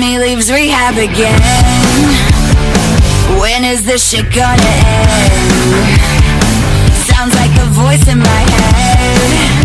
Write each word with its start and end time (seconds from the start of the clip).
me 0.00 0.18
leaves 0.18 0.50
rehab 0.50 0.96
again. 0.96 1.38
When 3.38 3.64
is 3.64 3.84
this 3.84 4.08
shit 4.08 4.32
gonna 4.32 4.62
end? 4.62 5.50
Sounds 7.04 7.34
like 7.34 7.54
a 7.60 7.66
voice 7.66 8.08
in 8.08 8.18
my 8.18 8.42
head. 8.50 9.59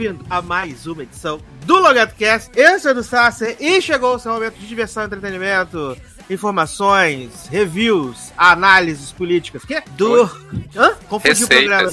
Sejam 0.00 0.14
bem-vindos 0.14 0.26
a 0.30 0.40
mais 0.40 0.86
uma 0.86 1.02
edição 1.02 1.38
do 1.66 1.78
LogadoCast. 1.78 2.50
Eu 2.56 2.80
sou 2.80 2.94
o 2.94 3.02
Sasser 3.02 3.54
e 3.60 3.82
chegou 3.82 4.14
o 4.14 4.18
seu 4.18 4.32
momento 4.32 4.54
de 4.54 4.66
diversão, 4.66 5.04
entretenimento, 5.04 5.94
informações, 6.30 7.46
reviews, 7.48 8.29
análises 8.40 9.12
políticas. 9.12 9.66
Que? 9.66 9.82
Do. 9.90 10.22
Hã? 10.74 10.94
Confundi 11.10 11.44
o 11.44 11.48
programa. 11.48 11.90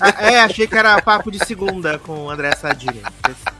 Ah, 0.00 0.32
É, 0.32 0.40
achei 0.40 0.66
que 0.66 0.76
era 0.76 1.00
papo 1.00 1.30
de 1.30 1.38
segunda 1.46 2.00
com 2.00 2.24
o 2.24 2.30
André 2.30 2.52
Sadini. 2.56 3.00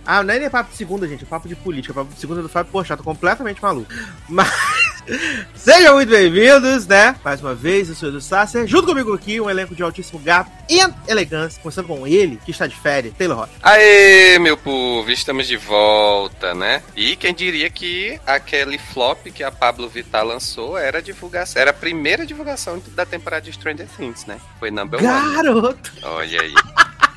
Ah, 0.04 0.22
não 0.24 0.34
é 0.34 0.38
nem 0.40 0.50
papo 0.50 0.70
de 0.72 0.76
segunda, 0.76 1.06
gente, 1.06 1.22
é 1.22 1.26
papo 1.26 1.46
de 1.46 1.54
política. 1.54 1.94
Papo 1.94 2.12
de 2.12 2.18
segunda 2.18 2.42
do 2.42 2.48
Fábio 2.48 2.72
Poxa, 2.72 2.96
tô 2.96 3.04
completamente 3.04 3.62
maluco. 3.62 3.92
Mas. 4.28 4.48
Sejam 5.54 5.94
muito 5.94 6.10
bem-vindos, 6.10 6.86
né? 6.86 7.16
Mais 7.24 7.40
uma 7.40 7.54
vez, 7.54 7.88
eu 7.88 7.94
sou 7.94 8.08
o 8.08 8.12
Edu 8.12 8.20
Sasser. 8.20 8.66
Junto 8.66 8.88
comigo 8.88 9.14
aqui, 9.14 9.40
um 9.40 9.48
elenco 9.48 9.74
de 9.74 9.82
altíssimo 9.82 10.18
gato 10.18 10.50
e 10.68 10.80
elegância. 11.10 11.62
Começando 11.62 11.86
com 11.86 12.06
ele, 12.06 12.38
que 12.44 12.50
está 12.50 12.66
de 12.66 12.76
férias, 12.76 13.14
Taylor 13.16 13.38
Rocha. 13.38 13.52
Aê, 13.62 14.38
meu 14.38 14.56
povo, 14.56 15.10
estamos 15.10 15.46
de 15.46 15.56
volta, 15.56 16.52
né? 16.54 16.82
E 16.94 17.16
quem 17.16 17.32
diria 17.32 17.70
que 17.70 18.20
aquele 18.26 18.76
flop 18.76 19.28
que 19.32 19.42
a 19.42 19.50
Pablo 19.50 19.88
Vittar 19.88 20.24
lançou 20.24 20.76
era 20.76 21.00
divulgação, 21.00 21.60
era 21.60 21.70
a 21.70 21.74
primeira 21.74 22.07
divulgação 22.16 22.82
da 22.94 23.04
temporada 23.04 23.42
de 23.42 23.52
Stranger 23.52 23.86
Things, 23.96 24.26
né? 24.26 24.38
Foi 24.58 24.70
number 24.70 24.98
one. 24.98 25.34
Garoto! 25.34 25.92
Olha 26.02 26.40
aí. 26.40 26.54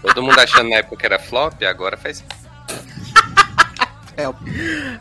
Todo 0.01 0.23
mundo 0.23 0.39
achando 0.39 0.69
na 0.69 0.77
época 0.77 0.97
que 0.97 1.05
era 1.05 1.19
flop, 1.19 1.61
agora 1.63 1.95
faz. 1.95 2.23
Help. 4.17 4.35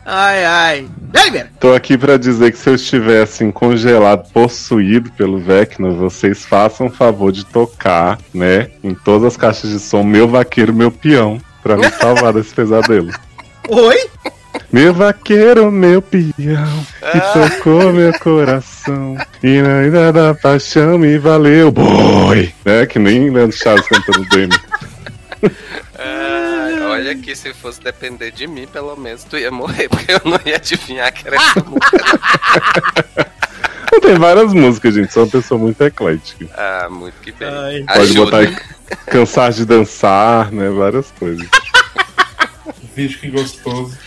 Ai, 0.05 0.45
ai. 0.45 0.89
Aí, 1.13 1.31
Vera? 1.31 1.51
Tô 1.59 1.73
aqui 1.73 1.97
pra 1.97 2.17
dizer 2.17 2.51
que 2.51 2.57
se 2.57 2.69
eu 2.69 2.75
estiver 2.75 3.21
assim 3.21 3.51
congelado, 3.51 4.31
possuído 4.31 5.11
pelo 5.11 5.39
Vecna, 5.39 5.89
vocês 5.91 6.45
façam 6.45 6.87
o 6.87 6.91
favor 6.91 7.31
de 7.31 7.45
tocar, 7.45 8.17
né, 8.33 8.71
em 8.83 8.95
todas 8.95 9.27
as 9.27 9.37
caixas 9.37 9.69
de 9.69 9.79
som, 9.79 10.03
meu 10.03 10.27
vaqueiro, 10.27 10.73
meu 10.73 10.91
peão, 10.91 11.39
pra 11.61 11.77
me 11.77 11.89
salvar 11.91 12.33
desse 12.33 12.53
pesadelo. 12.53 13.11
Oi? 13.69 14.09
Meu 14.71 14.93
vaqueiro, 14.93 15.69
meu 15.69 16.01
peão, 16.01 16.31
que 17.11 17.19
tocou 17.33 17.91
meu 17.91 18.17
coração, 18.19 19.17
e 19.43 19.61
na 19.61 19.83
ida 19.83 20.13
da 20.13 20.33
paixão 20.33 20.97
me 20.97 21.17
valeu, 21.17 21.71
boi! 21.71 22.53
Né, 22.63 22.85
que 22.85 22.97
nem 22.97 23.29
Leandro 23.29 23.57
Chaves 23.57 23.87
cantando 23.87 24.27
dele. 24.29 24.57
Ah, 26.03 26.89
olha 26.89 27.15
que 27.15 27.35
se 27.35 27.53
fosse 27.53 27.79
depender 27.79 28.31
de 28.31 28.47
mim, 28.47 28.65
pelo 28.65 28.95
menos 28.95 29.23
tu 29.23 29.37
ia 29.37 29.51
morrer, 29.51 29.87
porque 29.87 30.13
eu 30.13 30.21
não 30.25 30.39
ia 30.43 30.55
adivinhar 30.55 31.13
que 31.13 31.27
era 31.27 31.35
essa 31.35 31.63
música. 31.63 32.19
Tem 34.01 34.15
várias 34.15 34.51
músicas, 34.51 34.95
gente, 34.95 35.13
sou 35.13 35.23
uma 35.23 35.29
pessoa 35.29 35.59
muito 35.59 35.79
eclética. 35.83 36.47
Ah, 36.55 36.87
muito 36.89 37.13
que 37.21 37.31
bem. 37.31 37.47
Ai. 37.47 37.83
Pode 37.87 37.99
Ajuda. 37.99 38.45
botar 38.45 38.61
cansar 39.05 39.51
de 39.51 39.63
dançar, 39.63 40.51
né, 40.51 40.69
várias 40.69 41.11
coisas. 41.11 41.47
Vixe, 42.95 43.17
que 43.19 43.29
gostoso. 43.29 43.97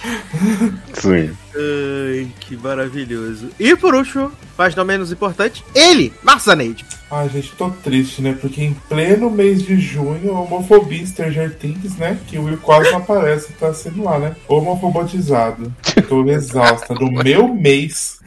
Sim. 0.95 1.31
Ai, 1.56 2.28
que 2.41 2.56
maravilhoso. 2.56 3.49
E 3.59 3.75
por 3.77 3.95
último, 3.95 4.31
mas 4.59 4.75
não 4.75 4.84
menos 4.84 5.11
importante, 5.11 5.65
ele, 5.75 6.12
Marzaneide. 6.22 6.84
Ai, 7.11 7.28
gente, 7.28 7.53
tô 7.53 7.71
triste, 7.71 8.21
né? 8.21 8.37
Porque 8.41 8.62
em 8.62 8.75
pleno 8.89 9.31
mês 9.31 9.62
de 9.62 9.78
junho, 9.81 10.34
a 10.37 10.41
homofobia 10.41 11.06
Stranger 11.06 11.55
Things, 11.56 11.97
né? 11.97 12.19
Que 12.27 12.39
o 12.39 12.45
Will 12.45 12.59
quase 12.59 12.91
não 12.91 12.99
aparece, 12.99 13.53
tá 13.55 13.72
sendo 13.72 14.03
lá, 14.03 14.19
né? 14.19 14.37
Homofobotizado. 14.49 15.72
Tô 16.09 16.28
exausta. 16.28 16.93
No 16.95 17.11
meu 17.25 17.49
mês. 17.49 18.19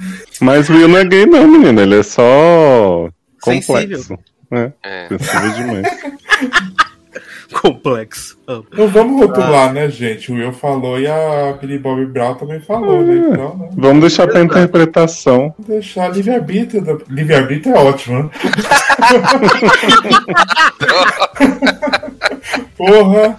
Mas 0.41 0.69
o 0.69 0.73
Will 0.73 0.87
não 0.87 0.97
é 0.97 1.05
gay, 1.05 1.25
não, 1.25 1.47
menina. 1.47 1.81
Ele 1.83 1.99
é 1.99 2.03
só 2.03 3.09
Sensível. 3.43 3.99
complexo. 3.99 4.19
É, 4.49 4.71
É. 4.83 5.07
sensível 5.09 5.51
demais. 5.53 5.87
Complexo. 7.61 8.37
Não 8.47 8.87
vamos 8.87 9.21
rotular, 9.21 9.73
né, 9.73 9.89
gente? 9.89 10.31
O 10.31 10.35
Will 10.35 10.53
falou 10.53 10.99
e 10.99 11.07
a 11.07 11.57
Billy 11.59 11.77
Bob 11.77 12.05
Brown 12.05 12.35
também 12.35 12.59
falou, 12.59 13.01
né? 13.01 13.29
Então, 13.31 13.57
né? 13.57 13.69
Vamos 13.75 14.01
deixar 14.01 14.27
pra 14.27 14.41
interpretação. 14.41 15.53
Vamos 15.57 15.67
deixar 15.67 16.09
livre-arbítrio. 16.09 16.81
Da... 16.81 16.97
Livre-arbítrio 17.09 17.75
é 17.75 17.79
ótimo, 17.79 18.23
né? 18.23 18.29
Porra! 22.77 23.35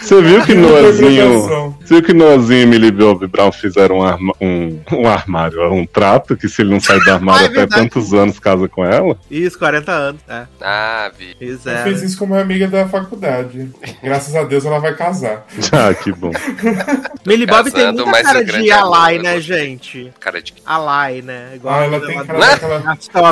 Você 0.00 0.22
viu 0.22 0.44
que 0.44 0.54
Noazinho. 0.54 1.76
Viu 1.88 2.02
que 2.02 2.12
Noazinho 2.12 2.62
e 2.62 2.66
Millie 2.66 2.90
Bob 2.90 3.26
Brown 3.26 3.52
fizeram 3.52 3.98
um, 3.98 4.02
arma- 4.02 4.34
um, 4.40 4.80
um 4.92 5.08
armário, 5.08 5.72
um 5.72 5.86
trato, 5.86 6.36
que 6.36 6.48
se 6.48 6.62
ele 6.62 6.70
não 6.70 6.80
sair 6.80 7.00
do 7.04 7.10
armário 7.12 7.36
Ah, 7.40 7.42
é 7.44 7.46
até 7.46 7.56
verdade. 7.60 7.82
tantos 7.82 8.12
anos 8.14 8.38
casa 8.38 8.68
com 8.68 8.84
ela? 8.84 9.16
Isso, 9.30 9.58
40 9.58 9.92
anos. 9.92 10.20
É, 10.28 10.46
Ah, 10.60 11.10
vi. 11.16 11.36
Eu 11.40 11.56
fizeram. 11.56 11.84
fiz 11.90 12.02
isso 12.02 12.18
com 12.18 12.24
uma 12.24 12.40
amiga 12.40 12.66
da 12.68 12.88
faculdade. 12.88 13.70
Graças 14.02 14.34
a 14.34 14.42
Deus 14.44 14.64
ela 14.64 14.78
vai 14.78 14.94
casar. 14.94 15.46
Ah, 15.72 15.92
que 15.94 16.10
bom. 16.12 16.30
Millie 17.26 17.46
Bob 17.46 17.70
tem 17.70 17.92
muita 17.92 18.22
cara 18.22 18.40
o 18.40 18.44
de 18.44 18.70
Alai, 18.70 19.18
né, 19.18 19.34
né? 19.34 19.40
gente? 19.40 20.12
Cara 20.20 20.40
de. 20.40 20.54
Alai, 20.64 21.22
né? 21.22 21.52
Igual 21.54 21.74
Ah, 21.80 21.84
ela 21.84 22.00
tem 22.00 22.24
cara 22.24 22.38
daquela. 22.38 22.82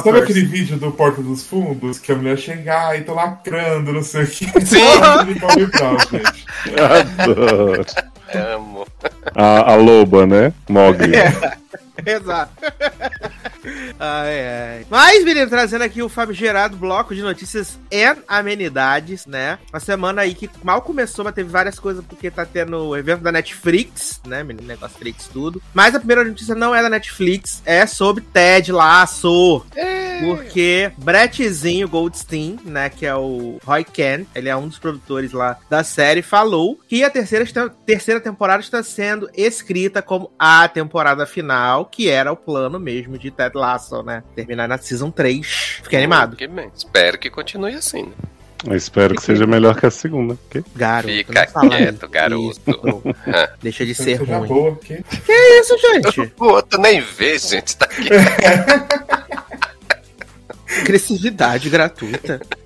Sabe 0.03 0.19
aquele 0.19 0.45
vídeo 0.45 0.77
do 0.77 0.91
Porta 0.93 1.23
dos 1.23 1.47
Fundos? 1.47 1.99
Que 1.99 2.13
a 2.13 2.15
mulher 2.17 2.37
chega, 2.39 2.89
ai, 2.89 3.01
tô 3.03 3.15
lacrando, 3.15 3.93
não 3.93 4.03
sei 4.03 4.25
o 4.25 4.27
que. 4.27 4.45
Sim. 4.67 4.81
de 5.27 5.35
Bob 5.41 5.67
Brown, 5.67 5.97
gente. 6.11 6.45
Adoro. 7.21 7.85
Amo. 8.39 8.87
A, 9.35 9.73
a 9.73 9.75
loba, 9.77 10.27
né? 10.27 10.53
Mogli. 10.69 11.13
Exato. 12.07 12.53
Ai, 13.99 14.49
ai. 14.49 14.87
Mas, 14.91 15.25
menino, 15.25 15.49
trazendo 15.49 15.83
aqui 15.83 16.03
o 16.03 16.09
famigerado 16.09 16.77
bloco 16.77 17.15
de 17.15 17.23
notícias 17.23 17.79
e 17.91 18.05
amenidades, 18.27 19.27
né? 19.27 19.59
Uma 19.73 19.81
semana 19.81 20.23
aí 20.23 20.35
que 20.35 20.51
mal 20.63 20.83
começou, 20.83 21.25
mas 21.25 21.35
teve 21.35 21.51
várias 21.51 21.79
coisas, 21.79 22.05
porque 22.05 22.31
tá 22.31 22.45
tendo 22.45 22.89
o 22.89 22.97
evento 22.97 23.23
da 23.23 23.33
Netflix, 23.33 24.21
né, 24.27 24.43
menino? 24.43 24.67
Negócio 24.67 24.95
Netflix, 24.95 25.29
tudo. 25.29 25.63
Mas 25.73 25.95
a 25.95 25.99
primeira 25.99 26.25
notícia 26.25 26.55
não 26.55 26.75
é 26.75 26.83
da 26.83 26.89
Netflix, 26.89 27.63
é 27.65 27.87
sobre 27.87 28.25
Ted 28.33 28.73
Lasso. 28.73 29.65
Porque 30.21 30.93
Brettzinho 30.99 31.89
Goldstein, 31.89 32.59
né, 32.65 32.89
que 32.89 33.05
é 33.05 33.15
o 33.15 33.59
Roy 33.65 33.85
Ken, 33.85 34.25
ele 34.35 34.49
é 34.49 34.57
um 34.57 34.69
dos 34.69 34.79
produtores 34.79 35.33
lá 35.33 35.59
da 35.69 35.83
série, 35.83 36.23
falou 36.23 36.79
que 36.89 37.03
a 37.03 37.11
terceira, 37.11 37.45
terceira 37.85 38.21
temporada 38.21 38.63
está 38.63 38.83
sendo 38.83 39.29
escrita 39.35 40.01
como 40.01 40.31
a 40.39 40.69
temporada 40.69 41.27
final, 41.27 41.87
que 41.87 42.09
era 42.09 42.33
o 42.33 42.37
plano 42.37 42.79
mesmo 42.79 43.19
de 43.19 43.31
Ted 43.31 43.54
Lasso, 43.59 44.03
né? 44.03 44.23
Terminar 44.35 44.69
na 44.69 44.79
Season 44.79 45.11
3. 45.11 45.81
Fiquei 45.83 45.99
animado. 45.99 46.37
Que 46.37 46.47
bem. 46.47 46.71
Espero 46.77 47.19
que 47.19 47.31
continue 47.31 47.75
assim. 47.75 48.05
né? 48.05 48.13
Eu 48.67 48.75
espero 48.77 49.15
que 49.15 49.23
seja 49.23 49.47
melhor 49.47 49.79
que 49.79 49.85
a 49.85 49.91
segunda. 49.91 50.37
porque- 50.37 50.65
Garoto, 50.75 51.13
Fica 51.15 51.47
quieto, 51.47 51.97
isso. 51.97 52.09
garoto. 52.11 52.61
Deixa 53.63 53.85
de 53.85 53.95
ser 53.95 54.19
que 54.19 54.33
ruim. 54.33 54.49
boa 54.49 54.73
aqui. 54.73 55.05
Que 55.27 55.33
isso, 55.61 55.77
gente? 55.79 56.33
O 56.41 56.45
outro 56.47 56.81
nem 56.81 57.01
vê, 57.01 57.39
gente. 57.39 57.77
Tá 57.77 57.85
aqui. 57.85 58.09
Agressividade 60.81 61.69
gratuita. 61.69 62.41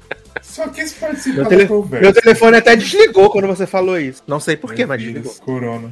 Só 0.59 0.69
quis 0.69 0.93
participar 0.93 1.35
Meu, 1.37 1.45
da 1.45 1.49
tele- 1.51 1.67
conversa. 1.67 2.03
meu 2.05 2.13
telefone 2.13 2.57
até 2.57 2.75
desligou 2.75 3.31
quando 3.31 3.47
você 3.47 3.65
falou 3.67 3.99
isso. 3.99 4.23
Não 4.27 4.41
sei 4.41 4.57
porquê, 4.57 4.85
mas 4.85 5.01
desligou. 5.01 5.33
Corona. 5.37 5.91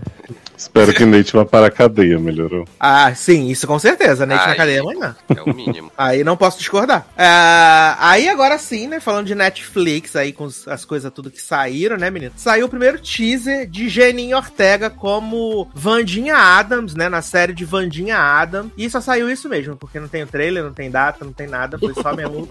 Espero 0.59 0.93
que 0.93 1.05
Nate 1.05 1.33
vá 1.35 1.45
para 1.45 1.67
a 1.67 1.71
cadeia, 1.71 2.19
melhorou. 2.19 2.67
Ah, 2.81 3.15
sim, 3.15 3.49
isso 3.49 3.67
com 3.67 3.79
certeza. 3.79 4.25
Nate 4.27 4.45
na 4.47 4.51
Ai. 4.53 4.57
cadeia 4.57 4.81
amanhã. 4.81 5.15
É 5.37 5.43
o 5.43 5.55
mínimo. 5.55 5.93
Aí 5.97 6.25
não 6.25 6.37
posso 6.37 6.59
discordar. 6.59 7.07
Ah, 7.17 7.97
aí 8.01 8.29
agora 8.29 8.57
sim, 8.59 8.87
né? 8.89 8.99
Falando 8.99 9.27
de 9.27 9.35
Netflix 9.35 10.17
aí 10.17 10.33
com 10.33 10.49
as 10.67 10.85
coisas 10.85 11.13
tudo 11.13 11.31
que 11.31 11.41
saíram, 11.41 11.97
né, 11.97 12.11
menino? 12.11 12.33
Saiu 12.37 12.67
o 12.67 12.69
primeiro 12.69 12.99
teaser 12.99 13.67
de 13.69 13.89
Geninho 13.89 14.37
Ortega 14.37 14.89
como 14.91 15.69
Vandinha 15.75 16.37
Adams, 16.37 16.95
né? 16.95 17.09
Na 17.09 17.23
série 17.23 17.53
de 17.53 17.65
Vandinha 17.65 18.17
Adams. 18.17 18.73
E 18.77 18.89
só 18.91 19.01
saiu 19.01 19.31
isso 19.31 19.49
mesmo, 19.49 19.77
porque 19.77 20.01
não 20.01 20.09
tem 20.09 20.23
o 20.23 20.27
trailer, 20.27 20.65
não 20.65 20.73
tem 20.73 20.91
data, 20.91 21.25
não 21.25 21.33
tem 21.33 21.47
nada. 21.47 21.79
Foi 21.79 21.93
só 21.95 22.15
mesmo 22.17 22.49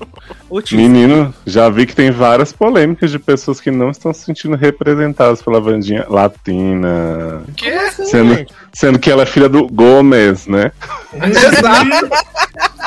o 0.50 0.62
teaser. 0.62 0.88
Menino, 0.88 1.34
já 1.46 1.70
vi 1.70 1.86
que 1.88 1.96
tem 1.96 2.05
várias 2.12 2.52
polêmicas 2.52 3.12
de 3.12 3.20
pessoas 3.20 3.60
que 3.60 3.72
não 3.72 3.90
estão 3.90 4.14
se 4.14 4.26
sentindo 4.26 4.56
representadas 4.56 5.42
pela 5.42 5.60
Vandinha 5.60 6.06
latina. 6.10 7.44
Que? 7.56 7.70
Assim, 7.70 8.06
Sendo, 8.06 8.46
sendo 8.74 9.00
que 9.00 9.10
ela 9.12 9.24
é 9.24 9.26
filha 9.26 9.50
do 9.50 9.68
Gomes, 9.68 10.48
né? 10.48 10.72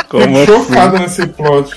Como 0.08 0.46
Tô 0.46 0.54
assim? 0.56 0.64
chocado 0.64 0.98
nesse 0.98 1.26
plot. 1.26 1.74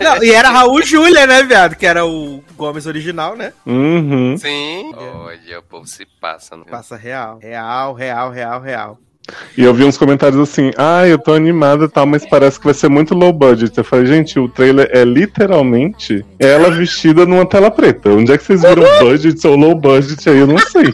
Não, 0.00 0.22
e 0.22 0.30
era 0.30 0.50
Raul 0.50 0.82
Júlia, 0.82 1.26
né, 1.26 1.42
viado? 1.42 1.76
Que 1.76 1.86
era 1.86 2.06
o 2.06 2.42
Gomes 2.56 2.86
original, 2.86 3.36
né? 3.36 3.52
Uhum. 3.66 4.36
Sim. 4.38 4.92
Olha, 4.94 5.58
o 5.58 5.62
povo 5.62 5.86
se 5.86 6.06
passa. 6.20 6.56
Né? 6.56 6.64
Passa 6.70 6.96
real. 6.96 7.38
Real, 7.40 7.92
real, 7.92 8.30
real, 8.30 8.60
real. 8.60 8.98
E 9.56 9.62
eu 9.62 9.72
vi 9.72 9.84
uns 9.84 9.96
comentários 9.96 10.40
assim, 10.40 10.70
ah, 10.76 11.06
eu 11.06 11.16
tô 11.18 11.32
animada 11.32 11.84
e 11.84 11.88
tal, 11.88 12.04
mas 12.06 12.26
parece 12.26 12.58
que 12.58 12.64
vai 12.64 12.74
ser 12.74 12.88
muito 12.88 13.14
low 13.14 13.32
budget. 13.32 13.76
Eu 13.78 13.84
falei, 13.84 14.06
gente, 14.06 14.38
o 14.38 14.48
trailer 14.48 14.88
é 14.92 15.04
literalmente 15.04 16.24
ela 16.38 16.70
vestida 16.70 17.24
numa 17.24 17.46
tela 17.46 17.70
preta. 17.70 18.10
Onde 18.10 18.32
é 18.32 18.38
que 18.38 18.44
vocês 18.44 18.62
viram 18.62 18.82
budget 18.98 19.46
ou 19.46 19.56
low 19.56 19.74
budget 19.74 20.28
aí? 20.28 20.38
Eu 20.38 20.46
não 20.46 20.58
sei. 20.58 20.92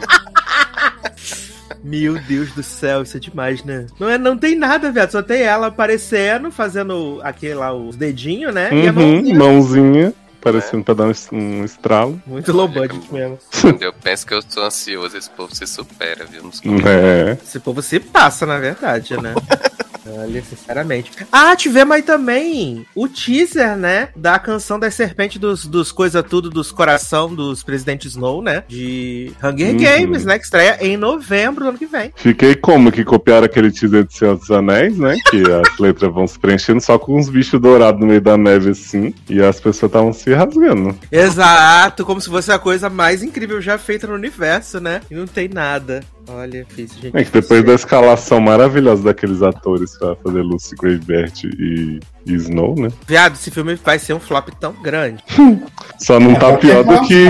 Meu 1.83 2.19
Deus 2.19 2.51
do 2.51 2.61
céu, 2.61 3.01
isso 3.03 3.17
é 3.17 3.19
demais, 3.19 3.63
né? 3.63 3.85
Não, 3.99 4.09
é, 4.09 4.17
não 4.17 4.37
tem 4.37 4.55
nada, 4.55 4.91
viado. 4.91 5.11
Só 5.11 5.21
tem 5.23 5.41
ela 5.41 5.67
aparecendo, 5.67 6.51
fazendo 6.51 7.19
aquele 7.23 7.55
lá, 7.55 7.73
os 7.73 7.95
dedinhos, 7.95 8.53
né? 8.53 8.69
E 8.71 8.87
a 8.87 8.91
Uhum, 8.91 8.93
mãozinha. 8.93 9.35
mãozinha, 9.39 10.13
parecendo 10.41 10.83
pra 10.83 10.93
dar 10.93 11.05
um, 11.05 11.13
um 11.37 11.65
estralo. 11.65 12.21
Muito 12.25 12.51
low 12.51 12.67
budget 12.67 13.11
mesmo. 13.11 13.37
Quando 13.61 13.81
eu 13.83 13.93
penso 13.93 14.25
que 14.25 14.33
eu 14.33 14.41
sou 14.47 14.63
ansioso, 14.63 15.17
esse 15.17 15.29
povo 15.29 15.53
se 15.55 15.67
supera, 15.67 16.25
viu? 16.25 16.43
Nos 16.43 16.61
É. 16.85 17.37
Esse 17.43 17.59
povo 17.59 17.81
se 17.81 17.99
passa, 17.99 18.45
na 18.45 18.57
verdade, 18.57 19.15
né? 19.21 19.33
Olha, 20.17 20.41
sinceramente. 20.43 21.11
Ah, 21.31 21.55
tivemos 21.55 21.95
aí 21.95 22.01
também 22.01 22.85
o 22.95 23.07
teaser, 23.07 23.75
né? 23.77 24.09
Da 24.15 24.39
canção 24.39 24.79
das 24.79 24.93
serpentes 24.93 25.37
dos, 25.39 25.65
dos 25.65 25.91
coisa 25.91 26.23
tudo, 26.23 26.49
dos 26.49 26.71
coração 26.71 27.33
dos 27.33 27.63
Presidente 27.63 28.07
Snow, 28.07 28.41
né? 28.41 28.63
De 28.67 29.31
Hunger 29.43 29.69
Uhum. 29.71 29.77
Games, 29.77 30.25
né? 30.25 30.37
Que 30.39 30.45
estreia 30.45 30.77
em 30.81 30.97
novembro 30.97 31.63
do 31.63 31.69
ano 31.69 31.77
que 31.77 31.85
vem. 31.85 32.11
Fiquei 32.15 32.55
como 32.55 32.91
que 32.91 33.03
copiaram 33.03 33.45
aquele 33.45 33.71
teaser 33.71 34.03
de 34.05 34.13
Senhor 34.17 34.37
dos 34.37 34.49
Anéis, 34.51 34.97
né? 34.97 35.15
Que 35.29 35.43
as 35.51 35.77
letras 35.79 36.13
vão 36.13 36.25
se 36.27 36.39
preenchendo 36.39 36.81
só 36.81 36.97
com 36.97 37.17
uns 37.17 37.29
bichos 37.29 37.59
dourados 37.59 37.99
no 37.99 38.07
meio 38.07 38.21
da 38.21 38.37
neve 38.37 38.71
assim. 38.71 39.13
E 39.29 39.41
as 39.41 39.57
pessoas 39.57 39.89
estavam 39.89 40.13
se 40.13 40.33
rasgando. 40.33 40.97
Exato, 41.11 42.05
como 42.05 42.19
se 42.19 42.29
fosse 42.29 42.51
a 42.51 42.59
coisa 42.59 42.89
mais 42.89 43.21
incrível 43.23 43.61
já 43.61 43.77
feita 43.77 44.07
no 44.07 44.13
universo, 44.13 44.79
né? 44.79 45.01
E 45.09 45.15
não 45.15 45.27
tem 45.27 45.47
nada. 45.47 46.01
Olha, 46.31 46.65
fiz, 46.69 46.93
gente. 46.93 47.15
É 47.17 47.23
que 47.23 47.31
depois 47.31 47.63
da 47.63 47.73
escalação 47.73 48.39
maravilhosa 48.39 49.03
daqueles 49.03 49.41
atores 49.41 49.97
pra 49.97 50.15
fazer 50.15 50.41
Lucy 50.41 50.75
Gravebert 50.75 51.43
e, 51.43 51.99
e 52.25 52.33
Snow, 52.35 52.75
né? 52.75 52.89
Viado, 53.07 53.33
esse 53.35 53.49
filme 53.49 53.75
vai 53.83 53.97
ser 53.97 54.13
um 54.13 54.19
flop 54.19 54.49
tão 54.59 54.73
grande. 54.73 55.23
Só 55.99 56.19
não 56.19 56.31
É, 56.31 56.35
tá 56.39 56.57
pior 56.57 56.83
do 56.83 57.01
que. 57.07 57.25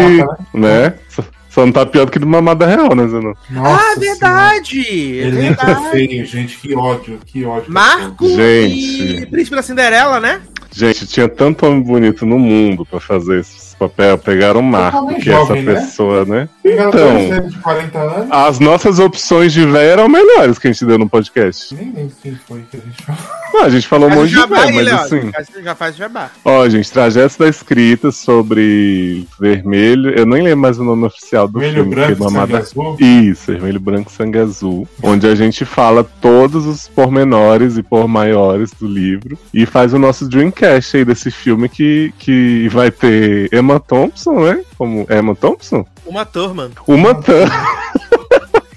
né? 0.58 0.96
Só, 1.10 1.24
só 1.50 1.66
não 1.66 1.72
tá 1.74 1.84
pior 1.86 2.06
do 2.06 2.12
que 2.12 2.20
do 2.20 2.28
Mamada 2.28 2.68
Real, 2.68 2.94
né, 2.96 3.08
Zenon? 3.08 3.34
Nossa 3.50 3.92
ah, 3.92 4.00
verdade! 4.00 4.84
Senhora. 4.84 5.28
É 5.28 5.32
verdade. 5.32 5.90
feio, 5.92 6.26
gente. 6.26 6.58
Que 6.60 6.76
ódio, 6.76 7.20
que 7.26 7.44
ódio. 7.44 7.72
Marco 7.74 8.28
Gente. 8.30 9.16
e 9.22 9.26
Príncipe 9.26 9.56
da 9.56 9.64
Cinderela, 9.64 10.20
né? 10.20 10.42
Gente, 10.72 11.08
tinha 11.08 11.28
tanto 11.28 11.66
homem 11.66 11.82
bonito 11.82 12.24
no 12.26 12.38
mundo 12.38 12.86
pra 12.86 13.00
fazer 13.00 13.40
esse 13.40 13.69
papel. 13.80 14.18
Pegaram 14.18 14.60
o 14.60 14.64
Marco, 14.64 15.08
que 15.16 15.30
é 15.30 15.34
jovem, 15.34 15.62
essa 15.62 15.72
né? 15.74 15.80
pessoa, 15.82 16.26
né? 16.26 16.50
Então... 16.64 16.90
Então, 17.20 17.48
de 17.48 17.58
40 17.60 18.00
anos. 18.00 18.28
as 18.32 18.60
nossas 18.60 19.00
opções 19.00 19.54
de 19.54 19.66
véia 19.66 19.92
eram 19.94 20.08
melhores 20.10 20.60
que 20.60 20.68
a 20.68 20.72
gente 20.72 20.86
deu 20.86 20.98
no 20.98 21.10
podcast. 21.10 21.74
Nem 21.74 21.92
lembro 21.94 22.12
quem 22.22 22.36
foi 22.48 22.64
que 22.70 22.78
a 22.78 22.80
gente 22.80 23.04
falou. 23.04 23.22
Não, 23.54 23.64
a 23.64 23.70
gente 23.70 23.88
falou 23.88 24.10
um 24.10 24.14
monte 24.16 24.30
de 24.30 24.36
véia, 24.48 24.72
mas 24.74 24.88
assim. 24.94 25.32
Você 25.32 25.64
Já 25.64 25.74
faz 25.76 25.96
jabá. 25.96 26.30
Ó, 26.46 26.68
gente, 26.70 26.92
Trajetos 26.92 27.38
da 27.38 27.48
Escrita 27.48 28.12
sobre 28.12 29.26
vermelho. 29.40 30.12
Eu 30.12 30.26
nem 30.26 30.44
lembro 30.44 30.60
mais 30.60 30.78
o 30.80 30.84
nome 30.84 31.06
oficial 31.06 31.48
do 31.48 31.60
Vermelho, 31.60 31.84
filme. 31.84 31.96
branco, 31.96 32.12
é 32.24 32.26
Mamada- 32.26 32.64
sangue 32.64 32.82
azul. 32.82 32.98
Isso, 33.00 33.52
vermelho, 33.52 33.80
branco, 33.80 34.12
sangue 34.12 34.38
azul. 34.38 34.88
Onde 35.02 35.28
a 35.28 35.36
gente 35.36 35.66
fala 35.66 36.04
todos 36.04 36.66
os 36.66 36.88
pormenores 36.88 37.78
e 37.78 37.84
por 37.84 38.08
maiores 38.08 38.72
do 38.80 38.88
livro. 38.88 39.38
E 39.54 39.66
faz 39.66 39.94
o 39.94 40.00
nosso 40.00 40.28
Dreamcast 40.30 40.98
aí 40.98 41.06
desse 41.06 41.32
filme 41.32 41.68
que, 41.70 42.14
que 42.20 42.68
vai 42.70 42.92
ter 42.92 43.50
Emma 43.70 43.80
Thompson, 43.80 44.40
né? 44.40 44.64
Como 44.76 45.06
Emma 45.12 45.36
Thompson? 45.36 45.86
Uma 46.04 46.26
turma. 46.26 46.72
Uma 46.88 47.14
Thurman. 47.14 47.48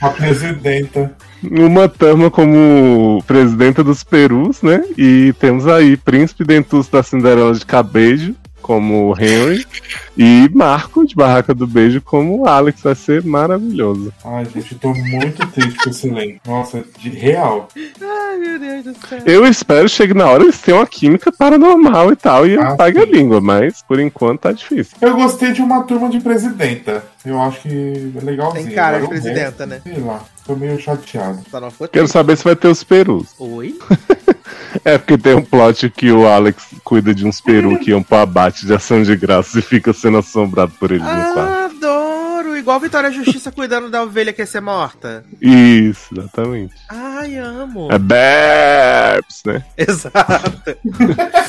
A 0.02 0.10
presidenta. 0.10 1.12
Uma 1.42 1.88
Thurman 1.88 2.28
como 2.28 3.24
presidenta 3.26 3.82
dos 3.82 4.04
Perus, 4.04 4.60
né? 4.60 4.84
E 4.98 5.32
temos 5.40 5.66
aí 5.66 5.96
Príncipe 5.96 6.44
Dentus 6.44 6.88
da 6.88 7.02
Cinderela 7.02 7.54
de 7.54 7.64
Cabejo 7.64 8.34
como 8.62 9.14
Henry 9.18 9.66
e 10.16 10.48
Marco 10.54 11.04
de 11.06 11.14
Barraca 11.14 11.52
do 11.54 11.66
Beijo 11.66 12.00
como 12.00 12.46
Alex. 12.46 12.80
Vai 12.82 12.94
ser 12.94 13.22
maravilhoso. 13.24 14.12
Ai, 14.24 14.44
gente, 14.46 14.72
eu 14.72 14.78
tô 14.78 14.94
muito 14.94 15.46
triste 15.48 15.78
com 15.82 15.90
esse 15.90 16.08
elenco. 16.08 16.40
Nossa, 16.46 16.84
de 16.98 17.10
real. 17.10 17.68
Ai, 18.00 18.38
meu 18.38 18.58
Deus 18.58 18.84
do 18.84 19.06
céu. 19.08 19.18
Eu 19.26 19.46
espero 19.46 19.84
que 19.88 19.94
chegue 19.94 20.14
na 20.14 20.26
hora 20.26 20.44
eles 20.44 20.60
tenham 20.60 20.78
uma 20.80 20.86
química 20.86 21.30
paranormal 21.32 22.12
e 22.12 22.16
tal 22.16 22.46
e 22.46 22.56
Ah, 22.58 22.70
apague 22.70 22.98
a 22.98 23.04
sim. 23.06 23.12
língua, 23.12 23.40
mas 23.40 23.82
por 23.82 23.98
enquanto 24.00 24.40
tá 24.40 24.52
difícil. 24.52 24.96
Eu 25.00 25.14
gostei 25.14 25.52
de 25.52 25.60
uma 25.60 25.82
turma 25.82 26.08
de 26.08 26.20
presidenta. 26.20 27.04
Eu 27.24 27.40
acho 27.40 27.60
que 27.62 28.12
é 28.16 28.24
legalzinho. 28.24 28.64
Tem 28.66 28.74
cara 28.74 29.00
de 29.00 29.08
presidenta, 29.08 29.66
né? 29.66 29.80
Sei 29.84 29.98
lá, 29.98 30.22
tô 30.44 30.56
meio 30.56 30.78
chateado. 30.80 31.42
Ficou 31.42 31.88
Quero 31.88 32.08
saber 32.08 32.36
se 32.36 32.44
vai 32.44 32.56
ter 32.56 32.68
os 32.68 32.82
perus. 32.84 33.28
Oi? 33.38 33.78
É 34.84 34.96
porque 34.96 35.18
tem 35.18 35.34
um 35.34 35.42
plot 35.42 35.90
que 35.90 36.10
o 36.10 36.26
Alex 36.26 36.64
cuida 36.82 37.14
de 37.14 37.26
uns 37.26 37.40
perus 37.40 37.78
que 37.80 37.90
iam 37.90 38.02
pro 38.02 38.16
abate 38.18 38.66
de 38.66 38.74
ação 38.74 39.02
de 39.02 39.14
graça 39.14 39.58
e 39.58 39.62
fica 39.62 39.92
sendo 39.92 40.18
assombrado 40.18 40.72
por 40.80 40.90
eles 40.90 41.04
no 41.04 41.32
quarto. 41.34 41.72
Ah! 42.62 42.72
Igual 42.72 42.80
Vitória 42.80 43.10
Justiça 43.10 43.50
cuidando 43.52 43.90
da 43.90 44.02
ovelha 44.02 44.32
que 44.32 44.40
ia 44.40 44.46
ser 44.46 44.60
morta. 44.60 45.24
Isso, 45.40 46.08
exatamente. 46.12 46.74
Ai, 46.88 47.36
amo. 47.36 47.88
É 47.90 47.98
Babs, 47.98 49.42
né? 49.44 49.64
Exato. 49.76 50.76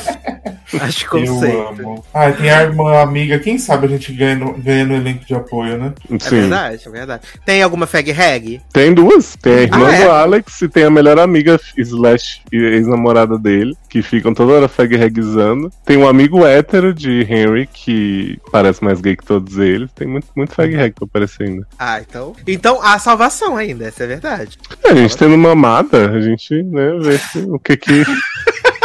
Acho 0.80 1.08
que 1.08 1.16
Eu 1.18 1.68
amo. 1.68 2.04
Ah, 2.12 2.32
tem 2.32 2.50
a 2.50 2.62
irmã 2.62 3.00
amiga. 3.00 3.38
Quem 3.38 3.58
sabe 3.58 3.86
a 3.86 3.90
gente 3.90 4.12
ganha 4.12 4.34
no, 4.34 4.54
ganha 4.54 4.84
no 4.84 4.94
elenco 4.96 5.24
de 5.24 5.32
apoio, 5.34 5.78
né? 5.78 5.92
É 6.10 6.18
Sim. 6.18 6.40
verdade, 6.40 6.82
é 6.84 6.90
verdade. 6.90 7.22
Tem 7.44 7.62
alguma 7.62 7.86
fag 7.86 8.10
reg? 8.10 8.60
Tem 8.72 8.92
duas. 8.92 9.36
Tem 9.36 9.52
a 9.54 9.62
irmã 9.62 9.86
Ah, 9.88 9.94
é? 9.94 10.04
do 10.04 10.10
Alex 10.10 10.62
e 10.62 10.68
tem 10.68 10.84
a 10.84 10.90
melhor 10.90 11.18
amiga 11.18 11.60
slash 11.76 12.40
ex-namorada 12.50 13.38
dele, 13.38 13.76
que 13.94 14.02
ficam 14.02 14.34
toda 14.34 14.54
hora 14.54 14.66
fag 14.66 14.96
reguizando. 14.96 15.70
Tem 15.84 15.96
um 15.96 16.08
amigo 16.08 16.44
hétero 16.44 16.92
de 16.92 17.20
Henry, 17.30 17.68
que 17.72 18.40
parece 18.50 18.82
mais 18.82 19.00
gay 19.00 19.14
que 19.16 19.24
todos 19.24 19.56
eles. 19.56 19.88
Tem 19.92 20.08
muito, 20.08 20.26
muito 20.34 20.52
fag 20.52 20.74
reg 20.74 20.92
pra 20.92 21.04
aparecer 21.04 21.44
ainda. 21.44 21.64
Ah, 21.78 22.00
então. 22.00 22.34
Então 22.44 22.80
há 22.82 22.98
salvação 22.98 23.56
ainda, 23.56 23.84
essa 23.86 24.02
é 24.02 24.06
verdade. 24.08 24.58
É, 24.82 24.90
a 24.90 24.94
gente 24.96 25.16
tendo 25.16 25.38
mamada, 25.38 26.10
a 26.10 26.20
gente, 26.20 26.60
né, 26.64 26.90
vê 27.00 27.16
se- 27.18 27.38
o 27.48 27.56
que 27.56 27.76
que. 27.76 28.04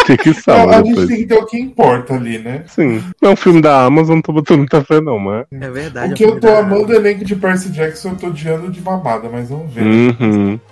que 0.05 0.15
que 0.17 0.29
Então, 0.29 0.41
salva 0.43 0.75
a 0.75 0.83
gente 0.83 0.89
depois. 0.89 1.07
tem 1.07 1.17
que 1.17 1.25
ter 1.25 1.35
o 1.39 1.45
que 1.47 1.59
importa 1.59 2.13
ali, 2.13 2.37
né? 2.37 2.63
Sim. 2.67 3.03
Não 3.19 3.31
é 3.31 3.33
um 3.33 3.35
filme 3.35 3.61
da 3.63 3.85
Amazon, 3.85 4.13
não 4.17 4.21
tô 4.21 4.31
botando 4.31 4.59
muita 4.59 4.83
fé, 4.83 5.01
não, 5.01 5.17
mas. 5.17 5.47
É 5.51 5.69
verdade. 5.71 6.13
O 6.13 6.15
que 6.15 6.23
é 6.23 6.27
eu 6.27 6.39
tô 6.39 6.49
amando 6.49 6.93
é 6.93 6.97
o 6.97 6.99
elenco 6.99 7.25
de 7.25 7.35
Percy 7.35 7.69
Jackson, 7.69 8.09
eu 8.09 8.15
tô 8.15 8.27
odiando 8.27 8.69
de 8.69 8.79
mamada, 8.79 9.27
mas 9.27 9.49
vamos 9.49 9.73
ver. 9.73 9.81
Uhum. 9.83 10.59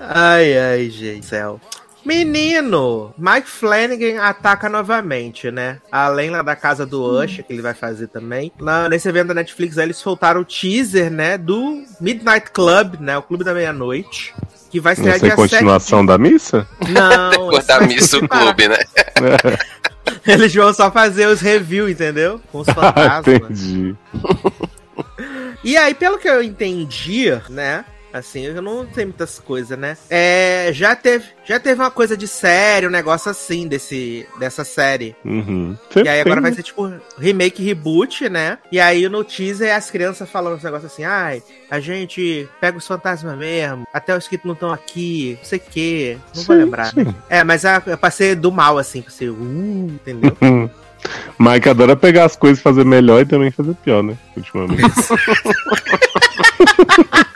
Ai, 0.00 0.56
ai, 0.58 0.90
gente. 0.90 1.26
Céu. 1.26 1.60
Menino, 2.06 3.12
Mike 3.18 3.50
Flanagan 3.50 4.22
ataca 4.22 4.68
novamente, 4.68 5.50
né? 5.50 5.80
Além 5.90 6.30
lá 6.30 6.40
da 6.40 6.54
casa 6.54 6.86
do 6.86 7.02
Usher, 7.02 7.44
que 7.44 7.52
ele 7.52 7.60
vai 7.60 7.74
fazer 7.74 8.06
também. 8.06 8.52
Lá 8.60 8.88
nesse 8.88 9.08
evento 9.08 9.28
da 9.28 9.34
Netflix, 9.34 9.76
aí, 9.76 9.86
eles 9.86 9.96
soltaram 9.96 10.42
o 10.42 10.44
teaser, 10.44 11.10
né? 11.10 11.36
Do 11.36 11.82
Midnight 12.00 12.52
Club, 12.52 13.00
né? 13.00 13.18
O 13.18 13.22
Clube 13.22 13.42
da 13.42 13.52
Meia-Noite. 13.52 14.32
Que 14.70 14.78
vai 14.78 14.94
ser 14.94 15.18
dia 15.18 15.34
7 15.34 15.34
continuação 15.34 16.06
da 16.06 16.16
missa? 16.16 16.64
de... 16.80 16.92
Não, 16.92 17.30
Depois 17.50 17.66
da 17.66 17.80
missa 17.80 18.18
o 18.18 18.28
clube, 18.28 18.68
né? 18.68 18.78
eles 20.24 20.54
vão 20.54 20.72
só 20.72 20.92
fazer 20.92 21.26
os 21.26 21.40
reviews, 21.40 21.90
entendeu? 21.90 22.40
Com 22.52 22.60
os 22.60 22.66
fantasmas. 22.70 23.26
Entendi. 23.26 23.96
E 25.64 25.76
aí, 25.76 25.92
pelo 25.92 26.18
que 26.18 26.28
eu 26.28 26.40
entendi, 26.40 27.26
né? 27.48 27.84
Assim, 28.16 28.46
eu 28.46 28.62
não 28.62 28.86
sei 28.94 29.04
muitas 29.04 29.38
coisas, 29.38 29.78
né? 29.78 29.96
É, 30.08 30.70
já 30.72 30.96
teve, 30.96 31.26
já 31.44 31.60
teve 31.60 31.80
uma 31.80 31.90
coisa 31.90 32.16
de 32.16 32.26
série, 32.26 32.86
um 32.86 32.90
negócio 32.90 33.30
assim 33.30 33.68
desse, 33.68 34.26
dessa 34.38 34.64
série. 34.64 35.14
Uhum. 35.24 35.76
E 36.02 36.08
aí 36.08 36.20
agora 36.20 36.40
vai 36.40 36.52
ser 36.52 36.62
tipo 36.62 36.90
remake, 37.18 37.62
reboot, 37.62 38.28
né? 38.28 38.58
E 38.72 38.80
aí 38.80 39.08
no 39.08 39.22
teaser 39.22 39.74
as 39.74 39.90
crianças 39.90 40.30
falando 40.30 40.56
esse 40.56 40.64
negócio 40.64 40.86
assim, 40.86 41.04
ai, 41.04 41.42
a 41.70 41.78
gente 41.78 42.48
pega 42.58 42.78
os 42.78 42.86
fantasmas 42.86 43.36
mesmo, 43.36 43.86
até 43.92 44.16
os 44.16 44.26
que 44.26 44.40
não 44.44 44.54
estão 44.54 44.72
aqui, 44.72 45.36
não 45.38 45.44
sei 45.44 45.58
o 45.58 45.62
quê, 45.70 46.18
não 46.34 46.42
vou 46.42 46.56
Sim, 46.56 46.62
lembrar. 46.62 46.86
sim. 46.86 47.14
É, 47.28 47.44
mas 47.44 47.62
pra 48.00 48.10
ser 48.10 48.36
do 48.36 48.50
mal, 48.50 48.78
assim, 48.78 49.02
pra 49.02 49.10
ser, 49.10 49.30
uh, 49.30 49.90
entendeu? 49.90 50.36
Mike 51.38 51.68
adora 51.68 51.94
pegar 51.94 52.24
as 52.24 52.34
coisas 52.34 52.58
e 52.58 52.62
fazer 52.62 52.84
melhor 52.84 53.20
e 53.20 53.26
também 53.26 53.50
fazer 53.50 53.74
pior, 53.74 54.02
né? 54.02 54.16
Ultimamente. 54.36 54.82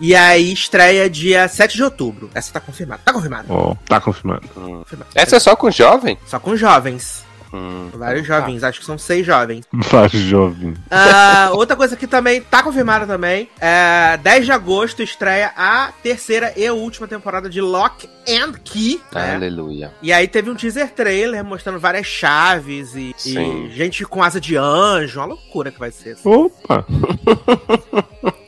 E 0.00 0.14
aí 0.14 0.52
estreia 0.52 1.08
dia 1.08 1.46
7 1.46 1.76
de 1.76 1.82
outubro. 1.82 2.30
Essa 2.34 2.52
tá 2.52 2.60
confirmada. 2.60 3.00
Tá 3.04 3.12
confirmada. 3.12 3.46
Ó, 3.48 3.74
tá 3.88 4.00
confirmado. 4.00 4.46
confirmada. 4.48 5.10
Essa 5.14 5.36
é 5.36 5.40
só 5.40 5.54
com 5.54 5.70
jovem? 5.70 6.18
Só 6.26 6.38
com 6.38 6.56
jovens. 6.56 7.24
Hum. 7.54 7.88
Vários 7.94 8.26
jovens, 8.26 8.64
acho 8.64 8.80
que 8.80 8.84
são 8.84 8.98
seis 8.98 9.24
jovens. 9.24 9.64
Vários 9.72 10.20
jovens. 10.22 10.76
Ah, 10.90 11.50
outra 11.52 11.76
coisa 11.76 11.96
que 11.96 12.06
também 12.06 12.42
tá 12.42 12.64
confirmada 12.64 13.06
também. 13.06 13.48
É, 13.60 14.16
10 14.16 14.46
de 14.46 14.52
agosto 14.52 15.02
estreia 15.02 15.52
a 15.56 15.92
terceira 16.02 16.52
e 16.56 16.68
última 16.68 17.06
temporada 17.06 17.48
de 17.48 17.60
Lock 17.60 18.08
and 18.28 18.54
Key. 18.64 19.00
né? 19.12 19.36
Aleluia. 19.36 19.94
E 20.02 20.12
aí 20.12 20.26
teve 20.26 20.50
um 20.50 20.56
teaser 20.56 20.90
trailer 20.90 21.44
mostrando 21.44 21.78
várias 21.78 22.06
chaves 22.06 22.96
e, 22.96 23.14
e 23.24 23.70
gente 23.70 24.04
com 24.04 24.20
asa 24.20 24.40
de 24.40 24.56
anjo. 24.56 25.20
Uma 25.20 25.26
loucura 25.26 25.70
que 25.70 25.78
vai 25.78 25.92
ser. 25.92 26.18
Opa! 26.24 26.84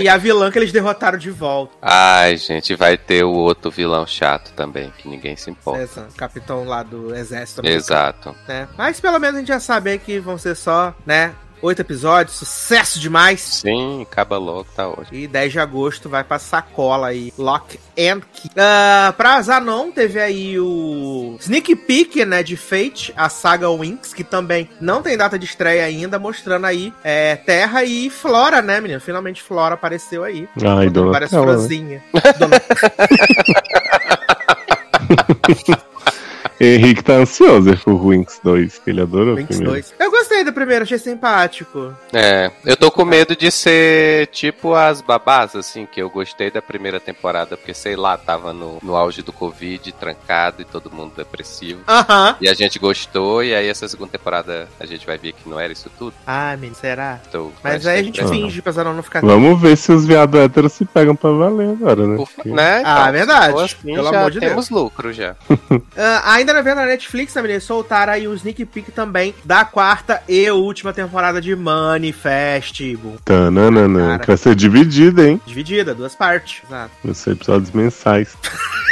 E 0.00 0.08
a 0.08 0.16
vilã 0.16 0.50
que 0.50 0.58
eles 0.58 0.72
derrotaram 0.72 1.18
de 1.18 1.30
volta. 1.30 1.74
Ai, 1.80 2.36
gente, 2.36 2.74
vai 2.74 2.96
ter 2.96 3.24
o 3.24 3.32
outro 3.32 3.70
vilão 3.70 4.06
chato 4.06 4.52
também, 4.52 4.92
que 4.98 5.08
ninguém 5.08 5.36
se 5.36 5.50
importa. 5.50 5.82
Essa, 5.82 6.08
capitão 6.16 6.64
lá 6.64 6.82
do 6.82 7.14
exército. 7.14 7.66
Exato. 7.66 8.34
né? 8.46 8.68
Mas 8.76 9.00
pelo 9.00 9.18
menos 9.18 9.36
a 9.36 9.38
gente 9.40 9.48
já 9.48 9.60
sabe 9.60 9.98
que 9.98 10.18
vão 10.18 10.38
ser 10.38 10.54
só, 10.54 10.94
né? 11.04 11.34
Oito 11.62 11.80
episódios, 11.80 12.36
sucesso 12.36 13.00
demais. 13.00 13.40
Sim, 13.40 14.02
acaba 14.02 14.36
logo, 14.36 14.66
tá 14.76 14.86
ótimo. 14.88 15.18
E 15.18 15.26
10 15.26 15.52
de 15.52 15.58
agosto 15.58 16.08
vai 16.08 16.22
pra 16.22 16.38
sacola 16.38 17.08
aí, 17.08 17.32
Lock 17.38 17.80
and 17.98 18.20
Key. 18.32 18.50
Ah, 18.56 19.14
pra 19.16 19.40
Zanon, 19.40 19.90
teve 19.90 20.20
aí 20.20 20.60
o 20.60 21.36
Sneak 21.40 21.74
Peek, 21.74 22.24
né, 22.26 22.42
de 22.42 22.56
Fate, 22.56 23.12
a 23.16 23.28
saga 23.30 23.70
Winx, 23.70 24.12
que 24.12 24.22
também 24.22 24.68
não 24.80 25.00
tem 25.02 25.16
data 25.16 25.38
de 25.38 25.46
estreia 25.46 25.84
ainda, 25.84 26.18
mostrando 26.18 26.66
aí 26.66 26.92
é, 27.02 27.36
Terra 27.36 27.82
e 27.84 28.10
Flora, 28.10 28.60
né, 28.60 28.80
menino? 28.80 29.00
Finalmente 29.00 29.42
Flora 29.42 29.74
apareceu 29.74 30.24
aí. 30.24 30.46
Ai, 30.62 30.90
dona 30.90 31.12
Parece 31.12 31.34
né? 31.34 31.40
Frozinha. 31.42 32.04
Dona- 32.38 32.60
Henrique 36.60 37.02
tá 37.02 37.14
ansioso 37.14 37.76
por 37.78 38.08
Winx 38.08 38.40
2, 38.42 38.78
que 38.78 38.90
ele 38.90 39.00
adorou 39.02 39.34
o 39.34 39.36
Winx 39.36 39.48
primeiro. 39.48 39.72
2. 39.72 39.94
Eu 39.98 40.10
gostei 40.10 40.44
do 40.44 40.52
primeiro, 40.52 40.82
achei 40.84 40.98
simpático. 40.98 41.92
É, 42.12 42.50
eu 42.64 42.76
tô 42.76 42.90
com 42.90 43.04
medo 43.04 43.36
de 43.36 43.50
ser 43.50 44.26
tipo 44.28 44.74
as 44.74 45.00
babás, 45.00 45.54
assim, 45.54 45.86
que 45.86 46.00
eu 46.00 46.08
gostei 46.10 46.50
da 46.50 46.62
primeira 46.62 46.98
temporada, 47.00 47.56
porque 47.56 47.74
sei 47.74 47.96
lá, 47.96 48.16
tava 48.16 48.52
no, 48.52 48.78
no 48.82 48.96
auge 48.96 49.22
do 49.22 49.32
Covid, 49.32 49.92
trancado 49.92 50.62
e 50.62 50.64
todo 50.64 50.90
mundo 50.90 51.12
depressivo. 51.16 51.80
Aham. 51.86 52.36
E 52.40 52.48
a 52.48 52.54
gente 52.54 52.78
gostou, 52.78 53.42
e 53.42 53.54
aí 53.54 53.68
essa 53.68 53.86
segunda 53.88 54.10
temporada 54.12 54.68
a 54.80 54.86
gente 54.86 55.06
vai 55.06 55.18
ver 55.18 55.32
que 55.32 55.48
não 55.48 55.58
era 55.60 55.72
isso 55.72 55.90
tudo. 55.98 56.14
Ah, 56.26 56.56
menino, 56.56 56.74
será? 56.76 57.20
Então, 57.28 57.52
Mas 57.62 57.86
aí 57.86 58.00
a 58.00 58.02
gente 58.02 58.22
bem- 58.22 58.30
finge 58.44 58.62
pra 58.62 58.72
não 58.84 59.02
ficar 59.02 59.20
Vamos 59.20 59.60
ver 59.60 59.76
se 59.76 59.92
os 59.92 60.06
viados 60.06 60.38
héteros 60.40 60.72
se 60.72 60.84
pegam 60.84 61.14
pra 61.16 61.30
valer 61.30 61.70
agora, 61.70 62.06
né? 62.06 62.16
Por- 62.16 62.28
Porque- 62.28 62.50
né? 62.50 62.82
Ah, 62.84 63.10
verdade. 63.10 63.46
se 63.46 63.52
for 63.52 63.64
assim, 63.64 63.94
Pelo 63.94 64.10
já 64.10 64.18
amor 64.18 64.30
de 64.30 64.40
temos 64.40 64.70
lucro 64.70 65.12
já. 65.12 65.34
Ah, 65.96 66.22
ainda 66.46 66.54
na 66.54 66.62
venda 66.62 66.82
na 66.82 66.86
Netflix, 66.86 67.32
também 67.32 67.50
eles 67.52 67.64
soltaram 67.64 68.12
aí 68.12 68.28
o 68.28 68.34
sneak 68.34 68.64
peek 68.66 68.92
também 68.92 69.34
da 69.44 69.64
quarta 69.64 70.22
e 70.28 70.48
última 70.50 70.92
temporada 70.92 71.40
de 71.40 71.54
Manifestival. 71.56 73.14
Tananana, 73.24 73.98
Cara. 74.06 74.18
que 74.20 74.26
vai 74.28 74.36
ser 74.36 74.54
dividida, 74.54 75.28
hein? 75.28 75.40
Dividida, 75.44 75.92
duas 75.94 76.14
partes. 76.14 76.62
Exato. 76.64 76.90
Vai 77.04 77.14
ser 77.14 77.30
episódios 77.32 77.70
mensais. 77.72 78.36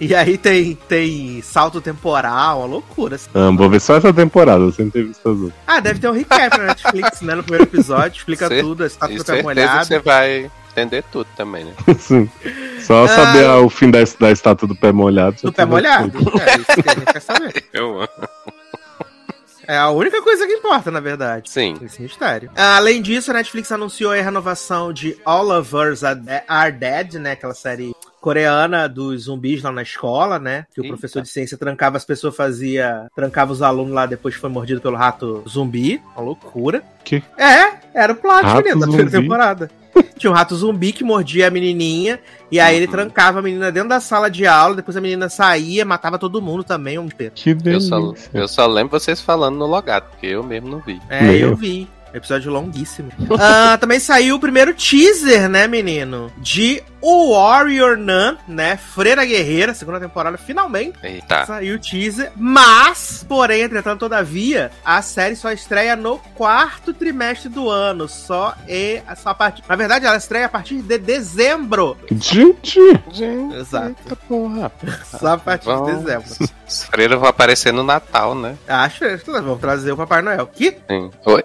E 0.00 0.14
aí 0.14 0.38
tem, 0.38 0.74
tem 0.88 1.42
salto 1.42 1.78
temporal, 1.80 2.60
uma 2.60 2.66
loucura. 2.66 3.16
assim. 3.16 3.28
Ah, 3.34 3.50
vou 3.54 3.68
ver 3.68 3.80
só 3.80 3.96
essa 3.96 4.12
temporada, 4.12 4.70
sem 4.72 4.88
ter 4.88 5.04
visto 5.04 5.20
as 5.28 5.36
outras. 5.38 5.52
Ah, 5.66 5.78
deve 5.78 6.00
ter 6.00 6.08
um 6.08 6.12
recap 6.12 6.56
na 6.56 6.64
Netflix, 6.68 7.20
né? 7.20 7.34
No 7.34 7.42
primeiro 7.42 7.64
episódio, 7.64 8.16
explica 8.16 8.48
Cer- 8.48 8.62
tudo, 8.62 8.84
está 8.86 9.06
tudo 9.06 9.16
certeza 9.18 9.36
que 9.38 9.42
molhado. 9.42 9.86
você 9.86 9.98
vai 9.98 10.50
entender 10.72 11.04
tudo 11.10 11.28
também, 11.36 11.64
né? 11.64 11.72
Sim. 11.98 12.28
Só 12.80 13.06
saber 13.06 13.46
ah, 13.46 13.60
o 13.60 13.68
fim 13.68 13.90
da, 13.90 13.98
da 14.18 14.30
estátua 14.30 14.66
do 14.66 14.74
pé 14.74 14.90
molhado. 14.90 15.36
Do 15.42 15.52
pé 15.52 15.64
molhado. 15.64 16.10
tudo. 16.10 16.40
É 16.40 16.56
isso 16.56 16.82
que 16.82 16.88
a 16.88 16.94
gente 16.94 17.12
quer 17.12 17.20
saber. 17.20 17.64
Eu 17.72 18.00
amo. 18.00 18.08
É 19.66 19.76
a 19.78 19.90
única 19.90 20.20
coisa 20.20 20.44
que 20.44 20.54
importa, 20.54 20.90
na 20.90 20.98
verdade. 20.98 21.48
Sim. 21.48 21.76
Esse 21.82 22.02
mistério. 22.02 22.50
Além 22.56 23.00
disso, 23.00 23.30
a 23.30 23.34
Netflix 23.34 23.70
anunciou 23.70 24.10
a 24.10 24.16
renovação 24.16 24.92
de 24.92 25.16
All 25.24 25.50
of 25.56 25.74
Us 25.74 26.02
Are 26.02 26.72
Dead, 26.72 27.14
né? 27.14 27.32
Aquela 27.32 27.54
série 27.54 27.94
coreana 28.20 28.88
dos 28.88 29.24
zumbis 29.24 29.62
lá 29.62 29.70
na 29.70 29.82
escola, 29.82 30.38
né? 30.38 30.66
Que 30.74 30.80
o 30.80 30.84
Eita. 30.84 30.94
professor 30.94 31.22
de 31.22 31.28
ciência 31.28 31.56
trancava 31.56 31.96
as 31.96 32.04
pessoas, 32.04 32.34
fazia. 32.34 33.06
trancava 33.14 33.52
os 33.52 33.62
alunos 33.62 33.92
lá 33.92 34.04
depois 34.04 34.34
que 34.34 34.40
foi 34.40 34.50
mordido 34.50 34.80
pelo 34.80 34.96
rato 34.96 35.44
zumbi. 35.48 36.02
Uma 36.16 36.24
loucura. 36.24 36.82
Que? 37.04 37.22
É, 37.38 37.72
era 37.94 38.12
o 38.12 38.16
plot, 38.16 38.42
Rato 38.42 38.64
menino, 38.64 38.80
da 38.80 38.86
primeira 38.86 39.10
temporada. 39.10 39.70
Tinha 40.18 40.30
um 40.30 40.34
rato 40.34 40.54
zumbi 40.54 40.92
que 40.92 41.02
mordia 41.04 41.48
a 41.48 41.50
menininha, 41.50 42.20
e 42.50 42.60
aí 42.60 42.76
ele 42.76 42.86
trancava 42.86 43.38
a 43.40 43.42
menina 43.42 43.72
dentro 43.72 43.88
da 43.88 44.00
sala 44.00 44.30
de 44.30 44.46
aula, 44.46 44.76
depois 44.76 44.96
a 44.96 45.00
menina 45.00 45.28
saía, 45.28 45.84
matava 45.84 46.18
todo 46.18 46.40
mundo 46.40 46.62
também, 46.64 46.98
um. 46.98 47.08
Que 47.08 47.50
Eu 47.50 47.54
delícia. 47.56 47.88
só, 47.88 48.14
eu 48.32 48.48
só 48.48 48.66
lembro 48.66 48.98
vocês 48.98 49.20
falando 49.20 49.56
no 49.58 49.66
logado, 49.66 50.08
porque 50.10 50.26
eu 50.26 50.42
mesmo 50.42 50.68
não 50.68 50.80
vi. 50.80 51.00
É, 51.08 51.22
Meu. 51.22 51.50
eu 51.50 51.56
vi. 51.56 51.88
Episódio 52.14 52.52
longuíssimo. 52.52 53.10
Ah, 53.40 53.76
também 53.78 53.98
saiu 53.98 54.36
o 54.36 54.40
primeiro 54.40 54.74
teaser, 54.74 55.48
né, 55.48 55.66
menino? 55.66 56.30
De 56.38 56.82
O 57.02 57.32
Warrior 57.34 57.96
Nun, 57.98 58.36
né? 58.46 58.76
Freira 58.76 59.24
Guerreira, 59.24 59.74
segunda 59.74 59.98
temporada, 59.98 60.38
finalmente. 60.38 60.96
Eita. 61.02 61.44
Saiu 61.46 61.74
o 61.74 61.78
teaser. 61.78 62.30
Mas, 62.36 63.26
porém, 63.28 63.62
entretanto, 63.62 63.98
todavia, 64.00 64.70
a 64.84 65.02
série 65.02 65.34
só 65.34 65.50
estreia 65.50 65.96
no 65.96 66.18
quarto 66.36 66.94
trimestre 66.94 67.48
do 67.48 67.68
ano. 67.68 68.08
Só 68.08 68.54
e 68.68 69.02
só 69.16 69.30
a 69.30 69.34
partir. 69.34 69.64
Na 69.68 69.74
verdade, 69.74 70.06
ela 70.06 70.16
estreia 70.16 70.46
a 70.46 70.48
partir 70.48 70.80
de 70.80 70.96
dezembro. 70.96 71.96
Gente, 72.10 72.78
Gente, 73.10 73.56
Exato. 73.56 73.96
eita 74.04 74.14
porra. 74.16 74.70
Só 75.04 75.32
a 75.34 75.38
partir 75.38 75.66
Vão- 75.66 75.84
de 75.86 75.92
dezembro. 75.96 76.28
Os 76.68 76.84
freiras 76.84 77.18
vão 77.18 77.28
aparecer 77.28 77.72
no 77.72 77.82
Natal, 77.82 78.34
né? 78.34 78.56
Acho 78.68 79.00
que 79.18 79.30
vão 79.30 79.58
trazer 79.58 79.90
o 79.90 79.96
Papai 79.96 80.22
Noel. 80.22 80.46
Que 80.46 80.78
Sim. 80.88 81.10
Oi? 81.26 81.44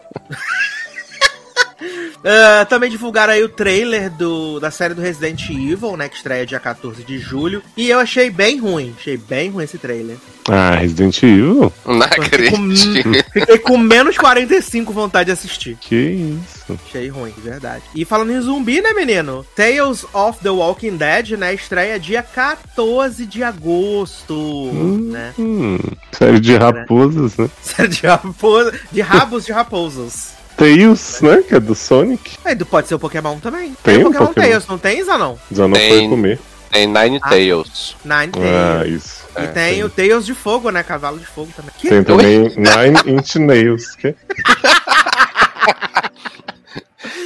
Ah, 2.24 2.66
também 2.66 2.90
divulgaram 2.90 3.32
aí 3.32 3.44
o 3.44 3.48
trailer 3.48 4.10
do, 4.10 4.60
da 4.60 4.70
série 4.72 4.94
do 4.94 5.02
Resident 5.02 5.50
Evil, 5.50 5.96
né? 5.96 6.10
Que 6.10 6.16
estreia 6.18 6.46
dia 6.46 6.60
14 6.60 7.04
de 7.04 7.20
julho. 7.20 7.62
E 7.78 7.90
eu 7.90 8.00
achei 8.00 8.30
bem 8.30 8.58
ruim. 8.60 8.94
Achei 9.00 9.16
bem 9.16 9.50
ruim 9.50 9.64
esse 9.64 9.78
trailer. 9.78 10.18
ah, 10.50 10.72
Resident 10.76 11.22
Evil? 11.24 11.72
Não 11.86 12.02
Fiquei 12.02 12.50
com, 12.50 12.56
acredito. 12.56 13.32
fiquei 13.32 13.58
com 13.60 13.78
menos 13.78 14.18
45 14.18 14.92
vontade 14.92 15.28
de 15.28 15.32
assistir. 15.32 15.78
Que 15.80 15.96
isso? 15.96 16.78
Achei 16.88 17.08
ruim, 17.08 17.32
de 17.32 17.40
verdade. 17.42 17.84
E 17.96 18.04
falando 18.04 18.32
em 18.32 18.42
zumbi, 18.42 18.82
né, 18.82 18.92
menino? 18.94 19.46
Tales 19.56 20.04
of 20.14 20.40
the 20.42 20.50
Walking 20.50 20.98
Dead, 20.98 21.38
né? 21.38 21.54
Estreia 21.54 22.00
dia 22.00 22.24
14 22.24 23.26
de 23.26 23.44
agosto, 23.44 24.72
né? 25.12 25.34
Hum, 25.38 25.78
série 26.12 26.40
de 26.40 26.58
raposas, 26.58 27.38
né? 27.38 27.50
Série 27.62 27.90
de, 27.90 28.08
raposa, 28.08 28.74
de 28.92 29.02
rabos 29.02 29.46
de 29.46 29.52
raposos. 29.52 30.37
Tails, 30.58 31.22
né? 31.22 31.44
Que 31.48 31.56
é 31.56 31.60
do 31.60 31.76
Sonic. 31.76 32.38
Aí 32.44 32.56
pode 32.66 32.88
ser 32.88 32.96
o 32.96 33.00
Pokémon 33.00 33.38
também. 33.40 33.76
Tem 33.84 33.98
o 33.98 34.02
um 34.02 34.04
Pokémon, 34.12 34.26
Pokémon? 34.28 34.46
Tails, 34.48 34.68
não 34.68 34.78
tem, 34.78 35.04
Zanon? 35.04 35.36
Já 35.52 35.68
não 35.68 35.74
Tem. 35.78 35.90
foi 36.00 36.10
comer. 36.10 36.40
Tem 36.72 36.86
Nine 36.88 37.20
Ah. 37.24 37.30
Tails. 37.30 37.96
Nine 38.04 38.32
Ah, 38.36 38.80
Tails. 38.80 39.04
isso. 39.06 39.24
E 39.38 39.42
É, 39.42 39.48
tem 39.48 39.84
o 39.84 39.90
Tails 39.90 40.26
de 40.26 40.34
Fogo, 40.34 40.70
né? 40.72 40.84
Cavalo 40.84 41.18
de 41.20 41.26
Fogo 41.26 41.52
também. 41.56 41.72
Que? 41.78 41.90
Tem 41.90 42.04
também 42.04 42.40
Nine 42.56 43.00
Inch 43.16 43.36
Nails. 43.36 43.96
Que? 43.96 44.14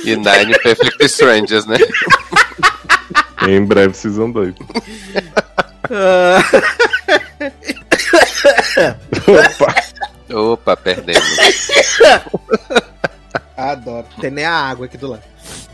E 0.03 0.15
Nine 0.15 0.57
Perfect 0.63 1.03
Strangers, 1.05 1.65
né? 1.65 1.77
Em 3.47 3.63
breve, 3.63 3.95
Season 3.95 4.29
2. 4.31 4.53
Ah, 5.91 6.43
Opa! 9.27 9.75
Opa, 10.33 10.77
perdemos. 10.77 11.23
adoro. 13.55 14.07
Tem 14.19 14.31
nem 14.31 14.45
a 14.45 14.53
água 14.53 14.85
aqui 14.85 14.97
do 14.97 15.07
lado. 15.07 15.23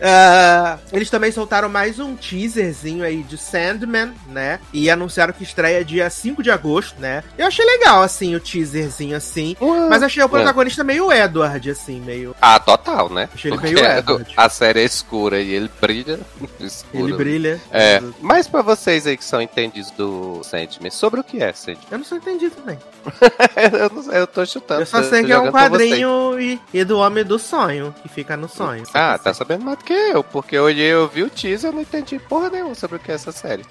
Ah, 0.01 0.77
eles 0.91 1.09
também 1.09 1.31
soltaram 1.31 1.69
mais 1.69 1.99
um 1.99 2.15
teaserzinho 2.15 3.03
aí 3.03 3.23
de 3.23 3.37
Sandman, 3.37 4.13
né? 4.27 4.59
E 4.71 4.89
anunciaram 4.89 5.33
que 5.33 5.43
estreia 5.43 5.83
dia 5.83 6.09
5 6.09 6.43
de 6.43 6.51
agosto, 6.51 6.99
né? 6.99 7.23
Eu 7.37 7.47
achei 7.47 7.65
legal, 7.65 8.01
assim, 8.01 8.35
o 8.35 8.39
teaserzinho, 8.39 9.15
assim. 9.15 9.55
Mas 9.89 10.03
achei 10.03 10.23
o 10.23 10.29
protagonista 10.29 10.83
meio 10.83 11.11
Edward, 11.11 11.69
assim, 11.69 11.99
meio. 12.01 12.35
Ah, 12.41 12.59
total, 12.59 13.09
né? 13.09 13.29
Achei 13.33 13.51
ele 13.51 13.59
Porque 13.59 13.73
meio 13.73 13.85
Edward. 13.85 14.33
a 14.37 14.49
série 14.49 14.81
é 14.81 14.83
escura 14.83 15.39
e 15.39 15.51
ele 15.51 15.69
brilha. 15.79 16.19
escuro. 16.59 17.07
Ele 17.07 17.13
brilha. 17.13 17.61
É, 17.71 18.01
mas 18.21 18.47
pra 18.47 18.61
vocês 18.61 19.07
aí 19.07 19.17
que 19.17 19.25
são 19.25 19.41
entendidos 19.41 19.91
do 19.91 20.41
Sandman, 20.43 20.91
sobre 20.91 21.19
o 21.19 21.23
que 21.23 21.41
é 21.41 21.53
Sandman? 21.53 21.87
Eu 21.91 21.97
não 21.97 22.05
sou 22.05 22.17
entendido 22.17 22.55
também. 22.55 22.77
eu, 23.79 23.89
não 23.89 24.03
sei, 24.03 24.19
eu 24.19 24.27
tô 24.27 24.45
chutando. 24.45 24.81
Eu 24.81 24.85
só 24.85 25.03
sei 25.03 25.23
que 25.23 25.31
é 25.31 25.39
um 25.39 25.51
quadrinho 25.51 26.39
e, 26.39 26.59
e 26.73 26.83
do 26.83 26.97
Homem 26.99 27.23
do 27.23 27.39
Sonho, 27.39 27.93
que 28.01 28.09
fica 28.09 28.37
no 28.37 28.47
sonho. 28.47 28.83
Ah, 28.93 29.17
tá 29.17 29.33
sabendo 29.33 29.63
mais 29.67 29.77
do 29.79 29.83
que 29.83 29.93
eu, 29.93 30.23
porque 30.23 30.57
eu 30.57 30.63
olhei, 30.63 30.87
eu 30.87 31.07
vi 31.07 31.23
o 31.23 31.29
teaser 31.29 31.71
e 31.71 31.75
não 31.75 31.81
entendi 31.81 32.17
porra 32.17 32.49
nenhuma 32.49 32.73
sobre 32.73 32.95
o 32.95 32.99
que 32.99 33.11
é 33.11 33.15
essa 33.15 33.31
série. 33.31 33.65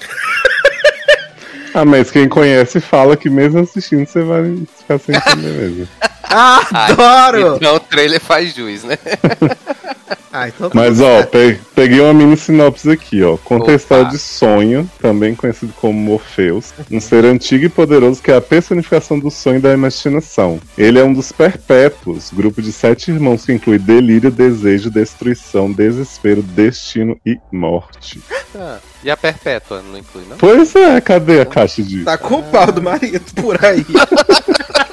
Ah, 1.75 1.85
mas 1.85 2.11
quem 2.11 2.27
conhece 2.27 2.81
fala 2.81 3.17
que 3.17 3.29
mesmo 3.29 3.61
assistindo 3.61 4.07
você 4.07 4.23
vai 4.23 4.67
ficar 4.79 4.99
sem 4.99 5.15
entender 5.15 5.53
mesmo. 5.53 5.89
Ah, 6.29 6.89
adoro! 6.89 7.55
Então 7.55 7.77
o 7.77 7.81
trailer 7.81 8.21
faz 8.21 8.53
juiz, 8.53 8.83
né? 8.83 8.99
Ah, 10.33 10.49
então 10.49 10.69
tá 10.69 10.75
Mas 10.79 11.01
ó, 11.01 11.23
pe- 11.25 11.59
peguei 11.75 12.01
uma 12.01 12.13
mini 12.15 12.37
sinopse 12.37 12.91
aqui, 12.91 13.23
ó. 13.23 13.35
Opa. 13.35 13.73
história 13.73 14.05
de 14.07 14.19
Sonho, 14.19 14.89
também 15.01 15.35
conhecido 15.35 15.73
como 15.81 15.99
Morpheus, 15.99 16.73
um 16.91 17.01
ser 17.01 17.25
antigo 17.25 17.65
e 17.65 17.69
poderoso 17.69 18.23
que 18.23 18.31
é 18.31 18.37
a 18.37 18.41
personificação 18.41 19.19
do 19.19 19.31
sonho 19.31 19.57
e 19.59 19.61
da 19.61 19.73
imaginação. 19.73 20.61
Ele 20.77 20.99
é 20.99 21.05
um 21.05 21.13
dos 21.13 21.33
perpétuos, 21.33 22.31
grupo 22.33 22.61
de 22.61 22.73
sete 22.73 23.11
irmãos 23.11 23.45
que 23.45 23.53
inclui 23.53 23.79
delírio, 23.79 24.31
desejo, 24.31 24.91
destruição, 24.91 25.73
desespero, 25.73 26.43
destino 26.43 27.19
e 27.25 27.39
morte. 27.51 28.21
Ah, 28.55 28.79
e 29.03 29.11
a 29.11 29.17
Perpétua 29.17 29.83
não 29.83 29.99
inclui, 29.99 30.25
não? 30.29 30.37
Pois 30.37 30.75
é, 30.75 31.01
cadê 31.01 31.41
a 31.41 31.47
caixa 31.47 31.83
de. 31.83 32.05
Tá 32.05 32.17
com 32.19 32.37
o 32.37 32.43
pau 32.43 32.71
do 32.73 32.83
marido 32.83 33.25
por 33.41 33.63
aí. 33.65 33.85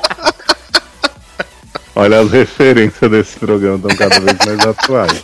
Olha 1.95 2.21
as 2.21 2.31
referências 2.31 3.11
desse 3.11 3.39
programa 3.39 3.75
estão 3.75 3.95
cada 3.95 4.19
vez 4.19 4.37
mais 4.45 4.59
atuais. 4.67 5.23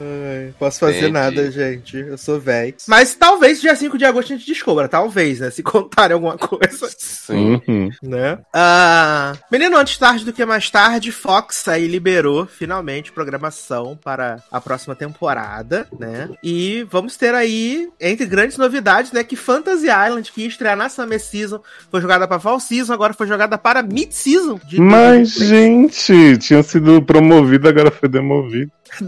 Ai, 0.00 0.54
Posso 0.58 0.80
fazer 0.80 0.98
Entendi. 0.98 1.12
nada, 1.12 1.50
gente. 1.50 1.96
Eu 1.96 2.18
sou 2.18 2.38
velho. 2.40 2.74
Mas 2.86 3.14
talvez 3.14 3.60
dia 3.60 3.74
5 3.74 3.96
de 3.98 4.04
agosto 4.04 4.32
a 4.32 4.36
gente 4.36 4.46
descubra. 4.46 4.88
Talvez, 4.88 5.40
né? 5.40 5.50
Se 5.50 5.62
contarem 5.64 6.14
alguma 6.14 6.36
coisa, 6.36 6.88
Sim. 6.98 7.60
Uhum. 7.66 7.90
né? 8.02 8.38
Ah, 8.52 9.34
menino, 9.50 9.76
antes 9.76 9.98
tarde 9.98 10.24
do 10.24 10.32
que 10.32 10.44
mais 10.44 10.70
tarde, 10.70 11.12
Fox 11.12 11.66
aí 11.68 11.86
liberou 11.86 12.46
finalmente 12.46 13.12
programação 13.12 13.98
para 14.02 14.42
a 14.50 14.60
próxima 14.60 14.94
temporada, 14.94 15.86
né? 15.98 16.28
E 16.42 16.86
vamos 16.90 17.16
ter 17.16 17.34
aí, 17.34 17.88
entre 18.00 18.26
grandes 18.26 18.56
novidades, 18.56 19.12
né? 19.12 19.22
Que 19.24 19.36
Fantasy 19.36 19.86
Island, 19.86 20.32
que 20.32 20.42
ia 20.42 20.48
estrear 20.48 20.76
na 20.76 20.88
Summer 20.88 21.20
Season, 21.20 21.60
foi 21.90 22.00
jogada 22.00 22.26
para 22.26 22.40
Fall 22.40 22.60
Season, 22.60 22.92
agora 22.92 23.14
foi 23.14 23.26
jogada 23.26 23.56
para 23.58 23.82
Mid 23.82 24.12
Season. 24.12 24.58
de 24.66 24.80
Mas, 24.80 25.34
2023. 25.34 25.48
gente, 25.48 26.38
tinha 26.38 26.62
sido 26.62 27.02
promovido, 27.02 27.68
agora 27.68 27.90
foi 27.90 28.08
demovido. 28.08 28.70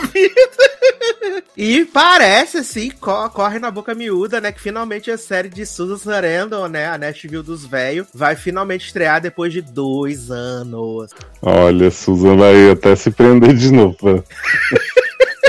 Demovido. 0.00 1.42
e 1.56 1.84
parece, 1.84 2.58
assim, 2.58 2.90
co- 2.90 3.28
corre 3.30 3.58
na 3.58 3.70
boca 3.70 3.94
miúda, 3.94 4.40
né? 4.40 4.50
Que 4.52 4.60
finalmente 4.60 5.10
a 5.10 5.18
série 5.18 5.48
de 5.48 5.64
Susan 5.66 5.96
Sarandon, 5.98 6.68
né? 6.68 6.86
A 6.88 6.98
Nashville 6.98 7.42
dos 7.42 7.66
Velhos, 7.66 8.06
vai 8.14 8.36
finalmente 8.36 8.86
estrear 8.86 9.20
depois 9.20 9.52
de 9.52 9.60
dois 9.62 10.30
anos. 10.30 11.10
Olha, 11.42 11.90
Susan 11.90 12.36
vai 12.36 12.70
até 12.70 12.94
se 12.96 13.10
prender 13.10 13.54
de 13.54 13.72
novo. 13.72 13.96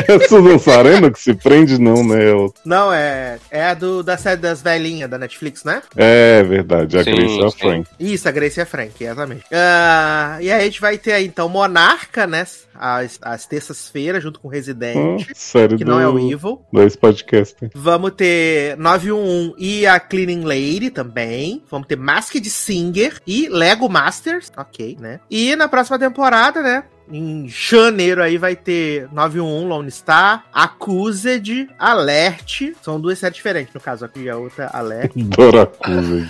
É 0.07 0.13
a 0.13 0.19
Susan 0.27 0.57
Sarandon 0.57 1.11
que 1.11 1.19
se 1.19 1.33
prende, 1.33 1.79
não, 1.79 2.03
né? 2.05 2.29
Eu- 2.29 2.53
Não, 2.65 2.91
é, 2.93 3.37
é 3.49 3.65
a 3.65 3.73
do, 3.73 4.01
da 4.03 4.17
série 4.17 4.39
das 4.41 4.61
velhinhas 4.61 5.09
da 5.09 5.17
Netflix, 5.17 5.63
né? 5.63 5.81
É 5.95 6.43
verdade, 6.43 6.97
a 6.97 7.03
Sim, 7.03 7.15
Grace 7.15 7.39
é 7.41 7.45
a. 7.45 7.51
Frank. 7.51 7.89
Isso, 7.99 8.27
a 8.27 8.31
Grace 8.31 8.59
é 8.59 8.65
Frank, 8.65 9.03
exatamente. 9.03 9.43
Ah, 9.51 10.37
e 10.41 10.51
aí 10.51 10.61
a 10.61 10.65
gente 10.65 10.81
vai 10.81 10.97
ter 10.97 11.13
aí, 11.13 11.25
então, 11.25 11.47
Monarca, 11.49 12.25
né? 12.27 12.45
Às, 12.73 13.19
às 13.21 13.45
terças-feiras, 13.45 14.23
junto 14.23 14.39
com 14.39 14.47
Resident, 14.47 15.27
série 15.35 15.77
que 15.77 15.83
do, 15.83 15.91
não 15.91 15.99
é 15.99 16.07
o 16.07 16.17
Evil. 16.17 16.61
dois 16.73 16.95
podcasts. 16.95 17.69
Vamos 17.75 18.11
ter 18.17 18.75
911 18.77 19.53
e 19.59 19.85
a 19.85 19.99
Cleaning 19.99 20.41
Lady 20.43 20.89
também. 20.89 21.61
Vamos 21.69 21.87
ter 21.87 21.95
Masked 21.97 22.49
Singer 22.49 23.19
e 23.27 23.47
Lego 23.49 23.87
Masters. 23.87 24.51
Ok, 24.57 24.97
né? 24.99 25.19
E 25.29 25.55
na 25.55 25.67
próxima 25.67 25.99
temporada, 25.99 26.61
né? 26.63 26.83
Em 27.11 27.47
janeiro 27.47 28.23
aí 28.23 28.37
vai 28.37 28.55
ter 28.55 29.09
911 29.11 29.65
Lone 29.65 29.91
Star, 29.91 30.45
Accused, 30.53 31.69
Alert. 31.77 32.73
São 32.81 32.99
duas 32.99 33.19
séries 33.19 33.35
diferentes, 33.35 33.73
no 33.73 33.81
caso 33.81 34.05
aqui 34.05 34.29
a 34.29 34.37
outra 34.37 34.69
Alert. 34.73 35.11
Doracusa. 35.15 36.29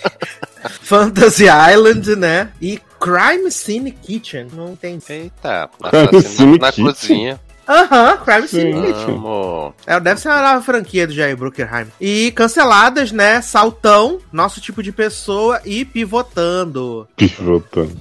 Fantasy 0.82 1.44
Island, 1.44 2.16
né? 2.16 2.50
E 2.60 2.80
Crime 3.00 3.50
Scene 3.50 3.92
Kitchen. 3.92 4.48
Não 4.52 4.76
tem. 4.76 4.98
Eita, 5.08 5.68
assassino 5.82 6.54
sim, 6.54 6.58
na 6.58 6.72
cozinha. 6.72 7.40
Aham, 7.66 8.16
Crime 8.18 8.48
Scene 8.48 8.72
Sim. 8.72 8.82
Kitchen. 8.82 9.14
Amo. 9.14 9.74
É, 9.86 9.98
deve 9.98 10.20
ser 10.20 10.28
uma 10.28 10.42
nova 10.42 10.62
franquia 10.62 11.06
do 11.06 11.12
Jair 11.12 11.36
Bruckerheim. 11.36 11.86
E 12.00 12.30
canceladas, 12.32 13.10
né? 13.12 13.40
Saltão, 13.40 14.20
nosso 14.32 14.60
tipo 14.60 14.82
de 14.82 14.92
pessoa 14.92 15.60
e 15.64 15.84
pivotando. 15.84 17.08
Pivotando. 17.16 17.98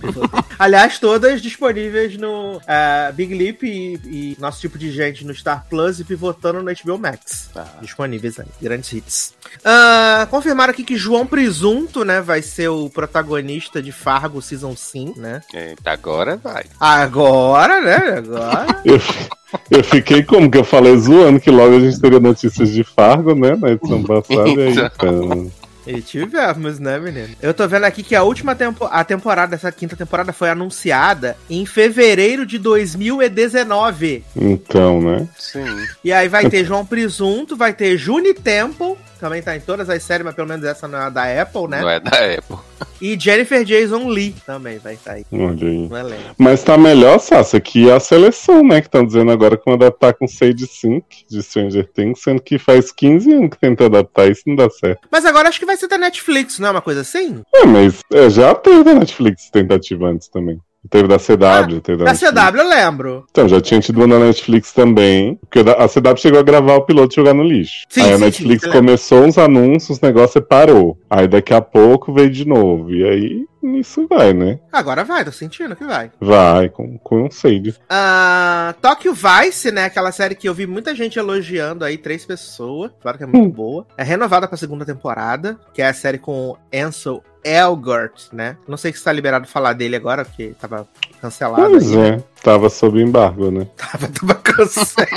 Aliás, 0.60 1.00
todas 1.00 1.42
disponíveis 1.42 2.18
no 2.18 2.62
eh, 2.68 3.12
Big 3.14 3.34
Lip 3.34 3.66
e, 3.66 4.00
e 4.06 4.38
nosso 4.40 4.60
tipo 4.60 4.78
de 4.78 4.92
gente 4.92 5.26
no 5.26 5.34
Star 5.34 5.66
Plus 5.70 6.00
e 6.00 6.04
pivotando 6.04 6.62
no 6.62 6.72
HBO 6.72 6.98
Max. 6.98 7.50
Tá. 7.54 7.66
Disponíveis 7.82 8.40
aí, 8.40 8.48
grandes 8.62 8.92
hits. 8.92 9.34
Ah, 9.64 10.28
confirmaram 10.30 10.72
aqui 10.72 10.84
que 10.84 10.98
João 10.98 11.26
Presunto, 11.26 12.04
né, 12.04 12.22
vai 12.22 12.42
ser 12.42 12.70
o 12.70 12.90
protagonista 12.90 13.82
de 13.82 13.92
Fargo 13.92 14.42
Season 14.42 14.76
5, 14.76 15.20
né? 15.20 15.42
Eita, 15.54 15.92
agora 15.92 16.38
vai. 16.38 16.66
Agora, 16.80 17.82
né? 17.82 18.18
Agora. 18.18 18.82
Eu, 19.70 19.84
fiquei 19.84 20.24
como 20.24 20.50
que 20.50 20.58
eu 20.58 20.64
falei 20.64 20.96
zoando 20.98 21.40
que 21.40 21.52
logo 21.52 21.76
a 21.76 21.80
gente 21.80 22.00
teria 22.00 22.20
notícias 22.20 22.70
de 22.72 22.84
Fargo, 22.84 23.34
né? 23.36 23.56
Na 23.56 23.72
edição 23.72 24.02
passada. 24.04 24.50
e 24.50 24.62
aí, 24.62 24.76
então, 24.78 25.52
E 25.86 26.02
tivemos, 26.02 26.80
né, 26.80 27.00
menino? 27.00 27.30
Eu 27.42 27.54
tô 27.54 27.68
vendo 27.68 27.84
aqui 27.84 28.04
que 28.04 28.16
a 28.16 28.24
última 28.24 28.56
tempo 28.56 28.86
a 28.90 29.04
temporada, 29.04 29.52
dessa 29.52 29.72
quinta 29.72 29.96
temporada, 29.96 30.32
foi 30.32 30.50
anunciada 30.50 31.36
em 31.50 31.66
fevereiro 31.66 32.46
de 32.46 32.58
2019. 32.58 34.24
então, 34.36 35.02
né? 35.02 35.28
Sim. 35.38 35.66
E 36.04 36.12
aí 36.12 36.28
vai 36.28 36.50
ter 36.50 36.66
João 36.66 36.86
Presunto, 36.86 37.56
vai 37.56 37.74
ter 37.74 37.98
Juni 37.98 38.34
Temple, 38.34 38.96
também 39.24 39.42
tá 39.42 39.56
em 39.56 39.62
todas 39.62 39.90
as 39.90 40.04
séries, 40.04 40.26
mas 40.26 40.36
pelo 40.36 40.50
menos 40.50 40.66
essa 40.66 40.86
não 40.86 41.02
é 41.02 41.10
da 41.10 41.42
Apple, 41.42 41.70
né? 41.70 41.80
Não 41.80 41.90
é 41.90 41.98
da 41.98 42.10
Apple. 42.10 42.58
E 43.02 43.18
Jennifer 43.18 43.64
Jason 43.64 44.10
Lee 44.10 44.36
também 44.46 44.80
vai 44.80 44.96
estar 44.96 45.14
aí 45.14 45.26
Olha 45.32 45.66
aí. 45.66 45.86
elenco. 45.86 46.36
Mas 46.38 46.62
tá 46.62 46.78
melhor, 46.78 47.18
Sassa, 47.20 47.62
que 47.62 47.90
a 47.90 48.02
seleção, 48.02 48.62
né? 48.66 48.82
Que 48.82 48.88
estão 48.88 49.06
dizendo 49.06 49.32
agora 49.32 49.56
que 49.56 49.64
vão 49.64 49.76
adaptar 49.76 50.14
com 50.14 50.28
Sage 50.28 50.68
5 50.68 51.08
de 51.30 51.42
Stranger 51.42 51.88
Things, 51.88 52.22
sendo 52.22 52.42
que 52.42 52.60
faz 52.60 52.92
15 52.92 53.32
anos 53.32 53.50
que 53.52 53.60
tenta 53.60 53.86
adaptar 53.86 54.30
isso 54.30 54.44
não 54.46 54.58
dá 54.58 54.70
certo. 54.70 55.08
Mas 55.10 55.26
agora 55.26 55.48
acho 55.48 55.60
que 55.60 55.66
vai 55.66 55.78
ser 55.78 55.88
da 55.88 55.98
Netflix, 55.98 56.60
não 56.60 56.68
é 56.68 56.72
uma 56.72 56.82
coisa 56.82 57.00
assim? 57.00 57.42
É, 57.56 57.66
mas 57.66 58.02
é, 58.14 58.30
já 58.30 58.54
teve 58.54 58.84
da 58.84 58.94
Netflix 58.94 59.50
tentativa 59.50 60.08
antes 60.08 60.28
também. 60.28 60.60
Teve 60.90 61.08
da 61.08 61.18
CW, 61.18 61.80
teve 61.82 62.04
da, 62.04 62.12
Da. 62.12 62.14
CW 62.14 62.58
eu 62.60 62.68
lembro. 62.68 63.26
Então, 63.32 63.48
já 63.48 63.62
tinha 63.62 63.80
tido 63.80 63.98
uma 63.98 64.08
na 64.08 64.26
Netflix 64.26 64.74
também. 64.74 65.40
Porque 65.42 65.60
a 65.60 65.88
CW 65.88 66.18
chegou 66.18 66.40
a 66.40 66.44
gravar 66.44 66.76
o 66.76 66.82
piloto 66.82 67.14
e 67.14 67.16
jogar 67.16 67.34
no 67.34 67.44
lixo. 67.44 67.86
Sim, 67.90 68.02
Aí 68.02 68.12
a 68.14 68.18
sim, 68.18 68.24
Netflix 68.26 68.64
sim, 68.64 68.72
começou 68.72 69.24
uns 69.24 69.38
anúncios, 69.38 69.98
o 69.98 70.06
negócio 70.06 70.42
parou. 70.42 70.98
Aí 71.10 71.28
daqui 71.28 71.54
a 71.54 71.62
pouco 71.62 72.14
veio 72.14 72.30
de 72.30 72.46
novo. 72.46 72.92
E 72.94 73.04
aí, 73.04 73.46
nisso 73.66 74.08
vai, 74.10 74.34
né? 74.34 74.60
Agora 74.72 75.04
vai, 75.04 75.24
tô 75.26 75.32
sentindo 75.32 75.76
que 75.76 75.84
vai. 75.86 76.12
Vai, 76.20 76.70
com, 76.70 76.98
com 76.98 77.26
um 77.26 77.32
save. 77.32 77.76
Ah, 77.90 78.76
Tokyo 78.82 79.14
Vice, 79.14 79.72
né? 79.72 79.86
Aquela 79.86 80.12
série 80.12 80.36
que 80.36 80.48
eu 80.48 80.54
vi 80.54 80.68
muita 80.68 80.94
gente 80.96 81.18
elogiando 81.20 81.84
aí, 81.86 81.98
três 81.98 82.26
pessoas. 82.26 82.92
Claro 83.02 83.18
que 83.18 83.24
é 83.24 83.28
muito 83.28 83.48
Hum. 83.48 83.52
boa. 83.52 83.88
É 83.98 84.04
renovada 84.04 84.48
pra 84.48 84.58
segunda 84.58 84.86
temporada, 84.86 85.58
que 85.74 85.82
é 85.82 85.88
a 85.88 85.94
série 85.94 86.18
com 86.18 86.56
Ansel 86.74 87.24
Elgort, 87.44 88.32
né? 88.32 88.56
Não 88.68 88.78
sei 88.78 88.94
se 88.94 89.04
tá 89.04 89.12
liberado 89.12 89.48
falar 89.48 89.74
dele 89.74 89.96
agora, 89.98 90.24
porque 90.24 90.54
tava 90.60 90.88
cancelado. 91.22 91.70
Pois 91.70 91.92
aí, 91.92 91.98
né? 91.98 92.10
é, 92.18 92.24
tava 92.42 92.70
sob 92.70 93.02
embargo, 93.02 93.52
né? 93.52 93.68
Tava, 93.76 94.08
tava 94.08 94.36
cancelado. 94.36 95.14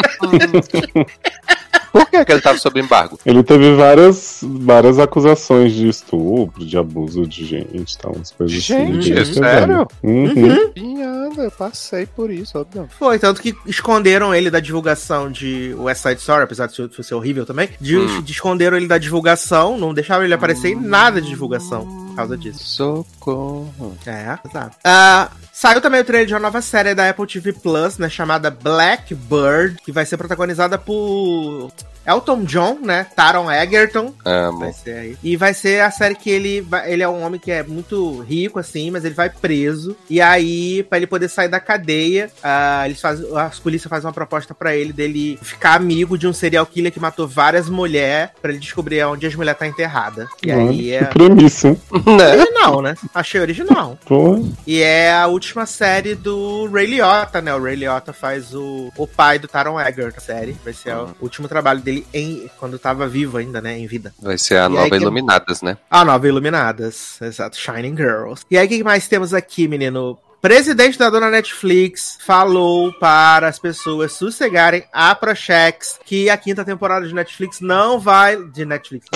Por 1.98 2.10
que, 2.10 2.24
que 2.24 2.32
ele 2.32 2.40
tava 2.40 2.58
sob 2.58 2.80
embargo? 2.80 3.18
Ele 3.24 3.42
teve 3.42 3.74
várias, 3.74 4.40
várias 4.42 4.98
acusações 4.98 5.72
de 5.72 5.88
estupro, 5.88 6.64
de 6.64 6.76
abuso 6.76 7.26
de 7.26 7.44
gente, 7.44 7.96
tal, 7.98 8.12
umas 8.12 8.30
coisas 8.30 8.56
Gente, 8.56 9.10
bem 9.12 9.20
é 9.20 9.24
sério? 9.24 9.88
Uhum. 10.02 10.70
Pinhada, 10.72 11.42
eu 11.44 11.50
passei 11.50 12.06
por 12.06 12.30
isso, 12.30 12.58
óbvio. 12.58 12.88
Foi, 12.98 13.18
tanto 13.18 13.40
que 13.40 13.54
esconderam 13.66 14.34
ele 14.34 14.50
da 14.50 14.60
divulgação 14.60 15.30
de 15.30 15.74
West 15.78 16.02
Side 16.02 16.20
Story, 16.20 16.42
apesar 16.44 16.66
de 16.66 16.74
ser- 17.02 17.14
horrível 17.14 17.46
também. 17.46 17.68
De, 17.80 17.96
Hum. 17.96 18.22
de 18.22 18.32
esconderam 18.32 18.76
ele 18.76 18.86
da 18.86 18.98
divulgação, 18.98 19.78
não 19.78 19.94
deixaram 19.94 20.24
ele 20.24 20.34
aparecer 20.34 20.68
em 20.72 20.76
nada 20.76 21.20
de 21.20 21.28
divulgação 21.28 21.86
por 22.08 22.16
causa 22.16 22.36
disso. 22.36 22.64
Socorro. 22.66 23.96
É, 24.06 24.38
exato. 24.48 24.76
Ah, 24.84 25.30
Saiu 25.58 25.80
também 25.80 26.02
o 26.02 26.04
trailer 26.04 26.26
de 26.26 26.34
uma 26.34 26.40
nova 26.40 26.60
série 26.60 26.94
da 26.94 27.08
Apple 27.08 27.26
TV 27.26 27.50
Plus, 27.50 27.96
né? 27.96 28.10
Chamada 28.10 28.50
Blackbird, 28.50 29.78
que 29.82 29.90
vai 29.90 30.04
ser 30.04 30.18
protagonizada 30.18 30.76
por 30.76 31.72
Elton 32.06 32.44
John, 32.44 32.78
né? 32.82 33.06
Taron 33.16 33.50
Egerton. 33.50 34.12
Amo. 34.24 34.60
Vai 34.60 34.72
ser 34.72 34.98
aí. 34.98 35.16
E 35.22 35.36
vai 35.36 35.54
ser 35.54 35.82
a 35.82 35.90
série 35.90 36.14
que 36.14 36.30
ele 36.30 36.60
vai, 36.60 36.90
ele 36.92 37.02
é 37.02 37.08
um 37.08 37.22
homem 37.22 37.40
que 37.40 37.50
é 37.50 37.62
muito 37.62 38.20
rico, 38.20 38.58
assim, 38.58 38.90
mas 38.90 39.04
ele 39.04 39.14
vai 39.14 39.28
preso. 39.28 39.96
E 40.08 40.20
aí, 40.20 40.82
pra 40.84 40.98
ele 40.98 41.06
poder 41.06 41.28
sair 41.28 41.48
da 41.48 41.60
cadeia, 41.60 42.30
ah, 42.42 42.82
eles 42.86 43.00
fazem, 43.00 43.26
as 43.36 43.58
polícias 43.58 43.90
fazem 43.90 44.06
uma 44.06 44.12
proposta 44.12 44.54
pra 44.54 44.74
ele 44.76 44.92
dele 44.92 45.38
ficar 45.42 45.74
amigo 45.74 46.16
de 46.16 46.26
um 46.26 46.32
serial 46.32 46.66
killer 46.66 46.92
que 46.92 47.00
matou 47.00 47.26
várias 47.26 47.68
mulheres 47.68 48.30
pra 48.40 48.50
ele 48.50 48.60
descobrir 48.60 49.04
onde 49.04 49.26
as 49.26 49.34
mulheres 49.34 49.58
tá 49.58 49.66
enterrada. 49.66 50.28
E 50.42 50.52
Olha, 50.52 50.70
aí 50.70 50.76
Que 50.76 50.94
é 50.94 51.04
premissa? 51.04 51.76
Né? 52.06 52.36
original, 52.36 52.82
né? 52.82 52.94
Achei 53.14 53.40
original. 53.40 53.98
Pô, 54.06 54.44
E 54.66 54.80
é 54.80 55.12
a 55.12 55.26
última 55.26 55.66
série 55.66 56.14
do 56.14 56.66
Ray 56.66 56.86
Liotta, 56.86 57.40
né? 57.40 57.54
O 57.54 57.62
Ray 57.62 57.76
Liotta 57.76 58.12
faz 58.12 58.54
o, 58.54 58.92
o 58.96 59.06
pai 59.06 59.38
do 59.38 59.48
Taron 59.48 59.80
Egerton, 59.80 60.16
a 60.16 60.20
série. 60.20 60.56
Vai 60.64 60.72
ser 60.72 60.94
o 60.94 61.14
último 61.20 61.48
trabalho 61.48 61.80
dele 61.80 61.95
em, 62.12 62.50
quando 62.58 62.78
tava 62.78 63.06
vivo 63.06 63.38
ainda, 63.38 63.60
né? 63.60 63.78
Em 63.78 63.86
vida. 63.86 64.12
Vai 64.20 64.36
ser 64.36 64.56
a 64.56 64.62
E 64.62 64.64
aí 64.64 64.68
nova 64.70 64.90
que- 64.90 64.96
Iluminadas, 64.96 65.62
né? 65.62 65.76
A 65.90 66.04
nova 66.04 66.26
Iluminadas, 66.26 67.20
exato, 67.22 67.56
Shining 67.56 67.96
Girls. 67.96 68.44
E 68.50 68.58
aí, 68.58 68.66
o 68.66 68.68
que 68.68 68.82
mais 68.84 69.06
temos 69.06 69.32
aqui, 69.32 69.68
menino? 69.68 70.18
Presidente 70.42 70.98
da 70.98 71.10
dona 71.10 71.30
Netflix 71.30 72.18
falou 72.24 72.92
para 72.92 73.48
as 73.48 73.58
pessoas 73.58 74.12
sossegarem 74.12 74.84
a 74.92 75.14
Prochex 75.14 75.98
que 76.04 76.28
a 76.30 76.36
quinta 76.36 76.64
temporada 76.64 77.06
de 77.08 77.14
Netflix 77.14 77.60
não 77.60 77.98
vai. 77.98 78.36
De 78.50 78.64
Netflix, 78.64 79.08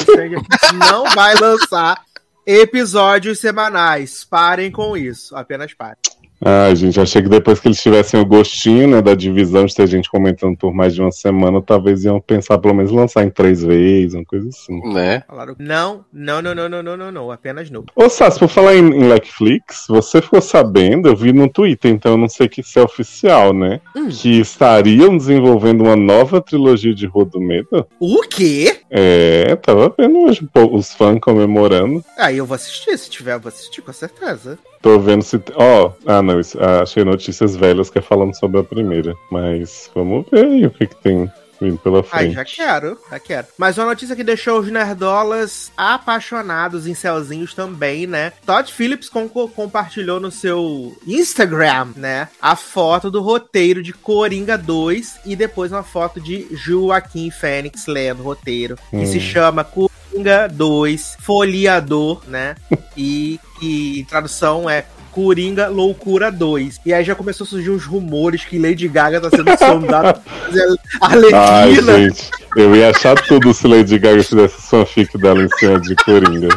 não 0.74 1.04
vai 1.14 1.34
lançar 1.34 2.00
episódios 2.44 3.38
semanais. 3.38 4.24
Parem 4.24 4.70
com 4.72 4.96
isso. 4.96 5.36
Apenas 5.36 5.72
parem. 5.74 5.96
Ah, 6.42 6.66
a 6.66 6.74
gente 6.74 6.98
achei 6.98 7.22
que 7.22 7.28
depois 7.28 7.60
que 7.60 7.68
eles 7.68 7.82
tivessem 7.82 8.18
o 8.18 8.24
gostinho 8.24 8.88
né, 8.88 9.02
da 9.02 9.14
divisão 9.14 9.66
de 9.66 9.74
ter 9.74 9.86
gente 9.86 10.10
comentando 10.10 10.56
por 10.56 10.72
mais 10.72 10.94
de 10.94 11.02
uma 11.02 11.12
semana, 11.12 11.60
talvez 11.60 12.04
iam 12.04 12.20
pensar 12.20 12.58
pelo 12.58 12.74
menos 12.74 12.90
lançar 12.90 13.24
em 13.24 13.30
três 13.30 13.62
vezes, 13.62 14.14
uma 14.14 14.24
coisa 14.24 14.48
assim. 14.48 14.80
Né? 14.92 15.22
Não, 15.58 16.04
não, 16.12 16.40
não, 16.40 16.54
não, 16.54 16.68
não, 16.68 16.82
não, 16.82 16.96
não, 16.96 17.12
não. 17.12 17.30
apenas 17.30 17.70
não. 17.70 17.84
Ô 17.94 18.08
Sassi, 18.08 18.38
por 18.38 18.48
falar 18.48 18.74
em, 18.74 18.88
em 18.88 19.08
Netflix, 19.08 19.84
você 19.88 20.22
ficou 20.22 20.40
sabendo, 20.40 21.08
eu 21.08 21.16
vi 21.16 21.32
no 21.32 21.48
Twitter, 21.48 21.90
então 21.90 22.12
eu 22.12 22.18
não 22.18 22.28
sei 22.28 22.48
que 22.48 22.62
se 22.62 22.78
é 22.78 22.82
oficial, 22.82 23.52
né? 23.52 23.80
Hum. 23.94 24.08
Que 24.08 24.40
estariam 24.40 25.16
desenvolvendo 25.16 25.82
uma 25.84 25.96
nova 25.96 26.40
trilogia 26.40 26.94
de 26.94 27.06
Rua 27.06 27.26
do 27.26 27.40
Medo. 27.40 27.86
O 27.98 28.22
quê? 28.22 28.80
É, 28.90 29.54
tava 29.56 29.94
vendo 29.96 30.18
hoje 30.20 30.48
os 30.72 30.92
fãs 30.94 31.18
comemorando. 31.20 32.04
Aí 32.16 32.34
ah, 32.34 32.38
eu 32.38 32.46
vou 32.46 32.54
assistir, 32.54 32.96
se 32.98 33.10
tiver, 33.10 33.34
eu 33.34 33.40
vou 33.40 33.48
assistir, 33.48 33.82
com 33.82 33.92
certeza. 33.92 34.58
Tô 34.82 34.98
vendo 34.98 35.22
se. 35.22 35.36
Ó, 35.54 35.86
oh, 35.86 35.92
ah, 36.06 36.22
não 36.22 36.29
isso- 36.38 36.58
ah, 36.60 36.82
achei 36.82 37.02
notícias 37.04 37.56
velhas 37.56 37.90
que 37.90 37.98
é 37.98 38.02
falando 38.02 38.38
sobre 38.38 38.60
a 38.60 38.64
primeira. 38.64 39.16
Mas 39.30 39.90
vamos 39.94 40.26
ver 40.30 40.44
aí 40.44 40.66
o 40.66 40.70
que, 40.70 40.86
que 40.86 40.96
tem 40.96 41.30
vindo 41.60 41.76
pela 41.78 41.98
Ai, 41.98 42.02
frente. 42.04 42.34
já 42.36 42.44
quero, 42.44 42.98
já 43.10 43.18
quero. 43.18 43.46
Mas 43.58 43.76
uma 43.76 43.84
notícia 43.88 44.16
que 44.16 44.24
deixou 44.24 44.60
os 44.60 44.70
nerdolas 44.70 45.70
apaixonados 45.76 46.86
em 46.86 46.94
celzinhos 46.94 47.52
também, 47.52 48.06
né? 48.06 48.32
Todd 48.46 48.72
Phillips 48.72 49.10
com- 49.10 49.28
compartilhou 49.28 50.18
no 50.18 50.30
seu 50.30 50.96
Instagram, 51.06 51.88
né? 51.96 52.28
A 52.40 52.56
foto 52.56 53.10
do 53.10 53.20
roteiro 53.20 53.82
de 53.82 53.92
Coringa 53.92 54.56
2 54.56 55.18
e 55.26 55.36
depois 55.36 55.70
uma 55.70 55.82
foto 55.82 56.18
de 56.18 56.46
Joaquim 56.50 57.30
Fênix 57.30 57.86
lendo 57.86 58.20
o 58.20 58.24
roteiro, 58.24 58.76
que 58.88 58.96
Hum. 58.96 59.06
se 59.06 59.20
chama 59.20 59.62
Coringa 59.62 60.48
2 60.48 61.16
Folheador, 61.20 62.22
né? 62.26 62.54
e, 62.96 63.38
e 63.60 64.06
tradução 64.08 64.68
é 64.68 64.86
Coringa 65.10 65.68
Loucura 65.68 66.30
2. 66.30 66.80
E 66.84 66.92
aí 66.92 67.04
já 67.04 67.14
começou 67.14 67.44
a 67.44 67.48
surgir 67.48 67.70
uns 67.70 67.84
rumores 67.84 68.44
que 68.44 68.58
Lady 68.58 68.88
Gaga 68.88 69.20
tá 69.20 69.30
sendo 69.30 69.56
sondada 69.58 70.14
pra 70.14 70.32
fazer 70.46 70.78
a 71.00 71.60
Ai, 71.60 71.74
gente, 71.74 72.30
eu 72.56 72.74
ia 72.74 72.90
achar 72.90 73.14
tudo 73.22 73.52
se 73.52 73.66
Lady 73.66 73.98
Gaga 73.98 74.22
fizesse 74.22 74.60
fanfic 74.68 75.16
dela 75.18 75.42
em 75.42 75.48
cima 75.58 75.80
de 75.80 75.94
Coringa. 75.96 76.48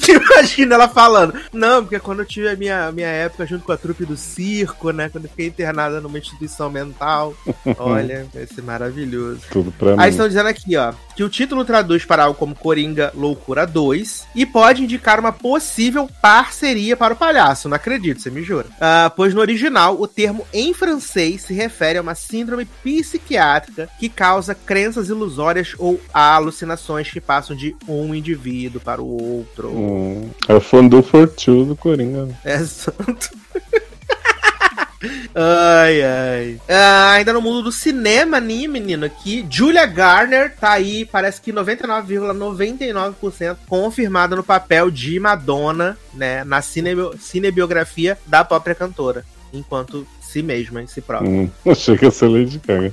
Imagina 0.08 0.74
ela 0.74 0.88
falando. 0.88 1.34
Não, 1.52 1.82
porque 1.82 1.98
quando 1.98 2.20
eu 2.20 2.26
tive 2.26 2.48
a 2.48 2.56
minha, 2.56 2.90
minha 2.92 3.08
época 3.08 3.46
junto 3.46 3.64
com 3.64 3.72
a 3.72 3.76
trupe 3.76 4.04
do 4.04 4.16
circo, 4.16 4.90
né? 4.90 5.08
Quando 5.08 5.24
eu 5.24 5.30
fiquei 5.30 5.46
internada 5.46 6.00
numa 6.00 6.18
instituição 6.18 6.70
mental. 6.70 7.34
Olha, 7.78 8.26
vai 8.32 8.46
ser 8.46 8.62
maravilhoso. 8.62 9.40
Tudo 9.50 9.72
pra 9.72 9.96
mim. 9.96 10.02
Aí 10.02 10.10
estão 10.10 10.28
dizendo 10.28 10.48
aqui, 10.48 10.76
ó, 10.76 10.92
que 11.14 11.24
o 11.24 11.28
título 11.28 11.64
traduz 11.64 12.04
para 12.04 12.24
algo 12.24 12.38
como 12.38 12.54
Coringa 12.54 13.12
Loucura 13.14 13.66
2 13.66 14.28
e 14.34 14.46
pode 14.46 14.82
indicar 14.82 15.20
uma 15.20 15.32
possível 15.32 16.08
parceria 16.22 16.96
para 16.96 17.14
o 17.14 17.16
palhaço. 17.16 17.68
Não 17.68 17.76
acredito, 17.76 18.20
você 18.20 18.30
me 18.30 18.42
jura. 18.42 18.66
Ah, 18.80 19.12
pois 19.14 19.34
no 19.34 19.40
original, 19.40 20.00
o 20.00 20.06
termo 20.06 20.46
em 20.52 20.72
francês 20.72 21.42
se 21.42 21.54
refere 21.54 21.98
a 21.98 22.02
uma 22.02 22.14
síndrome 22.14 22.64
psiquiátrica 22.64 23.88
que 23.98 24.08
causa 24.08 24.54
crenças 24.54 25.08
ilusórias 25.08 25.74
ou 25.78 26.00
alucinações 26.12 27.10
que 27.10 27.20
passam 27.20 27.54
de 27.56 27.76
um 27.86 28.14
indivíduo 28.14 28.80
para 28.80 29.02
o 29.02 29.36
outro. 29.36 29.68
Hum, 29.68 29.89
é 30.48 30.54
o 30.54 30.60
Fondue 30.60 31.02
for 31.02 31.28
Two 31.28 31.64
do 31.64 31.76
Coringa. 31.76 32.26
né? 32.26 32.34
É 32.44 32.58
santo. 32.58 33.30
ai, 35.34 36.02
ai. 36.02 36.60
Ah, 36.68 37.12
ainda 37.12 37.32
no 37.32 37.40
mundo 37.40 37.62
do 37.62 37.72
cinema, 37.72 38.38
né, 38.40 38.66
menino, 38.66 39.06
aqui, 39.06 39.46
Julia 39.48 39.86
Garner 39.86 40.54
tá 40.54 40.72
aí, 40.72 41.06
parece 41.06 41.40
que 41.40 41.52
99,99% 41.52 43.56
confirmada 43.68 44.36
no 44.36 44.42
papel 44.42 44.90
de 44.90 45.18
Madonna, 45.18 45.96
né, 46.12 46.44
na 46.44 46.60
cinebio- 46.60 47.14
cinebiografia 47.18 48.18
da 48.26 48.44
própria 48.44 48.74
cantora, 48.74 49.24
enquanto 49.52 50.06
si 50.20 50.42
mesma, 50.42 50.82
em 50.82 50.86
si 50.86 51.00
própria. 51.00 51.30
Hum, 51.30 51.50
achei 51.66 51.96
que 51.96 52.04
ia 52.04 52.10
ser 52.10 52.28
Lady 52.28 52.60
Gaga. 52.64 52.92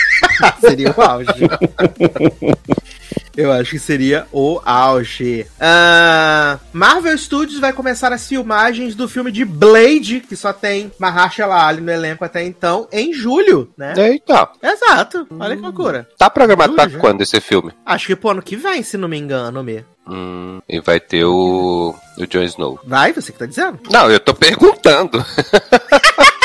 seria 0.60 0.94
o 0.96 1.00
auge. 1.02 1.30
Eu 3.36 3.52
acho 3.52 3.72
que 3.72 3.78
seria 3.78 4.26
o 4.32 4.60
auge. 4.64 5.46
Ah, 5.60 6.58
Marvel 6.72 7.16
Studios 7.18 7.60
vai 7.60 7.72
começar 7.72 8.12
as 8.12 8.26
filmagens 8.26 8.94
do 8.94 9.08
filme 9.08 9.30
de 9.30 9.44
Blade, 9.44 10.20
que 10.20 10.34
só 10.34 10.52
tem 10.52 10.90
Mahershala 10.98 11.66
Ali 11.66 11.80
no 11.80 11.90
elenco 11.90 12.24
até 12.24 12.42
então, 12.44 12.88
em 12.90 13.12
julho, 13.12 13.70
né? 13.76 13.92
Eita, 13.96 14.48
Exato. 14.62 15.26
Olha 15.38 15.54
que 15.56 15.62
loucura. 15.62 16.08
tá 16.16 16.30
programado 16.30 16.74
pra 16.74 16.84
Julho 16.84 16.94
já. 16.94 17.00
quando 17.00 17.20
esse 17.20 17.40
filme? 17.40 17.72
Acho 17.84 18.06
que 18.06 18.16
pro 18.16 18.30
ano 18.30 18.42
que 18.42 18.56
vem, 18.56 18.82
se 18.82 18.96
não 18.96 19.08
me 19.08 19.18
engano, 19.18 19.62
me. 19.62 19.84
Hum, 20.08 20.60
e 20.68 20.80
vai 20.80 21.00
ter 21.00 21.24
o, 21.24 21.94
o 22.16 22.26
Jon 22.26 22.42
Snow. 22.44 22.80
Vai, 22.86 23.12
você 23.12 23.32
que 23.32 23.38
tá 23.38 23.44
dizendo? 23.46 23.80
Não, 23.90 24.10
eu 24.10 24.20
tô 24.20 24.32
perguntando. 24.34 25.22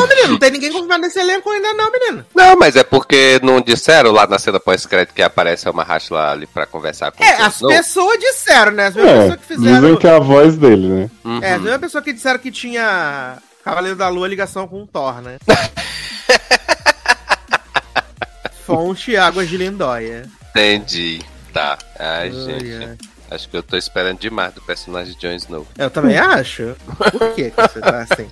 Não, 0.00 0.08
menino, 0.08 0.28
não 0.28 0.38
tem 0.38 0.50
ninguém 0.50 0.72
confirmado 0.72 1.02
nesse 1.02 1.18
elenco 1.18 1.50
ainda 1.50 1.74
não, 1.74 1.90
menino. 1.92 2.26
Não, 2.34 2.56
mas 2.56 2.76
é 2.76 2.84
porque 2.84 3.40
não 3.42 3.60
disseram 3.60 4.10
lá 4.12 4.26
na 4.26 4.38
cena 4.38 4.58
pós-crédito 4.60 5.14
que 5.14 5.22
aparece 5.22 5.68
uma 5.68 5.82
Rashla 5.82 6.30
ali 6.32 6.46
pra 6.46 6.66
conversar 6.66 7.10
com 7.12 7.22
É, 7.22 7.42
as 7.42 7.58
pessoas 7.60 8.18
disseram, 8.18 8.72
né? 8.72 8.86
As 8.86 8.94
mesmas 8.94 9.12
É, 9.14 9.20
pessoas 9.22 9.40
que 9.40 9.46
fizeram... 9.46 9.80
dizem 9.80 9.96
que 9.96 10.06
é 10.06 10.10
a 10.16 10.18
voz 10.18 10.56
dele, 10.56 10.86
né? 10.88 11.10
Uhum. 11.24 11.40
É, 11.42 11.52
as 11.54 11.60
mesmas 11.62 11.80
pessoas 11.80 12.04
que 12.04 12.12
disseram 12.12 12.38
que 12.38 12.50
tinha 12.50 13.38
Cavaleiro 13.64 13.96
da 13.96 14.08
Lua 14.08 14.26
ligação 14.28 14.66
com 14.68 14.82
o 14.82 14.86
Thor, 14.86 15.20
né? 15.20 15.38
Fonte 18.66 19.16
Águas 19.16 19.48
de 19.48 19.56
Lindóia. 19.56 20.28
Entendi. 20.50 21.20
Tá. 21.52 21.78
Ai, 21.98 22.28
Ai, 22.28 22.30
gente. 22.30 22.84
ai. 22.84 22.96
Acho 23.30 23.48
que 23.48 23.56
eu 23.56 23.62
tô 23.62 23.76
esperando 23.76 24.18
demais 24.18 24.54
do 24.54 24.62
personagem 24.62 25.14
de 25.14 25.20
Jon 25.20 25.34
Snow. 25.34 25.66
Eu 25.76 25.90
também 25.90 26.16
acho. 26.18 26.74
Por 26.96 27.34
que, 27.34 27.50
que 27.50 27.56
você 27.60 27.80
tá 27.80 28.06
assim? 28.10 28.28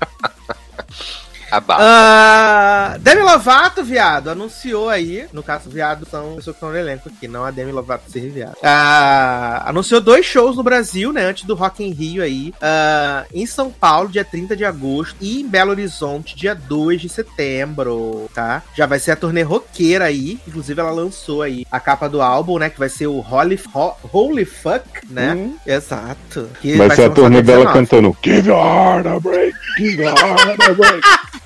A 1.50 1.60
barba. 1.60 1.84
Ah, 1.86 2.96
Demi 3.00 3.22
Lovato, 3.22 3.82
viado, 3.84 4.28
anunciou 4.30 4.88
aí. 4.88 5.26
No 5.32 5.42
caso, 5.42 5.70
viado 5.70 6.06
são 6.10 6.34
pessoas 6.36 6.44
que 6.44 6.50
estão 6.50 6.70
no 6.70 6.76
elenco 6.76 7.08
aqui, 7.08 7.28
não 7.28 7.44
a 7.44 7.50
Demi 7.50 7.70
Lovato 7.72 8.10
ser 8.10 8.28
viado. 8.30 8.56
Ah, 8.62 9.62
anunciou 9.66 10.00
dois 10.00 10.26
shows 10.26 10.56
no 10.56 10.62
Brasil, 10.62 11.12
né? 11.12 11.24
Antes 11.24 11.44
do 11.44 11.54
Rock 11.54 11.84
in 11.84 11.92
Rio 11.92 12.22
aí. 12.22 12.52
ah, 12.60 13.24
em 13.32 13.46
São 13.46 13.70
Paulo, 13.70 14.08
dia 14.08 14.24
30 14.24 14.56
de 14.56 14.64
agosto. 14.64 15.16
E 15.20 15.40
em 15.40 15.48
Belo 15.48 15.70
Horizonte, 15.70 16.34
dia 16.36 16.54
2 16.54 17.00
de 17.00 17.08
setembro, 17.08 18.28
tá? 18.34 18.62
Já 18.74 18.86
vai 18.86 18.98
ser 18.98 19.12
a 19.12 19.16
turnê 19.16 19.42
roqueira 19.42 20.04
aí. 20.06 20.38
Inclusive, 20.48 20.80
ela 20.80 20.90
lançou 20.90 21.42
aí 21.42 21.64
a 21.70 21.78
capa 21.78 22.08
do 22.08 22.20
álbum, 22.20 22.58
né? 22.58 22.70
Que 22.70 22.78
vai 22.78 22.88
ser 22.88 23.06
o 23.06 23.20
Holy, 23.20 23.60
Ho- 23.74 23.94
Holy 24.12 24.44
Fuck, 24.44 24.84
né? 25.08 25.34
Hum. 25.34 25.56
Exato. 25.66 26.48
Que 26.60 26.76
Vai 26.76 26.88
ser 26.90 27.02
a 27.02 27.04
lançado 27.06 27.14
turnê 27.14 27.42
dela 27.42 27.64
19. 27.66 27.78
cantando 27.78 28.16
Give 28.22 28.48
your 28.48 28.58
heart 28.58 29.06
a 29.06 29.20
break, 29.20 29.54
give 29.78 30.02
your 30.02 30.12
heart 30.18 30.60
a 30.60 30.74
break. 30.74 31.02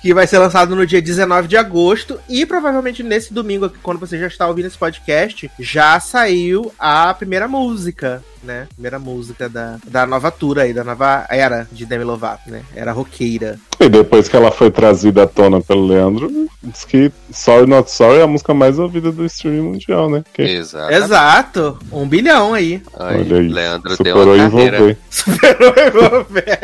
que 0.00 0.14
vai 0.14 0.26
ser 0.26 0.38
lançado 0.38 0.76
no 0.76 0.86
dia 0.86 1.02
19 1.02 1.48
de 1.48 1.56
agosto. 1.56 2.20
E 2.28 2.46
provavelmente 2.46 3.02
nesse 3.02 3.32
domingo 3.32 3.70
quando 3.82 3.98
você 3.98 4.18
já 4.18 4.26
está 4.26 4.46
ouvindo 4.46 4.66
esse 4.66 4.78
podcast, 4.78 5.50
já 5.58 5.98
saiu 6.00 6.72
a 6.78 7.12
primeira 7.14 7.48
música, 7.48 8.22
né? 8.42 8.66
Primeira 8.74 8.98
música 8.98 9.48
da, 9.48 9.78
da 9.86 10.06
nova 10.06 10.30
tour 10.30 10.58
aí, 10.58 10.72
da 10.72 10.84
nova 10.84 11.26
era 11.30 11.66
de 11.70 11.84
Demi 11.86 12.04
Lovato, 12.04 12.50
né? 12.50 12.62
Era 12.74 12.92
roqueira. 12.92 13.58
E 13.80 13.88
depois 13.88 14.28
que 14.28 14.36
ela 14.36 14.50
foi 14.50 14.70
trazida 14.70 15.22
à 15.22 15.26
tona 15.26 15.60
pelo 15.60 15.86
Leandro, 15.86 16.30
diz 16.62 16.84
que 16.84 17.12
Sorry 17.30 17.66
Not 17.66 17.90
Sorry 17.90 18.18
é 18.18 18.22
a 18.22 18.26
música 18.26 18.52
mais 18.52 18.78
ouvida 18.78 19.12
do 19.12 19.24
streaming 19.24 19.62
mundial, 19.72 20.10
né? 20.10 20.24
Que 20.32 20.42
Exato. 20.42 20.92
Exato, 20.92 21.78
um 21.92 22.06
bilhão 22.08 22.54
aí. 22.54 22.82
Aí, 22.98 23.20
Olha 23.20 23.36
aí, 23.38 23.48
Leandro 23.48 23.88
deu 23.88 23.96
superou 23.96 24.34
uma 24.34 24.36
em 24.36 24.50
carreira. 24.50 24.76
envolver. 24.76 24.98
Superou 25.10 25.74
envolver. 25.86 26.58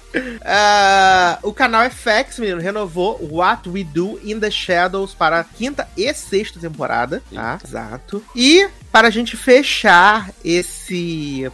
Ah, 0.44 1.38
o 1.42 1.52
canal 1.52 1.88
FX, 1.88 2.38
menino, 2.38 2.60
renovou 2.60 3.18
What 3.30 3.68
We 3.68 3.84
Do 3.84 4.18
in 4.24 4.40
the 4.40 4.50
Shadows 4.50 5.14
para 5.14 5.40
a 5.40 5.44
quinta 5.44 5.86
e 5.96 6.12
sexta 6.12 6.58
temporada. 6.58 7.22
Tá? 7.32 7.58
Exato. 7.64 8.22
E 8.34 8.66
para 8.90 9.08
a 9.08 9.10
gente 9.10 9.36
fechar 9.36 10.30
esse 10.44 11.50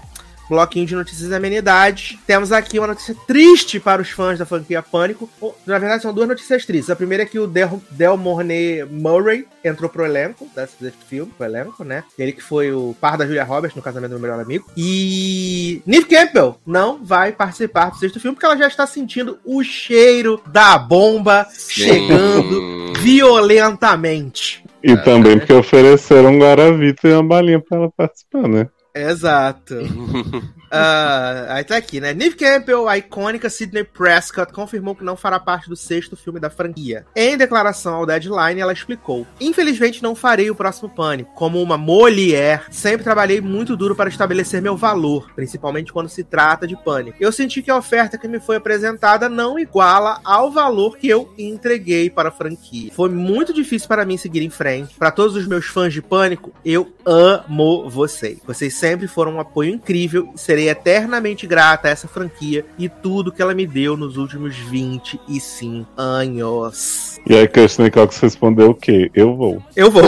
bloquinho 0.49 0.87
de 0.87 0.95
notícias 0.95 1.31
e 1.31 1.35
amenidades, 1.35 2.19
temos 2.27 2.53
aqui 2.53 2.79
uma 2.79 2.89
notícia 2.89 3.15
triste 3.27 3.81
para 3.81 4.01
os 4.01 4.11
fãs 4.11 4.39
da 4.39 4.47
franquia 4.47 4.83
Pânico. 4.83 5.29
Na 5.67 5.79
verdade, 5.79 6.03
são 6.03 6.13
duas 6.13 6.29
notícias 6.29 6.65
tristes. 6.65 6.91
A 6.91 6.97
primeira 6.97 7.25
é 7.25 7.27
que 7.27 7.39
o 7.39 7.47
Del, 7.47 7.83
Del 7.91 8.17
Mornay 8.17 8.85
Murray 8.85 9.47
entrou 9.65 9.91
pro 9.91 10.05
elenco 10.05 10.49
desse, 10.55 10.75
desse 10.81 10.97
filme, 11.09 11.33
pro 11.37 11.47
elenco, 11.47 11.83
né? 11.85 12.05
Ele 12.19 12.33
que 12.33 12.43
foi 12.43 12.73
o 12.73 12.95
par 13.01 13.17
da 13.17 13.27
Julia 13.27 13.45
Roberts 13.45 13.77
no 13.77 13.83
casamento 13.83 14.11
do 14.11 14.21
meu 14.21 14.31
melhor 14.31 14.41
amigo. 14.41 14.71
E 14.77 15.83
Neve 15.85 16.07
Campbell 16.07 16.59
não 16.65 17.05
vai 17.05 17.33
participar 17.33 17.91
do 17.91 17.99
sexto 17.99 18.21
filme 18.21 18.35
porque 18.35 18.47
ela 18.47 18.57
já 18.57 18.69
está 18.69 18.87
sentindo 18.87 19.39
o 19.45 19.63
cheiro 19.63 20.41
da 20.47 20.79
bomba 20.79 21.47
chegando 21.57 22.93
violentamente. 23.01 24.66
E 24.87 24.97
também 24.99 25.39
porque 25.39 25.53
ofereceram 25.53 26.31
um 26.31 26.39
Guaravita 26.39 27.09
e 27.09 27.13
uma 27.13 27.25
balinha 27.25 27.61
pra 27.61 27.77
ela 27.77 27.91
participar, 27.91 28.47
né? 28.49 28.69
Exato. 28.95 29.75
Ah, 30.77 31.47
aí 31.55 31.65
tá 31.65 31.77
aqui, 31.77 32.01
né? 32.01 32.13
Neve 32.13 32.37
Campbell, 32.37 32.89
a 32.89 32.99
icônica 32.99 33.49
Sidney 33.51 33.85
Prescott, 33.85 34.53
confirmou 34.53 34.95
que 34.95 35.05
não 35.05 35.17
fará 35.17 35.39
parte 35.39 35.69
do 35.69 35.77
sexto 35.77 36.17
filme 36.17 36.41
da 36.41 36.51
franquia. 36.51 37.07
Em 37.15 37.37
declaração 37.37 37.95
ao 37.95 38.07
Deadline, 38.07 38.61
ela 38.61 38.73
explicou: 38.73 39.27
Infelizmente 39.41 40.03
não 40.03 40.15
farei 40.15 40.51
o 40.51 40.55
próximo 40.55 40.89
Pânico. 40.89 41.33
Como 41.35 41.63
uma 41.63 41.77
Molière, 41.77 42.63
sempre 42.71 43.05
trabalhei 43.05 43.41
muito 43.41 43.77
duro 43.77 43.95
para 43.95 44.09
estabelecer 44.09 44.63
meu 44.63 44.77
valor, 44.77 45.31
principalmente 45.35 45.93
quando 45.93 46.09
se 46.09 46.25
trata 46.25 46.67
de 46.67 46.77
Pânico. 46.77 47.17
Eu 47.21 47.33
senti 47.33 47.63
que 47.63 47.71
a 47.71 47.77
oferta 47.77 48.19
que 48.19 48.29
me 48.29 48.41
foi 48.41 48.57
apresentada 48.57 49.29
não 49.29 49.59
iguala 49.59 50.21
ao 50.25 50.51
valor 50.51 50.97
que 50.97 51.09
eu 51.09 51.33
entreguei 51.39 52.11
para 52.11 52.29
a 52.29 52.33
franquia. 52.33 52.91
Foi 52.93 53.09
muito 53.09 53.53
difícil 53.53 53.89
para 53.89 54.05
mim 54.05 54.17
seguir 54.17 54.43
em 54.43 54.51
frente. 54.51 54.95
Para 54.95 55.11
todos 55.11 55.37
os 55.37 55.47
meus 55.47 55.67
fãs 55.67 55.93
de 55.93 56.03
Pânico, 56.03 56.53
eu 56.65 56.93
amo 57.05 57.89
vocês. 57.89 58.39
Vocês 58.47 58.75
sempre 58.75 59.07
foram 59.07 59.35
um 59.35 59.41
apoio 59.41 59.75
incrível 59.75 60.33
e 60.35 60.41
serei 60.41 60.66
eternamente 60.67 61.47
grata 61.47 61.89
a 61.89 61.91
essa 61.91 62.09
franquia 62.09 62.65
e 62.79 62.89
tudo 62.89 63.33
que 63.33 63.43
ela 63.43 63.55
me 63.55 63.67
deu 63.67 63.97
nos 63.97 64.17
últimos 64.17 64.57
25 64.57 65.89
anos. 65.97 67.19
E 67.27 67.35
aí 67.35 67.49
Kirsten 67.49 67.91
Cox 67.91 68.21
respondeu 68.21 68.71
o 68.71 68.75
quê? 68.75 69.11
Eu 69.15 69.37
vou. 69.37 69.63
Eu 69.75 69.91
vou. 69.91 70.05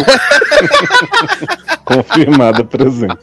Confirmada 1.85 2.65
presente. 2.65 3.17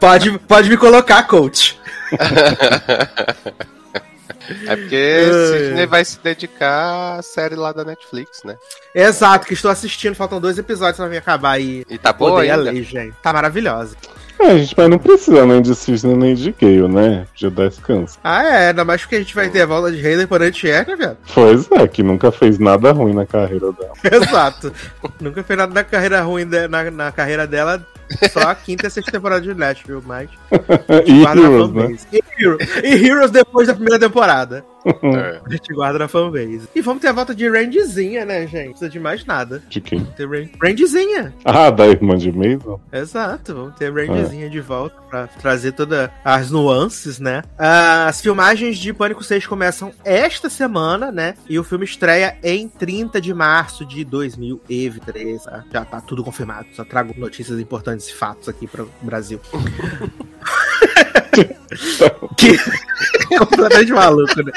pode, 0.00 0.38
pode 0.40 0.68
me 0.68 0.76
colocar, 0.76 1.22
coach. 1.24 1.78
É 4.66 4.76
porque 4.76 5.24
Sidney 5.52 5.86
vai 5.86 6.04
se 6.04 6.18
dedicar 6.20 7.18
à 7.18 7.22
série 7.22 7.54
lá 7.54 7.72
da 7.72 7.84
Netflix, 7.84 8.42
né? 8.44 8.56
Exato, 8.94 9.46
que 9.46 9.54
estou 9.54 9.70
assistindo. 9.70 10.14
Faltam 10.14 10.40
dois 10.40 10.58
episódios 10.58 10.96
pra 10.96 11.08
me 11.08 11.16
acabar 11.16 11.52
aí. 11.52 11.84
E 11.88 11.96
tá 11.96 12.12
boa 12.12 12.42
ainda? 12.42 12.56
lei, 12.56 12.82
gente. 12.82 13.14
Tá 13.22 13.32
maravilhosa. 13.32 13.96
É, 14.38 14.58
gente, 14.58 14.74
mas 14.76 14.88
não 14.90 14.98
precisa 14.98 15.46
nem 15.46 15.62
de 15.62 15.74
Cisne 15.74 16.14
nem 16.16 16.34
de 16.34 16.52
Gale, 16.60 16.88
né? 16.88 17.26
Podia 17.32 17.50
dar 17.50 17.68
descanso. 17.68 18.18
Ah, 18.22 18.42
é. 18.44 18.68
Ainda 18.68 18.84
mais 18.84 19.00
porque 19.00 19.16
a 19.16 19.18
gente 19.20 19.34
vai 19.34 19.48
ter 19.48 19.62
a 19.62 19.66
volta 19.66 19.90
de 19.92 20.04
Hayden 20.06 20.26
por 20.26 20.42
anti-air, 20.42 20.86
né, 20.88 20.96
viado? 20.96 21.16
Pois 21.34 21.70
é, 21.72 21.86
que 21.86 22.02
nunca 22.02 22.30
fez 22.32 22.58
nada 22.58 22.92
ruim 22.92 23.14
na 23.14 23.24
carreira 23.24 23.72
dela. 23.72 23.92
Exato. 24.04 24.72
Nunca 25.20 25.42
fez 25.42 25.56
nada 25.58 25.72
na 25.72 25.84
carreira 25.84 26.20
ruim 26.22 26.44
de- 26.46 26.68
na, 26.68 26.90
na 26.90 27.12
carreira 27.12 27.46
dela. 27.46 27.84
Só 28.30 28.40
a 28.40 28.54
quinta 28.54 28.84
e 28.84 28.88
a 28.88 28.90
sexta 28.90 29.10
temporada 29.12 29.40
de 29.40 29.54
Nashville, 29.54 30.02
mas. 30.04 30.28
e 31.06 31.22
Heroes, 31.24 31.72
né? 31.72 31.96
E, 32.12 32.22
Hero- 32.38 32.58
e 32.82 33.06
Heroes 33.06 33.30
depois 33.30 33.66
da 33.68 33.74
primeira 33.74 33.98
temporada. 33.98 34.64
É. 35.04 35.40
A 35.44 35.50
gente 35.50 35.72
guarda 35.74 35.98
na 35.98 36.08
fanbase. 36.08 36.68
E 36.74 36.80
vamos 36.80 37.00
ter 37.00 37.08
a 37.08 37.12
volta 37.12 37.34
de 37.34 37.48
Randyzinha, 37.48 38.24
né, 38.24 38.46
gente? 38.46 38.64
Não 38.64 38.70
precisa 38.70 38.90
de 38.90 39.00
mais 39.00 39.24
nada. 39.24 39.62
De 39.68 39.80
quem? 39.80 40.04
Ter 40.04 40.28
Ran- 40.28 40.48
Randyzinha. 40.62 41.34
Ah, 41.44 41.70
da 41.70 41.86
irmã 41.86 42.16
de 42.16 42.30
Mason? 42.32 42.80
Exato, 42.92 43.54
vamos 43.54 43.74
ter 43.76 43.86
a 43.86 43.88
É. 43.88 44.48
De 44.48 44.60
volta 44.60 44.96
pra 45.08 45.26
trazer 45.26 45.72
todas 45.72 46.10
as 46.24 46.50
nuances, 46.50 47.18
né? 47.18 47.42
Ah, 47.58 48.06
As 48.08 48.20
filmagens 48.20 48.76
de 48.78 48.92
Pânico 48.92 49.22
6 49.24 49.46
começam 49.46 49.92
esta 50.04 50.50
semana, 50.50 51.10
né? 51.10 51.34
E 51.48 51.58
o 51.58 51.64
filme 51.64 51.84
estreia 51.84 52.36
em 52.42 52.68
30 52.68 53.20
de 53.20 53.32
março 53.32 53.84
de 53.86 54.04
2023. 54.04 55.42
tá? 55.44 55.64
Já 55.72 55.84
tá 55.84 56.00
tudo 56.00 56.22
confirmado. 56.22 56.66
Só 56.74 56.84
trago 56.84 57.14
notícias 57.18 57.58
importantes 57.58 58.08
e 58.08 58.14
fatos 58.14 58.48
aqui 58.48 58.66
para 58.66 58.82
o 58.84 58.90
Brasil. 59.02 59.40
que 62.36 62.58
completamente 63.38 63.92
maluco, 63.94 64.42
né? 64.42 64.52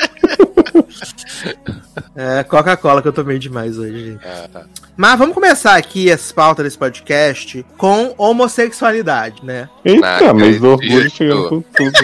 É, 2.16 2.44
Coca-Cola 2.44 3.02
que 3.02 3.08
eu 3.08 3.14
tomei 3.14 3.38
demais 3.40 3.78
hoje, 3.78 4.12
gente. 4.12 4.26
Ah, 4.26 4.50
tá. 4.52 4.66
Mas 4.96 5.18
vamos 5.20 5.34
começar 5.36 5.76
aqui 5.76 6.12
as 6.12 6.32
pautas 6.32 6.64
desse 6.64 6.78
podcast 6.78 7.66
com 7.78 8.14
homossexualidade, 8.18 9.44
né? 9.46 9.70
Eita, 9.86 10.30
Ah, 10.30 10.34
mês 10.34 10.60
do 10.60 10.70
orgulho 10.70 11.10
chegando 11.10 11.50
com 11.50 11.62
tudo. 11.62 12.00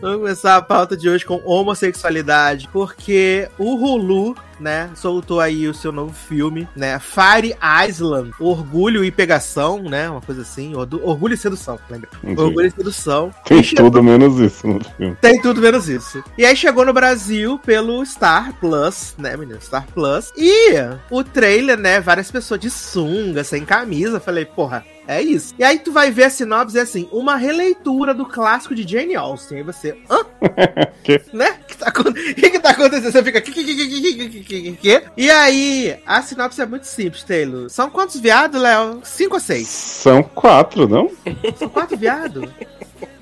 Vamos 0.00 0.18
começar 0.18 0.56
a 0.56 0.62
pauta 0.62 0.96
de 0.96 1.08
hoje 1.08 1.24
com 1.24 1.40
homossexualidade, 1.44 2.68
porque 2.72 3.48
o 3.58 3.74
Hulu, 3.76 4.36
né, 4.60 4.90
soltou 4.94 5.40
aí 5.40 5.68
o 5.68 5.74
seu 5.74 5.92
novo 5.92 6.12
filme, 6.12 6.68
né, 6.74 6.98
Fire 6.98 7.54
Island, 7.88 8.32
Orgulho 8.40 9.04
e 9.04 9.10
Pegação, 9.10 9.82
né, 9.82 10.08
uma 10.08 10.20
coisa 10.20 10.42
assim, 10.42 10.74
Orgulho 10.74 11.34
e 11.34 11.36
Sedução, 11.36 11.78
lembra? 11.90 12.08
Entendi. 12.22 12.40
Orgulho 12.40 12.66
e 12.66 12.70
Sedução. 12.70 13.30
Tem 13.44 13.60
E 13.60 13.64
chegou- 13.64 13.90
tudo 13.90 14.02
menos 14.02 14.38
isso 14.38 14.66
no 14.66 14.82
filme. 14.84 15.16
Tem 15.20 15.40
tudo 15.40 15.60
menos 15.60 15.88
isso. 15.88 16.22
E 16.38 16.44
aí 16.44 16.56
chegou 16.56 16.84
no 16.84 16.92
Brasil 16.92 17.58
pelo 17.58 18.04
Star 18.04 18.52
Plus, 18.60 19.14
né, 19.18 19.36
menino? 19.36 19.60
Star 19.60 19.86
Plus. 19.92 20.32
E 20.36 20.72
o 21.10 21.22
trailer, 21.24 21.76
né? 21.78 22.00
Várias 22.00 22.30
pessoas 22.30 22.60
de 22.60 22.70
sunga, 22.70 23.44
sem 23.44 23.64
camisa. 23.64 24.20
Falei, 24.20 24.44
porra, 24.44 24.84
é 25.06 25.20
isso. 25.22 25.54
E 25.58 25.64
aí 25.64 25.78
tu 25.78 25.92
vai 25.92 26.10
ver 26.10 26.24
a 26.24 26.30
sinopse 26.30 26.78
é 26.78 26.82
assim: 26.82 27.08
uma 27.12 27.36
releitura 27.36 28.12
do 28.12 28.26
clássico 28.26 28.74
de 28.74 28.86
Jane 28.90 29.14
Austen. 29.14 29.58
Aí 29.58 29.62
você, 29.64 29.96
hã? 30.10 30.18
Que? 31.02 31.20
Né? 31.32 31.56
O 31.62 31.64
que, 31.66 31.76
tá, 31.76 31.92
que 32.34 32.50
que 32.50 32.58
tá 32.58 32.70
acontecendo? 32.70 33.12
Você 33.12 33.22
fica. 33.22 33.40
"Que, 33.40 33.52
que, 33.52 33.64
que, 33.64 33.74
que, 33.76 34.28
que, 34.28 34.42
que, 34.46 34.62
que, 34.62 34.70
que, 34.72 34.76
que, 34.76 35.00
que?" 35.00 35.06
E 35.16 35.30
aí, 35.30 35.96
a 36.06 36.22
sinopse 36.22 36.60
é 36.60 36.66
muito 36.66 36.84
simples, 36.86 37.22
Taylor. 37.24 37.68
São 37.70 37.90
quantos 37.90 38.20
viados, 38.20 38.60
Léo? 38.60 39.00
Cinco 39.04 39.34
ou 39.34 39.40
seis? 39.40 39.66
São 39.68 40.22
quatro, 40.22 40.88
não? 40.88 41.10
São 41.58 41.68
quatro 41.68 41.96
viados? 41.96 42.48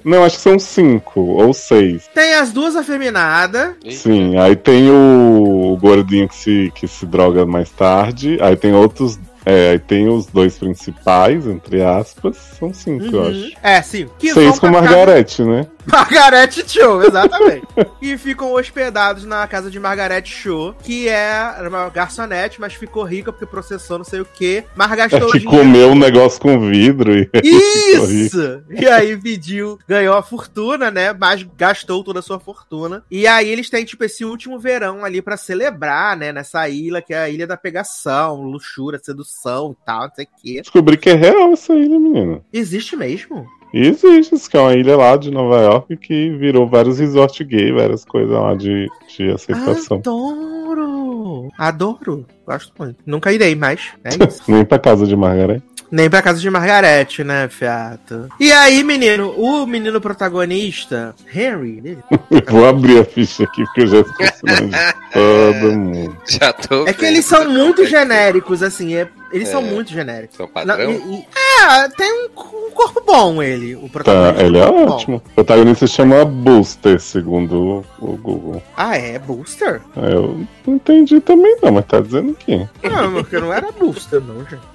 Não, 0.05 0.23
acho 0.23 0.37
que 0.37 0.43
são 0.43 0.59
cinco 0.59 1.21
ou 1.21 1.55
seis. 1.55 2.09
Tem 2.15 2.35
as 2.35 2.53
duas 2.53 2.77
afeminadas. 2.77 3.75
Sim, 3.91 4.37
aí 4.37 4.55
tem 4.55 4.91
o, 4.91 5.73
o 5.73 5.77
gordinho 5.79 6.29
que 6.29 6.37
se, 6.37 6.73
que 6.75 6.87
se 6.87 7.07
droga 7.07 7.47
mais 7.47 7.71
tarde. 7.71 8.37
Aí 8.43 8.55
tem 8.55 8.75
outros. 8.75 9.19
É, 9.47 9.71
aí 9.73 9.79
tem 9.79 10.09
os 10.09 10.25
dois 10.27 10.57
principais, 10.59 11.47
entre 11.47 11.83
aspas. 11.83 12.37
São 12.59 12.73
cinco, 12.73 13.05
eu 13.07 13.21
Uhum. 13.23 13.29
acho. 13.31 13.53
É, 13.63 13.83
sim. 13.83 14.07
Que 14.19 14.33
Seis 14.33 14.59
com 14.59 14.71
pra 14.71 14.81
casa- 14.81 14.83
Margarete, 14.97 15.43
né? 15.43 15.67
Margarete 15.87 16.65
Cho, 16.69 17.03
exatamente. 17.03 17.67
e 18.01 18.17
ficam 18.19 18.53
hospedados 18.53 19.25
na 19.25 19.47
casa 19.47 19.71
de 19.71 19.79
Margarete 19.79 20.33
Cho, 20.33 20.75
que 20.83 21.09
é 21.09 21.55
uma 21.67 21.89
garçonete, 21.89 22.61
mas 22.61 22.75
ficou 22.75 23.05
rica 23.05 23.33
porque 23.33 23.47
processou 23.47 23.99
não 23.99 24.05
sei 24.05 24.21
o 24.21 24.25
quê. 24.25 24.65
Mas 24.75 24.93
É 24.93 24.97
gastou 24.97 25.31
que 25.31 25.39
dinheiro. 25.41 25.63
comeu 25.65 25.91
um 25.91 25.95
negócio 25.99 26.41
com 26.41 26.59
vidro 26.61 27.17
e. 27.17 27.29
Isso! 27.43 28.63
E 28.71 28.87
aí 28.87 29.17
pediu, 29.17 29.79
ganhou 29.87 30.17
a 30.17 30.23
fortuna, 30.23 30.91
né? 30.91 31.13
Mas 31.13 31.43
gastou 31.57 32.03
toda 32.03 32.19
a 32.19 32.23
sua 32.23 32.39
fortuna. 32.41 33.03
E 33.11 33.27
aí 33.27 33.49
eles 33.49 33.71
têm, 33.71 33.85
tipo, 33.85 34.05
esse 34.05 34.25
último 34.25 34.59
verão 34.59 35.05
ali 35.05 35.21
pra 35.23 35.37
celebrar, 35.37 36.17
né? 36.17 36.33
Nessa 36.33 36.69
ilha, 36.69 37.03
que 37.03 37.13
é 37.15 37.19
a 37.19 37.29
ilha 37.29 37.47
da 37.47 37.57
pegação, 37.57 38.43
luxúria, 38.43 39.01
sedução 39.03 39.77
e 39.81 39.85
tal, 39.87 40.03
não 40.09 40.15
sei 40.15 40.25
o 40.25 40.29
quê. 40.43 40.61
Descobri 40.63 40.97
que 40.97 41.11
é 41.11 41.15
real 41.15 41.53
essa 41.53 41.73
ilha, 41.75 41.99
menina. 41.99 42.41
Existe 42.53 42.97
mesmo? 42.97 43.47
E 43.75 43.89
existe, 43.89 44.37
isso 44.37 44.49
que 44.49 44.57
é 44.57 44.61
uma 44.61 44.73
ilha 44.75 44.97
lá 44.97 45.17
de 45.17 45.33
Nova 45.33 45.61
York 45.61 45.97
que 45.97 46.31
virou 46.31 46.65
vários 46.69 47.01
resort 47.01 47.43
gay, 47.43 47.73
várias 47.73 48.05
coisas 48.05 48.31
lá 48.31 48.55
de, 48.55 48.89
de 49.17 49.33
aceitação. 49.33 49.97
Adoro! 49.99 51.49
Adoro! 51.59 52.25
Gosto 52.47 52.73
muito. 52.79 52.99
Nunca 53.05 53.33
irei 53.33 53.57
mais. 53.57 53.81
É 54.05 54.11
isso. 54.29 54.43
Nem 54.47 54.65
pra 54.65 54.79
casa 54.79 55.05
de 55.09 55.17
Margarete. 55.17 55.65
Nem 55.91 56.09
pra 56.09 56.23
casa 56.23 56.41
de 56.41 56.49
Margarete, 56.51 57.23
né, 57.25 57.49
fiato? 57.49 58.29
E 58.41 58.51
aí, 58.53 58.83
menino, 58.83 59.31
o 59.37 59.67
menino 59.67 60.01
protagonista, 60.01 61.15
Henry, 61.33 61.81
dele, 61.81 61.99
Vou 62.49 62.67
abrir 62.69 63.01
a 63.01 63.05
ficha 63.05 63.45
aqui 63.45 63.65
porque 63.65 63.83
eu 63.83 63.87
já 63.89 64.01
esqueci 64.01 64.43
de 64.45 64.71
todo 65.13 65.73
mundo. 65.77 66.17
Já 66.29 66.53
tô 66.53 66.87
é 66.87 66.93
que 66.93 67.05
eles 67.05 67.25
são 67.25 67.49
muito 67.49 67.85
genéricos, 67.87 68.63
assim, 68.63 68.95
é- 68.95 69.09
eles 69.35 69.49
são 69.49 69.61
É. 69.61 69.65
muito 69.65 69.91
genéricos. 69.93 70.37
São 70.37 70.47
padrão? 70.49 70.91
e- 70.91 70.95
e- 71.17 71.27
é, 71.37 71.89
tem 71.89 72.13
um, 72.13 72.27
um 72.67 72.71
corpo 72.71 73.03
bom 73.07 73.43
ele, 73.43 73.75
o 73.77 73.83
Tá, 73.83 73.89
protagonista. 73.89 74.43
ele 74.43 74.59
é 74.59 74.67
um 74.67 74.87
bom. 74.87 74.93
ótimo. 74.93 75.17
O 75.17 75.35
protagonista 75.35 75.87
chama 75.87 76.25
Booster, 76.25 77.01
segundo 77.01 77.85
o 77.99 78.17
Google. 78.17 78.63
Ah, 78.77 78.97
é? 78.97 79.19
Booster? 79.19 79.81
É, 79.97 80.13
Eu 80.15 80.45
não 80.67 80.75
entendi 80.75 81.21
também 81.21 81.57
não, 81.63 81.73
mas 81.73 81.85
tá 81.87 82.01
dizendo 82.01 82.33
aqui. 82.33 82.67
Não, 82.83 83.13
porque 83.13 83.39
não 83.39 83.53
era 83.53 83.71
Booster, 83.73 84.21
não, 84.21 84.41
gente. 84.45 84.75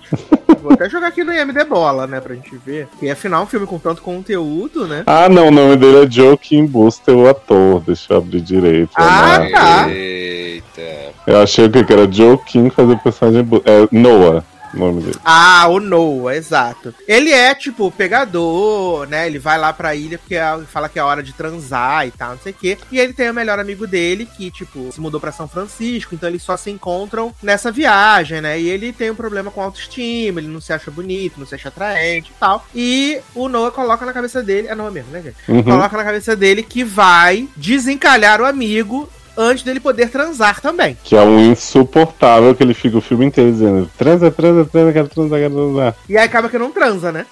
Vou 0.62 0.74
até 0.74 0.89
jogar 0.89 1.08
aqui 1.08 1.24
no 1.24 1.32
IMD 1.32 1.63
Bola, 1.65 2.08
né, 2.08 2.19
pra 2.19 2.34
gente 2.34 2.56
ver. 2.65 2.88
E 3.02 3.10
afinal, 3.12 3.43
um 3.43 3.45
filme 3.48 3.67
com 3.67 3.78
tanto 3.78 4.02
conteúdo, 4.02 4.88
né? 4.88 5.04
Ah, 5.06 5.30
não, 5.30 5.48
o 5.48 5.52
nome 5.52 5.76
dele 5.78 6.06
é 6.06 6.10
Joaquim 6.10 6.65
Booster, 6.65 7.15
o 7.15 7.30
ator. 7.30 7.82
Deixa 7.82 8.13
eu 8.13 8.17
abrir 8.17 8.41
direito. 8.41 8.89
Ah, 8.95 9.39
né? 9.39 9.50
tá. 9.52 9.89
Eita. 9.89 11.10
Eu 11.28 11.41
achei 11.41 11.65
o 11.65 11.69
que 11.69 11.84
que 11.84 11.93
era 11.93 12.12
Joaquim 12.12 12.69
fazer 12.72 12.93
o 12.93 12.98
personagem. 13.00 13.48
É 13.65 13.88
Noah, 13.95 14.43
o 14.73 14.77
nome 14.77 15.01
dele. 15.01 15.17
Ah, 15.23 15.67
o 15.67 15.79
Noah, 15.79 16.36
exato. 16.36 16.93
Ele 17.08 17.32
é, 17.32 17.53
tipo, 17.55 17.91
pegador, 17.91 19.08
né? 19.08 19.27
Ele 19.27 19.39
vai 19.39 19.58
lá 19.58 19.71
pra 19.73 19.95
ilha 19.95 20.17
porque 20.17 20.36
é- 20.36 20.60
fala 20.71 20.89
que 20.89 20.99
é 20.99 21.03
hora 21.03 21.23
de 21.23 21.34
transar 21.34 22.08
e 22.08 22.12
tal, 22.12 22.32
não 22.32 22.39
sei 22.39 22.51
o 22.51 22.55
quê. 22.55 22.77
E 22.91 22.99
ele 22.99 23.13
tem 23.13 23.29
o 23.29 23.34
melhor 23.34 23.60
amigo 23.60 23.86
dele 23.88 24.25
que, 24.25 24.51
tipo, 24.51 24.91
se 24.91 24.99
mudou 25.01 25.19
pra 25.19 25.32
São 25.32 25.47
Francisco, 25.47 26.13
então 26.15 26.29
eles 26.29 26.43
só 26.43 26.55
se 26.58 26.69
encontram 26.69 27.34
nessa 27.41 27.71
viagem, 27.71 28.41
né? 28.41 28.60
E 28.60 28.67
ele 28.69 28.93
tem 28.93 29.12
um 29.12 29.15
problema 29.15 29.51
com 29.51 29.62
autoestima, 29.62 30.39
ele 30.39 30.47
não 30.47 30.62
se 30.62 30.71
acha 30.73 30.91
bonito, 30.91 31.39
não 31.39 31.45
se 31.45 31.55
acha 31.55 31.69
atraente 31.69 32.32
e 32.36 32.39
tal. 32.39 32.65
E 32.73 33.19
o 33.36 33.47
Noah 33.49 33.71
coloca 33.71 34.05
na 34.05 34.13
cabeça 34.13 34.41
dele. 34.43 34.67
É 34.67 34.75
Noah 34.75 34.91
mesmo, 34.91 35.12
né, 35.12 35.21
gente? 35.21 35.38
Uhum. 35.47 35.63
Coloca 35.63 35.97
na 35.97 36.03
cabeça 36.03 36.36
dele 36.36 36.63
que 36.63 36.84
vai 36.84 37.47
desencalhar 37.55 38.41
o 38.41 38.45
amigo 38.45 39.10
antes 39.39 39.63
dele 39.63 39.80
poder 39.80 40.10
transar 40.10 40.60
também. 40.60 40.97
Que 41.04 41.15
é 41.15 41.21
um 41.21 41.39
insuportável 41.39 42.54
que 42.54 42.62
ele 42.62 42.73
fica 42.73 42.97
o 42.97 43.02
filme 43.02 43.25
inteiro 43.25 43.52
dizendo: 43.52 43.89
transa, 43.97 44.30
transa, 44.30 44.65
transa, 44.65 44.93
quero 44.93 45.08
transar, 45.08 45.39
quero 45.39 45.54
transar. 45.54 45.95
E 46.10 46.17
aí 46.17 46.25
acaba 46.25 46.49
que 46.49 46.58
não 46.58 46.71
transa, 46.71 47.12
né? 47.12 47.25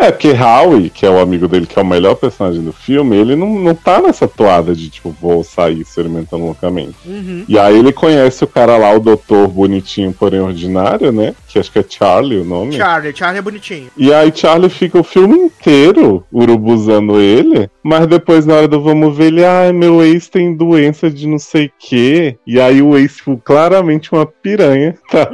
É, 0.00 0.10
porque 0.10 0.32
Howie, 0.32 0.88
que 0.88 1.04
é 1.04 1.10
o 1.10 1.20
amigo 1.20 1.46
dele, 1.46 1.66
que 1.66 1.78
é 1.78 1.82
o 1.82 1.86
melhor 1.86 2.14
personagem 2.14 2.62
do 2.62 2.72
filme, 2.72 3.14
ele 3.16 3.36
não, 3.36 3.58
não 3.58 3.74
tá 3.74 4.00
nessa 4.00 4.26
toada 4.26 4.74
de, 4.74 4.88
tipo, 4.88 5.14
vou 5.20 5.44
sair 5.44 5.82
experimentando 5.82 6.46
loucamente. 6.46 6.96
Uhum. 7.04 7.44
E 7.46 7.58
aí 7.58 7.78
ele 7.78 7.92
conhece 7.92 8.42
o 8.42 8.46
cara 8.46 8.78
lá, 8.78 8.94
o 8.94 8.98
doutor 8.98 9.46
bonitinho, 9.48 10.10
porém 10.10 10.40
ordinário, 10.40 11.12
né? 11.12 11.34
Que 11.46 11.58
acho 11.58 11.70
que 11.70 11.78
é 11.78 11.84
Charlie 11.86 12.38
o 12.38 12.44
nome. 12.44 12.72
Charlie, 12.72 13.14
Charlie 13.14 13.40
é 13.40 13.42
bonitinho. 13.42 13.90
E 13.94 14.10
aí 14.10 14.32
Charlie 14.34 14.70
fica 14.70 14.98
o 14.98 15.04
filme 15.04 15.36
inteiro 15.36 16.24
urubuzando 16.32 17.20
ele, 17.20 17.68
mas 17.82 18.06
depois 18.06 18.46
na 18.46 18.54
hora 18.54 18.68
do 18.68 18.80
vamos 18.80 19.14
ver 19.14 19.26
ele, 19.26 19.44
ah, 19.44 19.70
meu 19.70 20.02
ex 20.02 20.30
tem 20.30 20.56
doença 20.56 21.10
de 21.10 21.26
não 21.26 21.38
sei 21.38 21.66
o 21.66 21.72
quê. 21.78 22.38
E 22.46 22.58
aí 22.58 22.80
o 22.80 22.96
ex, 22.96 23.16
tipo, 23.16 23.36
claramente 23.36 24.12
uma 24.12 24.24
piranha, 24.24 24.96
tá? 25.12 25.30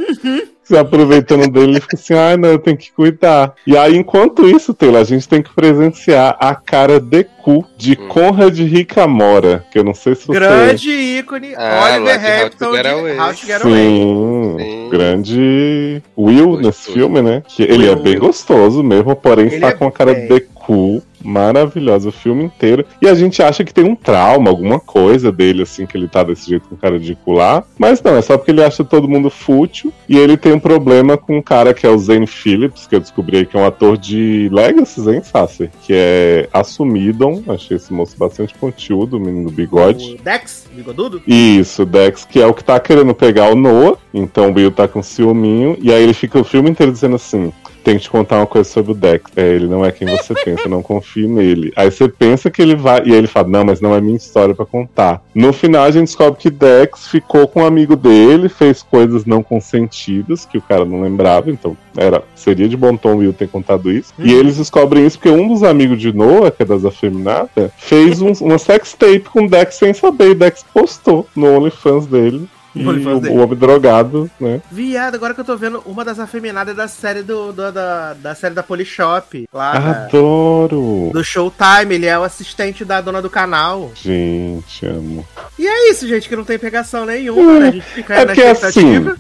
Se 0.67 0.77
aproveitando 0.77 1.49
dele, 1.49 1.73
ele 1.73 1.81
fica 1.81 1.95
assim, 1.97 2.13
ah, 2.15 2.37
não, 2.37 2.49
eu 2.49 2.59
tenho 2.59 2.77
que 2.77 2.91
cuidar. 2.91 3.55
E 3.65 3.77
aí, 3.77 3.97
enquanto 3.97 4.49
isso, 4.49 4.75
Taylor, 4.75 5.01
a 5.01 5.05
gente 5.05 5.29
tem 5.29 5.41
que 5.41 5.55
presenciar 5.55 6.37
a 6.41 6.57
cara 6.57 6.99
de 6.99 7.23
cu 7.23 7.65
de 7.77 7.93
Hum. 7.93 8.09
Conrad 8.09 8.59
Ricamora, 8.59 9.65
que 9.71 9.79
eu 9.79 9.85
não 9.85 9.95
sei 9.95 10.17
se 10.17 10.27
você... 10.27 10.33
Grande 10.33 10.91
ícone, 10.91 11.55
Ah, 11.57 11.85
Oliver 11.95 12.19
de 12.19 12.27
How 12.27 12.31
to 12.31 12.45
Hampton 12.47 12.73
Get 12.75 12.83
de. 12.85 13.21
How 13.21 13.35
to 13.35 13.47
Get 13.47 13.63
Away. 13.65 13.75
Sim, 13.77 14.57
Sim. 14.59 14.89
grande 14.91 16.03
Will 16.19 16.47
Gostoso. 16.49 16.67
nesse 16.67 16.93
filme, 16.93 17.23
né? 17.23 17.43
Que 17.47 17.63
ele 17.63 17.87
é 17.87 17.91
Will. 17.91 18.03
bem 18.03 18.19
gostoso 18.19 18.83
mesmo, 18.83 19.15
porém 19.15 19.47
Ele 19.47 19.55
está 19.57 19.69
é 19.69 19.73
com 19.73 19.87
a 19.87 19.93
cara 19.93 20.15
bem. 20.15 20.27
de 20.27 20.41
cu 20.41 21.01
maravilhosa 21.23 22.09
o 22.09 22.13
filme 22.13 22.45
inteiro. 22.45 22.85
E 23.01 23.09
a 23.09 23.15
gente 23.15 23.43
acha 23.43 23.65
que 23.65 23.75
tem 23.75 23.85
um 23.85 23.97
trauma, 23.97 24.51
alguma 24.51 24.79
coisa 24.79 25.33
dele, 25.33 25.63
assim, 25.63 25.87
que 25.87 25.97
ele 25.97 26.09
tá 26.09 26.23
desse 26.23 26.49
jeito 26.49 26.69
com 26.69 26.77
cara 26.77 26.99
de 26.99 27.15
cu 27.15 27.33
lá. 27.33 27.65
Mas 27.79 28.03
não, 28.03 28.17
é 28.17 28.23
só 28.23 28.37
porque 28.37 28.51
ele 28.51 28.63
acha 28.63 28.85
todo 28.85 29.09
mundo 29.09 29.31
fútil. 29.31 29.93
E 30.09 30.17
ele 30.17 30.37
tem 30.37 30.53
um 30.53 30.61
problema 30.61 31.17
com 31.17 31.39
um 31.39 31.43
cara 31.43 31.75
que 31.75 31.87
é 31.87 31.91
o 31.91 31.99
Zane 31.99 32.27
Phillips, 32.27 32.87
que 32.87 32.95
eu 32.95 33.01
descobri 33.01 33.47
que 33.47 33.57
é 33.57 33.61
um 33.61 33.67
ator 33.67 33.97
de 33.97 34.49
Legacy, 34.53 35.01
hein, 35.11 35.23
Sasser? 35.23 35.71
Que 35.83 35.93
é 35.95 36.49
assumido. 36.53 37.43
Achei 37.49 37.77
esse 37.77 37.93
moço 37.93 38.17
bastante 38.19 38.55
pontudo, 38.55 39.17
o 39.17 39.21
menino 39.21 39.51
do 39.51 39.55
bigode. 39.55 40.15
O 40.15 40.23
Dex, 40.23 40.67
bigodudo? 40.73 41.23
Isso, 41.27 41.85
Dex, 41.85 42.25
que 42.25 42.41
é 42.41 42.47
o 42.47 42.55
que 42.55 42.65
tá 42.65 42.79
querendo 42.79 43.15
pegar 43.15 43.51
o 43.51 43.57
Noah. 43.57 43.99
Então 44.13 44.51
o 44.51 44.55
Will 44.55 44.71
tá 44.71 44.89
com 44.89 45.03
ciúminho. 45.03 45.77
E 45.81 45.93
aí 45.93 46.03
ele 46.03 46.15
fica 46.15 46.39
o 46.39 46.45
filme 46.45 46.71
inteiro 46.71 46.93
dizendo 46.93 47.17
assim: 47.17 47.53
tem 47.87 47.97
que 47.99 48.03
te 48.03 48.11
contar 48.11 48.39
uma 48.39 48.47
coisa 48.47 48.69
sobre 48.69 48.91
o 48.91 48.95
Dex. 48.95 49.31
É, 49.37 49.49
ele 49.49 49.69
não 49.69 49.85
é 49.85 49.93
quem 49.93 50.09
você 50.09 50.35
pensa, 50.45 50.69
não 50.69 50.83
confio 50.83 51.29
nele. 51.29 51.73
Aí 51.77 51.89
você 51.91 52.09
pensa 52.09 52.51
que 52.51 52.61
ele 52.61 52.75
vai. 52.75 52.99
E 53.05 53.13
aí 53.13 53.19
ele 53.19 53.29
fala: 53.29 53.47
não, 53.49 53.65
mas 53.65 53.81
não 53.81 53.95
é 53.95 54.01
minha 54.01 54.17
história 54.17 54.55
pra 54.55 54.67
contar. 54.67 55.23
No 55.33 55.53
final 55.53 55.85
a 55.85 55.91
gente 55.93 56.07
descobre 56.07 56.41
que 56.41 56.51
Dex 56.51 57.07
ficou 57.07 57.47
com 57.47 57.63
um 57.63 57.67
amigo 57.67 57.95
dele, 57.95 58.49
fez 58.49 58.83
coisas 58.83 59.25
não 59.25 59.41
consentidas, 59.43 60.45
que 60.45 60.59
o 60.59 60.63
cara 60.63 60.85
não 60.85 61.01
lembrava. 61.01 61.51
Então 61.51 61.77
era, 61.97 62.23
seria 62.35 62.69
de 62.69 62.77
bom 62.77 62.97
tom 62.97 63.15
o 63.15 63.19
Will 63.19 63.33
ter 63.33 63.49
contado 63.49 63.91
isso. 63.91 64.13
E 64.19 64.33
Uhum. 64.35 64.41
eles 64.41 64.57
descobrem 64.57 65.07
isso 65.07 65.19
porque 65.19 65.31
um 65.31 65.47
dos 65.49 65.63
amigos 65.63 66.01
de 66.01 66.13
Noah, 66.13 66.51
que 66.51 66.63
é 66.63 66.67
das 66.67 66.85
afeminadas, 66.85 67.71
fez 67.79 68.21
um- 68.21 68.33
uma 68.41 68.59
sex 68.59 68.93
tape 68.95 69.21
com 69.21 69.45
o 69.45 69.49
Dex 69.49 69.77
sem 69.77 69.95
saber. 69.95 70.31
E 70.31 70.35
Dex 70.35 70.65
postou 70.75 71.27
no 71.37 71.57
OnlyFans 71.57 72.07
dele. 72.07 72.49
O, 72.87 73.33
o 73.33 73.37
homem 73.43 73.57
drogado, 73.59 74.31
né? 74.41 74.61
Viado, 74.71 75.15
agora 75.15 75.33
que 75.35 75.41
eu 75.41 75.45
tô 75.45 75.57
vendo 75.57 75.83
uma 75.87 76.05
das 76.05 76.19
afeminadas 76.19 76.75
da 76.77 76.87
série 76.89 77.23
do, 77.23 77.53
do- 77.53 77.73
da, 77.73 78.15
da 78.15 78.35
série 78.35 78.55
da 78.55 78.63
Polishop, 78.63 79.49
lá 79.53 79.73
Ah, 79.73 79.79
da- 79.79 80.05
Adoro! 80.07 81.11
do 81.13 81.25
Showtime, 81.25 81.95
ele 81.95 82.07
é 82.07 82.19
o 82.19 82.23
assistente 82.23 82.85
da 82.85 83.01
dona 83.01 83.23
do 83.23 83.31
canal. 83.31 83.91
Gente, 83.95 84.85
amo. 84.87 85.27
E 85.59 85.67
é 85.67 85.91
isso, 85.91 86.07
gente, 86.07 86.29
que 86.29 86.37
não 86.37 86.45
tem 86.45 86.59
pegação 86.59 87.07
nenhuma, 87.07 87.59
né? 87.61 87.69
A 87.69 87.71
gente 87.71 87.85
fica 87.87 88.15
É 88.15 88.25
na 88.25 88.33
assim, 88.33 88.43
expectativa. 88.43 89.17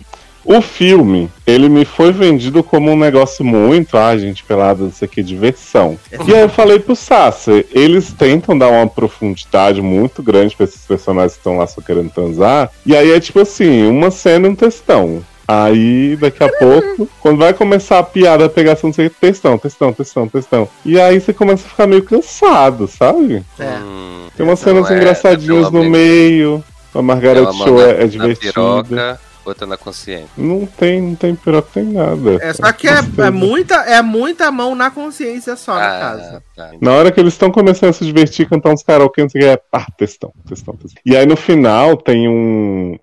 O 0.47 0.61
filme, 0.61 1.29
ele 1.45 1.69
me 1.69 1.85
foi 1.85 2.13
vendido 2.13 2.63
como 2.63 2.93
um 2.93 2.97
negócio 2.97 3.45
muito, 3.45 3.99
ah, 3.99 4.17
gente, 4.17 4.45
pelada, 4.45 4.85
isso 4.85 5.05
aqui, 5.05 5.23
diversão. 5.23 5.99
E 6.27 6.33
aí 6.33 6.41
eu 6.41 6.49
falei 6.49 6.79
pro 6.79 6.95
Sasser, 6.95 7.67
eles 7.73 8.13
tentam 8.13 8.57
dar 8.57 8.69
uma 8.69 8.87
profundidade 8.87 9.83
muito 9.83 10.23
grande 10.23 10.55
pra 10.55 10.65
esses 10.65 10.87
personagens 10.87 11.33
que 11.33 11.39
estão 11.39 11.59
lá 11.59 11.67
só 11.67 11.81
querendo 11.81 12.11
transar. 12.11 12.71
E 12.85 12.97
aí 12.97 13.11
é 13.11 13.19
tipo 13.19 13.41
assim, 13.41 13.87
uma 13.87 14.11
cena 14.11 14.47
e 14.47 14.51
um 14.51 14.55
textão. 14.55 15.23
Aí, 15.49 16.17
daqui 16.17 16.43
a 16.43 16.49
pouco, 16.49 17.09
quando 17.21 17.39
vai 17.39 17.53
começar 17.53 17.99
a 17.99 18.03
piada, 18.03 18.47
a 18.47 18.49
pegação, 18.49 18.93
você 18.93 19.09
textão, 19.09 19.57
textão, 19.57 19.93
textão, 19.93 20.29
textão. 20.29 20.69
E 20.85 21.01
aí 21.01 21.21
você 21.21 21.33
começa 21.33 21.67
a 21.67 21.71
ficar 21.71 21.87
meio 21.87 22.03
cansado, 22.03 22.89
sabe? 22.89 23.45
É. 23.59 23.79
Hum, 23.79 24.27
Tem 24.37 24.45
umas 24.45 24.61
então 24.61 24.75
cenas 24.75 24.91
é, 24.91 24.97
engraçadinhas 24.97 25.71
pelo 25.71 25.85
no 25.85 25.91
meio. 25.91 26.65
A 26.93 27.03
Margaret 27.03 27.53
Show 27.53 27.81
é, 27.81 28.03
é 28.03 28.07
divertida. 28.07 29.21
Outra 29.51 29.67
na 29.67 29.77
consciência. 29.77 30.29
Não 30.37 30.67
tem, 30.67 31.01
não 31.01 31.15
tem 31.15 31.35
piroca, 31.35 31.69
tem 31.73 31.85
nada. 31.85 32.39
É 32.41 32.53
só 32.53 32.73
que 32.73 32.89
é, 32.89 32.99
é 33.19 33.31
muita, 33.31 33.75
é 33.77 34.03
muita 34.03 34.51
mão 34.51 34.75
na 34.75 34.91
consciência 34.91 35.57
só, 35.57 35.75
no 35.75 35.81
caso. 35.81 36.23
Ah, 36.37 36.43
tá. 36.55 36.71
Na 36.81 36.93
hora 36.93 37.11
que 37.11 37.21
eles 37.21 37.35
estão 37.35 37.51
começando 37.51 37.91
a 37.91 37.93
se 37.93 38.05
divertir, 38.05 38.49
cantar 38.49 38.73
uns 38.73 38.83
karaokê, 38.83 39.23
não 39.23 39.29
sei 39.29 39.41
o 39.41 39.45
que, 39.45 39.51
é 39.51 39.57
pá, 39.57 39.87
textão, 39.97 40.33
textão, 40.49 40.75
textão. 40.75 41.03
E 41.05 41.17
aí 41.17 41.27
no 41.27 41.37
final 41.37 41.97
tem 41.97 42.29
um, 42.29 42.99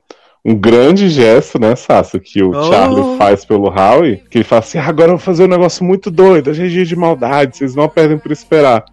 um 0.46 0.56
grande 0.56 1.10
gesto, 1.10 1.60
né, 1.60 1.76
Sasha, 1.76 2.20
que 2.20 2.44
o 2.44 2.52
Oh. 2.52 2.64
Charlie 2.64 3.18
faz 3.18 3.46
pelo 3.46 3.70
Howie, 3.70 4.24
que 4.30 4.40
ele 4.40 4.44
fala 4.44 4.60
assim, 4.60 4.78
ah, 4.78 4.88
agora 4.88 5.12
eu 5.12 5.18
vou 5.18 5.26
fazer 5.26 5.46
um 5.46 5.48
negócio 5.48 5.86
muito 5.86 6.12
doido, 6.12 6.50
a 6.50 6.54
GG 6.54 6.86
de 6.86 6.96
maldade, 6.96 7.58
vocês 7.58 7.76
não 7.76 7.88
perdem 7.88 8.18
por 8.18 8.32
esperar. 8.32 8.84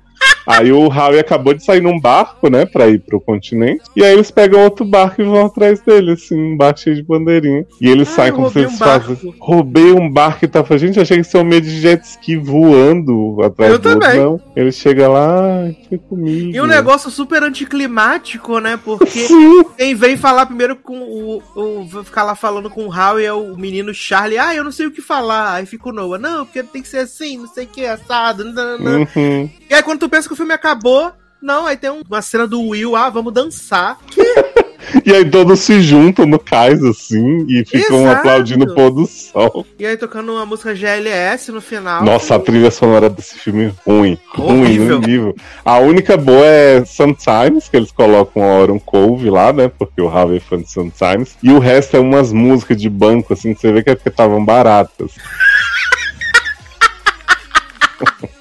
Aí 0.46 0.72
o 0.72 0.86
Howie 0.88 1.18
acabou 1.18 1.54
de 1.54 1.64
sair 1.64 1.80
num 1.82 1.98
barco, 2.00 2.48
né, 2.48 2.64
pra 2.66 2.88
ir 2.88 3.00
pro 3.00 3.20
continente. 3.20 3.82
E 3.94 4.04
aí 4.04 4.12
eles 4.14 4.30
pegam 4.30 4.60
outro 4.62 4.84
barco 4.84 5.20
e 5.20 5.24
vão 5.24 5.46
atrás 5.46 5.80
dele, 5.80 6.12
assim, 6.12 6.38
um 6.52 6.56
barco 6.56 6.80
cheio 6.80 6.96
de 6.96 7.02
bandeirinha. 7.02 7.66
E 7.80 7.88
eles 7.88 8.08
Ah, 8.12 8.14
saem 8.16 8.32
como 8.32 8.50
se 8.50 8.58
eles 8.60 8.72
um 8.74 8.78
barco. 8.78 9.14
fazem. 9.16 9.34
Roubei 9.38 9.92
um 9.92 10.10
barco 10.10 10.44
e 10.44 10.48
tá 10.48 10.64
falando, 10.64 10.80
gente, 10.80 11.00
achei 11.00 11.18
que 11.18 11.26
isso 11.26 11.36
é 11.36 11.40
um 11.40 11.44
meio 11.44 11.60
de 11.60 11.70
jet 11.80 12.02
ski 12.04 12.36
voando 12.36 13.38
atrás 13.42 13.72
Eu 13.72 13.78
do 13.78 13.88
outro. 13.88 14.00
também. 14.06 14.20
Não. 14.20 14.40
Ele 14.56 14.72
chega 14.72 15.08
lá, 15.08 15.60
"Ai, 15.62 15.76
foi 15.88 15.98
comigo. 15.98 16.54
E 16.56 16.60
um 16.60 16.66
negócio 16.66 17.10
super 17.10 17.42
anticlimático, 17.42 18.58
né? 18.58 18.78
Porque 18.82 19.20
Sim. 19.26 19.64
quem 19.76 19.94
vem 19.94 20.16
falar 20.16 20.46
primeiro 20.46 20.76
com 20.76 20.98
o, 20.98 21.42
o. 21.54 21.84
vai 21.86 22.04
ficar 22.04 22.22
lá 22.22 22.34
falando 22.34 22.70
com 22.70 22.86
o 22.86 22.90
Howie 22.94 23.24
é 23.24 23.32
o 23.32 23.56
menino 23.56 23.92
Charlie. 23.94 24.38
Ah, 24.38 24.54
eu 24.54 24.64
não 24.64 24.72
sei 24.72 24.86
o 24.86 24.90
que 24.90 25.00
falar. 25.02 25.54
Aí 25.54 25.66
fica 25.66 25.88
o 25.88 25.92
Noah. 25.92 26.18
Não, 26.18 26.44
porque 26.44 26.62
tem 26.62 26.82
que 26.82 26.88
ser 26.88 26.98
assim, 26.98 27.38
não 27.38 27.46
sei 27.48 27.64
o 27.64 27.68
que, 27.68 27.84
assado. 27.86 28.42
Uhum. 28.44 29.48
E 29.68 29.74
aí 29.74 29.82
quando 29.82 30.00
tu 30.00 30.08
pensa 30.08 30.28
que 30.30 30.34
o 30.34 30.36
filme 30.36 30.54
acabou. 30.54 31.12
Não, 31.42 31.66
aí 31.66 31.76
tem 31.76 31.90
um- 31.90 32.02
uma 32.08 32.22
cena 32.22 32.46
do 32.46 32.60
Will, 32.60 32.94
ah, 32.94 33.10
vamos 33.10 33.32
dançar. 33.32 33.98
E 35.06 35.12
aí 35.12 35.24
todos 35.30 35.60
se 35.60 35.80
juntam 35.82 36.26
no 36.26 36.38
cais, 36.38 36.82
assim, 36.82 37.46
e 37.48 37.64
ficam 37.64 38.00
Exato. 38.02 38.18
aplaudindo 38.18 38.64
o 38.64 38.74
pôr 38.74 38.90
do 38.90 39.06
sol. 39.06 39.64
E 39.78 39.86
aí 39.86 39.96
tocando 39.96 40.32
uma 40.32 40.44
música 40.44 40.74
GLS 40.74 41.52
no 41.52 41.60
final. 41.60 42.02
Nossa, 42.02 42.34
a 42.34 42.38
trilha 42.40 42.70
sonora 42.72 43.08
desse 43.08 43.38
filme 43.38 43.72
ruim. 43.86 44.18
Ruim, 44.34 44.60
Horrível. 44.62 44.96
horrível. 44.98 45.34
A 45.64 45.78
única 45.78 46.16
boa 46.16 46.44
é 46.44 46.84
Sometimes, 46.84 47.68
que 47.68 47.76
eles 47.76 47.92
colocam 47.92 48.42
a 48.42 48.58
Oran 48.58 48.78
Cove 48.80 49.30
lá, 49.30 49.52
né? 49.52 49.68
Porque 49.68 50.00
o 50.00 50.08
Harvey 50.08 50.38
é 50.38 50.40
fã 50.40 50.58
de 50.60 50.70
Sometimes. 50.70 51.36
E 51.42 51.52
o 51.52 51.58
resto 51.60 51.96
é 51.96 52.00
umas 52.00 52.32
músicas 52.32 52.76
de 52.76 52.88
banco, 52.88 53.32
assim, 53.34 53.54
que 53.54 53.60
você 53.60 53.72
vê 53.72 53.82
que 53.84 53.90
é 53.90 53.94
porque 53.94 54.08
estavam 54.08 54.44
baratas. 54.44 55.12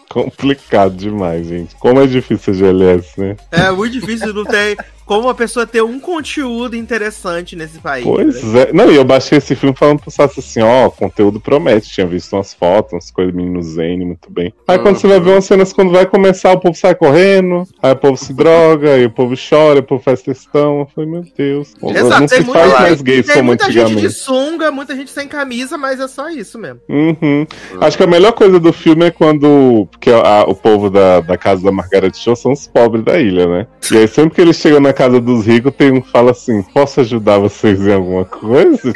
Complicado 0.09 0.95
demais, 0.95 1.47
gente. 1.47 1.75
Como 1.75 2.01
é 2.01 2.07
difícil 2.07 2.53
a 2.53 2.57
GLS, 2.57 3.19
né? 3.19 3.37
É 3.51 3.69
muito 3.69 3.93
difícil 3.93 4.33
não 4.33 4.43
ter 4.43 4.77
como 5.09 5.21
uma 5.25 5.33
pessoa 5.33 5.65
ter 5.65 5.81
um 5.81 5.99
conteúdo 5.99 6.75
interessante 6.75 7.55
nesse 7.55 7.79
país. 7.79 8.05
Pois 8.05 8.43
né? 8.43 8.67
é. 8.69 8.73
Não, 8.73 8.91
e 8.91 8.95
eu 8.95 9.03
baixei 9.03 9.39
esse 9.39 9.55
filme 9.55 9.75
falando 9.75 9.99
pro 9.99 10.11
Sassi 10.11 10.39
assim, 10.39 10.61
ó, 10.61 10.87
conteúdo 10.91 11.39
promete. 11.39 11.89
Tinha 11.89 12.05
visto 12.05 12.33
umas 12.35 12.53
fotos, 12.53 12.93
umas 12.93 13.09
coisas 13.09 13.33
menino 13.33 13.59
Zane, 13.63 14.05
muito 14.05 14.31
bem. 14.31 14.53
Aí 14.67 14.77
quando 14.77 14.97
você 14.97 15.07
vai 15.07 15.19
ver 15.19 15.31
umas 15.31 15.45
cenas, 15.45 15.73
quando 15.73 15.91
vai 15.91 16.05
começar, 16.05 16.51
o 16.53 16.59
povo 16.59 16.75
sai 16.77 16.93
correndo, 16.93 17.63
aí 17.81 17.91
o 17.91 17.95
povo 17.95 18.17
se 18.17 18.31
droga, 18.37 18.93
aí 18.93 19.05
o 19.05 19.09
povo 19.09 19.33
chora, 19.35 19.79
o 19.79 19.83
povo 19.83 20.03
faz 20.03 20.21
textão. 20.21 20.81
Eu 20.81 20.87
falei, 20.93 21.09
meu 21.09 21.23
Deus. 21.35 21.73
Exato, 21.81 22.19
não 22.21 22.27
tem 22.27 22.41
se 22.41 22.43
muita, 22.43 22.59
faz 22.59 22.73
mais 22.79 23.01
gays 23.01 23.25
tem 23.25 23.35
como 23.37 23.47
muita 23.47 23.71
gente 23.71 23.95
de 23.95 24.09
sunga, 24.11 24.69
muita 24.69 24.95
gente 24.95 25.09
sem 25.09 25.27
camisa, 25.27 25.75
mas 25.75 25.99
é 25.99 26.07
só 26.07 26.29
isso 26.29 26.59
mesmo. 26.59 26.81
Uhum. 26.87 27.47
Acho 27.81 27.97
que 27.97 28.03
a 28.03 28.07
melhor 28.07 28.33
coisa 28.33 28.59
do 28.59 28.71
filme 28.71 29.05
é 29.05 29.09
quando. 29.09 29.87
Porque 29.89 30.11
a- 30.11 30.45
o 30.47 30.53
povo 30.53 30.87
da, 30.91 31.19
da 31.21 31.35
casa 31.35 31.63
da 31.63 31.71
Margaret 31.71 32.11
Show 32.13 32.35
são 32.35 32.51
os 32.51 32.67
pobres 32.67 33.03
da 33.03 33.19
ilha, 33.19 33.47
né? 33.47 33.67
E 33.91 33.97
aí 33.97 34.07
sempre 34.07 34.35
que 34.35 34.41
eles 34.41 34.55
chegam 34.57 34.79
na 34.79 34.93
casa 34.99 35.21
dos 35.21 35.45
ricos, 35.45 35.73
tem 35.73 35.93
um 35.93 36.01
que 36.01 36.11
fala 36.11 36.31
assim: 36.31 36.61
posso 36.61 36.99
ajudar 36.99 37.37
vocês 37.39 37.79
em 37.79 37.93
alguma 37.93 38.25
coisa? 38.25 38.93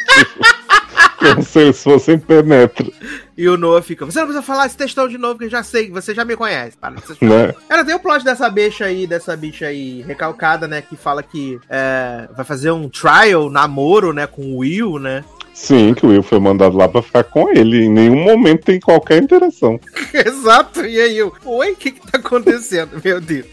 Como 1.17 1.41
se 1.41 1.59
eles 1.59 1.81
fossem 1.81 2.19
penetra, 2.19 2.85
E 3.37 3.47
o 3.47 3.55
Noah 3.55 3.81
fica, 3.81 4.05
você 4.05 4.19
não 4.19 4.27
precisa 4.27 4.45
falar 4.45 4.65
esse 4.65 4.75
textão 4.75 5.07
de 5.07 5.17
novo 5.17 5.39
que 5.39 5.45
eu 5.45 5.49
já 5.49 5.63
sei, 5.63 5.85
que 5.85 5.93
você 5.93 6.13
já 6.13 6.25
me 6.25 6.35
conhece. 6.35 6.75
Para, 6.75 6.91
né? 6.91 7.55
Ela 7.69 7.85
tem 7.85 7.95
o 7.95 7.99
plot 7.99 8.25
dessa 8.25 8.49
bicha 8.49 8.83
aí, 8.83 9.07
dessa 9.07 9.33
bicha 9.37 9.67
aí 9.67 10.01
recalcada, 10.01 10.67
né? 10.67 10.81
Que 10.81 10.97
fala 10.97 11.23
que 11.23 11.57
é, 11.69 12.27
vai 12.35 12.43
fazer 12.43 12.71
um 12.71 12.89
trial, 12.89 13.49
namoro, 13.49 14.11
né? 14.11 14.27
Com 14.27 14.41
o 14.41 14.57
Will, 14.57 14.99
né? 14.99 15.23
Sim, 15.53 15.93
que 15.93 16.05
o 16.05 16.09
Will 16.09 16.23
foi 16.23 16.39
mandado 16.39 16.75
lá 16.75 16.87
pra 16.87 17.01
ficar 17.01 17.23
com 17.23 17.49
ele. 17.49 17.85
Em 17.85 17.89
nenhum 17.89 18.23
momento 18.23 18.65
tem 18.65 18.79
qualquer 18.79 19.21
interação. 19.21 19.79
Exato, 20.13 20.85
e 20.85 20.99
aí 20.99 21.17
eu, 21.17 21.33
oi, 21.45 21.71
o 21.71 21.75
que 21.75 21.91
que 21.91 22.11
tá 22.11 22.17
acontecendo, 22.17 23.01
meu 23.03 23.21
Deus? 23.21 23.45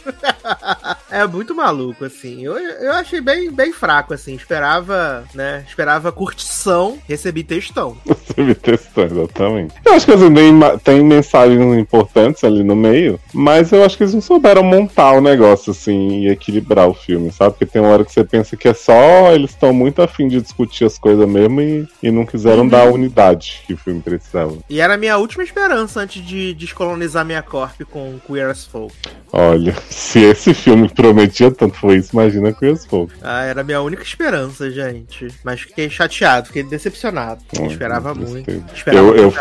é 1.11 1.27
muito 1.27 1.55
maluco, 1.55 2.05
assim, 2.05 2.45
eu, 2.45 2.57
eu 2.59 2.93
achei 2.93 3.21
bem, 3.21 3.51
bem 3.51 3.73
fraco, 3.73 4.15
assim, 4.15 4.35
esperava, 4.35 5.25
né, 5.35 5.65
esperava 5.69 6.13
curtição, 6.13 6.99
recebi 7.07 7.43
textão. 7.43 7.97
Me 8.37 8.55
testou, 8.55 9.05
exatamente. 9.05 9.75
Eu 9.85 9.93
acho 9.93 10.07
que 10.07 10.13
assim, 10.13 10.33
tem, 10.33 10.79
tem 10.83 11.05
mensagens 11.05 11.79
importantes 11.79 12.43
ali 12.45 12.63
no 12.63 12.77
meio, 12.77 13.21
mas 13.35 13.73
eu 13.73 13.85
acho 13.85 13.97
que 13.97 14.05
eles 14.05 14.15
não 14.15 14.21
souberam 14.21 14.63
montar 14.63 15.13
o 15.13 15.21
negócio, 15.21 15.73
assim, 15.73 16.21
e 16.21 16.29
equilibrar 16.29 16.89
o 16.89 16.95
filme, 16.95 17.31
sabe? 17.33 17.53
Porque 17.53 17.67
tem 17.67 17.83
uma 17.83 17.91
hora 17.91 18.05
que 18.05 18.13
você 18.13 18.25
pensa 18.25 18.57
que 18.57 18.69
é 18.69 18.75
só 18.75 19.33
eles 19.33 19.51
estão 19.51 19.73
muito 19.73 20.01
afim 20.01 20.29
de 20.29 20.41
discutir 20.41 20.85
as 20.85 20.99
coisas 20.99 21.29
mesmo 21.29 21.61
e, 21.61 21.87
e 22.03 22.11
não 22.11 22.25
quiseram 22.25 22.67
dar 22.67 22.83
a 22.83 22.91
unidade 22.91 23.63
que 23.67 23.75
o 23.75 23.77
filme 23.77 24.01
precisava. 24.01 24.57
E 24.69 24.81
era 24.81 24.95
a 24.95 24.97
minha 24.97 25.17
última 25.19 25.45
esperança 25.45 26.01
antes 26.01 26.25
de 26.25 26.55
descolonizar 26.55 27.25
minha 27.25 27.43
corp 27.43 27.81
com 27.91 28.19
Queer 28.27 28.49
as 28.51 28.65
Folk. 28.65 28.95
Olha, 29.33 29.75
se 29.91 30.19
esse 30.21 30.55
filme 30.55 30.89
prometia 30.89 31.51
tanto 31.51 31.77
foi 31.77 31.97
isso, 31.97 32.11
imagina 32.13 32.53
com 32.53 32.71
os 32.73 32.87
Folk. 32.87 33.13
Ah, 33.23 33.45
era 33.45 33.61
a 33.61 33.65
minha 33.65 33.81
única 33.81 34.03
esperança, 34.03 34.71
gente. 34.71 35.29
Mas 35.45 35.61
fiquei 35.61 35.91
chateado, 35.91 36.47
fiquei 36.47 36.63
decepcionado. 36.63 37.43
Hum, 37.59 37.67
esperava 37.67 38.15
muito. 38.15 38.51
Esperava 38.75 39.07
Eu- 39.09 39.17
eu-. 39.17 39.35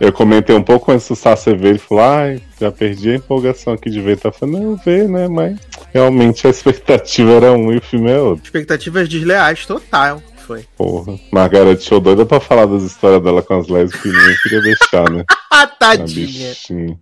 Eu 0.00 0.12
comentei 0.12 0.54
um 0.56 0.62
pouco 0.62 0.90
antes 0.92 1.08
do 1.08 1.16
Sassi 1.16 1.54
ver, 1.54 1.68
ele 1.70 1.78
falou, 1.78 2.04
ai, 2.04 2.40
já 2.60 2.70
perdi 2.72 3.10
a 3.10 3.14
empolgação 3.16 3.72
aqui 3.74 3.90
de 3.90 4.00
ver. 4.00 4.18
Tá 4.18 4.32
falando, 4.32 4.58
não, 4.60 4.76
ver, 4.76 5.08
né? 5.08 5.28
Mas 5.28 5.56
realmente 5.92 6.46
a 6.46 6.50
expectativa 6.50 7.32
era 7.32 7.52
um 7.52 7.72
e 7.72 7.76
o 7.78 7.82
filme 7.82 8.10
é 8.10 8.18
outro. 8.18 8.44
Expectativas 8.44 9.08
desleais, 9.08 9.66
total. 9.66 10.22
Foi. 10.48 10.64
Porra. 10.78 11.18
Margaret 11.30 11.78
Show 11.78 12.00
doida 12.00 12.24
pra 12.24 12.40
falar 12.40 12.64
das 12.64 12.82
histórias 12.82 13.22
dela 13.22 13.42
com 13.42 13.52
as 13.52 13.68
lésbicas 13.68 14.06
e 14.06 14.08
ninguém 14.08 14.36
queria 14.42 14.62
deixar, 14.62 15.10
né? 15.10 15.22
Ah, 15.50 15.66
tadinha. 15.66 16.50
bichinha. 16.50 16.96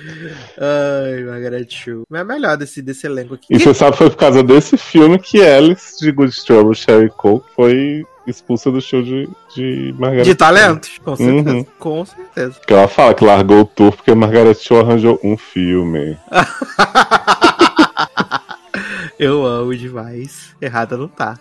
Ai, 0.57 1.25
Margaret 1.25 1.67
Chu. 1.69 2.05
Mas 2.09 2.23
é 2.23 2.25
melhor 2.25 2.57
desse, 2.57 2.81
desse 2.81 3.07
elenco 3.07 3.35
aqui. 3.35 3.49
E 3.51 3.59
você 3.59 3.75
sabe 3.75 3.93
que 3.93 3.99
foi 3.99 4.09
por 4.09 4.17
causa 4.17 4.43
desse 4.43 4.79
filme 4.79 5.19
que 5.19 5.43
Alice 5.43 5.99
de 6.01 6.11
Good 6.11 6.43
Trouble, 6.43 6.75
Sherry 6.75 7.11
Cole, 7.11 7.43
foi 7.55 8.03
expulsa 8.27 8.71
do 8.71 8.81
show 8.81 9.03
de, 9.03 9.29
de 9.55 9.95
Margaret 9.99 10.23
De 10.23 10.35
talentos? 10.35 10.93
Com 11.05 11.17
certeza. 11.17 11.51
Uhum. 11.51 11.67
Com 11.79 12.07
certeza. 12.07 12.55
Porque 12.55 12.73
ela 12.73 12.89
fala 12.89 13.13
que 13.13 13.25
largou 13.25 13.61
o 13.61 13.65
tour 13.67 13.93
porque 13.93 14.15
Margaret 14.15 14.55
Cho 14.55 14.77
arranjou 14.77 15.21
um 15.23 15.37
filme. 15.37 16.17
Eu 19.19 19.45
amo 19.45 19.77
demais. 19.77 20.55
Errada 20.63 20.97
não 20.97 21.09
tá. 21.09 21.39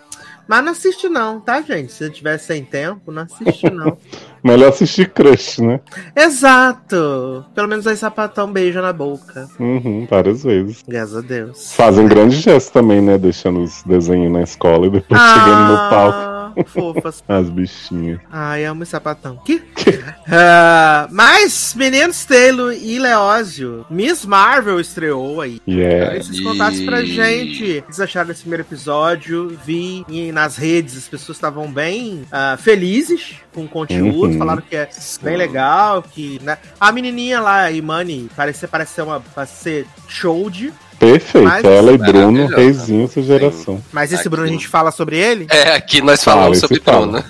Mas 0.48 0.64
não 0.64 0.72
assiste 0.72 1.08
não, 1.08 1.40
tá, 1.40 1.60
gente? 1.60 1.92
Se 1.92 2.04
eu 2.04 2.10
tiver 2.10 2.38
sem 2.38 2.64
tempo, 2.64 3.10
não 3.10 3.22
assiste 3.22 3.68
não. 3.68 3.96
Melhor 4.44 4.68
assistir 4.68 5.10
Crush, 5.10 5.58
né? 5.58 5.80
Exato! 6.14 7.44
Pelo 7.52 7.66
menos 7.66 7.86
aí 7.86 7.96
sapatão 7.96 8.52
beija 8.52 8.80
na 8.80 8.92
boca. 8.92 9.48
Uhum, 9.58 10.06
várias 10.08 10.44
vezes. 10.44 10.84
Graças 10.86 11.16
a 11.16 11.20
Deus. 11.20 11.74
Fazem 11.74 12.06
grande 12.06 12.36
gesto 12.36 12.72
também, 12.72 13.00
né? 13.00 13.18
Deixando 13.18 13.60
os 13.60 13.82
desenhos 13.82 14.32
na 14.32 14.42
escola 14.42 14.86
e 14.86 14.90
depois 14.90 15.20
chegando 15.20 15.72
no 15.72 15.90
palco. 15.90 16.35
Fofas. 16.64 17.22
As 17.28 17.48
bichinhas. 17.50 18.20
Ai, 18.30 18.64
amo 18.64 18.82
esse 18.82 18.90
sapatão. 18.92 19.36
Que? 19.44 19.62
Ah, 20.28 21.06
mas, 21.12 21.72
meninos 21.76 22.24
Taylor 22.24 22.72
e 22.72 22.98
Leózio, 22.98 23.86
Miss 23.88 24.24
Marvel 24.26 24.80
estreou 24.80 25.40
aí. 25.40 25.60
Yeah. 25.68 26.16
Que 26.18 26.24
vocês 26.24 26.40
contassem 26.40 26.84
pra 26.84 27.04
gente 27.04 27.62
o 27.78 27.82
que 27.82 27.86
vocês 27.86 28.00
acharam 28.00 28.26
desse 28.26 28.40
primeiro 28.40 28.64
episódio. 28.64 29.56
Vi 29.64 30.04
nas 30.32 30.56
redes, 30.56 30.96
as 30.96 31.08
pessoas 31.08 31.36
estavam 31.36 31.70
bem 31.72 32.24
ah, 32.32 32.56
felizes 32.60 33.36
com 33.54 33.64
o 33.64 33.68
conteúdo, 33.68 34.32
Uhum. 34.32 34.38
falaram 34.38 34.62
que 34.62 34.74
é 34.76 34.88
bem 35.22 35.36
legal, 35.36 36.02
que 36.02 36.40
né? 36.42 36.58
a 36.80 36.90
menininha 36.90 37.40
lá, 37.40 37.62
a 37.62 37.70
Imani, 37.70 38.28
parece, 38.34 38.66
parece 38.66 38.94
ser 38.94 39.02
uma 39.02 39.20
parece 39.20 39.62
ser 39.62 39.86
show 40.08 40.50
de, 40.50 40.72
Perfeito. 40.98 41.44
Mas- 41.44 41.64
Ela 41.64 41.92
e 41.92 41.98
Bruno, 41.98 42.46
reizinho 42.46 43.06
sua 43.08 43.22
geração. 43.22 43.82
mas 43.92 44.12
esse 44.12 44.20
Aqui. 44.22 44.28
Bruno 44.30 44.46
a 44.48 44.50
gente 44.50 44.66
fala 44.68 44.90
sobre 44.90 45.18
ele. 45.18 45.46
É, 45.50 45.74
aqui 45.74 46.00
nós 46.00 46.22
Fala, 46.24 46.36
falamos 46.38 46.58
esse 46.58 46.66
sobre 46.68 46.82
fala. 46.82 47.06
Bruno. 47.06 47.24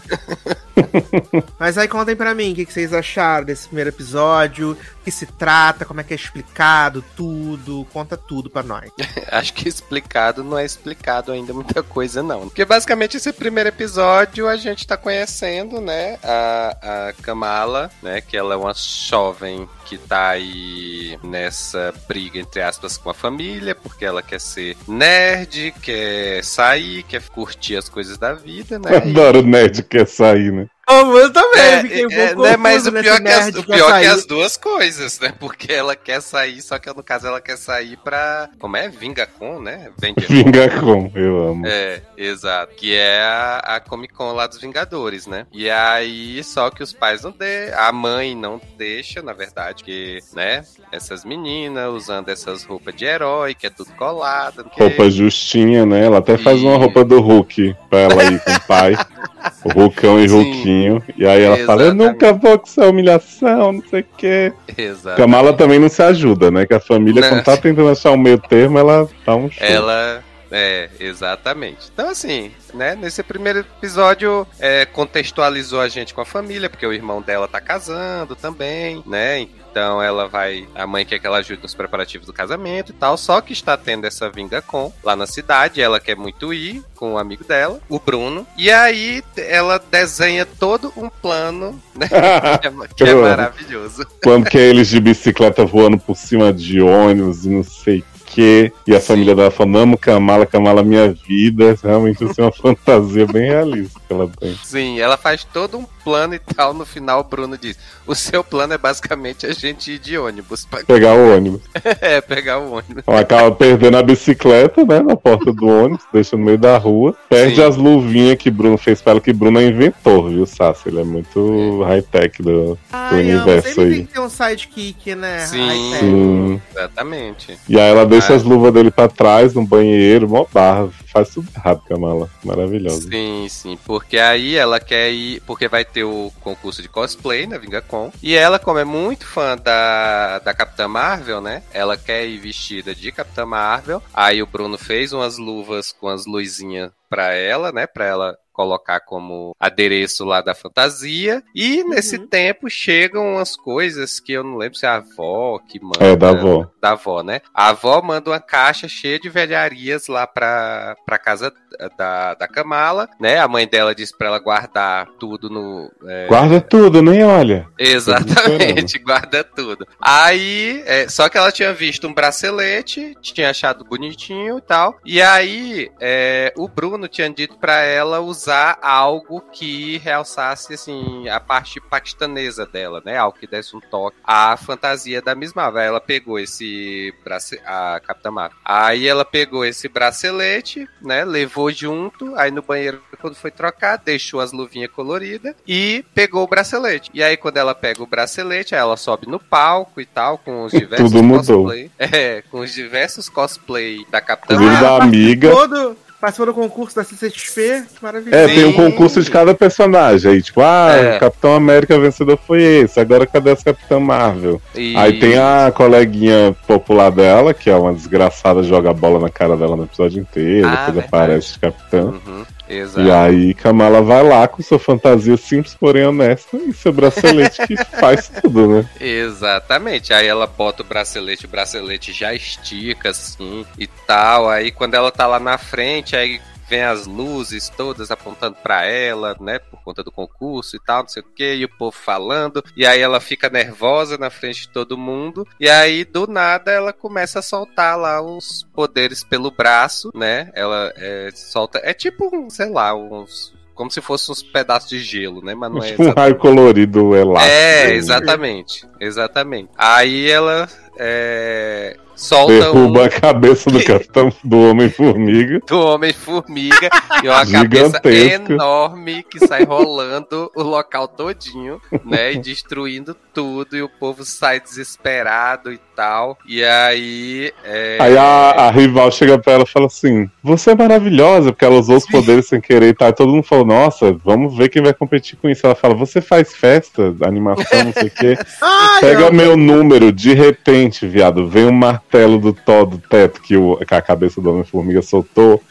Mas 1.59 1.79
aí 1.79 1.89
contem 1.89 2.15
pra 2.15 2.35
mim 2.35 2.53
o 2.53 2.55
que, 2.55 2.67
que 2.67 2.73
vocês 2.73 2.93
acharam 2.93 3.45
desse 3.47 3.67
primeiro 3.67 3.91
episódio, 3.91 4.73
o 4.73 5.05
que 5.05 5.11
se 5.11 5.27
trata, 5.27 5.85
como 5.85 6.01
é 6.01 6.05
que 6.05 6.13
é 6.13 6.17
explicado, 6.17 7.03
tudo, 7.17 7.87
conta 7.93 8.17
tudo 8.17 8.51
pra 8.51 8.63
nós. 8.63 8.91
Acho 9.31 9.53
que 9.55 9.69
explicado 9.69 10.45
não 10.45 10.59
é 10.59 10.65
explicado 10.65 11.33
ainda 11.33 11.53
muita 11.53 11.83
coisa, 11.83 12.23
não. 12.23 12.43
Porque 12.43 12.65
basicamente 12.65 13.17
esse 13.17 13.33
primeiro 13.33 13.69
episódio 13.69 14.49
a 14.49 14.57
gente 14.57 14.87
tá 14.87 14.97
conhecendo, 14.97 15.81
né, 15.81 16.19
a, 16.23 17.09
a 17.09 17.13
Kamala, 17.23 17.91
né, 18.03 18.21
que 18.21 18.37
ela 18.37 18.55
é 18.55 18.57
uma 18.57 18.75
jovem 18.75 19.69
que 19.87 19.97
tá 19.97 20.31
aí 20.31 21.17
nessa 21.23 21.95
briga, 22.09 22.39
entre 22.39 22.61
aspas, 22.61 22.97
com 22.99 23.09
a 23.09 23.15
família, 23.15 23.75
porque 23.75 24.05
ela 24.05 24.21
quer 24.23 24.41
ser 24.41 24.77
nerd, 24.87 25.73
quer 25.81 26.43
sair, 26.45 27.03
quer 27.05 27.23
curtir 27.29 27.77
as 27.77 27.89
coisas 27.89 28.19
da 28.19 28.33
vida, 28.35 28.79
né? 28.79 28.91
E- 29.05 29.11
Adoro 29.11 29.41
o 29.41 29.43
nerd 29.47 29.83
que 29.83 29.99
quer 29.99 30.07
sair, 30.07 30.53
né? 30.53 30.67
Oh, 30.89 31.19
eu 31.19 31.33
também, 31.51 32.03
É, 32.03 32.07
um 32.07 32.11
é, 32.11 32.35
né, 32.51 32.57
mas 32.57 32.87
o 32.87 32.93
pior, 32.93 33.21
que 33.21 33.29
as, 33.29 33.49
o 33.49 33.53
que 33.53 33.73
pior 33.73 34.01
que 34.01 34.07
as 34.07 34.27
duas 34.27 34.57
coisas, 34.57 35.21
né? 35.21 35.33
Porque 35.39 35.73
ela 35.73 35.97
quer 35.97 36.21
sair, 36.21 36.61
só 36.63 36.79
que 36.79 36.89
no 36.93 37.03
caso 37.03 37.27
ela 37.27 37.41
quer 37.41 37.57
sair 37.57 37.97
pra. 37.97 38.49
Como 38.59 38.77
é? 38.77 38.89
Vingacon, 38.89 39.61
né? 39.61 39.91
Vende 39.99 40.25
Vingacom, 40.27 41.11
eu 41.15 41.51
amo. 41.51 41.67
É, 41.67 42.03
exato. 42.17 42.75
Que 42.75 42.95
é 42.95 43.21
a, 43.21 43.59
a 43.77 43.81
Comic 43.81 44.15
Con 44.15 44.33
lá 44.33 44.47
dos 44.47 44.61
Vingadores, 44.61 45.27
né? 45.27 45.47
E 45.53 45.69
aí, 45.71 46.43
só 46.45 46.71
que 46.71 46.83
os 46.83 46.93
pais 46.93 47.23
não 47.23 47.31
de, 47.31 47.73
a 47.75 47.91
mãe 47.93 48.35
não 48.35 48.61
deixa, 48.77 49.23
na 49.23 49.33
verdade, 49.33 49.85
que, 49.85 50.19
né? 50.35 50.63
Essas 50.93 51.25
meninas 51.25 51.91
usando 51.91 52.29
essas 52.29 52.65
roupas 52.65 52.95
de 52.95 53.05
herói, 53.05 53.55
que 53.55 53.67
é 53.67 53.71
tudo 53.71 53.91
o 53.91 54.71
quê. 54.71 54.83
Roupa 54.83 55.11
justinha, 55.11 55.85
né? 55.85 56.05
Ela 56.05 56.19
até 56.19 56.37
faz 56.37 56.63
uma 56.63 56.77
roupa 56.77 57.05
do 57.05 57.21
Hulk 57.21 57.77
pra 57.89 58.01
ela 58.01 58.25
ir 58.25 58.41
com 58.41 58.53
o 58.53 58.61
pai. 58.63 58.95
O 59.65 59.81
Hulkão 59.81 60.19
e 60.21 60.29
Sim. 60.29 60.35
Hulkinho. 60.35 61.03
E 61.17 61.27
aí 61.27 61.36
ela 61.43 61.57
fala, 61.67 61.83
eu 61.83 61.89
Exatamente. 61.89 62.13
nunca 62.13 62.33
vou 62.33 62.59
com 62.59 62.67
essa 62.67 62.89
humilhação, 62.89 63.73
não 63.73 63.83
sei 63.89 64.01
o 64.01 64.07
quê. 64.17 64.53
Exato. 64.77 65.17
Kamala 65.17 65.53
também 65.53 65.79
não 65.79 65.89
se 65.89 66.03
ajuda, 66.03 66.51
né? 66.51 66.67
Que 66.67 66.75
a 66.75 66.81
família, 66.81 67.21
Não. 67.23 67.29
quando 67.29 67.45
tá 67.45 67.57
tentando 67.57 67.89
achar 67.89 68.13
um 68.13 68.17
meio 68.17 68.39
termo, 68.39 68.79
ela 68.79 69.09
dá 69.25 69.35
um 69.37 69.51
show. 69.51 69.67
Ela. 69.67 70.23
É, 70.51 70.89
exatamente. 71.01 71.91
Então, 71.93 72.09
assim, 72.09 72.53
né? 72.75 72.95
Nesse 72.95 73.23
primeiro 73.23 73.61
episódio, 73.61 74.47
é, 74.59 74.87
contextualizou 74.87 75.81
a 75.81 75.89
gente 75.89 76.15
com 76.15 76.21
a 76.21 76.27
família, 76.27 76.71
porque 76.71 76.87
o 76.87 76.93
irmão 76.93 77.21
dela 77.21 77.49
tá 77.49 77.61
casando 77.61 78.37
também, 78.37 79.03
né? 79.07 79.47
Então 79.77 80.03
ela 80.03 80.27
vai. 80.27 80.67
A 80.75 80.87
mãe 80.87 81.05
quer 81.05 81.19
que 81.19 81.27
ela 81.27 81.37
ajude 81.37 81.61
nos 81.61 81.75
preparativos 81.75 82.27
do 82.27 82.33
casamento 82.33 82.93
e 82.93 82.95
tal. 82.95 83.15
Só 83.19 83.43
que 83.43 83.53
está 83.53 83.77
tendo 83.77 84.07
essa 84.07 84.31
vinga 84.31 84.63
com 84.63 84.91
lá 85.05 85.15
na 85.15 85.27
cidade. 85.27 85.83
Ela 85.83 86.01
quer 86.01 86.17
muito 86.17 86.55
ir 86.55 86.83
com 86.95 87.13
o 87.13 87.19
amigo 87.19 87.45
dela, 87.45 87.79
o 87.87 88.01
Bruno. 88.01 88.47
E 88.57 88.71
aí 88.71 89.23
ela 89.37 89.79
desenha 89.79 90.47
todo 90.47 90.91
um 90.97 91.11
plano, 91.11 91.79
né? 91.95 92.09
que 92.59 92.67
é, 92.69 92.89
que 92.97 93.05
é 93.05 93.15
maravilhoso. 93.15 94.07
Quando 94.23 94.49
que 94.49 94.57
é 94.57 94.63
eles 94.63 94.89
de 94.89 94.99
bicicleta 94.99 95.67
voando 95.67 95.99
por 95.99 96.17
cima 96.17 96.55
de 96.55 96.81
ônibus 96.81 97.45
e 97.45 97.51
não 97.51 97.63
sei 97.63 97.99
o 97.99 98.16
quê. 98.37 98.73
E 98.87 98.95
a 98.95 99.01
família 99.01 99.35
dela 99.35 99.51
falando, 99.51 99.79
amo 99.79 99.99
Kamala, 99.99 100.45
Kamala 100.45 100.85
minha 100.85 101.13
vida. 101.27 101.77
Realmente, 101.83 102.23
assim, 102.25 102.43
uma 102.43 102.53
fantasia 102.53 103.27
bem 103.27 103.47
realista 103.47 103.99
que 104.07 104.13
ela 104.13 104.31
tem. 104.39 104.55
Sim, 104.63 105.01
ela 105.01 105.17
faz 105.17 105.45
todo 105.45 105.79
um 105.79 105.87
plano 106.05 106.35
e 106.35 106.39
tal. 106.39 106.75
No 106.75 106.85
final, 106.85 107.21
o 107.21 107.25
Bruno 107.25 107.57
diz: 107.57 107.79
O 108.07 108.15
seu 108.15 108.45
plano 108.45 108.75
é 108.75 108.79
basicamente 108.79 109.47
a 109.47 109.53
gente 109.53 109.93
ir 109.93 109.99
de 109.99 110.19
ônibus. 110.19 110.67
Pra... 110.67 110.85
Pegar 110.87 111.15
o 111.15 111.35
ônibus. 111.35 111.63
é, 112.01 112.21
pegar 112.21 112.59
o 112.59 112.73
ônibus. 112.73 113.03
Ela 113.07 113.21
acaba 113.21 113.51
perdendo 113.53 113.97
a 113.97 114.03
bicicleta, 114.03 114.85
né, 114.85 115.01
na 115.01 115.17
porta 115.17 115.53
do 115.53 115.67
ônibus, 115.67 116.05
deixa 116.13 116.37
no 116.37 116.45
meio 116.45 116.59
da 116.59 116.77
rua. 116.77 117.17
Perde 117.29 117.57
Sim. 117.57 117.63
as 117.63 117.77
luvinhas 117.77 118.37
que 118.37 118.51
Bruno 118.51 118.77
fez 118.77 119.01
pra 119.01 119.13
ela, 119.13 119.21
que 119.21 119.33
Bruno 119.33 119.59
é 119.59 119.65
inventor, 119.65 120.29
viu, 120.31 120.47
Sassi? 120.47 120.89
Ele 120.89 121.01
é 121.01 121.05
muito 121.05 121.83
high-tech 121.83 122.43
do, 122.43 122.75
do 122.75 122.79
Ai, 122.93 123.31
amo. 123.31 123.43
universo 123.43 123.69
Sempre 123.69 123.85
tem 123.85 123.93
aí. 124.01 124.07
que 124.07 124.13
ter 124.13 124.21
um 124.21 124.29
sidekick, 124.29 125.15
né? 125.15 125.39
Sim. 125.47 125.67
High-tech. 125.67 126.01
Sim. 126.01 126.63
Exatamente. 126.75 127.59
E 127.69 127.81
aí 127.81 127.91
ela 127.91 128.05
deixa 128.05 128.26
Ah. 128.33 128.37
as 128.37 128.43
luvas 128.43 128.73
dele 128.73 128.91
pra 128.91 129.09
trás, 129.09 129.55
no 129.55 129.65
banheiro, 129.65 130.29
mó 130.29 130.47
barra. 130.53 130.89
Faz 131.13 131.31
tudo 131.31 131.49
errado, 131.57 131.83
Kamala. 131.89 132.29
Maravilhosa. 132.45 133.09
Sim, 133.09 133.47
sim. 133.49 133.79
Porque 133.85 134.19
aí 134.19 134.55
ela 134.55 134.79
quer 134.79 135.11
ir. 135.11 135.41
Porque 135.47 135.67
vai 135.69 135.85
ter 135.85 136.05
o 136.05 136.31
concurso 136.41 136.83
de 136.83 136.89
cosplay 136.89 137.47
na 137.47 137.57
VingaCon. 137.57 138.13
E 138.23 138.35
ela, 138.35 138.59
como 138.59 138.79
é 138.79 138.85
muito 138.85 139.27
fã 139.27 139.57
da, 139.57 140.39
da 140.41 140.53
Capitã 140.53 140.87
Marvel, 140.87 141.41
né? 141.41 141.63
Ela 141.73 141.97
quer 141.97 142.27
ir 142.27 142.39
vestida 142.39 142.95
de 142.95 143.11
Capitã 143.13 143.47
Marvel. 143.47 144.03
Aí 144.13 144.43
o 144.43 144.47
Bruno 144.47 144.77
fez 144.77 145.13
umas 145.13 145.39
luvas 145.39 145.91
com 145.93 146.09
as 146.09 146.27
luzinhas 146.27 146.91
pra 147.09 147.33
ela, 147.33 147.73
né? 147.73 147.87
Pra 147.87 148.05
ela 148.05 148.37
colocar 148.57 149.01
como 149.01 149.55
adereço 149.61 150.25
lá 150.25 150.41
da 150.41 150.55
fantasia. 150.55 151.43
E 151.55 151.85
nesse 151.85 152.19
tempo 152.19 152.71
chegam 152.71 153.35
umas 153.35 153.55
coisas 153.55 154.19
que 154.19 154.33
eu 154.33 154.43
não 154.43 154.57
lembro 154.57 154.79
se 154.79 154.87
é 154.87 154.89
a 154.89 154.95
avó 154.97 155.59
que 155.59 155.79
manda. 155.79 155.99
É, 156.01 156.17
da 156.17 156.31
avó. 156.31 156.67
Da 156.81 156.93
avó, 156.93 157.23
né? 157.23 157.43
A 157.55 157.69
avó 157.69 158.01
manda 158.01 158.31
uma 158.31 158.41
caixa 158.41 158.89
cheia 158.89 159.21
de 159.21 159.29
velharias 159.29 160.09
lá 160.09 160.27
pra, 160.27 160.97
pra 161.05 161.19
casa 161.19 161.53
da, 161.99 162.35
da 162.35 162.49
Kamala, 162.49 163.09
né? 163.21 163.39
A 163.39 163.47
mãe 163.47 163.69
dela 163.69 163.95
disse 163.95 164.17
pra 164.17 164.29
ela 164.29 164.39
guardar 164.39 165.07
tudo 165.19 165.51
no. 165.51 165.91
é, 166.07 166.27
Guarda 166.27 166.61
tudo, 166.61 167.03
nem 167.03 167.23
olha. 167.23 167.69
Exatamente, 167.79 168.99
guarda 169.05 169.45
tudo. 169.45 169.87
Aí, 170.01 170.83
é, 170.87 171.09
só 171.09 171.29
que 171.29 171.37
ela 171.37 171.53
tinha 171.53 171.75
visto 171.75 172.07
um 172.09 172.15
bracelete, 172.15 173.15
tinha 173.21 173.51
achado 173.51 173.85
bonitinho 173.85 174.59
e 174.59 174.63
tal. 174.63 174.99
E 175.05 175.21
aí, 175.21 175.91
é, 176.01 176.53
o 176.57 176.67
Bruno 176.67 177.07
tinha 177.09 177.29
dito 177.29 177.59
pra 177.59 177.83
ela 177.83 178.21
usar 178.21 178.46
algo 178.55 179.41
que 179.53 179.99
realçasse, 179.99 180.75
assim, 180.75 181.29
a 181.29 181.41
parte 181.41 181.81
paquistanesa 181.81 182.67
dela, 182.67 183.03
né? 183.05 183.17
Algo 183.17 183.39
que 183.39 183.47
desse 183.47 183.77
um 183.77 183.81
toque 183.81 184.17
à 184.25 184.57
fantasia 184.57 185.21
da 185.23 185.35
Miss 185.35 185.53
Marvel. 185.55 185.81
Aí 185.81 185.89
ela 185.89 186.01
pegou 186.01 186.39
esse 186.39 187.13
bracelete, 187.25 187.67
a 187.67 188.01
Capitã 188.01 188.31
Marvel. 188.31 188.59
Aí 188.65 189.07
ela 189.07 189.25
pegou 189.25 189.65
esse 189.65 189.89
bracelete, 189.89 190.89
né? 191.01 191.25
Levou 191.25 191.71
junto, 191.71 192.35
aí 192.37 192.51
no 192.51 192.63
banheiro, 192.63 193.01
quando 193.21 193.35
foi 193.35 193.51
trocar, 193.51 193.97
deixou 193.99 194.41
as 194.41 194.53
luvinhas 194.53 194.91
coloridas 194.91 195.55
e 195.67 196.05
pegou 196.15 196.43
o 196.43 196.47
bracelete. 196.49 197.11
E 197.13 197.23
aí, 197.23 197.37
quando 197.37 197.57
ela 197.57 197.75
pega 197.75 198.03
o 198.03 198.07
bracelete, 198.07 198.75
aí 198.75 198.81
ela 198.81 198.97
sobe 198.97 199.27
no 199.27 199.39
palco 199.39 200.01
e 200.01 200.07
tal, 200.07 200.39
com 200.39 200.65
os 200.65 200.73
diversos 200.73 201.11
Tudo 201.11 201.23
mudou. 201.23 201.65
cosplay. 201.65 201.91
É, 202.17 202.43
com 202.51 202.61
os 202.61 202.73
diversos 202.73 203.29
cosplay 203.29 204.07
da 204.11 204.21
Capitã 204.21 204.59
Marvel. 204.59 204.81
da 204.81 205.03
amiga. 205.03 205.51
Todo, 205.51 205.97
participou 206.27 206.47
do 206.47 206.55
concurso 206.55 206.97
da 206.97 207.05
CCXP. 207.05 207.85
Maravilhoso. 208.03 208.37
É, 208.43 208.49
tem 208.49 208.65
um 208.65 208.73
concurso 208.73 209.23
de 209.23 209.31
cada 209.31 209.55
personagem. 209.55 210.33
Aí, 210.33 210.43
tipo, 210.43 210.61
ah, 210.61 210.91
É. 210.93 211.17
o 211.17 211.21
Capitão 211.21 211.55
América 211.55 211.97
vencedor 212.01 212.37
foi 212.45 212.61
esse. 212.63 212.99
Agora 212.99 213.25
cadê 213.27 213.53
esse 213.53 213.65
Capitão 213.65 214.01
Marvel? 214.01 214.61
E- 214.75 214.97
Aí 214.97 215.21
tem 215.21 215.39
a 215.39 215.71
coleguinha 215.73 216.55
popular 216.67 217.11
dela, 217.11 217.55
que 217.55 217.71
é 217.71 217.77
uma 217.77 217.93
desgraçada, 217.95 218.63
joga 218.65 218.93
bola 218.93 219.21
na 219.21 219.31
cara 219.31 219.57
dela 219.57 219.77
no 219.77 219.85
episódio 219.85 220.21
inteiro, 220.21 220.67
Ah, 220.67 220.71
depois 220.71 220.95
verdade. 220.95 221.07
aparece 221.07 221.53
de 221.53 221.59
capitão. 221.61 222.07
Uhum, 222.27 222.45
exato. 222.69 223.07
E 223.07 223.11
aí 223.11 223.55
Kamala 223.55 224.03
vai 224.03 224.23
lá 224.23 224.47
com 224.49 224.63
sua 224.63 224.79
fantasia 224.79 225.37
simples, 225.37 225.75
porém 225.75 226.07
honesta, 226.07 226.57
e 226.57 226.73
seu 226.73 226.93
bracelete 226.93 227.67
que 227.67 227.77
faz 227.99 228.29
tudo, 228.29 228.67
né? 228.67 228.91
Exatamente. 229.01 230.13
Aí 230.13 230.27
ela 230.27 230.47
bota 230.47 230.83
o 230.83 230.87
bracelete, 230.87 231.47
o 231.47 231.49
bracelete 231.49 232.13
já 232.13 232.35
estica 232.35 233.11
assim 233.11 233.65
e 233.79 233.87
tal. 233.87 234.49
Aí 234.49 234.71
quando 234.71 234.95
ela 234.95 235.11
tá 235.11 235.27
lá 235.27 235.39
na 235.39 235.59
frente, 235.59 236.17
aí 236.17 236.41
vem 236.69 236.83
as 236.83 237.07
luzes 237.07 237.69
todas 237.69 238.11
apontando 238.11 238.57
pra 238.63 238.85
ela, 238.85 239.37
né, 239.41 239.59
por 239.59 239.81
conta 239.83 240.03
do 240.03 240.11
concurso 240.11 240.77
e 240.77 240.81
tal, 240.81 241.03
não 241.03 241.09
sei 241.09 241.23
o 241.23 241.27
que, 241.35 241.55
e 241.55 241.65
o 241.65 241.69
povo 241.77 241.97
falando. 241.97 242.63
E 242.77 242.87
aí 242.87 243.01
ela 243.01 243.21
fica 243.21 243.49
nervosa 243.49 244.19
na 244.19 244.31
frente 244.31 244.63
de 244.63 244.69
todo 244.69 244.99
mundo. 244.99 245.47
E 245.61 245.69
aí 245.69 246.05
do 246.05 246.27
nada 246.27 246.71
ela 246.71 246.93
começa 246.93 247.39
a 247.39 247.43
soltar 247.43 247.97
lá 247.99 248.21
os 248.21 248.67
poderes 248.75 249.23
pelo 249.23 249.51
braço, 249.51 250.11
né? 250.15 250.51
Ela 250.55 250.93
é, 250.97 251.31
solta, 251.35 251.81
é 251.83 251.93
tipo, 251.93 252.31
um, 252.35 252.51
sei 252.51 252.69
lá, 252.69 252.95
uns 252.95 253.55
como 253.77 253.91
se 253.91 254.01
fossem 254.01 254.33
uns 254.33 254.43
pedaços 254.43 254.89
de 254.89 254.99
gelo, 254.99 255.45
né? 255.45 255.55
Mas 255.55 255.71
não 255.71 255.79
é 255.85 255.91
Tipo 255.91 256.03
um 256.03 256.07
exatamente. 256.07 256.19
raio 256.19 256.39
colorido 256.39 257.15
elástico. 257.15 257.55
É, 257.55 257.93
exatamente. 257.93 258.89
Exatamente. 258.99 259.71
Aí 259.77 260.31
ela 260.31 260.67
é, 260.99 261.97
solta 262.15 262.53
Derruba 262.53 263.01
um 263.01 263.05
a 263.05 263.09
cabeça 263.09 263.71
do 263.71 263.83
Capitão 263.85 264.33
do 264.43 264.71
Homem-Formiga. 264.71 265.61
do 265.67 265.79
Homem-Formiga 265.81 266.89
e 267.23 267.29
uma 267.29 267.45
cabeça 267.51 268.01
enorme 268.05 269.23
que 269.25 269.47
sai 269.47 269.65
rolando 269.65 270.51
o 270.55 270.63
local 270.63 271.09
todinho, 271.09 271.81
né? 272.05 272.33
E 272.33 272.39
destruindo 272.39 273.15
tudo. 273.35 273.77
E 273.77 273.83
o 273.83 273.89
povo 273.89 274.25
sai 274.25 274.61
desesperado 274.61 275.73
e 275.73 275.79
tal. 275.95 276.39
E 276.47 276.63
aí. 276.65 277.53
é, 277.65 277.99
Aí 278.01 278.17
a, 278.17 278.23
a 278.67 278.71
rival 278.71 279.11
chega 279.11 279.39
pra 279.39 279.55
ela 279.55 279.65
e 279.65 279.71
fala 279.71 279.87
assim: 279.87 280.29
Você 280.43 280.71
é 280.71 280.75
maravilhosa, 280.75 281.53
porque 281.53 281.65
ela 281.65 281.79
usou 281.79 281.97
os 281.97 282.07
poderes 282.07 282.47
sem 282.47 282.61
querer 282.61 282.89
e 282.89 282.95
tal. 282.95 283.09
E 283.09 283.13
todo 283.15 283.31
mundo 283.33 283.43
falou: 283.45 283.65
Nossa, 283.67 284.13
vamos 284.25 284.57
ver 284.57 284.69
quem 284.69 284.83
vai 284.83 284.95
competir 284.95 285.37
com 285.37 285.49
isso. 285.49 285.67
Ela 285.67 285.75
fala: 285.75 285.95
Você 285.95 286.21
faz 286.21 286.55
festa, 286.55 287.15
animação, 287.23 287.85
não 287.85 287.93
sei 287.93 288.09
o 288.09 288.11
quê. 288.11 288.39
Ai, 288.63 289.01
Pega 289.01 289.21
eu- 289.23 289.33
meu 289.33 289.57
número, 289.57 290.11
de 290.13 290.33
repente, 290.33 290.86
viado, 290.91 291.49
vem 291.49 291.67
um 291.67 291.73
martelo 291.73 292.39
do 292.39 292.53
tó 292.53 292.85
do 292.85 292.99
teto 292.99 293.41
que, 293.41 293.57
o, 293.57 293.77
que 293.77 293.95
a 293.95 294.03
cabeça 294.03 294.41
do 294.41 294.51
Homem-Formiga 294.51 295.03
soltou 295.03 295.63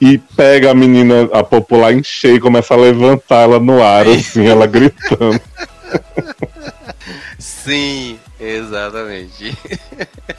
e 0.00 0.18
pega 0.18 0.70
a 0.70 0.74
menina, 0.74 1.28
a 1.32 1.42
popular, 1.42 1.92
em 1.92 2.02
cheio 2.02 2.36
e 2.36 2.40
começa 2.40 2.74
a 2.74 2.76
levantar 2.76 3.42
ela 3.42 3.58
no 3.58 3.82
ar, 3.82 4.06
assim, 4.06 4.46
ela 4.46 4.66
gritando. 4.66 5.40
Sim, 7.40 8.18
exatamente. 8.38 9.56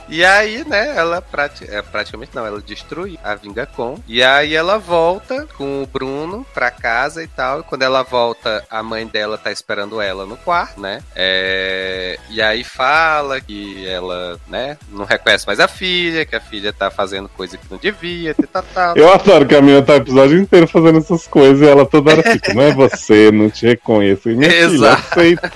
e 0.07 0.23
aí, 0.23 0.63
né, 0.67 0.93
ela 0.95 1.21
prati 1.21 1.65
é, 1.69 1.81
praticamente 1.81 2.31
não, 2.35 2.45
ela 2.45 2.61
destrui 2.61 3.19
a 3.23 3.33
Vingacon. 3.35 3.97
E 4.07 4.23
aí 4.23 4.53
ela 4.53 4.77
volta 4.77 5.47
com 5.57 5.81
o 5.81 5.87
Bruno 5.87 6.45
pra 6.53 6.69
casa 6.69 7.23
e 7.23 7.27
tal. 7.27 7.61
E 7.61 7.63
quando 7.63 7.81
ela 7.81 8.03
volta, 8.03 8.63
a 8.69 8.83
mãe 8.83 9.07
dela 9.07 9.37
tá 9.37 9.51
esperando 9.51 9.99
ela 9.99 10.25
no 10.25 10.37
quarto, 10.37 10.79
né? 10.79 11.01
É, 11.15 12.19
E 12.29 12.41
aí 12.41 12.63
fala 12.63 13.41
que 13.41 13.87
ela, 13.87 14.39
né, 14.47 14.77
não 14.89 15.05
reconhece 15.05 15.47
mais 15.47 15.59
a 15.59 15.67
filha, 15.67 16.25
que 16.25 16.35
a 16.35 16.41
filha 16.41 16.71
tá 16.71 16.91
fazendo 16.91 17.27
coisa 17.29 17.57
que 17.57 17.65
não 17.69 17.77
devia, 17.77 18.35
e 18.37 18.47
tal, 18.47 18.63
tal. 18.73 18.95
Eu 18.95 19.11
adoro 19.11 19.45
que 19.47 19.55
a 19.55 19.61
menina 19.61 19.81
tá 19.81 19.93
o 19.93 19.97
episódio 19.97 20.37
inteiro 20.37 20.67
fazendo 20.67 20.99
essas 20.99 21.25
coisas 21.27 21.61
e 21.65 21.69
ela 21.69 21.85
toda 21.85 22.11
hora 22.11 22.23
fica, 22.23 22.53
não 22.53 22.61
é 22.61 22.71
você, 22.73 23.31
não 23.31 23.49
te 23.49 23.65
reconheço. 23.65 24.29
E 24.29 24.35
minha 24.35 24.51
filha, 24.51 24.65
Exato. 24.65 25.19
aceita. 25.19 25.51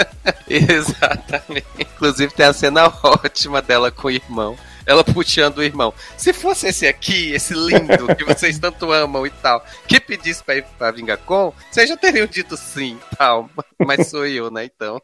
Exatamente. 0.48 1.66
Inclusive 1.78 2.32
tem 2.34 2.46
a 2.46 2.52
cena 2.52 2.92
ótima 3.02 3.60
dela 3.62 3.90
com 3.90 4.08
o 4.08 4.10
irmão. 4.10 4.56
Ela 4.90 5.04
puxando 5.04 5.58
o 5.58 5.62
irmão. 5.62 5.94
Se 6.16 6.32
fosse 6.32 6.66
esse 6.66 6.84
aqui, 6.84 7.32
esse 7.32 7.54
lindo, 7.54 8.12
que 8.16 8.24
vocês 8.24 8.58
tanto 8.58 8.90
amam 8.90 9.24
e 9.24 9.30
tal, 9.30 9.64
que 9.86 10.00
pedisse 10.00 10.42
pra 10.42 10.56
ir 10.56 10.64
pra 10.76 10.90
Vingacon, 10.90 11.54
vocês 11.70 11.88
já 11.88 11.96
teriam 11.96 12.26
dito 12.26 12.56
sim, 12.56 12.98
tal. 13.16 13.48
Mas 13.78 14.08
sou 14.08 14.26
eu, 14.26 14.50
né, 14.50 14.64
então. 14.64 15.00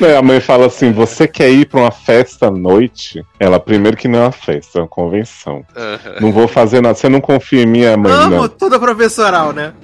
Aí 0.00 0.16
a 0.16 0.22
mãe 0.22 0.40
fala 0.40 0.64
assim: 0.64 0.92
você 0.92 1.28
quer 1.28 1.50
ir 1.50 1.66
pra 1.66 1.80
uma 1.80 1.90
festa 1.90 2.46
à 2.46 2.50
noite? 2.50 3.22
Ela, 3.38 3.60
primeiro 3.60 3.98
que 3.98 4.08
não 4.08 4.20
é 4.20 4.22
uma 4.22 4.32
festa, 4.32 4.78
é 4.78 4.80
uma 4.80 4.88
convenção. 4.88 5.62
Não 6.22 6.32
vou 6.32 6.48
fazer 6.48 6.80
nada. 6.80 6.94
Você 6.94 7.10
não 7.10 7.20
confia 7.20 7.64
em 7.64 7.66
mim, 7.66 7.84
a 7.84 7.98
mãe? 7.98 8.10
Amo 8.10 8.36
Não. 8.36 8.48
toda 8.48 8.80
professoral, 8.80 9.52
né? 9.52 9.74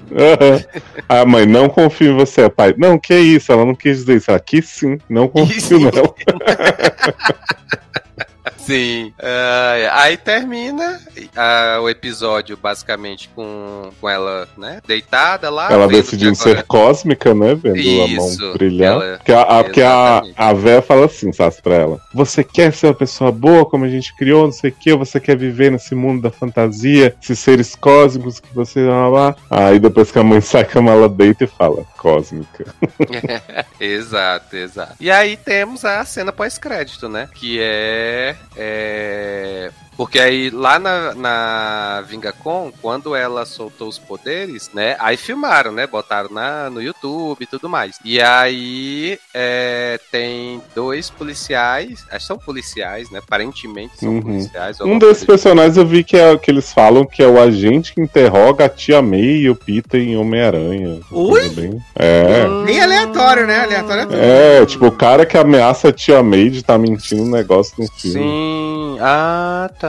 A 1.07 1.23
mãe, 1.23 1.45
não 1.45 1.69
confio 1.69 2.13
em 2.13 2.15
você, 2.15 2.49
pai. 2.49 2.73
Não, 2.79 2.97
que 2.97 3.15
isso? 3.15 3.51
Ela 3.51 3.63
não 3.63 3.75
quis 3.75 3.99
dizer 3.99 4.17
isso. 4.17 4.31
Ela 4.31 4.43
sim, 4.63 4.97
não 5.07 5.27
confio 5.27 5.61
sim. 5.61 5.85
nela. 5.85 6.15
Sim. 8.57 9.13
Ai, 9.21 9.85
aí 9.91 10.17
termina 10.17 10.99
a- 11.35 11.79
o 11.81 11.89
episódio 11.89 12.57
basicamente 12.57 13.29
com, 13.35 13.91
com 13.99 14.09
ela, 14.09 14.47
né? 14.57 14.81
Deitada 14.87 15.49
lá. 15.49 15.65
Ela 15.71 15.87
que 15.87 15.95
agora- 16.25 16.35
ser 16.35 16.63
cósmica, 16.63 17.33
né? 17.33 17.55
Vendo 17.55 17.75
a 17.75 18.05
Isso, 18.07 18.41
mão 18.41 18.53
brilhar. 18.53 18.93
ela- 18.93 19.17
Porque 19.17 19.31
a, 19.31 19.41
a, 19.41 19.63
porque 19.63 19.81
a, 19.81 20.21
a 20.35 20.53
véia 20.53 20.81
fala 20.81 21.05
assim, 21.05 21.31
sabe, 21.31 21.55
pra 21.61 21.75
ela: 21.75 21.99
Você 22.13 22.43
quer 22.43 22.73
ser 22.73 22.87
uma 22.87 22.93
pessoa 22.93 23.31
boa, 23.31 23.65
como 23.65 23.85
a 23.85 23.89
gente 23.89 24.15
criou, 24.15 24.45
não 24.45 24.51
sei 24.51 24.69
o 24.71 24.73
quê, 24.73 24.91
ou 24.93 24.99
você 24.99 25.19
quer 25.19 25.37
viver 25.37 25.71
nesse 25.71 25.93
mundo 25.95 26.21
da 26.21 26.31
fantasia, 26.31 27.15
esses 27.21 27.39
seres 27.39 27.75
cósmicos 27.75 28.39
que 28.39 28.53
você. 28.53 28.85
Lá, 28.85 29.07
lá. 29.07 29.35
Aí 29.49 29.79
depois 29.79 30.11
que 30.11 30.19
a 30.19 30.23
mãe 30.23 30.41
sai 30.41 30.65
com 30.65 30.89
ela 30.89 31.07
deita 31.09 31.43
e 31.43 31.47
fala: 31.47 31.83
Cósmica. 31.97 32.65
exato, 33.79 34.55
exato. 34.55 34.95
E 34.99 35.09
aí 35.09 35.37
temos 35.37 35.83
a 35.85 36.03
cena 36.05 36.31
pós-crédito, 36.31 37.07
né? 37.09 37.29
Que 37.33 37.59
é. 37.61 38.34
É... 38.55 39.71
Porque 39.97 40.19
aí 40.19 40.49
lá 40.49 40.77
na, 40.77 41.13
na 41.15 42.03
Vingacon, 42.07 42.71
quando 42.81 43.15
ela 43.15 43.45
soltou 43.45 43.87
os 43.87 43.97
poderes, 43.97 44.69
né? 44.73 44.97
Aí 44.99 45.15
filmaram, 45.15 45.71
né? 45.71 45.87
Botaram 45.87 46.29
na, 46.29 46.69
no 46.69 46.81
YouTube 46.81 47.41
e 47.41 47.45
tudo 47.45 47.69
mais. 47.69 47.97
E 48.03 48.19
aí 48.21 49.17
é, 49.33 49.97
tem 50.11 50.61
dois 50.75 51.09
policiais, 51.09 52.03
acho 52.09 52.19
que 52.19 52.25
são 52.27 52.37
policiais, 52.37 53.09
né? 53.09 53.19
Aparentemente 53.19 53.97
são 53.99 54.09
Uhum. 54.15 54.21
policiais. 54.21 54.81
Um 54.81 54.99
desses 54.99 55.23
coisa 55.23 55.43
personagens 55.45 55.77
eu 55.77 55.85
vi 55.85 56.03
que, 56.03 56.17
é, 56.17 56.37
que 56.37 56.51
eles 56.51 56.73
falam 56.73 57.05
que 57.05 57.23
é 57.23 57.27
o 57.27 57.39
agente 57.39 57.93
que 57.93 58.01
interroga 58.01 58.65
a 58.65 58.69
tia 58.69 59.01
May 59.01 59.19
e 59.21 59.49
o 59.49 59.55
Peter 59.55 60.01
em 60.01 60.17
Homem-Aranha. 60.17 60.99
Ui! 61.11 61.49
Bem- 61.49 61.81
É. 61.97 62.45
Nem 62.65 62.81
aleatório, 62.81 63.47
né? 63.47 63.61
Aleatório 63.61 64.01
é 64.01 64.05
tudo. 64.05 64.17
É, 64.17 64.65
tipo, 64.65 64.87
o 64.87 64.91
cara 64.91 65.25
que 65.25 65.37
ameaça 65.37 65.87
a 65.89 65.93
tia 65.93 66.21
May 66.21 66.49
de 66.49 66.63
tá 66.63 66.77
mentindo 66.77 67.23
um 67.23 67.29
negócio 67.31 67.73
no 67.77 67.87
filme. 67.91 68.19
Sim, 68.19 68.97
ah 68.99 69.69
tá. 69.79 69.84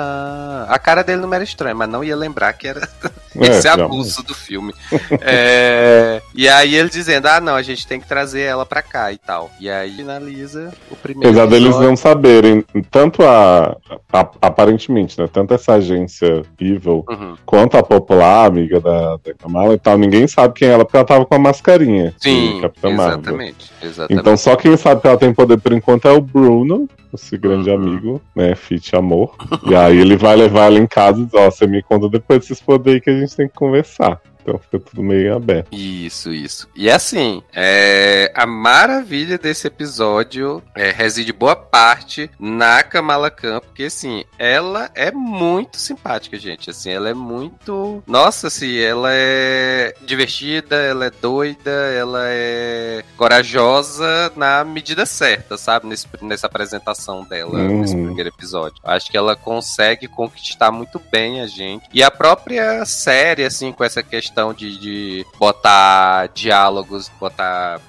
A 0.68 0.78
cara 0.78 1.02
dele 1.02 1.22
não 1.22 1.32
era 1.32 1.44
estranha, 1.44 1.74
mas 1.74 1.88
não 1.88 2.02
ia 2.04 2.16
lembrar 2.16 2.52
que 2.52 2.66
era 2.68 2.80
É, 3.38 3.48
esse 3.48 3.62
já- 3.62 3.74
abuso 3.74 4.22
do 4.22 4.34
filme. 4.34 4.72
É, 5.20 6.22
e 6.34 6.48
aí 6.48 6.74
ele 6.74 6.88
dizendo: 6.88 7.26
ah, 7.26 7.40
não, 7.40 7.54
a 7.54 7.62
gente 7.62 7.86
tem 7.86 8.00
que 8.00 8.06
trazer 8.08 8.40
ela 8.42 8.64
pra 8.64 8.80
cá 8.82 9.12
e 9.12 9.18
tal. 9.18 9.50
E 9.60 9.68
aí 9.68 9.94
finaliza 9.94 10.72
o 10.90 10.96
primeiro. 10.96 11.28
Apesar 11.28 11.46
deles 11.46 11.76
não 11.78 11.96
saberem, 11.96 12.64
tanto 12.90 13.22
a, 13.22 13.76
a- 14.12 14.30
Aparentemente, 14.40 15.20
né? 15.20 15.28
Tanto 15.30 15.52
essa 15.54 15.74
agência 15.74 16.42
Evil 16.60 17.04
Uhum. 17.08 17.34
quanto 17.44 17.76
a 17.76 17.82
popular 17.82 18.46
amiga 18.46 18.80
da, 18.80 19.16
da 19.16 19.34
Kamala 19.38 19.74
e 19.74 19.78
tal, 19.78 19.98
ninguém 19.98 20.26
sabe 20.26 20.54
quem 20.54 20.68
é 20.68 20.72
ela 20.72 20.84
porque 20.84 20.96
ela 20.96 21.06
tava 21.06 21.26
com 21.26 21.34
a 21.34 21.38
mascarinha. 21.38 22.14
Sim, 22.18 22.58
Capitã 22.62 22.88
exatamente. 22.90 23.70
exatamente. 23.82 24.20
Então 24.20 24.36
só 24.36 24.56
quem 24.56 24.76
sabe 24.76 25.00
que 25.02 25.06
ela 25.06 25.18
tem 25.18 25.34
poder 25.34 25.58
por 25.60 25.72
enquanto 25.72 26.08
é 26.08 26.12
o 26.12 26.20
Bruno, 26.20 26.88
esse 27.12 27.36
grande 27.36 27.68
Uhum. 27.70 27.76
amigo, 27.76 28.22
né? 28.34 28.54
Fit 28.54 28.94
amor. 28.96 29.34
E 29.66 29.74
aí 29.86 29.98
ele 29.98 30.16
vai 30.16 30.36
levar 30.36 30.66
ela 30.66 30.78
em 30.78 30.86
casa 30.86 31.20
e 31.20 31.24
diz, 31.24 31.34
ó, 31.34 31.50
você 31.50 31.66
me 31.66 31.82
conta 31.82 32.08
depois 32.08 32.40
desses 32.40 32.60
poderes 32.60 33.02
que 33.02 33.10
a 33.10 33.18
gente 33.18 33.36
tem 33.36 33.48
que 33.48 33.54
conversar. 33.54 34.20
Então 34.46 34.58
fica 34.60 34.78
tudo 34.78 35.02
meio 35.02 35.34
aberto. 35.34 35.68
Isso, 35.72 36.32
isso. 36.32 36.68
E 36.76 36.88
assim, 36.88 37.42
é, 37.52 38.30
a 38.32 38.46
maravilha 38.46 39.36
desse 39.36 39.66
episódio 39.66 40.62
é, 40.74 40.92
reside 40.92 41.32
boa 41.32 41.56
parte 41.56 42.30
na 42.38 42.82
Kamala 42.84 43.28
Khan, 43.28 43.58
porque 43.58 43.84
assim, 43.84 44.24
ela 44.38 44.88
é 44.94 45.10
muito 45.10 45.78
simpática, 45.78 46.38
gente. 46.38 46.70
Assim, 46.70 46.90
ela 46.90 47.08
é 47.08 47.14
muito. 47.14 48.04
Nossa, 48.06 48.46
assim, 48.46 48.78
ela 48.78 49.08
é 49.12 49.94
divertida, 50.04 50.76
ela 50.76 51.06
é 51.06 51.10
doida, 51.10 51.70
ela 51.70 52.20
é 52.26 53.02
corajosa 53.16 54.30
na 54.36 54.62
medida 54.64 55.04
certa, 55.04 55.58
sabe? 55.58 55.88
Nesse, 55.88 56.06
nessa 56.22 56.46
apresentação 56.46 57.24
dela, 57.24 57.58
Uhum. 57.58 57.80
nesse 57.80 57.94
primeiro 57.96 58.28
episódio. 58.28 58.76
Acho 58.84 59.10
que 59.10 59.16
ela 59.16 59.34
consegue 59.34 60.06
conquistar 60.06 60.70
muito 60.70 61.00
bem 61.10 61.40
a 61.40 61.46
gente. 61.48 61.88
E 61.92 62.02
a 62.02 62.10
própria 62.10 62.84
série, 62.84 63.44
assim, 63.44 63.72
com 63.72 63.82
essa 63.82 64.02
questão 64.02 64.35
de, 64.56 64.78
de 64.78 65.26
botar 65.38 66.28
diálogos, 66.34 67.10
botar. 67.18 67.80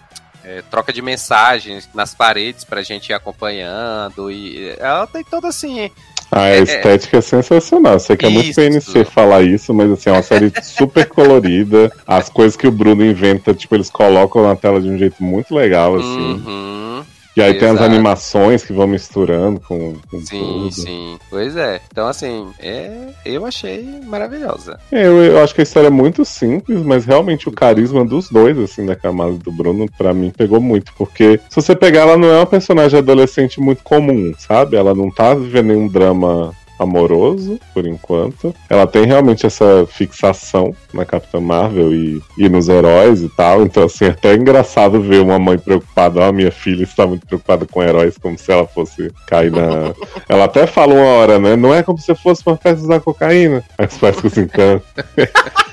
é, 0.44 0.62
troca 0.70 0.94
de 0.94 1.02
mensagens 1.02 1.90
nas 1.94 2.14
paredes 2.16 2.64
pra 2.64 2.82
gente 2.82 3.10
ir 3.10 3.14
acompanhando 3.14 4.32
e 4.32 4.74
ela 4.80 5.06
tem 5.08 5.24
toda 5.24 5.50
assim 5.50 5.90
A 6.32 6.46
É, 6.48 6.60
estética 6.60 7.18
é 7.18 7.22
sensacional. 7.22 8.00
Sei 8.00 8.16
que 8.18 8.26
é 8.26 8.30
muito. 8.30 8.54
PNC 8.54 9.04
falar 9.06 9.42
isso, 9.44 9.74
mas 9.74 9.92
assim, 9.92 10.10
é 10.10 10.14
uma 10.14 10.24
série 10.24 10.52
super 10.64 11.06
colorida. 11.08 11.92
As 12.06 12.30
coisas 12.30 12.56
que 12.58 12.68
o 12.68 12.72
Bruno 12.72 13.04
inventa, 13.06 13.54
tipo, 13.54 13.76
eles 13.76 13.90
colocam 13.90 14.44
na 14.44 14.56
tela 14.56 14.80
de 14.82 14.90
um 14.90 14.98
jeito 14.98 15.22
muito 15.24 15.54
legal, 15.56 15.96
assim. 15.98 16.42
uhum, 16.46 16.97
E 17.38 17.42
aí 17.42 17.54
tem 17.54 17.68
as 17.70 17.76
exato. 17.76 17.84
animações 17.92 18.64
que 18.66 18.74
vão 18.74 18.88
misturando 18.88 19.60
com, 19.60 19.94
com 20.10 20.20
sim 20.22 20.40
tudo. 20.40 20.72
sim 20.72 21.18
pois 21.30 21.56
é 21.56 21.80
então 21.92 22.08
assim 22.08 22.48
é 22.60 23.10
eu 23.26 23.46
achei 23.46 24.02
maravilhosa 24.06 24.80
É, 24.92 25.06
Eu, 25.06 25.22
eu 25.24 25.44
acho 25.44 25.54
que 25.54 25.62
a 25.62 25.64
história 25.64 25.88
é 25.88 25.92
muito 25.92 26.26
simples, 26.26 26.82
mas 26.82 27.06
realmente 27.06 27.48
o 27.48 27.52
carisma 27.52 28.04
dos 28.04 28.30
dois, 28.30 28.58
assim, 28.58 28.86
da 28.86 28.96
Kamala 28.96 29.34
e 29.34 29.38
do 29.38 29.52
Bruno, 29.52 29.86
pra 29.98 30.14
mim 30.14 30.32
pegou 30.36 30.60
muito. 30.60 30.92
Porque 30.98 31.40
se 31.50 31.56
você 31.56 31.76
pegar, 31.76 32.02
ela 32.02 32.18
não 32.18 32.28
é 32.30 32.38
uma 32.38 32.46
personagem 32.46 32.98
adolescente 33.00 33.60
muito 33.60 33.84
comum, 33.84 34.34
sabe? 34.38 34.76
Ela 34.78 34.96
não 34.96 35.12
tá 35.12 35.34
vivendo 35.36 35.68
nenhum 35.68 35.88
drama 35.88 36.54
amoroso, 36.80 37.60
por 37.74 37.86
enquanto. 37.88 38.54
Ela 38.70 38.86
tem 38.88 39.06
realmente 39.06 39.46
essa 39.46 39.86
fixação 39.90 40.76
na 40.94 41.06
Capitã 41.06 41.40
Marvel 41.40 41.94
e, 41.94 42.22
e 42.38 42.50
nos 42.50 42.70
heróis 42.70 43.22
e 43.22 43.30
tal. 43.30 43.64
Então, 43.64 43.84
assim, 43.84 44.06
é 44.06 44.10
até 44.10 44.34
engraçado 44.34 45.02
ver 45.02 45.22
uma 45.22 45.40
mãe 45.40 45.58
preocupada. 45.58 46.22
Ó, 46.22 46.32
minha 46.32 46.52
filha 46.52 46.84
está 46.84 47.06
muito 47.06 47.26
preocupada 47.26 47.66
com 47.66 47.84
heróis, 47.84 48.18
como 48.18 48.38
se 48.38 48.52
ela 48.52 48.68
fosse 48.68 49.12
cair 49.26 49.52
na. 49.52 49.94
ela 50.28 50.46
até 50.46 50.68
fala 50.68 50.94
uma 50.94 51.06
hora, 51.06 51.40
né? 51.40 51.56
Não 51.56 51.74
é 51.74 51.84
como 51.84 51.98
se 51.98 52.14
fosse 52.16 52.44
uma 52.46 52.58
festa 52.58 52.84
usar 52.84 53.00
cocaína. 53.00 53.64
Aí 53.78 53.88
os 53.88 53.98
pais 53.98 54.16
ficam 54.16 54.32
assim, 54.32 54.48
"Tá." 54.48 55.68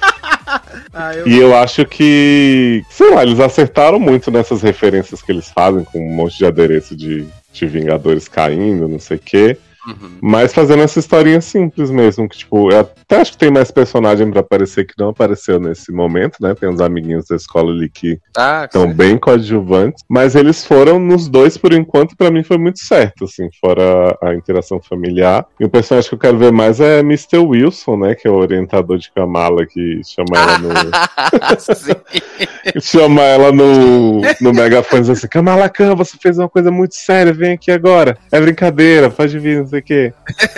Ah, 0.92 1.14
eu... 1.14 1.26
E 1.26 1.38
eu 1.38 1.56
acho 1.56 1.84
que, 1.84 2.84
sei 2.88 3.10
lá, 3.10 3.24
eles 3.24 3.40
acertaram 3.40 3.98
muito 3.98 4.30
nessas 4.30 4.62
referências 4.62 5.20
que 5.20 5.32
eles 5.32 5.50
fazem, 5.50 5.82
com 5.84 5.98
um 5.98 6.14
monte 6.14 6.38
de 6.38 6.46
adereço 6.46 6.94
de, 6.94 7.26
de 7.52 7.66
Vingadores 7.66 8.28
caindo, 8.28 8.86
não 8.86 9.00
sei 9.00 9.16
o 9.16 9.20
quê. 9.20 9.58
Uhum. 9.86 10.18
Mas 10.20 10.52
fazendo 10.52 10.82
essa 10.82 10.98
historinha 10.98 11.40
simples 11.40 11.90
mesmo, 11.90 12.28
que 12.28 12.38
tipo, 12.38 12.70
eu 12.70 12.80
até 12.80 13.20
acho 13.20 13.32
que 13.32 13.38
tem 13.38 13.50
mais 13.50 13.70
personagem 13.70 14.30
pra 14.30 14.40
aparecer 14.40 14.86
que 14.86 14.94
não 14.98 15.10
apareceu 15.10 15.60
nesse 15.60 15.92
momento, 15.92 16.38
né? 16.40 16.54
Tem 16.54 16.68
uns 16.68 16.80
amiguinhos 16.80 17.26
da 17.26 17.36
escola 17.36 17.72
ali 17.72 17.88
que 17.88 18.18
ah 18.36 18.64
estão 18.64 18.92
bem 18.92 19.18
coadjuvantes, 19.18 20.02
mas 20.08 20.34
eles 20.34 20.64
foram 20.64 20.98
nos 20.98 21.28
dois 21.28 21.56
por 21.56 21.72
enquanto, 21.72 22.16
pra 22.16 22.30
mim 22.30 22.42
foi 22.42 22.58
muito 22.58 22.80
certo, 22.80 23.24
assim, 23.24 23.48
fora 23.60 24.16
a 24.22 24.34
interação 24.34 24.80
familiar. 24.80 25.46
E 25.60 25.64
o 25.64 25.68
personagem 25.68 26.08
que 26.08 26.14
eu 26.14 26.18
quero 26.18 26.38
ver 26.38 26.52
mais 26.52 26.80
é 26.80 27.00
Mr. 27.00 27.38
Wilson, 27.38 27.96
né? 27.96 28.14
Que 28.14 28.28
é 28.28 28.30
o 28.30 28.34
orientador 28.34 28.98
de 28.98 29.10
Kamala 29.12 29.66
que 29.66 30.00
chama 30.04 30.38
ela 30.38 30.58
no. 30.58 30.68
Chama 32.80 33.22
ela 33.22 33.52
no, 33.52 34.20
no 34.40 34.52
megafone 34.52 35.10
assim: 35.10 35.28
Kamala 35.28 35.68
Khan, 35.68 35.94
você 35.94 36.16
fez 36.20 36.38
uma 36.38 36.48
coisa 36.48 36.70
muito 36.70 36.94
séria, 36.94 37.32
vem 37.32 37.52
aqui 37.52 37.70
agora. 37.70 38.16
É 38.30 38.40
brincadeira, 38.40 39.10
pode 39.10 39.38
vir, 39.38 39.64
sei 39.74 39.80
o 39.80 39.82
quê. 39.82 40.12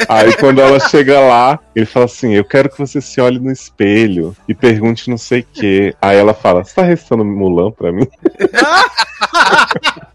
Aí 0.09 0.37
quando 0.37 0.61
ela 0.61 0.79
chega 0.79 1.19
lá, 1.21 1.59
ele 1.75 1.87
fala 1.87 2.07
assim: 2.07 2.35
Eu 2.35 2.45
quero 2.45 2.69
que 2.69 2.79
você 2.79 3.01
se 3.01 3.21
olhe 3.21 3.39
no 3.39 3.51
espelho 3.51 4.37
e 4.49 4.55
pergunte 4.55 5.11
não 5.11 5.19
sei 5.19 5.41
o 5.41 5.47
quê. 5.53 5.95
Aí 6.01 6.17
ela 6.17 6.35
fala: 6.35 6.64
Você 6.64 6.75
tá 6.75 6.83
restando 6.83 7.25
Mulan 7.25 7.71
pra 7.71 7.93
mim? 7.93 8.07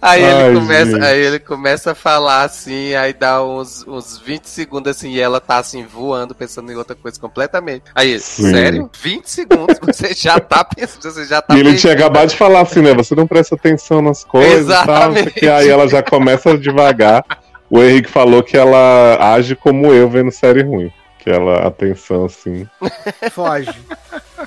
Aí 0.00 0.22
ele, 0.22 0.32
Ai, 0.32 0.54
começa, 0.54 0.90
gente. 0.90 1.04
aí 1.04 1.20
ele 1.20 1.38
começa 1.38 1.92
a 1.92 1.94
falar 1.94 2.42
assim, 2.42 2.94
aí 2.94 3.12
dá 3.12 3.44
uns, 3.44 3.86
uns 3.86 4.18
20 4.18 4.44
segundos 4.46 4.90
assim, 4.90 5.10
e 5.10 5.20
ela 5.20 5.40
tá 5.40 5.58
assim, 5.58 5.84
voando, 5.86 6.34
pensando 6.34 6.70
em 6.72 6.74
outra 6.74 6.96
coisa 6.96 7.20
completamente. 7.20 7.84
Aí, 7.94 8.18
Sim. 8.18 8.50
sério? 8.50 8.90
20 9.00 9.30
segundos? 9.30 9.78
Você 9.82 10.12
já 10.14 10.40
tá 10.40 10.64
pensando, 10.64 11.02
você 11.02 11.24
já 11.24 11.40
tá 11.42 11.54
E 11.54 11.60
ele 11.60 11.76
tinha 11.76 11.92
acabado 11.92 12.28
de 12.28 12.36
falar 12.36 12.60
assim, 12.62 12.80
né? 12.80 12.94
Você 12.94 13.14
não 13.14 13.26
presta 13.26 13.54
atenção 13.54 14.00
nas 14.02 14.24
coisas 14.24 14.66
tal. 14.66 15.12
Exatamente. 15.12 15.48
Aí 15.48 15.68
ela 15.68 15.86
já 15.88 16.02
começa 16.02 16.56
devagar. 16.58 17.24
O 17.72 17.82
Henrique 17.82 18.10
falou 18.10 18.42
que 18.42 18.54
ela 18.54 19.16
age 19.34 19.56
como 19.56 19.86
eu 19.94 20.06
vendo 20.06 20.30
série 20.30 20.62
ruim. 20.62 20.92
Que 21.18 21.30
ela, 21.30 21.66
atenção 21.66 22.26
assim, 22.26 22.68
Foge. 23.32 23.72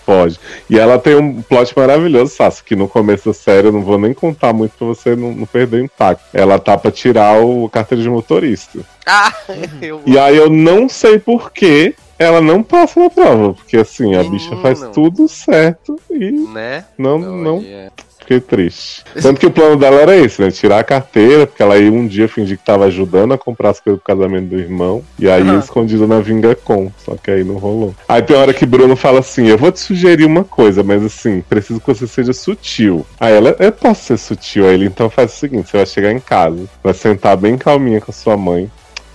Pode. 0.06 0.40
E 0.70 0.78
ela 0.78 1.00
tem 1.00 1.16
um 1.16 1.42
plot 1.42 1.74
maravilhoso, 1.76 2.36
Sassi, 2.36 2.64
que 2.64 2.76
no 2.76 2.88
começo 2.88 3.30
da 3.30 3.34
série 3.34 3.70
eu 3.70 3.72
não 3.72 3.82
vou 3.82 3.98
nem 3.98 4.14
contar 4.14 4.54
muito 4.54 4.74
pra 4.78 4.86
você 4.86 5.16
não, 5.16 5.32
não 5.32 5.48
perder 5.48 5.82
o 5.82 5.86
impacto. 5.86 6.24
Ela 6.34 6.60
tá 6.60 6.78
pra 6.78 6.92
tirar 6.92 7.42
o 7.44 7.68
carteira 7.68 8.04
de 8.04 8.10
motorista. 8.10 8.80
Ah, 9.08 9.34
eu... 9.82 10.04
E 10.06 10.20
aí 10.20 10.38
eu 10.38 10.48
não 10.52 10.88
sei 10.88 11.18
por 11.18 11.52
que 11.52 11.96
ela 12.20 12.42
não 12.42 12.62
passa 12.62 13.00
na 13.00 13.10
prova. 13.10 13.54
Porque 13.56 13.78
assim, 13.78 14.14
a 14.14 14.20
Menino. 14.20 14.32
bicha 14.32 14.56
faz 14.58 14.82
tudo 14.94 15.28
certo 15.28 16.00
e 16.12 16.30
Né? 16.32 16.86
não, 16.96 17.18
não 17.18 17.58
Olha. 17.58 17.92
Fiquei 18.26 18.40
triste. 18.40 19.04
Tanto 19.22 19.40
que 19.40 19.46
o 19.46 19.52
plano 19.52 19.78
dela 19.78 20.02
era 20.02 20.18
esse, 20.18 20.42
né? 20.42 20.50
Tirar 20.50 20.80
a 20.80 20.84
carteira, 20.84 21.46
porque 21.46 21.62
ela 21.62 21.78
ia 21.78 21.92
um 21.92 22.08
dia 22.08 22.28
fingir 22.28 22.58
que 22.58 22.66
tava 22.66 22.86
ajudando 22.86 23.34
a 23.34 23.38
comprar 23.38 23.70
as 23.70 23.80
coisas 23.80 24.02
pro 24.02 24.16
casamento 24.16 24.48
do 24.50 24.60
irmão. 24.60 25.04
E 25.20 25.30
aí 25.30 25.42
Aham. 25.42 25.60
escondida 25.60 26.08
na 26.08 26.20
Vingacom. 26.20 26.92
Só 26.98 27.16
que 27.16 27.30
aí 27.32 27.44
não 27.44 27.56
rolou. 27.56 27.96
Aí 28.10 28.22
tem 28.22 28.36
hora 28.36 28.54
que 28.54 28.66
Bruno 28.66 28.96
fala 28.96 29.20
assim: 29.20 29.48
Eu 29.48 29.58
vou 29.58 29.72
te 29.72 29.80
sugerir 29.80 30.26
uma 30.26 30.44
coisa, 30.44 30.84
mas 30.84 31.04
assim, 31.04 31.42
preciso 31.48 31.80
que 31.80 31.88
você 31.88 32.08
seja 32.08 32.34
sutil. 32.34 33.06
Aí 33.20 33.34
ela, 33.34 33.56
eu 33.60 33.72
posso 33.72 34.04
ser 34.06 34.18
sutil. 34.18 34.68
Aí 34.68 34.74
ele 34.74 34.86
então 34.86 35.10
faz 35.10 35.34
o 35.34 35.36
seguinte: 35.38 35.70
você 35.70 35.78
vai 35.78 35.86
chegar 35.86 36.12
em 36.12 36.20
casa, 36.20 36.66
vai 36.84 36.94
sentar 36.94 37.38
bem 37.38 37.58
calminha 37.58 38.02
com 38.02 38.12
a 38.12 38.14
sua 38.14 38.36
mãe. 38.36 38.70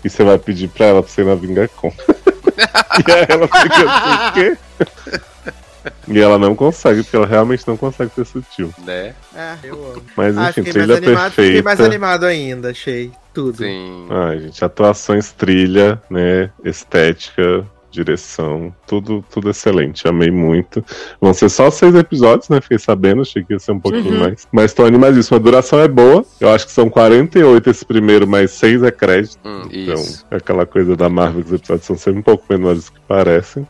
e 0.05 0.09
você 0.09 0.25
vai 0.25 0.39
pedir 0.39 0.69
pra 0.69 0.87
ela 0.87 1.03
pra 1.03 1.11
você 1.11 1.23
ir 1.23 1.27
na 1.27 1.35
Vingacom. 1.35 1.93
e 3.07 3.13
aí 3.13 3.27
ela 3.29 3.49
fica 3.49 3.77
assim, 3.77 4.29
o 4.29 4.33
quê? 4.33 4.59
E 6.09 6.18
ela 6.20 6.39
não 6.39 6.55
consegue, 6.55 7.03
porque 7.03 7.16
ela 7.16 7.26
realmente 7.26 7.66
não 7.66 7.76
consegue 7.76 8.11
ser 8.14 8.24
sutil. 8.26 8.72
Né? 8.85 9.14
É, 9.35 9.55
eu 9.64 9.74
amo. 9.74 10.03
Mas 10.16 10.37
Ah, 10.37 10.51
enfim, 10.51 10.62
mais 10.62 10.72
trilha 10.74 10.97
animado, 10.97 11.31
fiquei 11.31 11.53
mais 11.62 11.64
perfeita. 11.78 11.85
animado 11.85 12.24
ainda, 12.24 12.70
achei. 12.70 13.11
Tudo. 13.33 13.59
Sim. 13.59 14.07
Ai, 14.11 14.41
gente, 14.41 14.64
atuações, 14.64 15.33
trilha, 15.33 16.03
né? 16.11 16.51
Estética, 16.64 17.64
direção, 17.91 18.74
tudo, 18.87 19.24
tudo 19.31 19.51
excelente. 19.51 20.07
Amei 20.09 20.31
muito. 20.31 20.85
Vão 21.20 21.33
ser 21.35 21.49
só 21.49 21.70
seis 21.70 21.95
episódios, 21.95 22.49
né? 22.49 22.61
Fiquei 22.61 22.78
sabendo, 22.78 23.22
achei 23.22 23.43
que 23.45 23.53
ia 23.53 23.59
ser 23.59 23.72
um 23.72 23.81
pouquinho 23.81 24.12
Uhum. 24.14 24.20
mais. 24.20 24.47
Mas 24.53 24.72
tô 24.72 24.85
animadíssimo. 24.85 25.37
A 25.37 25.41
duração 25.41 25.81
é 25.81 25.89
boa. 25.89 26.24
Eu 26.41 26.51
acho 26.51 26.66
que 26.66 26.72
são 26.72 26.89
48 26.91 27.70
esse 27.70 27.85
primeiro, 27.85 28.26
mas 28.26 28.51
seis 28.53 28.83
é 28.83 28.91
crédito. 28.91 29.39
Hum, 29.45 29.62
Então, 29.70 29.95
isso. 29.95 30.26
aquela 30.31 30.66
coisa 30.66 30.97
da 30.97 31.09
Marvel, 31.09 31.43
que 31.43 31.49
os 31.49 31.53
episódios 31.55 31.87
são 31.87 31.97
sempre 31.97 32.20
um 32.20 32.22
pouco 32.22 32.45
menores 32.51 32.87
do 32.87 32.93
que 32.93 33.01
parecem. 33.07 33.66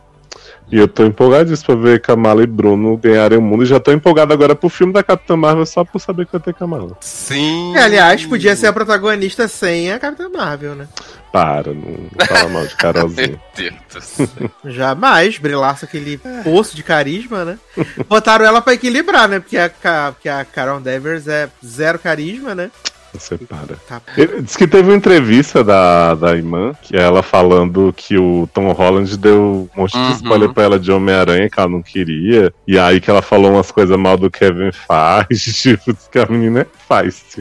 E 0.71 0.77
eu 0.77 0.87
tô 0.87 1.05
empolgadíssimo 1.05 1.65
pra 1.65 1.75
ver 1.75 2.01
Kamala 2.01 2.43
e 2.43 2.47
Bruno 2.47 2.95
ganharem 2.95 3.37
o 3.37 3.41
mundo. 3.41 3.63
E 3.63 3.65
já 3.65 3.79
tô 3.79 3.91
empolgado 3.91 4.31
agora 4.31 4.55
pro 4.55 4.69
filme 4.69 4.93
da 4.93 5.03
Capitã 5.03 5.35
Marvel 5.35 5.65
só 5.65 5.83
por 5.83 5.99
saber 5.99 6.25
que 6.25 6.31
vai 6.31 6.41
ter 6.41 6.53
Kamala. 6.53 6.95
Sim. 7.01 7.75
É, 7.75 7.83
aliás, 7.83 8.25
podia 8.25 8.55
ser 8.55 8.67
a 8.67 8.73
protagonista 8.73 9.47
sem 9.49 9.91
a 9.91 9.99
Capitã 9.99 10.29
Marvel, 10.29 10.75
né? 10.75 10.87
Para, 11.31 11.73
não, 11.73 12.09
fala 12.25 12.49
mal 12.49 12.65
de 12.65 12.75
Carolzinha. 12.75 13.27
Meu 13.57 13.71
Deus 13.71 13.75
do 13.93 14.01
céu. 14.01 14.51
Jamais 14.65 15.37
brilhasse 15.37 15.83
aquele 15.83 16.19
poço 16.43 16.75
de 16.75 16.83
carisma, 16.83 17.43
né? 17.43 17.59
Botaram 18.07 18.45
ela 18.45 18.61
pra 18.61 18.73
equilibrar, 18.73 19.27
né? 19.27 19.39
Porque 19.39 19.57
a, 19.57 19.69
porque 20.13 20.29
a 20.29 20.45
Carol 20.45 20.79
Danvers 20.79 21.27
é 21.27 21.49
zero 21.65 21.99
carisma, 21.99 22.55
né? 22.55 22.71
Você 23.13 23.37
para. 23.37 23.75
Tá. 23.87 24.01
Ele 24.17 24.41
Diz 24.41 24.55
que 24.55 24.67
teve 24.67 24.89
uma 24.89 24.95
entrevista 24.95 25.63
da, 25.63 26.15
da 26.15 26.35
Imã, 26.35 26.73
que 26.81 26.95
é 26.95 27.01
ela 27.01 27.21
falando 27.21 27.93
que 27.95 28.17
o 28.17 28.47
Tom 28.53 28.71
Holland 28.71 29.17
deu 29.17 29.69
um 29.75 29.79
monte 29.81 29.91
de 29.93 29.97
Uhum. 29.97 30.11
spoiler 30.11 30.53
pra 30.53 30.63
ela 30.63 30.79
de 30.79 30.91
Homem-Aranha 30.91 31.49
que 31.49 31.59
ela 31.59 31.69
não 31.69 31.81
queria. 31.81 32.53
E 32.67 32.77
aí 32.79 32.99
que 33.01 33.09
ela 33.09 33.21
falou 33.21 33.51
umas 33.51 33.71
coisas 33.71 33.97
mal 33.97 34.17
do 34.17 34.31
Kevin 34.31 34.71
Feige, 35.27 35.53
tipo, 35.53 35.93
diz 35.93 36.07
que 36.07 36.19
a 36.19 36.25
menina 36.25 36.61
é 36.61 36.65
feist. 36.87 37.37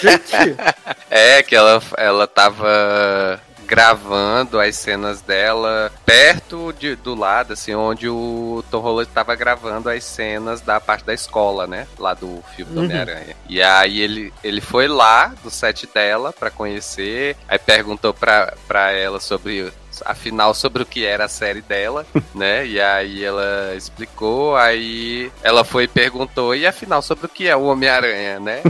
Gente, 0.00 0.56
É, 1.10 1.42
que 1.42 1.54
ela, 1.54 1.80
ela 1.96 2.26
tava 2.26 3.40
gravando 3.74 4.60
as 4.60 4.76
cenas 4.76 5.20
dela 5.20 5.90
perto 6.06 6.72
de, 6.78 6.94
do 6.94 7.14
lado, 7.14 7.52
assim, 7.54 7.74
onde 7.74 8.08
o 8.08 8.62
Tom 8.70 8.78
Holland 8.78 9.10
tava 9.12 9.34
gravando 9.34 9.88
as 9.90 10.04
cenas 10.04 10.60
da 10.60 10.80
parte 10.80 11.04
da 11.04 11.12
escola, 11.12 11.66
né? 11.66 11.86
Lá 11.98 12.14
do 12.14 12.42
filme 12.54 12.72
do 12.72 12.78
Uhum. 12.78 12.84
Homem-Aranha. 12.84 13.34
E 13.48 13.60
aí 13.62 14.00
ele, 14.00 14.32
ele 14.44 14.60
foi 14.60 14.86
lá 14.86 15.32
do 15.42 15.50
set 15.50 15.88
dela 15.92 16.32
pra 16.32 16.50
conhecer, 16.50 17.36
aí 17.48 17.58
perguntou 17.58 18.14
pra, 18.14 18.54
pra 18.68 18.92
ela 18.92 19.18
sobre 19.18 19.72
afinal 20.04 20.54
sobre 20.54 20.82
o 20.82 20.86
que 20.86 21.04
era 21.04 21.24
a 21.24 21.28
série 21.28 21.60
dela, 21.60 22.06
né? 22.34 22.66
E 22.66 22.80
aí 22.80 23.24
ela 23.24 23.74
explicou, 23.76 24.56
aí 24.56 25.30
ela 25.42 25.64
foi 25.64 25.84
e 25.84 25.88
perguntou, 25.88 26.54
e 26.54 26.66
afinal 26.66 27.02
sobre 27.02 27.26
o 27.26 27.28
que 27.28 27.46
é 27.48 27.56
o 27.56 27.64
Homem-Aranha, 27.64 28.40
né? 28.40 28.62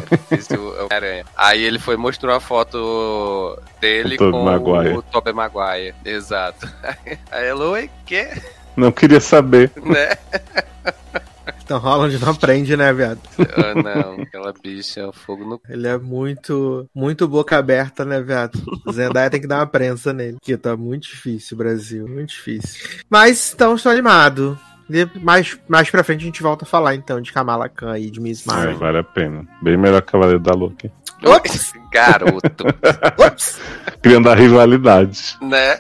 O 0.59 0.85
Homem-Aranha. 0.85 1.25
Aí 1.37 1.63
ele 1.63 1.79
foi 1.79 1.97
mostrou 1.97 2.35
a 2.35 2.41
foto 2.41 3.59
dele 3.81 4.17
O 4.17 4.31
com 4.31 4.45
Maguire. 4.45 4.97
o 4.97 5.03
Tobey 5.03 5.33
Maguire. 5.33 5.95
Exato. 6.05 6.69
Aí 7.31 7.47
ela, 7.47 7.65
oi, 7.67 7.91
que? 8.07 8.29
Não 8.77 8.91
queria 8.91 9.21
saber. 9.21 9.71
né? 9.77 10.09
Tom 11.67 11.79
Holland 11.79 12.19
não 12.19 12.31
aprende, 12.31 12.77
né, 12.77 12.93
viado? 12.93 13.19
Ah, 13.39 13.75
não, 13.75 14.23
aquela 14.23 14.53
bicha 14.63 15.01
é 15.01 15.07
um 15.09 15.13
fogo 15.13 15.45
no 15.45 15.61
Ele 15.69 15.87
é 15.89 15.97
muito, 15.99 16.89
muito 16.95 17.27
boca 17.27 17.57
aberta, 17.59 18.05
né, 18.05 18.21
viado? 18.21 18.59
Zendaya 18.93 19.31
tem 19.31 19.41
que 19.41 19.47
dar 19.47 19.61
uma 19.61 19.67
prensa 19.67 20.13
nele. 20.13 20.37
Que 20.43 20.57
tá 20.57 20.77
muito 20.77 21.05
difícil, 21.09 21.57
Brasil. 21.57 22.07
Muito 22.07 22.31
difícil. 22.31 22.89
Mas, 23.09 23.53
então, 23.55 23.75
estou 23.75 23.91
animado. 23.93 24.59
E 24.91 25.09
mais, 25.21 25.59
mais 25.67 25.89
pra 25.89 26.05
frente 26.05 26.21
a 26.21 26.27
gente 26.27 26.43
volta 26.43 26.65
a 26.65 26.69
falar, 26.69 26.95
então, 26.95 27.19
de 27.21 27.33
Kamala 27.33 27.69
Khan 27.71 27.99
e 27.99 28.11
de 28.11 28.21
Miss 28.21 28.47
É, 28.47 28.51
Marvel. 28.51 28.77
vale 28.79 28.99
a 28.99 29.03
pena. 29.05 29.47
Bem 29.63 29.79
melhor 29.79 30.03
que 30.03 30.13
Cavaleiro 30.13 30.41
da 30.43 30.53
aqui. 30.53 30.91
Ops! 31.25 31.73
Garoto, 31.91 32.65
Ops! 33.19 33.59
Criando 34.03 34.29
a 34.29 34.35
rivalidade. 34.35 35.39
né? 35.41 35.79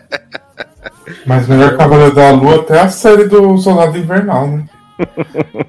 Mas 1.27 1.47
melhor 1.49 1.77
Cavaleiro 1.77 2.15
da 2.15 2.31
Lua 2.31 2.57
até 2.61 2.81
a 2.81 2.89
série 2.89 3.25
do 3.29 3.59
Soldado 3.59 3.99
Invernal, 3.99 4.49
né? 4.49 4.67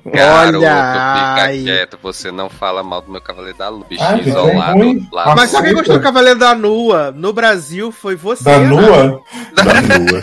Garoto, 0.06 0.58
Olha, 0.58 0.70
fica 0.70 1.44
ai. 1.44 1.64
quieto, 1.64 2.00
você 2.02 2.32
não 2.32 2.50
fala 2.50 2.84
mal 2.84 3.02
do 3.02 3.12
meu 3.12 3.22
Cavaleiro 3.22 3.58
da 3.58 3.70
Lua, 3.70 3.86
bichinho 3.90 4.18
gente, 4.18 4.28
é 4.28 4.30
isolado 4.30 5.08
lá. 5.12 5.36
Mas 5.36 5.50
só 5.50 5.58
quem 5.58 5.68
Aceita. 5.68 5.74
gostou 5.74 5.98
do 5.98 6.04
Cavaleiro 6.04 6.40
da 6.40 6.54
Lua 6.54 7.12
no 7.12 7.34
Brasil 7.34 7.92
foi 7.92 8.16
você. 8.16 8.44
Da 8.44 8.60
Nath. 8.60 8.72
Lua? 8.72 9.22
Da 9.56 9.64
Lua. 9.98 10.20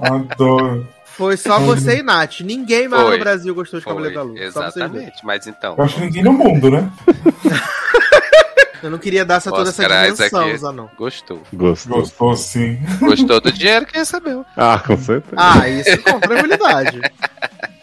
Adoro. 0.00 0.88
Foi 1.04 1.36
só 1.36 1.58
você 1.58 1.98
e 1.98 2.02
Nath. 2.02 2.40
Ninguém 2.42 2.86
mais 2.86 3.02
Foi. 3.02 3.16
no 3.16 3.18
Brasil 3.18 3.54
gostou 3.54 3.80
de 3.80 3.84
Foi, 3.84 3.92
Cavaleiro 3.92 4.14
da 4.14 4.22
Lua. 4.22 4.38
Exatamente, 4.38 5.24
mas 5.24 5.46
então. 5.48 5.74
Eu 5.76 5.84
acho 5.84 5.96
que 5.96 6.00
ninguém 6.02 6.22
no 6.22 6.32
mundo, 6.32 6.70
né? 6.70 6.88
Eu 8.80 8.90
não 8.90 8.98
queria 8.98 9.24
dar 9.24 9.36
essa, 9.36 9.50
toda 9.50 9.70
essa 9.70 9.82
dimensão. 9.82 10.56
Zanon. 10.56 10.86
Gostou. 10.96 11.42
Gostou. 11.52 11.98
Gostou 11.98 12.36
sim. 12.36 12.78
Gostou 13.00 13.40
do 13.40 13.50
dinheiro 13.50 13.84
que 13.84 13.98
recebeu. 13.98 14.46
Ah, 14.56 14.78
com 14.78 14.96
certeza. 14.96 15.34
Ah, 15.36 15.68
isso 15.68 16.00
com 16.02 16.20
tranquilidade. 16.20 17.00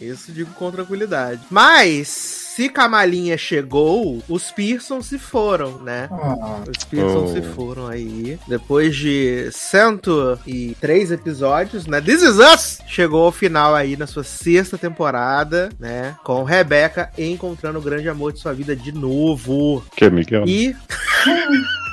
Isso 0.00 0.32
digo 0.32 0.50
com 0.54 0.70
tranquilidade. 0.70 1.40
Mas, 1.50 2.08
se 2.08 2.68
Camalinha 2.68 3.36
chegou, 3.38 4.22
os 4.28 4.50
Pearson 4.50 5.00
se 5.02 5.18
foram, 5.18 5.78
né? 5.78 6.08
Ah, 6.10 6.62
Os 6.68 6.84
Pearson 6.84 7.24
Oh. 7.24 7.32
se 7.32 7.42
foram 7.42 7.86
aí. 7.86 8.38
Depois 8.48 8.96
de 8.96 9.48
103 9.52 11.12
episódios, 11.12 11.86
né? 11.86 12.00
This 12.00 12.22
Is 12.22 12.36
Us 12.38 12.78
chegou 12.86 13.24
ao 13.24 13.32
final 13.32 13.74
aí 13.74 13.96
na 13.96 14.06
sua 14.06 14.24
sexta 14.24 14.76
temporada, 14.76 15.68
né? 15.78 16.16
Com 16.24 16.42
Rebecca 16.44 17.10
encontrando 17.16 17.78
o 17.78 17.82
grande 17.82 18.08
amor 18.08 18.32
de 18.32 18.40
sua 18.40 18.52
vida 18.52 18.74
de 18.74 18.92
novo. 18.92 19.84
Que, 19.96 20.10
Miguel? 20.10 20.44
E 20.46 20.74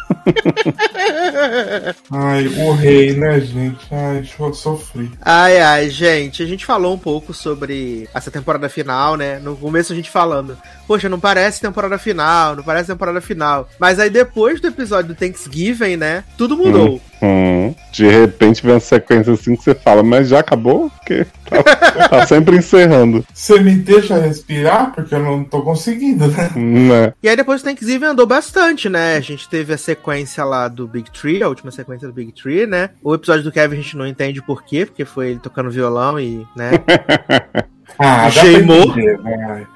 ai, 2.12 2.48
o 2.48 2.74
rei, 2.74 3.14
né, 3.14 3.40
gente? 3.40 3.88
Ai, 3.92 4.24
sofri. 4.54 5.12
Ai, 5.22 5.60
ai, 5.60 5.90
gente, 5.90 6.44
a 6.44 6.46
gente 6.46 6.66
falou 6.66 6.94
um 6.94 6.98
pouco 6.98 7.34
sobre 7.34 8.08
essa 8.14 8.32
temporada 8.32 8.70
final, 8.70 9.16
né? 9.16 9.40
No 9.40 9.56
começo 9.56 9.94
a 9.94 9.96
gente 9.96 10.10
falando, 10.10 10.58
poxa, 10.88 11.10
não 11.10 11.20
parece 11.20 11.62
temporada 11.62 11.98
final, 11.98 12.56
não 12.56 12.64
parece 12.64 12.88
temporada 12.88 13.22
final. 13.22 13.70
Mas 13.80 14.00
aí 14.00 14.10
depois 14.10 14.60
do 14.60 14.68
episódio 14.68 15.14
do 15.14 15.18
Thanksgiving, 15.18 15.98
né? 15.98 16.24
Tudo 16.38 16.58
mudou. 16.58 17.02
Hum, 17.22 17.74
de 17.92 18.08
repente 18.08 18.62
vem 18.62 18.74
uma 18.74 18.80
sequência 18.80 19.34
assim 19.34 19.56
que 19.56 19.64
você 19.64 19.74
fala, 19.74 20.04
mas 20.04 20.28
já 20.28 20.40
acabou? 20.40 20.90
Porque 20.90 21.26
tá, 21.50 21.64
tá 22.10 22.28
sempre 22.28 22.58
encerrando. 22.58 23.26
Você 23.34 23.60
me 23.60 23.76
deixa 23.76 24.20
respirar? 24.20 24.94
Porque 24.94 25.16
eu 25.16 25.24
não 25.24 25.44
tô 25.44 25.62
conseguindo, 25.62 26.28
né? 26.28 26.50
Né? 26.56 27.14
E 27.24 27.30
aí 27.30 27.36
depois 27.36 27.62
do 27.62 27.66
Thanksgiving 27.66 28.06
andou 28.06 28.28
bastante, 28.28 28.90
né? 28.90 29.16
A 29.16 29.22
gente 29.22 29.50
teve 29.50 29.74
a 29.74 29.78
sequência 29.78 30.44
lá 30.44 30.68
do 30.68 30.88
Big 30.88 31.10
Tree, 31.12 31.42
a 31.42 31.48
última 31.48 31.72
sequência 31.72 32.08
do 32.08 32.14
Big 32.14 32.32
Tree, 32.34 32.68
né? 32.68 32.92
O 33.02 33.16
episódio 33.16 33.44
do 33.44 33.52
Kevin 33.52 33.78
a 33.78 33.82
gente 33.82 33.98
não 33.98 34.08
entende 34.08 34.42
por 34.42 34.64
quê, 34.64 34.86
porque 34.86 35.06
foi 35.06 35.30
ele 35.30 35.40
tocando 35.40 35.72
violão 35.72 36.20
e, 36.20 36.46
né? 36.56 36.72
Ah, 38.00 38.28
entender, 38.46 39.20
né? 39.24 39.68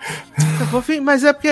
Mas 1.04 1.24
é 1.24 1.34
porque. 1.34 1.50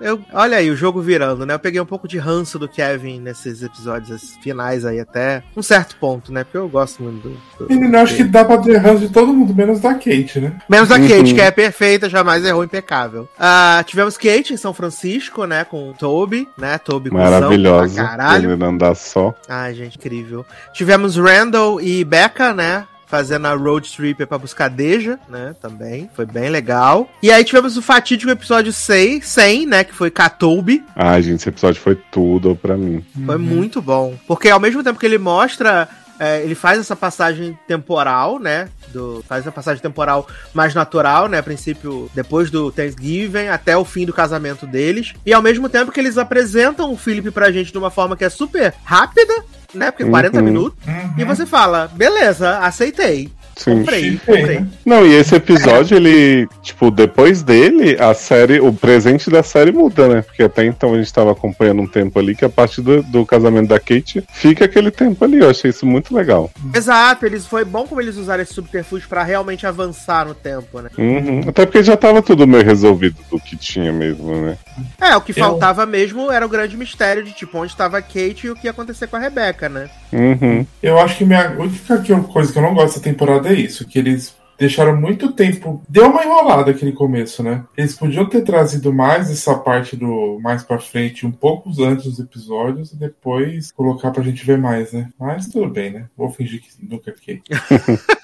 Eu, 0.00 0.20
olha 0.32 0.58
aí, 0.58 0.70
o 0.70 0.76
jogo 0.76 1.00
virando, 1.02 1.44
né? 1.44 1.54
Eu 1.54 1.58
peguei 1.58 1.80
um 1.80 1.84
pouco 1.86 2.06
de 2.06 2.18
ranço 2.18 2.56
do 2.56 2.68
Kevin 2.68 3.18
nesses 3.18 3.64
episódios 3.64 4.36
finais 4.40 4.84
aí, 4.84 5.00
até 5.00 5.42
um 5.56 5.62
certo 5.62 5.96
ponto, 5.96 6.32
né? 6.32 6.44
Porque 6.44 6.56
eu 6.56 6.68
gosto 6.68 7.02
muito 7.02 7.28
do. 7.28 7.66
do- 7.66 7.68
Menino, 7.74 7.96
eu 7.96 8.02
acho 8.02 8.14
que 8.14 8.22
dá 8.22 8.44
pra 8.44 8.58
ter 8.58 8.76
ranço 8.76 9.00
de 9.00 9.08
todo 9.08 9.32
mundo, 9.32 9.52
menos 9.52 9.80
da 9.80 9.94
Kate, 9.94 10.38
né? 10.40 10.52
Menos 10.68 10.90
a 10.92 10.96
Uhum. 10.96 11.08
Kate, 11.08 11.34
que 11.34 11.40
é 11.40 11.50
perfeita, 11.50 12.08
jamais 12.08 12.44
errou, 12.44 12.62
impecável. 12.62 13.28
Ah, 13.38 13.82
tivemos 13.84 14.16
Kate 14.16 14.54
em 14.54 14.56
São 14.56 14.72
Francisco, 14.72 15.44
né? 15.44 15.64
Com 15.64 15.90
o 15.90 15.94
Toby, 15.94 16.48
né? 16.56 16.78
Toby 16.78 17.10
cuzão 17.10 17.24
Maravilhosa. 17.24 17.94
pra 18.00 18.04
caralho. 18.10 18.52
Ele 18.52 18.64
andar 18.64 18.94
só. 18.94 19.34
Ai, 19.48 19.74
gente, 19.74 19.98
incrível. 19.98 20.46
Tivemos 20.72 21.16
Randall 21.16 21.80
e 21.80 22.04
Becca, 22.04 22.54
né? 22.54 22.84
Fazendo 23.08 23.46
a 23.46 23.54
road 23.54 23.90
trip 23.90 24.26
pra 24.26 24.36
buscar 24.38 24.68
Deja, 24.68 25.18
né? 25.28 25.54
Também. 25.60 26.10
Foi 26.14 26.26
bem 26.26 26.50
legal. 26.50 27.08
E 27.22 27.30
aí 27.30 27.42
tivemos 27.42 27.76
o 27.76 27.82
fatídico 27.82 28.30
episódio 28.30 28.72
6, 28.72 29.24
100, 29.26 29.66
né? 29.66 29.84
Que 29.84 29.94
foi 29.94 30.10
Katobi. 30.10 30.84
Ai, 30.94 31.22
gente, 31.22 31.40
esse 31.40 31.48
episódio 31.48 31.80
foi 31.80 31.94
tudo 32.12 32.54
pra 32.54 32.76
mim. 32.76 33.04
Foi 33.24 33.36
Uhum. 33.36 33.42
muito 33.42 33.80
bom. 33.80 34.14
Porque 34.26 34.48
ao 34.50 34.60
mesmo 34.60 34.82
tempo 34.84 34.98
que 35.00 35.06
ele 35.06 35.18
mostra. 35.18 35.88
é, 36.20 36.42
ele 36.42 36.56
faz 36.56 36.80
essa 36.80 36.96
passagem 36.96 37.56
temporal, 37.68 38.40
né? 38.40 38.68
Do, 38.88 39.24
faz 39.28 39.46
a 39.46 39.52
passagem 39.52 39.80
temporal 39.80 40.26
mais 40.52 40.74
natural, 40.74 41.28
né? 41.28 41.38
A 41.38 41.42
princípio, 41.44 42.10
depois 42.12 42.50
do 42.50 42.72
Thanksgiving 42.72 43.46
até 43.46 43.76
o 43.76 43.84
fim 43.84 44.04
do 44.04 44.12
casamento 44.12 44.66
deles. 44.66 45.14
E 45.24 45.32
ao 45.32 45.40
mesmo 45.40 45.68
tempo 45.68 45.92
que 45.92 46.00
eles 46.00 46.18
apresentam 46.18 46.92
o 46.92 46.96
Philip 46.96 47.30
pra 47.30 47.52
gente 47.52 47.70
de 47.70 47.78
uma 47.78 47.88
forma 47.90 48.16
que 48.16 48.24
é 48.24 48.28
super 48.28 48.74
rápida, 48.84 49.32
né? 49.74 49.90
Porque 49.90 50.04
40 50.04 50.38
Uhum. 50.38 50.44
minutos. 50.44 50.78
Uhum. 50.86 51.14
E 51.18 51.24
você 51.24 51.44
fala, 51.46 51.90
beleza, 51.94 52.58
aceitei. 52.58 53.30
Sim. 53.58 53.78
Comprei, 53.80 54.20
comprei. 54.24 54.64
Não, 54.86 55.04
e 55.04 55.12
esse 55.14 55.34
episódio, 55.34 55.96
ele, 55.96 56.48
tipo, 56.62 56.92
depois 56.92 57.42
dele, 57.42 57.96
a 58.00 58.14
série, 58.14 58.60
o 58.60 58.72
presente 58.72 59.28
da 59.28 59.42
série 59.42 59.72
muda, 59.72 60.06
né? 60.06 60.22
Porque 60.22 60.44
até 60.44 60.64
então 60.64 60.94
a 60.94 60.98
gente 60.98 61.12
tava 61.12 61.32
acompanhando 61.32 61.82
um 61.82 61.86
tempo 61.86 62.16
ali 62.20 62.36
que 62.36 62.44
a 62.44 62.48
partir 62.48 62.82
do, 62.82 63.02
do 63.02 63.26
casamento 63.26 63.68
da 63.68 63.80
Kate 63.80 64.22
fica 64.32 64.64
aquele 64.64 64.92
tempo 64.92 65.24
ali. 65.24 65.38
Eu 65.40 65.50
achei 65.50 65.70
isso 65.70 65.84
muito 65.84 66.14
legal. 66.14 66.50
Exato, 66.72 67.26
eles 67.26 67.46
foi 67.46 67.64
bom 67.64 67.84
como 67.84 68.00
eles 68.00 68.16
usaram 68.16 68.42
esse 68.42 68.54
subterfúgio 68.54 69.08
pra 69.08 69.24
realmente 69.24 69.66
avançar 69.66 70.24
no 70.26 70.34
tempo, 70.34 70.80
né? 70.80 70.90
Uhum. 70.96 71.40
Até 71.48 71.66
porque 71.66 71.82
já 71.82 71.96
tava 71.96 72.22
tudo 72.22 72.46
meio 72.46 72.64
resolvido 72.64 73.16
do 73.28 73.40
que 73.40 73.56
tinha 73.56 73.92
mesmo, 73.92 74.36
né? 74.36 74.56
É, 75.00 75.16
o 75.16 75.20
que 75.20 75.32
Eu- 75.32 75.44
faltava 75.44 75.84
mesmo 75.84 76.30
era 76.30 76.46
o 76.46 76.48
grande 76.48 76.76
mistério 76.76 77.24
de 77.24 77.32
tipo 77.32 77.58
onde 77.58 77.72
estava 77.72 77.98
a 77.98 78.02
Kate 78.02 78.46
e 78.46 78.50
o 78.50 78.54
que 78.54 78.68
ia 78.68 78.70
acontecer 78.70 79.08
com 79.08 79.16
a 79.16 79.20
Rebecca, 79.20 79.68
né? 79.68 79.90
Uhum. 80.12 80.64
Eu 80.82 80.98
acho 80.98 81.18
que 81.18 81.24
minha 81.24 81.50
única 81.58 81.96
coisa 82.22 82.52
que 82.52 82.58
eu 82.58 82.62
não 82.62 82.74
gosto 82.74 82.94
dessa 82.94 83.00
temporada 83.00 83.47
é 83.48 83.54
isso, 83.54 83.86
que 83.86 83.98
eles 83.98 84.36
deixaram 84.58 84.96
muito 84.96 85.32
tempo. 85.32 85.82
Deu 85.88 86.10
uma 86.10 86.24
enrolada 86.24 86.70
aquele 86.70 86.92
começo, 86.92 87.42
né? 87.42 87.64
Eles 87.76 87.94
podiam 87.94 88.26
ter 88.26 88.42
trazido 88.42 88.92
mais 88.92 89.30
essa 89.30 89.54
parte 89.54 89.96
do 89.96 90.38
mais 90.42 90.62
pra 90.62 90.78
frente, 90.78 91.26
um 91.26 91.32
pouco 91.32 91.70
antes 91.82 92.04
dos 92.04 92.18
episódios, 92.18 92.92
e 92.92 92.96
depois 92.96 93.70
colocar 93.72 94.10
pra 94.10 94.22
gente 94.22 94.44
ver 94.44 94.58
mais, 94.58 94.92
né? 94.92 95.08
Mas 95.18 95.46
tudo 95.48 95.68
bem, 95.68 95.90
né? 95.92 96.06
Vou 96.16 96.30
fingir 96.30 96.60
que 96.60 96.68
nunca 96.82 97.12
fiquei. 97.12 97.40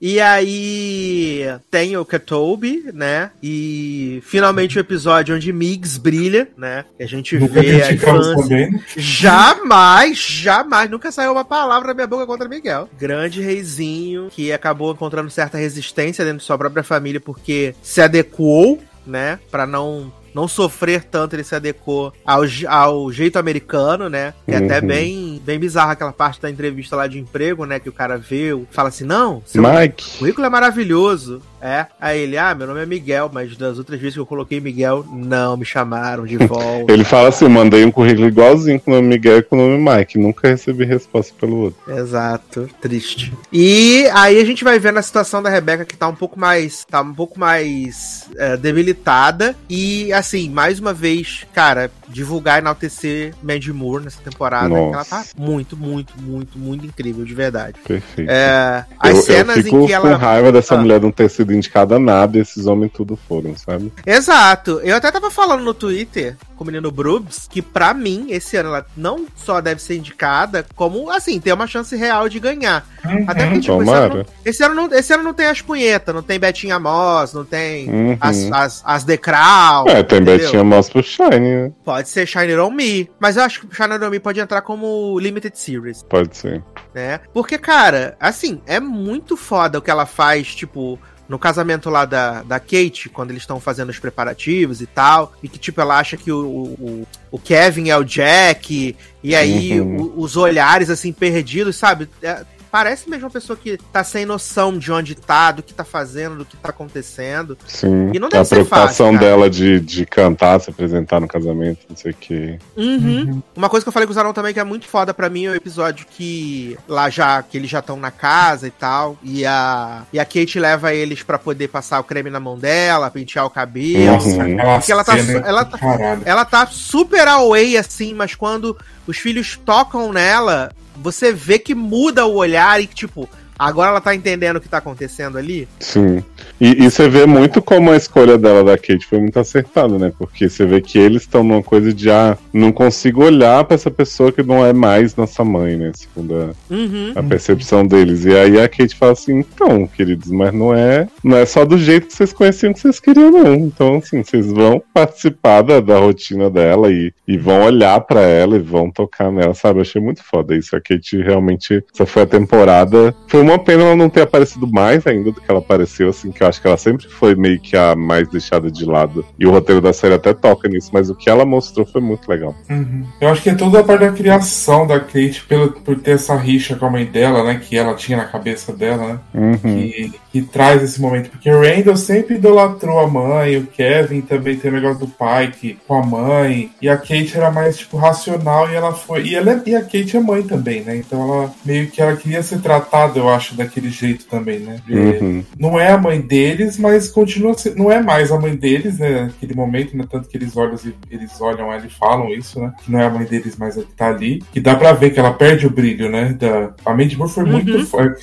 E 0.00 0.20
aí 0.20 1.40
tem 1.70 1.96
o 1.96 2.04
Katobi, 2.04 2.90
né? 2.92 3.30
E 3.42 4.20
finalmente 4.24 4.76
o 4.76 4.80
episódio 4.80 5.34
onde 5.34 5.52
Migs 5.52 5.96
brilha, 5.96 6.48
né? 6.56 6.84
E 6.98 7.04
a 7.04 7.06
gente 7.06 7.38
Nunca 7.38 7.62
vê 7.62 7.82
a 7.82 7.92
infância. 7.92 8.56
né? 8.56 8.80
Jamais, 8.96 10.18
jamais, 10.18 10.90
nunca 10.90 11.10
saiu 11.10 11.32
uma 11.32 11.44
palavra 11.44 11.88
da 11.88 11.94
minha 11.94 12.06
boca 12.06 12.26
contra 12.26 12.48
Miguel. 12.48 12.88
Grande 12.98 13.40
reizinho 13.40 14.28
que 14.30 14.52
acabou 14.52 14.92
encontrando 14.92 15.30
certa 15.36 15.56
resistência 15.58 16.24
dentro 16.24 16.38
de 16.40 16.44
sua 16.44 16.58
própria 16.58 16.82
família 16.82 17.20
porque 17.20 17.74
se 17.82 18.00
adequou, 18.00 18.80
né, 19.06 19.38
Pra 19.50 19.66
não 19.66 20.12
não 20.34 20.46
sofrer 20.46 21.02
tanto, 21.04 21.34
ele 21.34 21.42
se 21.42 21.54
adequou 21.54 22.12
ao, 22.22 22.42
ao 22.68 23.10
jeito 23.10 23.38
americano, 23.38 24.10
né? 24.10 24.34
Que 24.44 24.52
é 24.52 24.56
até 24.58 24.80
Uhum. 24.80 24.86
bem, 24.86 25.42
bem 25.42 25.58
bizarra 25.58 25.92
aquela 25.92 26.12
parte 26.12 26.42
da 26.42 26.50
entrevista 26.50 26.94
lá 26.94 27.06
de 27.06 27.18
emprego, 27.18 27.64
né? 27.64 27.80
Que 27.80 27.88
o 27.88 27.92
cara 27.92 28.18
vê, 28.18 28.50
fala 28.70 28.90
assim: 28.90 29.04
não, 29.04 29.42
seu 29.46 29.62
Mike. 29.62 30.18
currículo 30.18 30.46
é 30.46 30.50
maravilhoso. 30.50 31.40
É. 31.66 31.86
Aí 32.00 32.20
ele, 32.20 32.38
ah, 32.38 32.54
meu 32.54 32.68
nome 32.68 32.80
é 32.80 32.86
Miguel, 32.86 33.28
mas 33.32 33.56
das 33.56 33.76
outras 33.76 33.98
vezes 33.98 34.14
que 34.14 34.20
eu 34.20 34.26
coloquei 34.26 34.60
Miguel, 34.60 35.04
não 35.10 35.56
me 35.56 35.64
chamaram 35.64 36.24
de 36.24 36.36
volta. 36.46 36.92
Ele 36.92 37.02
fala 37.02 37.28
assim: 37.30 37.48
mandei 37.48 37.84
um 37.84 37.90
currículo 37.90 38.28
igualzinho 38.28 38.78
com 38.78 38.92
o 38.92 38.94
nome 38.94 39.08
Miguel 39.08 39.38
e 39.38 39.42
com 39.42 39.56
o 39.56 39.58
nome 39.58 39.76
Mike. 39.96 40.16
Nunca 40.16 40.46
recebi 40.46 40.84
resposta 40.84 41.34
pelo 41.40 41.56
outro. 41.56 41.92
Exato, 41.92 42.70
triste. 42.80 43.32
E 43.52 44.06
aí 44.14 44.40
a 44.40 44.44
gente 44.44 44.62
vai 44.62 44.78
vendo 44.78 44.98
a 44.98 45.02
situação 45.02 45.42
da 45.42 45.50
Rebeca 45.50 45.84
que 45.84 45.96
tá 45.96 46.06
um 46.06 46.14
pouco 46.14 46.38
mais, 46.38 46.84
tá 46.84 47.00
um 47.00 47.14
pouco 47.14 47.38
mais 47.38 48.30
é, 48.36 48.56
debilitada 48.56 49.56
e 49.68 50.12
assim, 50.12 50.48
mais 50.48 50.78
uma 50.78 50.92
vez, 50.92 51.44
cara, 51.52 51.90
divulgar 52.08 52.58
e 52.58 52.60
enaltecer 52.60 53.34
Mandy 53.42 53.72
Moore 53.72 54.04
nessa 54.04 54.20
temporada, 54.22 54.72
ela 54.72 55.04
tá 55.04 55.24
muito, 55.36 55.76
muito, 55.76 56.14
muito, 56.20 56.58
muito 56.58 56.86
incrível, 56.86 57.24
de 57.24 57.34
verdade. 57.34 57.76
Perfeito. 57.86 58.30
É, 58.30 58.84
as 58.98 59.10
eu, 59.10 59.16
eu 59.16 59.22
cenas 59.22 59.56
fico 59.56 59.82
em 59.82 59.86
que 59.86 59.92
ela 59.92 60.10
com 60.10 60.16
raiva 60.16 60.52
dessa 60.52 60.74
Ah. 60.74 60.78
mulher 60.78 61.00
não 61.00 61.10
ter 61.10 61.28
sido 61.28 61.55
indicada 61.56 61.96
a 61.96 61.98
nada 61.98 62.38
esses 62.38 62.66
homens 62.66 62.92
tudo 62.92 63.16
foram, 63.28 63.56
sabe? 63.56 63.92
Exato. 64.06 64.80
Eu 64.82 64.96
até 64.96 65.10
tava 65.10 65.30
falando 65.30 65.62
no 65.64 65.74
Twitter 65.74 66.36
com 66.56 66.64
o 66.64 66.66
menino 66.66 66.90
Brubs 66.90 67.46
que 67.50 67.60
pra 67.60 67.92
mim 67.92 68.26
esse 68.30 68.56
ano 68.56 68.70
ela 68.70 68.86
não 68.96 69.26
só 69.36 69.60
deve 69.60 69.80
ser 69.82 69.96
indicada, 69.96 70.64
como 70.74 71.10
assim, 71.10 71.38
tem 71.40 71.52
uma 71.52 71.66
chance 71.66 71.94
real 71.96 72.28
de 72.28 72.40
ganhar. 72.40 72.86
Até 73.26 73.44
porque, 73.46 73.60
tipo, 73.60 73.82
esse 73.82 73.90
ano, 73.90 74.08
Tomara. 74.08 74.14
não, 74.14 74.24
esse, 74.44 74.64
ano 74.64 74.74
não, 74.74 74.92
esse 74.92 75.12
ano 75.14 75.22
não 75.22 75.34
tem 75.34 75.46
as 75.46 75.60
punhetas, 75.62 76.14
não 76.14 76.22
tem 76.22 76.38
Betinha 76.38 76.78
Moss, 76.78 77.32
não 77.34 77.44
tem 77.44 77.88
Uhum. 77.90 78.16
as, 78.20 78.50
as, 78.52 78.82
as 78.84 79.04
The 79.04 79.16
Crown. 79.16 79.84
É, 79.88 80.02
tem 80.02 80.18
entendeu? 80.20 80.38
Betinha 80.38 80.64
Moss 80.64 80.88
pro 80.88 81.02
Shine, 81.02 81.38
né? 81.40 81.72
Pode 81.84 82.08
ser 82.08 82.26
Shiner 82.26 82.60
on 82.60 82.70
Me, 82.70 83.08
mas 83.20 83.36
eu 83.36 83.42
acho 83.42 83.66
que 83.66 83.74
Shiner 83.74 84.02
on 84.02 84.10
Me 84.10 84.18
pode 84.20 84.40
entrar 84.40 84.62
como 84.62 85.18
Limited 85.18 85.56
Series, 85.58 86.02
Pode 86.02 86.36
ser. 86.36 86.62
né? 86.94 87.20
Porque, 87.32 87.58
cara, 87.58 88.16
assim, 88.18 88.60
é 88.66 88.80
muito 88.80 89.36
foda 89.36 89.78
o 89.78 89.82
que 89.82 89.90
ela 89.90 90.06
faz, 90.06 90.54
tipo, 90.54 90.98
no 91.28 91.38
casamento 91.38 91.90
lá 91.90 92.04
da, 92.04 92.42
da 92.42 92.60
Kate, 92.60 93.08
quando 93.08 93.30
eles 93.30 93.42
estão 93.42 93.58
fazendo 93.60 93.90
os 93.90 93.98
preparativos 93.98 94.80
e 94.80 94.86
tal, 94.86 95.32
e 95.42 95.48
que, 95.48 95.58
tipo, 95.58 95.80
ela 95.80 95.98
acha 95.98 96.16
que 96.16 96.30
o, 96.30 96.38
o, 96.46 97.08
o 97.32 97.38
Kevin 97.38 97.90
é 97.90 97.96
o 97.96 98.04
Jack, 98.04 98.96
e 99.22 99.34
aí 99.34 99.80
Uhum. 99.80 99.96
o- 100.02 100.20
os 100.20 100.36
olhares, 100.36 100.88
assim, 100.90 101.12
perdidos, 101.12 101.76
sabe? 101.76 102.08
É, 102.22 102.44
parece 102.76 103.08
mesmo 103.08 103.24
uma 103.24 103.30
pessoa 103.30 103.56
que 103.56 103.78
tá 103.90 104.04
sem 104.04 104.26
noção 104.26 104.76
de 104.76 104.92
onde 104.92 105.14
tá, 105.14 105.50
do 105.50 105.62
que 105.62 105.72
tá 105.72 105.82
fazendo, 105.82 106.36
do 106.36 106.44
que 106.44 106.58
tá 106.58 106.68
acontecendo. 106.68 107.56
Sim. 107.66 108.10
E 108.12 108.18
não 108.18 108.28
deve 108.28 108.42
a 108.42 108.44
ser 108.44 108.56
preocupação 108.56 109.12
fácil, 109.12 109.18
dela 109.18 109.48
de, 109.48 109.80
de 109.80 110.04
cantar, 110.04 110.60
se 110.60 110.68
apresentar 110.68 111.18
no 111.18 111.26
casamento, 111.26 111.86
não 111.88 111.96
sei 111.96 112.10
o 112.10 112.14
quê. 112.14 112.58
Uhum. 112.76 113.42
Uma 113.56 113.70
coisa 113.70 113.82
que 113.82 113.88
eu 113.88 113.92
falei 113.94 114.06
com 114.06 114.10
o 114.10 114.14
Zarão 114.14 114.34
também 114.34 114.52
que 114.52 114.60
é 114.60 114.64
muito 114.64 114.86
foda 114.88 115.14
pra 115.14 115.30
mim 115.30 115.46
é 115.46 115.52
o 115.52 115.54
episódio 115.54 116.04
que 116.10 116.76
lá 116.86 117.08
já 117.08 117.42
que 117.42 117.56
eles 117.56 117.70
já 117.70 117.78
estão 117.78 117.96
na 117.96 118.10
casa 118.10 118.66
e 118.66 118.70
tal 118.70 119.16
e 119.22 119.46
a 119.46 120.02
e 120.12 120.20
a 120.20 120.24
Kate 120.26 120.60
leva 120.60 120.92
eles 120.92 121.22
pra 121.22 121.38
poder 121.38 121.68
passar 121.68 121.98
o 121.98 122.04
creme 122.04 122.28
na 122.28 122.38
mão 122.38 122.58
dela, 122.58 123.10
pentear 123.10 123.46
o 123.46 123.50
cabelo. 123.50 124.22
Uhum. 124.22 124.60
Aquela 124.60 124.74
Porque 124.74 124.92
ela 124.92 125.04
tá 125.04 125.16
ela 125.16 125.64
tá-. 125.64 125.78
Ela 126.26 126.44
tá 126.44 126.66
super 126.66 127.26
away 127.26 127.78
assim, 127.78 128.12
mas 128.12 128.34
quando 128.34 128.76
os 129.06 129.16
filhos 129.16 129.58
tocam 129.64 130.12
nela, 130.12 130.72
você 131.02 131.32
vê 131.32 131.58
que 131.58 131.74
muda 131.74 132.26
o 132.26 132.34
olhar 132.34 132.80
e 132.80 132.86
tipo, 132.86 133.28
agora 133.58 133.90
ela 133.90 134.00
tá 134.00 134.14
entendendo 134.14 134.56
o 134.56 134.60
que 134.60 134.68
tá 134.68 134.78
acontecendo 134.78 135.38
ali. 135.38 135.68
Sim. 135.80 136.22
E, 136.60 136.84
e 136.84 136.90
você 136.90 137.08
vê 137.08 137.26
muito 137.26 137.60
como 137.60 137.90
a 137.90 137.96
escolha 137.96 138.38
dela 138.38 138.64
da 138.64 138.76
Kate 138.78 139.06
foi 139.06 139.18
muito 139.20 139.38
acertada, 139.38 139.98
né? 139.98 140.12
Porque 140.18 140.48
você 140.48 140.64
vê 140.64 140.80
que 140.80 140.98
eles 140.98 141.22
estão 141.22 141.42
numa 141.42 141.62
coisa 141.62 141.92
de 141.92 142.10
ah, 142.10 142.36
não 142.52 142.72
consigo 142.72 143.24
olhar 143.24 143.64
pra 143.64 143.74
essa 143.74 143.90
pessoa 143.90 144.32
que 144.32 144.42
não 144.42 144.64
é 144.64 144.72
mais 144.72 145.14
nossa 145.16 145.44
mãe, 145.44 145.76
né? 145.76 145.92
Segundo 145.94 146.34
a, 146.34 146.74
Uhum. 146.74 147.12
a 147.14 147.22
percepção 147.22 147.86
deles. 147.86 148.24
E 148.24 148.36
aí 148.36 148.60
a 148.60 148.68
Kate 148.68 148.94
fala 148.96 149.12
assim, 149.12 149.38
então, 149.38 149.86
queridos, 149.86 150.30
mas 150.30 150.52
não 150.52 150.74
é, 150.74 151.06
não 151.22 151.36
é 151.36 151.44
só 151.46 151.64
do 151.64 151.76
jeito 151.78 152.06
que 152.08 152.14
vocês 152.14 152.32
conheciam 152.32 152.72
que 152.72 152.80
vocês 152.80 152.98
queriam, 153.00 153.30
não. 153.30 153.54
Então, 153.54 153.96
assim, 153.96 154.22
vocês 154.22 154.46
vão 154.50 154.82
participar 154.92 155.62
da, 155.62 155.80
da 155.80 155.98
rotina 155.98 156.48
dela 156.50 156.90
e, 156.90 157.12
e 157.26 157.36
vão 157.36 157.62
olhar 157.62 158.00
pra 158.00 158.20
ela 158.20 158.56
e 158.56 158.60
vão 158.60 158.90
tocar 158.90 159.30
nela, 159.30 159.54
sabe? 159.54 159.78
Eu 159.78 159.82
achei 159.82 160.00
muito 160.00 160.22
foda 160.22 160.54
isso. 160.56 160.74
A 160.76 160.80
Kate 160.80 161.16
realmente, 161.22 161.82
essa 161.94 162.06
foi 162.06 162.22
a 162.22 162.26
temporada. 162.26 163.14
Foi 163.28 163.42
uma 163.50 163.58
pena 163.58 163.84
ela 163.84 163.96
não 163.96 164.08
ter 164.08 164.22
aparecido 164.22 164.66
mais 164.66 165.06
ainda 165.06 165.32
do 165.32 165.40
que 165.40 165.50
ela 165.50 165.60
apareceu, 165.60 166.08
assim, 166.08 166.30
que 166.30 166.42
eu 166.42 166.46
acho 166.46 166.60
que 166.60 166.66
ela 166.66 166.76
sempre 166.76 167.08
foi 167.08 167.34
meio 167.34 167.58
que 167.60 167.76
a 167.76 167.94
mais 167.94 168.28
deixada 168.28 168.70
de 168.70 168.84
lado. 168.84 169.24
E 169.38 169.46
o 169.46 169.50
roteiro 169.50 169.80
da 169.80 169.92
série 169.92 170.14
até 170.14 170.32
toca 170.32 170.68
nisso, 170.68 170.90
mas 170.92 171.10
o 171.10 171.14
que 171.14 171.28
ela 171.28 171.44
mostrou 171.44 171.86
foi 171.86 172.00
muito 172.00 172.28
legal. 172.28 172.54
Uhum. 172.68 173.04
Eu 173.20 173.28
acho 173.28 173.42
que 173.42 173.50
é 173.50 173.54
toda 173.54 173.80
a 173.80 173.84
parte 173.84 174.00
da 174.00 174.12
criação 174.12 174.86
da 174.86 175.00
Kate 175.00 175.44
pelo, 175.48 175.72
por 175.72 175.96
ter 175.96 176.12
essa 176.12 176.36
rixa 176.36 176.76
com 176.76 176.86
a 176.86 176.90
mãe 176.90 177.04
dela, 177.04 177.44
né? 177.44 177.60
Que 177.62 177.76
ela 177.76 177.94
tinha 177.94 178.18
na 178.18 178.24
cabeça 178.24 178.72
dela, 178.72 179.06
né? 179.06 179.20
Uhum. 179.34 179.56
Que, 179.58 180.12
que 180.32 180.42
traz 180.42 180.82
esse 180.82 181.00
momento. 181.00 181.30
Porque 181.30 181.50
o 181.50 181.60
Randall 181.60 181.96
sempre 181.96 182.36
idolatrou 182.36 182.98
a 182.98 183.06
mãe, 183.06 183.56
o 183.56 183.66
Kevin 183.66 184.20
também 184.20 184.56
tem 184.56 184.70
o 184.70 184.74
negócio 184.74 185.00
do 185.00 185.08
pai 185.08 185.52
que, 185.58 185.78
com 185.86 185.94
a 185.94 186.04
mãe. 186.04 186.70
E 186.80 186.88
a 186.88 186.96
Kate 186.96 187.32
era 187.36 187.50
mais, 187.50 187.78
tipo, 187.78 187.96
racional 187.96 188.70
e 188.70 188.74
ela 188.74 188.92
foi. 188.92 189.24
E, 189.24 189.34
ela, 189.34 189.52
é- 189.52 189.62
e 189.66 189.74
a 189.74 189.82
Kate 189.82 190.16
é 190.16 190.20
mãe 190.20 190.42
também, 190.42 190.82
né? 190.82 190.96
Então 190.96 191.22
ela 191.22 191.54
meio 191.64 191.88
que 191.90 192.00
ela 192.00 192.16
queria 192.16 192.42
ser 192.42 192.58
tratada, 192.60 193.18
eu 193.18 193.28
acho, 193.28 193.35
daquele 193.54 193.90
jeito 193.90 194.26
também, 194.26 194.58
né? 194.60 194.80
De- 194.86 194.94
Uhum. 194.96 195.44
não 195.58 195.78
é 195.78 195.90
a 195.92 195.98
mãe 195.98 196.20
deles, 196.20 196.78
mas 196.78 197.08
continua 197.08 197.56
sendo, 197.56 197.76
não 197.76 197.90
é 197.92 198.00
mais 198.02 198.30
a 198.32 198.38
mãe 198.38 198.54
deles, 198.56 198.98
né? 198.98 199.22
Naquele 199.26 199.54
momento, 199.54 199.96
né? 199.96 200.04
Tanto 200.10 200.28
que 200.28 200.36
eles 200.36 200.56
olham, 200.56 200.74
eles 201.10 201.40
olham 201.40 201.72
ela 201.72 201.86
e 201.86 201.90
falam 201.90 202.28
isso, 202.30 202.60
né? 202.60 202.72
Que 202.84 202.90
não 202.90 203.00
é 203.00 203.04
a 203.06 203.10
mãe 203.10 203.24
deles, 203.24 203.56
mas 203.58 203.76
a 203.78 203.82
que 203.82 203.92
tá 203.92 204.08
ali. 204.08 204.42
Que 204.52 204.60
dá 204.60 204.74
pra 204.74 204.92
ver 204.92 205.10
que 205.10 205.18
ela 205.20 205.32
perde 205.32 205.66
o 205.66 205.70
brilho, 205.70 206.10
né? 206.10 206.34
Da... 206.38 206.70
A 206.84 206.92
Mandy 206.94 207.16
Moore 207.16 207.30
foi 207.32 207.44
Uhum. 207.44 207.52
muito 207.52 207.86
foda. 207.86 208.16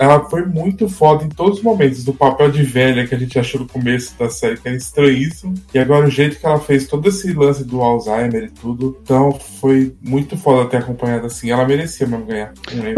Ela 0.00 0.24
foi 0.28 0.44
muito 0.46 0.88
foda 0.88 1.24
em 1.24 1.28
todos 1.28 1.58
os 1.58 1.64
momentos. 1.64 2.04
Do 2.04 2.12
papel 2.12 2.50
de 2.50 2.62
velha 2.62 3.06
que 3.06 3.14
a 3.14 3.18
gente 3.18 3.38
achou 3.38 3.60
no 3.60 3.66
começo 3.68 4.14
da 4.18 4.28
série, 4.28 4.56
que 4.56 4.68
era 4.68 4.76
estranhíssimo. 4.76 5.54
E 5.72 5.78
agora 5.78 6.06
o 6.06 6.10
jeito 6.10 6.38
que 6.38 6.46
ela 6.46 6.58
fez 6.60 6.86
todo 6.86 7.08
esse 7.08 7.32
lance 7.32 7.64
do 7.64 7.80
Alzheimer 7.80 8.44
e 8.44 8.50
tudo. 8.50 8.96
Então 9.02 9.32
foi 9.60 9.94
muito 10.02 10.36
foda 10.36 10.68
ter 10.68 10.78
acompanhado 10.78 11.26
assim. 11.26 11.50
Ela 11.50 11.66
merecia 11.66 12.06
mesmo 12.06 12.24
ganhar. 12.26 12.52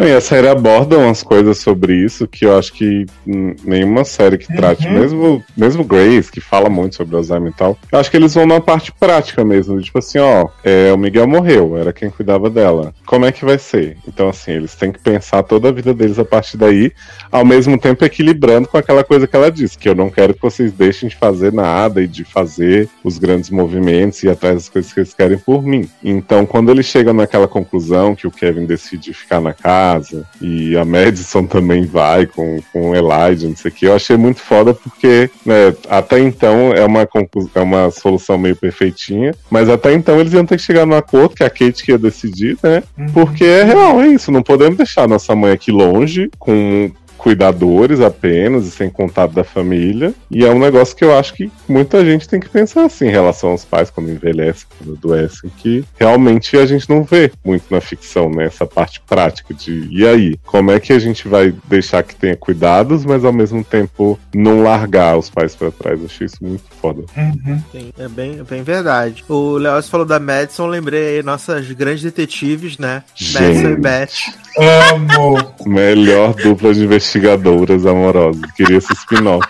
E 0.07 0.13
a 0.13 0.21
série 0.21 0.49
aborda 0.49 0.99
umas 0.99 1.23
coisas 1.23 1.56
sobre 1.57 1.95
isso 1.95 2.27
que 2.27 2.45
eu 2.45 2.59
acho 2.59 2.73
que 2.73 3.07
hum, 3.27 3.55
nenhuma 3.65 4.05
série 4.05 4.39
que 4.39 4.47
trate, 4.55 4.87
Uhum. 4.87 4.93
mesmo, 4.93 5.45
mesmo 5.57 5.85
Grace, 5.85 6.31
que 6.31 6.41
fala 6.41 6.69
muito 6.69 6.97
sobre 6.97 7.17
Alzheimer 7.17 7.51
e 7.51 7.55
tal, 7.55 7.79
eu 7.91 7.99
acho 7.99 8.11
que 8.11 8.17
eles 8.17 8.35
vão 8.35 8.47
na 8.47 8.61
parte 8.61 8.93
prática 8.93 9.45
mesmo. 9.45 9.81
Tipo 9.81 9.99
assim, 9.99 10.19
ó, 10.19 10.49
é, 10.65 10.93
o 10.93 10.99
Miguel 10.99 11.27
morreu, 11.27 11.77
era 11.77 11.93
quem 11.93 12.11
cuidava 12.11 12.49
dela. 12.51 12.95
Como 13.07 13.25
é 13.25 13.33
que 13.33 13.45
vai 13.45 13.59
ser? 13.59 13.97
Então, 14.07 14.29
assim, 14.29 14.53
eles 14.53 14.75
têm 14.75 14.93
que 14.93 14.99
pensar 14.99 15.43
toda 15.43 15.69
a 15.69 15.73
vida 15.73 15.93
deles 15.95 16.19
a 16.19 16.25
partir 16.25 16.57
daí, 16.57 16.93
ao 17.31 17.45
mesmo 17.45 17.79
tempo 17.79 18.05
equilibrando 18.05 18.69
com 18.69 18.77
aquela 18.77 19.03
coisa 19.05 19.27
que 19.27 19.35
ela 19.37 19.51
disse, 19.51 19.79
que 19.79 19.89
eu 19.89 19.95
não 19.95 20.11
quero 20.11 20.35
que 20.35 20.43
vocês 20.43 20.73
deixem 20.73 21.09
de 21.09 21.17
fazer 21.17 21.53
nada 21.53 22.03
e 22.03 22.07
de 22.07 22.25
fazer 22.25 22.89
os 23.03 23.19
grandes 23.19 23.51
movimentos 23.51 24.23
e 24.23 24.29
atrás 24.29 24.55
das 24.55 24.69
coisas 24.69 24.93
que 24.93 25.01
eles 25.01 25.15
querem 25.15 25.39
por 25.39 25.63
mim. 25.63 25.89
Então, 26.03 26.45
quando 26.47 26.71
eles 26.71 26.87
chegam 26.87 27.15
naquela 27.15 27.49
conclusão 27.49 28.15
que 28.15 28.27
o 28.27 28.31
Kevin 28.31 28.67
decide 28.67 29.13
ficar 29.15 29.41
na 29.41 29.53
casa 29.53 30.25
e 30.41 30.77
a 30.77 30.85
Madison 30.85 31.46
também 31.47 31.85
vai 31.85 32.27
com, 32.27 32.61
com 32.73 32.91
o 32.91 32.95
Elijah, 32.95 33.49
não 33.49 33.57
sei 33.57 33.71
o 33.71 33.75
que. 33.75 33.87
Eu 33.87 33.95
achei 33.95 34.17
muito 34.17 34.41
foda 34.41 34.75
porque, 34.75 35.31
né, 35.45 35.75
até 35.89 36.19
então 36.19 36.73
é 36.73 36.85
uma, 36.85 37.09
é 37.55 37.61
uma 37.61 37.91
solução 37.91 38.39
meio 38.39 38.57
perfeitinha, 38.57 39.35
mas 39.51 39.69
até 39.69 39.93
então 39.93 40.21
eles 40.21 40.33
iam 40.33 40.47
ter 40.47 40.57
que 40.57 40.63
chegar 40.63 40.87
num 40.87 40.97
acordo 40.97 41.35
que 41.35 41.45
a 41.45 41.51
Kate 41.51 41.85
que 41.85 41.93
ia 41.93 41.99
decidir, 41.99 42.59
né? 42.63 42.83
Porque 43.13 43.45
é 43.45 43.65
real, 43.65 44.01
é 44.01 44.09
isso. 44.09 44.31
Não 44.31 44.43
podemos 44.43 44.77
deixar 44.77 45.09
nossa 45.09 45.35
mãe 45.35 45.53
aqui 45.53 45.71
longe, 45.71 46.31
com 46.39 46.91
cuidadores 47.27 47.99
apenas 48.01 48.69
e 48.69 48.71
sem 48.71 48.89
contato 48.89 49.33
da 49.33 49.43
família. 49.43 50.15
E 50.31 50.45
é 50.45 50.49
um 50.49 50.61
negócio 50.61 50.95
que 50.95 51.05
eu 51.05 51.19
acho 51.19 51.35
que 51.35 51.51
muita 51.69 52.05
gente 52.05 52.29
tem 52.29 52.39
que 52.39 52.49
pensar 52.49 52.85
assim 52.85 53.07
em 53.07 53.11
relação 53.11 53.51
aos 53.51 53.65
pais 53.65 53.91
quando 53.91 54.13
envelhecem, 54.13 54.65
quando 54.79 54.93
adoecem, 54.97 55.51
que 55.57 55.85
realmente 55.99 56.57
a 56.57 56.65
gente 56.65 56.89
não 56.89 57.03
vê 57.03 57.33
muito 57.45 57.65
na 57.69 57.81
ficção, 57.81 58.31
né? 58.31 58.45
Essa 58.45 58.65
parte 58.65 59.01
prática 59.01 59.53
de 59.53 59.89
e 59.91 60.07
aí, 60.07 60.37
como 60.47 60.71
é 60.71 60.79
que 60.79 60.93
a 60.93 61.01
gente 61.01 61.27
vai 61.27 61.53
deixar 61.69 62.05
que 62.05 62.15
tenha 62.15 62.37
cuidados, 62.37 63.05
mas 63.05 63.25
ao 63.25 63.33
mesmo 63.33 63.65
tempo 63.65 64.17
não 64.33 64.63
largar 64.63 65.19
os 65.19 65.29
pais 65.29 65.57
pra 65.57 65.73
trás? 65.73 65.99
Eu 65.99 66.07
achei 66.07 66.27
isso 66.27 66.39
muito 66.41 66.63
foda. 66.81 67.03
Uhum. 67.17 67.61
Sim, 67.73 67.93
é 67.99 68.07
bem, 68.07 68.39
é 68.39 68.45
bem 68.45 68.63
verdade. 68.63 69.25
O 69.29 69.57
Leoz 69.57 69.89
falou 69.89 70.07
da 70.07 70.21
Madison, 70.21 70.69
lembrei 70.69 71.17
aí 71.17 71.23
nossas 71.25 71.69
grandes 71.73 72.05
detetives, 72.05 72.79
né? 72.79 73.03
Gente. 73.17 73.43
Madison 73.43 73.71
e 73.71 73.77
Beth. 73.77 74.47
Amo. 74.95 75.55
Melhor 75.67 76.35
dupla 76.35 76.73
de 76.73 76.87
investigadoras 77.17 77.87
amorosas. 77.87 78.53
Queria 78.53 78.79
esse 78.79 78.93
spin-off. 78.93 79.47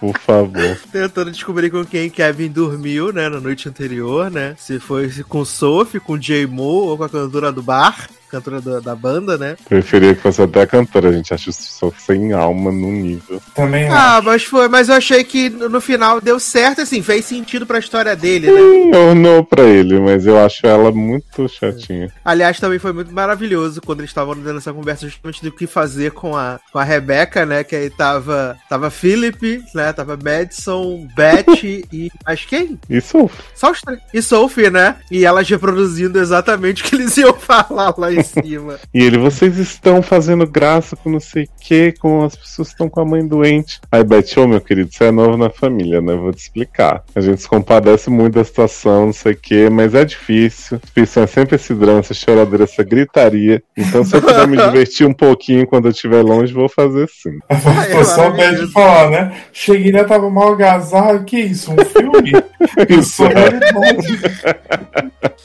Por 0.00 0.18
favor. 0.18 0.78
Tentando 0.92 1.30
descobrir 1.30 1.70
com 1.70 1.84
quem 1.84 2.10
Kevin 2.10 2.48
dormiu, 2.48 3.12
né, 3.12 3.28
na 3.28 3.40
noite 3.40 3.68
anterior, 3.68 4.30
né? 4.30 4.54
Se 4.58 4.78
foi 4.78 5.10
com 5.28 5.44
Sophie, 5.44 6.00
com 6.00 6.20
Jay 6.20 6.46
Moore 6.46 6.90
ou 6.90 6.98
com 6.98 7.04
a 7.04 7.08
cantora 7.08 7.50
do 7.50 7.62
bar, 7.62 8.08
cantora 8.30 8.60
da, 8.60 8.80
da 8.80 8.94
banda, 8.94 9.36
né? 9.38 9.56
Preferia 9.68 10.14
que 10.14 10.20
fosse 10.20 10.42
até 10.42 10.62
a 10.62 10.66
cantora, 10.66 11.08
a 11.08 11.12
gente 11.12 11.32
acha 11.32 11.50
só 11.52 11.92
sem 11.98 12.32
alma 12.32 12.70
no 12.70 12.90
nível. 12.90 13.40
Também 13.54 13.88
Ah, 13.88 14.20
mas 14.22 14.44
foi, 14.44 14.68
mas 14.68 14.88
eu 14.88 14.94
achei 14.94 15.24
que 15.24 15.48
no 15.48 15.80
final 15.80 16.20
deu 16.20 16.38
certo, 16.38 16.82
assim, 16.82 17.02
fez 17.02 17.24
sentido 17.24 17.66
pra 17.66 17.78
história 17.78 18.14
dele, 18.16 18.50
né? 18.50 18.60
Sim, 18.60 18.96
ornou 18.96 19.44
pra 19.44 19.62
ele, 19.64 19.98
mas 20.00 20.26
eu 20.26 20.38
acho 20.38 20.66
ela 20.66 20.90
muito 20.92 21.48
chatinha. 21.48 22.10
Aliás, 22.24 22.58
também 22.58 22.78
foi 22.78 22.92
muito 22.92 23.12
maravilhoso 23.12 23.80
quando 23.80 24.00
eles 24.00 24.10
estavam 24.10 24.34
dando 24.36 24.58
essa 24.58 24.72
conversa 24.72 25.06
justamente 25.06 25.42
do 25.42 25.52
que 25.52 25.66
fazer 25.66 26.12
com 26.12 26.36
a, 26.36 26.58
com 26.72 26.78
a 26.78 26.84
Rebeca, 26.84 27.44
né? 27.46 27.64
Que 27.64 27.76
aí 27.76 27.90
tava, 27.90 28.56
tava 28.68 28.90
Philip, 28.90 29.62
né? 29.74 29.92
Tava 29.92 30.18
Madison, 30.22 31.06
Beth 31.14 31.62
e. 31.64 32.10
Mas 32.24 32.44
quem? 32.44 32.78
Isso, 32.88 33.30
Só 33.54 33.70
os 33.70 33.80
três. 33.80 34.00
E 34.12 34.22
Sophie, 34.22 34.70
né? 34.70 34.96
E 35.10 35.24
elas 35.24 35.48
reproduzindo 35.48 36.18
exatamente 36.18 36.82
o 36.82 36.86
que 36.86 36.94
eles 36.96 37.16
iam 37.16 37.34
falar 37.38 37.94
lá 37.96 38.12
em 38.12 38.15
cima. 38.22 38.78
e 38.92 39.02
ele, 39.02 39.18
vocês 39.18 39.56
estão 39.58 40.02
fazendo 40.02 40.46
graça 40.46 40.96
com 40.96 41.10
não 41.10 41.20
sei 41.20 41.44
o 41.44 41.48
que, 41.60 41.92
com 41.92 42.24
as 42.24 42.34
pessoas 42.34 42.68
que 42.68 42.74
estão 42.74 42.88
com 42.88 43.00
a 43.00 43.04
mãe 43.04 43.26
doente. 43.26 43.80
Aí, 43.90 44.02
Beth, 44.02 44.36
ô 44.36 44.46
meu 44.46 44.60
querido, 44.60 44.90
você 44.92 45.04
é 45.04 45.10
novo 45.10 45.36
na 45.36 45.50
família, 45.50 46.00
né? 46.00 46.14
Vou 46.14 46.32
te 46.32 46.40
explicar. 46.40 47.04
A 47.14 47.20
gente 47.20 47.42
se 47.42 47.48
compadece 47.48 48.10
muito 48.10 48.34
da 48.34 48.44
situação, 48.44 49.06
não 49.06 49.12
sei 49.12 49.32
o 49.32 49.36
que, 49.36 49.70
mas 49.70 49.94
é 49.94 50.04
difícil. 50.04 50.80
Difícil 50.84 51.22
é 51.22 51.26
sempre 51.26 51.56
esse 51.56 51.74
drama, 51.74 52.00
essa 52.00 52.14
choradeira, 52.14 52.64
essa 52.64 52.82
gritaria. 52.82 53.62
Então, 53.76 54.04
se 54.04 54.16
eu 54.16 54.22
puder 54.22 54.46
me 54.48 54.56
divertir 54.66 55.06
um 55.06 55.14
pouquinho 55.14 55.66
quando 55.66 55.86
eu 55.86 55.92
estiver 55.92 56.22
longe, 56.22 56.52
vou 56.52 56.68
fazer 56.68 57.08
sim. 57.08 57.38
Ficou 57.86 58.04
só 58.04 58.28
o 58.28 58.32
Bad 58.32 58.56
maravilhoso. 58.56 58.72
falar, 58.72 59.10
né? 59.10 59.36
Cheguei 59.52 59.92
lá, 59.92 60.04
tava 60.04 60.30
mal 60.30 60.52
agasalho. 60.52 61.24
Que 61.24 61.40
isso? 61.40 61.72
Um 61.72 61.84
filme? 61.84 62.32
Isso 62.88 63.24
é 63.24 63.32
realidade. 63.32 64.20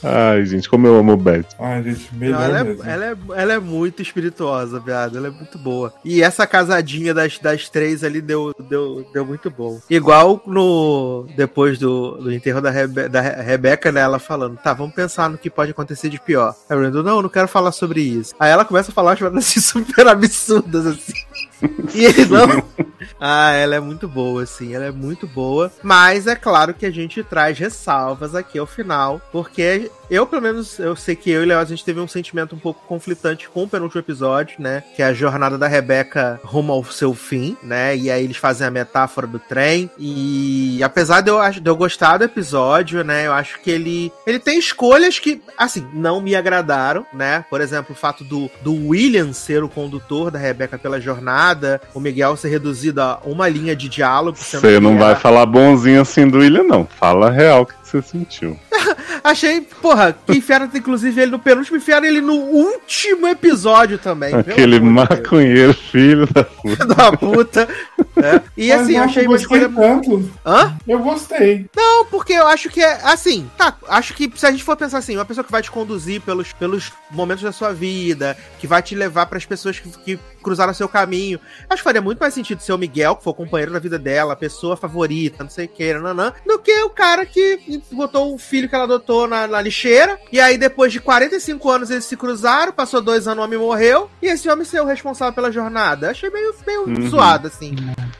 Ai, 0.02 0.44
gente, 0.44 0.68
como 0.68 0.86
eu 0.86 0.96
amo 0.96 1.12
o 1.12 1.16
Beth. 1.16 1.44
Ai, 1.58 1.82
gente, 1.82 2.08
Não, 2.12 2.61
mesmo. 2.64 2.84
é, 2.84 2.92
ela, 2.92 3.04
é, 3.06 3.16
ela 3.42 3.52
é 3.54 3.58
muito 3.58 4.02
espirituosa, 4.02 4.78
viado. 4.80 5.16
Ela 5.16 5.28
é 5.28 5.30
muito 5.30 5.58
boa. 5.58 5.92
E 6.04 6.22
essa 6.22 6.46
casadinha 6.46 7.12
das, 7.14 7.38
das 7.38 7.68
três 7.68 8.02
ali 8.04 8.20
deu, 8.20 8.54
deu, 8.68 9.06
deu 9.12 9.24
muito 9.26 9.50
bom. 9.50 9.80
Igual 9.88 10.42
no. 10.46 11.26
Depois 11.36 11.78
do, 11.78 12.12
do 12.18 12.32
enterro 12.32 12.60
da, 12.60 12.70
Rebe, 12.70 13.08
da 13.08 13.20
Re- 13.20 13.42
Rebeca, 13.42 13.90
né? 13.92 14.00
Ela 14.00 14.18
falando, 14.18 14.56
tá, 14.56 14.72
vamos 14.72 14.94
pensar 14.94 15.28
no 15.28 15.38
que 15.38 15.50
pode 15.50 15.70
acontecer 15.70 16.08
de 16.08 16.20
pior. 16.20 16.54
Aí 16.68 16.76
o 16.76 16.80
Brandon, 16.80 17.02
não, 17.02 17.22
não 17.22 17.28
quero 17.28 17.48
falar 17.48 17.72
sobre 17.72 18.00
isso. 18.00 18.34
Aí 18.38 18.50
ela 18.50 18.64
começa 18.64 18.90
a 18.90 18.94
falar 18.94 19.10
umas 19.12 19.18
paradas 19.20 19.44
assim, 19.46 19.60
super 19.60 20.06
absurdas, 20.08 20.86
assim. 20.86 21.12
E 21.94 22.04
ele 22.04 22.24
não. 22.24 22.64
Ah, 23.20 23.52
ela 23.52 23.74
é 23.74 23.80
muito 23.80 24.08
boa, 24.08 24.42
assim, 24.42 24.74
ela 24.74 24.86
é 24.86 24.90
muito 24.90 25.26
boa. 25.26 25.70
Mas 25.82 26.26
é 26.26 26.34
claro 26.34 26.72
que 26.72 26.86
a 26.86 26.90
gente 26.90 27.22
traz 27.22 27.58
ressalvas 27.58 28.34
aqui 28.34 28.58
ao 28.58 28.66
final, 28.66 29.20
porque 29.30 29.90
eu, 30.12 30.26
pelo 30.26 30.42
menos, 30.42 30.78
eu 30.78 30.94
sei 30.94 31.16
que 31.16 31.30
eu 31.30 31.42
e 31.42 31.46
Léo, 31.46 31.58
a 31.58 31.64
gente 31.64 31.84
teve 31.84 31.98
um 31.98 32.06
sentimento 32.06 32.54
um 32.54 32.58
pouco 32.58 32.84
conflitante 32.86 33.48
com 33.48 33.62
o 33.62 33.68
penúltimo 33.68 34.00
episódio, 34.00 34.56
né? 34.60 34.82
Que 34.94 35.02
é 35.02 35.06
a 35.06 35.14
jornada 35.14 35.56
da 35.56 35.66
Rebeca 35.66 36.40
rumo 36.44 36.72
ao 36.72 36.84
seu 36.84 37.14
fim, 37.14 37.56
né? 37.62 37.96
E 37.96 38.10
aí 38.10 38.22
eles 38.22 38.36
fazem 38.36 38.66
a 38.66 38.70
metáfora 38.70 39.26
do 39.26 39.38
trem. 39.38 39.90
E 39.98 40.82
apesar 40.82 41.20
de 41.20 41.30
eu, 41.30 41.38
de 41.50 41.70
eu 41.70 41.76
gostar 41.76 42.18
do 42.18 42.24
episódio, 42.24 43.02
né? 43.02 43.26
Eu 43.26 43.32
acho 43.32 43.60
que 43.60 43.70
ele, 43.70 44.12
ele 44.26 44.38
tem 44.38 44.58
escolhas 44.58 45.18
que, 45.18 45.42
assim, 45.56 45.86
não 45.94 46.20
me 46.20 46.34
agradaram, 46.34 47.06
né? 47.12 47.44
Por 47.48 47.60
exemplo, 47.60 47.94
o 47.94 47.98
fato 47.98 48.22
do, 48.24 48.50
do 48.62 48.88
William 48.88 49.32
ser 49.32 49.64
o 49.64 49.68
condutor 49.68 50.30
da 50.30 50.38
Rebeca 50.38 50.76
pela 50.76 51.00
jornada, 51.00 51.51
o 51.94 52.00
Miguel 52.00 52.36
ser 52.36 52.48
reduzido 52.48 53.00
a 53.00 53.20
uma 53.24 53.48
linha 53.48 53.74
de 53.74 53.88
diálogo. 53.88 54.36
Você 54.38 54.80
não 54.80 54.98
vai 54.98 55.14
falar 55.14 55.46
bonzinho 55.46 56.02
assim 56.02 56.28
do 56.28 56.38
William, 56.38 56.64
não. 56.64 56.86
Fala 56.86 57.30
real 57.30 57.66
que 57.66 57.74
você 57.92 58.02
sentiu. 58.02 58.58
Achei, 59.22 59.60
porra, 59.60 60.16
que 60.26 60.38
enfiaram 60.38 60.68
inclusive 60.74 61.20
ele 61.20 61.30
no 61.30 61.38
penúltimo, 61.38 61.76
enfiaram 61.76 62.06
ele 62.06 62.20
no 62.20 62.34
último 62.34 63.28
episódio 63.28 63.98
também. 63.98 64.34
Aquele 64.34 64.80
Deus. 64.80 64.92
maconheiro, 64.92 65.74
filho 65.74 66.26
da 66.26 66.44
puta. 66.44 66.86
da 66.86 67.12
puta. 67.12 67.68
né? 68.16 68.42
E 68.56 68.68
Mas 68.68 68.80
assim, 68.80 68.92
não, 68.92 68.98
eu 68.98 69.04
achei 69.04 69.26
eu 69.26 69.30
uma 69.30 69.36
escolha. 69.36 69.68
tanto. 69.68 70.30
Hã? 70.44 70.76
Eu 70.86 70.98
gostei. 70.98 71.66
Não, 71.76 72.04
porque 72.06 72.32
eu 72.32 72.46
acho 72.46 72.68
que 72.68 72.82
é 72.82 73.00
assim. 73.04 73.48
Tá, 73.56 73.76
acho 73.88 74.14
que 74.14 74.30
se 74.34 74.46
a 74.46 74.50
gente 74.50 74.64
for 74.64 74.76
pensar 74.76 74.98
assim, 74.98 75.16
uma 75.16 75.24
pessoa 75.24 75.44
que 75.44 75.52
vai 75.52 75.62
te 75.62 75.70
conduzir 75.70 76.20
pelos, 76.20 76.52
pelos 76.52 76.92
momentos 77.10 77.44
da 77.44 77.52
sua 77.52 77.72
vida, 77.72 78.36
que 78.58 78.66
vai 78.66 78.82
te 78.82 78.94
levar 78.94 79.26
para 79.26 79.38
as 79.38 79.46
pessoas 79.46 79.78
que, 79.78 79.88
que 79.98 80.18
cruzaram 80.42 80.74
seu 80.74 80.88
caminho, 80.88 81.38
acho 81.70 81.82
que 81.82 81.84
faria 81.84 82.02
muito 82.02 82.18
mais 82.18 82.34
sentido 82.34 82.60
ser 82.62 82.72
o 82.72 82.78
Miguel, 82.78 83.16
que 83.16 83.24
foi 83.24 83.30
o 83.32 83.36
companheiro 83.36 83.72
da 83.72 83.78
vida 83.78 83.98
dela, 83.98 84.32
a 84.32 84.36
pessoa 84.36 84.76
favorita, 84.76 85.44
não 85.44 85.50
sei 85.50 85.66
o 85.66 85.68
que, 85.68 85.94
nanã, 85.94 86.32
do 86.44 86.58
que 86.58 86.82
o 86.82 86.90
cara 86.90 87.24
que 87.24 87.81
botou 87.90 88.34
o 88.34 88.38
filho 88.38 88.68
que 88.68 88.74
ela 88.74 88.84
adotou 88.84 89.26
na, 89.26 89.46
na 89.46 89.60
lixeira, 89.60 90.18
e 90.30 90.40
aí 90.40 90.56
depois 90.58 90.92
de 90.92 91.00
45 91.00 91.70
anos 91.70 91.90
eles 91.90 92.04
se 92.04 92.16
cruzaram, 92.16 92.72
passou 92.72 93.00
dois 93.00 93.26
anos, 93.26 93.42
o 93.42 93.44
homem 93.46 93.58
morreu, 93.58 94.08
e 94.22 94.26
esse 94.26 94.48
homem 94.48 94.64
ser 94.64 94.80
o 94.80 94.84
responsável 94.86 95.32
pela 95.32 95.50
jornada. 95.52 96.10
Achei 96.10 96.30
meio, 96.30 96.54
meio 96.66 96.82
Uhum. 96.88 97.08
zoado, 97.08 97.46
assim. 97.48 97.74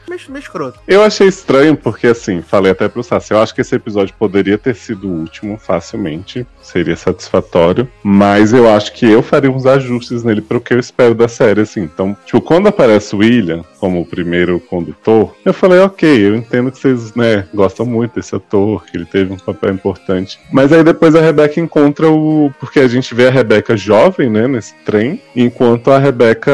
Meio, 0.07 0.21
meio 0.29 0.39
escroto. 0.41 0.79
Eu 0.87 1.03
achei 1.03 1.27
estranho 1.27 1.75
porque, 1.75 2.07
assim, 2.07 2.41
falei 2.41 2.71
até 2.71 2.87
pro 2.87 3.03
Sassi, 3.03 3.31
eu 3.33 3.39
acho 3.41 3.53
que 3.53 3.61
esse 3.61 3.75
episódio 3.75 4.13
poderia 4.17 4.57
ter 4.57 4.75
sido 4.75 5.07
o 5.07 5.11
último 5.19 5.57
facilmente, 5.57 6.45
seria 6.61 6.95
satisfatório, 6.95 7.87
mas 8.03 8.53
eu 8.53 8.69
acho 8.69 8.93
que 8.93 9.05
eu 9.09 9.21
faria 9.21 9.51
uns 9.51 9.65
ajustes 9.65 10.23
nele 10.23 10.41
pro 10.41 10.61
que 10.61 10.73
eu 10.73 10.79
espero 10.79 11.13
da 11.15 11.27
série, 11.27 11.61
assim. 11.61 11.81
Então, 11.81 12.15
tipo, 12.25 12.41
quando 12.41 12.67
aparece 12.67 13.15
o 13.15 13.19
William 13.19 13.63
como 13.79 13.99
o 14.01 14.05
primeiro 14.05 14.59
condutor, 14.59 15.35
eu 15.43 15.53
falei, 15.53 15.79
ok, 15.79 16.27
eu 16.27 16.35
entendo 16.35 16.71
que 16.71 16.79
vocês, 16.79 17.13
né, 17.15 17.47
gostam 17.53 17.85
muito 17.85 18.15
desse 18.15 18.35
ator, 18.35 18.85
que 18.85 18.95
ele 18.95 19.05
teve 19.05 19.33
um 19.33 19.37
papel 19.37 19.52
importante. 19.71 20.39
Mas 20.51 20.71
aí 20.71 20.83
depois 20.83 21.15
a 21.15 21.21
Rebeca 21.21 21.59
encontra 21.59 22.09
o. 22.09 22.51
Porque 22.59 22.79
a 22.79 22.87
gente 22.87 23.13
vê 23.13 23.27
a 23.27 23.31
Rebeca 23.31 23.75
jovem, 23.75 24.29
né, 24.29 24.47
nesse 24.47 24.73
trem, 24.85 25.21
enquanto 25.35 25.91
a 25.91 25.97
Rebeca, 25.97 26.51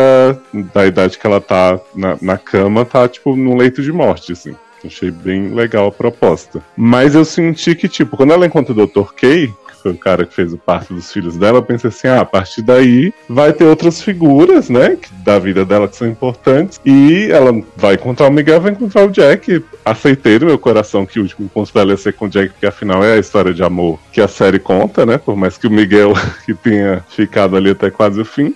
da 0.74 0.86
idade 0.86 1.18
que 1.18 1.26
ela 1.26 1.41
tá 1.41 1.80
na, 1.95 2.18
na 2.22 2.38
cama, 2.38 2.86
tá, 2.86 3.08
tipo, 3.08 3.36
num 3.36 3.58
leito 3.58 3.82
de 3.82 3.91
morte, 3.91 4.34
assim. 4.34 4.56
Achei 4.86 5.12
bem 5.12 5.54
legal 5.54 5.88
a 5.88 5.92
proposta. 5.92 6.62
Mas 6.76 7.16
eu 7.16 7.26
senti 7.26 7.76
que, 7.76 7.88
tipo, 7.88 8.16
quando 8.18 8.34
ela 8.34 8.46
encontra 8.46 8.74
o 8.74 8.88
Dr. 8.88 9.14
Que 9.16 9.52
foi 9.82 9.92
o 9.94 9.98
cara 9.98 10.26
que 10.26 10.34
fez 10.36 10.52
o 10.52 10.58
parto 10.58 10.94
dos 10.94 11.10
filhos 11.12 11.38
dela, 11.38 11.60
eu 11.60 11.64
pensei 11.64 11.88
assim, 11.88 12.08
ah, 12.10 12.20
a 12.20 12.26
partir 12.26 12.62
daí 12.62 13.14
vai 13.30 13.54
ter 13.54 13.64
outras 13.64 14.02
figuras, 14.02 14.70
né, 14.70 14.98
que- 15.02 15.10
da 15.24 15.40
vida 15.40 15.64
dela 15.64 15.88
que 15.88 15.96
são 15.96 16.06
importantes, 16.06 16.82
e 16.86 17.30
ela 17.32 17.54
vai 17.78 17.94
encontrar 17.94 18.28
o 18.28 18.32
Miguel, 18.32 18.60
vai 18.60 18.74
encontrar 18.74 19.06
o 19.06 19.10
Jack. 19.10 19.64
Aceitei 19.86 20.38
no 20.38 20.48
meu 20.48 20.60
coração 20.60 21.06
que 21.06 21.18
o 21.20 21.24
último 21.24 21.46
encontro 21.46 21.74
dela 21.74 21.92
ia 21.92 21.98
ser 21.98 22.12
com 22.14 22.26
o 22.26 22.30
Jack, 22.30 22.50
porque 22.50 22.66
afinal 22.66 23.02
é 23.06 23.14
a 23.14 23.20
história 23.20 23.54
de 23.54 23.64
amor 23.64 23.98
que 24.12 24.20
a 24.20 24.28
série 24.28 24.60
conta, 24.60 25.06
né, 25.06 25.18
por 25.18 25.38
mais 25.38 25.58
que 25.58 25.68
o 25.68 25.72
Miguel 25.72 26.12
que 26.46 26.54
tenha 26.54 27.02
ficado 27.10 27.56
ali 27.56 27.70
até 27.70 27.90
quase 27.90 28.20
o 28.20 28.26
fim. 28.26 28.54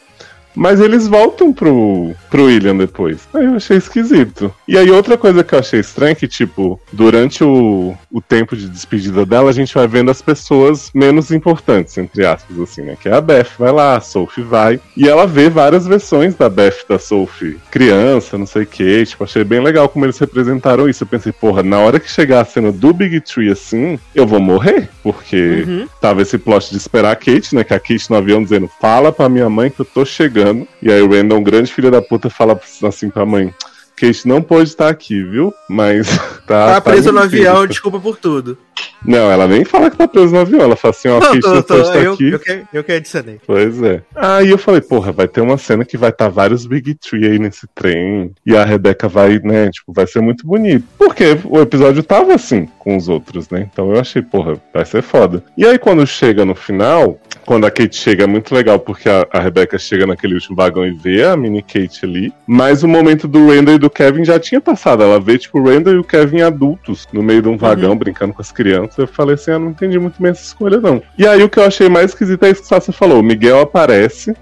Mas 0.56 0.80
eles 0.80 1.08
voltam 1.08 1.52
pro, 1.52 2.14
pro 2.30 2.46
William 2.46 2.76
depois. 2.76 3.28
Aí 3.34 3.46
eu 3.46 3.56
achei 3.56 3.78
esquisito. 3.78 4.54
E 4.68 4.78
aí 4.78 4.90
outra 4.92 5.18
coisa 5.18 5.44
que 5.44 5.56
eu 5.56 5.60
achei 5.60 5.80
estranha 5.80 6.12
é 6.12 6.16
que, 6.16 6.28
tipo, 6.28 6.80
durante 6.92 7.44
o, 7.44 7.96
o 8.12 8.22
tempo 8.22 8.56
de 8.56 8.70
despedida 8.70 9.26
dela, 9.26 9.50
a 9.50 9.54
gente 9.54 9.74
vai 9.74 9.88
vendo 9.88 10.12
as 10.12 10.22
pessoas 10.22 10.92
menos 10.94 11.32
importantes, 11.32 11.98
entre 11.98 12.26
aspas, 12.26 12.60
assim, 12.60 12.82
né? 12.84 12.96
Que 13.02 13.10
é 13.10 13.14
a 13.14 13.22
Beth 13.22 13.48
vai 13.58 13.72
lá, 13.72 13.96
a 13.98 14.02
Sophie 14.02 14.44
vai. 14.44 14.80
E 14.96 15.08
ela 15.08 15.26
vê 15.26 15.50
várias 15.50 15.88
versões 15.88 16.36
da 16.36 16.50
Beth 16.50 16.86
da 16.88 17.00
Sophie. 17.00 17.58
Criança, 17.72 18.38
não 18.38 18.46
sei 18.46 18.64
o 18.64 18.68
que. 18.68 19.06
Tipo, 19.06 19.24
achei 19.24 19.44
bem 19.44 19.60
legal 19.62 19.90
como 19.90 20.06
eles 20.06 20.18
representaram 20.20 20.88
isso. 20.88 21.04
Eu 21.04 21.08
pensei, 21.08 21.32
porra, 21.32 21.64
na 21.64 21.80
hora 21.80 22.00
que 22.00 22.10
chegar 22.10 22.42
a 22.42 22.46
cena 22.46 22.72
do 22.72 22.94
Big 22.94 23.20
Tree 23.22 23.50
assim, 23.52 23.98
eu 24.14 24.28
vou 24.28 24.40
morrer. 24.40 24.90
Porque 25.02 25.64
Uhum. 25.68 25.88
tava 26.00 26.22
esse 26.22 26.38
plot 26.38 26.70
de 26.70 26.78
esperar 26.78 27.12
a 27.12 27.16
Kate, 27.16 27.56
né? 27.56 27.64
Que 27.64 27.74
a 27.74 27.80
Kate 27.80 28.10
no 28.10 28.16
avião 28.18 28.42
dizendo, 28.44 28.70
fala 28.80 29.12
pra 29.12 29.28
minha 29.30 29.50
mãe 29.50 29.70
que 29.70 29.80
eu 29.80 29.86
tô 29.86 30.06
chegando. 30.06 30.43
E 30.82 30.92
aí 30.92 31.02
o 31.02 31.10
Randall, 31.10 31.40
um 31.40 31.44
grande 31.44 31.72
filho 31.72 31.92
da 31.92 32.02
puta, 32.02 32.30
fala 32.30 32.60
assim 32.88 33.10
pra 33.10 33.26
mãe. 33.26 33.54
Kate 34.04 34.28
não 34.28 34.42
pôde 34.42 34.70
estar 34.70 34.90
aqui, 34.90 35.24
viu? 35.24 35.54
Mas 35.70 36.08
tá. 36.46 36.74
Tá 36.74 36.82
preso 36.82 37.12
no 37.12 37.22
mentindo. 37.22 37.48
avião, 37.48 37.66
desculpa 37.66 38.00
por 38.00 38.18
tudo. 38.18 38.58
Não, 39.06 39.32
ela 39.32 39.48
nem 39.48 39.64
fala 39.64 39.90
que 39.90 39.98
tá 39.98 40.08
preso 40.08 40.34
no 40.34 40.40
avião. 40.40 40.62
Ela 40.62 40.76
fala 40.76 40.94
assim, 40.94 41.08
ó, 41.08 41.20
Kate 41.20 41.40
tô, 41.40 41.54
não 41.54 41.62
pode 41.62 41.82
estar 41.82 42.00
eu, 42.00 42.14
aqui. 42.14 42.30
eu, 42.30 42.40
que, 42.40 42.64
eu 42.74 42.84
que 42.84 42.92
adicionei. 42.92 43.40
Pois 43.46 43.82
é. 43.82 44.02
Aí 44.16 44.50
eu 44.50 44.58
falei, 44.58 44.82
porra, 44.82 45.12
vai 45.12 45.28
ter 45.28 45.42
uma 45.42 45.58
cena 45.58 45.86
que 45.86 45.98
vai 45.98 46.10
estar 46.10 46.28
vários 46.30 46.66
Big 46.66 46.96
Tree 46.96 47.26
aí 47.26 47.40
nesse 47.40 47.68
trem. 47.74 48.34
E 48.46 48.56
a 48.56 48.66
Rebeca 48.66 49.08
vai, 49.08 49.40
né, 49.40 49.70
tipo, 49.70 49.94
vai 49.94 50.08
ser 50.08 50.22
muito 50.22 50.46
bonito. 50.46 50.86
Porque 50.98 51.38
o 51.46 51.62
episódio 51.62 52.04
tava 52.04 52.34
assim 52.34 52.68
com 52.80 52.98
os 52.98 53.08
outros, 53.08 53.50
né? 53.50 53.68
Então 53.72 53.94
eu 53.94 54.00
achei, 54.00 54.22
porra, 54.22 54.60
vai 54.74 54.86
ser 54.86 55.02
foda. 55.02 55.44
E 55.58 55.66
aí 55.66 55.78
quando 55.78 56.06
chega 56.08 56.46
no 56.46 56.56
final, 56.56 57.20
quando 57.46 57.66
a 57.66 57.72
Kate 57.72 57.96
chega 57.96 58.24
é 58.24 58.28
muito 58.28 58.54
legal, 58.54 58.80
porque 58.80 59.10
a, 59.10 59.28
a 59.32 59.40
Rebeca 59.40 59.78
chega 59.78 60.06
naquele 60.06 60.36
último 60.36 60.56
vagão 60.56 60.86
e 60.86 60.92
vê 60.92 61.24
a 61.26 61.36
mini 61.36 61.62
Kate 61.62 62.06
ali. 62.06 62.34
Mas 62.48 62.84
o 62.84 62.88
momento 62.88 63.28
do 63.28 63.48
Randall 63.48 63.76
e 63.76 63.80
do 63.80 63.90
Kevin 63.94 64.26
já 64.26 64.40
tinha 64.40 64.60
passado. 64.60 65.04
Ela 65.04 65.20
vê, 65.20 65.38
tipo, 65.38 65.60
o 65.60 65.64
Randall 65.64 65.94
e 65.94 65.98
o 65.98 66.04
Kevin 66.04 66.42
adultos 66.42 67.08
no 67.14 67.24
meio 67.24 67.42
de 67.42 67.48
um 67.48 67.58
vagão 67.58 67.96
brincando 67.96 68.34
com 68.34 68.42
as 68.42 68.52
crianças. 68.52 68.98
Eu 68.98 69.08
falei 69.08 69.36
assim, 69.36 69.52
eu 69.52 69.60
não 69.60 69.70
entendi 69.70 70.00
muito 70.00 70.22
bem 70.22 70.32
essa 70.32 70.44
escolha, 70.44 70.80
não. 70.80 71.02
E 71.18 71.28
aí 71.28 71.44
o 71.44 71.50
que 71.50 71.60
eu 71.60 71.66
achei 71.66 71.88
mais 71.88 72.12
esquisito 72.12 72.44
é 72.44 72.50
isso 72.50 72.62
que 72.62 72.66
o 72.66 72.70
Sasha 72.70 72.92
falou. 72.92 73.20
O 73.20 73.24
Miguel 73.24 73.62
aparece 73.62 74.36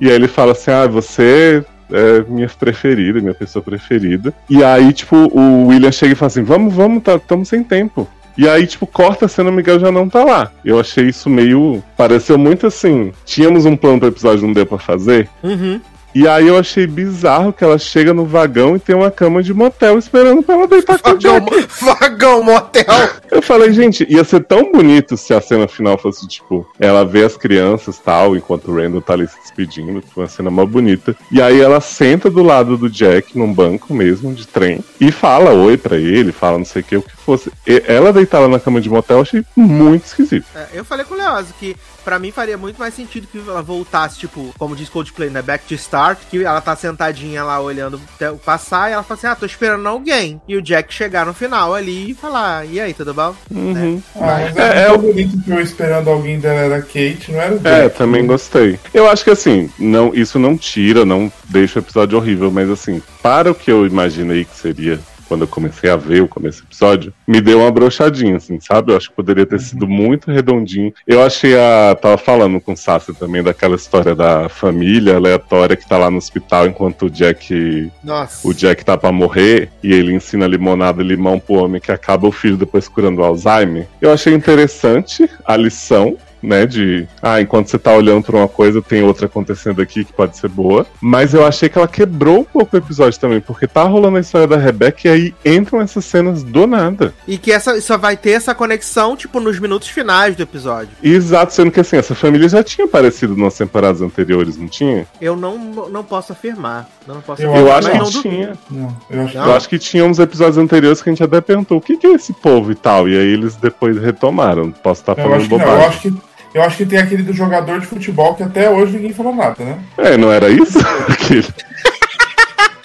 e 0.00 0.08
aí 0.08 0.14
ele 0.14 0.28
fala 0.28 0.52
assim: 0.52 0.70
Ah, 0.70 0.86
você 0.86 1.64
é 1.90 2.24
minha 2.28 2.48
preferida, 2.48 3.20
minha 3.20 3.34
pessoa 3.34 3.62
preferida. 3.62 4.32
E 4.48 4.62
aí, 4.62 4.92
tipo, 4.92 5.16
o 5.16 5.66
William 5.68 5.92
chega 5.92 6.12
e 6.12 6.16
fala 6.16 6.28
assim: 6.28 6.42
Vamos, 6.42 6.74
vamos, 6.74 7.02
tá, 7.02 7.16
estamos 7.16 7.48
sem 7.48 7.62
tempo. 7.62 8.08
E 8.36 8.48
aí, 8.48 8.66
tipo, 8.66 8.86
corta 8.86 9.26
a 9.26 9.28
cena, 9.28 9.50
o 9.50 9.52
Miguel 9.52 9.78
já 9.78 9.92
não 9.92 10.08
tá 10.08 10.24
lá. 10.24 10.50
Eu 10.64 10.80
achei 10.80 11.06
isso 11.06 11.28
meio. 11.28 11.82
Pareceu 11.96 12.38
muito 12.38 12.66
assim. 12.66 13.12
Tínhamos 13.26 13.66
um 13.66 13.76
plano 13.76 13.98
pro 13.98 14.08
episódio, 14.08 14.46
não 14.46 14.54
deu 14.54 14.64
pra 14.64 14.78
fazer. 14.78 15.28
Uhum. 15.42 15.80
E 16.14 16.28
aí 16.28 16.48
eu 16.48 16.58
achei 16.58 16.86
bizarro 16.86 17.52
que 17.52 17.64
ela 17.64 17.78
chega 17.78 18.12
no 18.12 18.26
vagão 18.26 18.76
e 18.76 18.78
tem 18.78 18.94
uma 18.94 19.10
cama 19.10 19.42
de 19.42 19.54
motel 19.54 19.98
esperando 19.98 20.42
pra 20.42 20.54
ela 20.54 20.68
deitar 20.68 20.98
com 20.98 21.10
o 21.10 21.12
Vagão, 21.12 21.40
Jack. 21.40 21.68
vagão 21.80 22.42
motel. 22.42 22.84
Eu 23.30 23.40
falei, 23.40 23.72
gente, 23.72 24.06
ia 24.10 24.22
ser 24.24 24.44
tão 24.44 24.70
bonito 24.70 25.16
se 25.16 25.32
a 25.32 25.40
cena 25.40 25.66
final 25.66 25.96
fosse, 25.96 26.28
tipo, 26.28 26.68
ela 26.78 27.04
vê 27.04 27.24
as 27.24 27.36
crianças 27.36 27.98
tal, 27.98 28.36
enquanto 28.36 28.70
o 28.70 28.76
Randall 28.76 29.00
tá 29.00 29.14
ali 29.14 29.26
se 29.26 29.38
despedindo, 29.40 30.00
tipo, 30.00 30.20
uma 30.20 30.28
cena 30.28 30.50
mó 30.50 30.66
bonita. 30.66 31.16
E 31.30 31.40
aí 31.40 31.60
ela 31.60 31.80
senta 31.80 32.28
do 32.28 32.42
lado 32.42 32.76
do 32.76 32.90
Jack, 32.90 33.38
num 33.38 33.52
banco 33.52 33.94
mesmo, 33.94 34.34
de 34.34 34.46
trem, 34.46 34.84
e 35.00 35.10
fala 35.10 35.52
oi 35.52 35.76
pra 35.76 35.96
ele, 35.96 36.30
fala 36.30 36.58
não 36.58 36.64
sei 36.64 36.82
o 36.82 36.84
que, 36.84 36.96
o 36.96 37.02
que 37.02 37.16
fosse. 37.16 37.50
E 37.66 37.82
ela 37.86 38.12
deitada 38.12 38.48
na 38.48 38.60
cama 38.60 38.80
de 38.80 38.90
motel, 38.90 39.18
eu 39.18 39.22
achei 39.22 39.44
muito 39.56 40.04
esquisito. 40.04 40.46
É, 40.54 40.66
eu 40.74 40.84
falei 40.84 41.04
com 41.04 41.14
o 41.14 41.16
Leoz 41.16 41.46
que 41.58 41.74
pra 42.04 42.18
mim 42.18 42.30
faria 42.30 42.56
muito 42.58 42.78
mais 42.78 42.94
sentido 42.94 43.26
que 43.26 43.38
ela 43.38 43.62
voltasse, 43.62 44.18
tipo, 44.18 44.54
como 44.58 44.76
diz 44.76 44.88
Coldplay, 44.88 45.30
né? 45.30 45.42
Back 45.42 45.64
to 45.66 45.74
start, 45.74 46.18
que 46.30 46.44
ela 46.44 46.60
tá 46.60 46.74
sentadinha 46.76 47.42
lá 47.44 47.60
olhando 47.60 48.00
passar 48.44 48.90
e 48.90 48.92
ela 48.94 49.02
fala 49.02 49.18
assim: 49.18 49.26
Ah, 49.26 49.34
tô 49.34 49.46
esperando 49.46 49.86
alguém. 49.86 50.40
E 50.46 50.56
o 50.56 50.62
Jack 50.62 50.92
chegar 50.92 51.26
no 51.26 51.34
final 51.34 51.74
ali 51.74 52.10
e 52.10 52.14
falar: 52.14 52.64
E 52.66 52.80
aí, 52.80 52.92
tudo 52.94 53.12
bom? 53.14 53.34
Uhum. 53.50 54.02
Ah, 54.16 54.20
mas 54.20 54.56
É, 54.56 54.60
é, 54.62 54.82
é 54.82 54.86
tão 54.86 54.94
o- 54.96 54.98
bonito 54.98 55.42
que 55.42 55.50
eu 55.50 55.60
esperando 55.60 56.08
alguém 56.10 56.38
dela 56.38 56.60
era 56.60 56.82
Kate, 56.82 57.30
não 57.30 57.40
era 57.40 57.54
o 57.54 57.60
É, 57.64 57.82
Jack. 57.84 57.96
também 57.98 58.26
gostei. 58.26 58.78
Eu 58.92 59.08
acho 59.08 59.24
que 59.24 59.30
assim, 59.30 59.70
não, 59.78 60.14
isso 60.14 60.38
não 60.38 60.56
tira, 60.56 61.04
não 61.04 61.30
deixa 61.48 61.78
o 61.78 61.82
episódio 61.82 62.18
horrível, 62.18 62.50
mas 62.50 62.68
assim, 62.70 63.02
para 63.22 63.50
o 63.50 63.54
que 63.54 63.70
eu 63.70 63.86
imaginei 63.86 64.44
que 64.44 64.56
seria 64.56 65.00
quando 65.32 65.42
eu 65.42 65.48
comecei 65.48 65.88
a 65.88 65.96
ver 65.96 66.22
o 66.22 66.28
começo 66.28 66.60
do 66.60 66.66
episódio, 66.66 67.14
me 67.26 67.40
deu 67.40 67.60
uma 67.60 67.70
brochadinha, 67.70 68.36
assim, 68.36 68.60
sabe? 68.60 68.92
Eu 68.92 68.98
acho 68.98 69.08
que 69.08 69.16
poderia 69.16 69.46
ter 69.46 69.58
sido 69.58 69.88
muito 69.88 70.30
redondinho. 70.30 70.92
Eu 71.06 71.22
achei 71.22 71.56
a. 71.58 71.96
Tava 71.98 72.18
falando 72.18 72.60
com 72.60 72.74
o 72.74 72.76
Sassi 72.76 73.14
também 73.14 73.42
daquela 73.42 73.74
história 73.74 74.14
da 74.14 74.50
família 74.50 75.16
aleatória 75.16 75.74
que 75.74 75.88
tá 75.88 75.96
lá 75.96 76.10
no 76.10 76.18
hospital 76.18 76.66
enquanto 76.66 77.06
o 77.06 77.10
Jack. 77.10 77.90
Nossa. 78.04 78.46
O 78.46 78.52
Jack 78.52 78.84
tá 78.84 78.98
pra 78.98 79.10
morrer 79.10 79.70
e 79.82 79.90
ele 79.90 80.12
ensina 80.12 80.46
limonada 80.46 81.02
e 81.02 81.06
limão 81.06 81.40
pro 81.40 81.54
homem 81.54 81.80
que 81.80 81.90
acaba 81.90 82.28
o 82.28 82.32
filho 82.32 82.58
depois 82.58 82.86
curando 82.86 83.22
o 83.22 83.24
Alzheimer. 83.24 83.88
Eu 84.02 84.12
achei 84.12 84.34
interessante 84.34 85.30
a 85.46 85.56
lição, 85.56 86.18
né? 86.42 86.66
De, 86.66 87.06
ah, 87.22 87.40
enquanto 87.40 87.68
você 87.68 87.78
tá 87.78 87.92
olhando 87.94 88.22
pra 88.24 88.36
uma 88.36 88.48
coisa, 88.48 88.82
tem 88.82 89.02
outra 89.02 89.26
acontecendo 89.26 89.80
aqui 89.80 90.04
que 90.04 90.12
pode 90.12 90.36
ser 90.36 90.48
boa. 90.48 90.86
Mas 91.00 91.34
eu 91.34 91.46
achei 91.46 91.68
que 91.68 91.78
ela 91.78 91.88
quebrou 91.88 92.40
um 92.40 92.44
pouco 92.44 92.76
o 92.76 92.78
episódio 92.78 93.18
também, 93.18 93.40
porque 93.40 93.66
tá 93.66 93.82
rolando 93.84 94.16
a 94.16 94.20
história 94.20 94.46
da 94.46 94.56
Rebecca 94.56 95.08
e 95.08 95.10
aí 95.10 95.34
entram 95.44 95.80
essas 95.80 96.04
cenas 96.04 96.42
do 96.42 96.66
nada. 96.66 97.14
E 97.26 97.38
que 97.38 97.52
essa, 97.52 97.80
só 97.80 97.96
vai 97.96 98.16
ter 98.16 98.30
essa 98.32 98.54
conexão, 98.54 99.16
tipo, 99.16 99.40
nos 99.40 99.58
minutos 99.58 99.88
finais 99.88 100.36
do 100.36 100.42
episódio. 100.42 100.90
Exato, 101.02 101.52
sendo 101.52 101.70
que 101.70 101.80
assim, 101.80 101.96
essa 101.96 102.14
família 102.14 102.48
já 102.48 102.62
tinha 102.62 102.86
aparecido 102.86 103.36
nas 103.36 103.54
temporadas 103.54 104.02
anteriores, 104.02 104.56
não 104.56 104.68
tinha? 104.68 105.06
Eu 105.20 105.36
não, 105.36 105.58
não 105.88 106.04
posso 106.04 106.32
afirmar. 106.32 106.88
Não 107.06 107.20
posso 107.20 107.42
Eu 107.42 107.50
afirmar. 107.50 107.68
Eu 107.68 107.76
acho 107.76 107.90
que 107.90 107.98
não 107.98 108.22
tinha. 108.22 108.52
Não, 108.70 108.96
eu 109.10 109.22
acho 109.24 109.36
Não? 109.36 109.46
Eu 109.46 109.54
acho 109.54 109.68
que 109.68 109.78
tinha 109.78 110.04
uns 110.04 110.18
episódios 110.18 110.58
anteriores 110.58 111.02
que 111.02 111.08
a 111.08 111.12
gente 111.12 111.22
até 111.22 111.40
perguntou 111.40 111.78
o 111.78 111.80
que, 111.80 111.96
que 111.96 112.06
é 112.06 112.12
esse 112.12 112.32
povo 112.32 112.70
e 112.72 112.74
tal. 112.74 113.08
E 113.08 113.16
aí 113.16 113.26
eles 113.32 113.56
depois 113.56 113.96
retomaram. 113.98 114.70
Posso 114.70 115.00
estar 115.02 115.12
Eu 115.18 115.24
falando 115.24 115.40
acho 115.40 115.48
que 115.48 115.50
não, 115.50 115.58
bobagem. 115.58 115.82
eu 115.82 115.88
acho 115.88 116.00
que. 116.00 116.31
Eu 116.54 116.62
acho 116.62 116.76
que 116.76 116.86
tem 116.86 116.98
aquele 116.98 117.22
do 117.22 117.32
jogador 117.32 117.80
de 117.80 117.86
futebol 117.86 118.34
que 118.34 118.42
até 118.42 118.68
hoje 118.68 118.94
ninguém 118.94 119.12
falou 119.12 119.34
nada, 119.34 119.64
né? 119.64 119.78
É, 119.96 120.16
não 120.16 120.30
era 120.30 120.48
isso? 120.50 120.78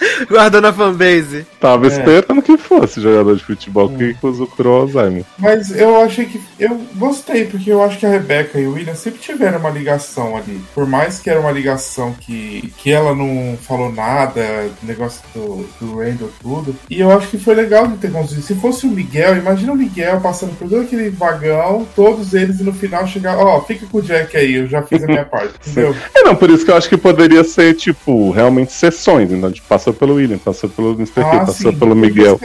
Guardando 0.28 0.66
a 0.66 0.72
fanbase. 0.72 1.46
Tava 1.60 1.86
É. 1.86 1.88
esperando 1.88 2.42
que 2.42 2.56
fosse 2.56 3.00
jogador 3.00 3.36
de 3.36 3.44
futebol 3.44 3.88
que 3.90 4.14
usou 4.22 4.46
curou 4.46 4.82
Alzheimer. 4.82 5.24
Mas 5.38 5.74
eu 5.76 6.00
achei 6.02 6.24
que. 6.26 6.40
Eu 6.58 6.80
gostei, 6.96 7.44
porque 7.44 7.70
eu 7.70 7.82
acho 7.82 7.98
que 7.98 8.06
a 8.06 8.10
Rebecca 8.10 8.58
e 8.60 8.66
o 8.66 8.72
William 8.72 8.94
sempre 8.94 9.20
tiveram 9.20 9.58
uma 9.58 9.70
ligação 9.70 10.36
ali. 10.36 10.60
Por 10.74 10.86
mais 10.86 11.18
que 11.18 11.30
era 11.30 11.40
uma 11.40 11.50
ligação 11.52 12.14
que, 12.20 12.72
que 12.78 12.90
ela 12.92 13.14
não 13.14 13.56
falou 13.62 13.92
nada, 13.92 14.68
negócio 14.82 15.22
do, 15.34 15.66
do 15.80 15.96
Randall, 15.98 16.30
tudo. 16.42 16.74
E 16.90 17.00
eu 17.00 17.10
acho 17.10 17.28
que 17.28 17.38
foi 17.38 17.54
legal 17.54 17.86
de 17.86 17.96
ter 17.98 18.10
conseguido. 18.10 18.46
Se 18.46 18.54
fosse 18.54 18.86
o 18.86 18.90
Miguel, 18.90 19.36
imagina 19.36 19.72
o 19.72 19.76
Miguel 19.76 20.20
passando 20.20 20.56
por 20.58 20.68
todo 20.68 20.82
aquele 20.82 21.10
vagão, 21.10 21.86
todos 21.94 22.34
eles, 22.34 22.60
e 22.60 22.64
no 22.64 22.72
final 22.72 23.06
chegar, 23.06 23.36
ó, 23.38 23.60
fica 23.62 23.86
com 23.86 23.98
o 23.98 24.02
Jack 24.02 24.36
aí, 24.36 24.54
eu 24.54 24.66
já 24.68 24.82
fiz 24.82 25.02
a 25.02 25.06
minha 25.06 25.24
parte, 25.26 25.54
entendeu? 25.66 25.94
É, 26.14 26.22
não, 26.22 26.34
por 26.34 26.50
isso 26.50 26.64
que 26.64 26.70
eu 26.70 26.76
acho 26.76 26.88
que 26.88 26.96
poderia 26.96 27.44
ser, 27.44 27.74
tipo, 27.74 28.30
realmente 28.30 28.72
sessões. 28.72 29.30
Então, 29.30 29.50
tipo, 29.52 29.66
passou 29.68 29.92
pelo 29.98 30.14
William, 30.14 30.38
passou 30.38 30.70
pelo 30.70 30.92
Mr. 30.92 31.20
Ah, 31.20 31.40
passou 31.40 31.72
sim. 31.72 31.78
pelo 31.78 31.94
Miguel. 31.94 32.40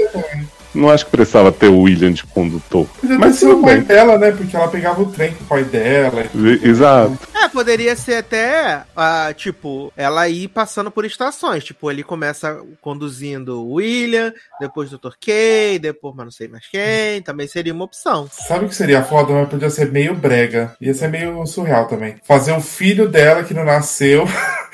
Não 0.73 0.89
acho 0.89 1.05
que 1.05 1.11
precisava 1.11 1.51
ter 1.51 1.67
o 1.67 1.81
William 1.81 2.11
de 2.11 2.25
condutor. 2.25 2.87
Mas 3.03 3.17
Mas 3.19 3.35
ser 3.35 3.47
o 3.47 3.61
pai 3.61 3.75
bem. 3.75 3.83
dela, 3.83 4.17
né? 4.17 4.31
Porque 4.31 4.55
ela 4.55 4.67
pegava 4.67 5.01
o 5.01 5.05
trem 5.05 5.31
com 5.33 5.43
o 5.43 5.47
pai 5.47 5.63
dela. 5.63 6.25
Exato. 6.63 7.15
É, 7.43 7.49
poderia 7.49 7.93
ser 7.95 8.15
até, 8.15 8.83
ah, 8.95 9.33
tipo, 9.35 9.91
ela 9.97 10.29
ir 10.29 10.47
passando 10.47 10.89
por 10.89 11.03
estações. 11.03 11.63
Tipo, 11.63 11.91
ele 11.91 12.01
começa 12.01 12.61
conduzindo 12.79 13.61
o 13.61 13.73
William, 13.73 14.33
depois 14.61 14.93
o 14.93 14.97
Dr. 14.97 15.15
Kay, 15.19 15.77
depois, 15.77 16.15
mas 16.15 16.25
não 16.25 16.31
sei 16.31 16.47
mais 16.47 16.65
quem. 16.67 17.21
Também 17.21 17.45
seria 17.45 17.73
uma 17.73 17.83
opção. 17.83 18.29
Sabe 18.31 18.65
o 18.65 18.69
que 18.69 18.75
seria 18.75 19.03
foda? 19.03 19.33
Mas 19.33 19.49
podia 19.49 19.69
ser 19.69 19.91
meio 19.91 20.15
brega. 20.15 20.73
Ia 20.79 20.93
ser 20.93 21.09
meio 21.09 21.45
surreal 21.45 21.85
também. 21.87 22.15
Fazer 22.23 22.53
o 22.53 22.61
filho 22.61 23.09
dela 23.09 23.43
que 23.43 23.53
não 23.53 23.65
nasceu, 23.65 24.23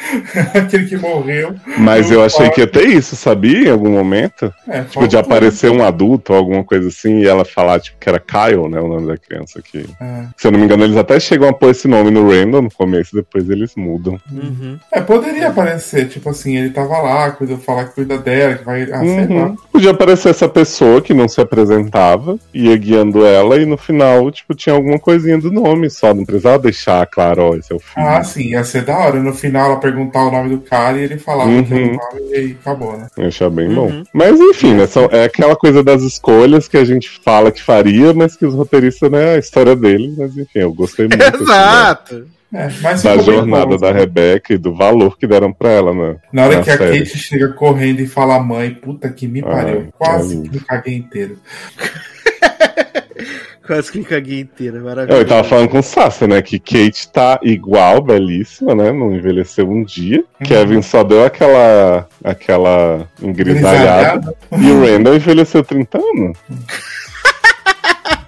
aquele 0.54 0.86
que 0.86 0.98
morreu. 0.98 1.56
Mas 1.80 2.12
eu 2.12 2.24
achei 2.24 2.52
que 2.52 2.62
ia 2.62 2.68
ter 2.68 2.86
isso, 2.86 3.16
sabia? 3.16 3.70
Em 3.70 3.72
algum 3.72 3.90
momento. 3.90 4.54
É, 4.68 4.84
Tipo, 4.84 5.08
de 5.08 5.18
aparecer 5.18 5.72
um 5.72 5.84
adulto 5.84 6.34
ou 6.34 6.38
alguma 6.38 6.64
coisa 6.64 6.88
assim 6.88 7.22
e 7.22 7.28
ela 7.28 7.44
falar, 7.44 7.80
tipo, 7.80 7.98
que 8.00 8.08
era 8.08 8.20
Kyle, 8.20 8.70
né? 8.70 8.80
O 8.80 8.88
nome 8.88 9.08
da 9.08 9.18
criança 9.18 9.58
aqui. 9.58 9.90
É. 10.00 10.26
Se 10.38 10.48
eu 10.48 10.52
não 10.52 10.60
me 10.60 10.66
engano, 10.66 10.84
eles 10.84 10.98
até 10.98 11.20
chegam 11.20 11.50
a 11.50 11.54
pôr 11.54 11.72
esse 11.72 11.88
nome 11.88 12.12
no 12.12 12.30
Randall 12.30 12.59
no 12.62 12.72
começo, 12.72 13.16
depois 13.16 13.49
eles 13.49 13.74
mudam. 13.76 14.20
Uhum. 14.32 14.78
É, 14.91 15.01
poderia 15.01 15.47
aparecer, 15.49 16.07
tipo 16.07 16.30
assim, 16.30 16.55
ele 16.57 16.70
tava 16.72 16.97
lá, 16.99 17.32
cuida, 17.32 17.57
falar 17.57 17.86
que 17.86 17.95
cuida 17.95 18.18
dela, 18.18 18.55
que 18.55 18.64
vai. 18.66 18.84
Ah, 18.91 18.99
sei 18.99 19.28
lá. 19.28 19.45
Uhum. 19.47 19.55
Podia 19.72 19.91
aparecer 19.91 20.30
essa 20.30 20.47
pessoa 20.49 21.01
que 21.01 21.14
não 21.14 21.28
se 21.28 21.39
apresentava, 21.41 22.38
ia 22.53 22.76
guiando 22.78 23.26
ela, 23.26 23.57
e 23.57 23.66
no 23.66 23.78
final, 23.78 24.30
tipo, 24.32 24.53
tinha 24.55 24.76
alguma 24.76 24.99
coisinha 24.99 25.38
do 25.38 25.51
nome 25.51 25.89
só. 25.89 26.14
Não 26.14 26.26
precisava 26.26 26.60
deixar 26.60 27.05
claro, 27.07 27.41
ó, 27.43 27.55
esse 27.55 27.72
é 27.72 27.76
o 27.76 27.80
filho. 27.80 28.05
Ah, 28.07 28.24
sim, 28.24 28.49
ia 28.49 28.64
ser 28.64 28.84
da 28.84 28.97
hora. 28.97 29.20
No 29.22 29.34
final 29.34 29.72
ela 29.72 29.80
perguntar 29.80 30.26
o 30.26 30.32
nome 30.32 30.49
do 30.55 30.62
cara 30.62 30.97
e 30.97 31.03
ele 31.03 31.18
falava 31.18 31.49
que 31.49 31.74
era 31.74 31.84
o 31.84 31.88
Uhum. 31.88 31.97
nome 31.97 32.32
e 32.32 32.36
aí 32.36 32.57
acabou, 32.60 32.97
né? 32.97 33.07
Eu 33.18 33.28
achei 33.28 33.49
bem 33.49 33.68
Uhum. 33.70 33.76
bom. 33.76 34.03
Mas 34.14 34.39
enfim, 34.39 34.74
né, 34.74 34.88
são- 34.88 35.10
é 35.12 35.24
aquela 35.26 35.55
coisa 35.55 35.84
das 35.84 36.01
escolhas 36.01 36.68
que 36.68 36.78
a 36.78 36.84
gente 36.84 37.10
fala 37.24 37.51
que 37.51 37.62
faria, 37.62 38.14
mas 38.14 38.36
que 38.36 38.45
os 38.45 38.53
roteiristas, 38.53 39.10
né, 39.12 39.36
a 39.36 39.38
história 39.38 39.76
deles, 39.76 40.16
mas 40.18 40.36
enfim, 40.38 40.60
eu 40.60 40.74
gostei 40.74 41.07
muito 41.07 41.22
assim, 41.24 41.38
né, 41.38 41.39
Exato. 41.49 42.28
É, 42.52 42.68
mas 42.82 43.04
da 43.04 43.18
jornada 43.18 43.66
bom, 43.68 43.78
da. 43.78 43.91
Rebeca 43.91 44.54
e 44.54 44.58
do 44.58 44.74
valor 44.74 45.18
que 45.18 45.28
deram 45.28 45.54
pra 45.54 45.70
ela, 45.70 45.93
né? 45.93 46.18
Na 46.34 46.45
hora 46.45 46.58
na 46.58 46.64
que 46.64 46.72
a 46.72 46.78
série. 46.78 47.00
Kate 47.00 47.18
chega 47.18 47.50
correndo 47.50 48.00
e 48.00 48.08
fala 48.08 48.39
mãe, 48.39 48.74
puta 48.74 49.10
que 49.10 49.28
me 49.28 49.41
pariu. 49.41 49.82
Ai, 49.82 49.89
Quase 49.97 50.36
ai. 50.36 50.41
que 50.43 50.50
me 50.50 50.60
caguei 50.60 50.95
inteiro. 50.95 51.38
Quase 53.70 53.91
que 53.91 54.04
caguei 54.04 54.39
inteira, 54.39 54.78
É, 54.78 54.82
maravilhoso. 54.82 55.22
Eu 55.22 55.28
tava 55.28 55.43
falando 55.43 55.70
com 55.70 55.78
o 55.78 55.84
Sassi, 55.84 56.26
né? 56.26 56.41
Que 56.41 56.58
Kate 56.58 57.08
tá 57.12 57.39
igual, 57.43 58.02
belíssima, 58.02 58.74
né? 58.74 58.91
Não 58.91 59.16
envelheceu 59.16 59.70
um 59.70 59.84
dia. 59.84 60.24
Kevin 60.43 60.82
só 60.82 61.04
deu 61.04 61.24
aquela 61.24 62.08
aquela 62.24 63.08
engrisalhada. 63.22 64.34
Grisalhada. 64.50 64.68
E 64.68 64.72
o 64.72 64.82
Randall 64.82 65.16
envelheceu 65.18 65.64
30 65.64 66.00
anos. 66.00 66.38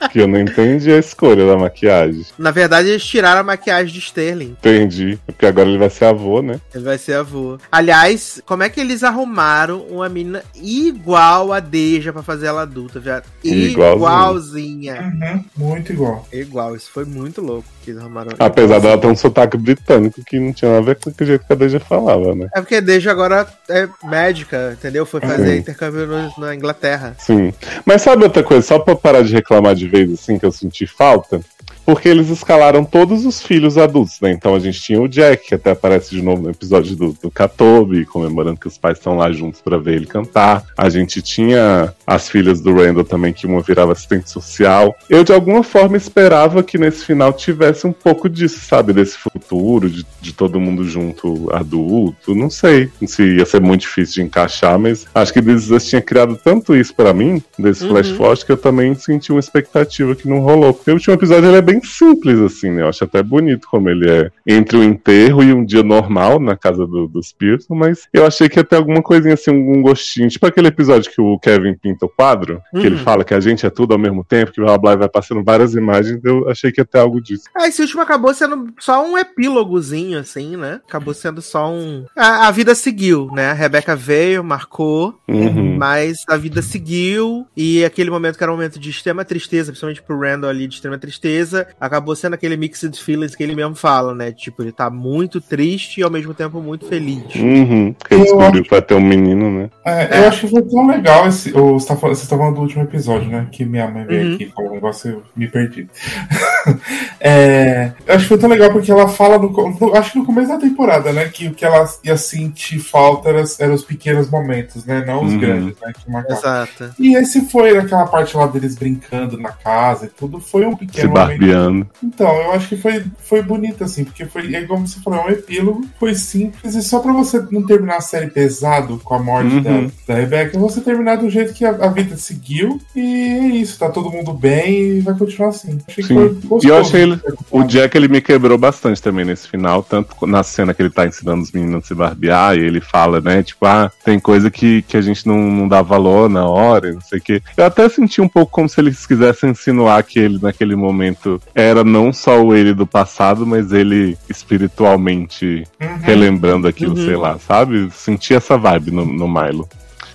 que 0.10 0.20
eu 0.20 0.28
não 0.28 0.40
entendi 0.40 0.92
a 0.92 0.98
escolha 0.98 1.46
da 1.46 1.58
maquiagem. 1.58 2.26
Na 2.38 2.52
verdade, 2.52 2.90
eles 2.90 3.04
tiraram 3.04 3.42
a 3.42 3.44
maquiagem 3.44 3.94
de 3.94 4.00
Sterling. 4.00 4.56
Entendi. 4.60 5.20
Porque 5.26 5.46
agora 5.46 5.70
ele 5.70 5.78
vai 5.78 5.90
ser 5.90 6.06
avô, 6.06 6.42
né? 6.42 6.60
Ele 6.74 6.84
vai 6.84 6.98
ser 6.98 7.14
avô. 7.14 7.58
Aliás, 7.72 8.42
como 8.46 8.64
é 8.64 8.70
que 8.70 8.80
eles 8.80 9.04
arrumaram 9.04 9.82
uma 9.82 10.10
menina 10.10 10.44
igual 10.56 11.54
a 11.54 11.60
Deja 11.60 12.12
pra 12.12 12.24
fazer 12.24 12.48
ela 12.48 12.64
adulta, 12.64 13.00
viado? 13.00 13.26
Igualzinho. 13.44 13.96
Igualzinha. 13.96 15.02
Uhum, 15.02 15.46
muito 15.56 15.94
igual. 15.94 16.28
Igual, 16.32 16.76
isso 16.76 16.90
foi 16.92 17.06
muito 17.06 17.42
louco 17.42 17.68
que 17.82 17.92
arrumaram. 17.98 18.32
Apesar 18.40 18.80
dela 18.80 18.98
ter 18.98 19.08
um 19.08 19.16
sotaque 19.16 19.58
britânico 19.58 20.22
que 20.26 20.40
não 20.40 20.54
tinha 20.54 20.70
nada 20.72 20.82
a 20.82 20.86
ver 20.86 20.96
com 21.00 21.10
o 21.10 21.26
jeito 21.26 21.46
que 21.46 21.54
a 21.54 21.56
Deja 21.56 21.80
falava, 21.80 22.34
né? 22.36 22.48
É 22.56 22.62
porque 22.62 22.76
a 22.76 22.80
Deja 22.82 23.12
agora 23.12 23.48
é 23.70 23.88
médica, 24.04 24.76
entendeu? 24.78 25.06
Foi 25.06 25.20
fazer 25.20 25.54
Sim. 25.54 25.58
intercâmbio 25.58 26.06
no- 26.08 26.34
na 26.38 26.56
Inglaterra. 26.56 27.16
Sim. 27.18 27.54
Mas 27.86 28.02
sabe 28.02 28.24
outra 28.24 28.44
coisa, 28.44 28.62
só 28.66 28.80
pra 28.80 28.96
parar 28.96 29.24
de 29.24 29.34
reclamar 29.34 29.76
de 29.76 29.88
vez 29.88 30.12
assim, 30.14 30.38
que 30.38 30.46
eu 30.46 30.52
senti 30.52 30.86
falta? 30.88 31.42
Porque 31.86 32.08
eles 32.08 32.30
escalaram 32.30 32.84
todos 32.84 33.26
os 33.26 33.42
filhos 33.42 33.78
adultos, 33.78 34.20
né? 34.22 34.32
Então 34.32 34.56
a 34.56 34.60
gente 34.60 34.82
tinha 34.82 35.02
o 35.02 35.08
Jack, 35.08 35.48
que 35.48 35.56
até 35.56 35.72
aparece 35.72 36.12
de 36.12 36.22
novo 36.22 36.44
no 36.44 36.50
episódio 36.50 36.96
do, 36.96 37.14
do 37.14 37.32
Katobi, 37.32 38.06
comemorando 38.06 38.60
que 38.60 38.68
os 38.68 38.78
pais 38.78 38.98
estão 38.98 39.16
lá 39.18 39.32
juntos 39.32 39.62
pra 39.62 39.78
ver 39.78 39.96
ele 39.96 40.06
cantar. 40.06 40.64
A 40.78 40.90
gente 40.90 41.22
tinha 41.22 41.94
as 42.06 42.30
filhas 42.30 42.62
do 42.62 42.74
Randall 42.74 43.04
também, 43.04 43.34
que 43.34 43.48
uma 43.48 43.62
virava 43.62 43.92
assistente 43.92 44.30
social. 44.30 44.96
Eu, 45.10 45.24
de 45.24 45.34
alguma 45.34 45.64
forma, 45.64 45.98
esperava 45.98 46.64
que 46.64 46.78
nesse 46.78 47.06
final 47.06 47.34
tivesse 47.34 47.88
um 47.88 47.92
pouco 47.94 48.30
disso, 48.30 48.60
sabe? 48.62 48.94
Desse 48.94 49.18
futuro, 49.18 49.90
de, 49.90 50.06
de 50.22 50.34
todo 50.34 50.60
mundo 50.60 50.84
junto 50.84 51.50
adulto. 51.54 52.36
Não 52.36 52.50
sei 52.50 52.90
se 53.06 53.38
ia 53.38 53.46
ser 53.46 53.62
muito 53.62 53.82
difícil 53.82 54.16
de 54.16 54.22
encaixar, 54.24 54.78
mas 54.78 55.06
acho 55.14 55.34
que 55.34 55.42
This 55.42 55.70
Us 55.70 55.86
tinha 55.86 56.02
criado 56.02 56.40
tanto 56.44 56.76
isso 56.76 56.94
pra 56.94 57.14
mim, 57.14 57.42
desse 57.58 57.88
flash 57.88 58.10
forward, 58.10 58.46
que 58.46 58.52
eu 58.52 58.58
também 58.58 58.94
senti 58.96 59.32
uma 59.32 59.40
expectativa 59.40 60.16
que 60.16 60.28
não 60.28 60.40
rolou. 60.40 60.74
Porque 60.74 60.92
o 60.92 60.96
último 60.96 61.14
episódio 61.14 61.50
ele 61.50 61.58
é 61.58 61.62
bem 61.62 61.71
simples, 61.80 62.40
assim, 62.40 62.72
né? 62.72 62.82
Eu 62.82 62.90
acho 62.90 63.04
até 63.04 63.22
bonito 63.22 63.68
como 63.70 63.90
ele 63.90 64.10
é 64.10 64.32
entre 64.46 64.78
o 64.78 64.84
enterro 64.84 65.44
e 65.44 65.54
um 65.54 65.64
dia 65.64 65.84
normal 65.84 66.40
na 66.40 66.58
casa 66.58 66.86
do, 66.88 67.08
dos 67.08 67.32
Pearson, 67.32 67.76
mas 67.76 68.08
eu 68.12 68.26
achei 68.26 68.50
que 68.50 68.60
ia 68.60 68.64
ter 68.64 68.76
alguma 68.76 69.02
coisinha 69.02 69.36
assim, 69.36 69.52
um 69.52 69.82
gostinho. 69.82 70.30
Tipo 70.30 70.48
aquele 70.48 70.68
episódio 70.68 71.12
que 71.12 71.22
o 71.22 71.38
Kevin 71.40 71.76
pinta 71.76 72.06
o 72.06 72.10
quadro, 72.10 72.62
que 72.72 72.80
ele 72.86 72.96
Uhum. 72.96 73.04
fala 73.04 73.24
que 73.24 73.34
a 73.34 73.40
gente 73.40 73.66
é 73.66 73.70
tudo 73.70 73.94
ao 73.94 74.00
mesmo 74.00 74.24
tempo, 74.24 74.52
que 74.52 74.60
blá 74.62 74.78
blá, 74.78 74.96
vai 74.96 75.08
passando 75.10 75.44
várias 75.44 75.74
imagens. 75.76 76.20
Eu 76.24 76.50
achei 76.50 76.72
que 76.72 76.82
ia 76.82 76.86
ter 76.86 76.98
algo 77.00 77.22
disso. 77.22 77.44
Ah, 77.56 77.68
esse 77.68 77.82
último 77.82 78.02
acabou 78.02 78.34
sendo 78.34 78.68
só 78.80 79.06
um 79.08 79.18
epílogozinho, 79.18 80.20
assim, 80.20 80.56
né? 80.58 80.82
Acabou 80.88 81.14
sendo 81.14 81.42
só 81.42 81.72
um. 81.72 82.06
A, 82.16 82.48
a 82.48 82.52
vida 82.52 82.74
seguiu, 82.76 83.30
né? 83.34 83.52
A 83.52 83.54
Rebeca 83.54 83.96
veio, 83.96 84.44
marcou, 84.44 85.16
Uhum. 85.28 85.78
mas 85.78 86.24
a 86.28 86.38
vida 86.38 86.62
seguiu. 86.62 87.46
E 87.56 87.84
aquele 87.86 88.10
momento 88.10 88.38
que 88.38 88.44
era 88.44 88.52
um 88.52 88.56
momento 88.56 88.80
de 88.80 88.90
extrema 88.90 89.24
tristeza, 89.26 89.72
principalmente 89.72 90.02
pro 90.02 90.20
Randall 90.20 90.50
ali, 90.50 90.68
de 90.68 90.76
extrema 90.76 90.98
tristeza, 90.98 91.61
acabou 91.80 92.16
sendo 92.16 92.34
aquele 92.34 92.56
mixed 92.58 92.96
feelings 93.02 93.36
que 93.36 93.44
ele 93.44 93.56
mesmo 93.56 93.76
fala, 93.76 94.14
né? 94.14 94.32
Tipo, 94.32 94.62
ele 94.64 94.72
tá 94.72 94.90
muito 94.90 95.40
triste 95.42 96.00
e 96.00 96.04
ao 96.04 96.10
mesmo 96.12 96.34
tempo 96.34 96.62
muito 96.62 96.86
feliz. 96.88 97.24
Uhum. 97.36 97.94
Porque 97.98 98.14
ele 98.14 98.24
descobriu 98.24 98.64
que 98.64 98.70
vai 98.70 98.82
ter 98.82 98.94
um 98.96 99.02
menino, 99.02 99.50
né? 99.52 99.70
É, 99.86 100.20
Eu 100.20 100.28
acho 100.28 100.42
que 100.42 100.48
foi 100.50 100.62
tão 100.64 100.88
legal 100.88 101.28
esse. 101.28 101.52
o- 101.58 101.80
Você 101.80 101.88
tá 101.88 101.96
falando, 101.96 102.16
você 102.16 102.28
tá 102.28 102.38
falando 102.38 102.56
do 102.56 102.62
último 102.62 102.84
episódio, 102.84 103.30
né? 103.30 103.48
Que 103.52 103.66
minha 103.66 103.88
mãe 103.90 104.06
veio 104.06 104.28
Uhum. 104.30 104.36
aqui 104.36 104.46
com 104.48 104.68
o 104.68 104.72
negócio 104.72 105.12
eu 105.12 105.24
me 105.36 105.48
perdi. 105.48 105.88
É, 107.20 107.92
eu 108.06 108.16
acho 108.16 108.24
que 108.24 108.30
foi 108.30 108.38
tão 108.38 108.50
legal 108.50 108.72
porque 108.72 108.92
ela 108.92 109.08
fala 109.08 109.38
no, 109.38 109.50
no- 109.50 109.96
acho 109.96 110.12
que 110.14 110.20
no 110.20 110.26
começo 110.26 110.48
da 110.50 110.58
temporada, 110.58 111.12
né? 111.14 111.26
Que 111.26 111.48
o 111.48 111.54
que 111.54 111.64
ela 111.66 111.88
ia 112.04 112.18
sentir 112.18 112.80
falta 112.80 113.30
eram, 113.30 113.44
eram 113.60 113.74
os 113.76 113.84
pequenos 113.84 114.30
momentos, 114.30 114.86
né? 114.86 115.04
Não 115.06 115.24
os 115.24 115.34
Uhum. 115.34 115.40
grandes, 115.40 115.76
né? 116.08 116.24
Exato. 116.30 116.92
E 117.00 117.16
esse 117.16 117.42
foi 117.50 117.78
aquela 117.78 118.06
parte 118.08 118.36
lá 118.36 118.48
deles 118.48 118.76
brincando 118.76 119.38
na 119.40 119.52
casa 119.52 120.06
e 120.06 120.10
tudo, 120.10 120.40
foi 120.40 120.66
um 120.66 120.72
Se 120.72 120.78
pequeno 120.86 121.10
momento. 121.10 121.40
Barbeando. 121.52 121.88
Então, 122.04 122.28
eu 122.28 122.52
acho 122.52 122.70
que 122.70 122.78
foi, 122.78 123.04
foi 123.18 123.42
bonito, 123.42 123.84
assim, 123.84 124.04
porque 124.04 124.26
foi, 124.26 124.54
é 124.56 124.64
como 124.64 124.88
você 124.88 125.00
falou, 125.00 125.20
é 125.20 125.26
um 125.26 125.30
epílogo, 125.30 125.86
foi 126.00 126.16
simples, 126.16 126.76
e 126.76 126.82
só 126.82 127.00
pra 127.00 127.14
você 127.14 127.46
não 127.52 127.66
terminar 127.66 127.98
a 127.98 128.02
série 128.02 128.28
pesado 128.28 129.00
com 129.04 129.14
a 129.16 129.20
morte 129.20 129.52
Uhum. 129.52 129.62
da, 129.62 130.14
da 130.14 130.20
Rebecca, 130.20 130.58
você 130.58 130.82
terminar 130.82 131.18
do 131.18 131.30
jeito 131.30 131.54
que 131.54 131.66
a, 131.66 131.72
a 131.72 131.88
vida 131.90 132.16
seguiu, 132.16 132.80
e 132.96 133.00
é 133.02 133.48
isso, 133.56 133.78
tá 133.78 133.90
todo 133.90 134.12
mundo 134.12 134.34
bem 134.34 134.98
e 134.98 135.00
vai 135.02 135.16
continuar 135.18 135.50
assim. 135.50 135.80
Achei 135.88 136.04
que 136.04 136.08
Sim. 136.08 136.16
foi 136.16 136.30
gostoso. 136.30 136.66
E 136.66 136.70
eu 136.70 136.78
achei 136.78 137.02
ele, 137.02 137.20
o 137.50 137.64
Jack 137.64 137.98
ele 137.98 138.08
me 138.08 138.22
quebrou 138.22 138.58
bastante 138.58 139.02
também 139.02 139.26
nesse 139.26 139.48
final, 139.48 139.84
tanto 139.84 140.26
na 140.28 140.44
cena 140.44 140.74
que 140.74 140.82
ele 140.82 140.90
tá 140.90 141.06
ensinando 141.06 141.42
os 141.42 141.52
meninos 141.52 141.84
a 141.84 141.88
se 141.88 141.96
barbear, 141.96 142.56
e 142.56 142.62
ele 142.62 142.82
fala, 142.82 143.20
né, 143.20 143.42
tipo, 143.44 143.66
ah, 143.66 143.92
tem 144.04 144.20
coisa 144.20 144.52
que, 144.52 144.84
que 144.84 144.96
a 144.96 145.02
gente 145.02 145.28
não, 145.28 145.38
não 145.38 145.68
dá 145.68 145.82
valor 145.82 146.30
na 146.30 146.46
hora, 146.46 146.90
e 146.90 146.94
não 146.94 147.02
sei 147.02 147.20
o 147.20 147.22
quê. 147.22 147.42
Eu 147.58 147.66
até 147.66 147.90
senti 147.90 148.22
um 148.22 148.28
pouco 148.28 148.52
como 148.52 148.70
se 148.70 148.80
eles 148.80 149.06
quisessem 149.06 149.50
insinuar 149.50 150.04
que 150.04 150.20
ele, 150.20 150.40
naquele 150.42 150.76
momento, 150.76 151.41
era 151.54 151.84
não 151.84 152.14
só 152.14 152.42
o 152.42 152.56
ele 152.56 152.74
do 152.74 152.88
passado, 152.88 153.46
mas 153.46 153.72
ele 153.72 154.18
espiritualmente 154.30 155.64
Uhum. 155.82 155.98
relembrando 156.02 156.68
aquilo, 156.68 156.98
Uhum. 156.98 157.06
sei 157.06 157.16
lá, 157.16 157.38
sabe? 157.40 157.90
Senti 157.92 158.34
essa 158.34 158.58
vibe 158.58 158.92
no, 158.92 159.06
no 159.06 159.28
Milo. 159.28 159.68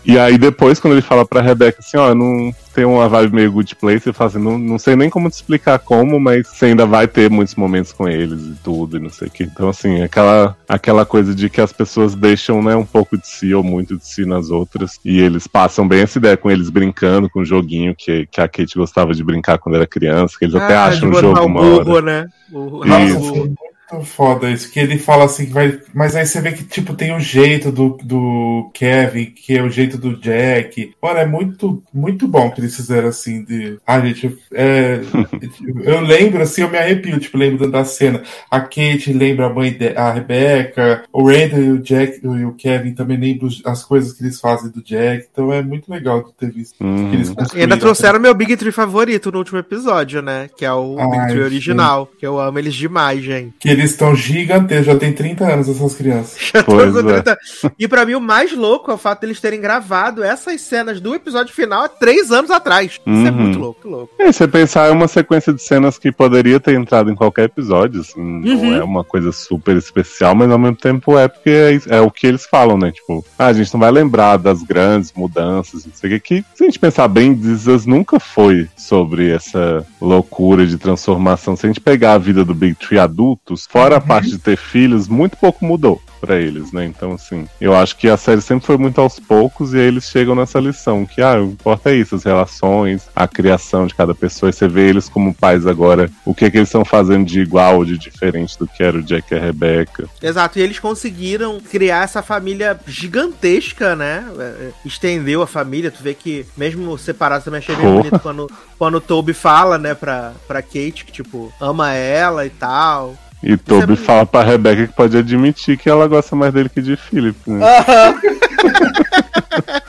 E 0.07 0.19
aí 0.19 0.39
depois, 0.39 0.79
quando 0.79 0.95
ele 0.95 1.03
fala 1.03 1.27
pra 1.27 1.41
Rebeca 1.41 1.81
assim, 1.81 1.97
ó, 1.97 2.15
não 2.15 2.55
tem 2.73 2.85
uma 2.85 3.09
vibe 3.09 3.35
meio 3.35 3.51
good 3.53 3.75
place, 3.75 4.07
ele 4.09 4.13
fala 4.13 4.31
assim, 4.31 4.39
não, 4.39 4.57
não 4.57 4.79
sei 4.79 4.95
nem 4.95 5.11
como 5.11 5.29
te 5.29 5.33
explicar 5.35 5.79
como, 5.79 6.21
mas 6.21 6.47
você 6.47 6.67
ainda 6.67 6.87
vai 6.87 7.09
ter 7.09 7.29
muitos 7.31 7.55
momentos 7.57 7.91
com 7.93 8.07
eles 8.09 8.41
e 8.41 8.55
tudo, 8.63 8.99
e 8.99 9.01
não 9.01 9.11
sei 9.11 9.27
o 9.29 9.31
que. 9.31 9.45
Então, 9.45 9.69
assim, 9.69 10.03
aquela, 10.03 10.57
aquela 10.69 11.05
coisa 11.05 11.35
de 11.35 11.49
que 11.51 11.61
as 11.61 11.73
pessoas 11.73 12.15
deixam, 12.15 12.63
né, 12.63 12.77
um 12.77 12.85
pouco 12.85 13.17
de 13.19 13.27
si 13.27 13.53
ou 13.53 13.65
muito 13.65 13.97
de 13.97 14.07
si 14.07 14.25
nas 14.25 14.51
outras, 14.51 15.01
e 15.05 15.19
eles 15.21 15.47
passam 15.47 15.89
bem 15.89 16.03
essa 16.03 16.19
ideia 16.19 16.37
com 16.37 16.51
eles 16.51 16.71
brincando 16.71 17.29
com 17.31 17.41
o 17.41 17.45
joguinho 17.45 17.95
que, 17.97 18.27
que 18.31 18.41
a 18.41 18.47
Kate 18.47 18.77
gostava 18.77 19.13
de 19.15 19.25
brincar 19.25 19.59
quando 19.59 19.75
era 19.77 19.87
criança, 19.87 20.37
que 20.39 20.45
eles 20.45 20.55
até 20.55 20.77
Ah, 20.77 20.85
acham 20.85 21.11
de 21.11 21.17
um 21.17 21.21
jogo 21.21 21.41
o 21.41 21.47
uma 21.47 21.61
burro, 21.63 21.93
hora. 21.95 22.03
né? 22.03 22.29
O 22.53 22.85
Isso. 22.85 23.55
Muito 23.93 24.05
foda 24.07 24.51
isso. 24.51 24.71
Que 24.71 24.81
ele 24.81 24.99
fala 24.99 25.25
assim 25.25 25.47
que 25.47 25.53
vai. 25.53 25.79
Mas 25.95 26.17
aí 26.17 26.27
você 26.27 26.41
vê 26.41 26.53
que, 26.53 26.65
tipo, 26.65 26.95
tem 26.95 27.15
o 27.15 27.21
jeito 27.21 27.71
do, 27.71 27.99
do 28.03 28.71
Kevin, 28.75 29.27
que 29.27 29.57
é 29.57 29.63
o 29.63 29.71
jeito 29.71 29.97
do 29.97 30.17
Jack. 30.17 30.95
Mano, 31.01 31.19
é 31.19 31.27
muito, 31.27 31.83
muito 31.93 32.27
bom 32.27 32.51
que 32.51 32.61
eles 32.61 32.75
fizeram 32.75 33.09
assim 33.09 33.45
de. 33.45 33.79
Ah, 33.87 34.01
gente, 34.01 34.37
é, 34.53 35.01
eu 35.85 36.01
lembro, 36.01 36.43
assim, 36.43 36.63
eu 36.63 36.71
me 36.71 36.79
arrepio, 36.79 37.19
tipo, 37.19 37.39
lembro 37.39 37.71
da 37.71 37.85
cena. 37.85 38.23
A 38.51 38.61
Kate 38.61 39.13
lembra 39.13 39.47
a 39.47 39.53
mãe 39.53 39.73
de, 39.73 39.89
a 39.97 40.11
Rebecca, 40.11 41.05
o 41.13 41.29
Randall 41.29 41.61
e 41.61 41.71
o 41.73 41.79
Jack 41.79 42.21
e 42.23 42.45
o 42.45 42.53
Kevin 42.53 42.95
também 42.95 43.19
lembram 43.19 43.49
as 43.65 43.85
coisas 43.85 44.13
que 44.13 44.23
eles 44.23 44.41
fazem 44.41 44.71
do 44.71 44.83
Jack. 44.83 45.27
Então 45.31 45.53
é 45.53 45.63
muito 45.63 45.91
legal 45.91 46.25
de 46.25 46.33
ter 46.35 46.51
visto. 46.51 46.83
Uhum. 46.83 47.11
que 47.11 47.17
eles 47.17 47.35
E 47.55 47.61
ainda 47.61 47.77
trouxeram 47.77 48.19
meu 48.19 48.35
Big 48.35 48.57
Tree 48.57 48.73
favorito 48.73 49.31
no 49.31 49.39
último 49.39 49.59
episódio, 49.59 50.21
né? 50.23 50.49
Que 50.57 50.65
é 50.65 50.73
o 50.73 50.97
Ai, 50.99 51.11
Big 51.11 51.27
Tree 51.29 51.39
sim. 51.39 51.45
original. 51.45 52.09
Que 52.19 52.27
eu 52.27 52.41
amo 52.41 52.59
eles 52.59 52.75
demais, 52.75 53.23
gente. 53.23 53.55
Que 53.59 53.76
eles 53.77 53.91
estão 53.91 54.15
gigantescos, 54.15 54.87
já 54.87 54.97
tem 54.97 55.13
30 55.13 55.45
anos 55.45 55.69
essas 55.69 55.95
crianças. 55.95 56.37
Já 56.53 56.63
tô 56.63 56.73
Pois 56.73 56.93
com 56.93 57.11
é. 57.11 57.23
30. 57.23 57.39
E 57.79 57.87
pra 57.89 58.05
mim, 58.05 58.15
o 58.15 58.21
mais 58.21 58.53
louco 58.53 58.91
é 58.91 58.95
o 58.95 58.99
fato 58.99 59.21
deles 59.21 59.41
terem 59.41 59.61
gravado 59.61 60.23
essas 60.23 60.61
cenas 60.61 61.01
do 61.01 61.15
episódio 61.15 61.55
final 61.55 61.83
há 61.83 61.89
três 61.89 62.31
anos 62.33 62.51
atrás. 62.51 62.93
Isso 62.93 63.01
é 63.07 63.31
Uhum. 63.31 63.33
muito 63.33 63.59
louco, 63.59 63.89
louco. 63.89 64.13
É, 64.19 64.31
se 64.33 64.39
você 64.39 64.49
pensar, 64.49 64.89
é 64.89 64.91
uma 64.91 65.09
sequência 65.09 65.53
de 65.53 65.63
cenas 65.63 65.99
que 65.99 66.11
poderia 66.13 66.59
ter 66.61 66.75
entrado 66.75 67.11
em 67.11 67.15
qualquer 67.15 67.45
episódio, 67.45 68.01
assim, 68.01 68.21
Uhum. 68.21 68.41
não 68.71 68.75
é 68.77 68.85
uma 68.85 69.05
coisa 69.05 69.33
super 69.33 69.77
especial, 69.77 70.35
mas 70.35 70.51
ao 70.51 70.59
mesmo 70.59 70.77
tempo 70.77 71.19
é 71.19 71.29
porque 71.29 71.51
é, 71.51 71.97
é 71.97 72.01
o 72.01 72.11
que 72.11 72.27
eles 72.27 72.47
falam, 72.47 72.77
né? 72.79 72.91
Tipo, 72.93 73.25
ah, 73.39 73.47
a 73.47 73.53
gente 73.53 73.73
não 73.73 73.81
vai 73.81 73.91
lembrar 73.91 74.37
das 74.37 74.63
grandes 74.63 75.13
mudanças, 75.15 75.85
não 75.85 75.93
sei 75.95 76.17
o 76.17 76.21
que, 76.21 76.41
que 76.43 76.45
se 76.55 76.65
a 76.65 76.67
gente 76.67 76.79
pensar 76.79 77.09
bem, 77.09 77.33
Us 77.67 77.87
nunca 77.87 78.19
foi 78.21 78.69
sobre 78.77 79.31
essa 79.31 79.85
loucura 80.01 80.67
de 80.67 80.77
transformação. 80.79 81.57
Se 81.57 81.67
a 81.67 81.69
gente 81.69 81.81
pegar 81.81 82.15
a 82.15 82.19
vida 82.19 82.45
do 82.45 82.55
Big 82.55 82.75
Tree 82.75 82.99
adultos, 82.99 83.66
fora 83.69 83.97
a 83.97 84.01
parte 84.01 84.31
de 84.31 84.39
ter 84.39 84.57
filhos, 84.57 85.09
muito 85.09 85.37
pouco 85.37 85.65
mudou 85.65 86.01
pra 86.21 86.37
eles, 86.37 86.73
né? 86.73 86.85
Então, 86.85 87.13
assim, 87.13 87.47
eu 87.61 87.77
acho 87.77 87.97
que 87.97 88.09
a 88.09 88.17
série 88.17 88.41
sempre 88.41 88.67
foi 88.67 88.77
muito 88.77 89.01
aos 89.01 89.21
poucos 89.21 89.75
e 89.75 89.79
aí 89.79 89.87
eles 89.87 90.05
chegam 90.05 90.35
nessa 90.35 90.59
lição 90.59 91.07
que, 91.07 91.21
ah, 91.21 91.41
o 91.41 91.49
que 91.49 91.53
importa 91.53 91.91
é 91.91 91.97
isso, 91.97 92.15
as 92.15 92.25
relações, 92.25 93.09
a 93.15 93.29
criação 93.29 93.87
de 93.87 93.95
cada 93.95 94.15
pessoa, 94.15 94.51
e 94.51 94.53
você 94.53 94.67
vê 94.67 94.89
eles 94.89 95.09
como 95.09 95.35
pais 95.35 95.67
agora, 95.67 96.11
o 96.25 96.35
que 96.35 96.45
é 96.45 96.51
que 96.51 96.57
eles 96.57 96.69
estão 96.69 96.85
fazendo 96.85 97.25
de 97.25 97.41
igual 97.41 97.77
ou 97.77 97.85
de 97.85 97.99
diferente 97.99 98.59
do 98.59 98.67
que 98.67 98.83
era 98.83 98.97
o 98.97 99.03
Jack 99.03 99.33
e 99.33 99.37
a 99.37 99.41
Rebecca. 99.41 100.09
Exato, 100.23 100.59
e 100.59 100.63
eles 100.63 100.79
conseguiram 100.79 101.61
criar 101.61 102.05
essa 102.05 102.23
família 102.23 102.79
gigantesca, 102.87 103.95
né? 103.95 104.25
É, 104.39 104.43
é, 104.43 104.71
Estendeu 104.85 105.43
a 105.43 105.47
família, 105.47 105.91
tu 105.91 106.03
vê 106.03 106.15
que 106.15 106.47
mesmo 106.57 106.97
separado 106.97 107.45
também 107.45 107.59
achei 107.59 107.77
bem 107.77 107.87
bonito 107.87 108.19
quando, 108.21 108.51
quando 108.79 108.97
o 108.97 109.01
Toby 109.01 109.33
fala, 109.33 109.79
né, 109.79 109.95
pra, 109.95 110.33
pra 110.47 110.63
Kate, 110.63 111.05
que 111.05 111.13
tipo, 111.13 111.53
ama 111.61 111.93
ela 111.93 112.47
e 112.47 112.51
tal. 112.51 113.17
E 113.43 113.57
Toby 113.57 113.97
fala 113.97 114.25
pra 114.27 114.43
Rebecca 114.43 114.87
que 114.87 114.95
pode 114.95 115.17
admitir 115.17 115.77
que 115.77 115.89
ela 115.89 116.07
gosta 116.09 116.35
mais 116.35 116.53
dele 116.53 116.69
que 116.69 116.81
de 116.81 116.97
Philip, 116.97 117.39
né? 117.47 117.65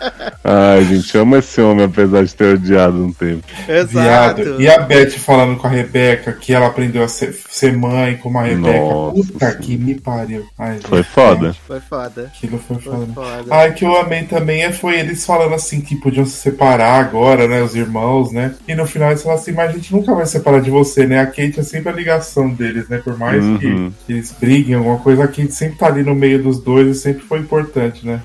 Ai, 0.50 0.82
gente, 0.86 1.18
amo 1.18 1.36
esse 1.36 1.60
homem, 1.60 1.84
apesar 1.84 2.24
de 2.24 2.34
ter 2.34 2.54
odiado 2.56 3.04
um 3.04 3.12
tempo. 3.12 3.44
Exato. 3.68 4.42
Viado. 4.44 4.62
E 4.62 4.70
a 4.70 4.80
Beth 4.80 5.10
falando 5.12 5.58
com 5.58 5.68
a 5.68 5.70
Rebeca 5.70 6.32
que 6.32 6.54
ela 6.54 6.68
aprendeu 6.68 7.04
a 7.04 7.08
ser, 7.10 7.38
ser 7.50 7.76
mãe 7.76 8.16
como 8.16 8.38
a 8.40 8.44
Rebeca. 8.44 8.80
Nossa 8.80 9.14
Puta 9.16 9.40
Senhora. 9.40 9.58
que 9.58 9.78
me 9.78 9.96
pariu. 10.00 10.46
Ai, 10.58 10.76
gente, 10.76 10.88
Foi 10.88 11.04
foda. 11.04 11.54
Foi 11.68 11.82
foda. 11.82 12.32
Aquilo 12.34 12.58
foi 12.60 12.78
Foi 12.80 12.94
foda. 12.94 13.14
foda. 13.14 13.44
Ai, 13.50 13.74
que 13.74 13.84
eu 13.84 13.98
amei 13.98 14.24
também 14.24 14.64
é- 14.64 14.72
foi 14.72 14.98
eles 14.98 15.26
falando 15.26 15.54
assim 15.54 15.82
que 15.82 15.98
podiam 15.98 16.26
se 16.26 16.38
separar 16.38 16.98
agora, 17.02 17.46
né? 17.46 17.62
Os 17.62 17.76
irmãos, 17.76 18.32
né? 18.32 18.56
E 18.66 18.74
no 18.74 18.86
final 18.86 19.10
eles 19.10 19.24
falam 19.24 19.38
assim, 19.38 19.52
mas 19.52 19.70
a 19.72 19.74
gente 19.74 19.94
nunca 19.94 20.16
vai 20.16 20.26
separar 20.26 20.62
de 20.62 20.70
você, 20.70 21.06
né? 21.06 21.20
A 21.20 21.26
Kate 21.28 21.60
é 21.60 21.64
sempre 21.64 21.90
a 21.90 21.96
ligação 21.96 22.48
deles, 22.48 22.88
né? 22.88 23.00
Por 23.04 23.18
mais 23.18 23.44
Uhum. 23.44 23.58
que, 23.58 23.92
que 24.06 24.14
eles 24.14 24.34
briguem, 24.40 24.76
alguma 24.76 24.98
coisa, 25.00 25.26
a 25.26 25.28
Kate 25.28 25.52
sempre 25.52 25.78
tá 25.78 25.88
ali 25.88 26.04
no 26.04 26.16
meio 26.16 26.42
dos 26.42 26.64
dois 26.64 26.88
e 26.88 26.96
sempre 26.98 27.24
foi 27.26 27.40
importante, 27.40 28.06
né? 28.06 28.22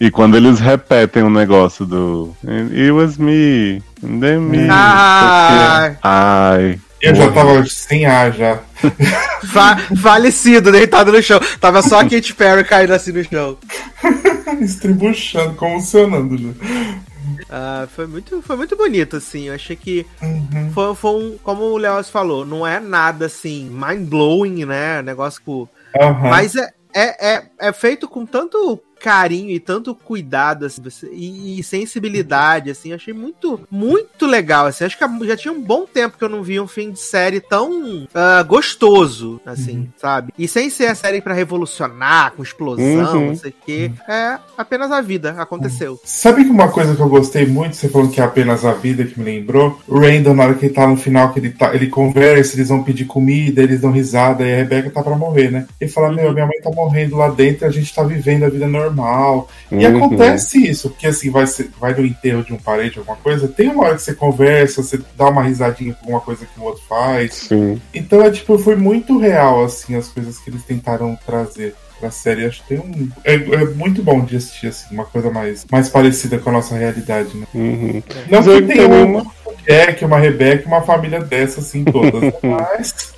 E 0.00 0.10
quando 0.10 0.36
eles 0.36 0.58
repetem 0.58 1.22
o 1.22 1.30
negócio 1.30 1.86
do 1.86 2.34
It 2.44 2.90
was 2.90 3.16
me, 3.16 3.82
and 4.02 4.18
then 4.20 4.38
me. 4.40 4.66
Ai. 4.68 5.96
Ai. 6.02 6.80
Eu 7.00 7.14
já 7.14 7.30
tava 7.32 7.64
sem 7.66 8.04
ar 8.04 8.32
já. 8.32 8.58
Fa- 9.52 9.78
falecido, 10.02 10.70
deitado 10.70 11.10
no 11.12 11.22
chão. 11.22 11.40
Tava 11.60 11.80
só 11.82 12.00
a 12.00 12.04
Katy 12.04 12.34
Perry 12.34 12.62
caindo 12.64 12.92
assim 12.92 13.12
no 13.12 13.24
chão. 13.24 13.56
Estribuchando, 14.60 15.54
convulsionando 15.54 16.36
já. 16.36 16.50
Ah, 17.48 17.88
foi, 17.94 18.06
muito, 18.06 18.42
foi 18.42 18.56
muito 18.56 18.76
bonito, 18.76 19.16
assim. 19.16 19.48
Eu 19.48 19.54
achei 19.54 19.76
que 19.76 20.06
Uhum. 20.22 20.70
foi, 20.74 20.94
foi 20.94 21.10
um. 21.10 21.38
Como 21.42 21.62
o 21.64 21.78
Léo 21.78 22.02
falou, 22.04 22.44
não 22.44 22.66
é 22.66 22.78
nada 22.80 23.26
assim, 23.26 23.70
mind-blowing, 23.70 24.64
né? 24.64 25.00
Negócio 25.02 25.40
que. 25.44 26.00
Aham. 26.00 26.28
Mas 26.28 26.54
é, 26.54 26.68
é, 26.94 27.34
é, 27.36 27.42
é 27.60 27.72
feito 27.72 28.06
com 28.08 28.26
tanto 28.26 28.80
carinho 29.00 29.50
e 29.50 29.58
tanto 29.58 29.94
cuidado 29.94 30.66
assim, 30.66 30.82
e, 31.12 31.58
e 31.58 31.62
sensibilidade, 31.62 32.70
assim, 32.70 32.92
achei 32.92 33.14
muito, 33.14 33.60
muito 33.70 34.26
legal, 34.26 34.66
assim, 34.66 34.84
acho 34.84 34.98
que 34.98 35.26
já 35.26 35.36
tinha 35.36 35.52
um 35.52 35.60
bom 35.60 35.86
tempo 35.86 36.18
que 36.18 36.24
eu 36.24 36.28
não 36.28 36.42
via 36.42 36.62
um 36.62 36.68
fim 36.68 36.90
de 36.90 37.00
série 37.00 37.40
tão 37.40 38.06
ah, 38.14 38.42
gostoso, 38.42 39.40
assim, 39.46 39.88
sabe? 39.96 40.32
E 40.38 40.46
sem 40.46 40.68
ser 40.68 40.86
a 40.86 40.94
série 40.94 41.20
pra 41.20 41.34
revolucionar, 41.34 42.32
com 42.32 42.42
explosão, 42.42 42.80
Uhum. 42.90 43.26
não 43.28 43.34
sei 43.34 43.50
o 43.50 43.54
quê, 43.64 43.90
é 44.08 44.38
apenas 44.56 44.90
a 44.92 45.00
vida, 45.00 45.34
aconteceu. 45.38 45.98
Sabe 46.04 46.44
que 46.44 46.50
uma 46.50 46.68
coisa 46.68 46.94
que 46.94 47.00
eu 47.00 47.08
gostei 47.08 47.46
muito, 47.46 47.76
você 47.76 47.88
falou 47.88 48.08
que 48.10 48.20
é 48.20 48.24
apenas 48.24 48.64
a 48.64 48.72
vida 48.72 49.04
que 49.04 49.18
me 49.18 49.24
lembrou? 49.24 49.80
O 49.88 49.98
Randall, 49.98 50.34
na 50.34 50.44
hora 50.44 50.54
que 50.54 50.66
ele 50.66 50.74
tá 50.74 50.86
no 50.86 50.96
final, 50.96 51.32
que 51.32 51.40
ele, 51.40 51.50
tá, 51.50 51.74
ele 51.74 51.86
conversa, 51.88 52.56
eles 52.56 52.68
vão 52.68 52.82
pedir 52.82 53.06
comida, 53.06 53.62
eles 53.62 53.80
dão 53.80 53.90
risada, 53.90 54.44
e 54.44 54.52
a 54.52 54.56
Rebeca 54.56 54.90
tá 54.90 55.02
pra 55.02 55.16
morrer, 55.16 55.50
né? 55.50 55.66
Ele 55.80 55.90
fala, 55.90 56.12
meu, 56.12 56.32
minha 56.32 56.46
mãe 56.46 56.60
tá 56.62 56.70
morrendo 56.70 57.16
lá 57.16 57.28
dentro, 57.28 57.66
a 57.66 57.70
gente 57.70 57.94
tá 57.94 58.02
vivendo 58.02 58.44
a 58.44 58.48
vida 58.48 58.66
normal. 58.66 58.89
E 59.70 59.86
Uhum. 59.86 59.96
acontece 59.96 60.58
isso, 60.68 60.90
porque 60.90 61.06
assim, 61.06 61.30
vai, 61.30 61.46
ser, 61.46 61.70
vai 61.80 61.94
no 61.94 62.04
enterro 62.04 62.42
de 62.42 62.52
um 62.52 62.58
parente, 62.58 62.98
alguma 62.98 63.16
coisa, 63.16 63.48
tem 63.48 63.68
uma 63.68 63.84
hora 63.84 63.96
que 63.96 64.02
você 64.02 64.14
conversa, 64.14 64.82
você 64.82 65.00
dá 65.16 65.28
uma 65.28 65.42
risadinha 65.42 65.94
com 65.94 66.00
alguma 66.00 66.20
coisa 66.20 66.46
que 66.46 66.60
o 66.60 66.64
outro 66.64 66.82
faz. 66.88 67.34
Sim. 67.34 67.80
Então 67.94 68.22
é 68.22 68.30
tipo, 68.30 68.58
foi 68.58 68.76
muito 68.76 69.18
real, 69.18 69.64
assim, 69.64 69.94
as 69.96 70.08
coisas 70.08 70.38
que 70.38 70.50
eles 70.50 70.64
tentaram 70.64 71.18
trazer 71.24 71.74
pra 72.00 72.10
série. 72.10 72.46
Acho 72.46 72.62
que 72.62 72.68
tem 72.70 72.78
um. 72.78 73.08
É, 73.22 73.34
é 73.34 73.64
muito 73.74 74.02
bom 74.02 74.24
de 74.24 74.36
assistir, 74.36 74.68
assim, 74.68 74.86
uma 74.94 75.04
coisa 75.04 75.30
mais, 75.30 75.66
mais 75.70 75.88
parecida 75.88 76.38
com 76.38 76.48
a 76.50 76.54
nossa 76.54 76.74
realidade, 76.74 77.36
né? 77.36 77.46
Uhum. 77.54 78.02
Não 78.30 78.42
que 78.42 78.62
tenha 78.62 78.88
tenho 78.88 79.18
um 79.18 79.30
Jack, 79.70 80.04
uma 80.04 80.18
Rebeca, 80.18 80.66
uma 80.66 80.82
família 80.82 81.20
dessa, 81.20 81.60
assim, 81.60 81.84
todas. 81.84 82.34
Mas. 82.42 83.14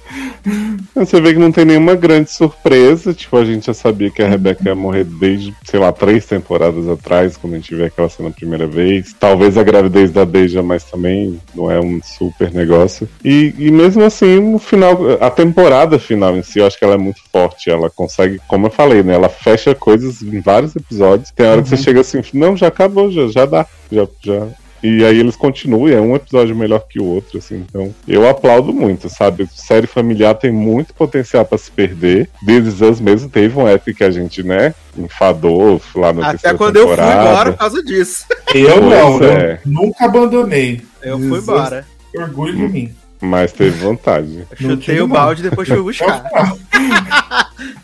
Você 0.94 1.18
vê 1.18 1.32
que 1.32 1.38
não 1.38 1.50
tem 1.50 1.64
nenhuma 1.64 1.94
grande 1.94 2.30
surpresa. 2.30 3.14
Tipo, 3.14 3.38
a 3.38 3.44
gente 3.44 3.66
já 3.66 3.72
sabia 3.72 4.10
que 4.10 4.22
a 4.22 4.28
Rebeca 4.28 4.62
ia 4.62 4.74
morrer 4.74 5.04
desde, 5.04 5.54
sei 5.64 5.80
lá, 5.80 5.90
três 5.90 6.26
temporadas 6.26 6.86
atrás, 6.86 7.38
quando 7.38 7.54
a 7.54 7.56
gente 7.56 7.74
vê 7.74 7.86
aquela 7.86 8.10
cena 8.10 8.28
a 8.28 8.32
primeira 8.32 8.66
vez. 8.66 9.14
Talvez 9.18 9.56
a 9.56 9.62
gravidez 9.62 10.10
da 10.10 10.26
Deja, 10.26 10.62
mas 10.62 10.84
também 10.84 11.40
não 11.54 11.70
é 11.70 11.80
um 11.80 12.00
super 12.02 12.52
negócio. 12.52 13.08
E, 13.24 13.54
e 13.58 13.70
mesmo 13.70 14.04
assim, 14.04 14.38
no 14.38 14.58
final, 14.58 14.98
a 15.20 15.30
temporada 15.30 15.98
final 15.98 16.36
em 16.36 16.42
si, 16.42 16.58
eu 16.58 16.66
acho 16.66 16.78
que 16.78 16.84
ela 16.84 16.94
é 16.94 16.98
muito 16.98 17.22
forte. 17.32 17.70
Ela 17.70 17.88
consegue, 17.88 18.38
como 18.46 18.66
eu 18.66 18.70
falei, 18.70 19.02
né? 19.02 19.14
Ela 19.14 19.30
fecha 19.30 19.74
coisas 19.74 20.20
em 20.20 20.40
vários 20.40 20.76
episódios. 20.76 21.30
Tem 21.30 21.46
hora 21.46 21.62
que 21.62 21.70
você 21.70 21.78
chega 21.78 22.02
assim, 22.02 22.20
não, 22.34 22.54
já 22.54 22.66
acabou, 22.66 23.10
já, 23.10 23.28
já 23.28 23.46
dá. 23.46 23.66
Já, 23.90 24.06
já, 24.22 24.48
e 24.82 25.04
aí 25.04 25.18
eles 25.18 25.36
continuam, 25.36 25.88
e 25.88 25.94
é 25.94 26.00
um 26.00 26.14
episódio 26.16 26.54
melhor 26.56 26.84
que 26.88 26.98
o 27.00 27.04
outro, 27.04 27.38
assim. 27.38 27.64
Então, 27.68 27.94
eu 28.06 28.28
aplaudo 28.28 28.72
muito, 28.72 29.08
sabe? 29.08 29.48
Série 29.54 29.86
familiar 29.86 30.34
tem 30.34 30.50
muito 30.50 30.92
potencial 30.94 31.44
pra 31.44 31.56
se 31.58 31.70
perder. 31.70 32.28
This 32.44 32.80
Is 32.80 33.00
mesmo 33.00 33.28
teve 33.30 33.58
um 33.58 33.68
época 33.68 33.94
que 33.94 34.04
a 34.04 34.10
gente, 34.10 34.42
né, 34.42 34.74
enfadou 34.96 35.80
lá 35.94 36.12
na 36.12 36.30
Até 36.30 36.52
quando 36.54 36.76
eu 36.76 36.88
fui 36.88 36.96
temporada. 36.96 37.30
embora 37.30 37.52
por 37.52 37.58
causa 37.58 37.82
disso. 37.82 38.26
Eu 38.54 38.80
Pois 38.82 38.84
não, 38.84 39.22
é. 39.24 39.60
eu 39.64 39.70
nunca 39.72 40.04
abandonei. 40.04 40.82
Eu 41.02 41.18
fui 41.18 41.38
embora. 41.38 41.86
Orgulho 42.14 42.54
de 42.54 42.68
mim. 42.68 42.94
Mas 43.18 43.50
teve 43.52 43.70
vontade. 43.78 44.46
Chutei 44.60 45.00
o 45.00 45.08
balde 45.08 45.40
e 45.40 45.48
depois 45.48 45.66
fui 45.68 45.80
buscar. 45.80 46.22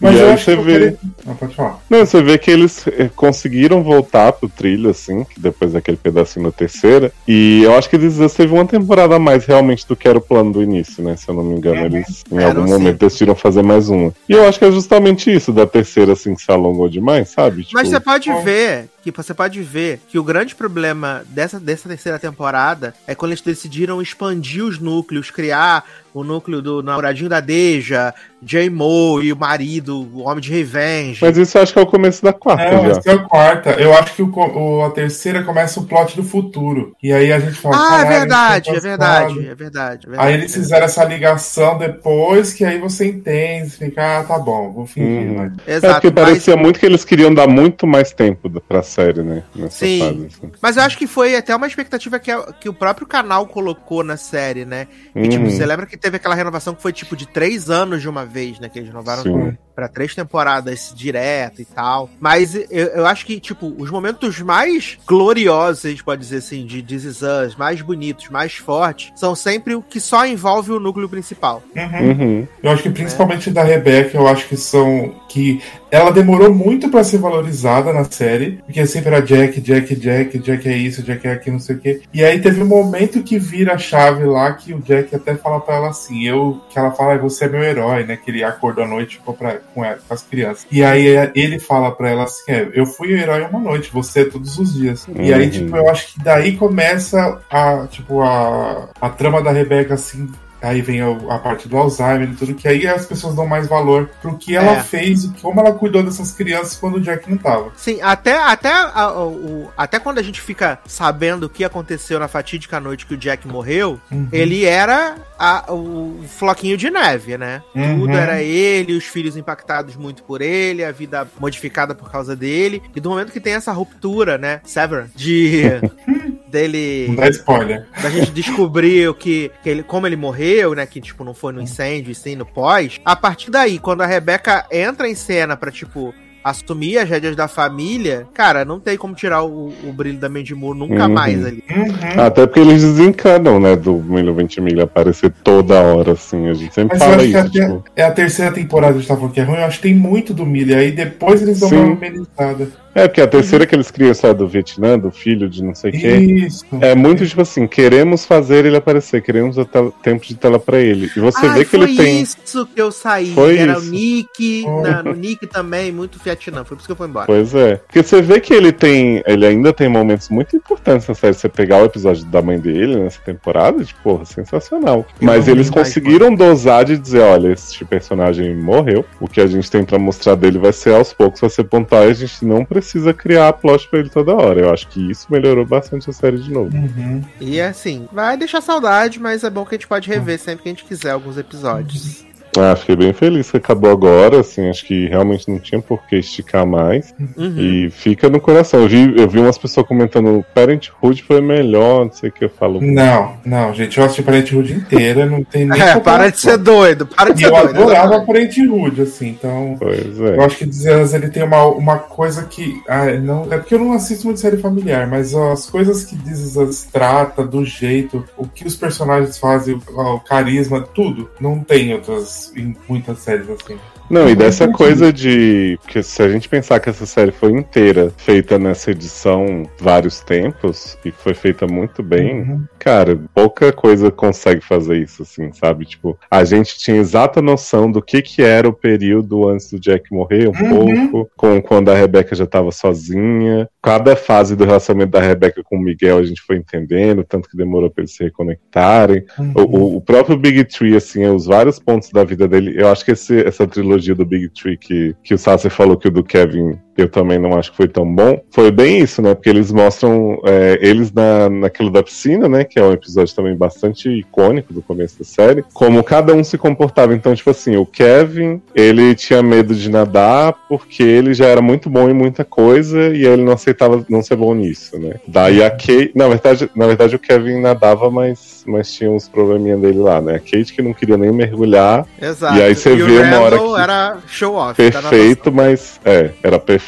Mas 0.01 0.15
E 0.15 0.19
eu 0.19 0.27
aí 0.27 0.33
acho 0.33 0.45
você 0.45 0.57
que 0.57 0.63
vê- 0.63 0.73
queria- 0.73 0.99
Ah, 1.27 1.35
pode 1.35 1.55
falar. 1.55 1.79
Não, 1.91 1.99
você 2.07 2.23
vê 2.23 2.39
que 2.39 2.51
eles 2.51 2.85
eh, 2.87 3.11
conseguiram 3.15 3.83
voltar 3.83 4.33
pro 4.33 4.49
trilho, 4.49 4.91
assim, 4.91 5.27
depois 5.37 5.73
daquele 5.73 5.97
pedacinho 5.97 6.47
na 6.47 6.53
terceira. 6.53 7.13
E 7.27 7.63
eu 7.65 7.77
acho 7.77 7.89
que 7.91 7.97
eles 7.97 8.17
teve 8.35 8.53
uma 8.53 8.65
temporada 8.67 9.17
a 9.17 9.19
mais 9.19 9.45
realmente 9.45 9.87
do 9.87 9.95
que 9.97 10.09
era 10.09 10.19
o 10.19 10.21
plano 10.23 10.53
do 10.53 10.63
início, 10.63 11.03
né? 11.03 11.17
Se 11.17 11.29
eu 11.29 11.35
não 11.35 11.45
me 11.45 11.57
engano, 11.57 11.85
eles 11.85 12.25
em 12.31 12.43
algum 12.43 12.67
sim. 12.67 12.73
momento 12.73 12.99
decidiram 12.99 13.35
fazer 13.35 13.63
mais 13.63 13.89
uma. 13.89 14.13
E 14.29 14.33
eu 14.33 14.49
acho 14.49 14.59
que 14.59 14.65
é 14.65 14.71
justamente 14.73 15.33
isso 15.35 15.53
da 15.53 15.67
terceira, 15.67 16.13
assim, 16.13 16.35
que 16.35 16.43
se 16.43 16.51
alongou 16.51 16.89
demais, 16.89 17.29
sabe? 17.29 17.63
Tipo, 17.65 17.75
Mas 17.75 17.89
você 17.89 18.01
pode 18.01 18.31
Bom. 18.31 18.43
ver 18.43 18.89
que 19.03 19.11
você 19.11 19.33
pode 19.35 19.61
ver 19.63 20.01
que 20.09 20.19
o 20.19 20.25
grande 20.25 20.55
problema 20.55 21.23
dessa, 21.29 21.59
dessa 21.61 21.89
terceira 21.89 22.19
temporada 22.19 22.95
é 23.07 23.15
quando 23.15 23.33
eles 23.33 23.41
decidiram 23.43 24.03
expandir 24.03 24.65
os 24.65 24.79
núcleos, 24.79 25.31
criar 25.31 25.85
o 26.21 26.25
núcleo 26.25 26.61
do 26.63 26.83
namoradinho 26.83 27.29
da 27.29 27.41
Deja, 27.41 28.13
J-Mo 28.43 29.21
e 29.23 29.33
o 29.33 29.37
marido, 29.37 30.01
o 30.15 30.21
homem 30.27 30.41
de 30.41 30.51
revenge. 30.53 31.19
Mas 31.23 31.37
isso 31.37 31.59
eu 31.59 31.63
acho 31.63 31.73
que 31.73 31.79
é 31.79 31.83
o 31.83 31.87
começo 31.87 32.23
da 32.23 32.33
quarta 32.33 32.71
Não, 32.71 32.87
já. 32.95 33.01
é 33.05 33.11
a 33.15 33.19
quarta. 33.19 33.71
Eu 33.73 33.93
acho 33.95 34.15
que 34.15 34.23
o, 34.23 34.31
o- 34.35 34.85
a 34.85 34.91
terceira 34.91 35.43
começa 35.43 35.81
o 35.81 35.85
plot 35.85 36.17
do 36.17 36.23
futuro. 36.23 36.95
E 37.03 37.13
aí 37.13 37.33
a 37.33 37.39
gente 37.39 37.55
fala. 37.59 37.77
ah, 37.77 37.79
é 37.79 37.89
"Caralho, 38.05 38.09
verdade, 38.19 38.69
isso 38.69 38.77
é 38.79 38.81
foi 38.81 38.89
verdade, 38.91 39.35
passado." 39.35 39.41
é 39.51 39.55
verdade, 39.55 40.07
é 40.07 40.11
verdade. 40.11 40.29
Aí 40.29 40.35
eles 40.35 40.55
fizeram 40.55 40.87
essa 40.87 41.05
ligação 41.05 41.77
depois, 41.79 42.53
que 42.55 42.65
aí 42.65 42.79
você 42.79 43.07
entende, 43.07 43.71
você 43.71 43.87
fica, 43.87 44.21
ah, 44.21 44.25
tá 44.25 44.39
bom, 44.39 44.73
vou 44.73 44.87
fingir, 44.87 45.29
Uhum. 45.29 45.37
vai. 45.37 45.53
É 45.67 45.75
Exato, 45.77 46.01
porque 46.01 46.21
mas, 46.21 46.29
parecia 46.29 46.57
muito 46.57 46.79
que 46.81 46.87
eles 46.87 47.05
queriam 47.05 47.33
dar 47.35 47.47
muito 47.49 47.87
mais 47.87 48.13
tempo 48.13 48.49
pra 48.69 48.83
série, 48.83 49.23
né? 49.23 49.43
Nessa 49.55 49.79
Sim. 49.85 49.99
fase. 50.01 50.27
Assim. 50.27 50.53
mas 50.63 50.77
eu 50.77 50.83
acho 50.85 50.97
que 50.99 51.07
foi 51.07 51.35
até 51.37 51.55
uma 51.55 51.67
expectativa 51.67 52.19
que, 52.19 52.31
a- 52.31 52.53
que 52.61 52.69
o 52.69 52.75
próprio 52.75 53.07
canal 53.07 53.47
colocou 53.47 54.03
na 54.05 54.17
série, 54.17 54.65
né? 54.65 54.87
E, 55.15 55.29
tipo, 55.29 55.45
Uhum. 55.45 55.51
você 55.51 55.67
lembra 55.67 55.87
que 55.87 55.97
teve 55.97 56.08
aquela 56.17 56.35
renovação 56.35 56.75
que 56.75 56.83
foi 56.83 56.93
tipo 56.93 57.17
de 57.17 57.27
três 57.27 57.71
anos 57.71 58.01
de 58.01 58.09
uma 58.09 58.25
vez, 58.25 58.59
né? 58.59 58.69
Que 58.69 58.79
eles 58.79 58.89
renovaram 58.89 59.23
Sim. 59.23 59.57
Pra 59.79 59.87
três 59.87 60.13
temporadas 60.13 60.93
direto 60.93 61.63
e 61.63 61.65
tal. 61.65 62.11
Mas 62.19 62.53
eu, 62.57 62.67
eu 62.69 63.07
acho 63.07 63.25
que, 63.25 63.39
tipo, 63.39 63.73
os 63.79 63.89
momentos 63.93 64.41
mais 64.41 64.99
gloriosos, 65.07 65.87
a 65.87 65.91
gente 65.91 66.03
pode 66.03 66.21
dizer 66.21 66.39
assim, 66.39 66.67
de 66.67 66.83
This 66.83 67.05
Is 67.05 67.23
Us, 67.23 67.55
mais 67.57 67.81
bonitos, 67.81 68.29
mais 68.29 68.57
fortes, 68.57 69.13
são 69.15 69.37
sempre 69.37 69.77
o 69.77 69.83
que 69.83 70.01
só 70.01 70.27
envolve 70.27 70.73
o 70.73 70.81
núcleo 70.81 71.09
principal. 71.09 71.63
Uhum. 71.77 72.11
Uhum. 72.11 72.49
Eu 72.61 72.73
acho 72.73 72.83
que 72.83 72.91
principalmente 72.91 73.53
da 73.53 73.63
Rebeca, 73.63 74.17
eu 74.17 74.27
acho 74.27 74.49
que 74.49 74.57
são. 74.57 75.15
que 75.29 75.63
ela 75.91 76.11
demorou 76.11 76.53
muito 76.53 76.91
pra 76.91 77.05
ser 77.05 77.19
valorizada 77.19 77.93
na 77.93 78.05
série, 78.05 78.61
porque 78.67 78.85
sempre 78.85 79.15
era 79.15 79.23
Jack, 79.23 79.61
Jack, 79.61 79.95
Jack, 79.95 80.39
Jack 80.39 80.69
é 80.69 80.77
isso, 80.77 81.03
Jack 81.03 81.27
é 81.27 81.33
aquilo, 81.33 81.55
não 81.55 81.61
sei 81.61 81.77
o 81.77 81.79
quê. 81.79 82.03
E 82.13 82.23
aí 82.25 82.41
teve 82.41 82.63
um 82.63 82.67
momento 82.67 83.23
que 83.23 83.39
vira 83.39 83.75
a 83.75 83.79
chave 83.79 84.25
lá 84.25 84.53
que 84.53 84.75
o 84.75 84.81
Jack 84.81 85.15
até 85.15 85.35
fala 85.35 85.61
pra 85.61 85.77
ela 85.77 85.89
assim, 85.89 86.27
eu 86.27 86.61
que 86.69 86.79
ela 86.79 86.91
fala, 86.91 87.17
você 87.17 87.47
é 87.47 87.49
meu 87.49 87.63
herói, 87.63 88.05
né? 88.05 88.17
Que 88.17 88.31
ele 88.31 88.45
acordou 88.45 88.85
à 88.85 88.89
noite 88.89 89.15
e 89.15 89.19
ficou 89.19 89.35
pra, 89.35 89.61
com, 89.79 89.85
ela, 89.85 89.99
com 90.07 90.13
as 90.15 90.23
crianças. 90.23 90.67
E 90.71 90.83
aí 90.83 91.09
é, 91.17 91.31
ele 91.35 91.59
fala 91.61 91.93
pra 91.93 92.11
ela 92.11 92.25
assim, 92.25 92.43
é, 92.49 92.69
eu 92.75 92.85
fui 92.85 93.15
o 93.15 93.17
herói 93.17 93.43
uma 93.45 93.61
noite, 93.61 93.91
você 93.93 94.23
é 94.23 94.25
todos 94.25 94.59
os 94.59 94.75
dias. 94.75 95.07
E 95.15 95.33
aí, 95.33 95.45
Uhum. 95.45 95.51
tipo, 95.51 95.77
eu 95.77 95.89
acho 95.89 96.13
que 96.15 96.21
daí 96.23 96.57
começa 96.57 97.41
a, 97.51 97.87
tipo, 97.87 98.21
a, 98.23 98.89
a 99.01 99.09
trama 99.09 99.41
da 99.41 99.53
Rebeca 99.53 99.95
assim 99.95 100.29
Aí 100.61 100.83
vem 100.83 101.01
a, 101.01 101.39
parte 101.39 101.69
do 101.69 101.77
Alzheimer 101.77 102.29
e 102.31 102.35
tudo, 102.35 102.55
que 102.55 102.67
aí 102.67 102.87
as 102.87 103.07
pessoas 103.07 103.35
dão 103.35 103.47
mais 103.47 103.69
valor 103.69 104.11
pro 104.21 104.37
que 104.37 104.57
ela 104.57 104.73
É. 104.79 104.83
fez 104.83 105.25
e 105.25 105.29
como 105.41 105.61
ela 105.61 105.73
cuidou 105.73 106.03
dessas 106.03 106.33
crianças 106.33 106.77
quando 106.77 106.97
o 106.97 107.01
Jack 107.01 107.31
não 107.31 107.39
tava. 107.39 107.71
Sim, 107.77 108.01
até, 108.03 108.37
até, 108.37 108.73
a- 108.73 109.13
o, 109.23 109.71
até 109.77 109.99
quando 110.01 110.19
a 110.19 110.23
gente 110.23 110.41
fica 110.41 110.79
sabendo 110.87 111.45
o 111.45 111.49
que 111.49 111.63
aconteceu 111.65 112.19
na 112.19 112.27
fatídica 112.27 112.81
noite 112.81 113.07
que 113.07 113.15
o 113.15 113.17
Jack 113.17 113.47
morreu, 113.47 114.01
Uhum. 114.11 114.29
ele 114.33 114.65
era 114.65 115.17
a- 115.39 115.73
o 115.73 116.25
floquinho 116.27 116.77
de 116.77 116.91
neve, 116.91 117.39
né? 117.39 117.63
Uhum. 117.75 118.01
Tudo 118.01 118.13
era 118.17 118.43
ele, 118.43 118.95
os 118.97 119.05
filhos 119.05 119.37
impactados 119.37 119.95
muito 119.97 120.25
por 120.25 120.41
ele, 120.43 120.85
a 120.85 120.91
vida 120.91 121.27
modificada 121.39 121.95
por 121.95 122.11
causa 122.11 122.35
dele. 122.35 122.83
E 122.97 123.01
do 123.01 123.11
momento 123.11 123.31
que 123.33 123.41
tem 123.41 123.53
essa 123.55 123.71
ruptura, 123.73 124.37
né? 124.37 124.61
Severance, 124.65 125.13
de 125.15 125.63
dele 126.51 127.07
Não 127.09 127.15
dá 127.17 127.29
spoiler. 127.29 127.87
da 128.03 128.11
gente 128.11 128.31
descobrir 128.31 129.09
o 129.09 129.15
que, 129.15 129.51
que 129.63 129.69
ele, 129.69 129.83
como 129.83 130.07
ele 130.07 130.17
morreu, 130.17 130.75
né? 130.75 130.87
Que, 130.87 131.01
tipo, 131.01 131.25
não 131.25 131.35
foi 131.35 131.53
no 131.53 131.61
incêndio 131.63 132.11
e 132.11 132.15
sim 132.15 132.37
no 132.37 132.47
pós. 132.47 132.99
A 133.05 133.15
partir 133.17 133.51
daí, 133.51 133.79
quando 133.79 134.03
a 134.03 134.07
Rebeca 134.07 134.67
entra 134.71 135.09
em 135.09 135.15
cena 135.15 135.57
pra, 135.57 135.71
tipo, 135.71 136.15
assumir 136.43 136.97
as 136.99 137.09
rédeas 137.09 137.37
da 137.37 137.47
família, 137.47 138.27
cara, 138.33 138.65
não 138.65 138.81
tem 138.81 138.97
como 138.97 139.15
tirar 139.15 139.43
o, 139.43 139.69
o 139.85 139.93
brilho 139.93 140.19
da 140.19 140.29
Mandy 140.31 140.55
Moore 140.55 140.79
nunca 140.79 141.07
Uhum. 141.07 141.13
mais 141.13 141.45
ali. 141.45 141.63
Uhum. 141.69 142.23
Até 142.25 142.47
porque 142.47 142.61
eles 142.61 142.81
desencanam, 142.83 143.61
né? 143.61 143.77
Do 143.77 143.95
Milho 143.95 144.33
Ventimiglia 144.35 144.85
aparecer 144.85 145.31
toda 145.45 145.79
hora, 145.83 146.13
assim. 146.13 146.49
A 146.49 146.55
gente 146.55 146.73
sempre 146.73 146.97
Mas 146.99 147.07
fala 147.07 147.23
isso, 147.25 147.37
até 147.39 147.49
tipo. 147.51 147.85
é 147.95 148.03
a 148.05 148.11
terceira 148.13 148.53
temporada 148.53 148.93
que 148.95 148.99
a 148.99 149.01
gente 149.03 149.09
tá 149.09 149.17
falando 149.17 149.33
que 149.33 149.41
é 149.41 149.43
ruim, 149.45 149.59
eu 149.59 149.65
acho 149.65 149.77
que 149.79 149.83
tem 149.83 149.95
muito 149.95 150.33
do 150.33 150.47
Millie 150.47 150.75
aí, 150.75 150.91
depois 150.93 151.43
eles 151.43 151.61
dão 151.61 151.69
Sim. 151.69 151.77
uma 151.77 151.93
amenizada. 151.93 152.69
É, 152.95 153.07
porque 153.07 153.21
a 153.21 153.27
terceira 153.27 153.67
que 153.67 153.75
eles 153.75 153.91
criam 153.91 154.13
só 154.15 154.33
do 154.33 154.47
Vietnã, 154.49 154.99
do 154.99 155.11
filho 155.11 155.49
de 155.49 155.63
não 155.63 155.75
sei 155.75 155.93
quem. 155.93 156.37
Isso. 156.47 156.65
É 156.81 156.95
muito 156.95 157.27
tipo 157.27 157.43
assim, 157.43 157.67
queremos 157.67 158.25
fazer 158.25 158.65
ele 158.65 158.77
aparecer, 158.77 159.23
queremos 159.23 159.57
tel- 159.71 159.93
tempo 160.03 160.25
de 160.27 160.35
tela 160.35 160.59
pra 160.59 160.79
ele. 160.81 161.11
E 161.17 161.21
você 161.21 161.47
Ai, 161.47 161.59
vê 161.59 161.65
que 161.65 161.71
foi 161.77 161.81
ele 161.83 161.97
tem. 161.97 162.23
isso 162.23 162.67
que 162.67 162.81
eu 162.81 162.91
saí. 162.91 163.33
Foi 163.35 163.57
Era 163.59 163.79
o 163.79 163.83
isso. 163.83 163.91
Nick, 163.91 164.65
Oh. 164.67 164.81
na- 164.83 165.03
no 165.03 165.13
Nick 165.15 165.47
também, 165.47 165.93
muito 165.93 166.19
Vietnã. 166.23 166.65
Foi 166.65 166.77
por 166.77 166.79
isso 166.79 166.87
que 166.87 166.93
eu 166.93 166.97
fui 166.97 167.07
embora. 167.07 167.27
Pois 167.27 167.55
é. 167.55 167.77
Porque 167.77 168.03
você 168.03 168.21
vê 168.23 168.41
que 168.41 168.53
ele 168.55 168.73
tem. 168.73 169.23
Ele 169.27 169.47
ainda 169.47 169.73
tem 169.73 169.89
momentos 169.89 170.29
muito 170.29 170.57
importantes 170.57 171.07
na 171.07 171.15
série. 171.15 171.35
Você 171.35 171.49
pegar 171.49 171.83
o 171.83 171.85
episódio 171.85 172.25
da 172.25 172.43
mãe 172.43 172.59
dele 172.59 172.97
nessa 172.97 173.21
temporada, 173.21 173.85
tipo, 173.85 174.01
porra, 174.03 174.25
sensacional. 174.25 175.07
Mas 175.21 175.47
não 175.47 175.53
eles 175.55 175.69
vi 175.69 175.75
mais, 175.77 175.89
conseguiram 175.89 176.35
dosar 176.35 176.85
de 176.85 176.97
dizer, 176.97 177.21
olha, 177.21 177.53
esse 177.53 177.85
personagem 177.85 178.57
morreu. 178.57 179.05
O 179.21 179.29
que 179.29 179.41
a 179.41 179.47
gente 179.47 179.71
tem 179.71 179.85
pra 179.85 179.99
mostrar 179.99 180.35
dele 180.35 180.59
vai 180.59 180.73
ser 180.73 180.95
aos 180.95 181.13
poucos, 181.13 181.41
vai 181.41 181.51
ser 181.51 181.65
pontual 181.65 182.05
e 182.09 182.11
a 182.11 182.15
gente 182.15 182.45
não 182.45 182.65
precisa 182.65 182.78
criar 183.15 183.53
plot 183.55 183.89
pra 183.89 183.99
ele 184.01 184.09
toda 184.09 184.35
hora. 184.35 184.61
Eu 184.61 184.73
acho 184.73 184.89
que 184.89 185.11
isso 185.11 185.27
melhorou 185.31 185.65
bastante 185.65 186.09
a 186.11 186.13
série 186.13 186.39
de 186.39 186.51
novo. 186.51 186.75
Uhum. 186.77 187.25
E 187.41 187.61
assim, 187.61 188.09
vai 188.13 188.37
deixar 188.37 188.61
saudade, 188.61 189.21
mas 189.21 189.45
é 189.45 189.51
bom 189.51 189.65
que 189.65 189.75
a 189.75 189.79
gente 189.79 189.89
pode 189.89 190.09
rever 190.09 190.39
sempre 190.39 190.63
que 190.63 190.69
a 190.69 190.73
gente 190.73 190.85
quiser 190.85 191.11
alguns 191.11 191.37
episódios. 191.39 192.28
Ah, 192.61 192.77
fiquei 192.77 192.97
bem 192.97 193.13
feliz 193.13 193.51
que 193.51 193.57
acabou 193.57 193.91
agora, 193.91 194.41
assim, 194.41 194.69
acho 194.69 194.85
que 194.85 195.07
realmente 195.07 195.49
não 195.51 195.59
tinha 195.59 195.81
por 195.81 196.05
que 196.07 196.17
esticar 196.17 196.67
mais. 196.67 197.15
Uhum. 197.37 197.55
E 197.59 197.91
fica 197.91 198.29
no 198.29 198.41
coração. 198.41 198.81
Eu 198.81 198.89
vi, 198.89 199.15
eu 199.17 199.29
vi 199.29 199.39
umas 199.39 199.59
pessoas 199.59 199.87
comentando 199.87 200.45
Parenthood 200.55 201.23
foi 201.23 201.41
melhor, 201.41 202.05
não 202.07 202.13
sei 202.13 202.31
o 202.31 202.33
que 202.33 202.45
eu 202.45 202.51
falo. 202.51 202.81
Não, 202.81 203.37
não, 203.45 203.73
gente, 203.75 203.99
eu 203.99 204.05
assisti 204.05 204.23
Parenthood 204.23 204.73
inteira, 204.73 205.27
não 205.27 205.43
tem 205.45 205.65
nem 205.67 205.79
É, 205.89 205.99
para 206.01 206.31
de 206.31 206.39
ser 206.41 206.59
doido, 206.59 207.07
para 207.07 207.33
de 207.33 207.43
E 207.43 207.45
ser 207.45 207.53
eu 207.53 207.57
doido. 207.57 207.69
adorava 207.71 208.15
exatamente. 208.17 208.27
Parenthood, 208.57 209.03
assim, 209.03 209.29
então... 209.29 209.77
Pois 209.79 210.19
Eu 210.19 210.35
é. 210.41 210.45
acho 210.45 210.57
que 210.59 210.67
Dezenas 210.67 211.15
ele 211.15 211.29
tem 211.29 211.43
uma, 211.43 211.65
uma 211.67 211.99
coisa 211.99 212.45
que. 212.45 212.83
Ah, 212.89 213.07
não, 213.13 213.47
é 213.51 213.57
porque 213.59 213.75
eu 213.75 213.79
não 213.79 213.93
assisto 213.93 214.27
muito 214.27 214.41
série 214.41 214.57
familiar, 214.59 215.07
mas 215.07 215.35
ó, 215.35 215.53
as 215.53 215.69
coisas 215.69 216.05
que 216.05 216.17
Dezenas 216.17 216.87
trata, 216.93 217.45
do 217.45 217.65
jeito, 217.65 218.25
o 218.37 218.47
que 218.47 218.67
os 218.67 218.75
personagens 218.77 219.39
fazem, 219.39 219.81
o, 219.89 220.01
o 220.01 220.21
carisma, 220.21 220.81
tudo, 220.81 221.31
não 221.41 221.61
tem 221.61 221.95
outras 221.95 222.48
muitas 222.89 223.19
séries 223.19 223.49
assim. 223.51 223.79
Não, 224.11 224.29
e 224.29 224.35
dessa 224.35 224.69
coisa 224.69 225.13
de. 225.13 225.79
que 225.87 226.03
se 226.03 226.23
a 226.23 226.29
gente 226.29 226.49
pensar 226.49 226.81
que 226.81 226.89
essa 226.89 227.05
série 227.05 227.31
foi 227.31 227.51
inteira 227.53 228.11
feita 228.17 228.59
nessa 228.59 228.91
edição 228.91 229.65
vários 229.79 230.21
tempos 230.21 230.97
e 231.05 231.11
foi 231.11 231.35
feita 231.35 231.67
muito 231.67 232.03
bem, 232.03 232.41
Uhum. 232.41 232.65
cara, 232.79 233.19
pouca 233.35 233.73
coisa 233.73 234.11
consegue 234.11 234.61
fazer 234.63 234.97
isso, 234.99 235.23
assim, 235.23 235.53
sabe? 235.53 235.85
Tipo, 235.85 236.19
a 236.31 236.43
gente 236.45 236.79
tinha 236.79 236.97
exata 236.97 237.43
noção 237.43 237.91
do 237.91 238.01
que 238.01 238.23
que 238.23 238.43
era 238.43 238.69
o 238.69 238.73
período 238.73 239.47
antes 239.49 239.71
do 239.71 239.79
Jack 239.79 240.13
morrer, 240.13 240.49
um 240.49 240.53
Uhum. 240.53 241.09
pouco, 241.11 241.31
com 241.37 241.61
quando 241.61 241.91
a 241.91 241.95
Rebeca 241.95 242.35
já 242.35 242.47
tava 242.47 242.71
sozinha. 242.73 243.69
Cada 243.83 244.17
fase 244.17 244.57
do 244.57 244.65
relacionamento 244.65 245.13
da 245.13 245.21
Rebeca 245.21 245.63
com 245.63 245.77
o 245.77 245.81
Miguel 245.81 246.19
a 246.19 246.23
gente 246.25 246.41
foi 246.43 246.57
entendendo, 246.57 247.25
tanto 247.25 247.49
que 247.49 247.57
demorou 247.57 247.91
pra 247.91 248.03
eles 248.03 248.15
se 248.15 248.25
reconectarem. 248.25 249.25
Uhum. 249.39 249.53
O, 249.55 249.61
o- 249.63 249.97
o 249.97 250.01
próprio 250.01 250.37
Big 250.37 250.65
Tree, 250.65 250.97
assim, 250.97 251.27
os 251.27 251.47
vários 251.47 251.79
pontos 251.79 252.11
da 252.11 252.25
vida 252.25 252.49
dele, 252.49 252.75
eu 252.77 252.89
acho 252.89 253.05
que 253.05 253.13
esse- 253.13 253.41
essa 253.47 253.67
trilogia 253.67 253.98
do 254.15 254.25
Big 254.25 254.49
Tree 254.51 254.77
que, 254.77 255.15
que 255.23 255.35
o 255.35 255.39
Sassi 255.39 255.71
falou 255.71 255.97
que 255.97 256.09
o 256.09 256.11
do 256.11 256.23
Kevin 256.23 256.79
eu 256.99 257.09
também 257.09 257.39
não 257.39 257.57
acho 257.57 257.71
que 257.71 257.77
foi 257.77 257.87
tão 257.89 258.05
bom, 258.05 258.41
foi 258.51 258.71
bem 258.73 258.99
isso, 258.99 259.23
né? 259.23 259.33
Porque 259.35 259.49
eles 259.49 259.71
mostram 259.71 260.41
é, 260.45 260.79
eles 260.83 261.13
na, 261.13 261.49
naquilo 261.49 261.91
da 261.91 262.03
piscina, 262.03 262.49
né? 262.49 262.65
Que 262.65 262.79
é 262.81 262.83
um 262.83 262.93
episódio 262.93 263.35
também 263.35 263.55
bastante 263.57 264.09
icônico 264.09 264.73
do 264.75 264.83
começo 264.83 265.17
da 265.21 265.25
série, 265.25 265.65
como 265.73 266.03
cada 266.03 266.35
um 266.35 266.43
se 266.43 266.59
comportava. 266.59 267.15
Então, 267.15 267.33
tipo 267.35 267.51
assim, 267.51 267.77
o 267.77 267.87
Kevin, 267.87 268.61
ele 268.75 269.15
tinha 269.15 269.41
medo 269.43 269.75
de 269.77 269.89
nadar 269.89 270.55
porque 270.69 271.05
ele 271.05 271.33
já 271.35 271.47
era 271.47 271.63
muito 271.63 271.89
bom 271.89 272.09
em 272.09 272.15
muita 272.15 272.45
coisa 272.45 272.99
e 273.15 273.25
aí 273.27 273.33
ele 273.33 273.45
não 273.45 273.53
aceitava 273.53 274.05
não 274.09 274.21
ser 274.21 274.35
bom 274.35 274.53
nisso, 274.53 274.99
né? 274.99 275.15
Daí 275.27 275.63
a 275.63 275.71
Kate, 275.71 276.11
na 276.17 276.27
verdade, 276.27 276.69
na 276.75 276.87
verdade 276.87 277.15
o 277.15 277.19
Kevin 277.19 277.61
nadava, 277.61 278.11
mas, 278.11 278.65
mas 278.67 278.93
tinha 278.93 279.11
uns 279.11 279.29
probleminha 279.29 279.77
dele 279.77 279.99
lá, 279.99 280.21
né? 280.21 280.35
A 280.35 280.39
Kate 280.41 280.73
que 280.73 280.83
não 280.83 280.93
queria 280.93 281.17
nem 281.17 281.31
mergulhar, 281.31 282.05
Exato. 282.21 282.57
E 282.57 282.63
aí 282.63 282.75
você 282.75 282.91
o 282.91 283.07
vê 283.07 283.21
uma 283.21 283.39
hora 283.41 283.59
que- 283.59 283.81
era 283.81 284.17
show 284.27 284.55
off. 284.55 284.91
da 284.91 285.01
perfeito, 285.01 285.53
mas 285.53 286.01
é, 286.05 286.31
era 286.43 286.59
perfeito 286.59 286.88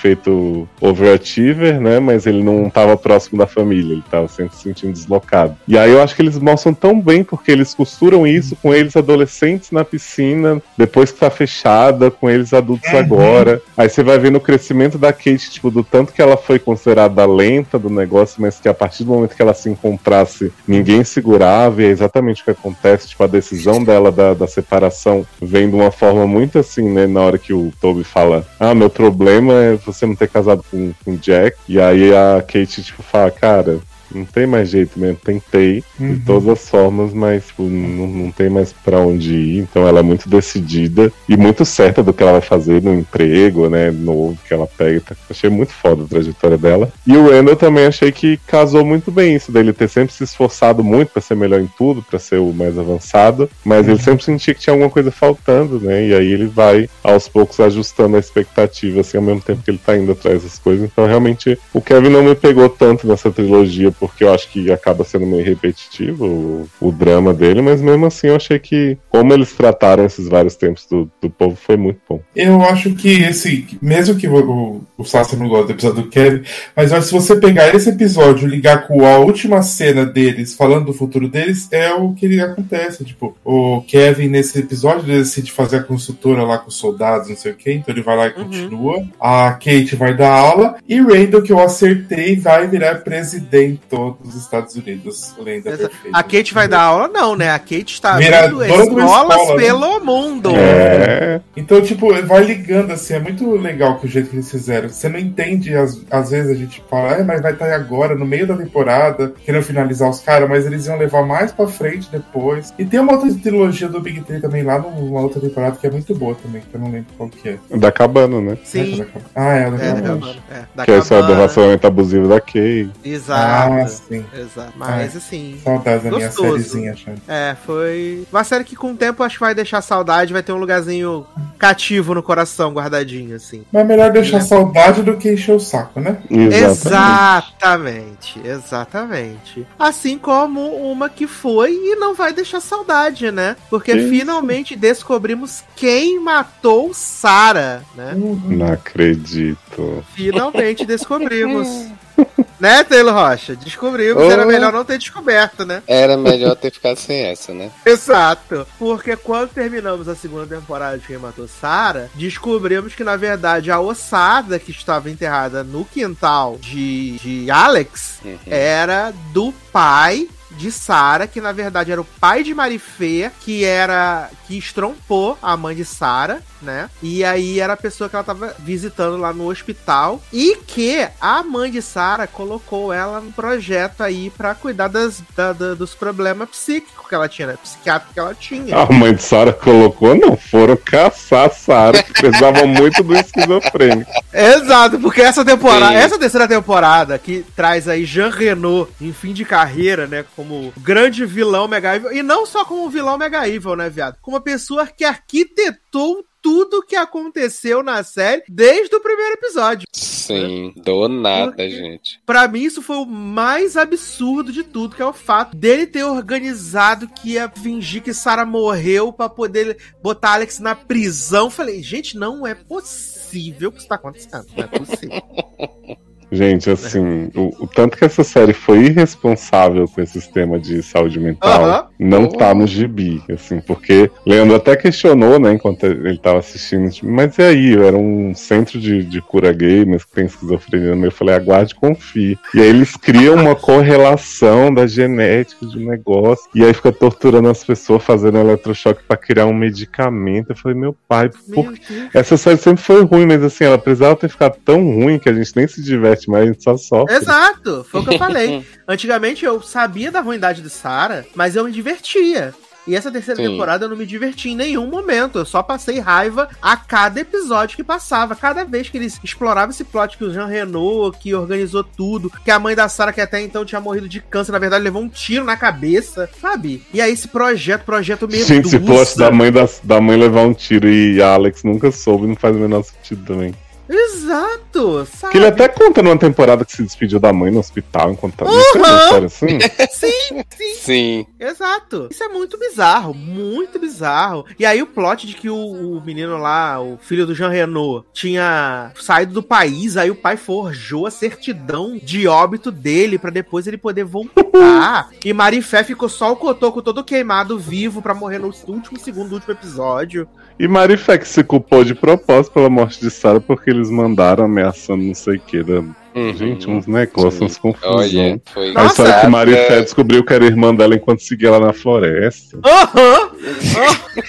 overachiever, 0.81 1.81
né? 1.81 1.99
Mas 1.99 2.27
ele 2.27 2.43
não 2.43 2.67
estava 2.67 2.97
próximo 2.97 3.39
da 3.39 3.47
família, 3.47 3.93
ele 3.93 4.03
estava 4.05 4.29
sempre 4.29 4.57
se 4.57 4.63
sentindo 4.63 4.93
deslocado. 4.93 5.57
E 5.67 5.79
aí 5.79 5.91
eu 5.91 6.03
acho 6.03 6.15
que 6.15 6.23
eles 6.23 6.39
mostram 6.39 6.75
tão 6.75 7.01
bem 7.01 7.23
porque 7.25 7.51
eles 7.51 7.75
costuram 7.75 8.27
isso 8.27 8.57
com 8.57 8.75
eles 8.75 8.97
adolescentes 8.97 9.71
na 9.71 9.85
piscina, 9.85 10.61
depois 10.77 11.11
que 11.13 11.21
tá 11.21 11.31
fechada, 11.31 12.11
com 12.11 12.29
eles 12.29 12.53
adultos 12.53 12.91
Uhum. 12.93 12.99
agora. 12.99 13.63
Aí 13.77 13.89
você 13.89 14.03
vai 14.03 14.19
vendo 14.19 14.37
o 14.37 14.41
crescimento 14.41 14.99
da 14.99 15.13
Kate, 15.13 15.51
tipo, 15.51 15.71
do 15.71 15.83
tanto 15.85 16.13
que 16.13 16.23
ela 16.23 16.37
foi 16.37 16.59
considerada 16.59 17.25
lenta 17.27 17.79
do 17.79 17.91
negócio, 17.91 18.41
mas 18.41 18.59
que 18.59 18.69
a 18.69 18.75
partir 18.75 19.05
do 19.05 19.13
momento 19.13 19.35
que 19.37 19.43
ela 19.43 19.55
se 19.55 19.69
encontrasse, 19.69 20.53
ninguém 20.67 21.05
segurava, 21.05 21.83
e 21.83 21.87
é 21.87 21.89
exatamente 21.89 22.43
o 22.43 22.45
que 22.45 22.51
acontece, 22.51 23.09
tipo, 23.09 23.23
a 23.23 23.27
decisão 23.27 23.83
dela 23.83 24.11
da, 24.11 24.35
da 24.35 24.47
separação 24.47 25.27
vem 25.41 25.69
de 25.69 25.77
uma 25.77 25.91
forma 25.91 26.27
muito 26.27 26.59
assim, 26.59 26.89
né? 26.91 27.07
Na 27.07 27.21
hora 27.21 27.39
que 27.39 27.53
o 27.53 27.73
Toby 27.81 28.05
fala, 28.05 28.45
ah, 28.59 28.75
meu 28.75 28.91
problema 28.91 29.53
é 29.55 29.77
você 29.93 30.07
não 30.07 30.15
ter 30.15 30.29
casado 30.29 30.65
com, 30.71 30.93
com 31.05 31.12
o 31.12 31.17
Jack. 31.17 31.57
E 31.69 31.81
aí 31.81 32.15
a 32.15 32.43
Kate, 32.43 32.83
tipo, 32.83 33.03
fala, 33.03 33.31
cara, 33.31 33.81
não 34.15 34.24
tem 34.24 34.47
mais 34.47 34.69
jeito 34.70 34.99
mesmo, 34.99 35.16
tentei 35.24 35.82
de 35.99 36.05
Uhum. 36.05 36.20
todas 36.27 36.49
as 36.49 36.69
formas, 36.69 37.12
mas 37.12 37.47
tipo, 37.47 37.62
não, 37.65 38.07
não 38.07 38.31
tem 38.31 38.49
mais 38.51 38.73
pra 38.73 38.99
onde 39.01 39.32
ir. 39.35 39.59
Então 39.59 39.87
ela 39.87 40.01
é 40.01 40.03
muito 40.03 40.28
decidida 40.28 41.12
e 41.28 41.37
muito 41.37 41.65
certa 41.65 42.03
do 42.03 42.12
que 42.12 42.23
ela 42.23 42.32
vai 42.32 42.41
fazer 42.41 42.82
no 42.82 42.95
emprego, 42.95 43.69
né? 43.69 43.91
Novo 43.91 44.39
que 44.47 44.53
ela 44.55 44.66
pega. 44.66 45.01
Tá- 45.01 45.16
Achei 45.31 45.49
muito 45.51 45.73
foda 45.73 46.05
a 46.05 46.07
trajetória 46.07 46.59
dela. 46.59 46.93
E 47.07 47.16
o 47.16 47.31
Randall 47.31 47.57
também 47.57 47.87
achei 47.87 48.11
que 48.12 48.39
casou 48.47 48.85
muito 48.85 49.11
bem 49.11 49.37
isso, 49.37 49.53
dele 49.53 49.73
ter 49.73 49.89
sempre 49.89 50.12
se 50.12 50.24
esforçado 50.24 50.82
muito 50.82 51.11
pra 51.12 51.23
ser 51.23 51.37
melhor 51.37 51.61
em 51.61 51.69
tudo, 51.78 52.03
pra 52.03 52.19
ser 52.19 52.39
o 52.41 52.53
mais 52.53 52.78
avançado, 52.78 53.49
mas 53.65 53.87
ele 53.89 53.99
sempre 53.99 54.24
sentia 54.24 54.55
que 54.55 54.61
tinha 54.61 54.73
alguma 54.74 54.91
coisa 54.91 55.11
faltando, 55.11 55.81
né? 55.81 56.07
E 56.09 56.15
aí 56.15 56.32
ele 56.32 56.47
vai 56.47 56.89
aos 57.03 57.28
poucos 57.28 57.61
ajustando 57.61 58.16
a 58.16 58.20
expectativa, 58.20 59.01
assim, 59.01 59.16
ao 59.19 59.23
mesmo 59.23 59.41
tempo 59.41 59.62
que 59.62 59.70
ele 59.70 59.78
tá 59.85 59.97
indo 59.97 60.12
atrás 60.12 60.43
das 60.43 60.59
coisas. 60.59 60.85
Então 60.91 61.07
realmente 61.07 61.59
o 61.73 61.81
Kevin 61.81 62.09
não 62.11 62.23
me 62.23 62.35
pegou 62.35 62.69
tanto 62.69 63.07
nessa 63.07 63.31
trilogia, 63.31 63.91
porque 64.01 64.25
eu 64.25 64.33
acho 64.35 64.49
que 64.49 64.73
acaba 64.73 65.05
sendo 65.05 65.27
meio 65.27 65.45
repetitivo 65.45 66.25
o, 66.25 66.69
o 66.81 66.91
drama 66.91 67.33
dele, 67.33 67.61
mas 67.63 67.81
mesmo 67.81 68.07
assim 68.07 68.29
eu 68.29 68.37
achei 68.37 68.59
que 68.59 68.97
como 69.09 69.33
eles 69.33 69.53
trataram 69.53 70.05
esses 70.05 70.27
vários 70.29 70.57
tempos 70.57 70.87
do, 70.91 71.11
do 71.21 71.29
povo 71.31 71.55
foi 71.55 71.77
muito 71.77 72.01
bom. 72.09 72.21
Eu 72.35 72.63
acho 72.63 72.95
que 72.95 73.23
esse, 73.23 73.67
mesmo 73.81 74.17
que 74.17 74.27
o, 74.27 74.83
o, 74.97 75.05
Sassi 75.05 75.37
não 75.37 75.49
gosta 75.49 75.67
do 75.67 75.73
episódio 75.73 76.03
do 76.03 76.09
Kevin, 76.09 76.43
mas 76.75 76.91
eu 76.91 76.97
acho 76.99 77.09
que 77.09 77.13
se 77.13 77.27
você 77.27 77.37
pegar 77.37 77.75
esse 77.75 77.91
episódio 77.91 78.49
e 78.49 78.51
ligar 78.51 78.87
com 78.87 79.05
a 79.07 79.19
última 79.19 79.63
cena 79.63 80.07
deles, 80.07 80.55
falando 80.55 80.87
do 80.87 80.95
futuro 80.95 81.29
deles, 81.29 81.69
é 81.71 81.93
o 81.93 82.15
que 82.15 82.27
ele 82.27 82.41
acontece. 82.41 83.05
Tipo, 83.05 83.37
o 83.45 83.83
Kevin, 83.83 84.29
nesse 84.29 84.59
episódio, 84.59 85.05
ele 85.05 85.19
decide 85.19 85.53
fazer 85.53 85.77
a 85.77 85.83
consultora 85.83 86.43
lá 86.43 86.59
com 86.59 86.69
os 86.69 86.77
soldados, 86.77 87.29
não 87.29 87.37
sei 87.37 87.53
o 87.53 87.57
que, 87.57 87.73
então 87.73 87.95
ele 87.95 88.03
vai 88.03 88.17
lá 88.17 88.27
e 88.29 88.31
Uhum. 88.31 88.45
continua. 88.45 89.07
A 89.21 89.53
Kate 89.53 89.97
vai 89.97 90.17
dar 90.17 90.33
aula, 90.33 90.77
e 90.89 91.01
Randall, 91.01 91.43
que 91.43 91.53
eu 91.53 91.59
acertei, 91.61 92.37
vai 92.37 92.67
virar 92.67 92.97
presidente 92.97 93.81
dos 94.23 94.35
Estados 94.35 94.75
Unidos. 94.75 95.35
Lenda 95.39 95.71
Exa- 95.71 95.89
perfeita. 95.89 96.19
A 96.19 96.23
Kate 96.23 96.55
vai 96.55 96.69
dar 96.69 96.83
aula, 96.83 97.09
não, 97.09 97.35
né? 97.37 97.51
A 97.51 97.59
Kate 97.59 97.95
está 97.95 98.17
Vira 98.17 98.43
vendo 98.43 98.65
escolas 98.65 99.37
escola, 99.37 99.55
né? 99.57 99.62
pelo 99.62 100.01
mundo. 100.05 100.51
É, 100.57 101.41
Então, 101.57 101.81
tipo, 101.83 102.09
vai 102.27 102.45
ligando 102.45 102.93
assim, 102.93 103.15
é 103.15 103.19
muito 103.19 103.51
legal 103.57 103.99
que 103.99 104.07
o 104.07 104.09
jeito 104.09 104.31
que 104.31 104.37
eles 104.37 104.51
fizeram. 104.51 104.89
Você 104.89 105.09
não 105.09 105.19
entende, 105.19 105.75
às, 105.77 106.01
às 106.11 106.31
vezes 106.31 106.51
a 106.51 106.55
gente 106.55 106.83
fala, 106.89 107.12
é, 107.15 107.23
mas 107.23 107.41
vai 107.43 107.53
estar 107.53 107.73
agora, 107.73 108.15
no 108.15 108.25
meio 108.27 108.47
da 108.47 108.57
temporada, 108.57 109.33
querendo 109.45 109.62
finalizar 109.62 110.09
os 110.09 110.21
caras, 110.21 110.49
mas 110.49 110.67
eles 110.67 110.87
iam 110.87 110.97
levar 110.99 111.25
mais 111.27 111.53
pra 111.53 111.67
frente 111.67 112.09
depois. 112.11 112.73
E 112.79 112.85
tem 112.85 113.01
uma 113.01 113.12
outra 113.12 113.33
trilogia 113.35 113.89
do 113.89 114.01
Big 114.01 114.21
Three 114.23 114.41
também 114.41 114.62
lá 114.62 114.79
numa 114.79 115.21
outra 115.21 115.41
temporada 115.41 115.77
que 115.81 115.87
é 115.87 115.91
muito 115.91 116.15
boa 116.15 116.35
também, 116.43 116.62
que 116.62 116.75
eu 116.75 116.81
não 116.81 116.91
lembro 116.91 117.07
qual 117.17 117.29
que 117.29 117.49
é. 117.49 117.59
da 117.77 117.91
cabana, 117.93 118.41
né? 118.41 118.59
Sim. 118.65 119.05
Ah, 119.35 119.55
é, 119.55 119.65
a 119.67 119.71
da 119.71 119.77
É, 119.77 119.89
da 119.89 119.95
Cabana. 120.01 120.03
cabana. 120.21 120.37
É, 120.51 120.62
da 120.75 120.85
Que 120.85 120.93
é 120.93 121.01
só 121.03 121.15
do 121.17 121.21
cabana. 121.23 121.35
relacionamento 121.37 121.87
abusivo 121.87 122.29
da 122.29 122.41
Kay. 122.41 122.91
Exato. 123.05 123.73
Ah, 123.73 123.80
sim. 123.86 124.24
Exato. 124.32 124.73
Mas 124.77 125.16
assim. 125.16 125.61
Saudades 125.62 126.05
da 126.05 126.11
minha 126.11 126.31
sériezinha, 126.31 126.93
achando. 126.93 127.20
É, 127.27 127.57
foi 127.65 128.27
uma 128.32 128.44
série 128.44 128.65
que 128.65 128.77
com 128.77 128.93
o 128.93 128.97
tempo 128.97 129.23
acho 129.23 129.36
que 129.36 129.44
vai 129.44 129.55
deixar 129.55 129.82
saudade, 129.82 130.32
vai 130.32 130.43
ter 130.43 130.52
um 130.52 130.59
lugarzinho 130.59 131.27
cativo 131.59 132.15
no 132.15 132.23
coração, 132.23 132.73
guardadinho, 132.73 133.36
assim. 133.36 133.65
Mas 133.73 133.82
é 133.82 133.85
melhor 133.85 134.12
deixar 134.12 134.40
saudade 134.40 135.02
do 135.02 135.16
que 135.16 135.32
encher 135.32 135.55
o 135.55 135.61
saco, 135.61 136.01
né? 136.01 136.19
Exatamente, 136.31 138.40
exatamente. 138.44 139.66
Assim 139.78 140.19
como 140.19 140.61
uma 140.90 141.09
que 141.09 141.27
foi 141.27 141.73
e 141.73 141.97
não 141.97 142.15
vai 142.15 142.32
deixar 142.32 142.61
saudade, 142.61 143.31
né? 143.31 143.57
Porque 143.69 143.93
Isso. 143.93 144.09
finalmente 144.09 144.77
descobrimos 144.77 145.62
quem 145.77 146.20
matou 146.20 146.93
Sarah, 146.93 147.82
né? 147.94 148.15
Não 148.16 148.73
acredito. 148.73 150.05
Finalmente 150.15 150.85
descobrimos. 150.86 151.86
né, 152.61 152.85
Taylor 152.85 153.15
Rocha? 153.15 153.57
Descobrimos, 153.57 154.23
Oh. 154.23 154.31
era 154.31 154.45
melhor 154.45 154.73
não 154.73 154.85
ter 154.85 154.99
descoberto, 154.99 155.65
né? 155.65 155.82
Era 155.87 156.16
melhor 156.16 156.55
ter 156.57 156.73
ficado 156.73 156.97
sem 156.97 157.23
essa, 157.24 157.53
né? 157.55 157.70
Exato. 157.85 158.66
Porque 158.78 159.16
quando 159.16 159.51
terminamos 159.51 160.09
a 160.09 160.15
segunda 160.15 160.47
temporada 160.57 160.99
de 160.99 161.07
Quem 161.07 161.19
Matou 161.19 161.49
Sarah, 161.49 162.09
descobrimos 162.15 162.95
que, 162.95 163.05
na 163.05 163.16
verdade, 163.16 163.70
a 163.70 163.81
ossada 163.81 164.59
que 164.59 164.70
estava 164.70 165.11
enterrada 165.11 165.62
no 165.65 165.85
quintal 165.85 166.59
de, 166.61 167.19
de 167.19 167.51
Alex 167.51 168.20
Uhum. 168.24 168.39
era 168.47 169.12
do 169.32 169.53
pai 169.73 170.28
de 170.51 170.70
Sarah, 170.70 171.27
que 171.27 171.41
na 171.41 171.53
verdade 171.53 171.91
era 171.93 172.01
o 172.01 172.05
pai 172.05 172.43
de 172.43 172.53
Marifê, 172.53 173.31
que 173.41 173.65
era 173.65 174.28
que 174.51 174.59
estrompou 174.59 175.39
a 175.41 175.57
mãe 175.57 175.77
de 175.77 175.85
Sarah, 175.85 176.41
né? 176.61 176.91
E 177.01 177.23
aí 177.25 177.61
era 177.61 177.75
a 177.75 177.77
pessoa 177.77 178.11
que 178.11 178.17
ela 178.17 178.25
tava 178.25 178.53
visitando 178.59 179.17
lá 179.17 179.33
no 179.33 179.49
hospital 179.49 180.21
e 180.33 180.57
que 180.67 181.07
a 181.21 181.41
mãe 181.45 181.71
de 181.71 181.81
Sarah 181.81 182.27
colocou 182.27 182.93
ela 182.93 183.21
no 183.21 183.31
projeto 183.31 184.01
aí 184.01 184.29
pra 184.31 184.53
cuidar 184.57 184.89
das, 184.89 185.23
da- 185.37 185.53
da- 185.53 185.75
dos 185.75 185.95
problemas 185.95 186.49
psíquicos 186.51 187.09
que 187.09 187.15
ela 187.15 187.29
tinha, 187.29 187.47
né? 187.49 187.59
Psiquiátricos 187.63 188.13
que 188.15 188.19
ela 188.21 188.35
tinha. 188.35 188.77
A 188.77 188.87
mãe 188.93 189.15
de 189.15 189.23
Sara 189.23 189.53
colocou, 189.53 190.17
não, 190.17 190.37
foram 190.37 190.77
caçar 190.77 191.47
a 191.47 191.51
Sara, 191.51 192.03
que 192.03 192.13
precisava 192.13 192.67
muito 192.67 193.03
do 193.05 193.15
esquizofrênico. 193.17 194.11
Exato, 194.33 194.99
porque 194.99 195.21
essa 195.21 195.45
temporada, 195.45 195.89
Sim. 195.93 195.95
essa 195.95 196.19
terceira 196.19 196.49
temporada 196.49 197.17
que 197.19 197.45
traz 197.55 197.87
aí 197.89 198.05
Jean 198.05 198.31
Renault 198.31 198.91
em 199.01 199.13
fim 199.13 199.33
de 199.33 199.45
carreira, 199.45 200.07
né, 200.09 200.25
como 200.35 200.73
grande 200.79 201.25
vilão 201.25 201.69
Mega 201.69 201.95
Evil, 201.95 202.13
e 202.13 202.23
não 202.23 202.45
só 202.47 202.65
como 202.65 202.91
vilão 202.91 203.17
Mega 203.17 203.49
Evil, 203.49 203.77
né, 203.77 203.89
viado? 203.89 204.17
Como 204.21 204.40
uma 204.41 204.45
pessoa 204.45 204.87
que 204.87 205.05
arquitetou 205.05 206.25
tudo 206.43 206.83
que 206.83 206.97
aconteceu 206.97 207.83
na 207.83 208.03
série 208.03 208.43
desde 208.49 208.97
o 208.97 209.01
primeiro 209.01 209.35
episódio. 209.35 209.87
Sim, 209.93 210.73
do 210.77 211.07
nada, 211.07 211.49
Porque- 211.53 211.71
gente. 211.71 212.21
Pra 212.25 212.49
mim, 212.49 212.61
isso 212.62 212.81
foi 212.81 212.97
o 212.97 213.05
mais 213.05 213.77
absurdo 213.77 214.51
de 214.51 214.62
tudo, 214.62 214.97
que 214.97 215.03
é 215.03 215.07
o 215.07 215.12
fato 215.12 215.55
dele 215.55 215.87
ter 215.87 216.05
organizado 216.05 217.09
que 217.09 217.33
ia 217.33 217.49
fingir 217.51 218.03
que 218.03 218.15
Sarah 218.15 218.47
morreu 218.47 219.12
pra 219.12 219.29
poder 219.29 219.77
botar 220.03 220.33
Alex 220.35 220.61
na 220.61 220.75
prisão. 220.75 221.51
Falei, 221.51 221.83
gente, 221.83 222.17
não 222.17 222.47
é 222.47 222.55
possível 222.55 223.71
que 223.71 223.79
isso 223.81 223.89
tá 223.89 223.97
acontecendo. 223.97 224.47
Não 224.57 224.65
é 224.65 224.67
possível. 224.67 225.21
Gente, 226.32 226.70
assim, 226.70 227.31
o, 227.35 227.65
o 227.65 227.66
tanto 227.66 227.97
que 227.97 228.05
essa 228.05 228.23
série 228.23 228.52
foi 228.52 228.85
irresponsável 228.85 229.86
com 229.89 230.01
esse 230.01 230.12
sistema 230.12 230.59
de 230.59 230.82
saúde 230.82 231.19
mental 231.19 231.90
não 231.98 232.28
tá 232.28 232.55
no 232.55 232.66
gibi, 232.66 233.23
assim, 233.31 233.61
porque 233.61 234.11
Leandro 234.27 234.57
até 234.57 234.77
questionou, 234.77 235.39
né, 235.39 235.52
enquanto 235.52 235.85
ele 235.85 236.19
tava 236.19 236.39
assistindo, 236.39 236.90
tipo, 236.90 237.11
mas 237.11 237.36
e 237.39 237.43
aí, 237.43 237.74
era 237.74 237.97
um 237.97 238.35
centro 238.35 238.78
de, 238.78 239.02
de 239.02 239.20
cura 239.20 239.52
gay, 239.52 239.85
mas 239.85 240.05
que 240.05 240.12
tem 240.12 240.27
esquizofrenia 240.27 240.90
no 240.90 240.97
meio, 240.97 241.09
eu 241.09 241.12
falei, 241.12 241.35
aguarde 241.35 241.73
e 241.73 241.77
confie. 241.77 242.39
E 242.55 242.61
aí 242.61 242.69
eles 242.69 242.97
criam 242.97 243.35
uma 243.36 243.55
correlação 243.57 244.73
da 244.73 244.86
genética 244.86 245.66
de 245.66 245.78
um 245.78 245.89
negócio, 245.89 246.48
e 246.55 246.65
aí 246.65 246.73
fica 246.73 246.93
torturando 246.93 247.48
as 247.48 247.65
pessoas, 247.65 248.02
fazendo 248.02 248.39
eletrochoque 248.39 249.02
pra 249.07 249.16
criar 249.16 249.47
um 249.47 249.55
medicamento. 249.55 250.51
Eu 250.51 250.57
falei, 250.57 250.77
meu 250.77 250.94
pai, 251.09 251.31
por 251.55 251.73
essa 252.15 252.36
série 252.36 252.57
sempre 252.57 252.82
foi 252.82 253.05
ruim, 253.05 253.27
mas 253.27 253.43
assim, 253.43 253.65
ela 253.65 253.78
precisava 253.78 254.16
ter 254.16 254.28
ficado 254.28 254.57
tão 254.65 254.82
ruim 254.82 255.19
que 255.19 255.28
a 255.28 255.32
gente 255.32 255.55
nem 255.57 255.66
se 255.66 255.82
diverte 255.82 256.20
a 256.35 256.47
gente 256.47 256.63
só 256.63 256.77
sofre. 256.77 257.15
Exato, 257.15 257.87
foi 257.89 258.01
o 258.01 258.05
que 258.05 258.15
eu 258.15 258.19
falei. 258.19 258.65
Antigamente 258.87 259.45
eu 259.45 259.63
sabia 259.63 260.11
da 260.11 260.21
ruindade 260.21 260.63
de 260.63 260.71
Sarah, 260.71 261.25
mas 261.35 261.57
eu 261.57 261.65
me 261.65 261.73
divertia. 261.73 262.55
E 262.87 262.97
essa 262.97 263.11
terceira 263.11 263.41
Sim. 263.41 263.51
temporada 263.51 263.85
eu 263.85 263.89
não 263.89 263.97
me 263.97 264.07
diverti 264.07 264.51
em 264.51 264.57
nenhum 264.57 264.87
momento. 264.87 265.39
Eu 265.39 265.45
só 265.45 265.63
passei 265.63 265.99
raiva 265.99 266.49
a 266.61 266.77
cada 266.77 267.21
episódio 267.21 267.77
que 267.77 267.85
passava. 267.85 268.35
Cada 268.35 268.65
vez 268.65 268.89
que 268.89 268.97
eles 268.97 269.21
exploravam 269.23 269.71
esse 269.71 269.85
plot 269.85 270.17
que 270.17 270.25
o 270.25 270.33
Jean 270.33 270.47
Renault, 270.47 271.19
que 271.19 271.35
organizou 271.35 271.85
tudo, 271.85 272.33
que 272.45 272.51
a 272.51 272.59
mãe 272.59 272.75
da 272.75 272.89
Sarah, 272.89 273.13
que 273.13 273.21
até 273.21 273.41
então 273.41 273.65
tinha 273.65 273.81
morrido 273.81 274.09
de 274.09 274.21
câncer, 274.21 274.53
na 274.53 274.59
verdade 274.59 274.83
levou 274.83 275.03
um 275.03 275.09
tiro 275.09 275.45
na 275.45 275.57
cabeça, 275.57 276.29
sabe? 276.41 276.83
E 276.93 277.01
aí 277.01 277.13
esse 277.13 277.29
projeto, 277.29 277.85
projeto 277.85 278.27
Medusa. 278.27 278.47
Gente, 278.47 278.67
esse 278.67 278.79
plot 278.81 279.17
da 279.17 279.31
mãe, 279.31 279.53
da, 279.53 279.69
da 279.85 280.01
mãe 280.01 280.17
levar 280.17 280.43
um 280.43 280.55
tiro 280.55 280.89
e 280.89 281.23
a 281.23 281.35
Alex 281.35 281.63
nunca 281.63 281.93
soube, 281.93 282.27
não 282.27 282.37
faz 282.37 282.57
o 282.57 282.59
menor 282.59 282.83
sentido 282.83 283.25
também. 283.25 283.55
Exato, 283.91 285.05
sabe? 285.07 285.33
Que 285.33 285.39
ele 285.39 285.49
até 285.49 285.67
conta 285.69 286.01
numa 286.01 286.17
temporada 286.17 286.65
que 286.65 286.71
se 286.71 286.83
despediu 286.83 287.19
da 287.19 287.33
mãe 287.33 287.51
no 287.51 287.59
hospital 287.59 288.12
enquanto 288.12 288.37
tava. 288.37 288.53
Uhum. 288.53 288.61
história 288.61 289.27
assim? 289.27 289.59
Sim, 289.91 290.45
sim. 290.57 290.75
Sim. 290.77 291.27
Exato. 291.39 292.09
Isso 292.11 292.23
é 292.23 292.29
muito 292.29 292.57
bizarro, 292.57 293.12
muito 293.12 293.79
bizarro. 293.79 294.47
E 294.59 294.65
aí 294.65 294.81
o 294.81 294.87
plot 294.87 295.27
de 295.27 295.35
que 295.35 295.51
o, 295.51 295.57
o 295.57 296.01
menino 296.05 296.39
lá, 296.39 296.81
o 296.81 296.99
filho 296.99 297.27
do 297.27 297.35
Jean 297.35 297.49
Renault, 297.49 298.07
tinha 298.12 298.93
saído 298.95 299.35
do 299.35 299.43
país, 299.43 299.97
aí 299.97 300.11
o 300.11 300.15
pai 300.15 300.37
forjou 300.37 301.07
a 301.07 301.11
certidão 301.11 301.99
de 302.01 302.29
óbito 302.29 302.71
dele 302.71 303.19
pra 303.19 303.31
depois 303.31 303.67
ele 303.67 303.77
poder 303.77 304.05
voltar. 304.05 305.11
e 305.25 305.33
Marifé 305.33 305.83
ficou 305.83 306.09
só 306.09 306.33
o 306.33 306.37
cotoco 306.37 306.81
todo 306.81 307.03
queimado 307.03 307.59
vivo 307.59 308.01
pra 308.01 308.15
morrer 308.15 308.39
no 308.39 308.53
último 308.69 308.99
segundo 309.01 309.31
do 309.31 309.35
último 309.35 309.53
episódio. 309.53 310.29
E 310.62 310.69
Marifé 310.69 311.16
que 311.16 311.27
se 311.27 311.43
culpou 311.43 311.82
de 311.82 311.95
propósito 311.95 312.53
pela 312.53 312.69
morte 312.69 313.01
de 313.01 313.11
Sarah 313.11 313.41
porque 313.41 313.70
eles 313.70 313.89
mandaram 313.91 314.45
ameaçando 314.45 315.03
não 315.03 315.15
sei 315.15 315.37
o 315.37 315.41
que. 315.41 315.62
Da... 315.62 315.78
Uhum. 316.15 316.35
Gente, 316.37 316.69
uns 316.69 316.87
negócios, 316.87 317.35
Sim. 317.37 317.45
uns 317.47 317.57
confusão. 317.57 317.95
Olha, 317.95 318.39
foi 318.53 318.74
A 318.77 318.85
história 318.87 319.20
que. 319.20 319.27
Marifé 319.28 319.81
descobriu 319.81 320.23
que 320.23 320.35
era 320.35 320.45
irmã 320.45 320.74
dela 320.74 320.95
enquanto 320.95 321.23
seguia 321.23 321.49
ela 321.49 321.61
na 321.61 321.73
floresta. 321.73 322.59
Aham! 322.62 323.31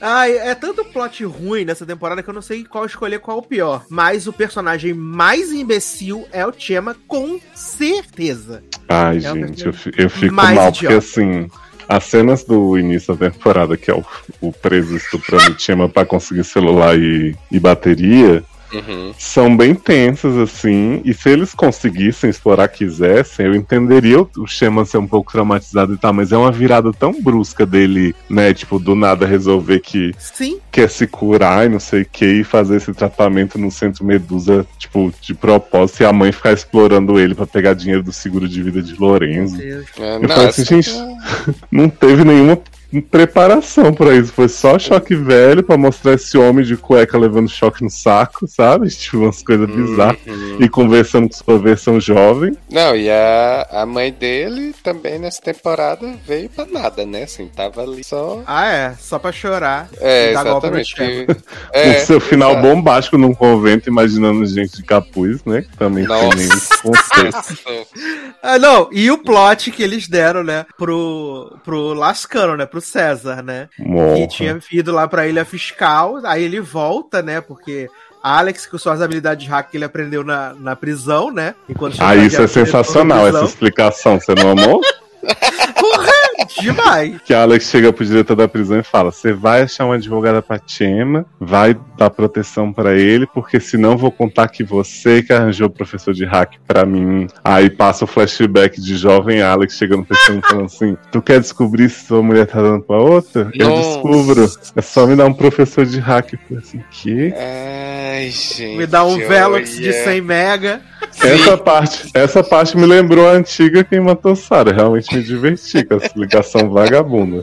Ai, 0.00 0.36
é 0.36 0.54
tanto 0.54 0.84
plot 0.84 1.24
ruim 1.24 1.64
nessa 1.64 1.86
temporada 1.86 2.22
que 2.22 2.28
eu 2.28 2.34
não 2.34 2.42
sei 2.42 2.64
qual 2.64 2.84
escolher 2.84 3.18
qual 3.20 3.38
o 3.38 3.42
pior. 3.42 3.84
Mas 3.88 4.26
o 4.26 4.32
personagem 4.32 4.92
mais 4.92 5.52
imbecil 5.52 6.26
é 6.32 6.46
o 6.46 6.52
Chema, 6.56 6.94
com 7.08 7.40
certeza. 7.54 8.62
Ai, 8.88 9.16
É 9.18 9.20
gente, 9.20 9.64
eu, 9.66 9.72
fi- 9.72 9.92
eu 9.96 10.10
fico 10.10 10.34
mais 10.34 10.54
mal, 10.56 10.68
idiota. 10.68 10.80
porque 10.80 10.94
assim, 10.94 11.48
as 11.90 12.04
cenas 12.04 12.44
do 12.44 12.78
início 12.78 13.16
da 13.16 13.28
temporada, 13.28 13.76
que 13.76 13.90
é 13.90 13.94
o, 13.94 14.04
o 14.40 14.52
preso 14.52 14.96
estuprando 14.96 15.60
Chema 15.60 15.88
pra 15.88 16.06
conseguir 16.06 16.44
celular 16.44 16.96
e, 16.96 17.34
e 17.50 17.58
bateria, 17.58 18.44
Uhum. 18.72 19.12
são 19.18 19.56
bem 19.56 19.74
tensas, 19.74 20.36
assim, 20.36 21.00
e 21.04 21.12
se 21.12 21.28
eles 21.28 21.54
conseguissem 21.54 22.30
explorar, 22.30 22.68
quisessem, 22.68 23.46
eu 23.46 23.54
entenderia 23.54 24.20
o, 24.20 24.46
Chema 24.46 24.84
ser 24.84 24.98
um 24.98 25.06
pouco 25.06 25.32
traumatizado 25.32 25.94
e 25.94 25.96
tal, 25.96 26.12
mas 26.12 26.32
é 26.32 26.36
uma 26.36 26.50
virada 26.50 26.92
tão 26.92 27.20
brusca 27.22 27.64
dele, 27.64 28.14
né, 28.28 28.52
tipo, 28.52 28.78
do 28.78 28.94
nada 28.94 29.26
resolver 29.26 29.80
que 29.80 30.12
Sim, 30.18 30.58
quer 30.70 30.88
se 30.88 31.06
curar 31.06 31.66
e 31.66 31.68
não 31.68 31.80
sei 31.80 32.02
o 32.02 32.06
que, 32.06 32.24
e 32.24 32.44
fazer 32.44 32.76
esse 32.76 32.92
tratamento 32.92 33.58
no 33.58 33.70
centro 33.70 34.04
Medusa, 34.04 34.66
tipo, 34.78 35.12
de 35.20 35.34
propósito, 35.34 36.02
e 36.02 36.06
a 36.06 36.12
mãe 36.12 36.32
ficar 36.32 36.52
explorando 36.52 37.18
ele 37.18 37.34
pra 37.34 37.46
pegar 37.46 37.74
dinheiro 37.74 38.02
do 38.02 38.12
seguro 38.12 38.48
de 38.48 38.62
vida 38.62 38.82
de 38.82 38.94
Lorenzo. 38.94 39.56
Deus. 39.56 39.86
É, 39.98 40.16
Eu 40.16 40.20
não, 40.20 40.28
falei 40.28 40.48
assim, 40.48 40.64
gente, 40.64 40.90
não 41.70 41.88
teve 41.88 42.24
nenhuma 42.24 42.56
preparação 43.00 43.92
pra 43.92 44.14
isso. 44.14 44.32
Foi 44.32 44.48
só 44.48 44.78
choque 44.78 45.14
velho 45.14 45.62
pra 45.62 45.76
mostrar 45.76 46.14
esse 46.14 46.36
homem 46.38 46.64
de 46.64 46.76
cueca 46.76 47.18
levando 47.18 47.48
choque 47.48 47.84
no 47.84 47.90
saco, 47.90 48.46
sabe? 48.48 48.88
Tipo, 49.00 49.18
umas 49.18 49.42
coisas 49.42 49.68
bizarras. 49.68 50.18
Uhum. 50.26 50.56
E 50.60 50.68
conversando 50.68 51.28
com 51.28 51.34
sua 51.34 51.58
versão 51.58 52.00
jovem. 52.00 52.56
Não, 52.70 52.96
e 52.96 53.10
a, 53.10 53.66
a 53.70 53.86
mãe 53.86 54.10
dele 54.12 54.74
também 54.82 55.18
nessa 55.18 55.40
temporada 55.42 56.12
veio 56.26 56.48
pra 56.48 56.64
nada, 56.66 57.04
né? 57.04 57.24
Assim, 57.24 57.46
tava 57.48 57.82
ali 57.82 58.02
só. 58.02 58.42
Ah, 58.46 58.66
é, 58.66 58.94
só 58.98 59.18
pra 59.18 59.30
chorar. 59.32 59.88
É, 59.98 60.30
e 60.30 60.34
dar 60.34 60.44
golpe 60.44 60.70
no 60.70 60.78
exatamente. 60.78 61.26
Que- 61.26 61.40
É, 61.72 61.94
com 61.94 62.06
seu 62.06 62.20
final 62.20 62.52
exato. 62.52 62.66
bombástico 62.66 63.18
num 63.18 63.34
convento, 63.34 63.88
imaginando 63.88 64.44
gente 64.46 64.76
de 64.76 64.82
capuz, 64.82 65.44
né? 65.44 65.62
Que 65.62 65.76
também 65.76 66.06
tem 66.06 66.16
Nossa. 66.16 66.76
contexto. 66.82 67.58
Ah, 68.42 68.58
não, 68.58 68.88
e 68.90 69.10
o 69.10 69.18
plot 69.18 69.70
que 69.70 69.82
eles 69.82 70.08
deram, 70.08 70.42
né, 70.42 70.64
pro, 70.78 71.58
pro 71.62 71.92
Lascano, 71.92 72.56
né, 72.56 72.64
pro 72.64 72.79
César, 72.80 73.42
né? 73.42 73.68
Que 73.76 73.82
Morra. 73.82 74.26
tinha 74.26 74.58
ido 74.72 74.92
lá 74.92 75.06
pra 75.08 75.26
ilha 75.26 75.44
fiscal, 75.44 76.20
aí 76.24 76.42
ele 76.42 76.60
volta, 76.60 77.22
né? 77.22 77.40
Porque 77.40 77.88
Alex, 78.22 78.66
com 78.66 78.76
suas 78.76 79.00
habilidades 79.00 79.44
de 79.44 79.50
hack 79.50 79.70
que 79.70 79.76
ele 79.76 79.84
aprendeu 79.84 80.22
na, 80.22 80.54
na 80.54 80.76
prisão, 80.76 81.30
né? 81.30 81.54
Enquanto 81.68 81.96
Ah, 82.00 82.14
isso 82.16 82.40
é 82.42 82.46
sensacional, 82.46 83.26
essa 83.26 83.44
explicação. 83.44 84.20
Você 84.20 84.34
não 84.34 84.50
amou? 84.50 84.80
Porra! 85.78 86.12
Demais. 86.60 87.20
Que 87.24 87.32
a 87.32 87.42
Alex 87.42 87.70
chega 87.70 87.92
pro 87.92 88.04
diretor 88.04 88.34
da 88.34 88.48
prisão 88.48 88.78
e 88.78 88.82
fala: 88.82 89.10
Você 89.12 89.32
vai 89.32 89.62
achar 89.62 89.84
uma 89.84 89.94
advogada 89.94 90.42
pra 90.42 90.60
Chema, 90.66 91.24
vai 91.38 91.76
dar 91.96 92.10
proteção 92.10 92.72
pra 92.72 92.94
ele, 92.94 93.26
porque 93.26 93.60
senão 93.60 93.96
vou 93.96 94.10
contar 94.10 94.48
que 94.48 94.64
você 94.64 95.22
que 95.22 95.32
arranjou 95.32 95.68
o 95.68 95.70
professor 95.70 96.12
de 96.12 96.24
hack 96.24 96.54
pra 96.66 96.84
mim. 96.84 97.26
Aí 97.44 97.70
passa 97.70 98.04
o 98.04 98.08
flashback 98.08 98.80
de 98.80 98.96
jovem 98.96 99.42
Alex 99.42 99.74
chegando 99.74 100.04
pra 100.04 100.16
e 100.16 100.40
falando 100.42 100.66
assim: 100.66 100.96
Tu 101.10 101.22
quer 101.22 101.40
descobrir 101.40 101.88
se 101.88 102.06
sua 102.06 102.22
mulher 102.22 102.46
tá 102.46 102.60
dando 102.60 102.82
pra 102.82 102.96
outra? 102.96 103.50
Eu 103.54 103.68
Nossa. 103.68 103.88
descubro. 103.88 104.50
É 104.76 104.82
só 104.82 105.06
me 105.06 105.16
dar 105.16 105.26
um 105.26 105.34
professor 105.34 105.86
de 105.86 105.98
hack. 105.98 106.32
Eu 106.32 106.38
falei 106.48 106.62
assim: 106.62 106.84
Que? 106.90 107.34
Ai, 107.36 108.30
gente. 108.30 108.76
Me 108.76 108.86
dá 108.86 109.04
um 109.04 109.18
Velox 109.18 109.76
de 109.76 109.88
olha. 109.88 110.04
100 110.04 110.20
mega. 110.20 110.82
Essa 111.22 111.56
parte, 111.56 112.10
essa 112.14 112.42
parte 112.42 112.76
me 112.76 112.86
lembrou 112.86 113.28
a 113.28 113.32
antiga 113.32 113.82
Quem 113.82 114.00
Matou 114.00 114.36
Sarah. 114.36 114.72
Realmente 114.72 115.09
me 115.12 115.22
diverti 115.22 115.84
com 115.84 115.94
essa 115.94 116.12
ligação 116.16 116.70
vagabunda. 116.70 117.42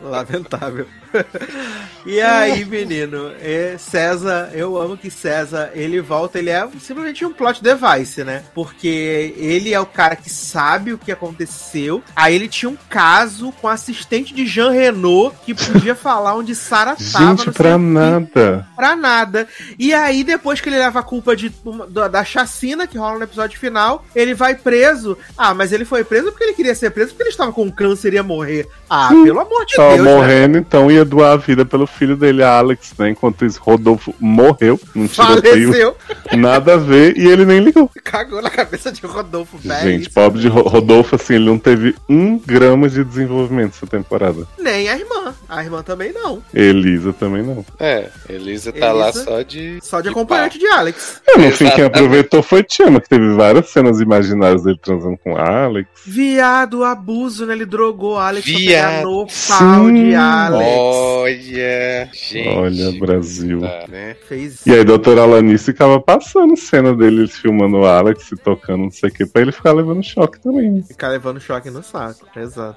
Lamentável. 0.00 0.86
E 2.04 2.20
aí, 2.20 2.64
menino, 2.64 3.32
é, 3.40 3.76
César, 3.78 4.50
eu 4.54 4.80
amo 4.80 4.96
que 4.96 5.10
César, 5.10 5.72
ele 5.74 6.00
volta, 6.00 6.38
ele 6.38 6.50
é 6.50 6.64
simplesmente 6.80 7.24
um 7.24 7.32
plot 7.32 7.60
device, 7.60 8.22
né? 8.22 8.44
Porque 8.54 9.34
ele 9.36 9.74
é 9.74 9.80
o 9.80 9.86
cara 9.86 10.14
que 10.14 10.30
sabe 10.30 10.92
o 10.92 10.98
que 10.98 11.10
aconteceu. 11.10 12.00
Aí 12.14 12.36
ele 12.36 12.46
tinha 12.46 12.70
um 12.70 12.76
caso 12.88 13.50
com 13.60 13.66
assistente 13.66 14.32
de 14.32 14.46
Jean 14.46 14.70
Renault 14.70 15.36
que 15.44 15.52
podia 15.52 15.96
falar 15.96 16.36
onde 16.36 16.54
Sarah 16.54 16.94
tava. 16.94 17.36
Gente, 17.36 17.50
pra 17.50 17.76
nada. 17.76 18.68
Pra 18.76 18.94
nada. 18.94 19.48
E 19.76 19.92
aí, 19.92 20.22
depois 20.22 20.60
que 20.60 20.68
ele 20.68 20.78
leva 20.78 21.00
a 21.00 21.02
culpa 21.02 21.34
de, 21.34 21.52
da, 21.88 22.24
chacina 22.24 22.86
que 22.86 22.98
rola 22.98 23.18
no 23.18 23.24
episódio 23.24 23.58
final, 23.58 24.04
ele 24.14 24.32
vai 24.32 24.54
preso. 24.54 25.18
Ah, 25.36 25.52
mas 25.54 25.72
ele 25.72 25.84
foi 25.84 26.04
preso 26.04 26.30
porque 26.30 26.44
ele 26.44 26.54
queria 26.54 26.74
ser 26.74 26.90
preso 26.90 27.10
porque 27.10 27.24
ele 27.24 27.30
estava 27.30 27.52
com 27.52 27.68
câncer 27.70 28.12
e 28.12 28.16
ia 28.16 28.22
morrer. 28.22 28.68
Ah, 28.88 29.08
pelo 29.08 29.40
amor 29.40 29.66
de 29.66 29.75
Tava 29.76 29.94
Deus. 29.96 30.06
né? 30.06 30.14
morrendo, 30.14 30.58
então 30.58 30.90
ia 30.90 31.04
doar 31.04 31.32
a 31.32 31.36
vida 31.36 31.64
pelo 31.64 31.86
filho 31.86 32.16
dele, 32.16 32.42
Alex, 32.42 32.92
né? 32.98 33.10
Enquanto 33.10 33.44
isso, 33.44 33.60
Rodolfo 33.62 34.14
morreu, 34.20 34.78
não 34.94 35.06
tiroteio, 35.06 35.68
Faleceu. 35.72 35.96
nada 36.36 36.74
a 36.74 36.76
ver, 36.76 37.16
e 37.16 37.26
ele 37.26 37.44
nem 37.44 37.60
ligou. 37.60 37.90
Cagou 38.04 38.40
na 38.42 38.50
cabeça 38.50 38.90
de 38.90 39.04
Rodolfo, 39.06 39.58
velho. 39.58 39.82
Gente, 39.90 40.10
pobre 40.10 40.40
de 40.40 40.48
Ro- 40.48 40.62
Rodolfo, 40.68 41.16
assim, 41.16 41.34
ele 41.34 41.46
não 41.46 41.58
teve 41.58 41.94
um 42.08 42.38
grama 42.38 42.88
de 42.88 43.04
desenvolvimento 43.04 43.74
essa 43.76 43.86
temporada. 43.86 44.46
Nem 44.58 44.88
a 44.88 44.96
irmã. 44.98 45.34
A 45.48 45.62
irmã 45.62 45.82
também 45.82 46.12
não. 46.12 46.42
Elisa 46.54 47.12
também 47.12 47.42
não. 47.42 47.64
É, 47.78 48.08
Elisa 48.28 48.72
tá 48.72 48.92
lá 48.92 49.08
Elisa? 49.08 49.24
só 49.24 49.42
de. 49.42 49.78
Só 49.82 50.00
de 50.00 50.08
acompanhante 50.08 50.58
de 50.58 50.66
Alex. 50.66 51.20
É, 51.28 51.38
no 51.38 51.50
fim, 51.52 51.68
quem 51.70 51.84
aproveitou 51.84 52.42
foi 52.42 52.62
Tiama, 52.62 53.00
que 53.00 53.08
teve 53.08 53.28
várias 53.34 53.68
cenas 53.70 54.00
imaginárias 54.00 54.62
dele 54.62 54.78
transando 54.82 55.18
com 55.22 55.36
Alex. 55.36 55.88
Viado, 56.06 56.84
abuso, 56.84 57.44
né? 57.46 57.52
Ele 57.54 57.66
drogou 57.66 58.18
Alex 58.18 58.44
pra 58.48 58.58
Viado. 58.58 58.90
pegar 58.90 59.02
no 59.04 59.26
pau 59.26 59.58
de 59.92 59.98
Sim. 60.10 60.14
Alex. 60.14 60.70
Olha, 60.76 62.08
gente. 62.12 62.48
Olha, 62.48 62.92
Brasil. 63.00 63.60
Tá, 63.60 63.84
né? 63.88 64.16
Fez 64.28 64.66
E 64.66 64.72
aí, 64.72 64.84
doutora 64.84 65.22
Alanice 65.22 65.64
ficava 65.66 66.00
passando 66.00 66.56
cena 66.56 66.94
dele 66.94 67.26
filmando 67.26 67.78
o 67.78 67.86
Alex 67.86 68.30
e 68.32 68.36
tocando 68.36 68.84
não 68.84 68.90
sei 68.90 69.08
o 69.10 69.12
que, 69.12 69.26
pra 69.26 69.42
ele 69.42 69.52
ficar 69.52 69.72
levando 69.72 70.02
choque 70.02 70.38
também. 70.40 70.82
ficar 70.82 71.08
levando 71.08 71.40
choque 71.40 71.70
no 71.70 71.82
saco. 71.82 72.26
Exato. 72.36 72.76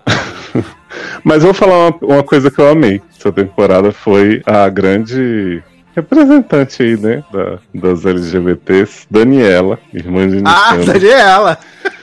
Mas 1.24 1.44
vou 1.44 1.54
falar 1.54 1.90
uma, 1.90 1.98
uma 2.16 2.24
coisa 2.24 2.50
que 2.50 2.60
eu 2.60 2.70
amei 2.70 3.02
essa 3.18 3.32
temporada 3.32 3.92
foi 3.92 4.42
a 4.46 4.68
grande 4.70 5.62
representante 5.96 6.82
aí, 6.82 6.96
né, 6.98 7.24
da, 7.34 7.60
das 7.76 8.06
LGBTs, 8.06 9.06
Daniela, 9.12 9.78
irmã 9.94 10.28
de 10.30 10.42
Ah, 10.46 10.76
Nintendo. 10.78 10.94
Daniela. 11.00 11.58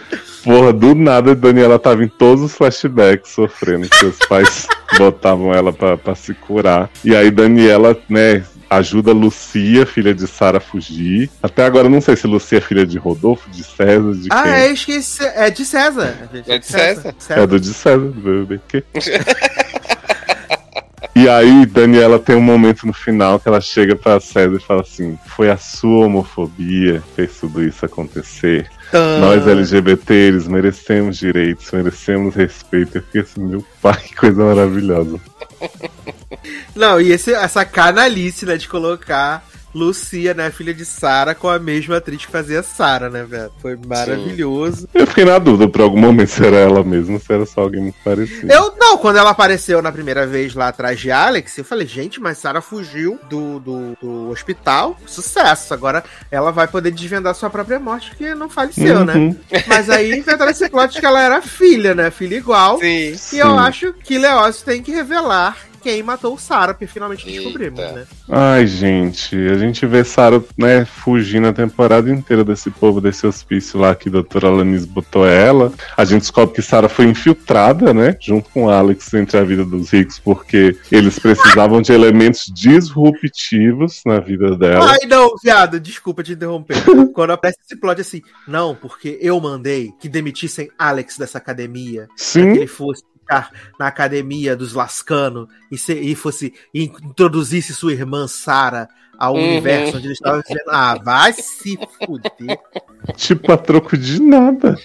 Porra, 0.47 0.73
do 0.73 0.95
nada 0.95 1.33
a 1.33 1.35
Daniela 1.35 1.77
tava 1.77 2.05
em 2.05 2.09
todos 2.09 2.45
os 2.45 2.53
flashbacks 2.55 3.33
sofrendo, 3.33 3.89
que 3.89 4.07
os 4.07 4.17
pais 4.29 4.69
botavam 4.97 5.53
ela 5.53 5.73
pra, 5.73 5.97
pra 5.99 6.15
se 6.15 6.33
curar. 6.35 6.89
E 7.05 7.17
aí 7.17 7.33
Daniela, 7.33 7.99
né, 8.09 8.45
ajuda 8.71 9.11
Lucia, 9.13 9.85
filha 9.85 10.15
de 10.15 10.25
Sara, 10.29 10.59
a 10.59 10.61
fugir. 10.61 11.29
Até 11.43 11.65
agora 11.65 11.87
eu 11.87 11.91
não 11.91 12.01
sei 12.01 12.15
se 12.15 12.29
Lucia 12.29 12.59
é 12.59 12.61
filha 12.61 12.87
de 12.87 12.97
Rodolfo, 12.97 13.51
de 13.51 13.65
César, 13.65 14.13
de 14.15 14.29
Ah, 14.31 14.43
quem. 14.45 14.53
é, 14.53 14.73
esqueci. 14.73 15.25
É 15.25 15.51
de 15.51 15.65
César. 15.65 16.15
É 16.47 16.59
de 16.59 16.67
César? 16.67 17.15
É 17.31 17.45
do 17.45 17.59
de 17.59 17.75
César, 17.75 17.99
do 17.99 18.45
BBQ. 18.47 18.85
E 21.17 21.31
aí, 21.31 21.65
Daniela 21.65 22.19
tem 22.19 22.37
um 22.37 22.43
momento 22.43 22.87
no 22.87 22.93
final 22.93 23.41
que 23.41 23.49
ela 23.49 23.59
chega 23.59 23.97
pra 23.97 24.21
César 24.21 24.55
e 24.55 24.61
fala 24.61 24.83
assim: 24.83 25.19
Foi 25.29 25.51
a 25.51 25.57
sua 25.57 26.05
homofobia 26.05 27.03
que 27.09 27.15
fez 27.15 27.41
tudo 27.41 27.65
isso 27.65 27.87
acontecer. 27.87 28.71
Tã. 28.91 29.19
Nós 29.19 29.47
LGBTs 29.47 30.47
merecemos 30.47 31.17
direitos, 31.17 31.73
merecemos 31.73 32.35
respeito. 32.35 32.99
Eu 32.99 33.03
fiquei 33.03 33.23
assim, 33.23 33.43
meu 33.43 33.65
pai, 33.81 33.99
que 33.99 34.15
coisa 34.15 34.45
maravilhosa. 34.45 35.19
Não, 36.77 37.01
e 37.01 37.11
esse, 37.11 37.33
essa 37.33 37.65
canalice, 37.65 38.45
né, 38.45 38.59
de 38.59 38.69
colocar 38.69 39.43
Lucia, 39.77 40.33
né, 40.33 40.51
filha 40.51 40.73
de 40.73 40.87
Sara, 40.87 41.35
com 41.35 41.49
a 41.49 41.59
mesma 41.59 41.99
atriz 41.99 42.25
que 42.25 42.33
fazia 42.33 42.63
Sara, 42.63 43.11
né, 43.11 43.25
velho? 43.25 43.53
Foi 43.61 43.79
maravilhoso. 43.87 44.89
Eu 44.95 45.07
fiquei 45.07 45.27
na 45.27 45.39
dúvida 45.39 45.69
por 45.69 45.83
algum 45.83 46.01
momento 46.01 46.29
se 46.29 46.45
era 46.45 46.57
ela 46.57 46.83
mesma, 46.83 47.19
se 47.19 47.31
era 47.31 47.45
só 47.45 47.61
alguém 47.61 47.83
muito 47.83 47.99
parecido. 48.03 48.51
Eu, 48.51 48.75
não, 48.79 48.97
quando 48.97 49.17
ela 49.17 49.31
apareceu 49.31 49.83
na 49.83 49.93
primeira 49.93 50.27
vez 50.27 50.55
lá 50.55 50.69
atrás 50.69 50.99
de 50.99 51.11
Alex, 51.11 51.59
eu 51.59 51.65
falei, 51.65 51.87
gente, 51.87 52.19
mas 52.21 52.39
Sarah 52.39 52.63
fugiu 52.63 53.21
do, 53.29 53.61
do, 53.61 53.97
do 54.01 54.31
hospital, 54.31 54.97
sucesso. 55.07 55.75
Agora 55.75 56.03
ela 56.31 56.51
vai 56.51 56.67
poder 56.67 56.91
desvendar 56.91 57.35
sua 57.35 57.51
própria 57.51 57.79
morte, 57.79 58.11
porque 58.11 58.35
não 58.35 58.49
faleceu, 58.49 59.05
né? 59.05 59.15
Uhum. 59.15 59.37
Mas 59.67 59.91
aí 59.91 60.19
inventaram 60.19 60.51
esse 60.51 60.71
plot 60.71 60.95
de 60.95 61.01
que 61.01 61.07
ela 61.07 61.21
era 61.21 61.43
filha, 61.43 61.95
né? 61.95 62.11
Filha 62.11 62.37
igual. 62.37 62.79
Sim. 62.79 63.15
E 63.33 63.39
eu 63.39 63.51
Sim. 63.51 63.59
acho 63.59 63.93
que 63.93 64.17
Leócio 64.17 64.65
tem 64.65 64.83
que 64.83 64.93
revelar 64.93 65.57
quem 65.87 66.03
matou 66.03 66.35
o 66.35 66.39
Sarah, 66.39 66.75
porque 66.75 66.89
finalmente 66.89 67.25
descobrimos, 67.25 67.79
Eita. 67.79 67.93
né? 67.93 68.07
Ai, 68.29 68.67
gente, 68.67 69.37
a 69.37 69.57
gente 69.57 69.87
vê 69.87 70.03
Sarah, 70.03 70.43
né, 70.59 70.85
fugindo 70.85 71.47
a 71.47 71.53
temporada 71.53 72.11
inteira 72.11 72.43
desse 72.43 72.73
povo, 72.73 73.01
desse 73.01 73.25
hospício 73.25 73.79
lá 73.79 73.95
que 73.95 74.09
a 74.09 74.13
doutora 74.13 74.49
Alanis 74.49 74.85
botou 74.85 75.25
ela. 75.25 75.73
A 75.97 76.05
gente 76.05 76.23
descobre 76.23 76.57
que 76.57 76.61
Sarah 76.63 76.89
foi 76.89 77.05
infiltrada, 77.05 77.95
né, 77.95 78.17
junto 78.21 78.51
com 78.51 78.69
Alex 78.69 79.15
entre 79.15 79.39
a 79.39 79.45
vida 79.45 79.65
dos 79.65 79.93
ricos, 79.93 80.19
porque 80.19 80.77
eles 80.91 81.21
precisavam 81.21 81.81
de 81.81 81.93
elementos 81.93 82.51
disruptivos 82.53 84.03
na 84.05 84.19
vida 84.19 84.57
dela. 84.57 84.91
Ai, 84.91 85.07
não, 85.09 85.37
viado, 85.41 85.79
desculpa 85.79 86.25
te 86.25 86.33
interromper. 86.33 86.79
Quando 87.15 87.31
aparece 87.31 87.61
esse 87.65 87.77
plot 87.77 88.01
assim, 88.01 88.23
não, 88.49 88.75
porque 88.75 89.21
eu 89.21 89.41
mandei 89.41 89.93
que 90.01 90.09
demitissem 90.09 90.69
Alex 90.77 91.17
dessa 91.17 91.39
academia. 91.39 92.09
que 92.17 92.25
Sim, 92.25 92.49
ele 92.49 92.67
fosse 92.67 93.05
ficar 93.27 93.51
na 93.79 93.89
academia 93.89 94.57
dos 94.57 94.73
Lascano 94.73 95.49
e, 95.71 95.77
se- 95.77 95.99
e 95.99 96.15
fosse 96.15 96.55
e 96.73 96.85
introduzisse 96.85 97.75
sua 97.75 97.93
irmã 97.93 98.29
Sara 98.29 98.89
ao 99.19 99.35
Uhum. 99.35 99.43
universo 99.45 99.97
onde 99.97 100.07
eles 100.09 100.19
estavam 100.19 100.43
vivendo. 100.47 100.69
Ah, 100.69 100.99
vai 101.03 101.33
se 101.33 101.79
fuder. 102.05 102.59
tipo, 103.17 103.53
a 103.53 103.57
troco 103.57 103.97
de 103.97 104.21
nada. 104.21 104.77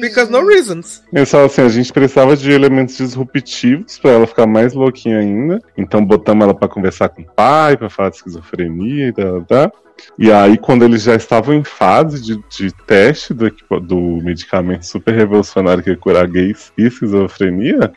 Because 0.00 0.30
no 0.30 0.46
reasons. 0.46 1.02
Eles 1.12 1.30
falam 1.30 1.46
assim, 1.46 1.62
a 1.62 1.68
gente 1.68 1.92
precisava 1.92 2.36
de 2.36 2.50
elementos 2.50 2.96
disruptivos 2.96 3.98
pra 3.98 4.10
ela 4.12 4.26
ficar 4.26 4.46
mais 4.46 4.74
louquinha 4.74 5.18
ainda. 5.18 5.60
Então 5.76 6.04
botamos 6.04 6.44
ela 6.44 6.54
pra 6.54 6.68
conversar 6.68 7.08
com 7.08 7.22
o 7.22 7.24
pai, 7.24 7.76
pra 7.76 7.88
falar 7.90 8.10
de 8.10 8.16
esquizofrenia 8.16 9.08
e 9.08 9.12
tal, 9.12 9.44
tá? 9.44 9.72
E 10.18 10.30
aí, 10.30 10.58
quando 10.58 10.84
eles 10.84 11.02
já 11.04 11.14
estavam 11.14 11.54
em 11.54 11.64
fase 11.64 12.20
de, 12.22 12.38
de 12.50 12.70
teste 12.86 13.32
do, 13.32 13.50
do 13.80 13.96
medicamento 14.22 14.84
super 14.84 15.14
revolucionário 15.14 15.82
que 15.82 15.88
ia 15.88 15.96
curar 15.96 16.26
gays 16.26 16.70
e 16.76 16.84
esquizofrenia, 16.86 17.90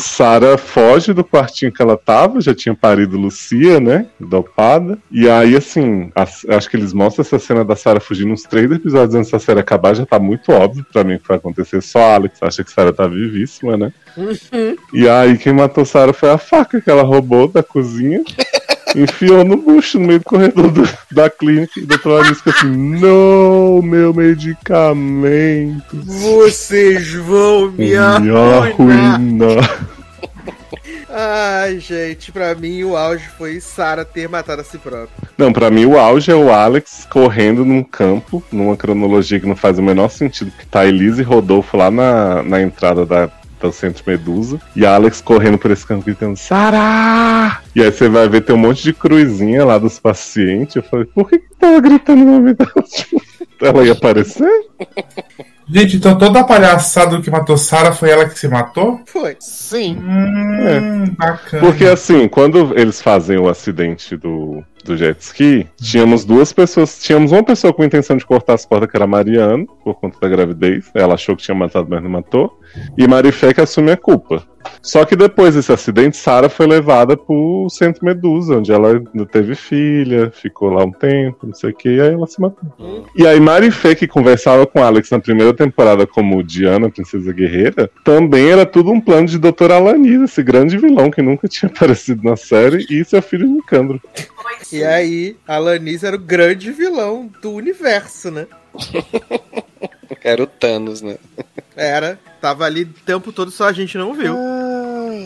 Sara 0.00 0.56
foge 0.56 1.12
do 1.12 1.24
quartinho 1.24 1.72
que 1.72 1.82
ela 1.82 1.96
tava, 1.96 2.40
já 2.40 2.54
tinha 2.54 2.74
parido 2.74 3.18
Lucia, 3.18 3.80
né? 3.80 4.06
Dopada. 4.18 4.98
E 5.10 5.28
aí, 5.28 5.56
assim, 5.56 6.10
as- 6.14 6.44
acho 6.48 6.70
que 6.70 6.76
eles 6.76 6.92
mostram 6.92 7.22
essa 7.22 7.38
cena 7.38 7.64
da 7.64 7.74
Sara 7.76 8.00
fugindo 8.00 8.32
uns 8.32 8.42
três 8.42 8.70
episódios 8.70 9.14
antes 9.14 9.30
da 9.30 9.38
série 9.38 9.60
acabar, 9.60 9.94
já 9.94 10.06
tá 10.06 10.18
muito 10.18 10.52
óbvio 10.52 10.86
pra 10.92 11.04
mim 11.04 11.14
o 11.14 11.18
que 11.20 11.28
vai 11.28 11.36
acontecer. 11.36 11.82
Só 11.82 11.98
a 12.00 12.14
Alex 12.14 12.38
acha 12.42 12.62
que 12.64 12.70
Sara 12.70 12.92
tá 12.92 13.06
vivíssima, 13.06 13.76
né? 13.76 13.92
E 14.92 15.08
aí, 15.08 15.36
quem 15.38 15.52
matou 15.52 15.84
Sara 15.84 16.12
foi 16.12 16.30
a 16.30 16.38
faca 16.38 16.80
que 16.80 16.90
ela 16.90 17.02
roubou 17.02 17.48
da 17.48 17.62
cozinha. 17.62 18.22
Enfiou 18.94 19.44
no 19.44 19.56
bucho, 19.56 19.98
no 19.98 20.06
meio 20.06 20.18
do 20.18 20.24
corredor 20.24 20.70
do- 20.70 20.88
da 21.10 21.30
clínica. 21.30 21.72
E 21.80 21.82
o 21.82 21.86
doutor 21.86 22.24
Alice 22.24 22.42
assim: 22.48 22.68
Não, 22.68 23.80
meu 23.82 24.12
medicamento. 24.14 25.96
Vocês 26.04 27.12
vão 27.14 27.70
me 27.72 27.86
Me 27.90 27.96
arruinar. 27.96 28.62
arruinar. 28.64 29.86
Ai, 31.14 31.78
gente, 31.78 32.32
pra 32.32 32.54
mim 32.54 32.82
o 32.84 32.96
auge 32.96 33.24
foi 33.36 33.60
Sara 33.60 34.02
ter 34.04 34.28
matado 34.30 34.62
a 34.62 34.64
si 34.64 34.78
própria. 34.78 35.10
Não, 35.36 35.52
pra 35.52 35.70
mim 35.70 35.84
o 35.84 35.98
auge 35.98 36.30
é 36.30 36.34
o 36.34 36.50
Alex 36.50 37.06
correndo 37.10 37.64
num 37.66 37.82
campo, 37.82 38.42
numa 38.50 38.76
cronologia 38.78 39.38
que 39.38 39.46
não 39.46 39.54
faz 39.56 39.78
o 39.78 39.82
menor 39.82 40.08
sentido. 40.10 40.50
Que 40.58 40.66
tá 40.66 40.86
Elise 40.86 41.20
e 41.20 41.24
Rodolfo 41.24 41.76
lá 41.76 41.90
na, 41.90 42.42
na 42.42 42.62
entrada 42.62 43.04
da, 43.04 43.28
do 43.68 43.74
Centro 43.74 44.02
Medusa. 44.06 44.60
E 44.74 44.84
a 44.84 44.94
Alex 44.94 45.20
correndo 45.20 45.58
por 45.58 45.70
esse 45.70 45.86
campo 45.86 46.04
gritando, 46.04 46.36
Sara! 46.36 47.60
E 47.74 47.82
aí 47.82 47.90
você 47.90 48.08
vai 48.08 48.28
ver, 48.28 48.42
tem 48.42 48.54
um 48.54 48.58
monte 48.58 48.82
de 48.82 48.92
cruzinha 48.92 49.64
lá 49.64 49.78
dos 49.78 49.98
pacientes. 49.98 50.76
Eu 50.76 50.82
falei, 50.82 51.06
por 51.06 51.28
que, 51.28 51.38
que 51.38 51.54
tava 51.58 51.80
gritando 51.80 52.54
dela? 52.54 52.72
Tipo, 52.90 53.22
ela 53.60 53.84
ia 53.84 53.92
aparecer? 53.92 54.50
Gente, 55.68 55.96
então 55.96 56.18
toda 56.18 56.40
a 56.40 56.44
palhaçada 56.44 57.16
do 57.16 57.22
que 57.22 57.30
matou 57.30 57.56
Sarah 57.56 57.92
foi 57.92 58.10
ela 58.10 58.28
que 58.28 58.38
se 58.38 58.48
matou? 58.48 59.00
Foi. 59.06 59.36
Sim. 59.38 59.96
Hum, 59.96 61.14
bacana. 61.16 61.62
Porque 61.62 61.84
assim, 61.86 62.28
quando 62.28 62.78
eles 62.78 63.00
fazem 63.00 63.38
o 63.38 63.48
acidente 63.48 64.16
do, 64.16 64.62
do 64.84 64.96
jet 64.96 65.18
ski, 65.20 65.66
tínhamos 65.80 66.24
duas 66.24 66.52
pessoas. 66.52 66.98
Tínhamos 67.00 67.32
uma 67.32 67.42
pessoa 67.42 67.72
com 67.72 67.82
a 67.82 67.86
intenção 67.86 68.16
de 68.16 68.26
cortar 68.26 68.54
as 68.54 68.66
cordas, 68.66 68.90
que 68.90 68.96
era 68.96 69.04
a 69.04 69.08
Mariana, 69.08 69.64
por 69.82 69.94
conta 69.94 70.18
da 70.20 70.28
gravidez. 70.28 70.90
Ela 70.94 71.14
achou 71.14 71.36
que 71.36 71.42
tinha 71.42 71.54
matado, 71.54 71.86
mas 71.88 72.02
não 72.02 72.10
matou. 72.10 72.58
E 72.96 73.06
Marifé 73.06 73.52
que 73.52 73.60
assume 73.60 73.92
a 73.92 73.96
culpa. 73.96 74.44
Só 74.80 75.04
que 75.04 75.14
depois 75.14 75.54
desse 75.54 75.72
acidente, 75.72 76.16
Sarah 76.16 76.48
foi 76.48 76.66
levada 76.66 77.16
pro 77.16 77.68
Centro 77.70 78.04
Medusa, 78.04 78.56
onde 78.56 78.72
ela 78.72 79.00
teve 79.30 79.54
filha, 79.54 80.30
ficou 80.30 80.70
lá 80.70 80.84
um 80.84 80.90
tempo, 80.90 81.46
não 81.46 81.54
sei 81.54 81.70
o 81.70 81.74
que, 81.74 81.88
e 81.88 82.00
aí 82.00 82.12
ela 82.12 82.26
se 82.26 82.40
matou. 82.40 83.08
E 83.14 83.26
aí 83.26 83.38
Marifé, 83.40 83.94
que 83.94 84.06
conversava 84.06 84.66
com 84.66 84.82
Alex 84.82 85.10
na 85.10 85.20
primeira 85.20 85.54
temporada 85.54 86.06
como 86.06 86.42
Diana, 86.42 86.90
Princesa 86.90 87.32
Guerreira, 87.32 87.90
também 88.04 88.50
era 88.50 88.66
tudo 88.66 88.90
um 88.90 89.00
plano 89.00 89.26
de 89.26 89.38
Dr. 89.38 89.70
Alanis, 89.70 90.22
esse 90.22 90.42
grande 90.42 90.76
vilão 90.76 91.10
que 91.10 91.22
nunca 91.22 91.48
tinha 91.48 91.70
aparecido 91.74 92.22
na 92.22 92.36
série, 92.36 92.84
e 92.90 93.04
seu 93.04 93.22
filho 93.22 93.46
Nicandro. 93.46 94.00
E 94.72 94.82
aí, 94.82 95.36
Alanis 95.46 96.02
era 96.02 96.16
o 96.16 96.20
grande 96.20 96.72
vilão 96.72 97.30
do 97.40 97.52
universo, 97.52 98.30
né? 98.30 98.46
Era 100.24 100.42
o 100.42 100.46
Thanos, 100.46 101.02
né? 101.02 101.16
Era. 101.76 102.18
Tava 102.42 102.64
ali 102.64 102.82
o 102.82 102.88
tempo 103.06 103.32
todo, 103.32 103.52
só 103.52 103.68
a 103.68 103.72
gente 103.72 103.96
não 103.96 104.14
viu. 104.14 104.36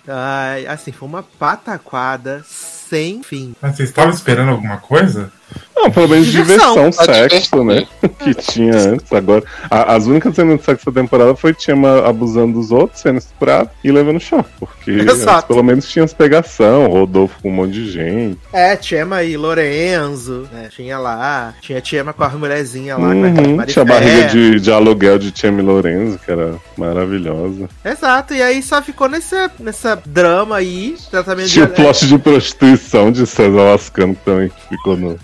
Ai, 0.06 0.66
assim, 0.66 0.92
foi 0.92 1.08
uma 1.08 1.22
pataquada 1.22 2.44
sem 2.44 3.22
fim. 3.22 3.56
Mas 3.60 3.74
vocês 3.74 3.88
estavam 3.88 4.12
esperando 4.12 4.50
alguma 4.50 4.76
coisa? 4.76 5.32
Não, 5.74 5.90
pelo 5.90 6.08
menos 6.08 6.26
Diversão. 6.26 6.74
diversão, 6.90 7.04
sexo, 7.04 7.62
né? 7.64 7.86
que 8.18 8.34
tinha 8.34 8.74
antes. 8.76 9.12
Agora, 9.12 9.44
a- 9.70 9.94
as 9.94 10.06
únicas 10.06 10.34
cenas 10.34 10.58
de 10.58 10.64
sexo 10.64 10.90
da 10.90 11.00
temporada 11.00 11.36
foi 11.36 11.52
Tiama 11.54 12.06
abusando 12.08 12.54
dos 12.58 12.72
outros, 12.72 13.00
sendo 13.02 13.18
estuprado 13.18 13.70
e 13.84 13.92
levando 13.92 14.18
choque. 14.18 14.48
Porque 14.58 14.96
pelo 15.46 15.62
menos 15.62 15.86
tinha 15.88 16.04
as 16.04 16.14
pegação, 16.14 16.86
Rodolfo 16.88 17.36
com 17.42 17.50
um 17.50 17.52
monte 17.52 17.72
de 17.74 17.90
gente. 17.92 18.38
É, 18.52 18.74
Tiema 18.74 19.22
e 19.22 19.36
Lorenzo, 19.36 20.48
né? 20.52 20.68
Tinha 20.74 20.98
lá. 20.98 21.54
Tinha 21.60 21.80
Tiema 21.80 22.12
com 22.12 22.24
a 22.24 22.28
mulherzinha 22.30 22.96
lá. 22.96 23.02
com 23.02 23.06
a 23.06 23.26
Uhum, 23.26 23.64
tinha 23.66 23.82
a 23.82 23.84
barriga 23.86 24.26
de, 24.28 24.58
de 24.60 24.72
aluguel 24.72 25.18
de 25.18 25.30
Tiama 25.30 25.60
e 25.60 25.64
Lorenzo, 25.64 26.18
que 26.24 26.30
era 26.30 26.54
maravilhosa. 26.76 27.68
Exato, 27.84 28.34
e 28.34 28.42
aí 28.42 28.62
só 28.62 28.80
ficou 28.82 29.08
nesse, 29.08 29.34
nessa 29.60 30.00
drama 30.06 30.56
aí, 30.56 30.96
tratamento 31.10 31.48
Tinha 31.48 31.64
o 31.66 31.68
de. 31.68 31.74
plot 31.74 32.06
de 32.06 32.18
prostituição 32.18 33.12
de 33.12 33.26
César 33.26 33.50
Lascano, 33.72 34.14
que 34.14 34.24
também 34.24 34.50
ficou 34.68 34.96
no, 34.96 35.18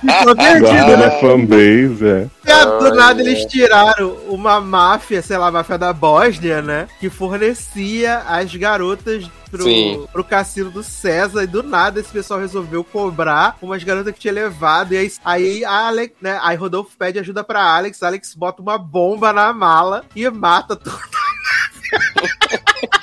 Ficou 0.00 0.36
perdido, 0.36 0.68
né? 0.68 0.96
na 0.96 1.10
fanbase, 1.12 2.06
é. 2.06 2.28
E 2.46 2.50
ah, 2.50 2.64
do 2.64 2.94
nada 2.94 3.20
eles 3.20 3.44
tiraram 3.46 4.16
uma 4.28 4.60
máfia, 4.60 5.22
sei 5.22 5.36
lá, 5.38 5.48
a 5.48 5.52
máfia 5.52 5.78
da 5.78 5.92
Bósnia, 5.92 6.60
né? 6.60 6.88
Que 7.00 7.08
fornecia 7.08 8.18
as 8.18 8.54
garotas 8.54 9.28
pro, 9.50 9.64
Sim. 9.64 10.06
pro 10.12 10.24
cassino 10.24 10.70
do 10.70 10.82
César. 10.82 11.42
E 11.42 11.46
do 11.46 11.62
nada 11.62 12.00
esse 12.00 12.10
pessoal 12.10 12.40
resolveu 12.40 12.84
cobrar 12.84 13.56
umas 13.62 13.82
garotas 13.82 14.12
que 14.12 14.20
tinha 14.20 14.34
levado. 14.34 14.92
E 14.92 14.96
aí, 14.98 15.12
aí 15.24 15.64
a 15.64 15.86
Alex, 15.86 16.14
né? 16.20 16.38
Aí 16.42 16.56
Rodolfo 16.56 16.90
pede 16.98 17.18
ajuda 17.18 17.42
pra 17.42 17.62
Alex. 17.62 18.02
Alex 18.02 18.34
bota 18.34 18.60
uma 18.60 18.76
bomba 18.76 19.32
na 19.32 19.52
mala 19.52 20.04
e 20.14 20.28
mata 20.28 20.76
tudo. 20.76 20.98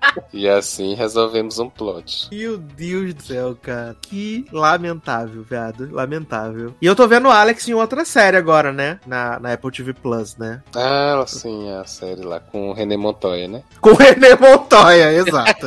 E 0.32 0.48
assim 0.48 0.94
resolvemos 0.94 1.58
um 1.58 1.68
plot. 1.68 2.28
Meu 2.32 2.56
Deus 2.56 3.14
do 3.14 3.22
céu, 3.22 3.56
cara. 3.60 3.96
Que 4.00 4.44
lamentável, 4.52 5.42
viado. 5.42 5.88
Lamentável. 5.92 6.74
E 6.80 6.86
eu 6.86 6.94
tô 6.94 7.06
vendo 7.06 7.28
o 7.28 7.32
Alex 7.32 7.66
em 7.68 7.74
outra 7.74 8.04
série 8.04 8.36
agora, 8.36 8.72
né? 8.72 9.00
Na, 9.06 9.38
na 9.40 9.52
Apple 9.52 9.70
TV 9.70 9.92
Plus, 9.92 10.36
né? 10.36 10.62
Ah, 10.74 11.24
sim, 11.26 11.70
a 11.70 11.84
série 11.84 12.22
lá 12.22 12.40
com 12.40 12.70
o 12.70 12.72
René 12.72 12.96
Montoya, 12.96 13.48
né? 13.48 13.62
Com 13.80 13.90
o 13.90 13.94
René 13.94 14.36
Montoya, 14.36 15.12
exato. 15.14 15.66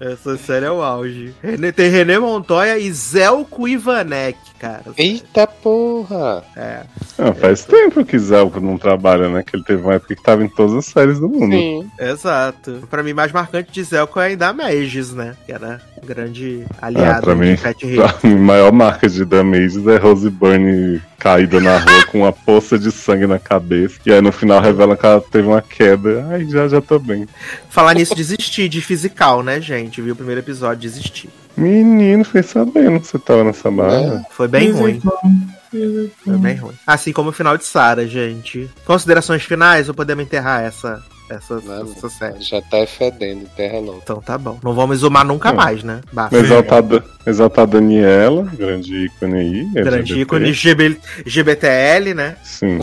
Essa 0.00 0.36
série 0.38 0.64
é 0.64 0.70
o 0.70 0.82
auge. 0.82 1.34
René- 1.42 1.72
tem 1.72 1.90
René 1.90 2.18
Montoya 2.18 2.78
e 2.78 2.90
Zelko 2.90 3.68
Ivanek, 3.68 4.38
cara. 4.58 4.82
Eita 4.96 5.46
porra! 5.46 6.42
É. 6.56 6.80
Ah, 7.18 7.34
faz 7.34 7.64
tempo 7.66 8.02
que 8.04 8.18
Zelko 8.18 8.60
não 8.60 8.78
trabalha, 8.78 9.28
né? 9.28 9.42
Que 9.42 9.56
ele 9.56 9.64
teve 9.64 9.82
uma 9.82 9.94
época 9.94 10.14
que 10.14 10.22
tava 10.22 10.42
em 10.42 10.48
todas 10.48 10.74
as 10.74 10.86
séries 10.86 11.18
do 11.20 11.28
mundo. 11.28 11.52
Sim. 11.52 11.90
Exato. 11.98 12.82
Pra 12.88 13.02
mim, 13.02 13.12
mais 13.12 13.30
marcante 13.32 13.70
de 13.72 13.82
Zelko 13.82 14.20
é 14.20 14.28
ainda 14.28 14.48
a 14.48 14.52
Mages, 14.52 15.12
né? 15.12 15.36
Que 15.44 15.52
era 15.52 15.80
um 16.02 16.06
grande 16.06 16.64
aliado 16.80 17.18
Ah, 17.18 17.22
pra 17.22 17.34
de 17.34 17.40
mim, 17.40 17.56
Cat 17.56 17.86
Hill. 17.86 18.02
A 18.04 18.26
maior 18.26 18.72
marca 18.72 19.08
de 19.08 19.24
Damages 19.24 19.86
é 19.86 19.96
Rose 19.98 20.30
Byrne 20.30 21.02
caída 21.18 21.60
na 21.60 21.76
rua 21.78 22.06
com 22.06 22.20
uma 22.20 22.32
poça 22.32 22.78
de 22.78 22.90
sangue 22.90 23.26
na 23.26 23.38
cabeça. 23.38 23.96
E 24.06 24.12
aí 24.12 24.22
no 24.22 24.32
final 24.32 24.58
revela 24.62 24.96
que 24.96 25.04
ela 25.04 25.20
teve 25.20 25.46
uma 25.48 25.60
queda. 25.60 26.26
Ai, 26.30 26.46
já, 26.48 26.66
já 26.66 26.80
tô 26.80 26.98
bem. 26.98 27.28
Falar 27.68 27.92
nisso, 27.94 28.14
desistir 28.14 28.70
de 28.70 28.80
physical, 28.80 29.42
né, 29.42 29.60
gente? 29.60 29.89
Viu 29.98 30.12
o 30.12 30.16
primeiro 30.16 30.40
episódio, 30.42 30.80
desistir. 30.82 31.30
Menino, 31.56 32.22
fiquei 32.24 32.42
sabendo 32.42 33.00
que 33.00 33.06
você 33.06 33.18
tava 33.18 33.44
nessa 33.44 33.70
barra. 33.70 34.22
Foi 34.30 34.46
bem 34.46 34.70
ruim. 34.72 35.00
Foi 35.00 36.10
Foi 36.24 36.36
bem 36.38 36.56
ruim. 36.56 36.74
Assim 36.86 37.12
como 37.12 37.30
o 37.30 37.32
final 37.32 37.56
de 37.56 37.64
Sarah, 37.64 38.06
gente. 38.06 38.68
Considerações 38.84 39.42
finais 39.42 39.88
ou 39.88 39.94
podemos 39.94 40.24
enterrar 40.24 40.62
essa, 40.62 41.02
essa, 41.28 41.60
Não, 41.60 41.82
essa 41.92 42.08
série? 42.08 42.40
Já 42.42 42.60
tá 42.62 42.84
fedendo, 42.86 43.46
terra 43.56 43.78
louca. 43.78 44.00
Então 44.02 44.20
tá 44.20 44.36
bom. 44.36 44.58
Não 44.62 44.74
vamos 44.74 44.96
exumar 44.98 45.24
nunca 45.24 45.52
Hum. 45.52 45.56
mais, 45.56 45.82
né? 45.84 46.00
Basta. 46.12 46.36
Exaltar, 46.36 46.82
exaltar 47.26 47.66
Daniela, 47.66 48.42
grande 48.56 49.06
ícone 49.06 49.38
aí. 49.38 49.64
Grande 49.72 49.88
LGBT. 49.98 50.20
ícone 50.22 50.52
GB, 50.52 51.00
GBTL, 51.26 52.14
né? 52.14 52.36
Sim. 52.42 52.78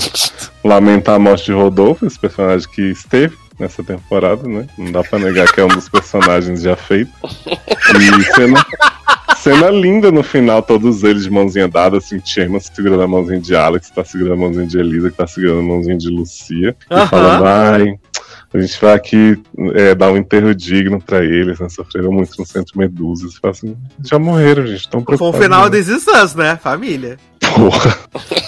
Lamentar 0.64 1.16
a 1.16 1.20
morte 1.20 1.46
de 1.46 1.52
Rodolfo, 1.54 2.06
esse 2.06 2.18
personagem 2.20 2.68
que 2.70 2.82
esteve 2.84 3.36
nessa 3.60 3.84
temporada, 3.84 4.48
né? 4.48 4.68
Não 4.78 4.92
dá 4.92 5.04
pra 5.04 5.20
negar 5.20 5.52
que 5.52 5.60
é 5.60 5.66
um 5.66 5.70
dos 5.70 5.90
personagens 5.90 6.62
já 6.62 6.76
feito. 6.76 7.12
E 7.26 8.24
cena, 8.34 8.66
cena 9.38 9.70
linda 9.70 10.12
no 10.12 10.22
final, 10.24 10.62
todos 10.62 11.04
eles 11.04 11.24
de 11.24 11.30
mãozinha 11.32 11.68
dada, 11.68 11.98
assim, 11.98 12.22
Chema 12.24 12.60
segurando 12.60 13.02
a 13.04 13.08
mãozinha 13.08 13.40
de 13.40 13.56
Alex, 13.56 13.90
tá 13.90 14.04
segurando 14.04 14.34
a 14.34 14.38
mãozinha 14.38 14.68
de 14.68 14.78
Elisa, 14.78 15.10
que 15.10 15.18
tá 15.18 15.26
segurando 15.28 15.60
a 15.60 15.64
mãozinha 15.64 15.98
de 15.98 16.10
Lucia. 16.10 16.76
E 16.90 16.94
Aham. 16.94 17.08
falando, 17.08 17.46
ai, 17.46 17.96
a 18.54 18.60
gente 18.60 18.80
vai 18.80 18.94
aqui 18.94 19.42
é, 19.74 19.94
dar 19.96 20.12
um 20.12 20.18
enterro 20.18 20.54
digno 20.56 21.02
pra 21.02 21.24
eles, 21.24 21.60
né? 21.60 21.68
Sofreram 21.70 22.12
muito 22.12 22.32
no 22.38 22.46
Centro 22.46 22.78
Medusa. 22.78 23.28
Você 23.28 23.40
fala 23.40 23.52
assim, 23.52 23.76
já 24.04 24.18
morreram, 24.20 24.66
gente, 24.68 24.88
tão 24.90 25.02
Foi 25.04 25.16
o 25.16 25.18
preocupados. 25.18 25.46
final 25.46 25.70
né? 25.70 25.80
Is 25.80 25.90
Us, 25.90 26.36
né? 26.36 26.58
Família. 26.58 27.18
Porra. 27.56 27.98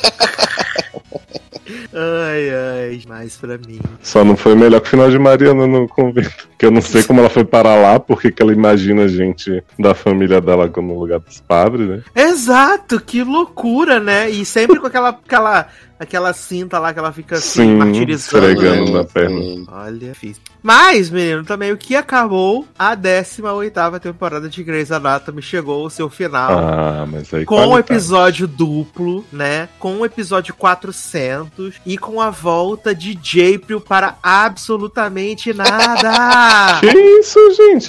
Ai, 1.94 2.50
ai. 2.50 3.02
Mais 3.08 3.38
pra 3.38 3.58
mim. 3.58 3.80
Só 4.02 4.24
não 4.24 4.36
foi 4.36 4.56
melhor 4.56 4.82
que 4.82 4.88
o 4.88 4.91
final 4.91 5.10
de 5.10 5.20
Mariana 5.20 5.68
no 5.68 5.88
convento. 5.88 6.50
Que 6.58 6.66
eu 6.66 6.72
não 6.72 6.82
sei 6.82 7.04
como 7.04 7.20
ela 7.20 7.30
foi 7.30 7.44
parar 7.44 7.76
lá, 7.76 8.00
porque 8.00 8.32
que 8.32 8.41
ela 8.41 8.54
imagina 8.54 9.04
a 9.04 9.08
gente 9.08 9.64
da 9.78 9.94
família 9.94 10.41
dela 10.41 10.72
no 10.76 11.00
lugar 11.00 11.20
dos 11.20 11.41
padres, 11.41 11.88
né? 11.88 12.04
Exato, 12.16 13.00
que 13.00 13.24
loucura, 13.24 14.00
né? 14.00 14.30
E 14.30 14.46
sempre 14.46 14.80
com 14.80 14.88
aquela, 14.88 15.10
aquela, 15.10 15.68
aquela 16.00 16.32
cinta 16.34 16.80
lá 16.80 16.94
que 16.94 17.00
ela 17.00 17.12
fica 17.12 17.36
assim, 17.36 17.64
Sim, 17.64 17.76
martirizando. 17.76 18.46
esfregando. 18.48 18.86
né? 18.86 18.98
na 19.00 19.04
perna. 19.04 19.66
Olha, 19.68 20.10
difícil. 20.10 20.42
Mas, 20.64 21.10
menino, 21.10 21.44
também 21.44 21.72
o 21.72 21.78
que 21.78 21.96
acabou 21.96 22.68
a 22.78 22.96
18ª 22.96 24.00
temporada 24.00 24.50
de 24.50 24.64
Grey's 24.64 24.92
Anatomy 24.92 25.42
chegou 25.42 25.84
ao 25.84 25.90
seu 25.90 26.10
final. 26.10 26.52
Ah, 26.58 27.06
mas 27.08 27.34
aí 27.34 27.46
Com 27.46 27.56
um 27.56 27.58
qualidade. 27.70 27.92
episódio 27.94 28.48
duplo, 28.48 29.26
né? 29.32 29.70
Com 29.80 29.98
o 29.98 30.06
episódio 30.06 30.54
400 30.54 31.76
e 31.86 31.98
com 31.98 32.22
a 32.22 32.30
volta 32.30 32.94
de 32.96 33.18
Japril 33.22 33.80
para 33.80 34.18
absolutamente 34.24 35.54
nada. 35.54 36.80
Que 36.82 36.88
isso, 37.20 37.40
gente? 37.56 37.88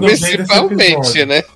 Desse 0.00 0.36
principalmente, 0.36 1.24
né? 1.26 1.42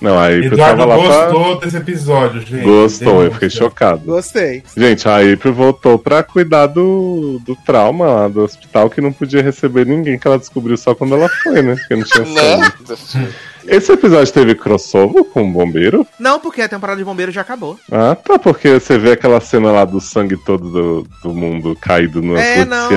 Não, 0.00 0.18
aí 0.18 0.36
eu 0.36 0.44
Eduardo 0.52 0.78
tava 0.78 0.94
lá 0.94 1.02
pra... 1.02 1.26
gostou 1.26 1.60
desse 1.60 1.76
episódio, 1.76 2.40
gente. 2.40 2.64
Gostou, 2.64 3.08
eu 3.08 3.14
Demonstra. 3.14 3.30
fiquei 3.34 3.50
chocado. 3.50 4.02
Gostei. 4.04 4.62
Gente, 4.76 5.08
a 5.08 5.16
April 5.16 5.52
voltou 5.54 5.98
pra 5.98 6.22
cuidar 6.22 6.66
do, 6.66 7.40
do 7.44 7.56
trauma 7.66 8.06
lá 8.06 8.28
do 8.28 8.42
hospital, 8.42 8.88
que 8.88 9.00
não 9.00 9.12
podia 9.12 9.42
receber 9.42 9.84
ninguém, 9.86 10.18
que 10.18 10.26
ela 10.26 10.38
descobriu 10.38 10.76
só 10.76 10.94
quando 10.94 11.14
ela 11.16 11.28
foi, 11.28 11.62
né? 11.62 11.74
Porque 11.74 11.96
não 11.96 12.04
tinha 12.04 12.24
sangue. 12.24 12.72
Né? 13.16 13.28
Esse 13.66 13.92
episódio 13.92 14.32
teve 14.32 14.54
crossover 14.54 15.24
com 15.24 15.42
o 15.42 15.52
bombeiro? 15.52 16.06
Não, 16.18 16.40
porque 16.40 16.62
a 16.62 16.68
temporada 16.68 16.98
de 16.98 17.04
bombeiro 17.04 17.30
já 17.30 17.42
acabou. 17.42 17.78
Ah, 17.92 18.14
tá, 18.14 18.38
porque 18.38 18.80
você 18.80 18.96
vê 18.98 19.12
aquela 19.12 19.40
cena 19.40 19.70
lá 19.70 19.84
do 19.84 20.00
sangue 20.00 20.36
todo 20.46 20.70
do, 20.70 21.06
do 21.22 21.34
mundo 21.34 21.76
caído 21.78 22.22
no 22.22 22.36
É, 22.36 22.54
rua 22.54 22.64
de 22.64 22.70
não, 22.70 22.88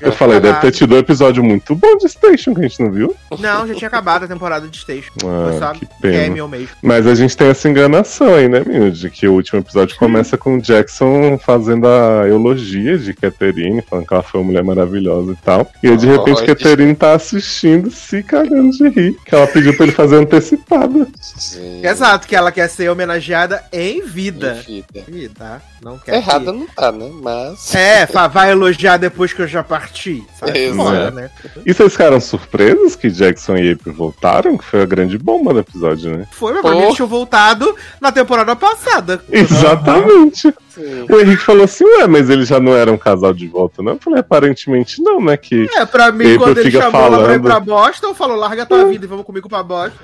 Eu 0.00 0.12
falei, 0.12 0.40
deve 0.40 0.60
ter 0.60 0.70
tido 0.72 0.94
um 0.94 0.98
episódio 0.98 1.42
muito 1.42 1.74
bom 1.74 1.96
de 1.96 2.08
Station 2.08 2.54
que 2.54 2.60
a 2.60 2.68
gente 2.68 2.80
não 2.82 2.90
viu. 2.90 3.14
Não, 3.38 3.66
já 3.66 3.74
tinha 3.74 3.88
acabado 3.88 4.24
a 4.24 4.28
temporada 4.28 4.66
de 4.68 4.78
Station. 4.78 5.12
Foi 5.20 5.58
só 5.58 5.66
Ah, 5.66 5.72
que 5.72 5.86
pena. 6.00 6.24
cameo 6.28 6.48
mesmo. 6.48 6.68
Mas 6.82 7.06
a 7.06 7.14
gente 7.14 7.36
tem 7.36 7.48
essa 7.48 7.68
enganação 7.68 8.34
aí, 8.34 8.48
né, 8.48 8.62
menino? 8.66 8.90
De 8.90 9.10
que 9.10 9.26
o 9.26 9.32
último 9.34 9.60
episódio 9.60 9.96
começa 9.98 10.36
com 10.36 10.56
o 10.56 10.60
Jackson 10.60 11.38
fazendo 11.38 11.86
a 11.88 12.26
eulogia 12.26 12.98
de 12.98 13.14
Catherine, 13.14 13.82
falando 13.82 14.06
que 14.06 14.14
ela 14.14 14.22
foi 14.22 14.40
uma 14.40 14.46
mulher 14.48 14.62
maravilhosa 14.64 15.32
e 15.32 15.36
tal. 15.36 15.70
E 15.82 15.88
aí, 15.88 15.96
de 15.96 16.06
repente, 16.06 16.38
Olha. 16.38 16.46
Catherine 16.54 16.94
tá 16.94 17.12
assistindo, 17.14 17.90
se 17.90 18.22
cagando 18.22 18.70
de 18.70 18.88
rir. 18.88 19.16
Que 19.24 19.34
ela 19.34 19.46
pediu 19.46 19.74
pra 19.76 19.84
ele 19.86 19.92
fazer 19.94 20.16
antecipada. 20.16 21.06
Sim. 21.20 21.80
Exato, 21.84 22.26
que 22.28 22.36
ela 22.36 22.52
quer 22.52 22.68
ser 22.68 22.90
homenageada 22.90 23.64
em 23.72 24.02
vida. 24.02 24.54
Vida. 24.66 25.04
Vida, 25.08 25.34
tá? 25.38 25.60
Não 25.82 25.98
quer. 25.98 26.16
Errada 26.16 26.52
que- 26.52 26.58
não 26.58 26.66
tá, 26.66 26.92
né? 26.92 27.10
Mas. 27.22 27.74
É, 27.74 28.06
vai 28.30 28.50
elogiar 28.50 28.96
depois 28.96 29.32
que 29.32 29.40
eu 29.42 29.46
já 29.48 29.62
parti. 29.62 29.85
Sabe? 30.38 30.58
Exato. 30.58 30.76
Fora, 30.76 31.10
né? 31.10 31.30
E 31.64 31.72
vocês 31.72 31.92
ficaram 31.92 32.20
surpresos 32.20 32.96
que 32.96 33.08
Jackson 33.10 33.56
e 33.56 33.72
April 33.72 33.94
voltaram? 33.94 34.56
Que 34.56 34.64
foi 34.64 34.82
a 34.82 34.86
grande 34.86 35.16
bomba 35.18 35.52
do 35.52 35.60
episódio, 35.60 36.16
né? 36.16 36.26
Foi, 36.32 36.52
mas 36.52 36.62
pra 36.62 36.70
mim 36.72 36.76
Pô. 36.78 36.82
eles 36.84 36.94
tinham 36.96 37.08
voltado 37.08 37.74
na 38.00 38.10
temporada 38.12 38.54
passada. 38.56 39.20
Exatamente. 39.30 40.54
Sim. 40.68 41.06
O 41.10 41.18
Henrique 41.20 41.42
falou 41.42 41.64
assim, 41.64 41.84
ué, 41.84 42.06
mas 42.06 42.28
eles 42.28 42.48
já 42.48 42.60
não 42.60 42.74
eram 42.74 42.94
um 42.94 42.98
casal 42.98 43.32
de 43.32 43.46
volta, 43.46 43.82
não? 43.82 43.92
Eu 43.92 43.98
falei, 43.98 44.20
aparentemente 44.20 45.02
não, 45.02 45.20
né? 45.20 45.36
Que 45.36 45.66
É, 45.74 45.86
pra 45.86 46.12
mim, 46.12 46.36
quando 46.36 46.58
ele 46.58 46.70
chamou 46.70 47.00
ela 47.00 47.08
pra 47.24 47.34
ir 47.34 47.40
falando. 47.40 47.42
pra 47.42 47.60
Boston, 47.60 48.06
eu 48.08 48.14
falo, 48.14 48.36
larga 48.36 48.66
tua 48.66 48.84
vida 48.86 49.04
e 49.04 49.08
vamos 49.08 49.24
comigo 49.24 49.48
pra 49.48 49.62
Boston. 49.62 49.96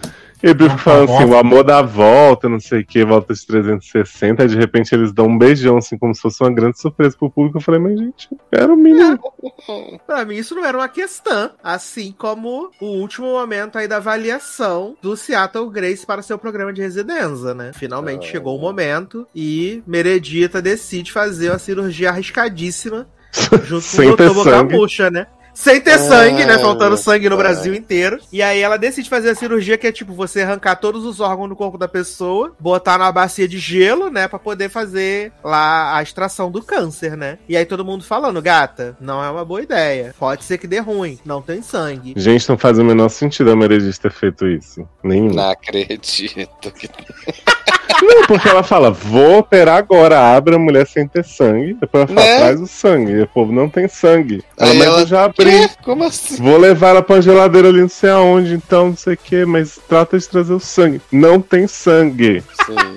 April 0.50 0.70
fica 0.70 0.82
falando 0.82 1.12
assim, 1.12 1.24
o 1.24 1.36
amor 1.36 1.64
dá 1.64 1.82
volta, 1.82 2.48
não 2.48 2.58
sei 2.58 2.80
o 2.80 2.84
que, 2.86 3.04
volta 3.04 3.32
de 3.32 3.46
360, 3.46 4.44
e 4.44 4.48
de 4.48 4.56
repente 4.56 4.94
eles 4.94 5.12
dão 5.12 5.26
um 5.26 5.38
beijão, 5.38 5.76
assim, 5.76 5.96
como 5.96 6.14
se 6.14 6.20
fosse 6.20 6.42
uma 6.42 6.52
grande 6.52 6.80
surpresa 6.80 7.16
pro 7.16 7.30
público. 7.30 7.58
Eu 7.58 7.62
falei, 7.62 7.80
mas 7.80 7.98
gente, 7.98 8.28
era 8.50 8.72
o 8.72 8.76
mínimo. 8.76 9.18
Pra 10.06 10.24
mim, 10.24 10.36
isso 10.36 10.54
não 10.54 10.64
era 10.64 10.76
uma 10.76 10.88
questão. 10.88 11.50
Assim 11.62 12.12
como 12.16 12.70
o 12.80 12.86
último 12.86 13.28
momento 13.28 13.78
aí 13.78 13.86
da 13.86 13.96
avaliação 13.98 14.96
do 15.00 15.16
Seattle 15.16 15.70
Grace 15.70 16.04
para 16.04 16.22
seu 16.22 16.38
programa 16.38 16.72
de 16.72 16.82
residência, 16.82 17.54
né? 17.54 17.70
Finalmente 17.74 18.26
Ah. 18.28 18.30
chegou 18.32 18.56
o 18.56 18.60
momento 18.60 19.26
e 19.34 19.82
Meredita 19.86 20.60
decide 20.60 21.12
fazer 21.12 21.50
uma 21.50 21.58
cirurgia 21.58 22.10
arriscadíssima 22.10 23.06
junto 23.64 23.82
Sem 23.82 24.08
com 24.08 24.14
o 24.14 24.16
ter 24.16 24.28
Dr. 24.28 24.34
Boca 24.34 24.50
sangue. 24.50 24.76
Murcha, 24.76 25.10
né? 25.10 25.26
Sem 25.54 25.80
ter 25.80 25.92
Ah, 25.92 25.98
sangue, 25.98 26.44
né? 26.44 26.58
Faltando 26.58 26.96
sangue 26.96 27.28
no 27.28 27.34
ah. 27.34 27.38
Brasil 27.38 27.74
inteiro. 27.74 28.18
E 28.32 28.42
aí 28.42 28.60
ela 28.60 28.76
decide 28.76 29.08
fazer 29.08 29.30
a 29.30 29.34
cirurgia 29.34 29.76
que 29.76 29.86
é 29.86 29.92
tipo 29.92 30.12
você 30.12 30.42
arrancar 30.42 30.76
todos 30.76 31.04
os 31.04 31.20
órgãos 31.20 31.48
do 31.48 31.56
corpo 31.56 31.76
da 31.76 31.88
pessoa, 31.88 32.52
botar 32.58 32.98
na 32.98 33.10
bacia 33.12 33.46
de 33.46 33.58
gelo, 33.58 34.10
né? 34.10 34.28
Pra 34.28 34.38
poder 34.38 34.68
fazer 34.68 35.32
lá 35.44 35.96
a 35.96 36.02
extração 36.02 36.50
do 36.50 36.62
câncer, 36.62 37.16
né? 37.16 37.38
E 37.48 37.56
aí 37.56 37.66
todo 37.66 37.84
mundo 37.84 38.04
falando, 38.04 38.40
gata, 38.40 38.96
não 39.00 39.22
é 39.22 39.30
uma 39.30 39.44
boa 39.44 39.62
ideia. 39.62 40.14
Pode 40.18 40.44
ser 40.44 40.58
que 40.58 40.66
dê 40.66 40.78
ruim, 40.78 41.18
não 41.24 41.42
tem 41.42 41.62
sangue. 41.62 42.14
Gente, 42.16 42.48
não 42.48 42.58
faz 42.58 42.78
o 42.78 42.84
menor 42.84 43.08
sentido 43.08 43.50
a 43.50 43.56
Meredith 43.56 43.98
ter 44.00 44.12
feito 44.12 44.46
isso. 44.46 44.88
Nenhum. 45.02 45.32
Não 45.32 45.50
acredito. 45.50 46.70
Que... 46.72 46.88
Não, 48.02 48.26
porque 48.26 48.48
ela 48.48 48.62
fala, 48.62 48.90
vou 48.90 49.38
operar 49.38 49.76
agora, 49.78 50.34
abre 50.36 50.54
a 50.56 50.58
mulher 50.58 50.86
sem 50.86 51.06
ter 51.06 51.24
sangue, 51.24 51.74
depois 51.80 52.04
ela 52.04 52.06
fala, 52.08 52.20
Né? 52.26 52.36
traz 52.38 52.60
o 52.60 52.66
sangue, 52.66 53.12
e 53.12 53.22
o 53.22 53.26
povo 53.28 53.52
não 53.52 53.68
tem 53.68 53.86
sangue. 53.88 54.42
Ela, 54.58 54.74
mas 54.74 54.86
ela- 54.86 55.00
eu 55.00 55.06
já 55.06 55.24
abri. 55.24 55.50
Quê? 55.50 55.70
Como 55.84 56.04
assim? 56.04 56.36
Vou 56.42 56.56
levar 56.58 56.88
ela 56.88 57.02
pra 57.02 57.20
geladeira 57.20 57.68
ali, 57.68 57.80
não 57.80 57.88
sei 57.88 58.10
aonde, 58.10 58.54
então, 58.54 58.88
não 58.88 58.96
sei 58.96 59.14
o 59.14 59.16
que, 59.18 59.44
mas 59.44 59.78
trata 59.88 60.18
de 60.18 60.28
trazer 60.28 60.52
o 60.52 60.60
sangue. 60.60 61.00
Não 61.12 61.40
tem 61.40 61.66
sangue. 61.66 62.42
Sim. 62.66 62.96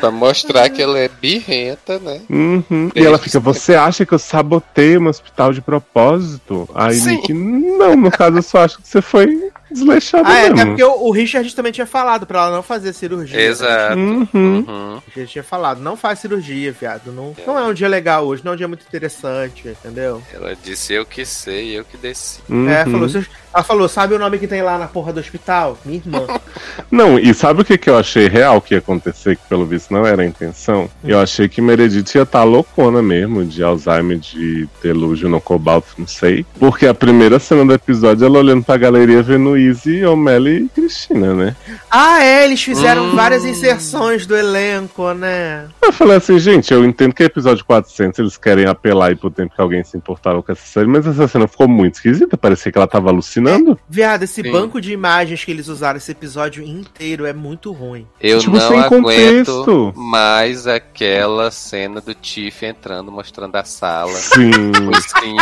Pra 0.00 0.10
mostrar 0.12 0.68
que 0.70 0.80
ela 0.80 0.98
é 0.98 1.08
birrenta, 1.08 1.98
né? 1.98 2.20
Uhum. 2.30 2.88
E 2.88 2.92
Tem 2.92 3.04
ela 3.04 3.18
fica, 3.18 3.40
você 3.40 3.74
acha 3.74 4.06
que 4.06 4.12
eu 4.14 4.18
sabotei 4.18 4.96
um 4.96 5.08
hospital 5.08 5.52
de 5.52 5.60
propósito? 5.60 6.68
Aí. 6.74 7.00
Nick, 7.00 7.32
não, 7.32 7.96
no 7.96 8.10
caso 8.10 8.36
eu 8.38 8.42
só 8.42 8.58
acho 8.64 8.78
que 8.80 8.86
você 8.88 9.02
foi 9.02 9.47
desleixado 9.70 10.28
Ah, 10.28 10.38
é, 10.38 10.46
até 10.46 10.54
mesmo. 10.54 10.70
porque 10.70 10.84
o, 10.84 11.06
o 11.06 11.10
Richard 11.10 11.54
também 11.54 11.72
tinha 11.72 11.86
falado 11.86 12.26
pra 12.26 12.40
ela 12.46 12.50
não 12.56 12.62
fazer 12.62 12.92
cirurgia. 12.92 13.40
Exato. 13.40 13.96
Uhum. 13.98 14.28
Uhum. 14.34 15.02
Ele 15.16 15.26
tinha 15.26 15.44
falado, 15.44 15.80
não 15.80 15.96
faz 15.96 16.18
cirurgia, 16.20 16.72
viado. 16.72 17.12
Não, 17.12 17.34
não 17.46 17.58
é 17.58 17.64
um 17.64 17.74
dia 17.74 17.88
legal 17.88 18.26
hoje, 18.26 18.42
não 18.44 18.52
é 18.52 18.54
um 18.54 18.58
dia 18.58 18.68
muito 18.68 18.84
interessante, 18.86 19.68
entendeu? 19.68 20.22
Ela 20.32 20.54
disse 20.56 20.92
eu 20.94 21.04
que 21.04 21.24
sei, 21.24 21.78
eu 21.78 21.84
que 21.84 21.96
desci. 21.96 22.40
Uhum. 22.48 22.68
É, 22.68 22.84
falou, 22.84 23.00
"Vocês- 23.08 23.26
ela 23.52 23.62
falou, 23.64 23.88
sabe 23.88 24.14
o 24.14 24.18
nome 24.18 24.38
que 24.38 24.46
tem 24.46 24.62
lá 24.62 24.78
na 24.78 24.86
porra 24.86 25.12
do 25.12 25.20
hospital? 25.20 25.78
Minha 25.84 25.98
irmã. 25.98 26.26
Não, 26.90 27.18
e 27.18 27.32
sabe 27.34 27.62
o 27.62 27.64
que, 27.64 27.76
que 27.78 27.90
eu 27.90 27.96
achei 27.98 28.28
real 28.28 28.60
que 28.60 28.74
ia 28.74 28.78
acontecer, 28.78 29.36
que 29.36 29.42
pelo 29.48 29.66
visto 29.66 29.92
não 29.92 30.06
era 30.06 30.22
a 30.22 30.26
intenção? 30.26 30.88
Eu 31.04 31.18
achei 31.20 31.48
que 31.48 31.60
Meredith 31.60 32.14
ia 32.14 32.22
estar 32.22 32.44
loucona 32.44 33.02
mesmo, 33.02 33.44
de 33.44 33.62
Alzheimer, 33.62 34.18
de 34.18 34.68
delúgio 34.82 35.28
no 35.28 35.40
cobalto, 35.40 35.88
não 35.98 36.06
sei. 36.06 36.46
Porque 36.58 36.86
a 36.86 36.94
primeira 36.94 37.38
cena 37.38 37.64
do 37.64 37.74
episódio, 37.74 38.24
ela 38.24 38.38
olhando 38.38 38.64
pra 38.64 38.76
galeria 38.76 39.22
vendo 39.22 39.56
Izzy, 39.56 40.04
O'Malley 40.04 40.64
e 40.64 40.68
Cristina, 40.68 41.34
né? 41.34 41.56
ah, 41.90 42.22
é, 42.24 42.44
eles 42.44 42.62
fizeram 42.62 42.98
Hum. 43.08 43.16
várias 43.16 43.44
inserções 43.44 44.26
do 44.26 44.36
elenco, 44.36 45.12
né? 45.12 45.66
Eu 45.82 45.92
falei 45.92 46.16
assim, 46.16 46.38
gente, 46.38 46.72
eu 46.72 46.84
entendo 46.84 47.14
que 47.14 47.22
é 47.22 47.26
episódio 47.26 47.64
400 47.64 48.18
eles 48.18 48.36
querem 48.36 48.66
apelar 48.66 49.08
aí 49.08 49.16
pro 49.16 49.30
tempo 49.30 49.54
que 49.54 49.60
alguém 49.60 49.82
se 49.84 49.96
importava 49.96 50.42
com 50.42 50.52
essa 50.52 50.64
série, 50.66 50.86
mas 50.86 51.06
essa 51.06 51.28
cena 51.28 51.46
ficou 51.48 51.68
muito 51.68 51.94
esquisita, 51.94 52.36
parecia 52.36 52.70
que 52.72 52.78
ela 52.78 52.86
tava 52.86 53.10
alucinando. 53.38 53.78
Viado, 53.88 54.22
esse 54.24 54.42
Sim. 54.42 54.50
banco 54.52 54.80
de 54.80 54.92
imagens 54.92 55.44
que 55.44 55.50
eles 55.50 55.68
usaram 55.68 55.96
esse 55.96 56.10
episódio 56.12 56.62
inteiro 56.62 57.24
é 57.26 57.32
muito 57.32 57.72
ruim. 57.72 58.06
Eu 58.20 58.38
Tipo, 58.38 58.56
não 58.56 58.68
sem 58.68 58.78
aguento 58.80 59.02
contexto. 59.02 59.92
mais 59.96 60.66
aquela 60.66 61.50
cena 61.50 62.00
do 62.00 62.14
Tiff 62.14 62.64
entrando, 62.64 63.10
mostrando 63.10 63.56
a 63.56 63.64
sala. 63.64 64.12
Sim, 64.12 64.50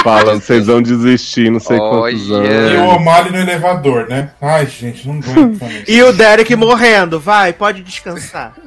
falando, 0.02 0.40
vocês 0.40 0.66
vão 0.66 0.80
desistir, 0.82 1.50
não 1.50 1.60
sei 1.60 1.78
quantos 1.78 2.30
Olha. 2.30 2.48
anos. 2.48 2.72
E 2.72 2.76
o 2.76 2.88
O'Malley 2.96 3.32
no 3.32 3.38
elevador, 3.38 4.08
né? 4.08 4.30
Ai, 4.40 4.66
gente, 4.66 5.06
não 5.06 5.16
aguento. 5.18 5.60
E 5.88 6.02
o 6.02 6.12
Derek 6.12 6.54
morrendo, 6.56 7.18
vai, 7.20 7.52
pode 7.52 7.82
descansar. 7.82 8.54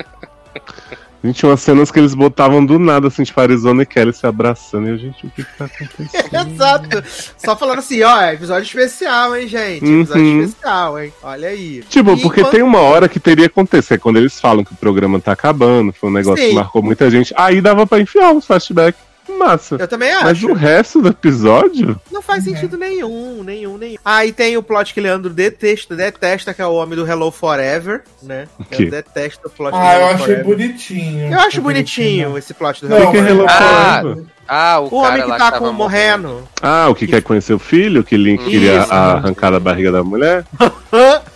Gente, 1.22 1.46
umas 1.46 1.60
cenas 1.60 1.92
que 1.92 2.00
eles 2.00 2.14
botavam 2.16 2.66
do 2.66 2.80
nada, 2.80 3.10
assim, 3.10 3.24
tipo 3.26 3.42
Arizona 3.42 3.84
e 3.84 3.86
Kelly 3.86 4.14
se 4.14 4.26
abraçando. 4.26 4.88
E 4.88 4.92
eu, 4.92 4.98
gente, 4.98 5.26
o 5.26 5.30
que 5.30 5.44
que 5.44 5.58
tá 5.58 5.66
acontecendo? 5.72 6.50
Exato. 6.54 7.04
Só 7.38 7.58
falando 7.58 7.80
assim, 7.80 8.02
ó, 8.04 8.22
é 8.22 8.36
episódio 8.36 8.64
especial, 8.66 9.36
hein, 9.36 9.46
gente? 9.48 9.84
Episódio 9.86 10.24
Uhum. 10.24 10.42
especial, 10.44 11.00
hein? 11.00 11.14
Olha 11.22 11.50
aí. 11.50 11.84
Tipo, 11.90 12.12
E 12.14 12.22
porque 12.22 12.40
enquanto- 12.40 12.54
tem 12.56 12.64
uma 12.64 12.80
hora 12.80 13.10
que 13.10 13.20
teria 13.20 13.50
que 13.50 13.52
acontecer, 13.52 13.98
quando 14.00 14.16
eles 14.16 14.40
falam 14.40 14.64
que 14.64 14.72
o 14.72 14.78
programa 14.78 15.20
tá 15.20 15.34
acabando, 15.34 15.92
foi 15.92 16.10
um 16.10 16.14
negócio 16.14 16.42
Sim. 16.42 16.50
que 16.52 16.56
marcou 16.56 16.82
muita 16.82 17.10
gente. 17.10 17.34
Aí 17.36 17.60
dava 17.60 17.86
pra 17.86 18.00
enfiar 18.00 18.32
uns 18.32 18.46
flashbacks. 18.46 19.09
Massa. 19.40 19.78
Eu 19.80 19.88
também 19.88 20.12
Mas 20.14 20.38
acho. 20.38 20.50
o 20.50 20.54
resto 20.54 21.02
do 21.02 21.08
episódio? 21.10 22.00
Não 22.12 22.22
faz 22.22 22.44
sentido 22.44 22.78
nenhum, 22.78 23.44
nenhum, 23.44 23.78
nenhum. 23.78 23.98
Ah, 24.04 24.26
e 24.26 24.32
tem 24.32 24.58
o 24.58 24.62
plot 24.64 24.94
que 24.94 25.00
Leandro 25.02 25.30
detesta, 25.32 25.96
detesta, 25.96 26.54
que 26.54 26.62
é 26.62 26.66
o 26.66 26.74
homem 26.74 26.96
do 26.98 27.08
Hello 27.08 27.32
Forever, 27.32 28.04
né? 28.22 28.48
quê? 28.70 28.84
Eu 28.84 28.92
detesto 28.92 29.48
o 29.48 29.50
plot 29.50 29.72
do 29.72 29.78
Ah, 29.78 29.96
eu 29.96 30.00
Hello 30.02 30.06
achei 30.14 30.26
Forever. 30.26 30.46
bonitinho. 30.46 31.34
Eu 31.34 31.40
acho 31.40 31.62
bonitinho 31.62 32.38
esse 32.38 32.54
plot 32.54 32.82
do 32.82 32.90
Não, 32.90 32.98
Hello 32.98 33.10
O 33.10 33.12
que 33.12 33.18
é 33.18 33.22
mas- 33.22 33.32
Hello 33.32 33.46
Ah, 33.50 34.00
Forever? 34.02 34.24
Ah, 34.52 34.80
o, 34.80 34.86
O 34.88 34.90
cara 34.90 35.08
homem 35.14 35.22
que 35.24 35.30
lá 35.30 35.38
tá 35.38 35.52
com, 35.60 35.72
morrendo. 35.72 36.44
Ah, 36.62 36.88
o 36.90 36.96
que 36.96 37.06
quer 37.06 37.22
conhecer 37.22 37.54
o 37.54 37.60
filho? 37.60 38.04
Que 38.04 38.18
Link 38.18 38.44
queria 38.46 38.80
Isso. 38.82 38.92
arrancar 38.92 39.52
da 39.52 39.60
barriga 39.60 39.92
da 39.92 40.04
mulher? 40.04 40.44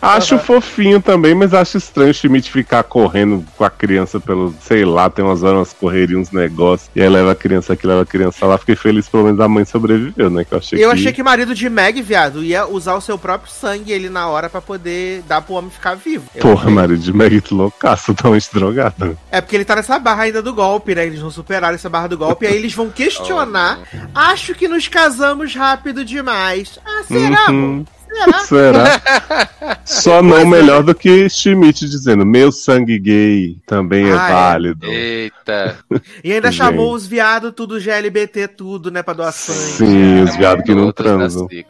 Acho 0.00 0.38
fofinho 0.38 1.00
também, 1.00 1.34
mas 1.34 1.52
acho 1.54 1.76
estranho 1.76 2.10
o 2.10 2.14
Schmidt 2.14 2.50
ficar 2.50 2.82
correndo 2.84 3.44
com 3.56 3.64
a 3.64 3.70
criança 3.70 4.18
pelo, 4.18 4.54
sei 4.62 4.84
lá, 4.84 5.10
tem 5.10 5.24
umas 5.24 5.42
horas, 5.42 5.58
umas 5.58 5.72
correrias, 5.72 6.18
uns 6.20 6.30
negócios, 6.32 6.90
e 6.94 7.02
aí 7.02 7.08
leva 7.08 7.32
a 7.32 7.34
criança 7.34 7.72
aqui, 7.74 7.86
leva 7.86 8.02
a 8.02 8.06
criança 8.06 8.46
lá. 8.46 8.56
Fiquei 8.58 8.76
feliz, 8.76 9.08
pelo 9.08 9.24
menos 9.24 9.40
a 9.40 9.48
mãe 9.48 9.64
sobreviveu, 9.64 10.30
né? 10.30 10.44
Que 10.44 10.54
eu 10.54 10.58
achei 10.58 10.82
Eu 10.84 10.88
que... 10.90 10.94
achei 10.94 11.12
que 11.12 11.22
o 11.22 11.24
marido 11.24 11.54
de 11.54 11.68
Meg, 11.68 12.00
viado, 12.02 12.42
ia 12.42 12.66
usar 12.66 12.94
o 12.94 13.00
seu 13.00 13.18
próprio 13.18 13.52
sangue 13.52 13.92
ele 13.92 14.08
na 14.08 14.26
hora 14.28 14.48
pra 14.48 14.60
poder 14.60 15.22
dar 15.28 15.42
pro 15.42 15.54
homem 15.54 15.70
ficar 15.70 15.94
vivo. 15.96 16.24
Eu 16.34 16.40
Porra, 16.42 16.62
achei. 16.62 16.74
marido 16.74 16.98
de 17.00 17.12
Meg, 17.12 17.40
que 17.40 17.52
loucaço, 17.54 18.14
totalmente 18.14 18.48
drogado. 18.52 19.18
É 19.30 19.40
porque 19.40 19.56
ele 19.56 19.64
tá 19.64 19.76
nessa 19.76 19.98
barra 19.98 20.22
ainda 20.24 20.40
do 20.42 20.54
golpe, 20.54 20.94
né? 20.94 21.06
Eles 21.06 21.20
não 21.20 21.30
superaram 21.30 21.74
essa 21.74 21.88
barra 21.88 22.06
do 22.08 22.18
golpe. 22.18 22.44
e 22.44 22.48
aí 22.48 22.56
eles 22.56 22.72
vão 22.74 22.90
questionar. 22.90 23.80
Acho 24.14 24.54
que 24.54 24.66
nos 24.68 24.88
casamos 24.88 25.54
rápido 25.54 26.04
demais. 26.04 26.78
Ah, 26.84 27.02
será, 27.06 27.50
Uhum. 27.50 27.84
Será? 28.12 28.38
Será? 28.44 29.78
Só 29.84 30.22
não 30.22 30.44
melhor 30.46 30.82
do 30.82 30.94
que 30.94 31.28
Schmidt 31.28 31.88
dizendo, 31.88 32.24
meu 32.26 32.50
sangue 32.52 32.98
gay 32.98 33.56
também 33.66 34.08
é 34.10 34.12
Ah, 34.16 34.28
é. 34.28 34.32
válido. 34.32 34.86
Eita. 34.86 35.78
E 36.22 36.32
ainda 36.32 36.50
Gente. 36.50 36.58
chamou 36.58 36.92
os 36.94 37.06
viados 37.06 37.52
tudo 37.54 37.78
GLBT, 37.80 38.48
tudo, 38.48 38.90
né? 38.90 39.02
Pra 39.02 39.14
doar 39.14 39.32
sangue. 39.32 39.58
Sim, 39.58 40.22
os 40.22 40.36
viados 40.36 40.64
que 40.64 40.74
não 40.74 40.92
transam. 40.92 41.46
E 41.50 41.64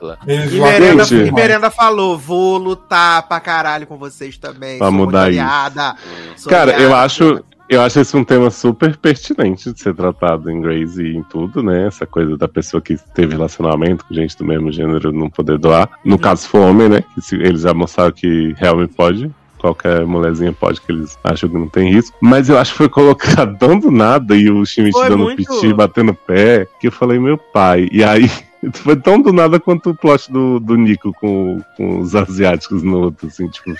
Merenda, 0.60 1.04
Gente. 1.04 1.28
e 1.28 1.32
Merenda 1.32 1.70
falou: 1.70 2.18
vou 2.18 2.56
lutar 2.58 3.22
pra 3.28 3.40
caralho 3.40 3.86
com 3.86 3.96
vocês 3.98 4.36
também. 4.38 4.78
Pra 4.78 4.90
mudar 4.90 5.30
isso. 5.30 6.48
Cara, 6.48 6.72
eu 6.80 6.94
acho, 6.94 7.42
eu 7.70 7.80
acho 7.82 8.00
esse 8.00 8.16
um 8.16 8.24
tema 8.24 8.50
super 8.50 8.96
pertinente 8.96 9.72
de 9.72 9.80
ser 9.80 9.94
tratado 9.94 10.50
em 10.50 10.60
Grace 10.60 11.00
e 11.00 11.16
em 11.16 11.22
tudo, 11.22 11.62
né? 11.62 11.86
Essa 11.86 12.04
coisa 12.04 12.36
da 12.36 12.48
pessoa 12.48 12.80
que 12.80 12.96
teve 13.14 13.34
relacionamento 13.34 14.04
com 14.04 14.12
gente 14.12 14.36
do 14.36 14.44
mesmo 14.44 14.72
gênero 14.72 15.12
não 15.12 15.30
poder 15.30 15.56
doar. 15.56 15.88
No 16.04 16.18
caso, 16.18 16.42
se 16.42 16.48
for 16.48 16.62
homem, 16.62 16.88
né? 16.88 17.04
Eles 17.32 17.60
já 17.60 17.72
mostraram 17.72 18.10
que 18.10 18.52
realmente 18.58 18.92
pode. 18.92 19.30
qualquer 19.56 20.04
mulherzinha 20.04 20.52
pode, 20.52 20.80
que 20.80 20.90
eles 20.90 21.16
acham 21.22 21.48
que 21.48 21.56
não 21.56 21.68
tem 21.68 21.92
risco. 21.92 22.16
Mas 22.20 22.48
eu 22.48 22.58
acho 22.58 22.72
que 22.72 22.78
foi 22.78 22.88
colocado 22.88 23.56
tão 23.56 23.78
do 23.78 23.92
nada 23.92 24.34
e 24.34 24.50
o 24.50 24.66
Schmidt 24.66 24.90
Foi 24.90 25.08
dando 25.08 25.22
muito. 25.22 25.36
piti, 25.36 25.72
batendo 25.72 26.12
pé, 26.12 26.66
que 26.80 26.88
eu 26.88 26.92
falei, 26.92 27.20
meu 27.20 27.38
pai. 27.38 27.88
E 27.92 28.02
aí. 28.02 28.28
Foi 28.74 28.94
tão 28.94 29.18
do 29.18 29.32
nada 29.32 29.58
quanto 29.58 29.88
o 29.88 29.94
plot 29.94 30.30
do, 30.30 30.60
do 30.60 30.76
Nico 30.76 31.14
com, 31.14 31.62
com 31.78 32.00
os 32.00 32.14
asiáticos 32.14 32.82
no 32.82 33.04
outro, 33.04 33.26
assim, 33.26 33.48
tipo. 33.48 33.72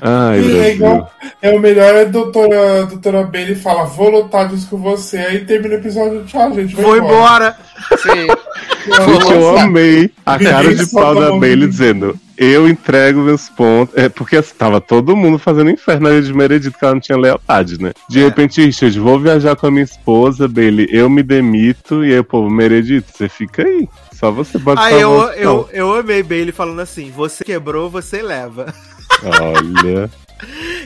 Ai, 0.00 0.40
E 0.40 0.58
é 0.58 0.74
igual. 0.74 1.10
É 1.42 1.50
o 1.56 1.58
melhor 1.60 1.94
é 1.94 2.02
a 2.02 2.04
doutora, 2.04 2.82
a 2.82 2.84
doutora 2.84 3.22
Bailey 3.24 3.54
fala, 3.56 3.84
vou 3.84 4.10
lutar 4.10 4.48
disso 4.48 4.68
com 4.70 4.76
você. 4.78 5.18
Aí 5.18 5.44
termina 5.44 5.74
o 5.74 5.78
episódio, 5.78 6.24
tchau, 6.24 6.52
gente. 6.54 6.74
vai 6.74 6.84
Foi 6.84 6.98
embora. 6.98 7.56
Sim. 7.98 8.26
Gente, 8.86 9.32
eu 9.32 9.58
amei 9.58 10.10
a 10.24 10.38
cara 10.38 10.74
de 10.74 10.86
pau 10.90 11.14
da 11.14 11.30
Bailey 11.36 11.68
dizendo: 11.68 12.18
Eu 12.36 12.68
entrego 12.68 13.20
meus 13.20 13.48
pontos. 13.48 13.94
É, 13.96 14.08
porque 14.08 14.36
assim, 14.36 14.54
tava 14.56 14.80
todo 14.80 15.16
mundo 15.16 15.38
fazendo 15.38 15.70
inferno 15.70 16.08
ali 16.08 16.22
de 16.22 16.32
Meredith, 16.32 16.72
que 16.72 16.84
ela 16.84 16.94
não 16.94 17.00
tinha 17.00 17.18
lealdade, 17.18 17.80
né? 17.80 17.92
De 18.08 18.20
É. 18.20 18.24
repente, 18.24 18.64
Richard, 18.64 18.98
vou 18.98 19.18
viajar 19.20 19.56
com 19.56 19.66
a 19.66 19.70
minha 19.70 19.84
esposa, 19.84 20.48
Bailey, 20.48 20.88
eu 20.90 21.10
me 21.10 21.22
demito. 21.22 22.04
E 22.04 22.12
aí 22.12 22.18
o 22.18 22.24
povo, 22.24 22.48
Meredith, 22.50 23.04
você 23.12 23.28
fica 23.28 23.62
aí. 23.62 23.88
Só 24.18 24.30
você 24.30 24.58
pode 24.58 24.80
Aí 24.80 25.00
eu, 25.00 25.10
o 25.10 25.18
hospital." 25.24 25.44
eu, 25.44 25.68
eu 25.72 25.94
amei 25.94 26.22
bem 26.22 26.40
ele 26.40 26.52
falando 26.52 26.80
assim: 26.80 27.10
você 27.10 27.44
quebrou, 27.44 27.88
você 27.90 28.20
leva. 28.22 28.72
Olha. 29.40 30.10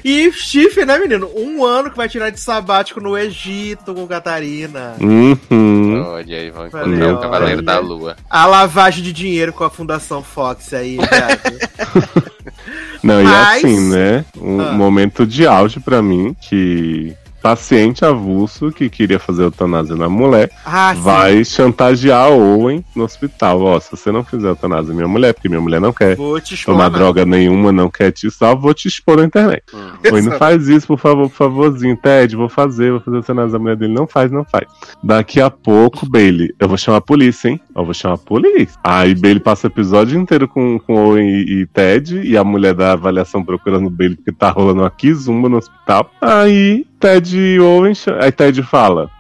E 0.03 0.33
Chifre, 0.33 0.87
né, 0.87 0.99
menino? 0.99 1.29
Um 1.37 1.63
ano 1.63 1.91
que 1.91 1.97
vai 1.99 2.09
tirar 2.09 2.31
de 2.31 2.41
sabático 2.41 3.03
no 3.03 3.17
Egito 3.19 3.95
com 3.95 4.07
Catarina. 4.07 4.95
Uhum. 4.99 6.03
Olha 6.07 6.39
aí, 6.39 6.51
vão 6.51 6.71
Valeu, 6.71 6.95
encontrar 6.95 7.13
o 7.15 7.21
Cavaleiro 7.21 7.57
olha. 7.59 7.63
da 7.63 7.79
Lua. 7.79 8.17
A 8.31 8.47
lavagem 8.47 9.05
de 9.05 9.13
dinheiro 9.13 9.53
com 9.53 9.63
a 9.63 9.69
Fundação 9.69 10.23
Fox 10.23 10.73
aí, 10.73 10.97
viado. 10.97 12.23
Não, 13.05 13.21
e 13.21 13.25
Mas- 13.25 13.59
assim, 13.65 13.91
né? 13.91 14.25
Um 14.41 14.59
Ah. 14.61 14.73
momento 14.73 15.27
de 15.27 15.47
auge 15.47 15.81
pra 15.81 16.01
mim, 16.01 16.35
que 16.41 17.15
paciente 17.43 18.05
avulso 18.05 18.71
que 18.71 18.89
queria 18.89 19.19
fazer 19.19 19.43
eutanásia 19.43 19.97
na 19.97 20.09
mulher, 20.09 20.51
Ah, 20.65 20.93
sim. 20.95 21.03
vai 21.03 21.45
chantagear 21.45 22.31
Owen 22.31 22.85
no 22.95 23.05
hospital. 23.05 23.61
Ó, 23.63 23.81
se 23.81 23.91
você 23.91 24.13
não 24.13 24.25
fizer 24.25 24.49
eutanásia 24.49 24.95
minha 24.95 25.09
mulher, 25.09 25.35
porque 25.35 25.49
minha 25.49 25.61
mulher 25.61 25.81
não 25.81 25.93
quer 25.93 26.17
Vou 26.17 26.41
te 26.41 26.51
tomar 26.65 26.87
explanar. 26.87 26.91
droga 26.91 27.25
nenhuma, 27.27 27.73
não 27.73 27.91
quer 27.91 28.13
te 28.13 28.31
salvar, 28.31 28.63
vou 28.63 28.75
te 28.75 28.89
expor 28.89 29.17
na 29.19 29.25
internet. 29.25 29.63
Hum. 29.75 29.91
Oi, 30.13 30.23
não 30.23 30.33
faz 30.39 30.69
isso, 30.69 30.87
por 30.87 30.99
favor, 30.99 31.29
por 31.29 31.35
favorzinho. 31.37 31.97
Ted, 31.97 32.37
vou 32.37 32.49
fazer, 32.49 32.91
vou 32.93 33.01
fazer 33.01 33.17
eutanásia 33.19 33.53
da 33.53 33.59
mulher 33.59 33.77
dele. 33.77 33.93
Não 33.93 34.07
faz, 34.07 34.31
não 34.31 34.45
faz. 34.45 34.67
Daqui 35.03 35.41
a 35.41 35.51
pouco, 35.51 36.09
Bailey, 36.09 36.55
eu 36.61 36.69
vou 36.69 36.77
chamar 36.77 36.99
a 36.99 37.03
polícia, 37.03 37.49
hein? 37.49 37.61
Eu 37.75 37.85
vou 37.85 37.95
chamar 37.95 38.15
a 38.15 38.19
polícia. 38.19 38.79
Aí 38.85 39.15
Bailey 39.15 39.41
passa 39.41 39.67
o 39.67 39.71
episódio 39.71 40.19
inteiro 40.21 40.47
com, 40.47 40.79
com 40.79 40.95
Owen 40.95 41.29
e, 41.29 41.63
e 41.63 41.67
Ted, 41.67 42.21
e 42.23 42.37
a 42.37 42.45
mulher 42.45 42.75
da 42.75 42.93
avaliação 42.93 43.45
procurando 43.45 43.87
o 43.87 43.91
Bailey 43.91 44.17
porque 44.17 44.33
tá 44.33 44.51
rolando 44.51 44.83
uma 44.83 44.91
kizumba 44.91 45.49
no 45.49 45.57
hospital. 45.59 46.11
Aí 46.21 46.87
Ted 47.03 47.59
Owen, 47.61 47.95
cha- 47.95 48.19
aí 48.23 48.31
Ted 48.33 48.63
fala. 48.63 49.11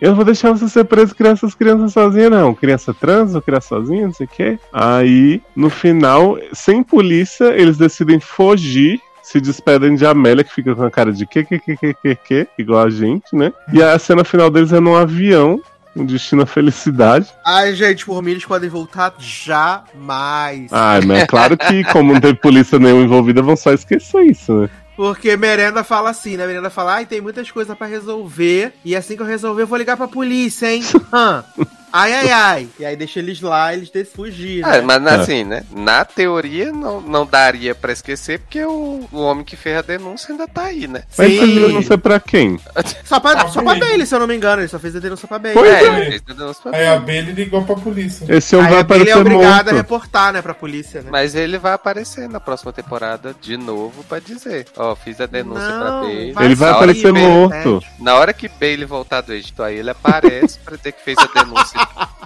Eu 0.00 0.10
não 0.10 0.16
vou 0.16 0.24
deixar 0.24 0.50
você 0.52 0.68
ser 0.68 0.84
preso 0.84 1.14
criando 1.14 1.34
essas 1.34 1.54
crianças 1.54 1.92
sozinha, 1.92 2.28
não. 2.30 2.54
Criança 2.54 2.92
trans 2.94 3.34
ou 3.34 3.42
criança 3.42 3.68
sozinha, 3.68 4.06
não 4.06 4.12
sei 4.14 4.26
o 4.26 4.28
quê. 4.28 4.58
Aí, 4.72 5.40
no 5.54 5.70
final, 5.70 6.36
sem 6.52 6.82
polícia, 6.82 7.46
eles 7.56 7.76
decidem 7.76 8.18
fugir. 8.20 9.00
Se 9.22 9.40
despedem 9.40 9.94
de 9.94 10.04
Amélia, 10.04 10.42
que 10.44 10.52
fica 10.52 10.74
com 10.74 10.82
a 10.82 10.90
cara 10.90 11.12
de 11.12 11.24
que, 11.26 11.44
que, 11.44 11.58
que, 11.60 11.76
que, 11.76 11.94
que, 11.94 12.14
que, 12.16 12.48
igual 12.58 12.84
a 12.84 12.90
gente, 12.90 13.34
né? 13.34 13.52
E 13.72 13.80
a 13.82 13.96
cena 13.98 14.24
final 14.24 14.50
deles 14.50 14.72
é 14.72 14.80
num 14.80 14.96
avião, 14.96 15.60
um 15.94 16.04
destino 16.04 16.42
à 16.42 16.46
felicidade. 16.46 17.28
Ai, 17.46 17.72
gente, 17.74 18.04
por 18.04 18.20
mim 18.22 18.32
eles 18.32 18.44
podem 18.44 18.68
voltar 18.68 19.14
jamais. 19.18 20.66
Ah, 20.72 20.98
mas 21.06 21.20
é 21.22 21.26
claro 21.26 21.56
que, 21.56 21.84
como 21.84 22.12
não 22.12 22.20
teve 22.20 22.34
polícia 22.34 22.78
nenhuma 22.78 23.04
envolvida, 23.04 23.42
vão 23.42 23.56
só 23.56 23.72
esquecer 23.72 24.22
isso, 24.22 24.52
né? 24.52 24.68
Porque 25.02 25.36
Merenda 25.36 25.82
fala 25.82 26.10
assim, 26.10 26.36
né? 26.36 26.46
Merenda 26.46 26.70
fala, 26.70 26.94
ai, 26.94 27.06
tem 27.06 27.20
muitas 27.20 27.50
coisas 27.50 27.76
pra 27.76 27.88
resolver. 27.88 28.72
E 28.84 28.94
assim 28.94 29.16
que 29.16 29.22
eu 29.22 29.26
resolver, 29.26 29.62
eu 29.62 29.66
vou 29.66 29.76
ligar 29.76 29.96
pra 29.96 30.06
polícia, 30.06 30.72
hein? 30.72 30.80
Hã? 31.12 31.44
Ai, 31.92 32.12
ai, 32.14 32.30
ai. 32.30 32.68
E 32.78 32.84
aí 32.84 32.96
deixa 32.96 33.18
eles 33.18 33.40
lá, 33.40 33.72
eles 33.74 33.90
têm 33.90 34.04
fugir, 34.04 34.64
Ah, 34.64 34.72
né? 34.72 34.80
mas 34.80 35.06
assim, 35.06 35.44
né? 35.44 35.62
Na 35.70 36.04
teoria 36.04 36.72
não, 36.72 37.00
não 37.00 37.26
daria 37.26 37.74
pra 37.74 37.92
esquecer, 37.92 38.38
porque 38.40 38.64
o, 38.64 39.06
o 39.12 39.18
homem 39.20 39.44
que 39.44 39.56
fez 39.56 39.76
a 39.76 39.82
denúncia 39.82 40.32
ainda 40.32 40.48
tá 40.48 40.64
aí, 40.64 40.86
né? 40.86 41.02
Mas 41.16 41.28
Sim. 41.32 41.58
eu 41.58 41.68
não 41.70 41.82
sei 41.82 41.96
pra 41.98 42.18
quem. 42.18 42.58
Só 43.04 43.20
pra, 43.20 43.46
só 43.48 43.60
pra 43.62 43.72
Bailey. 43.72 43.80
Bailey, 43.80 44.06
se 44.06 44.14
eu 44.14 44.20
não 44.20 44.26
me 44.26 44.34
engano. 44.34 44.62
Ele 44.62 44.68
só 44.68 44.78
fez 44.78 44.96
a 44.96 45.00
denúncia 45.00 45.28
pra 45.28 45.38
Bailey. 45.38 45.62
Pois 45.62 45.70
é, 45.72 45.82
é. 45.84 45.96
ele 45.96 46.04
fez 46.10 46.22
a 46.28 46.32
denúncia 46.32 46.62
pra 46.62 46.76
Aí 46.78 46.86
a. 46.86 46.98
Bailey 46.98 47.32
ligou 47.34 47.62
pra 47.64 47.74
polícia. 47.76 48.24
Esse 48.28 48.56
homem 48.56 48.68
Aí 48.68 48.72
vai 48.72 48.80
a 48.80 48.84
Bailey 48.84 49.08
é 49.08 49.12
aparecer 49.12 49.20
obrigada 49.34 49.70
a 49.70 49.74
morto. 49.74 49.76
reportar, 49.76 50.32
né, 50.32 50.42
pra 50.42 50.54
polícia, 50.54 51.02
né? 51.02 51.08
Mas 51.10 51.34
ele 51.34 51.58
vai 51.58 51.72
aparecer 51.74 52.28
na 52.28 52.40
próxima 52.40 52.72
temporada 52.72 53.34
de 53.40 53.56
novo 53.56 54.02
pra 54.04 54.18
dizer: 54.18 54.66
Ó, 54.76 54.94
fiz 54.96 55.20
a 55.20 55.26
denúncia 55.26 55.66
pra 55.66 55.90
Não, 55.90 56.00
Bailey. 56.02 56.34
Ele 56.40 56.54
vai 56.54 56.70
Na 56.70 56.76
hora 56.76 56.76
aparecer 56.76 57.02
que 57.06 57.12
Bailey- 57.12 57.30
morto. 57.30 57.84
Na 57.98 58.14
hora 58.14 58.32
que 58.32 58.48
Bailey 58.48 58.86
voltar 58.86 59.20
do 59.20 59.32
Egito, 59.34 59.62
aí 59.62 59.76
ele 59.76 59.90
aparece 59.90 60.58
pra 60.60 60.76
dizer 60.76 60.92
que 60.92 61.02
fez 61.04 61.18
a 61.18 61.26
denúncia 61.42 61.81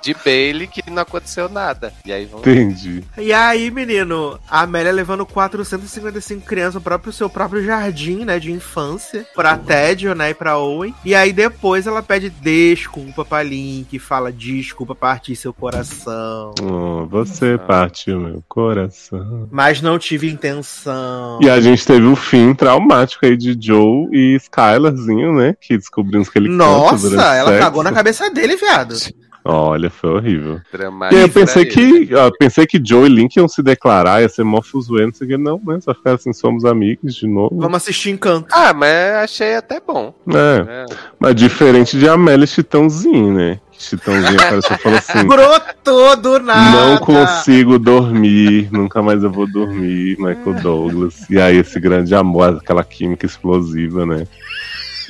de 0.07 0.15
Bailey 0.25 0.67
que 0.67 0.89
não 0.91 1.03
aconteceu 1.03 1.49
nada. 1.49 1.93
E 2.05 2.13
aí 2.13 2.27
vão. 2.27 2.41
Entendi. 2.41 3.03
E 3.19 3.33
aí, 3.33 3.71
menino, 3.71 4.39
a 4.49 4.63
Amélia 4.63 4.93
levando 4.93 5.27
455 5.27 6.47
crianças 6.47 6.75
pro 6.75 6.83
próprio 6.83 7.13
seu 7.13 7.29
próprio 7.29 7.65
jardim, 7.65 8.25
né, 8.25 8.39
de 8.39 8.53
infância, 8.53 9.27
pra 9.35 9.57
Ted, 9.57 10.15
né, 10.15 10.31
e 10.31 10.35
pra 10.35 10.59
Owen. 10.59 10.95
E 11.05 11.15
aí 11.15 11.33
depois 11.33 11.87
ela 11.87 12.03
pede 12.03 12.31
desculpa 12.31 13.25
pra 13.25 13.43
Link, 13.43 13.99
fala 13.99 14.33
desculpa 14.33 14.95
partir 14.95 15.35
seu 15.35 15.53
coração. 15.53 16.55
Oh, 16.63 17.07
você 17.07 17.59
partiu 17.59 18.21
meu 18.21 18.45
coração. 18.49 19.49
Mas 19.51 19.83
não 19.83 19.99
tive 19.99 20.31
intenção. 20.31 21.41
E 21.43 21.51
a 21.51 21.61
gente 21.61 21.85
teve 21.85 22.07
o 22.07 22.17
fim 22.17 22.55
traumático 22.55 23.27
aí 23.27 23.37
de 23.37 23.57
Joe 23.61 24.09
e 24.13 24.37
Skylarzinho, 24.37 25.35
né? 25.35 25.55
Que 25.61 25.77
descobrimos 25.77 26.29
que 26.29 26.39
ele 26.39 26.49
Nossa, 26.49 27.09
o 27.09 27.21
ela 27.21 27.51
sexo. 27.51 27.65
cagou 27.65 27.83
na 27.83 27.93
cabeça 27.93 28.31
dele, 28.31 28.57
viado. 28.57 28.95
Olha, 29.49 29.89
foi 29.89 30.11
horrível. 30.11 30.61
E 30.73 30.77
Dramático 30.77 31.21
eu 31.21 31.29
pensei 31.29 31.65
que, 31.65 32.15
ó, 32.15 32.31
pensei 32.37 32.67
que 32.67 32.81
Joe 32.85 33.07
e 33.07 33.09
Link 33.09 33.37
iam 33.37 33.47
se 33.47 33.63
declarar, 33.63 34.21
ia 34.21 34.29
ser 34.29 34.43
mó 34.45 34.61
fuzuê, 34.61 35.07
não 35.07 35.13
sei 35.13 35.27
o 35.27 35.31
que. 35.31 35.37
Não, 35.37 35.61
né? 35.65 35.79
Só 35.81 35.95
ficar 35.95 36.15
assim, 36.15 36.33
somos 36.33 36.65
amigos 36.65 37.15
de 37.15 37.27
novo. 37.29 37.57
Vamos 37.59 37.77
assistir 37.77 38.11
Encanto. 38.11 38.49
Ah, 38.53 38.73
mas 38.75 39.15
achei 39.23 39.55
até 39.55 39.81
bom. 39.81 40.13
É, 40.29 40.85
É. 40.85 40.87
mas 41.19 41.35
diferente 41.35 41.97
de 41.99 42.09
Amélia 42.09 42.45
e 42.45 42.49
Chitãozinho, 42.49 43.33
né? 43.33 43.61
Que 43.71 43.83
Chitãozinho 43.83 44.41
apareceu 44.41 44.75
e 44.77 44.79
falou 44.79 44.99
assim... 44.99 45.27
Brotou 45.27 46.17
do 46.17 46.39
nada. 46.41 46.71
Não 46.71 46.99
consigo 46.99 47.79
dormir, 47.79 48.69
nunca 48.73 49.01
mais 49.03 49.23
eu 49.23 49.31
vou 49.31 49.47
dormir, 49.47 50.17
Michael 50.19 50.55
Douglas. 50.63 51.29
E 51.31 51.39
aí, 51.41 51.59
esse 51.59 51.79
grande 51.79 52.15
amor, 52.15 52.57
aquela 52.61 52.83
química 52.83 53.27
explosiva, 53.27 54.05
né? 54.07 54.27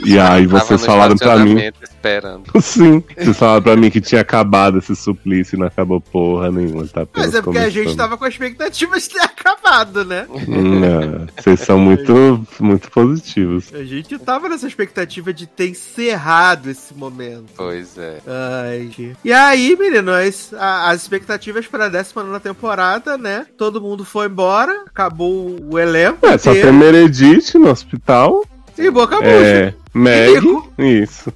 E 0.04 0.18
aí, 0.18 0.46
vocês 0.46 0.84
falaram 0.84 1.16
pra 1.16 1.36
mim. 1.38 1.56
Esperando. 1.82 2.44
Sim, 2.60 3.02
vocês 3.16 3.36
falaram 3.36 3.62
pra 3.62 3.76
mim 3.76 3.90
que 3.90 4.00
tinha 4.00 4.20
acabado 4.20 4.78
esse 4.78 4.94
suplício 4.94 5.56
e 5.56 5.58
não 5.58 5.66
acabou 5.66 6.00
porra 6.00 6.50
nenhuma, 6.50 6.86
tá? 6.86 7.06
Mas 7.16 7.34
é 7.34 7.42
porque 7.42 7.58
a 7.58 7.64
gente 7.68 7.84
começando. 7.84 7.96
tava 7.98 8.16
com 8.16 8.24
a 8.24 8.28
expectativa 8.28 8.98
de 8.98 9.08
ter 9.08 9.20
acabado, 9.20 10.04
né? 10.04 10.26
Hum, 10.30 10.84
é, 10.84 11.40
Vocês 11.42 11.60
são 11.60 11.78
muito, 11.78 12.46
muito 12.60 12.90
positivos. 12.90 13.72
A 13.74 13.82
gente 13.84 14.18
tava 14.18 14.48
nessa 14.48 14.66
expectativa 14.66 15.32
de 15.32 15.46
ter 15.46 15.68
encerrado 15.70 16.70
esse 16.70 16.94
momento. 16.94 17.46
Pois 17.56 17.96
é. 17.98 18.18
Ai. 18.26 19.14
E 19.24 19.32
aí, 19.32 19.76
menino, 19.78 20.12
as, 20.12 20.52
a- 20.54 20.90
as 20.90 21.02
expectativas 21.02 21.66
para 21.66 21.86
a 21.86 21.88
19 21.88 22.40
temporada, 22.40 23.16
né? 23.18 23.46
Todo 23.56 23.80
mundo 23.80 24.04
foi 24.04 24.26
embora, 24.26 24.84
acabou 24.86 25.56
o 25.70 25.78
elenco. 25.78 26.26
É, 26.26 26.36
só 26.38 26.52
tem 26.52 26.72
Meredith 26.72 27.54
no 27.58 27.70
hospital. 27.70 28.44
E 28.78 28.90
Boca 28.90 29.18
É, 29.24 29.72
Meg, 29.94 30.40
isso. 30.78 31.32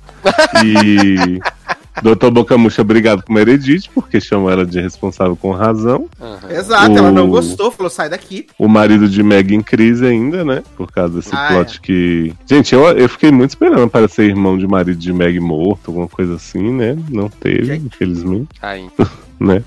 E 0.64 1.40
Doutor 2.02 2.30
Boca 2.30 2.56
Murcha, 2.56 2.80
obrigado 2.82 3.22
por 3.22 3.32
Meredith, 3.32 3.90
porque 3.94 4.20
chamou 4.20 4.50
ela 4.50 4.64
de 4.64 4.80
responsável 4.80 5.36
com 5.36 5.50
razão. 5.52 6.08
Aham. 6.20 6.50
Exato, 6.50 6.96
ela 6.96 7.10
não 7.10 7.26
O- 7.26 7.30
gostou, 7.30 7.70
falou: 7.70 7.90
sai 7.90 8.08
daqui. 8.08 8.46
O 8.58 8.68
marido 8.68 9.08
de 9.08 9.22
Meg 9.22 9.54
em 9.54 9.60
crise 9.60 10.06
ainda, 10.06 10.44
né? 10.44 10.62
Por 10.76 10.90
causa 10.90 11.14
desse 11.16 11.34
Ah, 11.34 11.48
plot 11.50 11.80
que. 11.80 12.32
Gente, 12.46 12.74
eu, 12.74 12.82
eu 12.92 13.08
fiquei 13.08 13.30
muito 13.30 13.50
esperando 13.50 13.88
para 13.88 14.08
ser 14.08 14.24
irmão 14.24 14.56
de 14.56 14.66
marido 14.66 14.98
de 14.98 15.12
Meg 15.12 15.38
morto, 15.40 15.88
alguma 15.88 16.08
coisa 16.08 16.36
assim, 16.36 16.72
né? 16.72 16.96
Não 17.10 17.28
teve, 17.28 17.64
Gente. 17.64 17.86
infelizmente, 17.86 18.48
Ainda. 18.62 18.92
né? 19.38 19.62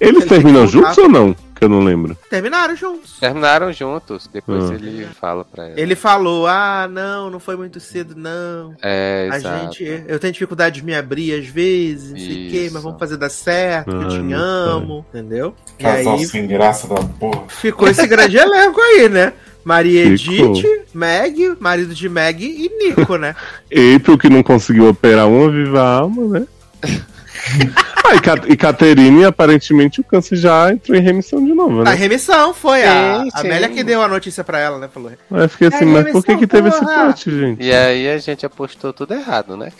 Eles 0.00 0.22
Ele 0.22 0.26
terminam 0.26 0.66
juntos 0.66 0.96
ou 0.98 1.08
não? 1.08 1.36
Que 1.60 1.66
eu 1.66 1.68
não 1.68 1.80
lembro. 1.84 2.16
Terminaram 2.30 2.74
juntos. 2.74 3.18
Terminaram 3.20 3.70
juntos. 3.70 4.26
Depois 4.32 4.70
Ah. 4.70 4.74
ele 4.74 5.06
fala 5.20 5.44
pra 5.44 5.66
ela. 5.68 5.78
Ele 5.78 5.94
falou: 5.94 6.46
ah, 6.46 6.88
não, 6.90 7.28
não 7.28 7.38
foi 7.38 7.54
muito 7.54 7.78
cedo, 7.78 8.14
não. 8.16 8.74
É, 8.82 9.28
A 9.30 9.36
exato. 9.36 9.74
gente, 9.74 10.04
eu 10.08 10.18
tenho 10.18 10.32
dificuldade 10.32 10.80
de 10.80 10.86
me 10.86 10.94
abrir 10.94 11.34
às 11.38 11.46
vezes, 11.46 12.12
não 12.12 12.18
sei 12.18 12.46
o 12.46 12.50
quê, 12.50 12.70
mas 12.72 12.82
vamos 12.82 12.98
fazer 12.98 13.18
dar 13.18 13.28
certo, 13.28 13.90
que 13.90 13.94
eu 13.94 14.00
Ai, 14.00 14.08
te 14.08 14.32
amo, 14.32 15.04
entendeu? 15.10 15.54
E 15.78 15.82
Casal 15.82 16.14
aí 16.16 16.26
sem 16.26 16.46
graça 16.46 16.88
da 16.88 16.94
porra. 17.02 17.44
ficou 17.48 17.88
esse 17.88 18.06
grande 18.06 18.38
elenco 18.40 18.80
aí, 18.80 19.08
né? 19.10 19.34
Maria. 19.62 20.06
Edith, 20.06 20.64
Meg, 20.94 21.56
marido 21.60 21.94
de 21.94 22.08
Meg 22.08 22.42
e 22.42 22.70
Nico, 22.88 23.16
né? 23.18 23.36
April 23.96 24.16
que 24.16 24.30
não 24.30 24.42
conseguiu 24.42 24.88
operar 24.88 25.28
uma 25.28 25.50
viva 25.50 25.82
alma, 25.82 26.40
né? 26.40 26.46
Ah, 28.02 28.16
e, 28.16 28.20
Ca- 28.20 28.56
Caterine, 28.72 29.24
aparentemente, 29.24 30.00
o 30.00 30.04
câncer 30.04 30.34
já 30.34 30.72
entrou 30.72 30.98
em 30.98 31.00
remissão 31.00 31.44
de 31.44 31.54
novo, 31.54 31.82
A 31.82 31.84
né? 31.84 31.94
remissão 31.94 32.52
foi 32.52 32.82
a, 32.82 33.20
Sim, 33.22 33.30
a. 33.34 33.40
Amélia 33.40 33.68
que 33.68 33.84
deu 33.84 34.02
a 34.02 34.08
notícia 34.08 34.42
pra 34.42 34.58
ela, 34.58 34.78
né? 34.80 34.88
Falou. 34.92 35.10
Aí 35.12 35.42
eu 35.42 35.48
fiquei 35.48 35.68
assim, 35.68 35.84
É 35.84 35.84
mas 35.84 36.10
por 36.10 36.24
que 36.24 36.36
que 36.38 36.46
teve 36.46 36.70
esse 36.70 36.80
remissão, 36.80 37.04
plot, 37.04 37.30
gente? 37.30 37.62
E 37.62 37.72
aí 37.72 38.08
a 38.10 38.18
gente 38.18 38.44
apostou 38.44 38.92
tudo 38.92 39.14
errado, 39.14 39.56
né? 39.56 39.70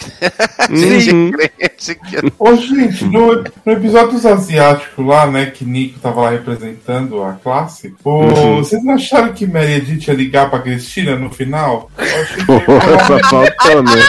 Uhum. 0.69 1.33
Crente 1.33 1.95
que- 1.95 2.33
Ô, 2.39 2.55
gente, 2.55 3.05
no, 3.07 3.43
no 3.67 3.73
episódio 3.73 4.13
dos 4.13 4.25
asiáticos 4.27 5.05
lá, 5.05 5.27
né, 5.27 5.47
que 5.47 5.65
Nico 5.65 5.99
tava 5.99 6.21
lá 6.21 6.31
representando 6.31 7.23
a 7.25 7.33
classe, 7.33 7.93
o- 8.05 8.11
Uhum. 8.27 8.57
vocês 8.59 8.85
não 8.85 8.95
acharam 8.95 9.33
que 9.33 9.45
Mary 9.47 9.73
Edith 9.73 10.07
ia 10.07 10.15
ligar 10.15 10.49
pra 10.51 10.61
Cristina 10.61 11.17
no 11.17 11.31
final? 11.31 11.91
Eu 11.99 12.05
achei 12.05 12.37
que 12.47 13.07
Só 13.07 13.19
faltou, 13.29 13.83
né? 13.83 14.07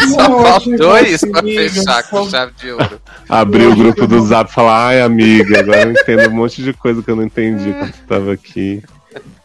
Que 0.00 0.14
Faltou 0.14 0.98
isso 0.98 1.30
pra 1.30 1.42
fechar 1.42 1.82
só- 1.82 2.02
com 2.04 2.28
chave 2.30 2.52
de 2.58 2.72
ouro. 2.72 3.00
Abrir 3.28 3.66
o 3.66 3.76
grupo 3.76 4.06
do 4.06 4.20
Zap 4.26 4.50
e 4.50 4.54
falar, 4.54 4.86
ai, 4.88 5.00
amiga, 5.02 5.60
agora 5.60 5.82
eu 5.82 5.92
entendo 5.92 6.28
um 6.28 6.34
monte 6.34 6.62
de 6.62 6.72
coisa 6.72 7.02
que 7.02 7.10
eu 7.10 7.16
não 7.16 7.22
entendi 7.24 7.72
quando 7.72 7.92
você 7.92 8.02
tava 8.08 8.32
aqui. 8.32 8.82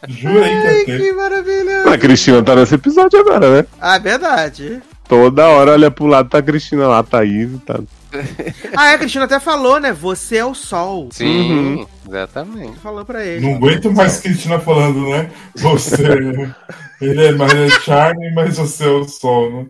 Jura 0.08 0.44
aí 0.44 0.84
que 0.84 0.90
Ai, 0.92 0.98
que 0.98 1.12
maravilha. 1.12 1.82
A 1.92 1.98
Cristina 1.98 2.42
tá 2.42 2.54
nesse 2.54 2.74
episódio 2.76 3.18
agora, 3.20 3.50
né? 3.62 3.66
Ah, 3.80 3.98
verdade. 3.98 4.80
Toda 5.08 5.46
hora 5.46 5.72
olha 5.72 5.90
pro 5.90 6.06
lado, 6.06 6.28
tá 6.28 6.38
a 6.38 6.42
Cristina 6.42 6.88
lá, 6.88 7.02
tá 7.02 7.18
a 7.18 7.20
Thaís, 7.20 7.50
tá. 7.64 7.80
Ah, 8.76 8.90
é, 8.90 8.94
a 8.94 8.98
Cristina 8.98 9.24
até 9.24 9.38
falou, 9.38 9.78
né? 9.78 9.92
Você 9.92 10.36
é 10.36 10.44
o 10.44 10.54
sol. 10.54 11.08
Sim, 11.12 11.86
exatamente. 12.06 12.78
Falou 12.78 13.04
pra 13.04 13.24
ele. 13.24 13.46
Não 13.46 13.56
aguento 13.56 13.92
mais 13.92 14.20
Cristina 14.20 14.58
falando, 14.58 15.08
né? 15.08 15.30
Você. 15.54 15.96
Ele 16.98 17.26
é 17.26 17.32
mais 17.32 17.52
é 17.52 17.68
charme, 17.68 18.32
mas 18.32 18.56
você 18.56 18.84
é 18.84 18.88
o 18.88 19.04
sol, 19.04 19.52
né? 19.52 19.66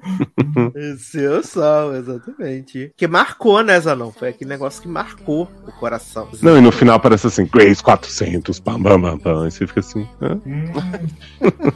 Esse 0.77 1.25
é 1.25 1.31
o 1.31 1.43
sol, 1.43 1.97
exatamente. 1.97 2.93
Que 2.97 3.09
marcou, 3.09 3.63
né, 3.65 3.81
Zanão? 3.81 4.13
Foi 4.13 4.29
aquele 4.29 4.51
negócio 4.51 4.81
que 4.81 4.87
marcou 4.87 5.51
o 5.67 5.73
coração. 5.73 6.29
Não, 6.41 6.57
e 6.57 6.61
no 6.61 6.71
final 6.71 6.95
aparece 6.95 7.27
assim, 7.27 7.45
Grace 7.45 7.83
400, 7.83 8.61
pam, 8.61 8.81
pam, 8.81 9.01
pam, 9.01 9.19
pam. 9.19 9.45
Aí 9.45 9.51
você 9.51 9.67
fica 9.67 9.81
assim, 9.81 10.07
hã? 10.23 10.41
Hum. 10.47 10.73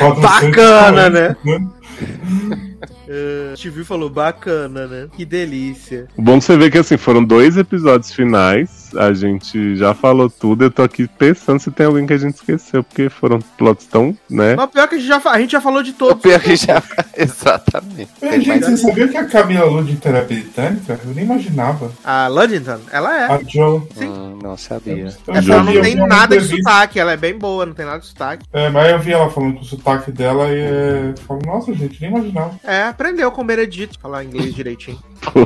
Um 0.00 0.20
Bacana, 0.20 1.10
cento 1.10 1.38
e 1.44 2.97
né? 3.08 3.14
quarenta, 3.14 3.54
Uh, 3.54 3.56
TV 3.56 3.84
falou 3.84 4.10
bacana, 4.10 4.86
né? 4.86 5.08
Que 5.16 5.24
delícia. 5.24 6.06
O 6.16 6.22
bom 6.22 6.40
você 6.40 6.56
ver 6.56 6.70
que 6.70 6.78
assim, 6.78 6.96
foram 6.96 7.24
dois 7.24 7.56
episódios 7.56 8.12
finais, 8.12 8.77
a 8.96 9.12
gente 9.12 9.76
já 9.76 9.94
falou 9.94 10.28
tudo, 10.30 10.64
eu 10.64 10.70
tô 10.70 10.82
aqui 10.82 11.06
pensando 11.06 11.58
se 11.60 11.70
tem 11.70 11.86
alguém 11.86 12.06
que 12.06 12.12
a 12.12 12.18
gente 12.18 12.34
esqueceu, 12.36 12.82
porque 12.84 13.08
foram 13.08 13.40
plots 13.56 13.86
tão, 13.86 14.16
né? 14.28 14.54
Mas 14.56 14.70
pior 14.70 14.88
que 14.88 14.94
a 14.94 14.98
gente 14.98 15.08
já, 15.08 15.20
a 15.24 15.40
gente 15.40 15.52
já 15.52 15.60
falou 15.60 15.82
de 15.82 15.90
O 15.90 15.94
todos. 15.94 16.22
pior 16.22 16.40
que 16.40 16.56
já. 16.56 16.82
Exatamente. 17.16 18.10
É, 18.20 18.28
Tem 18.30 18.40
gente, 18.40 18.48
mais- 18.48 18.66
você 18.66 18.76
sabia 18.88 19.08
que 19.08 19.16
a 19.16 19.24
Camila 19.26 19.64
Ludington 19.66 20.08
era 20.08 20.22
britânica? 20.24 21.00
Eu 21.04 21.14
nem 21.14 21.24
imaginava. 21.24 21.90
A 22.04 22.28
Luddington, 22.28 22.78
ela 22.92 23.16
é. 23.18 23.32
A 23.32 23.40
Joe. 23.46 23.82
Hum, 24.00 24.38
não 24.42 24.56
sabia. 24.56 25.14
Eu 25.26 25.34
É, 25.34 25.42
já 25.42 25.54
ela 25.54 25.62
não 25.64 25.72
eu 25.72 25.82
tem 25.82 25.94
nada 25.96 26.38
de 26.38 26.46
sotaque, 26.48 26.98
ela 27.00 27.12
é 27.12 27.16
bem 27.16 27.36
boa, 27.36 27.66
não 27.66 27.74
tem 27.74 27.86
nada 27.86 27.98
de 28.00 28.06
sotaque. 28.06 28.46
É, 28.52 28.68
mas 28.70 28.90
eu 28.92 28.98
vi 28.98 29.12
ela 29.12 29.30
falando 29.30 29.54
com 29.54 29.60
o 29.60 29.64
sotaque 29.64 30.10
dela 30.12 30.48
e 30.48 30.60
é. 30.60 31.14
Falo, 31.26 31.40
nossa, 31.44 31.72
gente, 31.74 32.00
nem 32.00 32.10
imaginava. 32.10 32.58
É, 32.64 32.84
aprendeu 32.84 33.30
com 33.32 33.42
o 33.42 33.44
Benedito 33.44 33.98
falar 33.98 34.24
inglês 34.24 34.54
direitinho. 34.54 34.98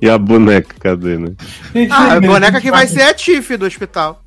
E 0.00 0.08
a 0.08 0.18
boneca, 0.18 0.74
cadê, 0.80 1.16
né? 1.18 1.32
Gente, 1.72 1.92
Ah, 1.92 2.14
a 2.14 2.20
boneca 2.20 2.60
que 2.60 2.70
vai 2.70 2.86
ser 2.86 3.02
a 3.02 3.14
Tiff 3.14 3.56
do 3.56 3.66
hospital. 3.66 4.20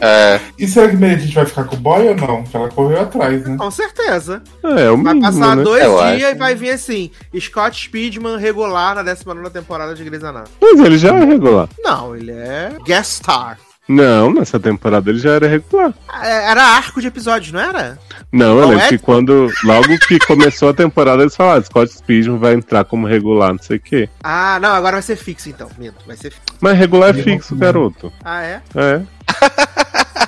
É, 0.00 0.40
E 0.58 0.66
será 0.66 0.88
que 0.88 0.96
Meredith 0.96 1.34
vai 1.34 1.44
ficar 1.46 1.64
com 1.64 1.76
o 1.76 1.78
boy 1.78 2.08
ou 2.08 2.14
não? 2.16 2.42
Porque 2.42 2.56
ela 2.56 2.68
correu 2.68 3.00
atrás, 3.00 3.44
né? 3.46 3.56
Com 3.56 3.70
certeza. 3.70 4.42
É, 4.62 4.82
é 4.84 4.90
o 4.90 4.96
Vai 5.02 5.14
mínimo, 5.14 5.22
passar 5.22 5.56
né? 5.56 5.62
dois 5.62 5.82
Eu 5.84 5.96
dias 5.98 6.24
acho. 6.24 6.34
e 6.36 6.38
vai 6.38 6.54
vir 6.54 6.70
assim: 6.70 7.10
Scott 7.38 7.84
Speedman 7.84 8.38
regular 8.38 8.94
na 8.94 9.02
19 9.02 9.50
temporada 9.50 9.94
de 9.94 10.04
Grey's 10.04 10.22
Anatomy. 10.24 10.54
Mas 10.60 10.80
ele 10.80 10.98
já 10.98 11.14
é 11.14 11.24
regular. 11.24 11.68
Não, 11.80 12.14
ele 12.16 12.32
é 12.32 12.72
guest 12.84 13.12
star. 13.22 13.58
Não, 13.88 14.32
nessa 14.34 14.60
temporada 14.60 15.08
ele 15.10 15.18
já 15.18 15.32
era 15.32 15.48
regular. 15.48 15.94
É, 16.22 16.50
Era 16.50 16.62
arco 16.62 17.00
de 17.00 17.06
episódios, 17.06 17.52
não 17.52 17.60
era? 17.60 17.98
Não, 18.30 18.56
eu 18.56 18.60
Não 18.62 18.68
lembro 18.70 18.84
é? 18.84 18.88
que 18.88 18.98
quando, 18.98 19.50
logo 19.64 19.98
que 20.06 20.18
começou 20.26 20.68
a 20.68 20.74
temporada, 20.74 21.22
eles 21.22 21.34
falaram, 21.34 21.64
Scott 21.64 21.90
Speedman 21.92 22.38
vai 22.38 22.52
entrar 22.54 22.84
como 22.84 23.06
regular, 23.06 23.52
não 23.52 23.62
sei 23.62 23.78
o 23.78 23.80
quê. 23.80 24.08
Ah, 24.22 24.58
não, 24.60 24.70
agora 24.70 24.96
vai 24.96 25.02
ser 25.02 25.16
fixo 25.16 25.48
então. 25.48 25.68
Minto, 25.78 26.04
vai 26.06 26.16
ser 26.16 26.30
fixo. 26.30 26.42
Mas 26.60 26.76
regular 26.76 27.10
é 27.18 27.22
fixo, 27.22 27.56
garoto. 27.56 28.12
Ah, 28.22 28.42
é? 28.42 28.60
É. 28.74 29.00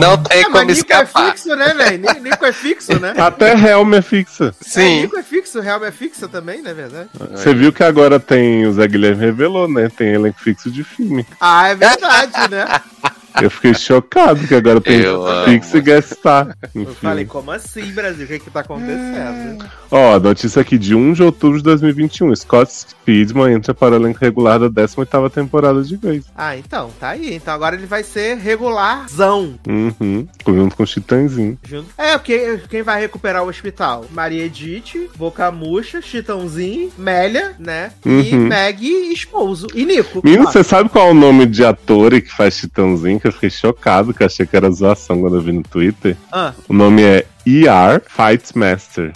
Não 0.00 0.16
tem 0.22 0.40
É, 0.40 0.44
como 0.44 0.56
mas 0.56 0.66
Nico 0.66 0.92
é 0.92 1.02
escapar. 1.02 1.30
fixo, 1.32 1.56
né, 1.56 1.74
velho? 1.74 2.20
Nico 2.22 2.44
é 2.44 2.52
fixo, 2.52 2.98
né? 3.00 3.14
Até 3.16 3.52
Helm 3.52 3.94
é 3.94 4.02
fixa. 4.02 4.54
É, 4.60 4.64
Sim. 4.68 5.00
Nico 5.02 5.16
é 5.16 5.22
fixo, 5.22 5.60
Real 5.60 5.84
é 5.84 5.90
fixo 5.92 6.28
também, 6.28 6.62
não 6.62 6.70
é 6.70 6.74
verdade? 6.74 7.08
Você 7.30 7.54
viu 7.54 7.72
que 7.72 7.82
agora 7.82 8.18
tem, 8.20 8.66
o 8.66 8.72
Zé 8.72 8.86
Guilherme 8.88 9.20
revelou, 9.24 9.68
né? 9.68 9.88
Tem 9.88 10.08
elenco 10.14 10.40
fixo 10.40 10.70
de 10.70 10.82
filme. 10.84 11.26
Ah, 11.40 11.68
é 11.68 11.74
verdade, 11.74 12.32
né? 12.50 12.66
Eu 13.40 13.50
fiquei 13.50 13.74
chocado 13.74 14.46
que 14.46 14.54
agora 14.54 14.80
tem 14.80 15.00
Eu 15.00 15.24
fixo 15.44 15.76
e 15.76 15.80
guest 15.80 16.12
star. 16.12 16.56
em 16.74 16.80
Eu 16.80 16.86
filme. 16.86 16.94
falei, 17.00 17.24
como 17.24 17.50
assim, 17.50 17.90
Brasil? 17.92 18.24
O 18.24 18.28
que 18.28 18.38
que 18.40 18.50
tá 18.50 18.60
acontecendo? 18.60 19.64
Ó, 19.90 20.18
notícia 20.18 20.60
aqui 20.62 20.76
de 20.78 20.94
1 20.94 21.12
de 21.14 21.22
outubro 21.22 21.58
de 21.58 21.64
2021. 21.64 22.34
Scott 22.36 22.70
Speedman 22.72 23.52
entra 23.54 23.74
para 23.74 23.92
o 23.94 23.96
elenco 23.96 24.18
regular 24.20 24.58
da 24.58 24.68
18ª 24.68 25.30
temporada 25.30 25.82
de 25.82 25.96
Grace. 25.96 26.24
Ah, 26.36 26.56
então, 26.56 26.90
tá 27.00 27.10
aí. 27.10 27.34
Então 27.34 27.52
agora 27.54 27.74
ele 27.76 27.86
vai 27.86 28.02
ser 28.02 28.36
regularzão. 28.36 29.58
Uhum. 29.68 30.26
Junto 30.46 30.76
com 30.76 30.82
o 30.82 30.86
Chitãozinho. 30.86 31.58
Junto. 31.62 31.88
É, 31.98 32.16
porque 32.18 32.60
quem 32.68 32.82
vai 32.82 33.00
recuperar 33.00 33.42
o 33.44 33.48
hospital? 33.48 34.04
Maria 34.10 34.44
Edith, 34.44 35.10
Boca 35.16 35.50
Murcha, 35.50 36.00
Chitãozinho, 36.00 36.90
Mélia, 36.98 37.54
né? 37.58 37.92
E 38.04 38.34
Uhum. 38.34 38.48
Meg 38.48 38.84
e 38.84 39.12
Esposo. 39.12 39.66
E 39.74 39.84
Nico. 39.84 40.20
Menino, 40.24 40.44
você 40.44 40.62
sabe 40.64 40.88
qual 40.88 41.08
é 41.08 41.10
o 41.10 41.14
nome 41.14 41.46
de 41.46 41.64
ator 41.64 42.10
que 42.20 42.30
faz 42.32 42.54
Chitãozinho? 42.54 43.20
Que 43.22 43.28
eu 43.28 43.32
fiquei 43.32 43.50
chocado, 43.50 44.12
que 44.12 44.20
eu 44.22 44.26
achei 44.26 44.44
que 44.44 44.56
era 44.56 44.68
zoação 44.68 45.20
quando 45.20 45.36
eu 45.36 45.40
vi 45.40 45.52
no 45.52 45.62
Twitter. 45.62 46.16
Ah, 46.32 46.52
O 46.68 46.72
nome 46.74 47.02
é 47.04 47.24
ER 47.46 48.02
Fight 48.04 48.58
Master. 48.58 49.12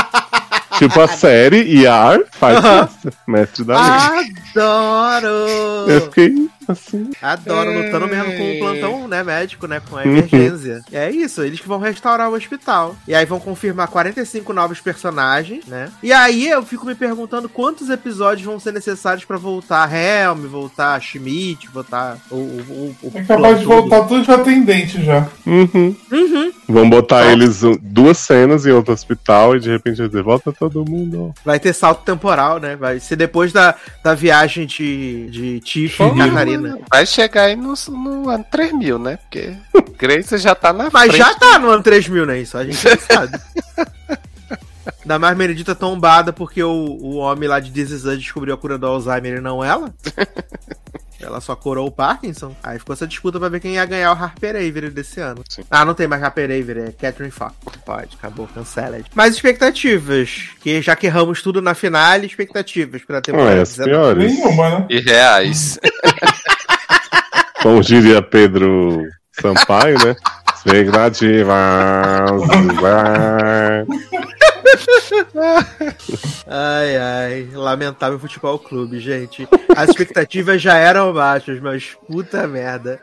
tipo 0.78 0.98
a 0.98 1.06
série 1.06 1.84
ER 1.84 2.24
Fight. 2.32 2.62
Master. 2.62 3.12
Mestre 3.28 3.64
da 3.64 3.74
lei. 3.74 4.30
adoro! 4.56 5.28
Eu 5.90 6.00
fiquei 6.06 6.48
assim. 6.68 7.10
Adoro, 7.20 7.72
lutando 7.72 8.06
mesmo 8.06 8.36
com 8.36 8.52
o 8.52 8.58
plantão, 8.58 9.08
né, 9.08 9.22
médico, 9.22 9.66
né, 9.66 9.80
com 9.88 9.96
a 9.96 10.04
emergência. 10.04 10.82
É 10.92 11.10
isso, 11.10 11.42
eles 11.42 11.60
que 11.60 11.68
vão 11.68 11.78
restaurar 11.78 12.30
o 12.30 12.34
hospital. 12.34 12.96
E 13.06 13.14
aí 13.14 13.24
vão 13.24 13.40
confirmar 13.40 13.88
45 13.88 14.52
novos 14.52 14.80
personagens, 14.80 15.66
né? 15.66 15.88
E 16.02 16.12
aí 16.12 16.48
eu 16.48 16.62
fico 16.64 16.86
me 16.86 16.94
perguntando 16.94 17.48
quantos 17.48 17.90
episódios 17.90 18.44
vão 18.46 18.58
ser 18.60 18.72
necessários 18.72 19.24
pra 19.24 19.36
voltar 19.36 19.90
Helm, 19.92 20.46
voltar 20.46 21.00
Schmidt, 21.00 21.68
voltar 21.72 22.18
o... 22.30 22.36
o, 22.36 22.96
o, 23.02 23.08
o 23.08 23.12
É 23.14 23.22
capaz 23.24 23.58
de 23.60 23.64
voltar 23.64 24.02
tudo 24.04 24.22
de 24.24 24.30
atendente 24.30 25.02
já. 25.04 25.26
Uhum. 25.46 25.94
Uhum. 26.10 26.52
Vão 26.68 26.88
botar 26.88 27.30
eles 27.32 27.62
um- 27.62 27.76
duas 27.80 28.18
cenas 28.18 28.66
em 28.66 28.70
outro 28.72 28.92
hospital 28.92 29.56
e 29.56 29.60
de 29.60 29.70
repente 29.70 29.98
vai 29.98 30.06
dizer, 30.08 30.22
volta 30.22 30.52
todo 30.52 30.84
mundo. 30.88 31.34
Vai 31.44 31.60
ter 31.60 31.72
salto 31.72 32.02
temporal, 32.04 32.58
né? 32.58 32.76
Vai 32.76 32.98
ser 33.00 33.16
depois 33.16 33.52
da, 33.52 33.74
da 34.02 34.14
viagem 34.14 34.66
de, 34.66 35.28
de 35.30 35.60
Tifa 35.60 36.04
e 36.04 36.12
Catarina. 36.56 36.86
Vai 36.90 37.06
chegar 37.06 37.42
aí 37.44 37.56
no, 37.56 37.74
no 37.88 38.28
ano 38.28 38.44
3000, 38.50 38.98
né? 38.98 39.16
Porque 39.18 39.56
Grace 39.98 40.38
já 40.38 40.54
tá 40.54 40.72
na 40.72 40.88
Mas 40.92 41.10
frente. 41.10 41.18
já 41.18 41.34
tá 41.34 41.58
no 41.58 41.70
ano 41.70 41.82
3000, 41.82 42.26
né? 42.26 42.40
Isso 42.40 42.56
a 42.56 42.64
gente 42.64 42.82
já 42.82 42.96
sabe. 42.96 43.38
Ainda 45.02 45.18
mais 45.18 45.36
Meredita 45.36 45.74
tombada 45.74 46.32
porque 46.32 46.62
o, 46.62 46.70
o 46.70 47.16
homem 47.16 47.48
lá 47.48 47.60
de 47.60 47.70
This 47.70 47.90
Is 47.90 48.04
Us 48.04 48.18
descobriu 48.18 48.54
a 48.54 48.58
cura 48.58 48.78
do 48.78 48.86
Alzheimer 48.86 49.36
e 49.36 49.40
não 49.40 49.62
ela. 49.62 49.92
Ela 51.24 51.40
só 51.40 51.56
curou 51.56 51.86
o 51.86 51.90
Parkinson. 51.90 52.54
Aí 52.62 52.78
ficou 52.78 52.92
essa 52.92 53.06
disputa 53.06 53.38
pra 53.38 53.48
ver 53.48 53.60
quem 53.60 53.74
ia 53.74 53.84
ganhar 53.84 54.12
o 54.12 54.22
Harper 54.22 54.56
Avery 54.56 54.90
desse 54.90 55.20
ano. 55.20 55.42
Sim. 55.48 55.64
Ah, 55.70 55.84
não 55.84 55.94
tem 55.94 56.06
mais 56.06 56.22
Harper 56.22 56.44
Avery, 56.44 56.80
é 56.80 56.92
Catherine 56.92 57.30
Fox. 57.30 57.54
Pode, 57.84 58.16
acabou, 58.18 58.46
cancela. 58.54 58.98
Mais 59.14 59.34
expectativas. 59.34 60.50
Que 60.60 60.82
já 60.82 60.94
que 60.94 61.06
erramos 61.06 61.42
tudo 61.42 61.62
na 61.62 61.74
finale, 61.74 62.26
expectativas 62.26 63.02
pra 63.04 63.20
temporada. 63.20 63.56
é 63.56 63.62
as 63.62 63.76
19. 63.76 63.90
piores. 63.90 64.32
Nenhuma, 64.38 64.70
né? 64.70 64.86
E 64.90 65.00
reais. 65.00 65.78
Como 67.62 67.80
diria 67.80 68.20
Pedro 68.20 69.02
Sampaio, 69.40 69.96
né? 70.04 70.14
Expectativas. 70.54 71.48
Ai, 76.46 76.96
ai, 76.96 77.48
lamentável 77.54 78.18
futebol 78.18 78.58
clube, 78.58 78.98
gente. 79.00 79.48
As 79.76 79.88
expectativas 79.88 80.60
já 80.60 80.76
eram 80.76 81.12
baixas, 81.12 81.60
mas 81.60 81.96
puta 82.06 82.46
merda. 82.46 83.00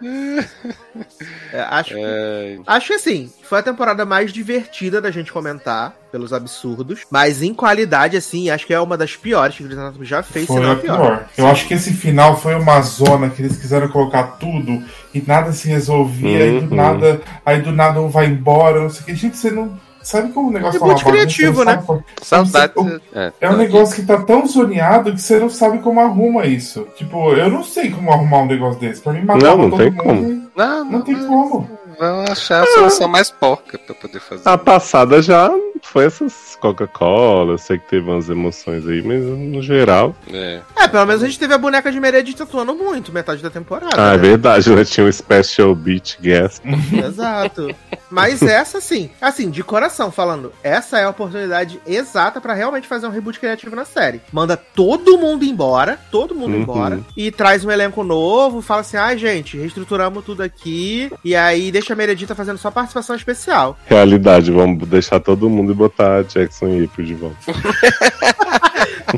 É, 1.52 1.60
acho, 1.62 1.94
É, 1.98 2.58
acho 2.68 2.88
que 2.88 2.94
assim, 2.94 3.32
foi 3.44 3.60
a 3.60 3.64
temporada 3.64 4.06
mais 4.06 4.32
divertida 4.32 5.02
da 5.02 5.12
gente 5.12 5.32
comentar, 5.32 5.94
pelos 6.12 6.34
absurdos. 6.34 7.02
Mas 7.10 7.42
em 7.42 7.54
qualidade, 7.54 8.16
assim, 8.18 8.50
acho 8.50 8.66
que 8.68 8.74
é 8.74 8.80
uma 8.80 8.98
das 8.98 9.16
piores 9.16 9.56
que 9.56 9.64
o 9.64 9.66
Grey's 9.66 9.80
Anatomy 9.82 10.06
já 10.06 10.22
fez, 10.22 10.46
se 10.46 10.54
Foi 10.54 10.62
não 10.62 10.74
a 10.74 10.76
pior. 10.76 10.98
pior. 10.98 11.26
Eu 11.38 11.48
acho 11.48 11.68
que 11.68 11.74
esse 11.74 11.94
final 11.94 12.38
foi 12.40 12.54
uma 12.56 12.82
zona 12.82 13.30
que 13.30 13.42
eles 13.42 13.58
quiseram 13.58 13.88
colocar 13.88 14.24
tudo 14.40 14.84
e 15.14 15.22
nada 15.26 15.52
se 15.52 15.68
resolvia, 15.68 16.46
e 16.46 16.60
do 16.62 16.70
Uhum. 16.72 16.76
nada, 16.76 17.22
aí 17.46 17.62
do 17.62 17.72
nada 17.72 18.02
um 18.02 18.10
vai 18.10 18.26
embora, 18.28 18.82
não 18.82 18.90
sei 18.90 19.02
o 19.02 19.06
que. 19.06 19.16
Gente, 19.16 19.38
você 19.38 19.50
não. 19.52 19.80
Sabe 20.04 20.32
como 20.32 20.50
o 20.50 20.52
negócio 20.52 20.80
tá 20.80 20.86
uma 20.86 20.94
bagunça, 20.96 21.12
criativo, 21.12 21.64
não 21.64 21.72
né? 21.72 21.84
sabe 21.88 22.04
Saudade. 22.22 23.02
É, 23.14 23.32
É 23.42 23.50
um 23.50 23.58
negócio 23.58 23.96
que 23.96 24.02
tá 24.04 24.18
tão 24.24 24.46
zoneado 24.48 25.14
que 25.14 25.22
você 25.22 25.40
não 25.40 25.50
sabe 25.50 25.80
como 25.80 26.00
arruma 26.00 26.46
isso. 26.46 26.88
Tipo, 26.96 27.34
eu 27.34 27.50
não 27.50 27.64
sei 27.64 27.92
como 27.92 28.12
arrumar 28.12 28.40
um 28.40 28.48
negócio 28.48 28.80
desse. 28.80 29.02
Pra 29.02 29.14
mim, 29.14 29.24
matar 29.24 29.44
Não, 29.44 29.58
não 29.58 29.70
todo 29.70 29.80
tem 29.80 29.92
mundo. 29.92 30.04
como. 30.04 30.50
Não, 30.56 30.86
Não 30.86 31.02
tem 31.02 31.16
como. 31.28 31.70
Vão 32.00 32.22
achar 32.24 32.64
a 32.64 32.68
solução 32.68 33.08
mais 33.08 33.30
porca 33.30 33.78
pra 33.78 33.94
poder 33.94 34.20
fazer. 34.20 34.42
A 34.50 34.58
passada 34.58 35.22
já 35.22 35.52
foi 35.84 36.06
essas 36.06 36.51
Coca-Cola, 36.62 37.54
eu 37.54 37.58
sei 37.58 37.78
que 37.78 37.88
teve 37.90 38.10
umas 38.10 38.30
emoções 38.30 38.88
aí, 38.88 39.02
mas 39.02 39.22
no 39.24 39.62
geral. 39.62 40.16
É. 40.32 40.62
É, 40.78 40.88
pelo 40.88 41.06
menos 41.06 41.24
a 41.24 41.26
gente 41.26 41.40
teve 41.40 41.54
a 41.54 41.58
boneca 41.58 41.92
de 41.92 42.00
Meredith 42.00 42.42
atuando 42.42 42.74
muito, 42.74 43.12
metade 43.12 43.42
da 43.42 43.50
temporada. 43.50 43.96
Ah, 43.98 44.14
é 44.14 44.18
né? 44.18 44.18
verdade, 44.18 44.70
né? 44.74 44.86
Tinha 44.86 45.06
um 45.06 45.12
Special 45.12 45.74
Beat 45.76 46.18
Guest. 46.22 46.62
Exato. 47.06 47.74
Mas 48.10 48.42
essa 48.42 48.82
sim, 48.82 49.10
assim, 49.22 49.50
de 49.50 49.64
coração 49.64 50.12
falando, 50.12 50.52
essa 50.62 51.00
é 51.00 51.06
a 51.06 51.10
oportunidade 51.10 51.80
exata 51.88 52.42
pra 52.42 52.54
realmente 52.54 52.88
fazer 52.88 53.08
um 53.08 53.10
reboot 53.10 53.40
criativo 53.40 53.76
na 53.76 53.86
série. 53.86 54.20
Manda 54.34 54.58
todo 54.58 55.18
mundo 55.18 55.46
embora, 55.46 55.98
todo 56.12 56.36
mundo 56.36 56.56
Uhum. 56.56 56.62
embora, 56.62 57.00
e 57.16 57.32
traz 57.32 57.64
um 57.64 57.72
elenco 57.72 58.04
novo, 58.04 58.62
fala 58.62 58.82
assim, 58.82 58.98
ai 58.98 59.18
gente, 59.18 59.56
reestruturamos 59.58 60.26
tudo 60.26 60.44
aqui, 60.44 61.10
e 61.24 61.34
aí 61.36 61.72
deixa 61.72 61.94
a 61.94 61.96
Meredita 61.96 62.36
fazendo 62.36 62.58
só 62.58 62.70
participação 62.70 63.16
especial. 63.16 63.78
Realidade, 63.86 64.52
vamos 64.52 64.86
deixar 64.90 65.20
todo 65.22 65.50
mundo 65.50 65.72
e 65.72 65.76
botar 65.76 66.24
Jackson 66.52 66.68
e 66.70 66.84
April 66.86 67.06
de 67.08 67.14
volta. 67.16 67.38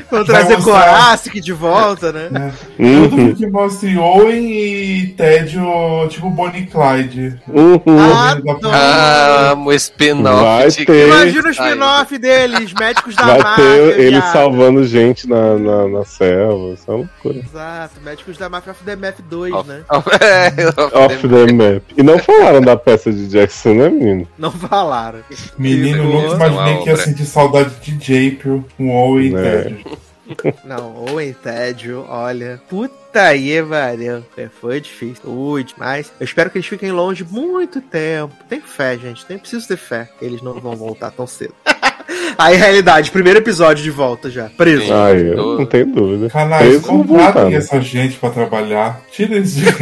Vai 0.10 0.24
trazer 0.24 0.58
Coracic 0.62 1.40
de 1.42 1.54
volta, 1.54 2.12
né? 2.12 2.28
Né? 2.32 2.54
Tudo 2.78 3.16
Uhum, 3.16 3.36
que 3.36 3.46
mostre 3.48 3.98
Owen 3.98 4.52
e 4.52 5.08
Ted, 5.16 5.60
o- 5.60 6.08
tipo 6.08 6.30
Bonnie 6.30 6.64
e 6.64 6.66
Clyde. 6.66 7.40
uhum. 7.48 8.14
Adoro. 8.14 8.60
Ah, 8.74 9.54
o 9.58 9.72
spin-off 9.74 10.44
Vai 10.44 10.68
de 10.70 10.86
ter. 10.86 11.08
Imagina 11.08 11.48
o 11.48 11.52
spin-off 11.52 12.18
deles, 12.18 12.74
médicos 12.74 13.16
da 13.16 13.24
Vai 13.24 13.40
máfia. 13.40 13.64
ter 13.66 14.00
ele 14.00 14.10
viado. 14.12 14.32
salvando 14.32 14.84
gente 14.86 15.28
na, 15.30 15.56
na, 15.58 15.88
na 15.88 16.06
selva. 16.06 16.74
Isso 16.74 16.84
é 16.88 16.92
uma 16.92 16.98
loucura. 17.00 17.36
Exato, 17.40 18.02
médicos 18.04 18.38
da 18.38 18.50
máfia 18.50 18.72
of 18.72 18.84
the 18.84 18.96
Map 18.96 19.16
2, 19.30 19.54
Off- 19.54 19.70
né? 19.70 19.82
É, 20.22 20.98
Off 21.06 21.28
the 21.28 21.52
map. 21.54 21.84
E 21.96 22.02
não 22.04 22.18
falaram 22.20 22.62
da 22.62 22.76
peça 22.76 23.12
de 23.12 23.28
Jackson, 23.28 23.74
né, 23.76 23.90
menino? 23.90 24.28
Não 24.40 24.52
falaram. 24.52 25.20
Menino, 25.58 26.04
nunca 26.04 26.36
imaginei 26.48 26.78
que 26.84 26.88
ia 26.90 26.94
obra. 26.94 27.06
Sentir 27.24 27.32
saudade 27.32 27.72
de 27.98 28.28
April, 28.36 28.64
com 28.78 28.96
Owen 28.96 29.32
e 29.32 29.36
É. 29.36 29.62
Ted. 29.64 29.86
Não, 30.64 30.96
ou 30.96 31.20
em 31.20 31.34
tédio, 31.34 32.06
olha. 32.08 32.60
Puta 32.70 33.24
aí, 33.24 33.62
valeu. 33.62 34.24
É, 34.38 34.48
foi 34.48 34.80
difícil. 34.80 35.30
Ui, 35.30 35.64
demais. 35.66 36.12
Eu 36.20 36.24
espero 36.24 36.50
que 36.50 36.58
eles 36.58 36.68
fiquem 36.68 36.92
longe 36.92 37.26
muito 37.30 37.82
tempo. 37.82 38.34
Tem 38.48 38.62
fé, 38.62 38.98
gente. 38.98 39.26
Tem 39.26 39.38
preciso 39.38 39.68
ter 39.68 39.78
fé. 39.78 40.08
Eles 40.22 40.42
não 40.42 40.54
vão 40.54 40.76
voltar 40.78 41.12
tão 41.12 41.28
cedo. 41.28 41.54
aí, 42.38 42.56
realidade, 42.56 43.12
primeiro 43.12 43.40
episódio 43.40 43.84
de 43.84 43.92
volta 43.92 44.30
já. 44.30 44.50
Preso. 44.50 44.94
Ai, 44.94 45.34
eu 45.34 45.58
não 45.58 45.66
tenho 45.66 45.88
dúvida. 45.88 46.30
Canais, 46.30 46.74
não 46.76 46.82
contratem 46.82 47.34
voltaram. 47.34 47.54
essa 47.54 47.82
gente 47.82 48.18
pra 48.18 48.30
trabalhar. 48.30 49.02
Tira 49.12 49.36
eles 49.36 49.56
de 49.56 49.66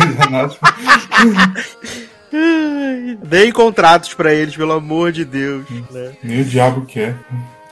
Deem 3.23 3.51
contratos 3.51 4.13
pra 4.13 4.33
eles, 4.33 4.55
pelo 4.55 4.73
amor 4.73 5.11
de 5.11 5.25
Deus. 5.25 5.65
Né? 5.91 6.13
Nem 6.23 6.41
o 6.41 6.45
diabo 6.45 6.85
quer. 6.85 7.15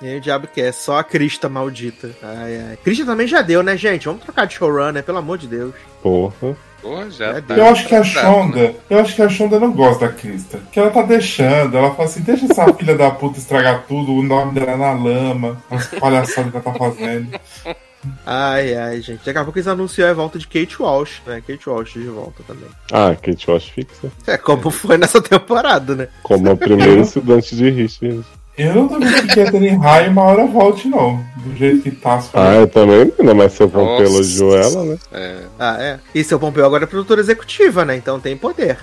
Aí 0.02 0.18
o 0.18 0.22
diabo 0.22 0.48
quer, 0.48 0.72
só 0.74 0.98
a 0.98 1.04
Crista 1.04 1.50
maldita. 1.50 2.12
Ai, 2.24 2.62
ai. 2.70 2.78
Crista 2.78 3.06
também 3.06 3.28
já 3.28 3.42
deu, 3.42 3.62
né, 3.62 3.76
gente? 3.76 4.06
Vamos 4.06 4.22
trocar 4.24 4.46
de 4.46 4.56
showrunner, 4.56 5.04
pelo 5.04 5.18
amor 5.18 5.38
de 5.38 5.48
Deus. 5.48 5.74
Porra. 6.02 6.56
Pô, 6.82 7.10
já 7.10 7.38
É 7.38 7.42
tá. 7.42 7.56
Eu 7.56 7.66
acho 7.66 7.86
que 7.86 7.94
a 7.96 8.00
né? 8.00 8.06
Shonda, 8.06 8.76
eu 8.90 9.00
acho 9.00 9.14
que 9.14 9.22
a 9.22 9.28
Shonda 9.28 9.60
não 9.60 9.74
gosta 9.74 10.08
da 10.08 10.14
Krista. 10.14 10.60
Que 10.72 10.80
ela 10.80 10.90
tá 10.90 11.02
deixando, 11.02 11.78
ela 11.78 11.94
fala 11.94 12.08
assim, 12.08 12.22
deixa 12.22 12.46
essa 12.46 12.74
filha 12.74 12.96
da 12.96 13.12
puta 13.12 13.38
estragar 13.38 13.84
tudo, 13.88 14.14
o 14.14 14.24
nome 14.24 14.54
dela 14.54 14.78
na 14.78 14.94
lama, 14.94 15.62
as 15.70 15.88
palhaçadas 15.88 16.52
que 16.52 16.58
ela 16.58 16.64
tá 16.64 16.74
fazendo. 16.74 17.38
Ai, 18.26 18.76
ai, 18.76 19.02
gente. 19.02 19.22
Daqui 19.26 19.38
a 19.38 19.44
pouco 19.44 19.58
eles 19.58 19.68
anunciam 19.68 20.10
a 20.10 20.14
volta 20.14 20.40
de 20.40 20.48
Kate 20.48 20.82
Walsh, 20.82 21.22
né? 21.26 21.42
Kate 21.46 21.70
Walsh 21.70 21.94
de 21.94 22.08
volta 22.08 22.44
também. 22.48 22.70
Ah, 22.92 23.16
Kate 23.16 23.50
Walsh 23.50 23.70
fixa. 23.70 24.12
É 24.26 24.38
como 24.38 24.72
foi 24.72 24.98
nessa 24.98 25.22
temporada, 25.22 25.96
né? 25.96 26.08
Como 26.24 26.50
a 26.50 26.56
primeira 26.56 27.02
estudante 27.02 27.56
de 27.56 27.70
Richard. 27.70 28.24
Eu 28.58 28.76
não 28.76 28.88
duvido 28.88 29.22
que 29.22 29.36
Catherine 29.36 29.78
High 29.78 30.10
uma 30.10 30.24
hora 30.24 30.46
volte, 30.46 30.90
não. 30.90 31.24
Do 31.38 31.56
jeito 31.56 31.82
que 31.82 31.92
tá. 31.92 32.16
as 32.16 32.30
Ah, 32.34 32.56
eu 32.56 32.68
também, 32.68 33.14
ainda 33.18 33.34
mais 33.34 33.54
seu 33.54 33.70
Pompeu 33.70 34.06
elogiou 34.06 34.58
ela, 34.58 34.84
né? 34.84 34.98
É. 35.14 35.38
Ah, 35.58 35.78
é. 35.80 36.00
E 36.14 36.22
seu 36.26 36.38
Pompeu 36.38 36.66
agora 36.66 36.84
é 36.84 36.88
produtora 36.88 37.22
executiva, 37.22 37.86
né? 37.86 37.96
Então 37.96 38.20
tem 38.20 38.36
poder. 38.36 38.78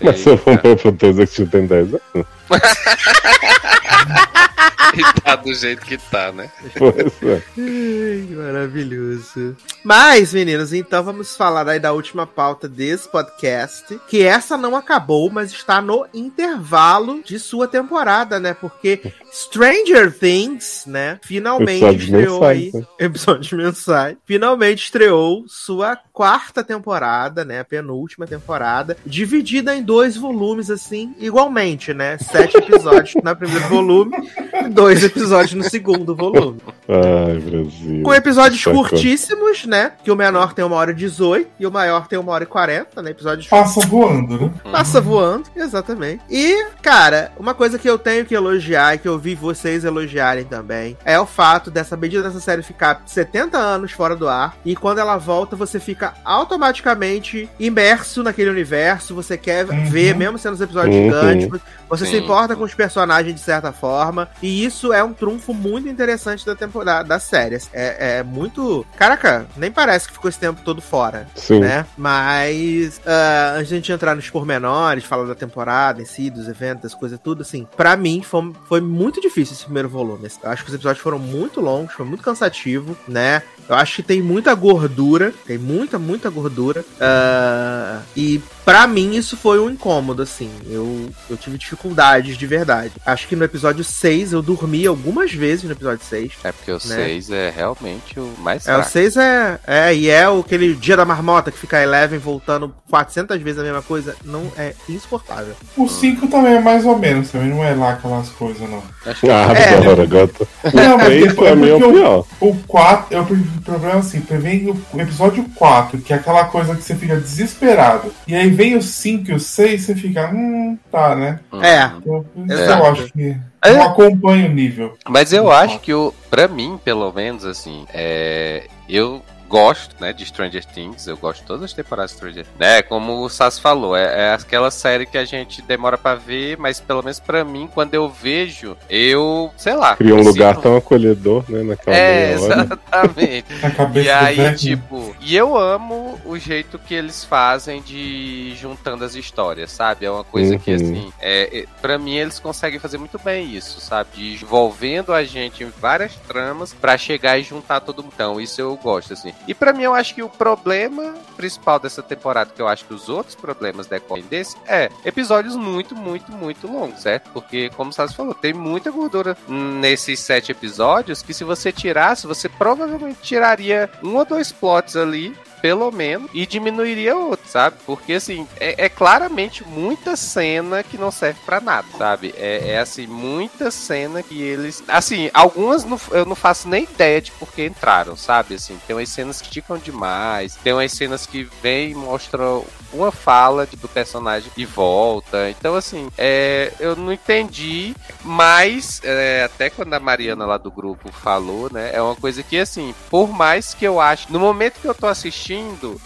Mas 0.00 0.20
seu. 0.20 0.38
Pompeu 0.38 0.76
pro 0.76 0.92
todo 0.92 1.10
executivo 1.10 1.50
tem 1.50 1.66
10 1.66 1.88
anos. 1.94 2.26
E 4.94 5.20
tá 5.20 5.36
do 5.36 5.52
jeito 5.54 5.84
que 5.84 5.98
tá, 5.98 6.32
né? 6.32 6.50
Pois 6.76 7.22
é. 7.22 7.42
Ai, 7.58 8.28
maravilhoso. 8.34 9.56
Mas, 9.84 10.32
meninos, 10.32 10.72
então 10.72 11.02
vamos 11.04 11.36
falar 11.36 11.68
aí 11.68 11.78
da 11.78 11.92
última 11.92 12.26
pauta 12.26 12.68
desse 12.68 13.08
podcast. 13.08 14.00
Que 14.08 14.22
essa 14.22 14.56
não 14.56 14.74
acabou, 14.74 15.30
mas 15.30 15.52
está 15.52 15.80
no 15.80 16.06
intervalo 16.12 17.22
de 17.22 17.38
sua 17.38 17.68
temporada, 17.68 18.40
né? 18.40 18.54
Porque 18.54 19.12
Stranger 19.32 20.16
Things, 20.16 20.84
né? 20.86 21.20
Finalmente 21.22 21.84
Episódios 21.84 22.04
estreou 22.04 22.44
aí. 22.44 22.64
mensais, 22.64 22.82
né? 22.82 22.88
Episódios 22.98 23.52
mensais. 23.52 24.16
Finalmente 24.24 24.84
estreou 24.84 25.44
sua 25.46 25.96
quarta 26.12 26.64
temporada, 26.64 27.44
né? 27.44 27.60
A 27.60 27.64
penúltima 27.64 28.26
temporada. 28.26 28.96
Dividida 29.04 29.74
em 29.76 29.82
dois 29.82 30.16
volumes, 30.16 30.70
assim, 30.70 31.14
igualmente, 31.18 31.94
né? 31.94 32.18
Sete 32.18 32.56
episódios 32.56 33.14
no 33.22 33.36
primeiro 33.36 33.68
volume 33.68 34.16
dois 34.70 35.02
episódios 35.04 35.54
no 35.54 35.64
segundo 35.68 36.14
volume. 36.14 36.58
Ai, 36.88 37.38
Brasil. 37.38 38.02
Com 38.02 38.14
episódios 38.14 38.62
Sacou. 38.62 38.80
curtíssimos, 38.88 39.64
né? 39.66 39.92
Que 40.02 40.10
o 40.10 40.16
menor 40.16 40.52
tem 40.54 40.64
uma 40.64 40.76
hora 40.76 40.90
e 40.90 40.94
18 40.94 41.48
e 41.58 41.66
o 41.66 41.70
maior 41.70 42.06
tem 42.06 42.18
uma 42.18 42.32
hora 42.32 42.44
e 42.44 42.46
40, 42.46 43.02
né? 43.02 43.10
Episódios 43.10 43.46
Passa 43.46 43.80
voando, 43.86 44.38
né? 44.46 44.50
passa 44.72 45.00
voando, 45.00 45.44
exatamente. 45.56 46.22
E, 46.30 46.66
cara, 46.82 47.32
uma 47.38 47.54
coisa 47.54 47.78
que 47.78 47.88
eu 47.88 47.98
tenho 47.98 48.24
que 48.24 48.34
elogiar 48.34 48.94
e 48.94 48.98
que 48.98 49.08
eu 49.08 49.18
vi 49.18 49.34
vocês 49.34 49.84
elogiarem 49.84 50.44
também 50.44 50.96
é 51.04 51.18
o 51.18 51.26
fato 51.26 51.70
dessa 51.70 51.96
medida 51.96 52.22
dessa 52.22 52.40
série 52.40 52.62
ficar 52.62 53.02
70 53.06 53.56
anos 53.58 53.92
fora 53.92 54.14
do 54.16 54.28
ar 54.28 54.56
e 54.64 54.74
quando 54.76 54.98
ela 54.98 55.16
volta 55.16 55.56
você 55.56 55.78
fica 55.80 56.14
automaticamente 56.24 57.48
imerso 57.58 58.22
naquele 58.22 58.50
universo, 58.50 59.14
você 59.14 59.36
quer 59.36 59.66
Uhum. 59.68 59.84
ver, 59.86 60.14
mesmo 60.14 60.38
sendo 60.38 60.54
os 60.54 60.60
episódios 60.60 60.94
Uhum. 60.94 61.04
gigantes, 61.04 61.60
você 61.88 62.04
se 62.04 62.12
Sim. 62.12 62.18
importa 62.18 62.54
com 62.54 62.64
os 62.64 62.74
personagens 62.74 63.34
de 63.34 63.40
certa 63.40 63.72
forma, 63.72 64.28
e 64.42 64.64
isso 64.64 64.92
é 64.92 65.02
um 65.02 65.12
trunfo 65.12 65.54
muito 65.54 65.88
interessante 65.88 66.44
da 66.44 66.54
temporada 66.54 67.08
da 67.08 67.18
série. 67.18 67.58
É, 67.72 68.18
é 68.18 68.22
muito. 68.22 68.86
Caraca, 68.96 69.46
nem 69.56 69.70
parece 69.70 70.06
que 70.06 70.12
ficou 70.12 70.28
esse 70.28 70.38
tempo 70.38 70.60
todo 70.64 70.80
fora 70.80 71.26
Sim. 71.34 71.60
né? 71.60 71.86
Mas 71.96 73.00
ah, 73.06 73.54
antes 73.56 73.68
de 73.68 73.74
a 73.74 73.76
gente 73.76 73.92
entrar 73.92 74.14
nos 74.14 74.28
pormenores, 74.28 75.04
falar 75.04 75.26
da 75.26 75.34
temporada 75.34 76.02
em 76.02 76.04
si, 76.04 76.30
dos 76.30 76.48
eventos, 76.48 76.82
das 76.82 76.94
coisas, 76.94 77.18
tudo 77.22 77.42
assim, 77.42 77.66
pra 77.76 77.96
mim 77.96 78.22
foi, 78.22 78.52
foi 78.66 78.80
muito 78.80 79.20
difícil 79.20 79.54
esse 79.54 79.64
primeiro 79.64 79.88
volume. 79.88 80.28
Eu 80.42 80.50
acho 80.50 80.62
que 80.62 80.68
os 80.68 80.74
episódios 80.74 81.02
foram 81.02 81.18
muito 81.18 81.60
longos, 81.60 81.94
foi 81.94 82.04
muito 82.04 82.22
cansativo, 82.22 82.96
né? 83.06 83.42
Eu 83.68 83.74
acho 83.74 83.96
que 83.96 84.02
tem 84.02 84.22
muita 84.22 84.54
gordura, 84.54 85.32
tem 85.46 85.58
muita, 85.58 85.98
muita 85.98 86.30
gordura. 86.30 86.84
ah, 87.00 88.00
e 88.16 88.40
pra 88.64 88.86
mim 88.86 89.14
isso 89.14 89.36
foi 89.36 89.58
um 89.60 89.70
incômodo, 89.70 90.22
assim. 90.22 90.50
Eu, 90.68 91.08
eu 91.28 91.36
tive 91.36 91.58
dificuldades 91.58 92.36
de 92.36 92.46
verdade. 92.46 92.92
Acho 93.04 93.26
que 93.28 93.36
no 93.36 93.44
episódio 93.44 93.82
6 93.84 94.32
eu 94.32 94.42
dormi 94.42 94.86
algumas 94.86 95.32
vezes 95.32 95.64
no 95.64 95.72
episódio 95.72 96.04
6. 96.04 96.32
É 96.44 96.52
porque 96.52 96.70
o 96.70 96.74
Né? 96.74 96.80
6 96.80 97.30
é 97.30 97.50
realmente 97.54 98.18
o 98.18 98.32
mais 98.38 98.66
É, 98.66 98.72
o 98.72 98.76
fraco. 98.76 98.90
6 98.90 99.16
é, 99.16 99.58
é. 99.66 99.94
E 99.94 100.08
é 100.08 100.24
aquele 100.26 100.74
dia 100.74 100.96
da 100.96 101.04
marmota 101.04 101.50
que 101.50 101.58
fica 101.58 101.82
Eleven 101.82 102.18
voltando 102.18 102.74
400 102.90 103.40
vezes 103.40 103.60
a 103.60 103.64
mesma 103.64 103.82
coisa. 103.82 104.16
Não 104.24 104.50
é 104.56 104.74
insuportável. 104.88 105.54
O 105.76 105.88
5 105.88 106.26
também 106.28 106.54
é 106.54 106.60
mais 106.60 106.84
ou 106.86 106.98
menos, 106.98 107.30
também 107.30 107.48
não 107.50 107.62
é 107.64 107.74
lá 107.74 107.92
aquelas 107.92 108.28
coisas, 108.30 108.68
não. 108.68 108.82
Acho 109.06 109.20
que 109.20 109.30
Ah, 109.30 109.52
É. 109.54 109.74
adoro, 109.76 110.06
gata. 110.08 110.46
Não, 110.72 110.96
mas 110.98 111.06
é 111.06 111.10
meio 111.10 111.34
porque 111.34 111.84
o, 111.84 111.92
pior. 111.92 112.24
o 112.40 112.54
4, 112.66 113.06
eu, 113.16 113.26
o 113.58 113.62
problema 113.62 113.96
é 113.96 113.98
assim, 113.98 114.20
vem 114.20 114.70
o, 114.70 115.00
episódio 115.00 115.44
4, 115.54 115.98
que 116.00 116.12
é 116.12 116.16
aquela 116.16 116.44
coisa 116.44 116.74
que 116.74 116.82
você 116.82 116.94
fica 116.94 117.16
desesperado. 117.16 118.12
E 118.26 118.34
aí 118.34 118.48
vem 118.50 118.76
o 118.76 118.82
5 118.82 119.30
e 119.30 119.34
o 119.34 119.40
6, 119.40 119.82
você 119.82 119.94
fica, 119.94 120.30
hum, 120.32 120.78
tá, 120.90 121.14
né? 121.14 121.40
É. 121.62 121.90
Eu, 122.06 122.24
Exato. 122.48 122.82
eu 122.82 122.86
acho 122.86 123.12
que 123.12 123.36
É. 123.62 123.72
não 123.72 123.82
acompanho 123.82 124.50
o 124.50 124.54
nível. 124.54 124.96
Mas 125.08 125.32
eu 125.32 125.50
acho 125.50 125.80
que 125.80 125.92
o, 125.92 126.14
pra 126.30 126.48
mim, 126.48 126.78
pelo 126.84 127.12
menos, 127.12 127.44
assim, 127.44 127.84
é, 127.92 128.66
eu 128.88 129.22
gosto, 129.48 129.94
né, 130.00 130.12
de 130.12 130.24
Stranger 130.26 130.64
Things. 130.64 131.06
Eu 131.06 131.16
gosto 131.16 131.40
de 131.40 131.46
todas 131.46 131.62
as 131.64 131.72
temporadas 131.72 132.10
de 132.12 132.16
Stranger 132.18 132.44
Things. 132.44 132.56
É, 132.60 132.82
como 132.82 133.22
o 133.24 133.28
Sass 133.28 133.58
falou, 133.58 133.96
é, 133.96 134.28
é 134.28 134.34
aquela 134.34 134.70
série 134.70 135.06
que 135.06 135.16
a 135.18 135.24
gente 135.24 135.62
demora 135.62 135.96
pra 135.96 136.14
ver, 136.14 136.56
mas 136.58 136.78
pelo 136.80 137.02
menos 137.02 137.18
pra 137.18 137.44
mim, 137.44 137.68
quando 137.72 137.94
eu 137.94 138.08
vejo, 138.08 138.76
eu, 138.88 139.50
sei 139.56 139.74
lá. 139.74 139.96
Cria 139.96 140.14
um 140.14 140.22
lugar 140.22 140.56
tão 140.58 140.76
acolhedor, 140.76 141.44
né? 141.48 141.62
Naquela 141.62 141.96
É, 141.96 142.32
exatamente. 142.34 143.46
Na 143.62 143.70
cabeça 143.70 144.06
E 144.06 144.10
aí, 144.10 144.54
tipo, 144.56 145.16
e 145.20 145.36
eu 145.36 145.56
amo 145.56 146.20
o 146.24 146.38
jeito 146.38 146.78
que 146.78 146.94
eles 146.94 147.24
fazem 147.24 147.80
de 147.82 148.54
juntando 148.56 149.04
as 149.04 149.14
histórias, 149.14 149.70
sabe? 149.70 150.04
É 150.06 150.10
uma 150.10 150.24
coisa 150.24 150.58
que, 150.58 150.70
Uhum. 150.70 150.76
assim, 150.76 151.12
é, 151.20 151.60
é, 151.60 151.64
pra 151.80 151.98
mim 151.98 152.16
eles 152.16 152.38
conseguem 152.38 152.78
fazer 152.78 152.98
muito 152.98 153.18
bem 153.18 153.54
isso, 153.54 153.80
sabe? 153.80 154.10
De 154.14 154.34
envolvendo 154.34 155.12
a 155.12 155.24
gente 155.24 155.62
em 155.64 155.72
várias 155.80 156.14
tramas 156.26 156.72
pra 156.74 156.98
chegar 156.98 157.38
e 157.38 157.42
juntar 157.42 157.80
todo 157.80 158.02
mundo. 158.02 158.12
Então, 158.14 158.40
isso 158.40 158.60
eu 158.60 158.76
gosto, 158.76 159.12
assim. 159.12 159.32
E 159.46 159.54
pra 159.54 159.72
mim, 159.72 159.82
eu 159.82 159.94
acho 159.94 160.14
que 160.14 160.22
o 160.22 160.28
problema 160.28 161.14
principal 161.36 161.78
dessa 161.78 162.02
temporada, 162.02 162.52
que 162.54 162.60
eu 162.60 162.68
acho 162.68 162.84
que 162.84 162.92
os 162.92 163.08
outros 163.08 163.34
problemas 163.34 163.86
decorrem 163.86 164.24
desse, 164.24 164.56
é 164.66 164.90
episódios 165.04 165.56
muito, 165.56 165.94
muito, 165.94 166.30
muito 166.32 166.70
longos, 166.70 167.00
certo? 167.00 167.30
Porque, 167.32 167.70
como 167.70 167.90
o 167.90 167.92
Sassi 167.92 168.14
falou, 168.14 168.34
tem 168.34 168.52
muita 168.52 168.90
gordura 168.90 169.36
nesses 169.48 170.20
sete 170.20 170.52
episódios 170.52 171.22
que 171.22 171.32
se 171.32 171.44
você 171.44 171.72
tirasse, 171.72 172.26
você 172.26 172.48
provavelmente 172.48 173.20
tiraria 173.22 173.90
um 174.02 174.16
ou 174.16 174.24
dois 174.24 174.52
plots 174.52 174.96
ali 174.96 175.34
pelo 175.60 175.90
menos, 175.90 176.30
e 176.32 176.46
diminuiria 176.46 177.16
outro, 177.16 177.48
sabe? 177.48 177.76
Porque, 177.84 178.14
assim, 178.14 178.46
é, 178.60 178.84
é 178.84 178.88
claramente 178.88 179.66
muita 179.66 180.16
cena 180.16 180.82
que 180.82 180.96
não 180.98 181.10
serve 181.10 181.40
pra 181.44 181.60
nada, 181.60 181.86
sabe? 181.96 182.34
É, 182.36 182.72
é, 182.72 182.78
assim, 182.78 183.06
muita 183.06 183.70
cena 183.70 184.22
que 184.22 184.40
eles. 184.40 184.82
Assim, 184.88 185.30
algumas 185.34 185.84
não- 185.84 186.00
eu 186.12 186.24
não 186.24 186.36
faço 186.36 186.68
nem 186.68 186.84
ideia 186.84 187.20
de 187.20 187.30
por 187.32 187.52
que 187.52 187.64
entraram, 187.64 188.16
sabe? 188.16 188.54
Assim, 188.54 188.78
tem 188.86 188.94
umas 188.96 189.08
cenas 189.08 189.40
que 189.40 189.48
esticam 189.48 189.78
demais, 189.78 190.56
tem 190.62 190.72
umas 190.72 190.92
cenas 190.92 191.26
que 191.26 191.48
vem 191.62 191.90
e 191.90 191.94
mostram 191.94 192.64
uma 192.92 193.12
fala 193.12 193.66
do 193.66 193.88
personagem 193.88 194.50
e 194.56 194.64
volta. 194.64 195.50
Então, 195.50 195.74
assim, 195.74 196.08
é, 196.16 196.72
eu 196.80 196.96
não 196.96 197.12
entendi, 197.12 197.94
mas 198.22 199.00
é, 199.04 199.42
até 199.44 199.68
quando 199.70 199.92
a 199.94 200.00
Mariana 200.00 200.46
lá 200.46 200.56
do 200.56 200.70
grupo 200.70 201.10
falou, 201.12 201.68
né? 201.72 201.90
É 201.92 202.00
uma 202.00 202.16
coisa 202.16 202.42
que, 202.42 202.58
assim, 202.58 202.94
por 203.10 203.28
mais 203.28 203.74
que 203.74 203.84
eu 203.84 204.00
acho, 204.00 204.32
no 204.32 204.38
momento 204.40 204.80
que 204.80 204.86
eu 204.88 204.94
tô 204.94 205.06
assistindo, 205.06 205.47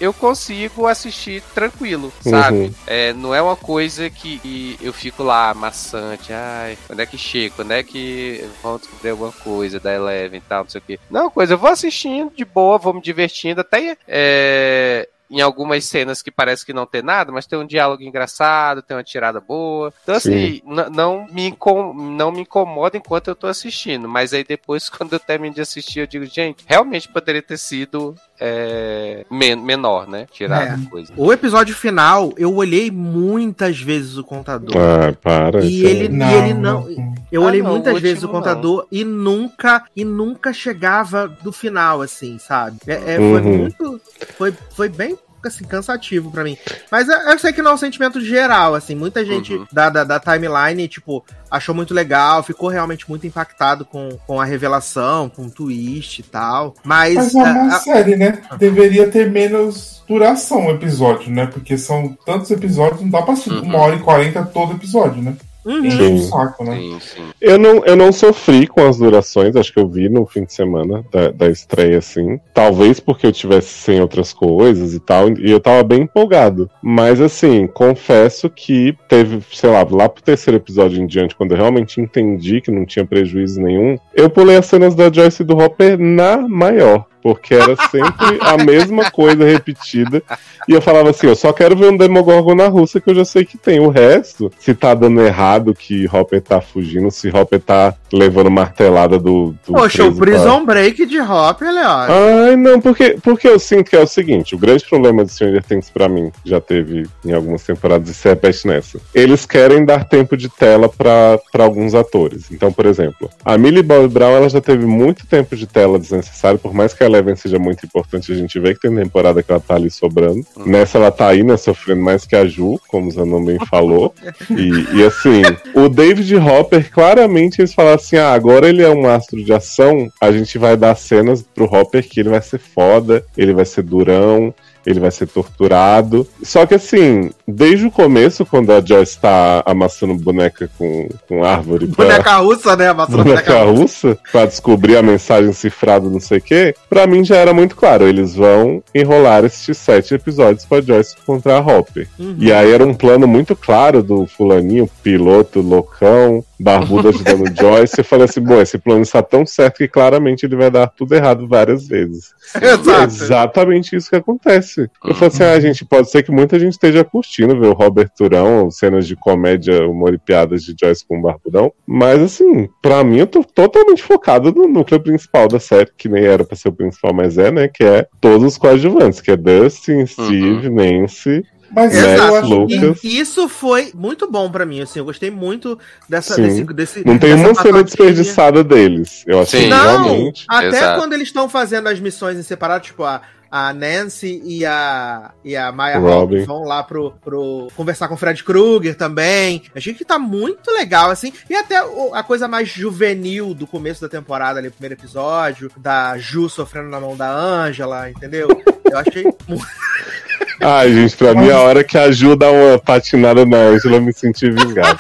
eu 0.01 0.13
consigo 0.13 0.87
assistir 0.87 1.43
tranquilo, 1.55 2.13
sabe? 2.21 2.57
Uhum. 2.57 2.75
É, 2.87 3.13
não 3.13 3.35
é 3.35 3.41
uma 3.41 3.57
coisa 3.57 4.09
que, 4.11 4.39
que 4.39 4.79
eu 4.81 4.93
fico 4.93 5.23
lá 5.23 5.55
maçante, 5.55 6.33
ai, 6.33 6.79
quando 6.87 7.01
é 7.01 7.07
que 7.07 7.19
chega, 7.19 7.55
quando 7.57 7.73
é 7.73 7.83
que 7.83 8.45
vão 8.63 8.79
descobrir 8.79 9.11
alguma 9.11 9.33
coisa 9.33 9.81
da 9.81 9.93
Eleven 9.93 10.39
e 10.39 10.43
tal, 10.43 10.65
não 10.65 10.71
sei 10.71 10.81
o 10.81 10.85
quê. 10.85 10.99
Não, 11.11 11.27
é 11.27 11.31
coisa, 11.31 11.55
eu 11.55 11.59
vou 11.59 11.71
assistindo 11.71 12.33
de 12.35 12.45
boa, 12.45 12.79
vou 12.79 12.95
me 12.95 13.01
divertindo, 13.01 13.61
até 13.61 13.97
é, 14.07 15.09
em 15.33 15.41
algumas 15.41 15.87
cenas 15.87 16.21
que 16.21 16.31
parece 16.31 16.65
que 16.65 16.75
não 16.75 16.85
tem 16.85 17.01
nada, 17.01 17.33
mas 17.33 17.47
tem 17.47 17.59
um 17.59 17.67
diálogo 17.67 18.03
engraçado, 18.03 18.83
tem 18.83 18.95
uma 18.95 19.03
tirada 19.03 19.41
boa. 19.41 19.93
Então, 20.03 20.15
assim, 20.15 20.61
não 20.67 21.27
me, 21.33 21.57
não 21.95 22.31
me 22.31 22.43
incomoda 22.43 22.99
enquanto 22.99 23.29
eu 23.29 23.35
tô 23.35 23.47
assistindo, 23.47 24.07
mas 24.07 24.35
aí 24.35 24.45
depois, 24.45 24.91
quando 24.91 25.15
eu 25.15 25.19
termino 25.19 25.55
de 25.55 25.63
assistir, 25.63 26.01
eu 26.01 26.07
digo, 26.07 26.27
gente, 26.27 26.63
realmente 26.69 27.09
poderia 27.09 27.41
ter 27.41 27.57
sido 27.57 28.15
é, 28.45 29.25
men- 29.31 29.57
menor, 29.57 30.09
né? 30.09 30.27
Tirar 30.33 30.75
É. 30.75 30.91
coisa. 30.91 31.13
O 31.17 31.33
episódio 31.33 31.75
final, 31.77 32.33
eu 32.37 32.53
olhei 32.57 32.91
muitas 32.91 33.81
vezes 33.81 34.17
o 34.17 34.25
contador. 34.25 34.75
Ah, 34.77 35.13
para. 35.23 35.65
E 35.65 35.85
ele- 35.85 36.09
Não, 36.09 36.31
ele 36.45 36.55
não- 36.55 36.81
não. 36.83 37.13
Eu 37.31 37.43
Ah, 37.43 37.47
olhei 37.47 37.63
não, 37.63 37.71
muitas 37.71 38.01
vezes 38.01 38.25
o 38.25 38.29
contador 38.29 38.87
e 38.91 39.05
nunca 39.05 39.85
e 39.97 40.05
nunca 40.05 40.53
chegava 40.53 41.29
do 41.29 41.53
final, 41.53 42.03
assim, 42.03 42.37
sabe? 42.39 42.79
É, 42.87 43.15
é, 43.15 43.17
foi 43.17 43.23
Uhum. 43.41 43.57
muito. 43.59 44.01
Foi, 44.37 44.53
foi 44.75 44.89
bem 44.89 45.17
assim, 45.49 45.65
cansativo 45.65 46.31
pra 46.31 46.45
mim. 46.45 46.57
Mas 46.91 47.09
eu, 47.09 47.17
eu 47.17 47.39
sei 47.39 47.53
que 47.53 47.63
não 47.63 47.73
é 47.73 47.75
um 47.75 47.79
sentimento 47.79 48.21
geral, 48.21 48.75
assim. 48.75 48.95
Muita 48.95 49.25
gente 49.25 49.55
Uhum. 49.55 49.67
da, 49.73 49.89
da, 49.91 50.05
da 50.05 50.21
timeline, 50.21 50.87
tipo, 50.89 51.25
achou 51.51 51.75
muito 51.75 51.93
legal, 51.95 52.43
ficou 52.43 52.69
realmente 52.69 53.09
muito 53.09 53.27
impactado 53.27 53.85
com, 53.85 54.11
com 54.27 54.41
a 54.41 54.45
revelação, 54.45 55.29
com 55.29 55.47
o 55.47 55.51
twist 55.51 56.21
e 56.21 56.23
tal. 56.25 56.75
Mas. 56.85 57.15
Mas 57.15 57.35
é 57.35 57.39
uma 57.39 57.73
a- 57.73 57.77
a- 57.77 57.81
série, 57.81 58.17
né? 58.17 58.43
Deveria 58.59 59.09
ter 59.11 59.31
menos 59.31 60.03
duração 60.09 60.67
o 60.67 60.71
episódio, 60.71 61.31
né? 61.31 61.47
Porque 61.47 61.79
são 61.79 62.17
tantos 62.27 62.51
episódios, 62.51 63.01
não 63.01 63.09
dá 63.11 63.23
pra 63.23 63.33
assistir 63.33 63.53
Uhum. 63.53 63.63
uma 63.63 63.79
hora 63.79 63.97
e 63.97 64.01
quarenta 64.01 64.43
todo 64.45 64.73
episódio, 64.75 65.23
né? 65.23 65.35
Uhum. 65.65 65.91
Sim. 65.91 66.15
o 66.15 66.19
saco, 66.23 66.65
né? 66.65 66.77
Sim, 66.77 66.99
sim. 67.01 67.23
Eu 67.41 67.59
não, 67.59 67.85
eu 67.85 67.97
não 67.97 68.13
sofri 68.13 68.67
com 68.67 68.87
as 68.87 68.99
durações, 68.99 69.55
acho 69.57 69.73
que 69.73 69.79
eu 69.79 69.89
vi 69.89 70.09
no 70.09 70.27
fim 70.27 70.45
de 70.45 70.53
semana 70.53 71.05
da, 71.11 71.31
da 71.31 71.49
estreia, 71.49 71.99
assim. 71.99 72.41
Talvez 72.53 72.99
porque 72.99 73.27
eu 73.27 73.33
tivesse 73.33 73.69
sem 73.69 74.01
outras 74.01 74.33
coisas 74.33 74.95
e 74.95 75.01
tal, 75.01 75.31
e 75.31 75.51
eu 75.51 75.61
tava 75.61 75.83
bem 75.83 76.03
empolgado. 76.03 76.71
Mas, 76.83 77.21
assim, 77.21 77.67
confesso 77.67 78.51
que 78.51 78.97
teve, 79.09 79.41
sei 79.53 79.71
lá, 79.71 79.87
lá 79.89 80.09
pro 80.09 80.23
terceiro 80.23 80.57
episódio 80.57 81.01
em 81.01 81.07
diante, 81.07 81.37
quando 81.37 81.53
eu 81.53 81.59
realmente 81.59 82.01
entendi 82.01 82.61
que 82.61 82.71
não 82.71 82.85
tinha 82.85 83.07
prejuízo 83.07 83.61
nenhum, 83.61 83.97
eu 84.15 84.29
pulei 84.29 84.57
as 84.57 84.67
cenas 84.67 84.95
da 84.95 85.13
Joyce 85.13 85.43
e 85.43 85.47
do 85.47 85.57
Hopper 85.57 85.99
na 85.99 86.37
maior. 86.37 87.07
Porque 87.23 87.55
era 87.55 87.77
sempre 87.91 88.39
a 88.41 88.57
mesma 88.57 89.11
coisa 89.11 89.45
repetida. 89.45 90.23
E 90.69 90.73
eu 90.73 90.81
falava 90.83 91.11
assim: 91.11 91.27
eu 91.29 91.37
só 91.37 91.53
quero 91.53 91.77
ver 91.77 91.91
um 91.91 91.97
Demogorgon 91.97 92.55
na 92.55 92.69
Rússia 92.69 93.01
que 93.01 93.11
eu 93.11 93.15
já 93.15 93.25
sei 93.25 93.45
que 93.45 93.57
tem. 93.57 93.81
O 93.81 93.89
resto, 93.89 94.51
se 94.59 94.75
tá 94.75 94.93
dando 94.95 95.21
errado, 95.21 95.75
que 95.75 96.07
Hopper 96.13 96.41
tá 96.41 96.61
fugindo, 96.61 97.11
se 97.11 97.29
Hopper 97.29 97.61
tá 97.61 97.95
levando 98.13 98.51
martelada 98.51 99.19
do. 99.19 99.55
do 99.67 99.75
Poxa, 99.75 100.05
o 100.05 100.15
preso 100.15 100.19
pra- 100.19 100.27
Prison 100.27 100.65
Break 100.65 101.07
de 101.07 101.21
Hopper, 101.21 101.73
Leon. 101.73 102.07
Ai, 102.49 102.57
não, 102.57 102.81
porque, 102.81 103.17
porque 103.23 103.49
eu 103.49 103.59
sinto 103.59 103.91
que 103.91 103.97
é 103.97 104.01
o 104.01 104.07
seguinte: 104.07 104.55
o 104.55 104.59
grande 104.59 104.85
problema 104.89 105.25
de 105.25 105.33
Stranger 105.33 105.63
Things 105.65 105.91
pra 105.91 106.09
mim, 106.09 106.31
já 106.45 106.61
teve 106.61 107.07
em 107.25 107.33
algumas 107.33 107.63
temporadas 107.63 108.09
e 108.09 108.15
se 108.15 108.29
repete 108.29 108.67
nessa. 108.67 108.99
Eles 109.15 109.47
querem 109.47 109.85
dar 109.85 110.05
tempo 110.05 110.37
de 110.37 110.49
tela 110.49 110.89
pra 110.89 111.39
pra 111.53 111.65
alguns 111.65 111.95
atores. 111.95 112.51
Então, 112.51 112.73
por 112.73 112.87
exemplo, 112.87 113.31
a 113.45 113.57
Millie 113.57 113.83
Bobby 113.83 114.09
Brown 114.09 114.33
ela 114.37 114.49
já 114.49 114.61
teve 114.61 114.85
muito 114.87 115.27
tempo 115.27 115.55
de 115.57 115.67
tela 115.67 115.99
desnecessário, 115.99 116.59
por 116.59 116.73
mais 116.75 116.93
que 116.95 117.05
a 117.05 117.09
Eleven 117.13 117.37
seja 117.37 117.59
muito 117.59 117.85
importante, 117.85 118.33
a 118.33 118.35
gente 118.35 118.59
vê 118.59 118.75
que 118.75 118.81
tem 118.81 118.95
temporada 118.95 119.43
que 119.43 119.51
ela 119.51 119.61
tá 119.61 119.75
ali 119.75 119.91
sobrando. 119.91 120.45
Nessa 120.65 120.99
ela 120.99 121.11
tá 121.11 121.29
aí, 121.29 121.43
né, 121.43 121.57
sofrendo 121.57 122.03
mais 122.03 122.25
que 122.25 122.37
a 122.37 122.47
Ju, 122.47 122.81
como 122.89 123.09
o 123.09 123.11
Zanon 123.11 123.45
bem 123.45 123.59
falou. 123.67 124.15
E, 124.51 124.99
e, 124.99 125.05
assim, 125.05 125.43
o 125.75 125.89
David 125.89 126.37
Hopper, 126.37 126.91
claramente 126.91 127.61
eles 127.61 127.73
falaram 127.73 127.97
assim: 127.97 128.17
ah, 128.17 128.33
agora 128.33 128.69
ele 128.69 128.83
é 128.83 128.89
um 128.89 129.09
astro 129.09 129.43
de 129.43 129.53
ação, 129.53 130.11
a 130.21 130.31
gente 130.31 130.59
vai 130.59 130.77
dar 130.77 130.95
cenas 130.95 131.43
pro 131.43 131.65
Hopper 131.65 132.07
que 132.07 132.21
ele 132.21 132.29
vai 132.29 132.43
ser 132.43 132.59
foda, 132.59 133.25
ele 133.37 133.53
vai 133.53 133.65
ser 133.65 133.83
durão. 133.83 134.55
Ele 134.87 135.01
vai 135.01 135.11
ser 135.11 135.27
torturado. 135.27 136.27
Só 136.43 136.67
que 136.67 136.75
assim, 136.75 137.31
desde 137.47 137.87
o 137.87 137.91
começo, 137.91 138.45
quando 138.45 138.73
a 138.73 138.81
Joyce 138.81 139.19
tá 139.19 139.63
amassando 139.65 140.15
boneca 140.15 140.71
com, 140.79 141.09
com 141.29 141.45
árvore 141.45 141.87
pra, 141.87 142.05
Boneca 142.05 142.37
russa, 142.37 142.77
né? 142.77 142.89
Amassando 142.89 143.25
boneca 143.25 143.63
russa 143.65 144.19
pra 144.31 144.47
descobrir 144.47 144.97
a 144.97 145.03
mensagem 145.03 145.53
cifrada, 145.53 146.09
não 146.09 146.21
sei 146.21 146.39
o 146.39 146.43
quê, 146.43 146.75
pra 146.89 147.07
mim 147.07 147.25
já 147.25 147.37
era 147.37 147.55
muito 147.55 147.77
claro. 147.77 148.07
Eles 148.07 148.35
vão 148.35 148.83
enrolar 148.95 149.45
esses 149.45 149.77
sete 149.79 150.15
episódios 150.15 150.65
pra 150.65 150.81
Joyce 150.81 151.17
encontrar 151.23 151.59
a 151.59 151.61
Hopper. 151.61 152.09
Uhum. 152.19 152.37
E 152.39 152.53
aí 152.53 152.73
era 152.73 152.87
um 152.87 152.95
plano 152.95 153.27
muito 153.27 153.55
claro 153.55 154.03
do 154.03 154.27
fulaninho, 154.27 154.89
piloto, 155.03 155.61
loucão, 155.61 156.45
barbudo 156.63 157.09
ajudando 157.09 157.53
Joyce. 157.59 157.99
Eu 157.99 158.05
falei 158.05 158.25
assim, 158.25 158.41
bom, 158.41 158.61
esse 158.61 158.79
plano 158.79 159.03
está 159.03 159.23
tão 159.23 159.45
certo 159.45 159.79
que 159.79 159.89
claramente 159.89 160.47
ele 160.47 160.57
vai 160.57 160.71
dar 160.71 160.87
tudo 160.87 161.15
errado 161.15 161.47
várias 161.47 161.87
vezes. 161.87 162.33
E 162.61 162.65
é 162.65 162.73
Exato. 162.73 163.05
exatamente 163.05 163.97
isso 163.97 164.11
que 164.11 164.17
acontece. 164.17 164.91
Eu 165.05 165.15
falei 165.15 165.29
assim, 165.29 165.43
ah, 165.43 165.61
gente, 165.61 165.85
pode 165.85 166.11
ser 166.11 166.23
que 166.23 166.31
muita 166.31 166.59
gente 166.59 166.73
esteja 166.73 167.05
curtindo 167.05 167.59
ver 167.59 167.69
o 167.69 167.73
Robert 167.73 168.11
Turão, 168.17 168.71
cenas 168.71 169.07
de 169.07 169.17
comédia, 169.17 169.87
humor 169.87 170.15
e 170.15 170.19
piadas 170.19 170.63
de 170.63 170.75
Joyce 170.79 171.07
com 171.07 171.19
o 171.19 171.23
Barbudão. 171.23 171.73
Mas 171.87 172.21
assim, 172.21 172.69
pra 172.81 173.03
mim 173.05 173.19
eu 173.19 173.27
tô 173.27 173.43
totalmente 173.43 174.03
focado 174.03 174.53
no 174.53 174.69
núcleo 174.69 175.01
principal 175.01 175.49
da 175.49 175.59
série, 175.59 175.91
que 175.97 176.09
nem 176.09 176.25
era 176.25 176.45
pra 176.45 176.57
ser 176.57 176.69
o 176.69 176.73
principal, 176.73 177.13
mas 177.13 177.39
é, 177.39 177.51
né? 177.51 177.69
Que 177.69 177.85
é 177.85 178.07
todos 178.21 178.47
os 178.47 178.59
coadjuvantes, 178.59 179.21
que 179.21 179.31
é 179.31 179.37
Dustin, 179.37 180.07
Steve, 180.07 180.69
Nancy. 180.69 181.45
Mas 181.75 181.95
eu 181.95 182.35
acho 182.37 182.47
Lucas. 182.55 183.01
que 183.01 183.09
E 183.09 183.19
isso 183.19 183.49
foi 183.49 183.91
muito 183.95 184.31
bom 184.31 184.51
pra 184.51 184.67
mim, 184.67 184.81
assim, 184.81 184.99
eu 184.99 185.05
gostei 185.05 185.31
muito 185.31 185.79
dessa, 186.09 186.35
Sim. 186.35 186.43
desse, 186.43 186.65
desse 186.65 187.07
Não 187.07 187.19
tem 187.19 187.35
dessa 187.37 187.49
uma 187.51 187.63
cena 187.63 187.83
desperdiçada 187.85 188.63
deles. 188.63 189.25
Eu 189.27 189.45
Sim. 189.47 189.69
Não, 189.69 190.05
realmente. 190.05 190.45
até 190.49 190.67
Exato. 190.69 191.01
quando 191.01 191.13
eles 191.15 191.29
estão 191.29 191.49
fazendo 191.49 191.89
as 191.89 191.99
missões 192.01 192.39
em 192.39 192.43
separado, 192.43 192.85
tipo, 192.85 193.03
a, 193.05 193.23
a 193.51 193.73
Nancy 193.73 194.41
e 194.45 194.65
a, 194.65 195.31
e 195.45 195.55
a 195.57 195.71
Maya 195.73 195.99
Robin. 195.99 196.45
Vão 196.45 196.65
lá 196.65 196.83
pro, 196.83 197.13
pro 197.23 197.69
conversar 197.77 198.09
com 198.09 198.15
o 198.15 198.17
Fred 198.17 198.43
Krueger 198.45 198.95
também. 198.95 199.63
Achei 199.75 199.93
que 199.95 200.05
tá 200.05 200.19
muito 200.19 200.71
legal, 200.71 201.11
assim. 201.11 201.33
E 201.51 201.55
até 201.55 201.85
o- 201.85 202.15
a 202.15 202.23
coisa 202.23 202.49
mais 202.49 202.69
juvenil 202.69 203.53
do 203.55 203.67
começo 203.67 204.01
da 204.01 204.09
temporada, 204.09 204.59
ali, 204.59 204.69
o 204.69 204.73
primeiro 204.73 204.95
episódio, 204.95 205.71
da 205.77 206.17
Ju 206.19 206.49
sofrendo 206.49 206.89
na 206.89 206.99
mão 207.01 207.17
da 207.17 207.31
Angela, 207.31 208.09
entendeu? 208.11 208.49
Eu 208.91 208.99
achei 208.99 209.25
muito. 209.49 209.67
Ai, 210.63 210.93
gente, 210.93 211.17
pra 211.17 211.35
mim 211.35 211.51
a 211.51 211.59
hora 211.59 211.83
que 211.83 211.99
a 211.99 212.11
Ju 212.11 212.37
dá 212.37 212.51
uma 212.51 212.79
patinada 212.79 213.45
na 213.45 213.57
Angela, 213.57 213.97
eu 213.97 214.03
me 214.03 214.13
senti 214.13 214.51
vingado. 214.51 214.99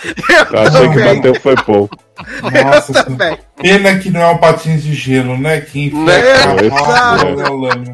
Eu 0.52 0.60
achei 0.60 0.89
que 0.90 0.98
bateu 1.02 1.34
foi 1.40 1.55
pouco. 1.56 1.97
Nossa, 2.43 2.98
Eu 2.98 3.05
também. 3.05 3.39
Pena 3.60 3.98
que 3.98 4.10
não 4.10 4.20
é 4.20 4.26
um 4.28 4.39
patins 4.39 4.82
de 4.82 4.94
gelo, 4.94 5.39
né? 5.39 5.60
Que 5.60 5.86
enfia 5.86 6.05
Né? 6.05 6.22
a 6.32 6.64
Exato. 6.64 7.93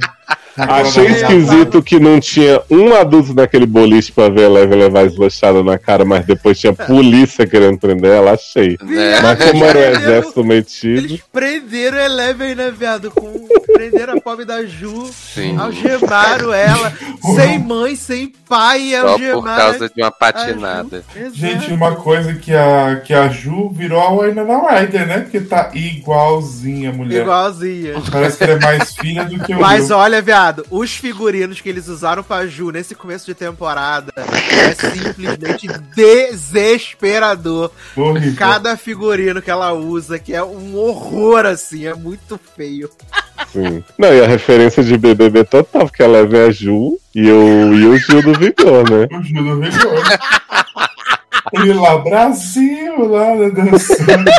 Achei 0.59 1.06
esquisito 1.06 1.82
que 1.82 1.98
não 2.01 2.18
tinha 2.20 2.60
um 2.70 2.94
adulto 2.94 3.35
naquele 3.35 3.66
boliche 3.66 4.10
pra 4.12 4.28
ver 4.28 4.47
a 4.47 4.48
Leve 4.48 4.74
levar 4.74 5.05
esbochada 5.06 5.62
na 5.62 5.78
cara, 5.78 6.05
mas 6.05 6.24
depois 6.26 6.59
tinha 6.59 6.72
polícia 6.72 7.47
querendo 7.47 7.78
prender 7.78 8.10
ela, 8.12 8.32
achei. 8.32 8.76
Né? 8.82 9.20
Mas 9.20 9.39
como 9.51 9.64
era 9.64 9.78
o 9.78 9.82
Eles- 9.82 9.98
exército 10.02 10.44
metido. 10.44 10.98
Eles 11.06 11.20
prenderam 11.32 11.98
Eleven, 11.98 12.55
né, 12.55 12.72
viado? 12.76 13.10
Com... 13.10 13.47
Prenderam 13.72 14.14
a 14.16 14.20
pobre 14.20 14.44
da 14.44 14.64
Ju, 14.64 15.09
Sim. 15.12 15.56
algemaram 15.59 16.52
ela, 16.52 16.93
sem 17.36 17.59
mãe, 17.59 17.94
sem 17.94 18.32
pai, 18.48 18.80
e 18.94 19.01
Só 19.01 19.09
algemaram. 19.09 19.40
por 19.43 19.56
causa 19.56 19.89
de 19.94 20.02
uma 20.02 20.10
patinada. 20.10 21.05
Gente, 21.32 21.72
uma 21.72 21.94
coisa 21.94 22.35
que 22.35 22.52
a, 22.55 23.01
que 23.05 23.12
a 23.14 23.28
Ju 23.28 23.70
virou 23.70 24.01
a 24.01 24.10
Winona 24.10 24.60
Ryder, 24.80 25.06
né? 25.06 25.18
Porque 25.20 25.40
tá 25.40 25.70
igualzinha 25.74 26.90
a 26.90 26.93
mulher. 26.93 27.22
Igualzinha. 27.22 27.94
Parece 28.10 28.39
que 28.39 28.44
ela 28.44 28.52
é 28.55 28.60
mais 28.60 28.94
filha 28.97 29.24
do 29.24 29.39
que 29.39 29.52
o 29.55 29.60
Mas 29.60 29.90
olha, 29.90 30.20
viado, 30.22 30.48
os 30.70 30.93
figurinos 30.93 31.61
que 31.61 31.69
eles 31.69 31.89
usaram 31.89 32.23
pra 32.23 32.47
Ju 32.47 32.70
nesse 32.70 32.95
começo 32.95 33.27
de 33.27 33.35
temporada 33.35 34.12
é 34.16 34.75
simplesmente 34.75 35.69
desesperador. 35.95 37.70
Horrível. 37.97 38.37
Cada 38.37 38.77
figurino 38.77 39.43
que 39.43 39.51
ela 39.51 39.73
usa, 39.73 40.19
que 40.19 40.35
é 40.35 40.43
um 40.43 40.77
horror, 40.77 41.47
assim, 41.47 41.87
é 41.87 41.95
muito 41.95 42.39
feio. 42.57 42.91
Sim. 43.53 43.83
Não, 43.97 44.12
e 44.12 44.23
a 44.23 44.27
referência 44.27 44.83
de 44.83 44.97
BBB 44.97 45.45
total, 45.45 45.87
porque 45.87 46.03
a 46.03 46.09
Leve 46.09 46.37
é 46.37 46.47
a 46.47 46.51
Ju 46.51 46.99
e 47.15 47.31
o 47.31 47.70
Will 47.70 47.97
Gil 47.99 48.23
do 48.23 48.35
Vigor, 48.35 48.91
né? 48.91 49.09
O 49.11 49.23
Gil 49.23 49.43
do 49.43 49.61
Vigor. 49.61 50.03
Ele 51.52 51.73
lá, 51.74 51.98
Brasil, 51.98 53.09
lá, 53.09 53.35
dançando. 53.51 54.31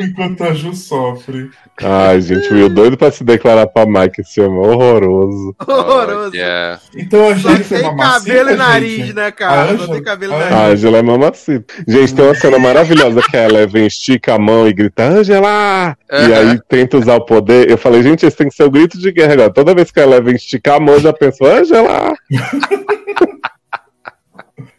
enquanto 0.00 0.44
a 0.44 0.54
Ju 0.54 0.74
sofre. 0.74 1.50
Ai, 1.82 2.20
gente, 2.20 2.50
o 2.52 2.54
Will 2.56 2.68
doido 2.68 2.96
pra 2.96 3.10
se 3.10 3.24
declarar 3.24 3.66
pra 3.66 3.84
Mike 3.86 4.20
esse 4.20 4.40
homem 4.40 4.58
horroroso. 4.58 5.54
Horroroso. 5.66 6.30
Olha, 6.32 6.78
Então 6.96 7.28
a 7.28 7.36
Só 7.36 7.50
gente 7.54 7.68
tem 7.68 7.82
maceta, 7.82 7.96
cabelo 8.24 8.50
e 8.50 8.54
nariz, 8.56 8.90
gente. 9.06 9.12
né, 9.14 9.26
A 9.26 9.32
cara? 9.32 9.66
Só 9.68 9.72
Ângela- 9.74 9.94
tem 9.94 10.02
cabelo 10.02 10.32
e 10.32 10.36
a 10.36 10.38
A 10.46 10.50
nariz. 10.50 10.72
Angela 10.72 10.98
é 10.98 11.02
mamacita. 11.02 11.74
Gente, 11.88 12.14
tem 12.14 12.24
uma 12.24 12.34
cena 12.34 12.58
maravilhosa 12.58 13.20
que 13.30 13.36
a 13.36 13.44
Eleven 13.44 13.86
estica 13.86 14.34
a 14.34 14.38
mão 14.38 14.68
e 14.68 14.72
grita, 14.72 15.02
Angela! 15.04 15.96
E 16.10 16.32
aí 16.32 16.60
tenta 16.68 16.98
usar 16.98 17.16
o 17.16 17.24
poder. 17.24 17.70
Eu 17.70 17.76
falei, 17.78 18.02
gente, 18.02 18.24
esse 18.26 18.36
tem 18.36 18.48
que 18.48 18.54
ser 18.54 18.64
o 18.64 18.70
grito 18.70 18.98
de 18.98 19.10
guerra 19.12 19.32
agora. 19.34 19.52
Toda 19.52 19.74
vez 19.74 19.90
que 19.90 20.00
a 20.00 20.04
Eleven 20.04 20.34
esticar 20.36 20.76
a 20.76 20.80
mão, 20.80 20.94
eu 20.94 21.00
já 21.00 21.12
penso, 21.12 21.44
Angela! 21.44 22.14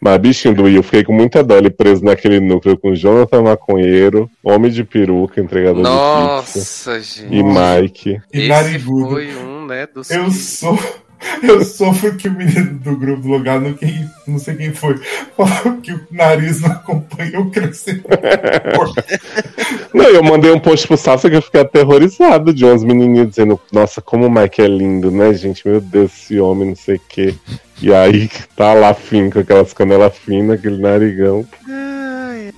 Mas 0.04 0.18
bichinho 0.18 0.54
do 0.54 0.64
Will, 0.64 0.82
fiquei 0.82 1.02
com 1.02 1.14
muita 1.14 1.42
dó 1.42 1.56
ele 1.56 1.70
preso 1.70 2.04
naquele 2.04 2.38
núcleo 2.38 2.76
com 2.76 2.94
Jonathan 2.94 3.40
Maconheiro, 3.40 4.30
Homem 4.42 4.70
de 4.70 4.84
Peruca, 4.84 5.40
entregador 5.40 5.82
de 5.82 5.88
pizza, 5.88 6.90
Nossa, 6.90 7.00
gente. 7.00 7.34
e 7.34 7.42
Mike. 7.42 8.20
E 8.30 8.46
narigudo. 8.48 9.12
foi 9.12 9.34
um, 9.34 9.64
né, 9.66 9.86
dos 9.86 10.10
Eu 10.10 10.24
que- 10.26 10.30
sou. 10.32 10.78
Eu 11.42 11.64
sofro 11.64 12.14
que 12.16 12.28
o 12.28 12.32
menino 12.32 12.78
do 12.80 12.94
grupo 12.98 13.22
do 13.22 13.28
lugar, 13.28 13.58
não, 13.58 13.72
quem, 13.72 14.06
não 14.26 14.38
sei 14.38 14.56
quem 14.56 14.74
foi, 14.74 14.98
falou 15.34 15.78
que 15.80 15.90
o 15.90 16.00
nariz 16.10 16.60
não 16.60 16.70
acompanha 16.72 17.40
o 17.40 17.50
crescimento. 17.50 18.04
Não, 19.94 20.04
eu 20.04 20.22
mandei 20.24 20.50
um 20.50 20.58
post 20.58 20.86
pro 20.88 20.96
Sassa 20.96 21.30
que 21.30 21.36
eu 21.36 21.42
fiquei 21.42 21.60
aterrorizado 21.60 22.52
de 22.52 22.64
umas 22.64 22.82
menininhas 22.82 23.28
dizendo, 23.30 23.60
nossa, 23.72 24.02
como 24.02 24.26
o 24.26 24.30
Mike 24.30 24.60
é 24.60 24.66
lindo, 24.66 25.10
né, 25.10 25.32
gente? 25.32 25.66
Meu 25.66 25.80
Deus, 25.80 26.10
esse 26.12 26.40
homem, 26.40 26.68
não 26.70 26.76
sei 26.76 26.96
o 26.96 27.00
quê. 27.08 27.34
E 27.80 27.94
aí 27.94 28.28
tá 28.56 28.74
lá 28.74 28.92
fino, 28.92 29.30
com 29.30 29.38
aquelas 29.38 29.72
canelas 29.72 30.16
finas, 30.18 30.58
aquele 30.58 30.78
narigão. 30.82 31.46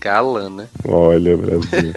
galã, 0.00 0.48
né? 0.48 0.66
Olha, 0.86 1.36
Brasil. 1.36 1.92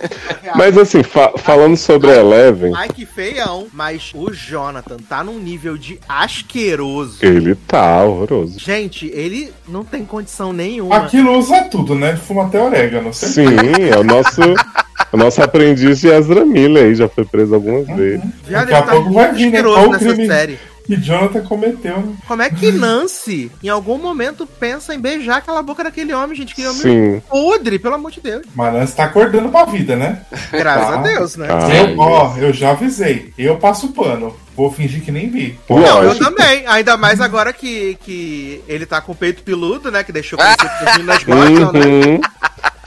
Mas 0.55 0.77
assim, 0.77 1.03
fa- 1.03 1.33
falando 1.37 1.77
sobre 1.77 2.11
a 2.11 2.15
Eleven, 2.17 2.71
Mike 2.73 3.05
feião, 3.05 3.67
mas 3.73 4.11
o 4.15 4.31
Jonathan 4.33 4.97
tá 4.97 5.23
num 5.23 5.37
nível 5.37 5.77
de 5.77 5.99
asqueroso. 6.07 7.19
ele 7.21 7.55
tá 7.55 8.03
horroroso. 8.03 8.59
Gente, 8.59 9.07
ele 9.13 9.53
não 9.67 9.83
tem 9.83 10.03
condição 10.05 10.51
nenhuma. 10.51 10.95
Aquilo 10.97 11.37
usa 11.37 11.61
tudo, 11.63 11.93
né? 11.93 12.15
Fuma 12.15 12.45
até 12.47 12.59
orégano. 12.61 13.13
Sim, 13.13 13.45
é 13.93 13.97
o 13.97 14.03
nosso, 14.03 14.41
o 15.11 15.17
nosso 15.17 15.41
aprendiz 15.41 15.99
de 16.01 16.07
Ezra 16.07 16.45
Miller 16.45 16.85
aí, 16.85 16.95
já 16.95 17.07
foi 17.09 17.25
preso 17.25 17.55
algumas 17.55 17.87
vezes. 17.87 18.21
Viado, 18.47 18.67
Daqui 18.67 18.73
a 18.73 18.81
tá 18.81 18.91
pouco 18.91 19.05
muito 19.09 19.15
vai 19.15 19.33
vir, 19.33 19.51
né? 19.51 19.63
Qual 19.63 19.89
nessa 19.91 20.05
crime? 20.13 20.27
série. 20.27 20.59
que 20.85 20.95
Jonathan 20.95 21.41
cometeu, 21.41 21.97
né? 21.97 22.13
Como 22.27 22.41
é 22.41 22.49
que 22.49 22.71
Nancy, 22.71 23.51
em 23.63 23.69
algum 23.69 23.97
momento, 23.99 24.47
pensa 24.47 24.93
em 24.95 24.99
beijar 24.99 25.37
aquela 25.37 25.61
boca 25.61 25.83
daquele 25.83 26.13
homem, 26.13 26.35
gente? 26.35 26.55
Que 26.55 26.65
homem 26.65 26.81
Sim. 26.81 27.21
podre, 27.29 27.77
pelo 27.77 27.93
amor 27.95 28.09
de 28.11 28.21
Deus. 28.21 28.43
Mas 28.55 28.89
você 28.89 28.95
tá 28.95 29.03
acordando 29.03 29.49
pra 29.49 29.65
vida, 29.65 29.95
né? 29.95 30.21
Graças 30.51 30.87
Tá. 30.87 30.99
a 30.99 31.01
Deus, 31.03 31.35
né? 31.35 31.47
Ah, 31.49 31.75
eu, 31.75 31.99
ó, 31.99 32.37
eu 32.37 32.51
já 32.53 32.71
avisei. 32.71 33.31
Eu 33.37 33.57
passo 33.57 33.89
pano. 33.89 34.35
Vou 34.55 34.71
fingir 34.71 35.01
que 35.01 35.11
nem 35.11 35.29
vi. 35.29 35.57
Não, 35.69 36.03
eu 36.03 36.15
também. 36.17 36.65
Ainda 36.67 36.97
mais 36.97 37.21
agora 37.21 37.53
que, 37.53 37.97
que 38.03 38.61
ele 38.67 38.85
tá 38.85 38.99
com 38.99 39.11
o 39.13 39.15
peito 39.15 39.41
peludo, 39.43 39.89
né? 39.91 40.03
Que 40.03 40.11
deixou 40.11 40.37
conhecer 40.37 40.57
que 40.57 40.85
as 40.89 40.97
meninas 40.97 41.23
gostam, 41.23 41.71
né? 41.73 42.19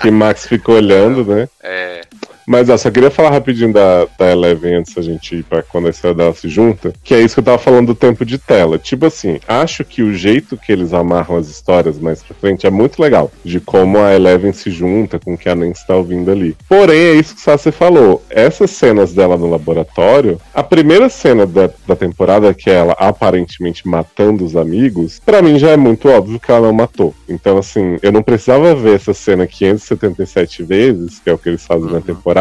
Que 0.03 0.11
Max 0.11 0.47
ficou 0.47 0.75
olhando, 0.75 1.25
né? 1.25 1.49
É. 1.63 2.01
Mas 2.47 2.69
ó, 2.69 2.77
só 2.77 2.91
queria 2.91 3.11
falar 3.11 3.31
rapidinho 3.31 3.73
da, 3.73 4.07
da 4.19 4.31
Eleven 4.31 4.77
antes 4.77 4.95
da 4.95 5.03
gente 5.03 5.37
ir 5.37 5.43
pra 5.45 5.63
quando 5.63 5.87
a 5.87 5.91
história 5.91 6.17
dela 6.17 6.35
se 6.35 6.49
junta, 6.49 6.93
que 7.03 7.15
é 7.15 7.21
isso 7.21 7.35
que 7.35 7.41
eu 7.41 7.45
tava 7.45 7.59
falando 7.59 7.89
do 7.89 7.95
tempo 7.95 8.25
de 8.25 8.39
tela. 8.39 8.79
Tipo 8.79 9.07
assim, 9.07 9.39
acho 9.47 9.85
que 9.85 10.03
o 10.03 10.13
jeito 10.13 10.57
que 10.57 10.73
eles 10.73 10.93
amarram 10.93 11.37
as 11.37 11.49
histórias 11.49 11.99
mais 11.99 12.23
pra 12.23 12.35
frente 12.35 12.67
é 12.67 12.71
muito 12.71 13.01
legal, 13.01 13.31
de 13.45 13.61
como 13.61 13.99
a 13.99 14.15
Eleven 14.15 14.53
se 14.53 14.71
junta 14.71 15.19
com 15.19 15.35
o 15.35 15.39
que 15.39 15.49
a 15.49 15.55
Nancy 15.55 15.87
tá 15.87 15.97
ouvindo 15.97 16.31
ali. 16.31 16.57
Porém, 16.69 16.99
é 16.99 17.15
isso 17.15 17.35
que 17.35 17.41
o 17.41 17.45
Sassi 17.45 17.71
falou. 17.71 18.23
Essas 18.31 18.71
cenas 18.71 19.13
dela 19.13 19.37
no 19.37 19.49
laboratório, 19.49 20.41
a 20.55 20.63
primeira 20.63 21.09
cena 21.09 21.47
da, 21.47 21.71
da 21.87 21.97
temporada, 21.97 22.53
que 22.55 22.71
é 22.71 22.75
ela 22.75 22.95
aparentemente 22.99 23.87
matando 23.87 24.45
os 24.45 24.57
amigos, 24.57 25.21
pra 25.25 25.43
mim 25.43 25.59
já 25.59 25.71
é 25.71 25.77
muito 25.77 26.09
óbvio 26.09 26.41
que 26.41 26.51
ela 26.51 26.67
não 26.67 26.73
matou. 26.73 27.15
Então, 27.29 27.59
assim, 27.59 27.97
eu 28.03 28.13
não 28.13 28.23
precisava 28.23 28.75
ver 28.75 28.97
essa 28.97 29.15
cena 29.15 29.47
577 29.47 30.63
vezes, 30.63 31.19
que 31.19 31.31
é 31.31 31.33
o 31.33 31.39
que 31.39 31.49
eles 31.49 31.65
fazem 31.65 31.91
na 31.91 32.01
temporada, 32.01 32.32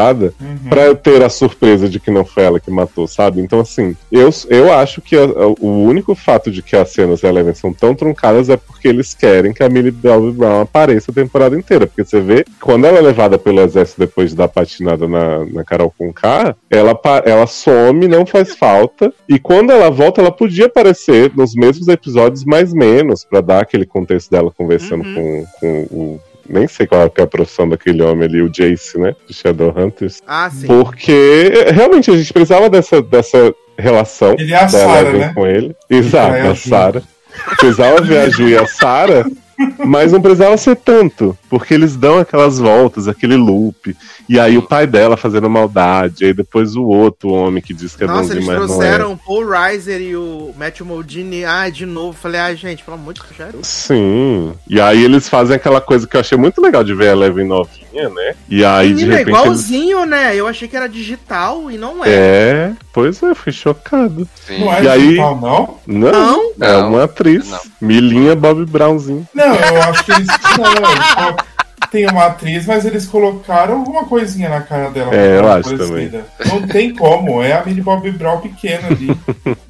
pra 0.69 0.85
eu 0.85 0.95
ter 0.95 1.21
a 1.23 1.29
surpresa 1.29 1.87
de 1.89 1.99
que 1.99 2.09
não 2.11 2.23
foi 2.25 2.43
ela 2.43 2.59
que 2.59 2.71
matou, 2.71 3.07
sabe? 3.07 3.41
Então, 3.41 3.59
assim, 3.59 3.95
eu, 4.11 4.29
eu 4.49 4.71
acho 4.73 5.01
que 5.01 5.15
a- 5.15 5.23
a- 5.23 5.47
o 5.59 5.83
único 5.83 6.15
fato 6.15 6.49
de 6.51 6.61
que 6.61 6.75
as 6.75 6.89
cenas 6.91 7.21
da 7.21 7.29
Eleven 7.29 7.53
são 7.53 7.73
tão 7.73 7.93
truncadas 7.95 8.49
é 8.49 8.57
porque 8.57 8.87
eles 8.87 9.13
querem 9.13 9.53
que 9.53 9.63
a 9.63 9.69
Millie 9.69 9.91
Bobby 9.91 10.31
Brown 10.31 10.61
apareça 10.61 11.11
a 11.11 11.13
temporada 11.13 11.57
inteira. 11.57 11.87
Porque 11.87 12.03
você 12.03 12.19
vê, 12.19 12.45
quando 12.61 12.85
ela 12.85 12.97
é 12.97 13.01
levada 13.01 13.37
pelo 13.37 13.61
exército 13.61 13.99
depois 13.99 14.29
de 14.31 14.35
dar 14.35 14.47
patinada 14.47 15.07
na, 15.07 15.45
na 15.45 15.63
Carol 15.63 15.93
Conká, 15.97 16.55
ela, 16.69 16.99
ela 17.25 17.47
some, 17.47 18.07
não 18.07 18.25
faz 18.25 18.55
falta. 18.55 19.13
E 19.27 19.39
quando 19.39 19.71
ela 19.71 19.89
volta, 19.89 20.21
ela 20.21 20.31
podia 20.31 20.65
aparecer 20.67 21.31
nos 21.35 21.53
mesmos 21.53 21.87
episódios, 21.87 22.43
mais 22.45 22.73
menos, 22.73 23.23
pra 23.23 23.41
dar 23.41 23.61
aquele 23.61 23.85
contexto 23.85 24.29
dela 24.31 24.51
conversando 24.55 25.03
com, 25.03 25.45
com 25.59 25.81
o. 25.91 26.19
Nem 26.51 26.67
sei 26.67 26.85
qual 26.85 27.01
é 27.15 27.21
a 27.21 27.27
profissão 27.27 27.67
daquele 27.67 28.01
homem 28.01 28.27
ali, 28.27 28.41
o 28.41 28.49
Jace, 28.49 28.99
né? 28.99 29.15
De 29.27 29.33
Shadowhunters. 29.33 30.21
Ah, 30.27 30.49
sim. 30.49 30.67
Porque 30.67 31.51
realmente 31.73 32.11
a 32.11 32.17
gente 32.17 32.33
precisava 32.33 32.69
dessa, 32.69 33.01
dessa 33.01 33.53
relação 33.77 34.35
Ele 34.37 34.53
é 34.53 34.57
a 34.57 34.67
Sarah, 34.67 35.11
né? 35.11 35.31
com 35.33 35.47
ele. 35.47 35.75
Exato, 35.89 36.35
É 36.35 36.47
a. 36.47 36.55
Sarah. 36.55 37.01
Precisava 37.57 38.01
ver 38.01 38.17
a 38.19 38.29
Ju 38.29 38.47
e 38.49 38.57
a 38.57 38.67
Sarah, 38.67 39.25
mas 39.85 40.11
não 40.11 40.21
precisava 40.21 40.55
ser 40.57 40.75
tanto, 40.75 41.37
porque 41.49 41.73
eles 41.73 41.95
dão 41.95 42.17
aquelas 42.17 42.59
voltas, 42.59 43.07
aquele 43.07 43.35
loop, 43.35 43.95
e 44.27 44.39
aí 44.39 44.57
o 44.57 44.61
pai 44.61 44.87
dela 44.87 45.17
fazendo 45.17 45.49
maldade, 45.49 46.25
aí 46.25 46.33
depois 46.33 46.75
o 46.75 46.83
outro 46.83 47.29
homem 47.29 47.61
que 47.61 47.73
diz 47.73 47.95
que 47.95 48.03
é 48.03 48.07
Nossa, 48.07 48.19
bom. 48.19 48.27
Nossa, 48.27 48.35
eles 48.35 48.49
é. 48.49 48.55
trouxeram 48.55 49.11
é. 49.11 49.13
o 49.13 49.17
Paul 49.17 49.49
Reiser 49.49 50.01
e 50.01 50.15
o 50.15 50.53
Matthew 50.57 50.85
Modine, 50.85 51.45
ah, 51.45 51.69
de 51.69 51.85
novo, 51.85 52.17
falei, 52.17 52.39
ah, 52.39 52.53
gente, 52.53 52.83
pelo 52.83 52.95
amor 52.95 53.13
de 53.13 53.21
Deus. 53.21 53.53
É 53.53 53.63
Sim, 53.63 54.53
e 54.67 54.79
aí 54.79 55.03
eles 55.03 55.27
fazem 55.27 55.55
aquela 55.55 55.81
coisa 55.81 56.07
que 56.07 56.15
eu 56.15 56.21
achei 56.21 56.37
muito 56.37 56.61
legal 56.61 56.83
de 56.83 56.93
ver 56.93 57.11
Eleven 57.11 57.47
9 57.47 57.80
né? 57.93 58.09
né? 58.09 58.35
E 58.49 58.63
aí, 58.63 58.89
Menino, 58.89 59.11
de 59.11 59.17
repente, 59.17 59.35
igualzinho, 59.35 59.99
ele... 59.99 60.09
né? 60.09 60.35
Eu 60.35 60.47
achei 60.47 60.67
que 60.67 60.75
era 60.75 60.87
digital 60.87 61.69
e 61.69 61.77
não 61.77 62.03
é. 62.03 62.09
É, 62.09 62.71
pois 62.93 63.21
é, 63.23 63.33
fui 63.35 63.51
chocado. 63.51 64.27
Sim. 64.47 64.59
Não 64.59 64.73
é 64.73 64.87
aí... 64.87 65.01
digital, 65.01 65.39
não? 65.39 65.79
não? 65.87 66.51
Não, 66.57 66.67
é 66.67 66.77
uma 66.77 67.03
atriz. 67.03 67.49
Não. 67.49 67.59
Milinha 67.81 68.35
Bob 68.35 68.65
Brownzinho. 68.65 69.27
Não, 69.33 69.55
eu 69.55 69.81
acho 69.83 70.05
que 70.05 70.11
eles... 70.11 70.27
não, 70.27 71.35
tem 71.91 72.07
uma 72.09 72.25
atriz, 72.27 72.65
mas 72.65 72.85
eles 72.85 73.05
colocaram 73.05 73.79
alguma 73.79 74.05
coisinha 74.05 74.47
na 74.49 74.61
cara 74.61 74.89
dela. 74.89 75.13
É, 75.13 75.37
eu 75.37 75.41
pra 75.43 75.53
acho 75.55 75.77
parecida. 75.77 76.25
Não 76.45 76.67
tem 76.67 76.95
como, 76.95 77.43
é 77.43 77.51
a 77.53 77.65
Millie 77.65 77.81
Bob 77.83 78.09
Brown 78.11 78.39
pequena 78.39 78.87
ali. 78.87 79.07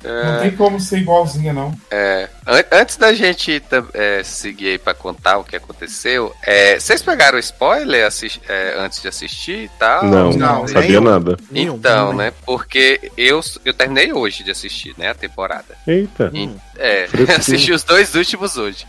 Não 0.03 0.35
É, 0.38 0.39
tem 0.41 0.52
como 0.52 0.80
ser 0.80 0.98
igualzinha, 0.98 1.53
não. 1.53 1.72
é. 1.91 2.27
an- 2.48 2.64
antes 2.72 2.98
da 2.98 3.14
gente 3.14 3.61
é, 3.93 4.23
seguir 4.23 4.69
aí 4.69 4.77
pra 4.80 4.95
contar 4.95 5.38
o 5.38 5.43
que 5.43 5.56
aconteceu, 5.56 6.34
é, 6.43 6.80
vocês 6.80 7.03
pegaram 7.03 7.38
spoiler 7.38 8.06
assis- 8.07 8.39
é, 8.49 8.76
antes 8.80 8.99
de 9.02 9.07
assistir 9.07 9.65
e 9.65 9.69
tal? 9.77 10.03
Não, 10.06 10.31
não, 10.31 10.60
não 10.61 10.68
sabia 10.68 10.89
nenhum. 10.99 11.02
nada. 11.03 11.38
Então, 11.53 12.06
nenhum. 12.07 12.18
né? 12.18 12.34
Porque 12.45 13.11
eu, 13.15 13.39
eu 13.64 13.73
terminei 13.76 14.11
hoje 14.11 14.43
de 14.43 14.49
assistir, 14.52 14.93
né? 14.98 15.10
A 15.11 15.15
temporada. 15.15 15.76
Eita. 15.88 16.31
Hum. 16.34 16.56
É, 16.77 17.07
assisti 17.38 17.72
os 17.72 17.84
dois 17.84 18.15
últimos 18.15 18.57
hoje. 18.57 18.85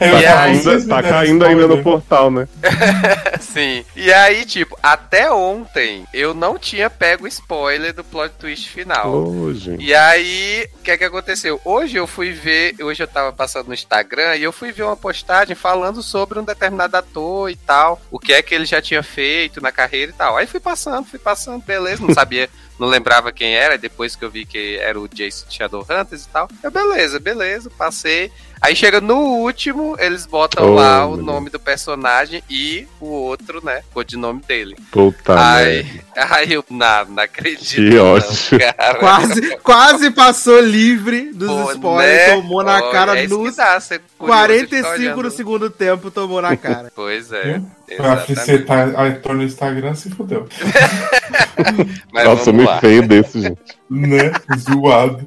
E 0.00 0.04
aí, 0.26 0.62
Tá 0.62 0.96
me 0.96 1.02
deram 1.02 1.02
caindo 1.02 1.44
ainda 1.44 1.66
no 1.68 1.82
portal, 1.82 2.30
né? 2.30 2.48
Sim. 3.40 3.84
E 3.94 4.12
aí, 4.12 4.44
tipo, 4.44 4.78
até 4.82 5.30
ontem 5.30 6.06
eu 6.12 6.34
não 6.34 6.58
tinha 6.58 6.90
pego 6.90 7.26
spoiler 7.26 7.92
do 7.92 8.04
plot 8.04 8.34
twist 8.38 8.68
final. 8.68 9.12
Hoje. 9.12 9.76
E 9.78 9.94
aí, 9.94 10.68
o 10.74 10.82
que 10.82 10.90
é 10.90 10.96
que 10.96 11.04
aconteceu? 11.04 11.60
Hoje 11.64 11.96
eu 11.96 12.06
fui 12.06 12.32
ver, 12.32 12.74
hoje 12.82 13.02
eu 13.02 13.08
tava 13.08 13.32
passando 13.32 13.68
no 13.68 13.74
Instagram 13.74 14.36
e 14.36 14.42
eu 14.42 14.52
fui 14.52 14.72
ver 14.72 14.82
uma 14.82 14.96
postagem 14.96 15.54
falando 15.54 16.02
sobre 16.02 16.38
um 16.38 16.44
determinado 16.44 16.96
ator 16.96 17.50
e 17.50 17.56
tal, 17.56 18.00
o 18.10 18.18
que 18.18 18.32
é 18.32 18.42
que 18.42 18.54
ele 18.54 18.64
já 18.64 18.80
tinha 18.80 19.02
feito 19.02 19.60
na 19.60 19.72
carreira 19.72 20.10
e 20.10 20.14
tal. 20.14 20.36
Aí 20.36 20.46
fui 20.46 20.60
passando, 20.60 21.06
fui 21.06 21.18
passando, 21.18 21.64
beleza, 21.64 22.02
não 22.04 22.14
sabia, 22.14 22.48
não 22.78 22.88
lembrava 22.88 23.32
quem 23.32 23.54
era, 23.54 23.78
depois 23.78 24.16
que 24.16 24.24
eu 24.24 24.30
vi 24.30 24.44
que 24.44 24.76
era 24.78 24.98
o 24.98 25.08
Jason 25.08 25.46
Shadowhunters 25.48 26.24
e 26.24 26.28
tal. 26.28 26.48
Eu, 26.62 26.70
beleza, 26.70 27.20
beleza, 27.20 27.70
passei. 27.70 28.30
Aí 28.64 28.74
chega 28.74 28.98
no 28.98 29.16
último, 29.40 29.94
eles 29.98 30.24
botam 30.24 30.70
Oh, 30.70 30.74
lá 30.74 31.04
o 31.06 31.16
meu 31.16 31.24
nome 31.26 31.50
do 31.50 31.60
personagem 31.60 32.42
e 32.48 32.88
o 32.98 33.04
outro, 33.04 33.62
né, 33.62 33.82
o 33.90 33.92
codinome 33.92 34.40
dele. 34.40 34.74
Puta 34.90 35.34
Aí, 35.38 35.82
merda. 35.84 36.34
aí 36.34 36.52
eu, 36.54 36.64
não, 36.70 37.04
não 37.04 37.22
acredito. 37.22 37.74
Que 37.74 37.90
não, 37.90 38.14
ódio. 38.14 38.58
cara. 38.58 38.94
Quase, 38.94 39.56
quase 39.58 40.10
passou 40.12 40.60
livre 40.60 41.30
dos 41.34 41.46
Pô, 41.46 41.72
spoilers, 41.72 42.28
né? 42.28 42.34
tomou 42.36 42.64
na 42.64 42.78
Ó, 42.78 42.90
cara 42.90 43.18
é 43.18 43.26
nos 43.26 43.56
dá, 43.56 43.78
ser 43.80 44.00
curioso, 44.16 44.40
45 44.40 44.96
ficar 44.96 45.22
do 45.22 45.30
segundo 45.30 45.68
tempo, 45.68 46.10
tomou 46.10 46.40
na 46.40 46.56
cara. 46.56 46.90
Pois 46.94 47.30
é. 47.32 47.60
Pra 47.86 47.94
exatamente. 48.14 48.26
fricetar 48.26 48.94
a 48.96 49.06
ator 49.08 49.34
no 49.34 49.42
Instagram, 49.42 49.94
se 49.94 50.10
fudeu. 50.10 50.48
Mas 52.12 52.24
Nossa, 52.24 52.44
vamos 52.46 52.62
me 52.62 52.64
lá. 52.68 52.80
feio 52.80 53.06
desse, 53.06 53.40
gente. 53.40 53.60
Né? 53.90 54.32
Zoado. 54.58 55.26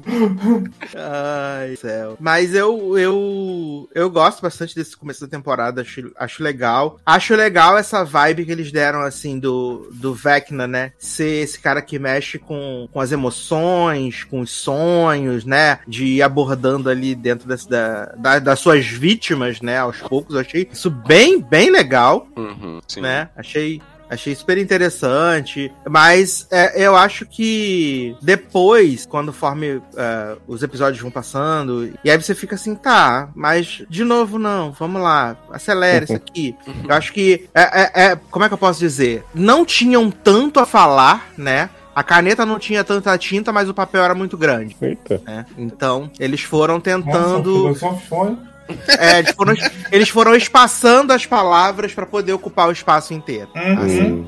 Ai, 0.94 1.76
céu. 1.76 2.16
Mas 2.20 2.54
eu, 2.54 2.98
eu, 2.98 3.88
eu 3.94 4.10
gosto 4.10 4.42
bastante 4.42 4.74
desse 4.74 4.96
começo 4.96 5.20
da 5.20 5.28
temporada, 5.28 5.80
acho, 5.82 6.10
acho 6.16 6.42
legal. 6.42 6.98
Acho 7.06 7.34
legal 7.34 7.78
essa 7.78 8.04
vibe 8.04 8.44
que 8.44 8.52
eles 8.52 8.70
deram, 8.72 9.00
assim, 9.02 9.38
do, 9.38 9.88
do 9.94 10.12
Vecna, 10.14 10.66
né? 10.66 10.92
Ser 10.98 11.42
esse 11.44 11.58
cara 11.60 11.80
que 11.80 11.98
mexe 11.98 12.38
com, 12.38 12.88
com 12.92 13.00
as 13.00 13.12
emoções, 13.12 14.24
com 14.24 14.40
os 14.40 14.50
sonhos, 14.50 15.44
né? 15.44 15.78
De 15.86 16.04
ir 16.04 16.22
abordando 16.22 16.90
ali 16.90 17.14
dentro 17.14 17.48
desse, 17.48 17.68
da, 17.68 18.06
da- 18.18 18.38
das 18.38 18.58
suas 18.58 18.84
vítimas, 18.86 19.60
né? 19.60 19.78
Aos 19.78 19.98
poucos. 19.98 20.34
Eu 20.34 20.40
achei 20.40 20.68
isso 20.70 20.90
bem, 20.90 21.40
bem 21.40 21.70
legal 21.70 22.26
Uhum, 22.48 22.80
né? 23.00 23.28
Achei, 23.36 23.80
achei 24.08 24.34
super 24.34 24.56
interessante. 24.58 25.72
Mas 25.88 26.46
é, 26.50 26.82
eu 26.86 26.96
acho 26.96 27.26
que 27.26 28.16
depois, 28.22 29.06
quando 29.06 29.32
conforme 29.32 29.80
é, 29.96 30.36
os 30.46 30.62
episódios 30.62 31.00
vão 31.00 31.10
passando, 31.10 31.92
e 32.02 32.10
aí 32.10 32.20
você 32.20 32.34
fica 32.34 32.54
assim, 32.54 32.74
tá, 32.74 33.28
mas 33.34 33.82
de 33.88 34.04
novo 34.04 34.38
não, 34.38 34.72
vamos 34.72 35.00
lá, 35.02 35.36
acelera 35.52 36.04
isso 36.04 36.14
aqui. 36.14 36.56
Eu 36.88 36.94
acho 36.94 37.12
que 37.12 37.48
é, 37.54 37.82
é- 37.82 38.10
é- 38.12 38.16
como 38.30 38.44
é 38.44 38.48
que 38.48 38.54
eu 38.54 38.58
posso 38.58 38.80
dizer? 38.80 39.24
Não 39.34 39.64
tinham 39.64 40.10
tanto 40.10 40.58
a 40.60 40.66
falar, 40.66 41.28
né? 41.36 41.70
A 41.94 42.02
caneta 42.04 42.46
não 42.46 42.60
tinha 42.60 42.84
tanta 42.84 43.18
tinta, 43.18 43.52
mas 43.52 43.68
o 43.68 43.74
papel 43.74 44.04
era 44.04 44.14
muito 44.14 44.36
grande, 44.38 44.76
Eita. 44.80 45.20
né? 45.26 45.44
Então, 45.56 46.08
eles 46.20 46.40
foram 46.42 46.74
Nossa, 46.74 46.84
tentando. 46.84 47.68
hein? 47.68 48.38
É, 48.98 49.18
eles, 49.20 49.32
foram, 49.32 49.54
eles 49.92 50.08
foram 50.08 50.34
espaçando 50.34 51.12
as 51.12 51.26
palavras 51.26 51.92
para 51.94 52.06
poder 52.06 52.32
ocupar 52.32 52.68
o 52.68 52.72
espaço 52.72 53.14
inteiro. 53.14 53.48
Uhum. 53.54 53.84
Assim. 53.84 54.26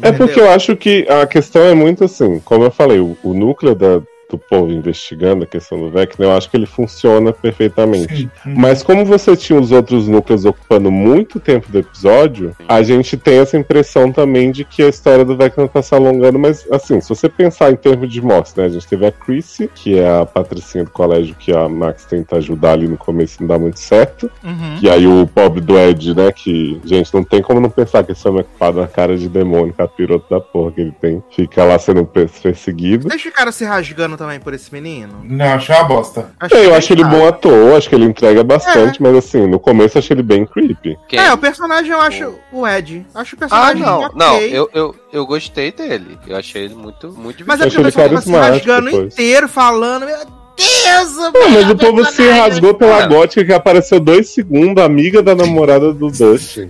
É 0.00 0.12
porque 0.12 0.38
eu 0.38 0.50
acho 0.50 0.76
que 0.76 1.06
a 1.08 1.26
questão 1.26 1.62
é 1.62 1.74
muito 1.74 2.04
assim, 2.04 2.38
como 2.40 2.64
eu 2.64 2.70
falei, 2.70 3.00
o, 3.00 3.16
o 3.22 3.34
núcleo 3.34 3.74
da- 3.74 4.00
do 4.30 4.36
povo 4.38 4.70
investigando 4.70 5.44
a 5.44 5.46
questão 5.46 5.78
do 5.78 5.90
Vecna, 5.90 6.26
eu 6.26 6.32
acho 6.32 6.50
que 6.50 6.56
ele 6.56 6.66
funciona 6.66 7.32
perfeitamente. 7.32 8.28
Sim. 8.42 8.54
Mas 8.54 8.82
como 8.82 9.04
você 9.04 9.36
tinha 9.36 9.58
os 9.58 9.72
outros 9.72 10.06
núcleos 10.06 10.44
ocupando 10.44 10.90
muito 10.90 11.40
tempo 11.40 11.70
do 11.70 11.78
episódio, 11.78 12.54
a 12.68 12.82
gente 12.82 13.16
tem 13.16 13.38
essa 13.38 13.56
impressão 13.56 14.12
também 14.12 14.50
de 14.50 14.64
que 14.64 14.82
a 14.82 14.88
história 14.88 15.24
do 15.24 15.36
Vecna 15.36 15.66
tá 15.68 15.80
se 15.82 15.94
alongando, 15.94 16.38
mas 16.38 16.66
assim, 16.70 17.00
se 17.00 17.08
você 17.08 17.28
pensar 17.28 17.70
em 17.70 17.76
termos 17.76 18.12
de 18.12 18.20
morte, 18.20 18.52
né? 18.56 18.64
A 18.64 18.68
gente 18.68 18.86
teve 18.86 19.06
a 19.06 19.12
Chrissy, 19.12 19.70
que 19.74 19.98
é 19.98 20.08
a 20.20 20.26
patricinha 20.26 20.84
do 20.84 20.90
colégio 20.90 21.34
que 21.38 21.54
a 21.54 21.68
Max 21.68 22.04
tenta 22.04 22.36
ajudar 22.36 22.72
ali 22.72 22.86
no 22.86 22.98
começo 22.98 23.36
e 23.38 23.40
não 23.42 23.48
dá 23.48 23.58
muito 23.58 23.80
certo. 23.80 24.30
Uhum. 24.44 24.78
E 24.82 24.90
aí 24.90 25.06
o 25.06 25.26
pobre 25.26 25.60
do 25.60 25.78
Ed, 25.78 26.14
né? 26.14 26.30
Que, 26.32 26.80
gente, 26.84 27.14
não 27.14 27.24
tem 27.24 27.40
como 27.40 27.60
não 27.60 27.70
pensar 27.70 28.04
que 28.04 28.12
esse 28.12 28.28
homem 28.28 28.40
é 28.40 28.44
culpado 28.44 28.80
na 28.80 28.86
cara 28.86 29.16
de 29.16 29.28
demônio, 29.28 29.72
capiroto 29.72 30.28
da 30.28 30.40
porra 30.40 30.72
que 30.72 30.80
ele 30.80 30.92
tem. 31.00 31.22
Fica 31.30 31.64
lá 31.64 31.78
sendo 31.78 32.04
per- 32.04 32.28
perseguido. 32.42 33.08
Vocês 33.08 33.22
ficaram 33.22 33.52
se 33.52 33.64
rasgando 33.64 34.17
também 34.18 34.38
por 34.38 34.52
esse 34.52 34.70
menino? 34.74 35.20
Não, 35.24 35.46
achei 35.54 35.74
uma 35.74 35.84
bosta. 35.84 36.30
É, 36.50 36.56
eu 36.56 36.60
bem 36.70 36.74
acho 36.76 36.92
ele 36.92 37.04
bom 37.04 37.26
ator, 37.26 37.76
acho 37.76 37.88
que 37.88 37.94
ele 37.94 38.04
entrega 38.04 38.44
bastante, 38.44 39.00
mas 39.00 39.16
assim, 39.16 39.46
no 39.46 39.58
começo 39.58 39.96
eu 39.96 40.00
achei 40.00 40.14
ele 40.14 40.22
bem 40.22 40.44
creepy. 40.44 40.98
Quem? 41.08 41.18
É, 41.18 41.32
o 41.32 41.38
personagem 41.38 41.90
eu 41.92 42.00
acho 42.00 42.34
o 42.52 42.66
Ed. 42.66 43.06
Acho 43.14 43.34
o 43.34 43.38
Ah, 43.38 43.40
personagem 43.40 43.82
não, 43.82 44.00
ok. 44.02 44.10
não, 44.16 44.36
eu, 44.40 44.70
eu, 44.74 44.94
eu 45.12 45.26
gostei 45.26 45.72
dele. 45.72 46.18
Eu 46.26 46.36
achei 46.36 46.64
ele 46.64 46.74
muito, 46.74 47.10
muito 47.12 47.44
Mas 47.46 47.60
é 47.60 47.64
Eu 47.64 47.68
porque 47.70 47.80
o 47.82 47.86
achei 47.86 48.04
ele 48.04 48.16
pessoal 48.16 48.40
tava 48.40 48.48
se 48.50 48.52
rasgando 48.52 48.90
depois. 48.90 49.14
inteiro, 49.14 49.48
falando. 49.48 50.04
Meu 50.04 50.18
Deus, 50.18 51.16
o 51.16 51.30
Não, 51.32 51.50
mas 51.50 51.70
o 51.70 51.76
povo 51.76 52.04
se 52.06 52.28
rasgou 52.30 52.74
pela 52.74 53.04
Ah. 53.04 53.06
gótica 53.06 53.44
que 53.44 53.52
apareceu 53.52 54.00
dois 54.00 54.28
segundos, 54.30 54.82
amiga 54.82 55.22
da 55.22 55.34
namorada 55.34 55.92
do 55.94 56.10
Dustin. 56.10 56.68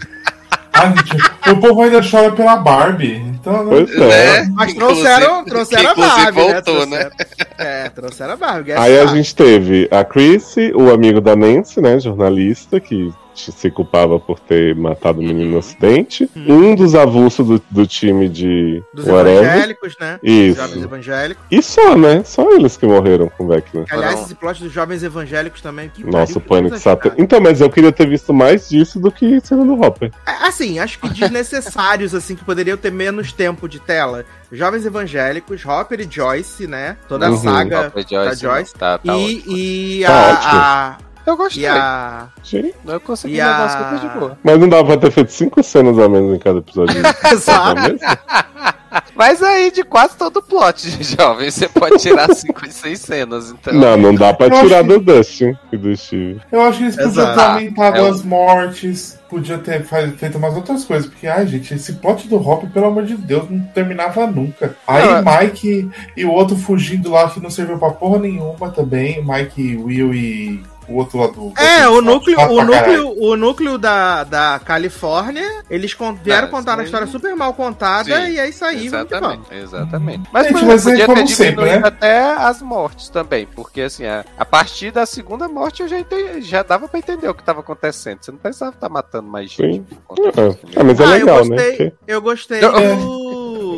Ah, 0.73 0.87
gente, 0.95 1.51
o 1.51 1.57
povo 1.61 1.83
ainda 1.83 2.01
chora 2.03 2.31
pela 2.33 2.57
Barbie. 2.57 3.28
Então, 3.51 3.65
né? 3.65 3.71
Pois 3.71 3.95
é. 3.97 4.41
Né? 4.43 4.53
Mas 4.55 4.75
trouxeram, 4.75 5.45
trouxeram 5.45 5.91
a 5.91 5.95
Barbie, 5.95 6.41
né? 6.41 6.53
voltou, 6.53 6.87
né? 6.87 7.05
Trouxeram- 7.11 7.51
É, 7.59 7.89
trouxeram 7.91 8.33
a 8.33 8.37
Barbie. 8.37 8.65
guest 8.65 8.79
Aí 8.81 8.99
a 9.01 9.07
gente 9.07 9.35
teve 9.35 9.89
a 9.91 10.05
Chrissy, 10.05 10.73
o 10.75 10.93
amigo 10.93 11.21
da 11.21 11.35
Nancy, 11.35 11.81
né, 11.81 11.99
jornalista, 11.99 12.79
que 12.81 13.13
se 13.41 13.71
culpava 13.71 14.19
por 14.19 14.39
ter 14.41 14.75
matado 14.75 15.21
o 15.21 15.23
menino 15.23 15.53
no 15.53 15.59
acidente. 15.59 16.29
Um 16.37 16.75
dos 16.75 16.95
avulsos 16.95 17.47
do, 17.47 17.63
do 17.71 17.87
time 17.87 18.29
de 18.29 18.83
Dos 18.93 19.07
whatever. 19.07 19.45
evangélicos, 19.45 19.95
né? 20.01 20.19
Isso. 20.23 20.61
Jovens 20.61 20.85
evangélicos. 20.85 21.45
E 21.51 21.63
só, 21.63 21.97
né? 21.97 22.23
Só 22.25 22.51
eles 22.55 22.77
que 22.77 22.87
morreram 22.87 23.29
com 23.37 23.45
o 23.45 23.49
Vecna. 23.49 23.85
Aliás, 23.91 24.13
Foram- 24.15 24.25
esse 24.27 24.35
plot 24.35 24.63
dos 24.63 24.73
jovens 24.73 25.03
evangélicos 25.03 25.61
também. 25.61 25.89
Que 25.89 26.05
Nossa, 26.05 26.39
o 26.39 26.41
pânico 26.41 26.79
cara. 26.81 27.15
Então, 27.19 27.41
mas 27.41 27.61
eu 27.61 27.71
queria 27.71 27.93
ter 27.93 28.07
visto 28.09 28.33
mais 28.35 28.69
disso 28.69 28.99
do 29.01 29.11
que 29.11 29.41
cena 29.41 29.65
do 29.65 29.81
Hopper. 29.81 30.11
É, 30.27 30.49
Assim, 30.49 30.79
acho 30.79 30.99
que 30.99 31.09
desnecessários, 31.11 32.15
assim, 32.15 32.35
que 32.35 32.45
poderiam 32.45 32.77
ter 32.77 32.91
menos 32.91 33.33
tempo 33.33 33.69
de 33.69 33.79
tela. 33.79 34.25
Jovens 34.51 34.87
evangélicos, 34.87 35.65
Hopper 35.65 36.01
e 36.01 36.09
Joyce, 36.11 36.67
né? 36.67 36.97
Toda 37.07 37.27
a 37.27 37.31
Uhum. 37.31 37.37
saga 37.37 37.87
Hopper 37.89 38.05
da 38.05 38.09
Joyce, 38.25 38.41
Joyce. 38.43 38.75
Tá, 38.75 38.99
tá 38.99 39.15
e, 39.17 39.37
ótimo. 39.37 39.57
e 39.57 40.03
Tá 40.07 40.13
a, 40.13 40.89
a- 40.95 40.99
Eu 41.29 41.37
gostei. 41.37 41.65
E 41.65 41.67
a. 41.67 42.29
Gente, 42.43 42.75
Eu 42.87 43.01
consegui 43.01 43.35
e 43.35 43.37
levar 43.39 43.51
a- 43.61 43.65
as 43.67 43.75
coisas 43.77 44.01
de 44.01 44.19
boa. 44.19 44.39
mas 44.43 44.59
não 44.59 44.69
dava 44.69 44.85
pra 44.85 44.97
ter 44.97 45.11
feito 45.11 45.31
cinco 45.33 45.63
cenas 45.63 45.99
a 45.99 46.09
menos 46.09 46.35
em 46.35 46.39
cada 46.39 46.59
episódio. 46.59 46.97
Exato. 47.31 47.75
Não 47.75 47.85
é 47.85 47.89
mesmo? 47.93 47.99
Mas 49.15 49.43
aí, 49.43 49.71
de 49.71 49.83
quase 49.83 50.17
todo 50.17 50.39
o 50.39 50.43
plot, 50.43 50.89
jovem, 51.05 51.51
você 51.51 51.69
pode 51.69 51.99
tirar 51.99 52.33
5 52.33 52.67
e 52.67 52.71
6 52.73 52.99
cenas, 53.01 53.51
então. 53.51 53.75
Não, 53.75 53.97
não 53.97 54.15
dá 54.15 54.33
pra 54.33 54.47
Eu 54.47 54.63
tirar 54.63 54.79
acho 54.79 54.89
do 54.89 54.99
Dustin 55.01 55.57
e 55.73 55.77
do 55.77 55.95
Steve. 55.97 56.41
Eu 56.51 56.63
acho 56.63 56.79
que 56.79 56.85
eles 56.85 56.97
podiam 56.97 57.11
Exato. 57.13 57.35
ter 57.39 57.45
aumentado 57.45 57.97
É 57.99 58.03
um- 58.03 58.07
as 58.11 58.23
mortes, 58.23 59.19
podia 59.29 59.59
ter 59.59 59.85
feito 59.85 60.39
umas 60.39 60.55
outras 60.55 60.85
coisas, 60.85 61.09
porque, 61.11 61.27
ai, 61.27 61.47
gente, 61.47 61.75
esse 61.75 61.95
plot 61.95 62.29
do 62.29 62.37
Hop, 62.37 62.65
pelo 62.73 62.87
amor 62.87 63.05
de 63.05 63.15
Deus, 63.17 63.51
não 63.51 63.61
terminava 63.75 64.27
nunca. 64.27 64.75
Aí 64.87 65.05
Não, 65.05 65.23
Mike 65.39 65.91
e 66.17 66.25
o 66.25 66.31
outro 66.33 66.57
fugindo 66.57 67.11
lá 67.11 67.29
que 67.29 67.41
não 67.41 67.51
serviu 67.51 67.79
pra 67.79 67.91
porra 67.91 68.19
nenhuma 68.21 68.71
também, 68.71 69.23
Mike, 69.25 69.77
Will 69.77 70.15
e 70.15 70.63
o 70.89 70.97
outro 70.97 71.19
lá 71.19 71.27
do. 71.29 71.53
É, 71.57 71.89
o 71.89 72.01
núcleo, 72.01 72.37
Chato 72.37 72.53
o 72.53 72.65
núcleo, 72.65 73.15
o 73.23 73.37
núcleo 73.37 73.79
da, 73.79 74.25
da 74.25 74.61
Califórnia, 74.65 75.63
eles 75.71 75.95
con- 75.95 76.15
vieram 76.15 76.49
É, 76.49 76.51
contar 76.51 76.73
uma 76.73 76.79
sim. 76.79 76.85
história 76.87 77.07
super 77.07 77.35
mal 77.37 77.53
contada 77.55 78.05
Sim, 78.05 78.33
e 78.33 78.39
é 78.39 78.49
isso 78.49 78.65
aí, 78.65 78.81
que 78.81 78.87
Exatamente, 78.87 79.43
vamos. 79.51 79.63
exatamente. 79.65 80.29
Mas, 80.33 80.45
Gente, 80.47 80.53
por 80.59 80.65
mas 80.67 80.87
é 80.87 80.91
podia 80.91 81.07
como 81.07 81.19
ter 81.19 81.27
sempre, 81.29 81.51
diminuído 81.53 81.81
né? 81.81 81.89
até 81.89 82.21
as 82.35 82.63
mortes 82.63 83.09
também, 83.09 83.47
porque 83.55 83.83
assim, 83.83 84.05
a, 84.07 84.25
a 84.39 84.45
partir 84.45 84.91
da 84.91 85.05
segunda 85.07 85.49
morte 85.49 85.83
eu 85.83 85.89
já, 85.89 85.99
entendi, 85.99 86.43
já 86.43 86.63
dava 86.63 86.89
pra 86.89 86.99
entender 86.99 87.29
o 87.29 87.35
que 87.35 87.43
tava 87.43 87.61
acontecendo. 87.61 88.19
Você 88.23 88.31
não 88.31 88.39
precisava 88.39 88.73
estar 88.75 88.89
matando 88.89 89.29
mais 89.29 89.51
gente. 89.51 89.75
Sim. 89.75 89.87
por 90.07 90.17
conta 90.17 90.41
É. 90.41 90.49
disso, 90.49 90.59
Ah, 90.77 90.85
mas 90.85 91.01
é 91.01 91.05
Ah, 91.05 91.07
legal, 91.11 91.39
eu 91.39 91.45
né? 91.45 91.57
gostei, 91.57 91.91
Porque 91.91 92.13
eu 92.13 92.23
gostei 92.23 92.65
Eu- 92.65 92.73
do... 92.73 93.28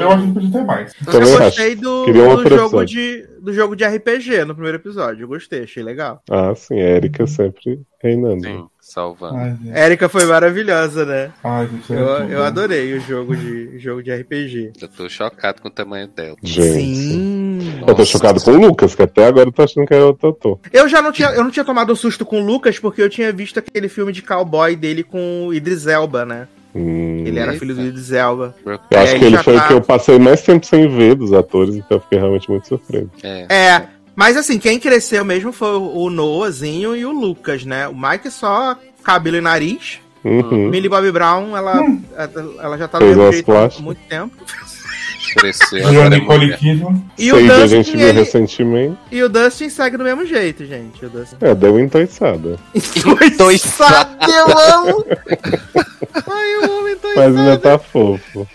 Eu 0.00 0.10
acho 0.10 0.26
que 0.26 0.32
podia 0.32 0.50
ter 0.50 0.64
mais. 0.64 0.94
Eu 1.06 1.12
Também 1.12 1.38
gostei 1.38 1.76
do, 1.76 2.04
um 2.04 2.42
do 2.42 2.48
jogo 2.48 2.84
de, 2.84 3.26
do 3.40 3.52
jogo 3.52 3.76
de 3.76 3.84
RPG 3.84 4.44
no 4.44 4.54
primeiro 4.54 4.78
episódio. 4.78 5.24
Eu 5.24 5.28
gostei, 5.28 5.64
achei 5.64 5.82
legal. 5.82 6.22
Ah, 6.30 6.54
sim, 6.54 6.80
a 6.80 6.96
Erika 6.96 7.26
sempre 7.26 7.80
reinando. 8.02 8.42
Sim, 8.42 8.66
salvando. 8.80 9.36
Ai. 9.36 9.56
Érica 9.72 10.08
foi 10.08 10.24
maravilhosa, 10.24 11.04
né? 11.04 11.32
Ai, 11.44 11.68
gente, 11.68 11.92
é 11.92 11.96
Eu, 11.96 12.06
eu 12.28 12.44
adorei 12.44 12.94
o 12.94 13.00
jogo 13.00 13.36
de, 13.36 13.78
jogo 13.78 14.02
de 14.02 14.12
RPG. 14.12 14.72
Eu 14.80 14.88
tô 14.88 15.08
chocado 15.08 15.60
com 15.60 15.68
o 15.68 15.70
tamanho 15.70 16.08
dela. 16.08 16.36
Gente. 16.42 16.96
Sim. 16.96 17.82
Eu 17.86 17.94
tô 17.94 18.04
chocado 18.04 18.40
com 18.42 18.50
o 18.52 18.58
Lucas, 18.58 18.94
que 18.94 19.02
até 19.02 19.26
agora 19.26 19.48
eu 19.48 19.52
tô 19.52 19.62
achando 19.62 19.86
que 19.86 19.94
é 19.94 20.02
o 20.02 20.14
Totô. 20.14 20.58
Eu 20.72 20.88
já 20.88 21.02
não 21.02 21.12
tinha, 21.12 21.28
eu 21.28 21.44
não 21.44 21.50
tinha 21.50 21.64
tomado 21.64 21.94
susto 21.94 22.24
com 22.24 22.40
o 22.40 22.44
Lucas 22.44 22.78
porque 22.78 23.02
eu 23.02 23.10
tinha 23.10 23.32
visto 23.32 23.58
aquele 23.58 23.88
filme 23.88 24.12
de 24.12 24.22
cowboy 24.22 24.74
dele 24.74 25.02
com 25.02 25.46
o 25.46 25.54
Idris 25.54 25.86
Elba, 25.86 26.24
né? 26.24 26.48
Hum, 26.74 27.24
Ele 27.26 27.38
era 27.38 27.52
filho 27.54 27.74
do 27.74 27.82
Idris 27.82 28.12
Elba. 28.12 28.54
eu 28.64 28.72
acho 29.00 29.14
É, 29.14 29.18
que 29.18 29.24
ele 29.24 29.38
foi 29.38 29.54
tá- 29.56 29.64
o 29.64 29.66
que 29.68 29.72
eu 29.74 29.80
passei 29.80 30.18
mais 30.18 30.40
tempo 30.42 30.64
sem 30.64 30.88
ver 30.88 31.16
dos 31.16 31.32
atores, 31.32 31.74
então 31.74 31.96
eu 31.98 32.00
fiquei 32.00 32.18
realmente 32.18 32.48
muito 32.48 32.68
surpreso. 32.68 33.10
É. 33.22 33.46
É, 33.48 33.86
mas 34.14 34.36
assim, 34.36 34.58
quem 34.58 34.78
cresceu 34.78 35.24
mesmo 35.24 35.50
foi 35.52 35.74
o 35.76 36.08
Noahzinho 36.10 36.94
e 36.94 37.04
o 37.04 37.10
Lucas, 37.10 37.64
né? 37.64 37.88
O 37.88 37.94
Mike 37.96 38.30
só 38.30 38.76
cabelo 39.02 39.36
e 39.36 39.40
nariz. 39.40 39.98
Uhum. 40.24 40.68
Millie 40.68 40.88
Bobby 40.88 41.10
Brown, 41.10 41.56
ela, 41.56 41.82
ela 42.62 42.76
já 42.76 42.86
tá 42.86 42.98
do 42.98 43.06
mesmo 43.06 43.32
jeito 43.32 43.50
há 43.52 43.70
muito 43.80 44.00
tempo. 44.08 44.36
Cresceu. 45.34 45.78
É 46.02 46.08
Nicole. 46.10 46.56
Kidman. 46.56 47.04
E 47.18 47.32
o, 47.32 47.36
Sei, 47.36 47.50
a 47.50 47.54
Dustin, 47.54 47.68
gente 47.68 47.96
viu 47.96 48.08
ele- 48.08 48.18
recentemente. 48.20 48.96
e 49.10 49.22
o 49.22 49.28
Dustin 49.28 49.68
segue 49.68 49.96
do 49.96 50.04
mesmo 50.04 50.24
jeito, 50.26 50.64
gente. 50.66 51.04
O 51.04 51.08
Dustin. 51.10 51.36
É, 51.40 51.54
deu 51.54 51.72
uma 51.72 51.80
entoiçada. 51.82 52.58
Entoiçado, 53.24 54.16
eu 54.30 54.58
amo! 54.74 55.06
Ai, 56.14 56.54
eu 56.56 56.64
amo 56.64 56.82
Mas 56.82 56.92
entoiçado. 56.92 57.38
ainda 57.38 57.58
tá 57.58 57.78
fofo. 57.78 58.46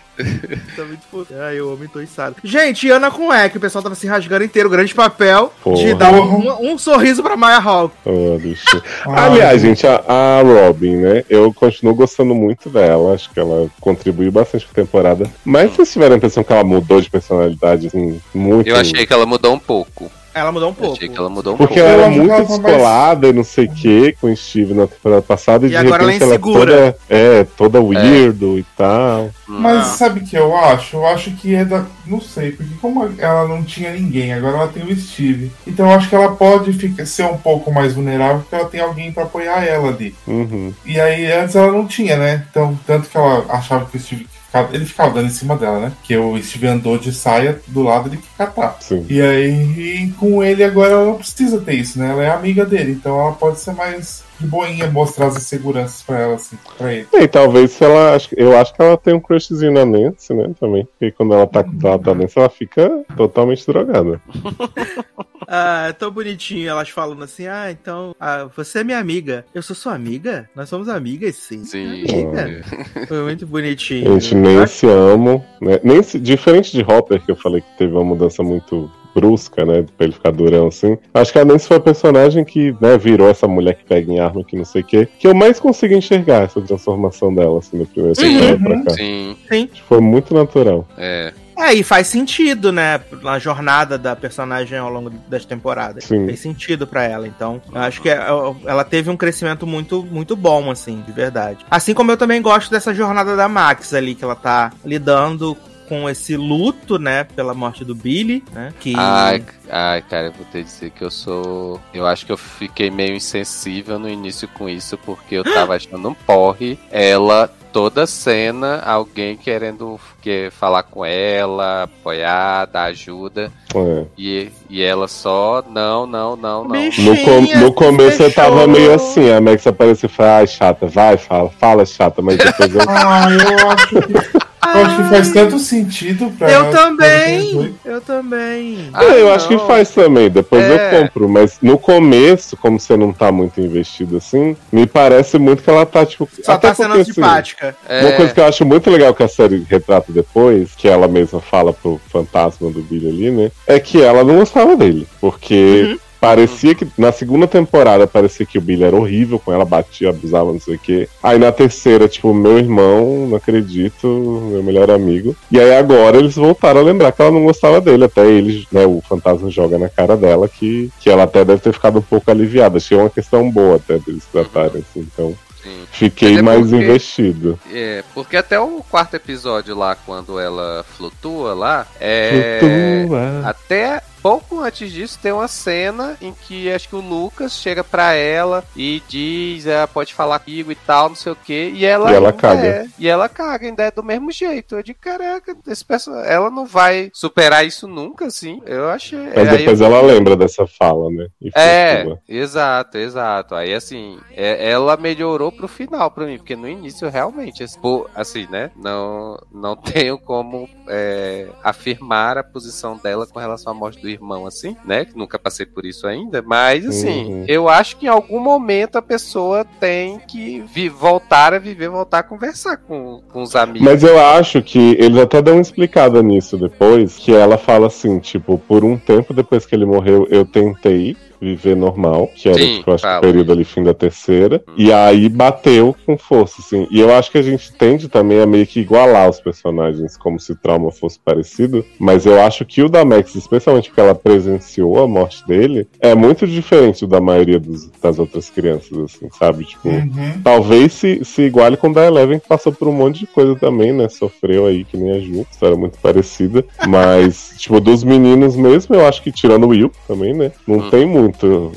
Tá 0.75 0.83
muito 0.85 1.03
fofo. 1.11 1.33
Ai, 1.39 1.59
eu 1.59 1.71
amo 1.71 1.83
entoiçado. 1.83 2.35
Gente, 2.43 2.89
Ana 2.89 3.11
com 3.11 3.33
E, 3.33 3.49
que 3.49 3.57
o 3.57 3.61
pessoal 3.61 3.83
tava 3.83 3.95
se 3.95 4.07
rasgando 4.07 4.43
inteiro. 4.45 4.69
Grande 4.69 4.93
papel 4.93 5.51
de 5.57 5.63
Porra. 5.63 5.95
dar 5.95 6.11
um, 6.13 6.71
um 6.71 6.77
sorriso 6.77 7.21
pra 7.21 7.35
Maya 7.35 7.59
Hawk. 7.59 7.93
Oh, 8.05 8.37
bicho. 8.37 8.65
Ah, 9.07 9.25
Aliás, 9.25 9.61
gente, 9.61 9.85
a, 9.85 10.03
a 10.07 10.41
Robin, 10.41 10.95
né? 10.97 11.23
Eu 11.29 11.53
continuo 11.53 11.93
gostando 11.93 12.33
muito 12.33 12.69
dela. 12.69 13.13
Acho 13.13 13.29
que 13.29 13.39
ela 13.39 13.69
contribuiu 13.79 14.31
bastante 14.31 14.65
com 14.65 14.71
a 14.71 14.83
temporada. 14.83 15.29
Mas 15.43 15.71
vocês 15.71 15.91
tiveram 15.91 16.15
a 16.15 16.17
impressão 16.17 16.43
que 16.43 16.51
ela 16.51 16.63
mudou 16.63 16.99
de 16.99 17.09
personalidade, 17.09 17.87
assim, 17.87 18.19
muito. 18.33 18.67
Eu 18.67 18.75
achei 18.75 19.05
que 19.05 19.13
ela 19.13 19.25
mudou 19.25 19.53
um 19.53 19.59
pouco. 19.59 20.11
Ela 20.35 20.51
mudou 20.51 20.67
um 20.67 20.71
Eu 20.71 20.75
pouco. 20.75 20.95
achei 20.97 21.07
que 21.07 21.17
ela 21.17 21.29
mudou 21.29 21.53
um 21.53 21.57
Porque 21.57 21.75
pouco. 21.79 21.89
ela 21.89 22.03
era 22.03 22.13
Eu 22.13 22.23
muito 22.25 22.47
descolada 22.47 23.27
e 23.29 23.33
não 23.33 23.43
sei 23.45 23.65
o 23.67 23.71
que 23.71 24.11
com 24.19 24.27
o 24.31 24.35
Steve 24.35 24.73
na 24.73 24.85
temporada 24.85 25.21
passada. 25.21 25.65
E, 25.65 25.67
E 25.67 25.69
de 25.71 25.77
agora 25.77 26.03
ela 26.03 26.11
é 26.11 26.13
repente 26.15 26.23
ela 26.23 26.33
é 26.33 26.35
insegura. 26.35 26.75
toda, 26.75 26.97
é, 27.09 27.43
toda 27.55 27.81
weirdo 27.81 28.59
e 28.59 28.65
tal. 28.75 29.29
Mas 29.47 29.77
Ah. 29.79 29.83
sabe 29.83 30.19
o 30.19 30.23
que 30.25 30.35
eu 30.35 30.53
acho? 30.57 30.97
Eu 30.97 31.07
acho 31.07 31.31
que 31.31 31.55
é 31.55 31.63
da. 31.63 31.85
Não 32.05 32.19
sei, 32.19 32.51
porque 32.51 32.73
como 32.81 33.09
ela 33.17 33.47
não 33.47 33.63
tinha 33.63 33.91
ninguém, 33.93 34.33
agora 34.33 34.57
ela 34.57 34.67
tem 34.67 34.83
o 34.83 34.95
Steve. 34.95 35.51
Então 35.65 35.89
eu 35.89 35.95
acho 35.95 36.09
que 36.09 36.15
ela 36.15 36.35
pode 36.35 36.73
ficar, 36.73 37.05
ser 37.05 37.23
um 37.25 37.37
pouco 37.37 37.71
mais 37.73 37.93
vulnerável 37.93 38.39
porque 38.41 38.55
ela 38.55 38.65
tem 38.65 38.81
alguém 38.81 39.11
pra 39.13 39.23
apoiar 39.23 39.63
ela 39.63 39.87
ali. 39.87 40.13
Uhum. 40.27 40.73
E 40.85 40.99
aí 40.99 41.31
antes 41.31 41.55
ela 41.55 41.71
não 41.71 41.87
tinha, 41.87 42.17
né? 42.17 42.45
Então, 42.51 42.77
tanto 42.85 43.07
que 43.09 43.17
ela 43.17 43.45
achava 43.49 43.85
que 43.85 43.95
o 43.95 43.99
Steve. 43.99 44.27
Ficava- 44.55 44.75
Ele 44.75 44.85
ficava 44.85 45.13
dando 45.13 45.27
em 45.27 45.31
cima 45.31 45.55
dela, 45.57 45.79
né? 45.79 45.91
Que 46.03 46.15
o 46.17 46.41
Steve 46.41 46.67
andou 46.67 46.97
de 46.97 47.11
saia 47.13 47.59
do 47.67 47.83
lado 47.83 48.09
catar. 48.37 48.77
Sim. 48.79 49.05
E 49.09 49.21
aí, 49.21 50.11
com 50.17 50.43
ele 50.43 50.63
agora 50.63 50.93
ela 50.93 51.05
não 51.05 51.15
precisa 51.15 51.59
ter 51.59 51.73
isso, 51.73 51.99
né? 51.99 52.09
Ela 52.11 52.23
é 52.23 52.29
amiga 52.29 52.65
dele, 52.65 52.91
então 52.93 53.19
ela 53.19 53.33
pode 53.33 53.59
ser 53.59 53.73
mais 53.73 54.23
de 54.39 54.47
boinha, 54.47 54.89
mostrar 54.91 55.27
as 55.27 55.37
inseguranças 55.37 56.01
pra 56.01 56.19
ela, 56.19 56.35
assim, 56.35 56.57
pra 56.77 56.93
ele. 56.93 57.07
E 57.13 57.27
talvez 57.27 57.71
se 57.71 57.83
ela. 57.83 58.15
acho- 58.15 58.29
Eu 58.37 58.57
acho 58.57 58.73
que 58.73 58.81
ela 58.81 58.97
tem 58.97 59.13
um 59.13 59.19
crushzinho 59.19 59.71
na 59.71 59.85
Nancy, 59.85 60.33
né? 60.33 60.51
Também. 60.59 60.85
Porque 60.85 61.11
quando 61.11 61.33
ela 61.33 61.47
tá 61.47 61.63
com 61.63 61.71
o 61.71 61.97
da 61.97 62.13
Nancy, 62.13 62.37
ela 62.39 62.49
fica 62.49 63.03
totalmente 63.15 63.65
drogada. 63.65 64.21
Ah, 65.47 65.87
é 65.89 65.93
tão 65.93 66.09
bonitinho 66.09 66.67
elas 66.67 66.89
falando 66.89 67.23
assim: 67.23 67.45
ah, 67.45 67.69
então, 67.69 68.15
ah, 68.19 68.47
você 68.55 68.79
é 68.79 68.83
minha 68.83 68.97
amiga. 68.97 69.45
Eu 69.53 69.61
sou 69.61 69.75
sua 69.75 69.93
amiga? 69.93 70.49
Nós 70.55 70.67
somos 70.69 70.89
amigas, 70.89 71.35
sim. 71.35 71.63
Sim. 71.63 71.85
Amiga. 71.85 72.63
Foi 73.07 73.21
muito 73.21 73.45
bonitinho. 73.45 74.13
Gente, 74.19 74.33
nem 74.33 74.65
se 74.65 74.87
amo, 74.87 75.45
né? 75.61 75.79
Nem 75.83 76.01
se- 76.01 76.19
diferente 76.19 76.71
de 76.71 76.81
Hopper, 76.81 77.21
que 77.23 77.31
eu 77.31 77.35
falei 77.35 77.61
que 77.61 77.77
teve 77.77 77.93
uma 77.93 78.03
mudança 78.03 78.41
muito 78.41 78.89
brusca, 79.15 79.65
né? 79.65 79.85
Pra 79.97 80.05
ele 80.05 80.13
ficar 80.13 80.31
durão 80.31 80.67
assim. 80.67 80.97
Acho 81.13 81.31
que 81.31 81.39
a 81.39 81.45
Nancy 81.45 81.67
foi 81.67 81.77
a 81.77 81.79
personagem 81.79 82.43
que, 82.43 82.75
né, 82.81 82.97
virou 82.97 83.29
essa 83.29 83.47
mulher 83.47 83.75
que 83.75 83.85
pega 83.85 84.11
em 84.11 84.19
arma, 84.19 84.43
que 84.43 84.57
não 84.57 84.65
sei 84.65 84.81
o 84.81 84.85
quê. 84.85 85.07
Que 85.17 85.27
eu 85.27 85.33
mais 85.33 85.59
consigo 85.59 85.93
enxergar 85.93 86.43
essa 86.43 86.61
transformação 86.61 87.33
dela, 87.33 87.59
assim, 87.59 87.77
no 87.77 87.85
primeiro 87.85 88.15
temporada 88.15 88.57
pra 88.59 88.83
cá. 88.83 88.89
Sim, 88.91 89.37
Sim. 89.49 89.69
Foi 89.87 90.01
muito 90.01 90.33
natural. 90.33 90.85
é. 90.97 91.33
É, 91.57 91.73
e 91.73 91.83
faz 91.83 92.07
sentido, 92.07 92.69
né? 92.69 92.99
Na 93.23 93.39
jornada 93.39 93.97
da 93.97 94.13
personagem 94.13 94.77
ao 94.77 94.89
longo 94.91 95.09
das 95.29 95.45
temporadas. 95.45 96.03
Sim. 96.03 96.25
Fez 96.25 96.41
sentido 96.41 96.85
pra 96.85 97.03
ela. 97.05 97.25
Então, 97.29 97.61
eu 97.73 97.79
acho 97.79 98.01
que 98.01 98.09
é- 98.09 98.19
ela 98.65 98.83
teve 98.83 99.09
um 99.09 99.15
crescimento 99.15 99.65
muito, 99.65 100.03
muito 100.03 100.35
bom, 100.35 100.69
assim, 100.69 101.01
de 101.07 101.13
verdade. 101.13 101.59
Assim 101.71 101.93
como 101.93 102.11
eu 102.11 102.17
também 102.17 102.41
gosto 102.41 102.69
dessa 102.69 102.93
jornada 102.93 103.37
da 103.37 103.47
Max 103.47 103.93
ali, 103.93 104.15
que 104.15 104.23
ela 104.25 104.35
tá 104.35 104.73
lidando 104.83 105.55
com 105.87 106.09
esse 106.09 106.35
luto, 106.35 106.97
né, 106.99 107.23
pela 107.23 107.53
morte 107.53 107.83
do 107.85 107.95
Billy, 107.95 108.43
né? 108.51 108.73
Que. 108.79 108.93
Ai, 108.97 109.43
ai, 109.69 110.01
cara, 110.01 110.27
eu 110.27 110.31
vou 110.33 110.45
ter 110.51 110.59
que 110.59 110.65
dizer 110.65 110.89
que 110.91 111.03
eu 111.03 111.11
sou. 111.11 111.79
Eu 111.93 112.05
acho 112.05 112.25
que 112.25 112.31
eu 112.31 112.37
fiquei 112.37 112.89
meio 112.89 113.15
insensível 113.15 113.97
no 113.99 114.09
início 114.09 114.47
com 114.47 114.67
isso, 114.69 114.97
porque 115.05 115.35
eu 115.35 115.43
tava 115.43 115.75
achando 115.75 116.09
um 116.09 116.13
porre. 116.13 116.77
Ela, 116.91 117.49
toda 117.71 118.07
cena, 118.07 118.79
alguém 118.85 119.35
querendo 119.35 119.99
que, 120.21 120.49
falar 120.51 120.83
com 120.83 121.03
ela, 121.05 121.83
apoiar, 121.83 122.65
dar 122.65 122.83
ajuda. 122.85 123.51
É. 123.75 124.05
E, 124.17 124.49
e 124.69 124.81
ela 124.81 125.07
só, 125.07 125.63
não, 125.69 126.05
não, 126.07 126.35
não, 126.35 126.63
não. 126.63 126.71
Bicho. 126.71 127.01
No, 127.01 127.17
com- 127.17 127.41
Bichinha, 127.41 127.59
no 127.59 127.73
começo 127.73 128.23
eu 128.23 128.33
tava 128.33 128.65
meio 128.65 128.93
assim, 128.93 129.29
a 129.29 129.41
Max 129.41 129.67
apareceu 129.67 130.07
e 130.07 130.11
falou, 130.13 130.31
ai, 130.31 130.47
chata, 130.47 130.87
vai, 130.87 131.17
fala, 131.17 131.49
fala, 131.49 131.85
chata, 131.85 132.21
mas 132.21 132.37
depois 132.37 132.73
eu. 132.73 132.81
Ah, 132.87 133.27
eu 133.29 133.69
acho 133.69 133.87
que. 133.89 134.54
Eu 134.73 134.85
acho 134.85 134.95
que 134.97 135.03
faz 135.09 135.31
tanto 135.31 135.59
sentido 135.59 136.31
pra 136.37 136.51
Eu 136.51 136.71
também! 136.71 137.75
Eu 137.85 138.01
também! 138.01 138.89
Ah, 138.93 139.03
É, 139.05 139.21
eu 139.21 139.31
acho 139.33 139.47
que 139.47 139.55
não. 139.55 139.67
faz 139.67 139.89
também, 139.89 140.29
depois 140.29 140.63
É. 140.63 140.95
eu 140.95 141.01
compro, 141.01 141.29
mas 141.29 141.57
no 141.61 141.77
começo, 141.77 142.57
como 142.57 142.79
você 142.79 142.95
não 142.97 143.11
tá 143.13 143.31
muito 143.31 143.59
investido 143.61 144.17
assim, 144.17 144.55
me 144.71 144.85
parece 144.87 145.37
muito 145.37 145.61
que 145.63 145.69
ela 145.69 145.85
tá, 145.85 146.05
tipo. 146.05 146.27
Só 146.43 146.53
até 146.53 146.69
tá 146.69 146.75
sendo 146.75 146.87
porque, 146.95 147.01
assim, 147.01 147.11
antipática. 147.21 147.75
É, 147.87 148.01
Uma 148.01 148.11
coisa 148.13 148.33
que 148.33 148.39
eu 148.39 148.45
acho 148.45 148.65
muito 148.65 148.89
legal 148.89 149.13
que 149.13 149.23
a 149.23 149.27
série 149.27 149.65
retrata 149.69 150.11
depois, 150.11 150.69
que 150.75 150.87
ela 150.87 151.07
mesma 151.07 151.39
fala 151.41 151.73
pro 151.73 151.99
fantasma 152.11 152.69
do 152.69 152.81
Billy 152.81 153.07
ali, 153.07 153.31
né? 153.31 153.51
É 153.67 153.79
que 153.79 154.01
ela 154.01 154.23
não 154.23 154.37
gostava 154.37 154.75
dele. 154.75 155.07
Porque 155.21 155.55
Uhum. 155.91 155.99
Parecia 156.25 156.73
que. 156.73 156.87
Na 156.97 157.11
segunda 157.11 157.47
temporada 157.47 158.07
parecia 158.07 158.45
que 158.45 158.57
o 158.57 158.61
Billy 158.61 158.83
era 158.83 158.95
horrível 158.95 159.37
com 159.39 159.53
ela, 159.53 159.63
batia, 159.63 160.09
abusava, 160.09 160.51
não 160.51 160.59
sei 160.59 160.75
o 160.75 160.79
quê. 160.79 161.07
Aí 161.21 161.37
na 161.37 161.51
terceira, 161.51 162.07
tipo, 162.07 162.33
meu 162.33 162.57
irmão, 162.57 163.27
não 163.27 163.37
acredito, 163.37 164.07
meu 164.51 164.63
melhor 164.63 164.89
amigo. 164.89 165.35
E 165.51 165.59
aí 165.59 165.73
agora 165.75 166.17
eles 166.17 166.35
voltaram 166.35 166.79
a 166.79 166.83
lembrar 166.83 167.11
que 167.11 167.21
ela 167.21 167.31
não 167.31 167.43
gostava 167.45 167.79
dele. 167.79 168.05
Até 168.05 168.25
eles, 168.27 168.65
né, 168.71 168.85
o 168.85 169.01
fantasma 169.07 169.49
joga 169.49 169.77
na 169.77 169.89
cara 169.89 170.17
dela 170.17 170.47
que, 170.47 170.91
que 170.99 171.09
ela 171.09 171.23
até 171.23 171.45
deve 171.45 171.61
ter 171.61 171.73
ficado 171.73 171.99
um 171.99 172.01
pouco 172.01 172.29
aliviada. 172.31 172.77
Achei 172.77 172.97
uma 172.97 173.09
questão 173.09 173.49
boa 173.49 173.75
até 173.75 173.97
deles 173.99 174.23
tratarem, 174.31 174.83
assim. 174.89 175.07
Então. 175.13 175.35
sim. 175.61 175.85
Fiquei 175.91 176.33
Até 176.33 176.41
mais 176.41 176.61
porque- 176.61 176.75
investido. 176.75 177.59
É, 177.71 178.03
porque 178.13 178.35
até 178.37 178.59
o 178.59 178.83
quarto 178.89 179.15
episódio 179.15 179.75
lá, 179.75 179.95
quando 179.95 180.39
ela 180.39 180.83
flutua 180.97 181.53
lá, 181.53 181.87
é. 181.99 182.57
Flutua. 182.59 183.41
Até 183.49 184.01
pouco 184.25 184.59
antes 184.59 184.91
disso 184.91 185.19
tem 185.21 185.31
uma 185.31 185.47
cena 185.47 186.17
em 186.19 186.33
que 186.33 186.71
acho 186.71 186.89
que 186.89 186.95
o 186.95 186.99
Lucas 186.99 187.53
chega 187.59 187.83
pra 187.83 188.13
ela 188.13 188.63
e 188.75 188.99
diz, 189.07 189.67
ah, 189.67 189.87
pode 189.87 190.15
falar 190.15 190.39
comigo 190.39 190.71
e 190.71 190.75
tal, 190.75 191.09
não 191.09 191.15
sei 191.15 191.31
o 191.31 191.35
que, 191.35 191.69
e 191.75 191.85
ela 191.85 192.11
E 192.11 192.15
ela 192.15 192.29
ainda 192.29 192.33
caga. 192.41 192.65
é- 192.67 192.85
e 192.97 193.07
ela 193.07 193.29
caga, 193.29 193.67
ainda 193.67 193.83
é 193.83 193.91
do 193.91 194.01
mesmo 194.01 194.31
jeito. 194.31 194.75
Eu 194.77 194.81
digo, 194.81 194.97
caraca, 194.99 195.55
esse 195.67 195.85
perso- 195.85 196.09
ela 196.15 196.49
não 196.49 196.65
vai 196.65 197.11
superar 197.13 197.63
isso 197.67 197.87
nunca, 197.87 198.25
assim. 198.25 198.59
Eu 198.65 198.89
achei. 198.89 199.19
Mas 199.35 199.47
aí 199.47 199.57
depois 199.59 199.79
eu- 199.79 199.85
ela 199.85 200.01
lembra 200.01 200.35
dessa 200.35 200.65
fala, 200.65 201.11
né? 201.11 201.27
E 201.39 201.51
É, 201.53 202.01
flutua. 202.01 202.21
exato, 202.27 202.97
exato. 202.97 203.53
Aí 203.53 203.75
assim, 203.75 204.17
é- 204.31 204.71
ela 204.71 204.97
melhorou 204.97 205.51
pro 205.51 205.67
final 205.67 206.09
pra 206.09 206.25
mim, 206.25 206.37
porque 206.37 206.55
no 206.55 206.67
início 206.67 207.07
realmente, 207.09 207.63
assim, 207.63 207.77
assim, 208.15 208.47
né? 208.49 208.71
Não, 208.75 209.37
não 209.53 209.75
tenho 210.07 210.17
como 210.17 210.67
é, 210.87 211.47
afirmar 211.63 212.39
a 212.39 212.43
posição 212.43 212.97
dela 212.97 213.27
com 213.27 213.37
relação 213.37 213.71
à 213.71 213.75
morte 213.75 214.01
do 214.01 214.14
irmão, 214.15 214.45
assim, 214.45 214.75
né? 214.85 215.05
Que 215.05 215.17
nunca 215.17 215.37
passei 215.37 215.65
por 215.65 215.85
isso 215.85 216.07
ainda, 216.07 216.41
mas 216.41 216.85
assim, 216.85 217.25
Uhum. 217.25 217.45
eu 217.47 217.69
acho 217.69 217.97
que 217.97 218.05
em 218.07 218.09
algum 218.09 218.39
momento 218.39 218.95
a 218.97 219.01
pessoa 219.01 219.65
tem 219.79 220.19
que 220.27 220.63
voltar 220.89 221.53
a 221.53 221.59
viver, 221.59 221.89
voltar 221.89 222.19
a 222.19 222.23
conversar 222.23 222.77
com, 222.77 223.21
com 223.31 223.41
os 223.43 223.55
amigos. 223.55 223.81
Mas 223.87 224.03
eu 224.03 224.19
acho 224.19 224.61
que 224.61 224.95
eles 224.99 225.17
até 225.17 225.41
dão 225.41 225.55
uma 225.55 225.61
explicada 225.61 226.21
nisso 226.23 226.57
depois, 226.57 227.17
que 227.17 227.33
ela 227.33 227.57
fala 227.57 227.87
assim, 227.87 228.19
tipo, 228.19 228.57
por 228.57 228.83
um 228.83 228.97
tempo 228.97 229.33
depois 229.33 229.65
que 229.65 229.75
ele 229.75 229.85
morreu, 229.85 230.27
eu 230.29 230.45
tentei 230.45 231.15
viver 231.45 231.75
normal, 231.75 232.27
que 232.35 232.49
era, 232.49 232.57
Sim, 232.57 232.77
tipo, 232.79 232.91
acho 232.91 233.07
o 233.07 233.21
período 233.21 233.51
ali, 233.51 233.63
fim 233.63 233.83
da 233.83 233.93
terceira. 233.93 234.63
E 234.77 234.91
aí 234.91 235.27
bateu 235.29 235.95
com 236.05 236.17
força, 236.17 236.55
assim. 236.59 236.87
E 236.91 236.99
eu 236.99 237.13
acho 237.13 237.31
que 237.31 237.37
a 237.37 237.41
gente 237.41 237.71
tende 237.73 238.07
também 238.09 238.39
a 238.41 238.45
meio 238.45 238.65
que 238.65 238.79
igualar 238.79 239.29
os 239.29 239.39
personagens, 239.39 240.17
como 240.17 240.39
se 240.39 240.55
trauma 240.55 240.91
fosse 240.91 241.19
parecido. 241.19 241.85
Mas 241.99 242.25
eu 242.25 242.39
acho 242.41 242.65
que 242.65 242.81
o 242.81 242.89
da 242.89 243.03
Max, 243.05 243.35
especialmente 243.35 243.89
porque 243.89 244.01
ela 244.01 244.15
presenciou 244.15 245.01
a 245.03 245.07
morte 245.07 245.45
dele, 245.47 245.87
é 245.99 246.13
muito 246.15 246.45
diferente 246.47 247.01
do 247.05 247.15
da 247.15 247.21
maioria 247.21 247.59
dos- 247.59 247.89
das 248.01 248.19
outras 248.19 248.49
crianças, 248.49 248.97
assim, 248.97 249.27
sabe? 249.39 249.65
Tipo. 249.65 249.87
Uhum. 249.89 250.41
Talvez 250.43 250.91
se, 250.93 251.23
se 251.23 251.43
iguale 251.43 251.77
com 251.77 251.87
o 251.89 251.93
da 251.93 252.05
Eleven, 252.05 252.39
que 252.39 252.47
passou 252.47 252.73
por 252.73 252.87
um 252.87 252.91
monte 252.91 253.19
de 253.21 253.27
coisa 253.27 253.55
também, 253.55 253.93
né? 253.93 254.09
Sofreu 254.09 254.65
aí, 254.65 254.83
que 254.83 254.97
nem 254.97 255.11
a 255.11 255.19
Ju, 255.19 255.45
história 255.49 255.77
muito 255.77 255.97
parecida. 255.99 256.65
Mas, 256.85 257.53
tipo, 257.57 257.79
dos 257.79 258.03
meninos 258.03 258.55
mesmo, 258.55 258.95
eu 258.95 259.05
acho 259.07 259.21
que 259.23 259.31
tirando 259.31 259.63
o 259.65 259.69
Will 259.69 259.91
também, 260.07 260.33
né? 260.33 260.51
Não 260.67 260.79
Hum. 260.79 260.89
tem 260.89 261.05
muito. 261.05 261.34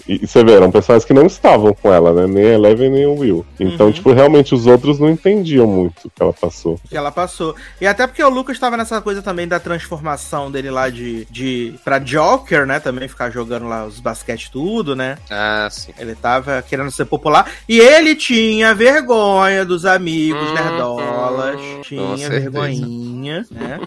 E, 0.08 0.20
e 0.22 0.26
você 0.26 0.44
vê, 0.44 0.52
eram 0.54 0.70
personagens 0.70 1.04
que 1.06 1.14
não 1.14 1.26
estavam 1.26 1.72
com 1.74 1.92
ela, 1.92 2.12
né? 2.12 2.26
Nem 2.26 2.44
a 2.50 2.54
Eleven, 2.54 2.90
nem 2.90 3.06
o 3.06 3.14
Will. 3.18 3.46
Então, 3.58 3.86
Uhum. 3.86 3.92
tipo, 3.92 4.12
realmente 4.12 4.54
os 4.54 4.66
outros 4.66 4.98
não 4.98 5.08
entendiam 5.10 5.66
muito 5.66 6.06
o 6.06 6.10
que 6.10 6.22
ela 6.22 6.32
passou. 6.32 6.78
que 6.88 6.96
ela 6.96 7.10
passou. 7.10 7.54
E 7.80 7.86
até 7.86 8.06
porque 8.06 8.22
o 8.22 8.28
Lucas 8.28 8.58
tava 8.58 8.76
nessa 8.76 9.00
coisa 9.00 9.22
também 9.22 9.46
da 9.48 9.58
transformação 9.60 10.50
dele 10.50 10.70
lá 10.70 10.88
de, 10.90 11.26
de 11.30 11.74
pra 11.84 11.98
Joker, 11.98 12.66
né? 12.66 12.78
Também 12.80 13.08
ficar 13.08 13.30
jogando 13.30 13.66
lá 13.68 13.84
os 13.86 14.00
basquete 14.00 14.50
tudo, 14.50 14.94
né? 14.94 15.16
Ah, 15.30 15.68
sim. 15.70 15.92
Ele 15.98 16.14
tava 16.14 16.62
querendo 16.62 16.90
ser 16.90 17.04
popular. 17.06 17.50
E 17.68 17.78
ele 17.80 18.14
tinha 18.14 18.74
vergonha 18.74 19.64
dos 19.64 19.84
amigos 19.84 20.50
Hum, 20.50 20.54
nerdolas. 20.54 21.60
hum, 21.60 21.80
tinha 21.82 22.28
vergonhinha, 22.30 23.46
né? 23.50 23.80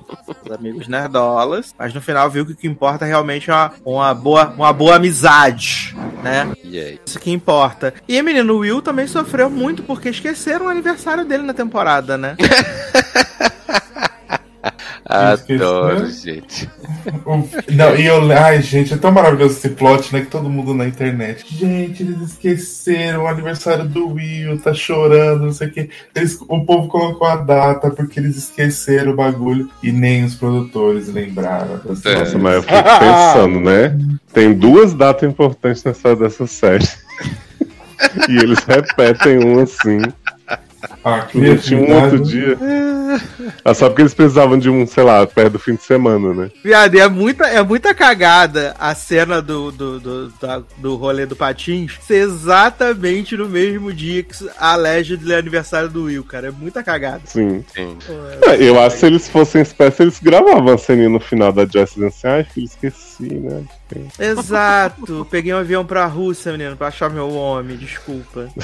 Os 0.46 0.52
amigos 0.52 0.88
nerdolas. 0.88 1.74
Mas 1.78 1.94
no 1.94 2.02
final 2.02 2.30
viu 2.30 2.46
que 2.46 2.54
o 2.54 2.56
que 2.56 2.68
importa 2.68 3.06
realmente 3.06 3.50
é 3.50 3.54
uma, 3.54 3.72
uma, 3.86 4.14
boa, 4.14 4.48
uma 4.58 4.74
boa 4.74 4.96
amizade, 4.96 5.51
né? 6.24 6.52
E? 6.64 7.00
Isso 7.06 7.20
que 7.20 7.32
importa. 7.32 7.94
E 8.08 8.22
menino, 8.22 8.54
o 8.56 8.60
Will 8.60 8.82
também 8.82 9.08
sofreu 9.08 9.50
muito 9.50 9.84
porque 9.84 10.10
esqueceram 10.10 10.66
o 10.66 10.70
aniversário 10.70 11.26
dele 11.26 11.44
na 11.44 11.54
temporada, 11.54 12.18
né? 12.18 12.36
Adoro, 15.06 16.06
Esqueci, 16.06 16.34
gente. 16.36 16.70
O- 17.26 17.48
Não, 17.74 17.96
e 17.96 18.06
eu. 18.06 18.32
Ai, 18.32 18.62
gente, 18.62 18.94
é 18.94 18.98
tão 18.98 19.12
maravilhoso 19.12 19.56
esse 19.58 19.70
plot, 19.70 20.14
né? 20.14 20.22
Que 20.22 20.28
todo 20.28 20.50
mundo 20.50 20.74
na 20.74 20.88
internet. 20.88 21.46
Gente, 21.50 22.04
eles 22.04 22.22
esqueceram 22.22 23.24
o 23.24 23.28
aniversário 23.28 23.86
do 23.86 24.10
Will, 24.10 24.60
tá 24.60 24.74
chorando, 24.74 25.46
não 25.46 25.52
sei 25.54 25.68
o 25.68 25.72
quê. 25.72 25.90
Eles, 26.16 26.38
o 26.48 26.64
povo 26.66 26.88
colocou 26.88 27.28
a 27.28 27.38
data 27.38 27.90
porque 27.90 28.20
eles 28.20 28.38
esqueceram 28.38 29.14
o 29.14 29.16
bagulho 29.16 29.70
e 29.82 29.92
nem 29.92 30.24
os 30.24 30.36
produtores 30.36 31.08
lembraram. 31.08 31.80
série. 31.96 32.20
Nossa, 32.20 32.38
mas 32.38 32.56
eu 32.56 32.64
fico 32.64 32.84
pensando, 33.00 33.60
né? 33.60 33.98
Tem 34.34 34.54
duas 34.54 34.94
datas 34.94 35.30
importantes 35.30 35.84
nessa 35.84 36.16
dessa 36.16 36.46
série. 36.48 36.88
e 38.30 38.38
eles 38.38 38.60
repetem 38.60 39.44
um 39.44 39.60
assim. 39.60 40.00
Ah, 41.04 41.28
Não 41.34 41.58
tinha 41.58 41.80
um 41.80 41.94
outro 42.04 42.20
dia. 42.20 42.58
Ah, 43.66 43.74
só 43.74 43.88
porque 43.90 44.02
eles 44.04 44.14
precisavam 44.14 44.58
de 44.58 44.70
um, 44.70 44.88
sei 44.88 45.04
lá, 45.04 45.26
perto 45.28 45.54
do 45.54 45.60
fim 45.60 45.76
de 45.76 45.84
semana, 45.84 46.34
né? 46.34 46.52
Viado, 46.64 46.96
e 46.96 47.00
é 47.00 47.08
muita, 47.10 47.46
é 47.46 47.62
muita 47.62 47.94
cagada 47.94 48.74
a 48.80 48.96
cena 48.96 49.42
do, 49.42 49.72
do, 49.72 50.00
do, 50.00 50.30
da- 50.42 50.64
do 50.78 50.96
rolê 50.96 51.26
do 51.26 51.36
Patins 51.36 51.98
ser 52.02 52.24
exatamente 52.24 53.36
no 53.36 53.50
mesmo 53.50 53.92
dia 53.92 54.24
que 54.24 54.34
a 54.58 54.76
Legend 54.76 55.32
é 55.34 55.38
aniversário 55.38 55.90
do 55.90 56.04
Will, 56.04 56.24
cara. 56.24 56.48
É 56.48 56.52
muita 56.52 56.82
cagada. 56.84 57.22
Sim. 57.26 57.64
Sim. 57.76 57.98
Ah, 58.48 58.56
Eu 58.56 58.80
acho 58.80 58.96
que 58.96 59.00
se 59.02 59.06
eles 59.08 59.28
fossem 59.28 59.62
espécie, 59.62 60.04
eles 60.04 60.20
gravavam 60.20 60.74
a 60.74 60.78
ceninha 60.78 61.10
no 61.10 61.20
final 61.20 61.52
da 61.52 61.66
Joyce 61.66 61.96
dizendo 61.96 62.08
assim, 62.08 62.28
ai, 62.28 62.44
filho, 62.46 62.66
esqueci, 62.66 63.34
né? 63.34 63.64
Exato. 64.18 65.28
Peguei 65.30 65.54
um 65.54 65.58
avião 65.58 65.86
pra 65.86 66.06
Rússia, 66.06 66.52
menino, 66.54 66.78
pra 66.78 66.88
achar 66.88 67.10
meu 67.10 67.30
homem, 67.34 67.76
desculpa. 67.78 68.48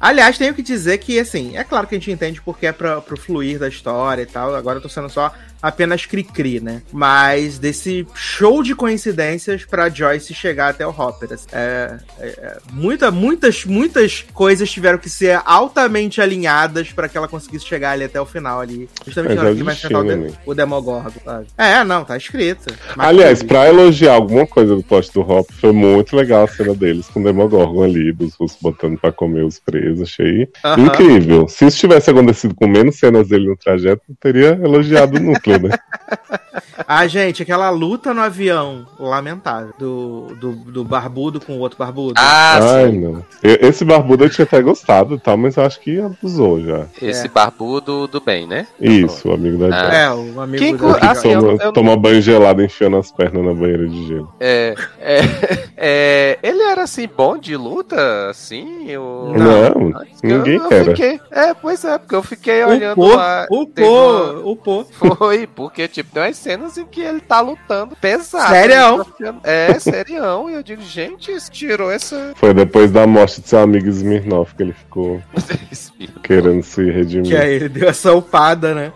Aliás, 0.00 0.38
tenho 0.38 0.54
que 0.54 0.62
dizer 0.62 0.98
que, 0.98 1.18
assim, 1.18 1.56
é 1.56 1.64
claro 1.64 1.86
que 1.86 1.94
a 1.94 1.98
gente 1.98 2.10
entende 2.10 2.40
porque 2.40 2.66
é 2.66 2.72
pra, 2.72 3.00
pro 3.00 3.16
fluir 3.16 3.58
da 3.58 3.68
história 3.68 4.22
e 4.22 4.26
tal. 4.26 4.54
Agora 4.54 4.78
eu 4.78 4.82
tô 4.82 4.88
sendo 4.88 5.08
só 5.08 5.32
apenas 5.62 6.06
cri-cri, 6.06 6.60
né? 6.60 6.82
Mas 6.92 7.58
desse 7.58 8.06
show 8.14 8.62
de 8.62 8.74
coincidências 8.74 9.64
pra 9.64 9.88
Joyce 9.88 10.32
chegar 10.34 10.68
até 10.70 10.86
o 10.86 10.90
Hopper. 10.90 11.30
É, 11.52 11.96
é- 12.18 12.26
é- 12.26 12.56
muita, 12.72 13.10
muitas, 13.10 13.64
muitas 13.64 14.24
coisas 14.32 14.70
tiveram 14.70 14.98
que 14.98 15.08
ser 15.10 15.40
altamente 15.44 16.20
alinhadas 16.20 16.92
pra 16.92 17.08
que 17.08 17.16
ela 17.16 17.28
conseguisse 17.28 17.66
chegar 17.66 17.92
ali 17.92 18.04
até 18.04 18.20
o 18.20 18.26
final 18.26 18.60
ali. 18.60 18.88
Justamente 19.04 19.32
É, 19.32 19.34
na 19.36 19.42
hora 19.42 19.54
que 19.54 19.62
vai 19.62 19.74
enfrentar 19.74 19.98
o, 19.98 20.02
né, 20.04 20.32
o 20.46 20.54
Demogorgon, 20.54 21.10
sabe? 21.24 21.46
É, 21.56 21.84
não, 21.84 22.04
tá 22.04 22.16
escrito. 22.16 22.74
Aliás, 22.96 23.42
pra 23.42 23.68
elogiar 23.68 24.14
alguma 24.14 24.46
coisa 24.46 24.74
do 24.74 24.82
plot 24.82 25.12
do 25.12 25.20
Hop, 25.20 25.48
foi 25.60 25.72
muito 25.72 26.16
legal 26.16 26.44
a 26.44 26.48
cena 26.48 26.74
deles 26.74 27.06
com 27.08 27.20
o 27.20 27.24
Demogorgon 27.24 27.82
ali, 27.84 28.12
dos 28.12 28.34
russos 28.34 28.58
botando 28.60 28.98
pra 28.98 29.12
comer 29.12 29.44
os 29.44 29.58
presos, 29.58 30.02
achei 30.02 30.48
Aham. 30.64 30.84
incrível. 30.84 31.48
Se 31.48 31.66
isso 31.66 31.78
tivesse 31.78 32.10
acontecido 32.10 32.54
com 32.54 32.66
menos 32.66 32.96
cenas 32.96 33.28
dele 33.28 33.48
no 33.48 33.56
trajeto, 33.56 34.02
eu 34.08 34.14
teria 34.20 34.58
elogiado 34.62 35.16
o 35.16 35.20
núcleo, 35.20 35.49
Ah, 36.88 37.06
gente, 37.06 37.42
aquela 37.42 37.70
luta 37.70 38.12
no 38.12 38.20
avião, 38.20 38.86
lamentável, 38.98 39.72
do, 39.78 40.34
do, 40.40 40.52
do 40.52 40.84
barbudo 40.84 41.40
com 41.40 41.52
o 41.52 41.58
outro 41.60 41.78
barbudo. 41.78 42.14
Ah, 42.16 42.58
Ai, 42.60 42.90
sim. 42.90 42.98
não. 42.98 43.24
Esse 43.42 43.84
barbudo 43.84 44.24
eu 44.24 44.30
tinha 44.30 44.44
até 44.44 44.60
gostado 44.60 45.14
e 45.14 45.20
tal, 45.20 45.36
mas 45.36 45.56
eu 45.56 45.64
acho 45.64 45.78
que 45.78 46.00
abusou 46.00 46.60
já. 46.60 46.86
Esse 47.00 47.26
É. 47.26 47.28
barbudo 47.28 48.08
do 48.08 48.20
bem, 48.20 48.46
né? 48.46 48.66
Isso, 48.80 49.28
o 49.28 49.34
amigo 49.34 49.58
da 49.58 49.76
Ah. 49.88 49.94
É, 49.94 50.10
o 50.10 50.40
amigo 50.40 50.58
Quem 50.64 50.74
ah, 50.74 50.98
Que 50.98 51.06
assim, 51.06 51.28
eu 51.32 51.40
toma, 51.40 51.52
não- 51.52 51.60
eu- 51.64 51.72
toma 51.72 51.96
banho 51.96 52.20
gelado 52.20 52.62
enfiando 52.62 52.96
as 52.96 53.12
pernas 53.12 53.44
na 53.44 53.54
banheira 53.54 53.86
de 53.86 54.08
gelo. 54.08 54.34
É, 54.40 54.74
é, 54.98 55.20
é, 55.76 56.38
ele 56.42 56.62
era 56.62 56.82
assim 56.82 57.08
bom 57.14 57.36
de 57.38 57.56
luta, 57.56 58.30
assim, 58.30 58.88
eu... 58.90 59.32
Não, 59.36 59.92
que 60.20 60.26
eu- 60.26 60.38
ninguém 60.38 60.56
eu 60.56 60.66
era. 60.72 60.84
fiquei- 60.86 61.20
é, 61.30 61.54
pois 61.54 61.84
é, 61.84 61.98
porque 61.98 62.14
eu 62.16 62.22
fiquei 62.22 62.64
O 62.64 62.68
olhando 62.68 62.96
pô, 62.96 63.14
lá. 63.14 63.46
o 63.48 63.66
pô, 63.66 64.50
o 64.50 64.56
pô. 64.56 64.84
uma- 65.02 65.39
Foi, 65.40 65.46
porque, 65.46 65.88
tipo, 65.88 66.12
tem 66.12 66.22
umas 66.22 66.36
cenas 66.36 66.76
em 66.76 66.84
que 66.84 67.00
ele 67.00 67.20
tá 67.20 67.40
lutando 67.40 67.96
pesado. 67.96 68.50
Sério? 68.50 69.06
É, 69.42 69.78
serião. 69.78 70.50
E 70.50 70.54
eu 70.54 70.62
digo, 70.62 70.82
gente, 70.82 71.32
tirou 71.50 71.90
essa. 71.90 72.32
Foi 72.36 72.52
depois 72.52 72.90
da 72.90 73.06
morte 73.06 73.40
de 73.40 73.48
seu 73.48 73.60
amigo 73.60 73.88
Smirnoff 73.88 74.54
que 74.54 74.62
ele 74.62 74.72
ficou 74.72 75.22
querendo 76.22 76.62
se 76.62 76.90
redimir. 76.90 77.30
Que 77.30 77.36
aí 77.36 77.54
ele 77.54 77.68
deu 77.68 77.88
essa 77.88 78.12
upada, 78.14 78.74
né? 78.74 78.92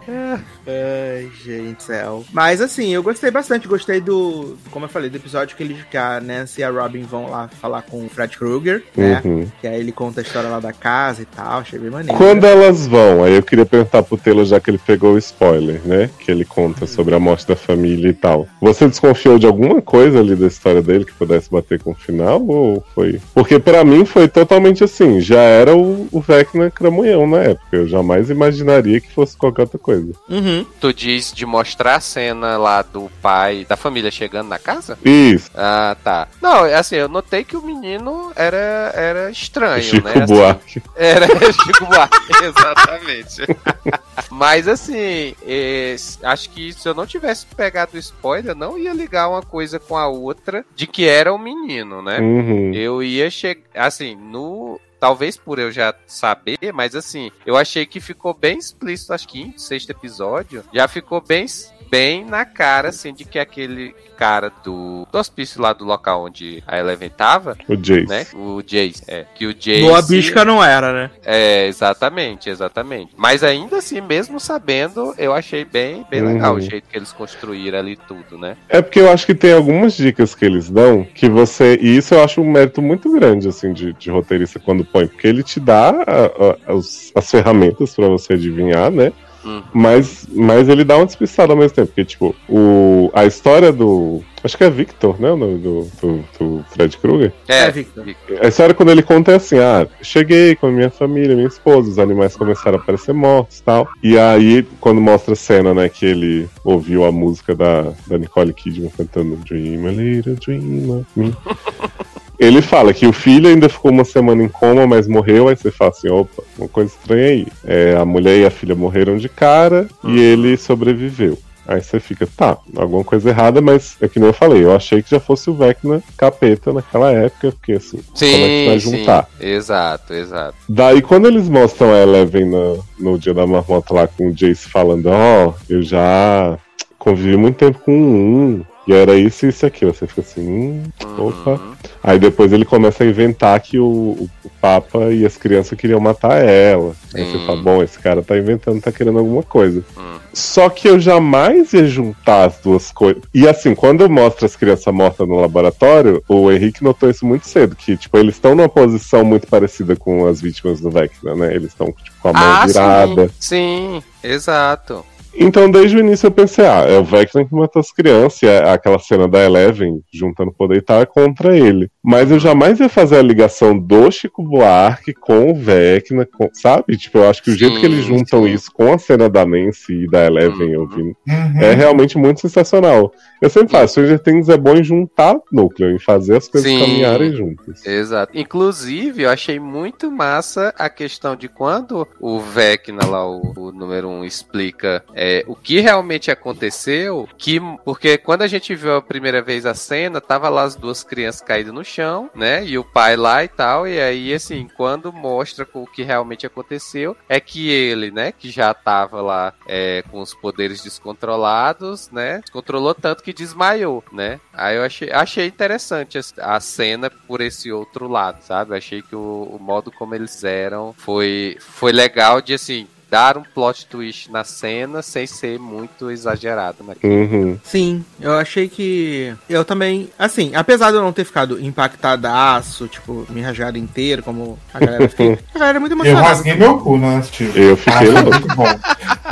Ai, 0.66 1.30
gente, 1.44 1.82
céu. 1.82 2.24
Mas 2.32 2.60
assim, 2.60 2.94
eu 2.94 3.02
gostei 3.02 3.30
bastante. 3.30 3.68
Gostei 3.68 4.00
do, 4.00 4.56
como 4.70 4.86
eu 4.86 4.88
falei, 4.88 5.10
do 5.10 5.16
episódio 5.16 5.56
que, 5.56 5.62
eles, 5.62 5.78
que 5.90 5.96
a 5.96 6.20
Nancy 6.20 6.60
e 6.60 6.64
a 6.64 6.70
Robin 6.70 7.02
vão 7.02 7.30
lá 7.30 7.48
falar 7.48 7.82
com 7.82 8.04
o 8.04 8.08
Fred 8.08 8.36
Krueger, 8.36 8.82
né? 8.96 9.20
Uhum. 9.24 9.46
Que 9.60 9.66
aí 9.66 9.80
ele 9.80 9.92
conta 9.92 10.20
a 10.20 10.22
história 10.22 10.48
lá 10.48 10.60
da 10.60 10.72
casa 10.72 11.22
e 11.22 11.26
tal. 11.26 11.60
Achei 11.60 11.78
bem 11.78 11.90
maneiro. 11.90 12.16
Quando 12.16 12.44
elas 12.44 12.86
vão, 12.86 13.24
aí 13.24 13.34
eu 13.34 13.42
queria 13.42 13.66
perguntar 13.66 14.02
pro 14.02 14.16
Taylor, 14.16 14.44
já 14.44 14.58
que 14.58 14.70
ele 14.70 14.78
pegou 14.78 15.14
o 15.14 15.18
spoiler, 15.18 15.80
né? 15.84 16.10
Que 16.18 16.30
ele 16.30 16.44
conta 16.44 16.86
sobre 16.86 17.14
a 17.14 17.20
morte 17.20 17.46
da 17.46 17.56
família 17.56 18.08
e 18.08 18.14
tal. 18.14 18.48
Você 18.60 18.88
desconfiou 18.88 19.38
de 19.38 19.46
alguma 19.46 19.82
coisa 19.82 20.20
ali 20.20 20.34
da 20.34 20.46
história 20.46 20.82
dele 20.82 21.04
que 21.04 21.12
pudesse 21.12 21.50
bater 21.50 21.80
com 21.80 21.92
o 21.92 21.94
final? 21.94 22.44
Ou 22.46 22.84
foi. 22.94 23.20
Porque 23.34 23.58
pra 23.58 23.84
mim 23.84 24.04
foi 24.04 24.28
totalmente 24.28 24.82
assim, 24.84 25.20
já 25.20 25.40
era 25.40 25.76
o, 25.76 26.08
o 26.10 26.20
Vecna 26.20 26.70
Cramunhão 26.70 27.26
na 27.26 27.38
época. 27.38 27.76
Eu 27.76 27.86
jamais 27.86 28.30
imaginaria 28.30 29.00
que 29.00 29.12
fosse 29.12 29.36
qualquer 29.36 29.62
outra 29.62 29.78
coisa. 29.78 30.12
Uhum. 30.28 30.53
Tu 30.80 30.92
diz 30.92 31.32
de 31.32 31.44
mostrar 31.46 31.96
a 31.96 32.00
cena 32.00 32.56
lá 32.56 32.82
do 32.82 33.10
pai, 33.22 33.66
da 33.68 33.76
família 33.76 34.10
chegando 34.10 34.48
na 34.48 34.58
casa? 34.58 34.98
Isso, 35.04 35.50
Ah, 35.54 35.96
tá. 36.02 36.28
Não, 36.40 36.64
assim, 36.64 36.96
eu 36.96 37.08
notei 37.08 37.44
que 37.44 37.56
o 37.56 37.62
menino 37.62 38.32
era, 38.36 38.92
era 38.94 39.30
estranho, 39.30 39.82
Chico 39.82 40.06
né? 40.06 40.22
Assim, 40.22 40.34
Buarque. 40.34 40.82
Era 40.96 41.26
Chico 41.52 41.86
Buarque, 41.86 42.32
exatamente. 42.44 43.42
Mas 44.30 44.66
assim, 44.68 45.34
eh, 45.46 45.96
acho 46.22 46.50
que 46.50 46.72
se 46.72 46.88
eu 46.88 46.94
não 46.94 47.06
tivesse 47.06 47.46
pegado 47.46 47.96
o 47.96 47.98
spoiler, 47.98 48.54
não 48.54 48.78
ia 48.78 48.92
ligar 48.92 49.28
uma 49.28 49.42
coisa 49.42 49.78
com 49.78 49.96
a 49.96 50.06
outra 50.08 50.64
de 50.74 50.86
que 50.86 51.06
era 51.06 51.32
um 51.32 51.38
menino, 51.38 52.02
né? 52.02 52.18
Uhum. 52.20 52.72
Eu 52.74 53.02
ia 53.02 53.30
chegar, 53.30 53.62
assim, 53.74 54.16
no. 54.16 54.80
Talvez 55.04 55.36
por 55.36 55.58
eu 55.58 55.70
já 55.70 55.92
saber, 56.06 56.72
mas 56.72 56.94
assim, 56.94 57.30
eu 57.44 57.58
achei 57.58 57.84
que 57.84 58.00
ficou 58.00 58.32
bem 58.32 58.56
explícito, 58.56 59.12
acho 59.12 59.28
que 59.28 59.38
em 59.38 59.58
sexto 59.58 59.90
episódio, 59.90 60.64
já 60.72 60.88
ficou 60.88 61.20
bem, 61.20 61.44
bem 61.90 62.24
na 62.24 62.46
cara, 62.46 62.88
assim, 62.88 63.12
de 63.12 63.22
que 63.26 63.38
aquele 63.38 63.94
cara 64.16 64.50
do, 64.64 65.06
do 65.10 65.18
hospício 65.18 65.60
lá 65.60 65.72
do 65.72 65.84
local 65.84 66.24
onde 66.24 66.62
a 66.68 66.78
Eleven 66.78 67.10
tava, 67.10 67.58
O 67.68 67.76
Jace. 67.76 68.06
né? 68.06 68.26
O 68.32 68.62
Jace, 68.62 69.02
é. 69.08 69.26
Que 69.34 69.44
o 69.46 69.52
Jace. 69.52 69.82
Boa 69.82 70.00
Bisca 70.00 70.44
não 70.44 70.62
era, 70.64 70.92
né? 70.92 71.10
É, 71.24 71.66
exatamente, 71.66 72.48
exatamente. 72.48 73.12
Mas 73.16 73.42
ainda 73.42 73.78
assim, 73.78 74.00
mesmo 74.00 74.38
sabendo, 74.38 75.14
eu 75.18 75.34
achei 75.34 75.64
bem, 75.64 76.06
bem 76.08 76.22
Uhum. 76.22 76.32
legal 76.32 76.54
o 76.54 76.60
jeito 76.60 76.88
que 76.88 76.96
eles 76.96 77.12
construíram 77.12 77.78
ali 77.78 77.96
tudo, 78.08 78.38
né? 78.38 78.56
É 78.68 78.80
porque 78.80 79.00
eu 79.00 79.10
acho 79.10 79.26
que 79.26 79.34
tem 79.34 79.52
algumas 79.52 79.96
dicas 79.96 80.32
que 80.34 80.44
eles 80.44 80.70
dão 80.70 81.04
que 81.04 81.28
você. 81.28 81.76
E 81.82 81.96
isso 81.96 82.14
eu 82.14 82.22
acho 82.22 82.40
um 82.40 82.50
mérito 82.50 82.80
muito 82.80 83.12
grande, 83.12 83.48
assim, 83.48 83.72
de, 83.72 83.92
de 83.94 84.10
roteirista 84.10 84.60
quando 84.60 84.84
põe. 84.94 85.06
Porque 85.08 85.26
ele 85.26 85.42
te 85.42 85.58
dá 85.58 85.90
a- 85.90 86.70
a- 86.70 86.74
os- 86.74 87.10
as 87.14 87.30
ferramentas 87.30 87.94
pra 87.94 88.08
você 88.08 88.34
adivinhar, 88.34 88.90
né? 88.90 89.12
Hum. 89.44 89.62
Mas, 89.74 90.26
mas 90.32 90.70
ele 90.70 90.84
dá 90.84 90.96
uma 90.96 91.04
despistada 91.04 91.52
ao 91.52 91.58
mesmo 91.58 91.74
tempo, 91.76 91.88
porque, 91.88 92.02
tipo, 92.06 92.34
o, 92.48 93.10
a 93.12 93.26
história 93.26 93.70
do. 93.70 94.22
Acho 94.42 94.56
que 94.56 94.64
é 94.64 94.70
Victor, 94.70 95.20
né? 95.20 95.30
O 95.30 95.36
nome 95.36 95.58
do, 95.58 95.86
do, 96.00 96.24
do 96.38 96.64
Fred 96.70 96.96
Krueger. 96.96 97.30
É, 97.46 97.64
É, 97.66 97.70
Victor. 97.70 98.06
A 98.42 98.48
história 98.48 98.74
quando 98.74 98.90
ele 98.90 99.02
conta 99.02 99.32
é 99.32 99.34
assim, 99.36 99.58
ah, 99.58 99.86
cheguei 100.00 100.54
com 100.56 100.68
a 100.68 100.70
minha 100.70 100.88
família, 100.90 101.34
minha 101.36 101.46
esposa, 101.48 101.90
os 101.90 101.98
animais 101.98 102.34
começaram 102.36 102.78
a 102.78 102.80
aparecer 102.80 103.12
mortos 103.12 103.58
e 103.58 103.62
tal. 103.62 103.86
E 104.02 104.18
aí, 104.18 104.66
quando 104.80 104.98
mostra 105.00 105.34
a 105.34 105.36
cena, 105.36 105.74
né, 105.74 105.90
que 105.90 106.06
ele 106.06 106.48
ouviu 106.64 107.04
a 107.04 107.12
música 107.12 107.54
da, 107.54 107.92
da 108.06 108.16
Nicole 108.16 108.52
Kidman 108.54 108.90
cantando 108.96 109.36
Dream 109.46 109.86
a 109.86 109.90
Little 109.90 110.36
Dream 110.36 111.00
of 111.00 111.06
Me. 111.16 111.34
Ele 112.38 112.60
fala 112.60 112.92
que 112.92 113.06
o 113.06 113.12
filho 113.12 113.48
ainda 113.48 113.68
ficou 113.68 113.90
uma 113.90 114.04
semana 114.04 114.42
em 114.42 114.48
coma, 114.48 114.86
mas 114.86 115.06
morreu. 115.06 115.48
Aí 115.48 115.56
você 115.56 115.70
fala 115.70 115.90
assim: 115.90 116.08
opa, 116.08 116.42
uma 116.58 116.68
coisa 116.68 116.92
estranha 116.92 117.28
aí. 117.28 117.46
É, 117.64 117.96
a 117.96 118.04
mulher 118.04 118.38
e 118.38 118.46
a 118.46 118.50
filha 118.50 118.74
morreram 118.74 119.16
de 119.16 119.28
cara 119.28 119.86
e 120.04 120.18
ele 120.18 120.56
sobreviveu. 120.56 121.38
Aí 121.66 121.82
você 121.82 121.98
fica, 121.98 122.26
tá, 122.26 122.58
alguma 122.76 123.02
coisa 123.02 123.30
errada, 123.30 123.60
mas 123.60 123.96
é 124.00 124.06
que 124.06 124.20
nem 124.20 124.28
eu 124.28 124.34
falei, 124.34 124.62
eu 124.62 124.76
achei 124.76 125.02
que 125.02 125.10
já 125.10 125.18
fosse 125.18 125.48
o 125.48 125.54
Vecna 125.54 126.02
capeta 126.16 126.74
naquela 126.74 127.10
época, 127.10 127.52
porque 127.52 127.72
assim, 127.72 128.00
como 128.02 128.44
é 128.44 128.48
que 128.48 128.66
vai 128.66 128.80
Sim, 128.80 128.90
sim. 128.90 128.98
juntar? 128.98 129.28
Exato, 129.40 130.12
exato. 130.12 130.54
Daí 130.68 131.00
quando 131.00 131.26
eles 131.26 131.48
mostram 131.48 131.90
a 131.90 132.02
Eleven 132.02 132.44
no, 132.44 132.84
no 132.98 133.18
dia 133.18 133.32
da 133.32 133.46
marmota 133.46 133.94
lá 133.94 134.06
com 134.06 134.28
o 134.28 134.32
Jace 134.32 134.68
falando, 134.68 135.06
ó, 135.06 135.54
eu 135.66 135.82
já 135.82 136.58
convivi 136.98 137.36
muito 137.36 137.56
tempo 137.56 137.78
com 137.78 137.92
um, 137.92 138.64
e 138.86 138.92
era 138.92 139.14
isso 139.14 139.46
e 139.46 139.48
isso 139.48 139.64
aquilo. 139.66 139.94
Você 139.94 140.06
fica 140.06 140.20
assim, 140.20 140.42
hum, 140.42 140.82
opa. 141.18 141.50
Uhum. 141.52 141.74
Aí 142.02 142.18
depois 142.18 142.52
ele 142.52 142.64
começa 142.64 143.02
a 143.02 143.06
inventar 143.06 143.58
que 143.60 143.78
o, 143.78 143.84
o- 143.86 144.30
o 144.44 144.50
Papa 144.60 145.10
e 145.12 145.24
as 145.24 145.36
crianças 145.36 145.78
queriam 145.78 146.00
matar 146.00 146.42
ela. 146.44 146.94
Aí 147.14 147.24
você 147.24 147.38
fala, 147.46 147.60
bom, 147.62 147.82
esse 147.82 147.98
cara 147.98 148.22
tá 148.22 148.36
inventando, 148.36 148.80
tá 148.80 148.92
querendo 148.92 149.18
alguma 149.18 149.42
coisa. 149.42 149.82
Hum. 149.96 150.14
Só 150.32 150.68
que 150.68 150.88
eu 150.88 150.98
jamais 150.98 151.72
ia 151.72 151.86
juntar 151.86 152.44
as 152.46 152.58
duas 152.58 152.90
coisas. 152.90 153.22
E 153.32 153.46
assim, 153.48 153.74
quando 153.74 154.08
mostra 154.10 154.46
as 154.46 154.56
crianças 154.56 154.92
mortas 154.92 155.26
no 155.28 155.36
laboratório, 155.40 156.22
o 156.28 156.50
Henrique 156.50 156.82
notou 156.82 157.08
isso 157.08 157.24
muito 157.24 157.46
cedo, 157.46 157.76
que, 157.76 157.96
tipo, 157.96 158.18
eles 158.18 158.34
estão 158.34 158.54
numa 158.54 158.68
posição 158.68 159.24
muito 159.24 159.46
parecida 159.46 159.94
com 159.94 160.26
as 160.26 160.40
vítimas 160.40 160.80
do 160.80 160.90
Vecna, 160.90 161.34
né? 161.36 161.54
Eles 161.54 161.68
estão, 161.68 161.86
tipo, 161.86 162.16
com 162.20 162.28
a 162.28 162.32
mão 162.32 162.42
Ah, 162.42 162.66
virada. 162.66 163.28
sim, 163.38 164.02
sim, 164.22 164.28
exato. 164.28 165.04
Então, 165.36 165.70
desde 165.70 165.96
o 165.96 166.00
início 166.00 166.26
eu 166.26 166.30
pensei, 166.30 166.64
ah, 166.64 166.84
é 166.88 166.98
o 166.98 167.04
Vecna 167.04 167.44
que 167.44 167.54
matou 167.54 167.80
as 167.80 167.90
crianças, 167.90 168.42
e 168.42 168.46
é 168.46 168.70
aquela 168.70 168.98
cena 168.98 169.26
da 169.26 169.42
Eleven 169.44 170.00
juntando 170.12 170.52
poder 170.52 170.76
e 170.78 170.80
tal 170.82 171.00
é 171.00 171.06
contra 171.06 171.56
ele. 171.56 171.90
Mas 172.02 172.30
eu 172.30 172.38
jamais 172.38 172.78
ia 172.80 172.88
fazer 172.88 173.16
a 173.18 173.22
ligação 173.22 173.76
do 173.78 174.10
Chico 174.10 174.42
Buarque 174.42 175.12
com 175.12 175.50
o 175.50 175.54
Vecna, 175.54 176.26
com- 176.26 176.50
sabe? 176.52 176.96
Tipo, 176.96 177.18
eu 177.18 177.28
acho 177.30 177.42
que 177.42 177.50
o 177.50 177.56
jeito 177.56 177.74
Sim, 177.74 177.80
que 177.80 177.86
eles 177.86 178.04
juntam 178.04 178.44
sim. 178.44 178.52
isso 178.52 178.70
com 178.72 178.92
a 178.92 178.98
cena 178.98 179.28
da 179.28 179.44
Nancy 179.44 180.04
e 180.04 180.06
da 180.10 180.24
Eleven 180.26 180.76
Uhum. 180.76 180.82
ouvindo 180.82 181.16
Uhum. 181.28 181.60
é 181.60 181.74
realmente 181.74 182.16
muito 182.16 182.40
sensacional. 182.40 183.12
Eu 183.44 183.50
sempre 183.50 183.72
falo, 183.72 183.86
Stranger 183.86 184.18
Things 184.20 184.48
é 184.48 184.56
bom 184.56 184.74
em 184.74 184.82
juntar 184.82 185.36
núcleo, 185.52 185.94
em 185.94 185.98
fazer 185.98 186.38
as 186.38 186.48
coisas 186.48 186.70
Sim. 186.70 186.80
caminharem 186.80 187.30
juntas. 187.30 187.84
Exato. 187.84 188.32
Inclusive, 188.34 189.24
eu 189.24 189.28
achei 189.28 189.60
muito 189.60 190.10
massa 190.10 190.72
a 190.78 190.88
questão 190.88 191.36
de 191.36 191.46
quando 191.46 192.08
o 192.18 192.40
Vecna 192.40 193.04
lá, 193.04 193.28
o, 193.28 193.52
o 193.54 193.70
número 193.70 194.08
1, 194.08 194.10
um, 194.10 194.24
explica 194.24 195.04
é, 195.14 195.44
o 195.46 195.54
que 195.54 195.78
realmente 195.78 196.30
aconteceu. 196.30 197.28
Que, 197.36 197.60
porque 197.84 198.16
quando 198.16 198.40
a 198.40 198.46
gente 198.46 198.74
viu 198.74 198.96
a 198.96 199.02
primeira 199.02 199.42
vez 199.42 199.66
a 199.66 199.74
cena, 199.74 200.22
tava 200.22 200.48
lá 200.48 200.62
as 200.62 200.74
duas 200.74 201.04
crianças 201.04 201.42
caídas 201.42 201.74
no 201.74 201.84
chão, 201.84 202.30
né? 202.34 202.64
E 202.64 202.78
o 202.78 202.84
pai 202.84 203.14
lá 203.14 203.44
e 203.44 203.48
tal. 203.48 203.86
E 203.86 204.00
aí, 204.00 204.32
assim, 204.32 204.68
quando 204.74 205.12
mostra 205.12 205.68
o 205.74 205.86
que 205.86 206.02
realmente 206.02 206.46
aconteceu, 206.46 207.14
é 207.28 207.38
que 207.38 207.68
ele, 207.68 208.10
né, 208.10 208.32
que 208.32 208.50
já 208.50 208.72
tava 208.72 209.20
lá 209.20 209.52
é, 209.68 210.02
com 210.10 210.22
os 210.22 210.32
poderes 210.32 210.82
descontrolados, 210.82 212.10
né? 212.10 212.40
Descontrolou 212.40 212.94
tanto 212.94 213.22
que 213.22 213.33
desmaiou, 213.34 214.02
né? 214.12 214.40
Aí 214.52 214.76
eu 214.76 214.82
achei, 214.84 215.10
achei 215.10 215.46
interessante 215.46 216.18
a, 216.38 216.60
cena 216.60 217.10
por 217.10 217.40
esse 217.40 217.70
outro 217.72 218.08
lado, 218.08 218.38
sabe? 218.42 218.72
Eu 218.72 218.76
achei 218.78 219.02
que 219.02 219.14
o, 219.16 219.58
o 219.58 219.58
modo 219.62 219.90
como 219.92 220.14
eles 220.14 220.42
eram 220.44 220.94
foi, 220.96 221.56
foi 221.60 221.92
legal 221.92 222.40
de 222.40 222.54
assim. 222.54 222.86
Dar 223.10 223.38
um 223.38 223.44
plot 223.44 223.86
twist 223.86 224.28
na 224.28 224.42
cena 224.42 225.00
sem 225.00 225.24
ser 225.24 225.56
muito 225.56 226.10
exagerado, 226.10 226.82
né? 226.82 226.96
Uhum. 227.04 227.56
Sim, 227.62 228.04
eu 228.20 228.32
achei 228.34 228.68
que. 228.68 229.32
Eu 229.48 229.64
também. 229.64 230.10
Assim, 230.18 230.50
apesar 230.56 230.90
de 230.90 230.96
eu 230.96 231.02
não 231.02 231.12
ter 231.12 231.24
ficado 231.24 231.60
impactadaço, 231.64 232.88
tipo, 232.88 233.24
me 233.30 233.40
rasgado 233.40 233.78
inteiro, 233.78 234.20
como 234.22 234.58
a 234.72 234.80
galera 234.80 235.08
fica. 235.08 235.38
A 235.54 235.58
galera 235.58 235.78
é 235.78 235.80
muito 235.80 235.92
Eu 235.92 235.96
emocionada. 235.98 236.28
rasguei 236.28 236.54
meu 236.54 236.78
cu 236.78 236.96
na 236.98 237.18
assistindo. 237.18 237.56
Eu 237.56 237.76
fiquei 237.76 237.92
Ah, 237.94 237.98
foi 237.98 238.10
louco. 238.10 238.30
muito 238.30 238.56
bom. 238.56 238.64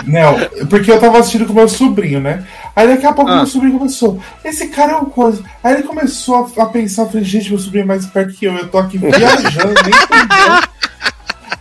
Não, 0.06 0.34
porque 0.68 0.90
eu 0.90 0.98
tava 0.98 1.18
assistindo 1.18 1.46
com 1.46 1.52
meu 1.52 1.68
sobrinho, 1.68 2.20
né? 2.20 2.44
Aí 2.74 2.88
daqui 2.88 3.06
a 3.06 3.12
pouco 3.12 3.30
Ah. 3.30 3.36
meu 3.36 3.46
sobrinho 3.46 3.78
começou. 3.78 4.20
Esse 4.44 4.68
cara 4.68 4.92
é 4.92 4.96
um 4.96 5.04
coisa. 5.06 5.42
Aí 5.62 5.74
ele 5.74 5.82
começou 5.82 6.50
a, 6.56 6.62
a 6.62 6.66
pensar, 6.66 7.06
falei, 7.06 7.24
gente, 7.24 7.50
meu 7.50 7.58
sobrinho 7.58 7.84
é 7.84 7.86
mais 7.86 8.04
esperto 8.04 8.32
que 8.34 8.46
eu. 8.46 8.54
Eu 8.54 8.68
tô 8.68 8.78
aqui 8.78 8.98
viajando, 8.98 9.74
nem. 9.84 10.62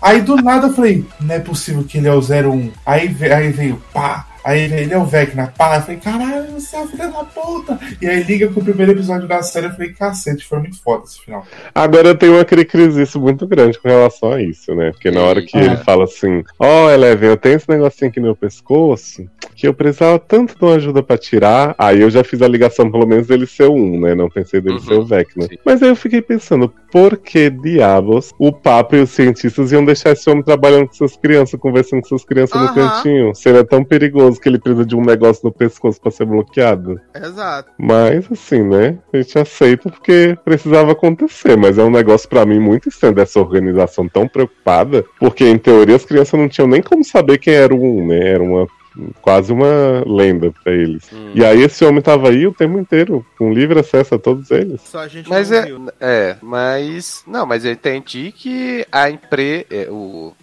Aí 0.01 0.21
do 0.21 0.35
nada 0.37 0.67
eu 0.67 0.73
falei, 0.73 1.05
não 1.19 1.35
é 1.35 1.39
possível 1.39 1.83
que 1.83 1.97
ele 1.99 2.07
é 2.07 2.13
o 2.13 2.19
01. 2.19 2.71
Aí, 2.85 3.15
aí 3.31 3.51
veio, 3.51 3.81
pá. 3.93 4.25
Aí 4.43 4.61
ele 4.73 4.93
é 4.93 4.97
o 4.97 5.05
Vecna, 5.05 5.53
pá. 5.57 5.77
Eu 5.77 5.81
falei, 5.81 5.97
caralho, 5.97 6.51
você 6.53 6.75
é 6.75 6.79
o 6.81 6.87
filho 6.87 7.11
da 7.11 7.23
puta. 7.23 7.79
E 8.01 8.07
aí 8.07 8.23
liga 8.23 8.47
com 8.49 8.59
o 8.59 8.63
primeiro 8.63 8.91
episódio 8.93 9.27
da 9.27 9.41
série. 9.43 9.67
Eu 9.67 9.71
falei, 9.71 9.93
cacete, 9.93 10.45
foi 10.45 10.59
muito 10.59 10.81
foda 10.81 11.03
esse 11.05 11.21
final. 11.21 11.45
Agora 11.75 12.07
eu 12.09 12.15
tenho 12.15 12.33
uma 12.33 12.45
cricrisice 12.45 13.17
muito 13.17 13.45
grande 13.47 13.79
com 13.79 13.87
relação 13.87 14.31
a 14.33 14.41
isso, 14.41 14.73
né? 14.75 14.91
Porque 14.91 15.11
na 15.11 15.21
hora 15.21 15.41
que 15.41 15.57
Ah. 15.57 15.63
ele 15.63 15.77
fala 15.77 16.05
assim, 16.05 16.43
ó, 16.59 16.89
Eleven, 16.89 17.29
eu 17.29 17.37
tenho 17.37 17.55
esse 17.55 17.69
negocinho 17.69 18.09
aqui 18.09 18.19
no 18.19 18.27
meu 18.27 18.35
pescoço, 18.35 19.23
que 19.55 19.67
eu 19.67 19.73
precisava 19.73 20.17
tanto 20.17 20.57
de 20.57 20.63
uma 20.65 20.75
ajuda 20.75 21.03
pra 21.03 21.17
tirar, 21.17 21.75
aí 21.77 22.01
eu 22.01 22.09
já 22.09 22.23
fiz 22.23 22.41
a 22.41 22.47
ligação, 22.47 22.89
pelo 22.91 23.05
menos, 23.05 23.27
dele 23.27 23.45
ser 23.45 23.65
o 23.65 23.73
um, 23.75 23.99
né? 23.99 24.15
Não 24.15 24.29
pensei 24.29 24.59
dele 24.61 24.75
Uhum, 24.77 24.81
ser 24.81 24.93
o 24.95 25.05
Vecna. 25.05 25.43
sim. 25.47 25.57
Mas 25.65 25.83
aí 25.83 25.89
eu 25.89 25.95
fiquei 25.95 26.21
pensando, 26.21 26.73
por 26.91 27.17
que 27.17 27.49
diabos 27.49 28.31
o 28.39 28.51
Papa 28.51 28.97
e 28.97 29.01
os 29.01 29.09
cientistas 29.11 29.71
iam 29.71 29.85
deixar 29.85 30.11
esse 30.11 30.29
homem 30.29 30.43
trabalhando 30.43 30.87
com 30.87 30.93
essas 31.05 31.15
crianças, 31.17 31.59
conversando 31.59 32.01
com 32.01 32.07
essas 32.07 32.25
crianças 32.25 32.59
no 32.59 32.67
Aham. 32.67 32.73
cantinho? 32.73 33.35
Se 33.35 33.49
ele 33.49 33.59
é 33.59 33.63
tão 33.63 33.83
perigoso 33.83 34.30
que 34.39 34.47
ele 34.49 34.59
precisa 34.59 34.85
de 34.85 34.95
um 34.95 35.03
negócio 35.03 35.41
no 35.43 35.51
pescoço 35.51 35.99
pra 35.99 36.11
ser 36.11 36.25
bloqueado. 36.25 36.99
Exato. 37.15 37.71
Mas, 37.77 38.31
assim, 38.31 38.63
né? 38.63 38.97
A 39.13 39.17
gente 39.17 39.37
aceita 39.39 39.89
porque 39.89 40.37
precisava 40.43 40.91
acontecer. 40.91 41.57
Mas 41.57 41.77
é 41.77 41.83
um 41.83 41.91
negócio 41.91 42.27
pra 42.29 42.45
mim 42.45 42.59
muito 42.59 42.89
estranho 42.89 43.15
dessa 43.15 43.39
organização 43.39 44.07
tão 44.07 44.27
preocupada. 44.27 45.03
Porque, 45.19 45.45
em 45.45 45.57
teoria, 45.57 45.95
as 45.95 46.05
crianças 46.05 46.39
não 46.39 46.49
tinham 46.49 46.67
nem 46.67 46.81
como 46.81 47.03
saber 47.03 47.37
quem 47.37 47.53
era 47.53 47.73
o 47.73 47.81
um, 47.99 48.07
né? 48.07 48.19
Era 48.31 48.43
uma. 48.43 48.67
Quase 49.21 49.53
uma 49.53 50.03
lenda 50.05 50.51
pra 50.63 50.73
eles. 50.73 51.07
Hum. 51.13 51.31
E 51.33 51.45
aí 51.45 51.61
esse 51.61 51.85
homem 51.85 52.01
tava 52.01 52.27
aí 52.27 52.45
o 52.45 52.51
tempo 52.51 52.77
inteiro, 52.77 53.25
com 53.37 53.53
livre 53.53 53.79
acesso 53.79 54.15
a 54.15 54.19
todos 54.19 54.51
eles. 54.51 54.81
Só 54.81 54.99
a 54.99 55.07
gente 55.07 55.29
Mas 55.29 55.49
não 55.49 55.57
é, 55.57 55.65
viu. 55.65 55.79
né? 55.79 55.91
é, 56.01 56.35
mas 56.41 57.23
não, 57.25 57.45
mas 57.45 57.63
eu 57.63 57.71
entendi 57.71 58.33
que 58.35 58.85
a 58.91 59.09
empresa, 59.09 59.65
o 59.89 60.33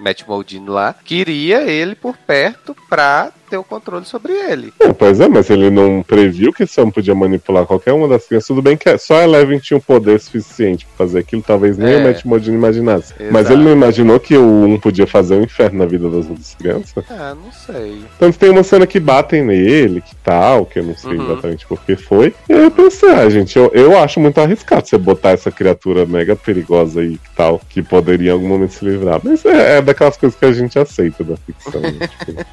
Matt 0.00 0.24
Moldini 0.26 0.68
lá, 0.68 0.94
queria 1.04 1.62
ele 1.62 1.94
por 1.94 2.16
perto 2.16 2.74
pra 2.88 3.30
ter 3.50 3.56
o 3.56 3.64
controle 3.64 4.04
sobre 4.04 4.32
ele. 4.32 4.72
É, 4.80 4.92
pois 4.92 5.18
é, 5.20 5.28
mas 5.28 5.50
ele 5.50 5.68
não 5.70 6.02
previu 6.02 6.52
que 6.52 6.62
esse 6.62 6.80
homem 6.80 6.92
podia 6.92 7.14
manipular 7.14 7.66
qualquer 7.66 7.92
uma 7.92 8.06
das 8.06 8.24
crianças. 8.26 8.46
Tudo 8.46 8.62
bem 8.62 8.76
que 8.76 8.96
só 8.98 9.16
a 9.18 9.24
Eleven 9.24 9.58
tinha 9.58 9.76
o 9.76 9.82
poder 9.82 10.20
suficiente 10.20 10.86
pra 10.86 11.04
fazer 11.06 11.18
aquilo, 11.18 11.42
talvez 11.42 11.76
nem 11.76 11.94
É. 11.94 11.96
o 11.98 12.04
Matt 12.04 12.24
Modine 12.24 12.56
imaginasse. 12.56 13.12
Mas 13.30 13.46
Exato. 13.46 13.52
ele 13.54 13.64
não 13.64 13.72
imaginou 13.72 14.20
que 14.20 14.36
o 14.36 14.64
um 14.64 14.78
podia 14.78 15.06
fazer 15.06 15.34
um 15.34 15.42
inferno 15.42 15.80
na 15.80 15.86
vida 15.86 16.08
das 16.08 16.28
outras 16.30 16.54
crianças? 16.54 17.04
Ah, 17.10 17.34
não 17.34 17.50
sei. 17.52 18.02
Tanto 18.18 18.38
tem 18.38 18.50
uma 18.50 18.62
cena 18.62 18.86
que 18.86 19.00
batem 19.00 19.42
nele, 19.44 20.00
que 20.00 20.14
tal, 20.16 20.64
que 20.64 20.78
eu 20.78 20.84
não 20.84 20.96
sei 20.96 21.16
Uhum. 21.16 21.24
exatamente 21.32 21.66
por 21.66 21.80
que 21.82 21.96
foi. 21.96 22.32
E 22.48 22.52
aí 22.52 22.62
eu 22.62 22.70
pensei, 22.70 23.10
ah, 23.10 23.28
gente, 23.28 23.58
eu, 23.58 23.70
eu 23.74 23.98
acho 23.98 24.20
muito 24.20 24.40
arriscado 24.40 24.86
você 24.86 24.96
botar 24.96 25.30
essa 25.30 25.50
criatura 25.50 26.06
mega 26.06 26.36
perigosa 26.36 27.00
aí 27.00 27.18
que 27.18 27.30
tal, 27.36 27.60
que 27.68 27.82
poderia 27.82 28.30
em 28.30 28.32
algum 28.32 28.46
momento 28.48 28.70
se 28.74 28.84
livrar. 28.84 29.20
Mas 29.24 29.44
é, 29.44 29.78
é 29.78 29.82
daquelas 29.82 30.16
coisas 30.16 30.38
que 30.38 30.44
a 30.44 30.52
gente 30.52 30.78
aceita 30.78 31.24
da 31.24 31.36
ficção. 31.36 31.80
né? 31.80 32.08
Tipo, 32.24 32.44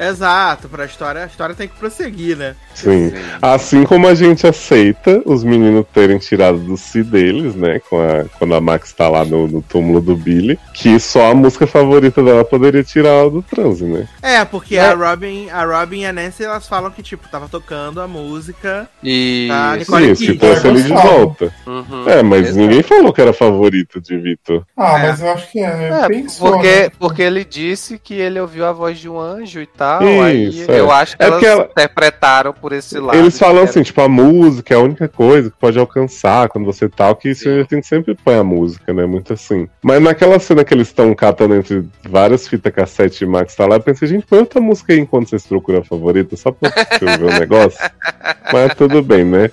Exato, 0.00 0.27
pra 0.70 0.84
história, 0.84 1.22
a 1.24 1.26
história 1.26 1.54
tem 1.54 1.68
que 1.68 1.76
prosseguir, 1.76 2.36
né? 2.36 2.54
sim. 2.74 3.10
Sim. 3.10 3.16
Assim 3.40 3.84
como 3.84 4.06
a 4.06 4.14
gente 4.14 4.46
aceita 4.46 5.22
os 5.24 5.42
meninos 5.44 5.84
terem 5.92 6.18
tirado 6.18 6.58
do 6.58 6.76
si 6.76 7.02
deles, 7.02 7.54
né? 7.54 7.80
Com 7.88 8.00
a, 8.00 8.24
quando 8.38 8.54
a 8.54 8.60
Max 8.60 8.92
tá 8.92 9.08
lá 9.08 9.24
no, 9.24 9.46
no 9.48 9.62
túmulo 9.62 10.00
do 10.00 10.16
Billy, 10.16 10.58
que 10.74 10.98
só 11.00 11.30
a 11.30 11.34
música 11.34 11.66
favorita 11.66 12.22
dela 12.22 12.44
poderia 12.44 12.82
tirar 12.84 13.10
ela 13.10 13.30
do 13.30 13.42
transe, 13.42 13.84
né? 13.84 14.06
É, 14.22 14.44
porque 14.44 14.76
É. 14.76 14.80
a 14.86 14.94
Robin, 14.94 15.48
a 15.50 15.64
Robin 15.64 16.00
e 16.00 16.06
a 16.06 16.12
Nancy, 16.12 16.44
elas 16.44 16.68
falam 16.68 16.90
que, 16.90 17.02
tipo, 17.02 17.28
tava 17.28 17.48
tocando 17.48 18.00
a 18.00 18.06
música. 18.08 18.88
E 19.02 19.46
Tá, 19.48 19.76
Nicole 19.76 20.12
Isso, 20.12 20.36
trouxe 20.36 20.66
ele 20.68 20.82
de 20.82 20.88
Gostava. 20.92 21.08
volta. 21.16 21.54
Uhum. 21.66 22.08
É, 22.08 22.22
mas 22.22 22.42
Exato. 22.48 22.58
ninguém 22.58 22.82
falou 22.82 23.12
que 23.12 23.20
era 23.20 23.32
favorito 23.32 24.00
de 24.00 24.16
Vitor. 24.18 24.64
Ah, 24.76 24.98
É. 24.98 25.08
mas 25.08 25.20
eu 25.20 25.30
acho 25.32 25.50
que 25.50 25.60
é. 25.60 25.88
É, 25.88 26.06
porque, 26.38 26.66
né? 26.82 26.90
porque 26.98 27.22
ele 27.22 27.44
disse 27.44 27.98
que 27.98 28.14
ele 28.14 28.38
ouviu 28.40 28.64
a 28.66 28.72
voz 28.72 28.98
de 28.98 29.08
um 29.08 29.18
anjo 29.18 29.60
e 29.60 29.66
tal. 29.66 30.02
Aí 30.22 30.48
Isso, 30.48 30.70
é. 30.70 30.80
eu 30.80 30.90
acho 30.90 31.16
que 31.16 31.22
É 31.22 31.26
elas 31.26 31.38
porque 31.40 31.46
ela- 31.52 31.68
interpretaram 31.70 32.52
por 32.52 32.72
esse 32.72 32.98
lado. 32.98 33.16
Eles 33.18 33.38
falam 33.38 33.62
assim, 33.64 33.82
tipo, 33.82 34.00
a 34.00 34.08
música 34.08 34.74
é 34.74 34.76
a 34.76 34.80
única 34.80 35.08
coisa 35.08 35.50
que 35.50 35.56
pode 35.58 35.78
alcançar 35.78 36.48
quando 36.48 36.64
você 36.64 36.88
tal, 36.88 37.14
que 37.16 37.34
Stranger 37.34 37.66
Things 37.66 37.86
sempre 37.86 38.14
põe 38.14 38.36
a 38.36 38.44
música, 38.44 38.92
né? 38.92 39.06
Muito 39.06 39.32
assim. 39.32 39.68
Mas 39.82 40.02
naquela 40.02 40.38
cena 40.38 40.64
que 40.64 40.74
eles 40.74 40.88
estão 40.88 41.14
catando 41.14 41.54
entre 41.54 41.84
várias 42.08 42.46
fitas 42.48 42.72
cassete 42.72 43.24
e 43.24 43.26
Max 43.26 43.54
tá 43.54 43.66
lá, 43.66 43.76
eu 43.76 43.80
pensei, 43.80 44.08
gente, 44.08 44.26
põe 44.26 44.38
outra 44.40 44.60
música 44.60 44.92
aí 44.92 44.98
enquanto 44.98 45.28
vocês 45.30 45.46
procuram 45.46 45.80
a 45.80 45.84
favorita, 45.84 46.36
só 46.36 46.50
pra 46.52 46.70
ver 46.98 47.22
o 47.24 47.38
negócio. 47.38 47.78
Mas 48.52 48.74
tudo 48.74 49.02
bem, 49.02 49.24
né? 49.24 49.50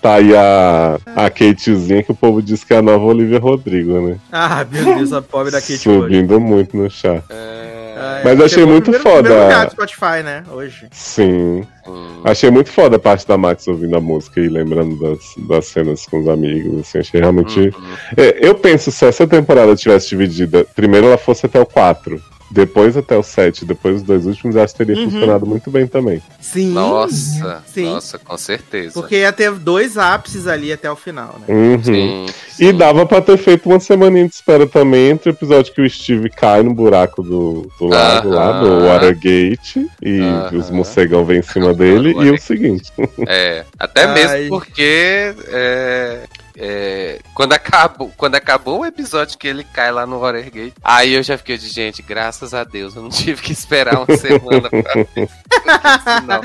Tá 0.00 0.14
aí 0.14 0.32
a, 0.36 0.96
a 1.16 1.28
Katezinha 1.28 2.04
que 2.04 2.12
o 2.12 2.14
povo 2.14 2.40
diz 2.40 2.62
que 2.62 2.72
é 2.72 2.76
a 2.76 2.82
nova 2.82 3.04
Olivia 3.04 3.40
Rodrigo, 3.40 4.00
né? 4.00 4.16
Ah, 4.30 4.64
meu 4.70 4.94
Deus, 4.96 5.12
a 5.12 5.20
pobre 5.20 5.50
da 5.50 5.60
Kate. 5.60 5.76
Subindo 5.78 6.38
muito 6.40 6.76
no 6.76 6.88
chá. 6.88 7.20
Ah, 8.00 8.20
Mas 8.24 8.38
eu 8.38 8.44
achei 8.46 8.64
muito 8.64 8.90
primeiro- 8.92 9.02
foda. 9.02 9.22
primeiro 9.22 9.44
lugar 9.44 9.66
do 9.66 9.72
Spotify, 9.72 10.22
né? 10.22 10.44
Hoje. 10.52 10.86
Sim. 10.92 11.64
Hum, 11.86 12.20
Achei 12.24 12.50
muito 12.50 12.70
foda 12.70 12.96
a 12.96 12.98
parte 12.98 13.26
da 13.26 13.36
Max 13.38 13.66
ouvindo 13.66 13.96
a 13.96 14.00
música 14.00 14.40
e 14.40 14.48
lembrando 14.48 14.96
das, 14.98 15.18
das 15.48 15.66
cenas 15.66 16.04
com 16.06 16.20
os 16.20 16.28
amigos. 16.28 16.80
Assim, 16.80 16.98
achei 16.98 17.20
realmente. 17.20 17.58
uhum. 17.60 17.72
É, 18.16 18.38
eu 18.46 18.54
penso, 18.54 18.90
se 18.92 19.04
essa 19.06 19.26
temporada 19.26 19.74
tivesse 19.74 20.08
dividida, 20.10 20.64
primeiro 20.76 21.06
ela 21.06 21.18
fosse 21.18 21.46
até 21.46 21.60
o 21.60 21.66
4, 21.66 22.20
depois 22.50 22.96
até 22.96 23.16
o 23.16 23.22
7, 23.22 23.64
depois 23.64 23.96
os 23.96 24.02
dois 24.02 24.26
últimos, 24.26 24.56
acho 24.56 24.74
que 24.74 24.84
teria 24.84 24.96
Uhum. 25.02 25.10
funcionado 25.10 25.46
muito 25.46 25.70
bem 25.70 25.86
também. 25.86 26.22
Sim. 26.40 26.72
Nossa, 26.72 27.62
Sim. 27.66 27.84
nossa, 27.86 28.18
com 28.18 28.36
certeza. 28.38 28.92
Porque 28.94 29.16
ia 29.16 29.32
ter 29.32 29.50
dois 29.52 29.96
ápices 29.98 30.46
ali 30.46 30.72
até 30.72 30.90
o 30.90 30.96
final, 30.96 31.38
né? 31.40 31.54
Uhum. 31.54 31.82
Sim, 31.82 32.26
E 32.58 32.66
sim. 32.70 32.72
dava 32.76 33.04
pra 33.06 33.20
ter 33.20 33.36
feito 33.36 33.68
uma 33.68 33.78
semaninha 33.80 34.26
de 34.26 34.34
espera 34.34 34.66
também 34.66 35.10
entre 35.10 35.30
o 35.30 35.32
episódio 35.32 35.72
que 35.72 35.80
o 35.82 35.88
Steve 35.90 36.30
cai 36.30 36.62
no 36.62 36.72
buraco 36.74 37.22
do, 37.22 37.70
do 37.78 37.86
lago 37.86 38.30
lá, 38.30 38.60
do. 38.60 38.86
Watergate, 38.86 39.86
e 40.02 40.20
os 40.56 40.70
morcegão 40.70 41.24
vêm 41.24 41.38
em 41.38 41.42
cima 41.42 41.74
dele, 41.74 42.10
e 42.18 42.30
o 42.30 42.38
seguinte. 42.40 42.90
É, 43.26 43.64
até 43.78 44.04
Ai. 44.04 44.14
mesmo 44.14 44.48
porque 44.58 45.34
é, 45.48 46.20
é, 46.58 47.20
quando, 47.34 47.52
acabou, 47.52 48.12
quando 48.16 48.34
acabou 48.34 48.80
o 48.80 48.86
episódio 48.86 49.38
que 49.38 49.46
ele 49.46 49.62
cai 49.64 49.92
lá 49.92 50.06
no 50.06 50.18
Watergate, 50.18 50.74
aí 50.82 51.14
eu 51.14 51.22
já 51.22 51.38
fiquei 51.38 51.56
de 51.56 51.68
gente, 51.68 52.02
graças 52.02 52.52
a 52.52 52.64
Deus, 52.64 52.96
eu 52.96 53.02
não 53.02 53.10
tive 53.10 53.40
que 53.40 53.52
esperar 53.52 53.96
uma 53.98 54.16
semana 54.16 54.68
pra 54.68 54.94
ver. 55.14 55.28
Senão 56.20 56.40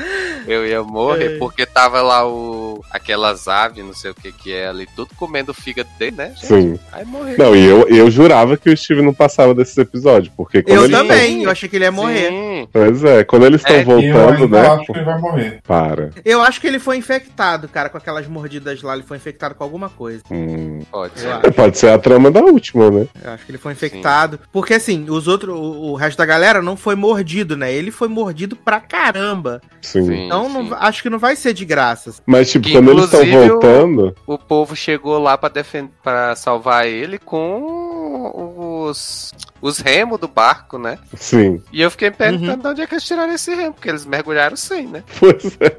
eu 0.46 0.66
ia 0.66 0.82
morrer, 0.82 1.34
É. 1.34 1.38
porque 1.38 1.66
tava 1.66 2.00
lá 2.02 2.26
o 2.26 2.82
aquelas 2.90 3.48
aves, 3.48 3.84
não 3.84 3.94
sei 3.94 4.10
o 4.10 4.14
que 4.14 4.30
que 4.32 4.52
é 4.52 4.68
ali, 4.68 4.86
tudo 4.94 5.10
comendo 5.16 5.50
o 5.50 5.54
fígado 5.54 5.88
dele, 5.98 6.16
né? 6.16 6.28
gente? 6.36 6.46
Sim. 6.46 6.78
Aí 6.92 7.04
morreu. 7.04 7.36
Não, 7.38 7.56
e 7.56 7.64
eu, 7.64 7.88
eu 7.88 8.10
jurava 8.10 8.56
que 8.56 8.70
o 8.70 8.76
Steve 8.76 9.02
não 9.02 9.12
passava 9.14 9.54
desses 9.54 9.76
episódios, 9.76 10.32
porque 10.36 10.62
quando 10.62 10.76
Eu 10.76 10.84
eles 10.84 10.96
também, 10.96 11.42
eu 11.42 11.50
achei 11.50 11.68
que 11.68 11.76
ele 11.76 11.84
ia 11.84 11.92
morrer. 11.92 12.28
Sim. 12.30 12.68
Pois 12.72 13.02
é, 13.04 13.24
quando 13.24 13.46
eles 13.46 13.60
estão 13.60 13.76
É, 13.76 13.80
eu 13.80 13.84
voltando, 13.84 14.48
né? 14.48 14.60
acho 14.68 14.84
que 14.86 14.92
ele 14.92 15.04
vai 15.04 15.18
morrer. 15.18 15.60
Para. 15.66 16.10
Eu 16.24 16.42
acho 16.42 16.60
que 16.60 16.66
ele 16.66 16.78
foi 16.78 16.96
infectado, 16.96 17.68
cara, 17.68 17.88
com 17.88 17.98
aquelas 17.98 18.26
mordidas 18.26 18.82
lá. 18.82 18.94
Ele 18.94 19.02
foi 19.02 19.16
infectado 19.16 19.54
com 19.54 19.64
alguma 19.64 19.88
coisa. 19.88 20.03
Hum. 20.30 20.80
Pode 20.90 21.18
ser. 21.20 21.28
É, 21.42 21.50
Pode 21.50 21.78
ser 21.78 21.88
a 21.90 21.98
trama 21.98 22.30
da 22.30 22.40
última, 22.40 22.90
né? 22.90 23.06
Eu 23.22 23.30
acho 23.32 23.44
que 23.46 23.50
ele 23.52 23.58
foi 23.58 23.72
infectado. 23.72 24.38
Porque 24.52 24.74
assim, 24.74 25.06
os 25.08 25.26
outros, 25.28 25.54
o, 25.56 25.92
o 25.92 25.94
resto 25.94 26.18
da 26.18 26.26
galera 26.26 26.60
não 26.62 26.76
foi 26.76 26.94
mordido, 26.94 27.56
né? 27.56 27.72
Ele 27.72 27.90
foi 27.90 28.08
mordido 28.08 28.56
pra 28.56 28.80
caramba. 28.80 29.60
Sim. 29.82 30.04
Sim, 30.06 30.26
Então 30.26 30.48
não- 30.48 30.66
sim. 30.68 30.74
acho 30.78 31.02
que 31.02 31.10
não 31.10 31.18
vai 31.18 31.36
ser 31.36 31.52
de 31.52 31.64
graça. 31.64 32.14
Mas, 32.26 32.50
tipo, 32.50 32.66
Que, 32.66 32.72
quando 32.72 32.90
eles 32.90 33.04
estão 33.04 33.24
voltando. 33.24 34.14
o 34.26 34.38
povo 34.38 34.74
chegou 34.76 35.18
lá 35.18 35.36
pra 35.38 35.48
defender, 35.48 35.90
para 36.02 36.34
salvar 36.36 36.86
ele 36.86 37.18
com 37.18 38.63
os 38.84 39.32
os 39.62 39.78
remos 39.78 40.20
do 40.20 40.28
barco, 40.28 40.76
né? 40.78 40.98
Sim. 41.16 41.62
E 41.72 41.80
eu 41.80 41.90
fiquei 41.90 42.10
me 42.10 42.16
perguntando 42.16 42.52
Uhum. 42.52 42.60
de 42.62 42.68
onde 42.68 42.82
é 42.82 42.86
que 42.86 42.94
eles 42.94 43.04
tiraram 43.04 43.32
esse 43.32 43.54
remo, 43.54 43.72
porque 43.72 43.88
eles 43.88 44.04
mergulharam 44.04 44.56
sem, 44.56 44.86
né? 44.86 45.02
Pois 45.18 45.56
é. 45.60 45.76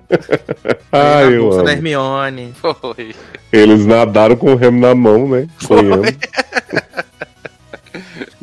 Ai, 0.92 1.26
na 1.26 1.32
eu 1.32 1.42
bolsa 1.44 1.58
da 1.58 1.64
amo. 1.64 1.70
Hermione. 1.72 2.54
Foi. 2.56 3.16
Eles 3.52 3.86
nadaram 3.86 4.36
com 4.36 4.54
o 4.54 4.56
remo 4.56 4.80
na 4.80 4.96
mão, 4.96 5.28
né? 5.28 5.48
Foi. 5.60 5.78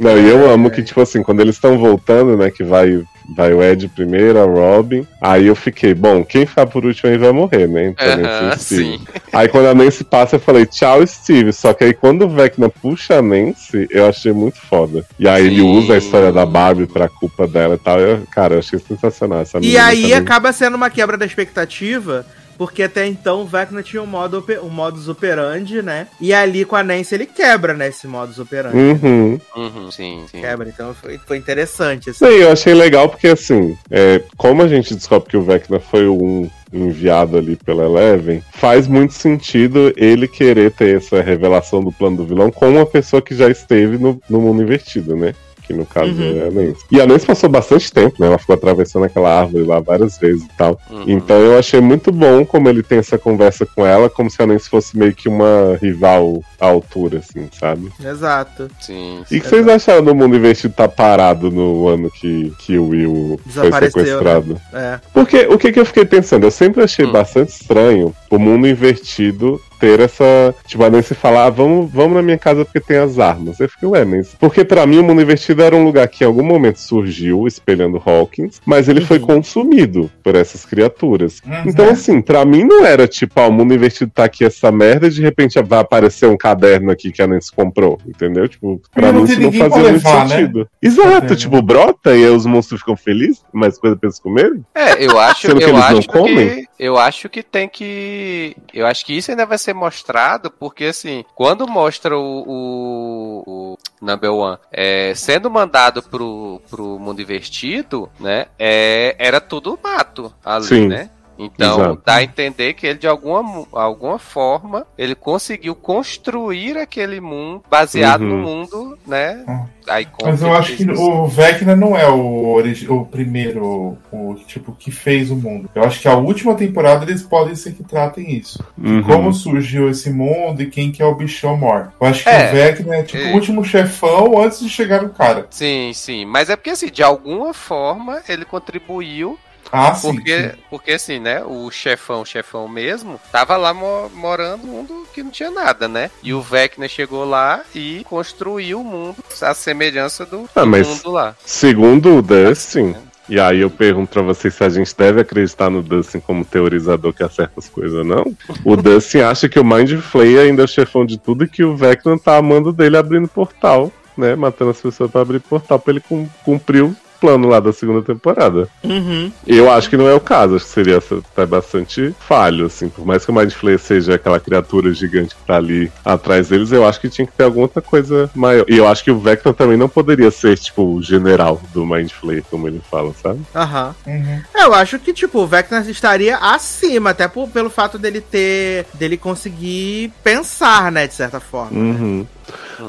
Não, 0.02 0.18
e 0.18 0.28
eu 0.28 0.50
amo 0.50 0.68
que, 0.68 0.82
tipo 0.82 1.00
assim, 1.00 1.22
quando 1.22 1.40
eles 1.40 1.55
estão 1.55 1.78
voltando, 1.78 2.36
né? 2.36 2.50
Que 2.50 2.64
vai, 2.64 3.00
vai 3.36 3.52
o 3.55 3.62
Ed 3.62 3.89
primeiro, 3.89 4.40
a 4.40 4.44
Robin. 4.44 5.06
Aí 5.20 5.47
eu 5.47 5.55
fiquei, 5.55 5.94
bom, 5.94 6.24
quem 6.24 6.44
ficar 6.44 6.66
por 6.66 6.84
último 6.84 7.08
aí 7.08 7.16
vai 7.16 7.31
morrer, 7.31 7.68
né? 7.68 7.86
Então, 7.86 8.06
Aham, 8.08 8.20
Nancy 8.47 8.60
e 8.60 8.64
Steve. 8.64 8.82
sim. 8.82 9.00
Aí 9.32 9.47
quando 9.47 9.66
a 9.68 9.74
Nancy 9.74 10.02
passa, 10.02 10.34
eu 10.36 10.40
falei, 10.40 10.66
tchau, 10.66 11.06
Steve. 11.06 11.52
Só 11.52 11.72
que 11.72 11.84
aí 11.84 11.94
quando 11.94 12.22
o 12.24 12.28
Vecna 12.28 12.68
puxa 12.68 13.18
a 13.18 13.22
Nancy, 13.22 13.86
eu 13.90 14.08
achei 14.08 14.32
muito 14.32 14.58
foda. 14.58 15.05
E 15.20 15.28
aí 15.28 15.47
ele 15.47 15.60
Sim. 15.60 15.70
usa 15.78 15.94
a 15.94 15.98
história 15.98 16.32
da 16.32 16.44
Barbie 16.44 16.86
pra 16.86 17.08
culpa 17.08 17.47
dela 17.47 17.76
e 17.76 17.78
tal. 17.78 18.00
Eu, 18.00 18.22
cara, 18.32 18.55
eu 18.55 18.58
achei 18.58 18.81
sensacional 18.81 19.40
essa 19.40 19.58
E 19.60 19.78
aí 19.78 20.02
também. 20.02 20.14
acaba 20.14 20.52
sendo 20.52 20.74
uma 20.74 20.90
quebra 20.90 21.16
da 21.16 21.24
expectativa. 21.24 22.26
Porque 22.62 22.84
até 22.84 23.08
então 23.08 23.42
o 23.42 23.44
Vecna 23.44 23.82
tinha 23.82 24.00
um, 24.00 24.07
modo, 24.07 24.44
um 24.62 24.68
modus 24.68 25.08
operandi, 25.08 25.82
né? 25.82 26.07
E 26.20 26.32
ali 26.32 26.65
com 26.65 26.76
a 26.76 26.82
Nancy 26.84 27.16
ele 27.16 27.26
quebra, 27.26 27.74
né? 27.74 27.89
Esse 27.89 28.07
modus 28.07 28.39
operandi. 28.39 28.76
Uhum. 28.76 29.41
Uhum, 29.57 29.91
sim, 29.91 30.24
sim. 30.31 30.41
Quebra, 30.41 30.68
então 30.68 30.94
foi, 30.94 31.18
foi 31.18 31.39
interessante. 31.39 32.10
Assim. 32.10 32.24
Sim, 32.24 32.34
eu 32.34 32.52
achei 32.52 32.73
legal 32.73 33.08
porque, 33.08 33.26
assim, 33.26 33.76
é, 33.91 34.23
como 34.36 34.62
a 34.62 34.68
gente 34.68 34.94
descobre 34.94 35.28
que 35.28 35.36
o 35.36 35.42
Vecna 35.42 35.81
foi 35.81 36.07
o 36.07 36.15
um 36.15 36.50
enviado 36.73 37.36
ali 37.36 37.57
pela 37.57 37.84
Eleven, 37.84 38.41
faz 38.52 38.86
muito 38.86 39.12
sentido 39.12 39.92
ele 39.97 40.28
querer 40.28 40.70
ter 40.70 40.99
essa 40.99 41.20
revelação 41.20 41.82
do 41.82 41.91
plano 41.91 42.18
do 42.18 42.24
vilão 42.24 42.52
com 42.52 42.70
uma 42.70 42.86
pessoa 42.86 43.20
que 43.20 43.34
já 43.34 43.50
esteve 43.50 43.99
no, 43.99 44.23
no 44.31 44.41
mundo 44.41 44.62
invertido, 44.62 45.16
né? 45.16 45.34
Que 45.73 45.78
no 45.78 45.86
caso 45.86 46.12
Uhum. 46.12 46.39
é 46.39 46.47
a 46.47 46.51
Nancy. 46.51 46.84
E 46.91 47.01
a 47.01 47.07
Nancy 47.07 47.26
passou 47.26 47.49
bastante 47.49 47.91
tempo, 47.92 48.17
né? 48.18 48.26
Ela 48.26 48.39
ficou 48.39 48.55
atravessando 48.55 49.05
aquela 49.05 49.41
árvore 49.41 49.65
lá 49.65 49.81
várias 49.81 50.18
vezes 50.18 50.42
e 50.44 50.49
tal. 50.57 50.78
Uhum. 50.91 51.05
Então 51.07 51.36
eu 51.36 51.59
achei 51.59 51.81
muito 51.81 52.12
bom 52.12 52.44
como 52.44 52.68
ele 52.68 52.83
tem 52.83 52.99
essa 52.99 53.17
conversa 53.17 53.65
com 53.65 53.86
ela, 53.86 54.10
como 54.10 54.31
se 54.31 54.42
a 54.42 54.47
Nancy 54.47 54.68
fosse 54.68 54.97
meio 54.99 55.15
que 55.15 55.28
uma 55.28 55.78
rival 55.81 56.42
à 56.60 56.67
altura, 56.67 57.18
assim, 57.18 57.49
sabe? 57.59 57.91
Exato. 58.05 58.68
Sim, 58.81 59.23
E 59.31 59.39
o 59.39 59.41
que 59.41 59.49
vocês 59.49 59.67
acharam 59.67 60.05
do 60.05 60.15
mundo 60.15 60.36
investido 60.36 60.75
tá 60.75 60.86
parado 60.89 61.51
no 61.51 61.89
ano 61.89 62.10
que, 62.10 62.52
que 62.59 62.78
o 62.78 62.89
Will 62.89 63.41
foi 63.42 63.52
Desapareceu, 63.65 64.05
sequestrado? 64.05 64.60
É. 64.73 65.01
Porque 65.15 65.47
o 65.47 65.59
que, 65.59 65.73
que 65.73 65.81
eu 65.81 65.86
fiquei 65.86 66.05
pensando? 66.05 66.44
Eu 66.44 66.51
sempre 66.51 66.83
achei 66.83 67.07
Hum. 67.07 67.12
bastante 67.12 67.49
estranho 67.49 68.15
o 68.31 68.39
mundo 68.39 68.67
invertido 68.68 69.60
ter 69.83 69.99
essa. 69.99 70.55
Tipo, 70.65 70.85
a 70.85 70.91
Nancy 70.91 71.12
falar, 71.12 71.47
ah, 71.47 71.51
vamos, 71.51 71.91
vamos 71.91 72.15
na 72.15 72.23
minha 72.23 72.39
casa 72.39 72.65
porque 72.65 72.78
tem 72.78 72.99
as 72.99 73.19
armas. 73.19 73.59
Eu 73.59 73.69
fiquei, 73.69 73.89
ué, 73.89 74.05
mas. 74.05 74.33
Porque 74.39 74.65
pra 74.65 74.86
mim 74.86 74.99
o 74.99 75.02
mundo 75.02 75.20
invertido 75.20 75.61
era 75.61 75.75
um 75.75 75.83
lugar 75.83 76.07
que 76.07 76.23
em 76.23 76.27
algum 76.27 76.44
momento 76.44 76.77
surgiu, 76.78 77.49
espelhando 77.49 78.01
Hawkins, 78.05 78.61
mas 78.65 78.89
ele 78.89 79.01
foi 79.01 79.19
Uhum. 79.19 79.27
consumido 79.27 80.09
por 80.23 80.36
essas 80.36 80.65
criaturas. 80.65 81.41
Uhum. 81.44 81.62
Então, 81.67 81.89
assim, 81.89 82.20
pra 82.23 82.44
mim 82.44 82.62
não 82.65 82.86
era 82.86 83.09
tipo, 83.09 83.41
ah, 83.41 83.49
o 83.49 83.52
mundo 83.52 83.75
invertido 83.75 84.12
tá 84.15 84.25
aqui 84.25 84.44
essa 84.44 84.70
merda 84.70 85.09
e 85.09 85.11
de 85.11 85.20
repente 85.20 85.61
vai 85.62 85.81
aparecer 85.81 86.27
um 86.28 86.36
caderno 86.36 86.91
aqui 86.93 87.11
que 87.11 87.20
a 87.20 87.27
Nancy 87.27 87.51
comprou, 87.52 87.99
entendeu? 88.07 88.47
Tipo, 88.49 88.81
pra 88.94 89.11
não 89.11 89.23
mim 89.23 89.27
tem 89.27 89.35
isso 89.35 89.43
não 89.43 89.52
fazia 89.52 89.83
muito 89.91 90.05
levar, 90.05 90.28
né? 90.28 90.36
sentido. 90.36 90.69
Exato, 90.81 91.17
Entendeu? 91.17 91.36
tipo, 91.36 91.62
brota 91.62 92.11
e 92.17 92.25
aí 92.25 92.31
os 92.31 92.47
monstros 92.47 92.81
ficam 92.81 92.97
felizes, 92.97 93.43
mais 93.52 93.77
coisa 93.78 93.97
pra 93.97 94.07
eles 94.09 94.19
comerem? 94.20 94.65
É, 94.75 95.05
eu 95.05 95.19
acho, 95.19 95.43
Sendo 95.49 95.59
que 95.59 95.65
eu 95.65 95.69
eles 95.70 95.81
não 95.81 95.99
acho 95.99 96.09
comem? 96.09 96.49
que 96.49 96.65
eu 96.78 96.99
acho 96.99 97.28
que 97.28 97.43
tem 97.43 97.69
que, 97.69 98.57
eu 98.75 98.86
acho 98.86 99.05
que 99.07 99.17
isso 99.17 99.31
ainda 99.31 99.47
vai 99.47 99.57
ser 99.59 99.72
mostrado 99.73 100.51
porque 100.51 100.86
assim, 100.86 101.25
quando 101.34 101.67
mostra 101.67 102.17
o, 102.17 102.44
o, 102.47 103.42
o 103.47 103.78
Number 104.01 104.33
One 104.33 104.59
é, 104.70 105.15
sendo 105.15 105.51
mandado 105.51 106.02
pro, 106.02 106.60
pro 106.70 106.99
mundo 106.99 107.20
invertido, 107.23 108.10
né? 108.18 108.47
É, 108.59 109.15
era 109.18 109.41
tudo 109.41 109.78
mato 109.83 110.33
ali, 110.44 110.67
Sim. 110.67 110.89
né? 110.89 111.10
Então, 111.45 111.81
Exato. 111.81 112.03
dá 112.05 112.15
a 112.17 112.23
entender 112.23 112.75
que 112.75 112.87
ele, 112.87 112.99
de 112.99 113.07
alguma, 113.07 113.67
alguma 113.73 114.19
forma, 114.19 114.87
ele 114.97 115.15
conseguiu 115.15 115.75
construir 115.75 116.77
aquele 116.79 117.21
mundo 117.21 117.62
baseado 117.71 118.23
Uhum. 118.23 118.29
no 118.29 118.37
mundo, 118.39 118.99
né? 119.07 119.45
Hum. 119.49 119.65
Aí, 119.89 120.07
Mas 120.23 120.41
eu 120.41 120.55
acho 120.55 120.77
que 120.77 120.85
isso? 120.85 121.03
o 121.03 121.27
Vecna 121.27 121.75
não 121.75 121.97
é 121.97 122.09
o, 122.09 122.47
origi- 122.53 122.89
o 122.89 123.05
primeiro, 123.05 123.99
o 124.12 124.35
tipo, 124.47 124.71
que 124.73 124.93
fez 124.93 125.29
o 125.31 125.35
mundo. 125.37 125.69
Eu 125.75 125.83
acho 125.83 126.01
que 126.01 126.07
a 126.07 126.15
última 126.15 126.55
temporada 126.55 127.05
eles 127.05 127.23
podem 127.23 127.57
ser 127.57 127.73
que 127.73 127.83
tratem 127.83 128.31
isso. 128.37 128.62
Uhum. 128.79 129.03
Como 129.03 129.33
surgiu 129.33 129.89
esse 129.91 130.09
mundo 130.11 130.62
e 130.62 130.67
quem 130.71 130.93
que 130.93 131.03
é 131.03 131.05
o 131.07 131.15
bichão 131.17 131.57
mor. 131.57 131.93
Eu 132.01 132.07
acho 132.07 132.23
que 132.23 132.29
É. 132.31 132.49
o 132.49 132.53
Vecna 132.53 132.97
é 132.97 133.03
tipo 133.03 133.25
É. 133.25 133.31
o 133.33 133.35
último 133.35 133.65
chefão 133.65 134.41
antes 134.41 134.61
de 134.61 134.69
chegar 134.69 135.03
no 135.03 135.11
cara. 135.11 135.49
Sim, 135.51 135.91
sim. 135.93 136.25
Mas 136.25 136.49
é 136.49 136.55
porque, 136.55 136.71
assim, 136.71 136.87
de 136.91 137.03
alguma 137.03 137.53
forma 137.53 138.23
ele 138.29 138.45
contribuiu. 138.45 139.37
Ah, 139.73 139.94
sim. 139.94 140.15
Porque, 140.15 140.42
sim. 140.42 140.51
porque 140.70 140.91
assim, 140.92 141.18
né? 141.18 141.42
O 141.47 141.70
chefão, 141.70 142.20
o 142.20 142.26
chefão 142.26 142.68
mesmo, 142.68 143.18
tava 143.33 143.57
lá 143.57 143.73
mo- 143.73 144.10
morando 144.15 144.67
num 144.67 144.73
mundo 144.75 145.07
que 145.15 145.23
não 145.23 145.31
tinha 145.31 145.51
nada, 145.51 145.89
né? 145.89 146.10
E 146.23 146.34
o 146.34 146.41
Vecna 146.42 146.86
chegou 146.89 147.25
lá 147.25 147.62
e 147.75 148.05
construiu 148.09 148.81
o 148.81 148.84
mundo, 148.84 149.17
a 149.41 149.55
semelhança 149.55 150.26
do, 150.26 150.49
Ah, 150.55 150.60
do 150.60 150.67
mas- 150.67 150.86
mundo 150.86 151.10
lá. 151.10 151.34
Segundo 151.44 152.17
o 152.18 152.23
Dustin, 152.23 152.94
e 153.28 153.39
aí 153.41 153.60
eu 153.60 153.70
pergunto 153.70 154.10
pra 154.12 154.20
vocês 154.23 154.52
se 154.55 154.62
a 154.65 154.68
gente 154.68 154.94
deve 154.97 155.20
acreditar 155.23 155.70
no 155.70 155.83
Dustin 155.83 156.20
como 156.20 156.44
teorizador 156.44 157.12
que 157.12 157.23
acerta 157.23 157.55
as 157.57 157.68
coisas 157.68 157.97
ou 157.99 158.05
não. 158.05 158.36
O 158.65 158.76
Dustin 158.76 159.20
acha 159.23 159.49
que 159.49 159.59
o 159.59 159.65
Mind 159.65 159.99
Flayer 160.01 160.41
ainda 160.49 160.62
é 160.62 160.65
o 160.65 160.68
chefão 160.68 161.07
de 161.07 161.17
tudo 161.18 161.44
e 161.44 161.49
que 161.49 161.65
o 161.65 161.75
Vecna 161.76 162.18
tá 162.18 162.36
amando 162.36 162.73
dele 162.73 162.97
abrindo 162.97 163.28
portal, 163.28 163.91
né? 164.17 164.34
Matando 164.34 164.70
as 164.73 164.81
pessoas 164.81 165.10
pra 165.10 165.23
abrir 165.23 165.41
portal 165.41 165.78
pra 165.78 165.92
ele 165.92 166.01
cum- 166.01 166.28
cumprir 166.44 166.91
plano 167.23 167.49
lá 167.49 167.60
da 167.60 167.73
segunda 167.73 168.02
temporada. 168.02 168.68
Uhum. 168.83 169.31
Eu 169.47 169.70
acho 169.70 169.89
que 169.89 169.97
não 169.97 170.09
é 170.09 170.12
o 170.15 170.18
caso, 170.18 170.57
acho 170.57 170.65
que 170.65 170.70
seria 170.73 171.01
tá 171.34 171.47
bastante 171.47 172.12
falho, 172.28 172.67
assim. 172.67 172.89
Por 172.89 173.07
mais 173.07 173.25
que 173.25 173.31
o 173.31 173.34
Mind 173.34 173.52
Flayer 173.52 173.78
seja 173.78 174.17
aquela 174.17 174.41
criatura 174.41 174.92
gigante 174.92 175.36
que 175.36 175.47
tá 175.47 175.57
ali 175.57 175.91
atrás 176.05 176.49
deles, 176.49 176.73
eu 176.73 176.84
acho 176.84 177.01
que 177.01 177.09
tinha 177.09 177.25
que 177.26 177.33
ter 177.33 177.44
alguma 177.44 177.67
outra 177.67 177.81
coisa 177.81 178.28
maior. 178.34 178.65
E 178.68 178.76
eu 178.76 178.89
acho 178.89 179.05
que 179.05 179.10
o 179.12 179.18
Vecna 179.20 179.55
também 179.55 179.76
não 179.76 179.89
poderia 179.89 180.33
ser, 180.33 180.59
tipo, 180.59 180.83
o 180.83 181.01
general 181.01 181.60
do 181.73 181.86
Mind 181.86 182.10
Flayer, 182.10 182.42
como 182.51 182.67
ele 182.67 182.83
fala, 182.91 183.15
sabe? 183.23 183.41
Aham. 183.55 183.94
Uhum. 184.05 184.41
Eu 184.57 184.75
acho 184.75 184.99
que, 184.99 185.12
tipo, 185.12 185.39
o 185.39 185.47
Vecna 185.47 185.81
estaria 185.89 186.36
acima, 186.39 187.10
até 187.10 187.28
por- 187.28 187.49
pelo 187.49 187.70
fato 187.70 187.99
dele 188.01 188.20
ter. 188.20 188.84
dele 188.94 189.17
conseguir 189.17 190.12
pensar, 190.25 190.91
né, 190.91 191.07
de 191.07 191.15
certa 191.15 191.39
forma. 191.39 191.78
Uhum. 191.78 192.26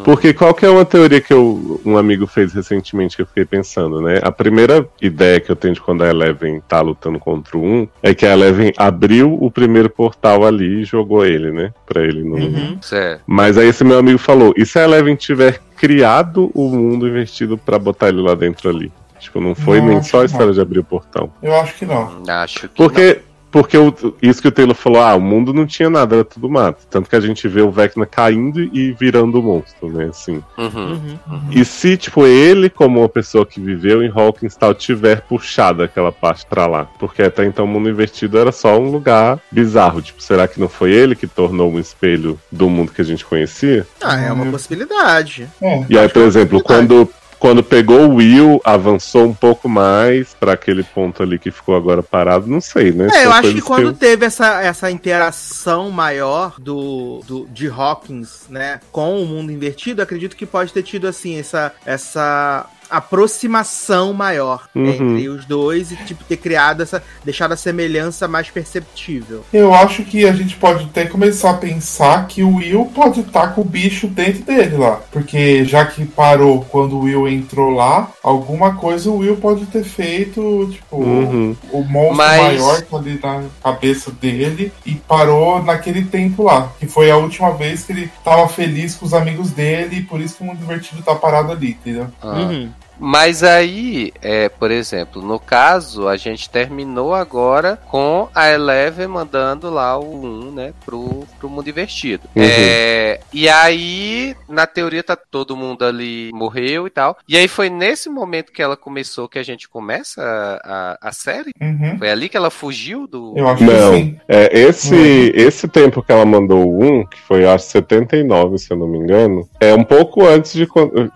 Porque 0.03 0.33
qual 0.33 0.53
que 0.53 0.65
é 0.65 0.69
uma 0.69 0.83
teoria 0.85 1.21
que 1.21 1.31
eu- 1.33 1.79
um 1.85 1.97
amigo 1.97 2.25
fez 2.25 2.53
recentemente 2.53 3.15
que 3.15 3.21
eu 3.21 3.25
fiquei 3.25 3.45
pensando, 3.45 4.01
né? 4.01 4.19
A 4.23 4.31
primeira 4.31 4.87
ideia 5.01 5.39
que 5.39 5.51
eu 5.51 5.55
tenho 5.55 5.73
de 5.73 5.81
quando 5.81 6.03
a 6.03 6.09
Eleven 6.09 6.61
tá 6.67 6.81
lutando 6.81 7.19
contra 7.19 7.57
o 7.57 7.63
um 7.63 7.87
é 8.01 8.13
que 8.13 8.25
a 8.25 8.33
Eleven 8.33 8.73
abriu 8.77 9.37
o 9.41 9.51
primeiro 9.51 9.89
portal 9.89 10.45
ali 10.45 10.81
e 10.81 10.83
jogou 10.85 11.25
ele, 11.25 11.51
né? 11.51 11.71
Pra 11.85 12.01
ele 12.03 12.23
não. 12.23 12.37
Uhum. 12.37 12.77
Certo. 12.81 13.21
Mas 13.27 13.57
aí 13.57 13.67
esse 13.67 13.83
meu 13.83 13.97
amigo 13.99 14.17
falou: 14.17 14.53
e 14.57 14.65
se 14.65 14.79
a 14.79 14.83
Eleven 14.83 15.15
tiver 15.15 15.61
criado 15.77 16.49
o 16.53 16.69
mundo 16.69 17.07
investido 17.07 17.57
pra 17.57 17.77
botar 17.77 18.09
ele 18.09 18.21
lá 18.21 18.33
dentro 18.35 18.69
ali? 18.69 18.91
Tipo, 19.19 19.39
não 19.39 19.55
foi 19.55 19.79
Não, 19.79 19.87
nem 19.87 20.03
só 20.03 20.21
a 20.21 20.25
história 20.25 20.47
não. 20.47 20.53
de 20.53 20.59
abrir 20.59 20.79
o 20.79 20.83
portão. 20.83 21.31
Eu 21.41 21.55
acho 21.55 21.75
que 21.75 21.85
não. 21.85 22.21
Acho 22.27 22.67
que 22.67 22.75
Porque, 22.75 23.21
porque 23.53 23.77
o- 23.77 23.93
isso 24.21 24.41
que 24.41 24.47
o 24.47 24.51
Taylor 24.51 24.75
falou, 24.75 25.01
ah, 25.01 25.15
o 25.15 25.21
mundo 25.21 25.53
não 25.53 25.65
tinha 25.65 25.89
nada, 25.89 26.15
era 26.15 26.25
tudo 26.25 26.49
mato. 26.49 26.85
Tanto 26.89 27.07
que 27.09 27.15
a 27.15 27.19
gente 27.21 27.47
vê 27.47 27.61
o 27.61 27.71
Vecna 27.71 28.05
caindo 28.05 28.59
e 28.61 28.91
virando 28.91 29.39
o 29.39 29.43
monstro, 29.43 29.87
né? 29.89 30.05
Assim. 30.09 30.43
não. 30.57 30.65
Uhum. 30.65 31.19
Uhum. 31.29 31.41
E 31.51 31.63
se, 31.63 31.95
tipo, 31.95 32.25
ele, 32.25 32.69
como 32.69 32.99
uma 32.99 33.07
pessoa 33.07 33.45
que 33.45 33.61
viveu 33.61 34.03
em 34.03 34.11
Hawkins 34.13 34.55
tal, 34.55 34.73
tiver 34.73 35.21
puxado 35.21 35.83
aquela 35.83 36.11
parte 36.11 36.45
pra 36.47 36.65
lá? 36.65 36.85
Porque 36.99 37.21
até 37.21 37.45
então 37.45 37.65
o 37.65 37.67
mundo 37.67 37.87
invertido 37.89 38.37
era 38.37 38.51
só 38.51 38.77
um 38.79 38.89
lugar 38.89 39.39
bizarro. 39.51 40.01
Tipo, 40.01 40.21
será 40.21 40.47
que 40.47 40.59
não 40.59 40.67
foi 40.67 40.91
ele 40.91 41.15
que 41.15 41.27
tornou 41.27 41.71
um 41.71 41.79
espelho 41.79 42.39
do 42.51 42.67
mundo 42.69 42.91
que 42.91 43.01
a 43.01 43.05
gente 43.05 43.23
conhecia? 43.23 43.85
Ah, 44.01 44.19
é 44.19 44.31
uma 44.31 44.45
Uhum. 44.45 44.51
possibilidade. 44.51 45.47
É. 45.61 45.85
E 45.87 45.97
aí, 45.97 46.09
por 46.09 46.23
é 46.23 46.25
exemplo, 46.25 46.61
quando, 46.63 47.07
quando 47.43 47.61
pegou 47.61 48.07
o 48.07 48.15
Will, 48.15 48.61
avançou 48.63 49.25
um 49.25 49.33
pouco 49.33 49.67
mais 49.67 50.33
pra 50.33 50.53
aquele 50.53 50.81
ponto 50.81 51.21
ali 51.21 51.37
que 51.37 51.51
ficou 51.51 51.75
agora 51.75 52.01
parado, 52.01 52.47
não 52.47 52.61
sei, 52.61 52.93
né? 52.93 53.09
É, 53.13 53.25
eu 53.25 53.33
acho 53.33 53.53
que 53.53 53.61
quando 53.61 53.87
eu- 53.87 53.93
teve 53.93 54.25
essa, 54.25 54.61
essa 54.61 54.89
interação 54.89 55.91
maior 55.91 56.55
do, 56.57 57.19
do 57.27 57.45
de 57.49 57.67
Hawkins, 57.67 58.43
né, 58.47 58.79
com 58.93 59.21
o 59.21 59.25
mundo 59.25 59.51
invertido, 59.51 60.01
acredito 60.01 60.37
que 60.37 60.45
pode 60.45 60.71
ter 60.71 60.83
tido 60.83 61.05
assim 61.05 61.37
essa 61.37 61.73
essa 61.85 62.65
aproximação 62.97 64.13
maior 64.13 64.67
Uhum. 64.75 64.85
entre 64.89 65.29
os 65.29 65.45
dois 65.45 65.91
e 65.91 65.95
tipo 65.97 66.23
ter 66.23 66.37
criado 66.37 66.83
essa 66.83 67.03
deixado 67.23 67.53
a 67.53 67.57
semelhança 67.57 68.27
mais 68.27 68.49
perceptível. 68.49 69.43
Eu 69.53 69.73
acho 69.73 70.03
que 70.03 70.25
a 70.27 70.33
gente 70.33 70.55
pode 70.55 70.85
até 70.85 71.05
começar 71.05 71.51
a 71.51 71.53
pensar 71.55 72.27
que 72.27 72.43
o 72.43 72.55
Will 72.55 72.85
pode 72.93 73.21
estar 73.21 73.47
com 73.55 73.61
o 73.61 73.65
bicho 73.65 74.07
dentro 74.07 74.43
dele 74.43 74.77
lá. 74.77 74.99
Porque 75.11 75.65
já 75.65 75.85
que 75.85 76.05
parou 76.05 76.65
quando 76.69 76.95
o 76.97 77.01
Will 77.03 77.27
entrou 77.27 77.69
lá, 77.71 78.09
alguma 78.21 78.75
coisa 78.75 79.09
o 79.09 79.17
Will 79.17 79.37
pode 79.37 79.65
ter 79.67 79.83
feito, 79.83 80.69
tipo, 80.71 80.97
Uhum. 80.97 81.55
o 81.71 81.83
monstro 81.83 82.17
Mas- 82.17 82.59
maior 82.61 82.81
tá 82.81 82.97
ali 82.97 83.19
na 83.21 83.43
cabeça 83.63 84.11
dele 84.11 84.71
e 84.85 84.93
parou 84.95 85.61
naquele 85.63 86.03
tempo 86.05 86.43
lá. 86.43 86.69
Que 86.79 86.87
foi 86.87 87.09
a 87.11 87.17
última 87.17 87.51
vez 87.51 87.83
que 87.83 87.91
ele 87.91 88.11
tava 88.23 88.47
feliz 88.47 88.95
com 88.95 89.05
os 89.05 89.13
amigos 89.13 89.51
dele 89.51 89.97
e 89.97 90.01
por 90.03 90.19
isso 90.21 90.35
que 90.37 90.43
o 90.43 90.45
mundo 90.45 90.57
divertido 90.59 91.01
tá 91.01 91.15
parado 91.15 91.51
ali, 91.51 91.71
entendeu? 91.71 92.07
Ah. 92.21 92.27
Uhum. 92.33 92.69
Mas 92.99 93.43
aí, 93.43 94.11
é, 94.21 94.49
por 94.49 94.71
exemplo, 94.71 95.21
no 95.21 95.39
caso, 95.39 96.07
a 96.07 96.15
gente 96.17 96.49
terminou 96.49 97.13
agora 97.13 97.77
com 97.89 98.29
a 98.33 98.49
Eleven 98.49 99.07
mandando 99.07 99.69
lá 99.69 99.97
o 99.97 100.23
1, 100.25 100.51
né, 100.51 100.73
pro, 100.85 101.25
pro 101.39 101.49
mundo 101.49 101.69
invertido. 101.69 102.27
Uhum. 102.35 102.43
É, 102.43 103.19
e 103.33 103.49
aí, 103.49 104.35
na 104.47 104.65
teoria, 104.65 105.03
tá 105.03 105.15
todo 105.15 105.55
mundo 105.57 105.83
ali 105.85 106.31
morreu 106.33 106.87
e 106.87 106.89
tal. 106.89 107.17
E 107.27 107.37
aí 107.37 107.47
foi 107.47 107.69
nesse 107.69 108.09
momento 108.09 108.51
que 108.51 108.61
ela 108.61 108.77
começou 108.77 109.27
que 109.27 109.39
a 109.39 109.43
gente 109.43 109.67
começa 109.67 110.21
a, 110.21 110.97
a, 111.01 111.09
a 111.09 111.11
série? 111.11 111.51
Uhum. 111.61 111.97
Foi 111.97 112.09
ali 112.09 112.29
que 112.29 112.37
ela 112.37 112.49
fugiu 112.49 113.07
do. 113.07 113.33
Eu 113.35 113.47
acho 113.47 113.63
Não, 113.63 113.91
que 113.91 113.97
sim. 113.97 114.19
é, 114.27 114.59
esse, 114.59 114.93
Uhum. 114.93 115.31
esse 115.33 115.67
tempo 115.67 116.01
que 116.03 116.11
ela 116.11 116.25
mandou 116.25 116.67
o 116.67 116.83
1, 116.83 117.05
que 117.07 117.19
foi 117.21 117.45
acho 117.45 117.65
79, 117.65 118.57
se 118.57 118.71
eu 118.71 118.77
não 118.77 118.87
me 118.87 118.97
engano, 118.97 119.47
é 119.59 119.73
um 119.73 119.83
pouco 119.83 120.25
antes 120.25 120.53
de. 120.53 120.67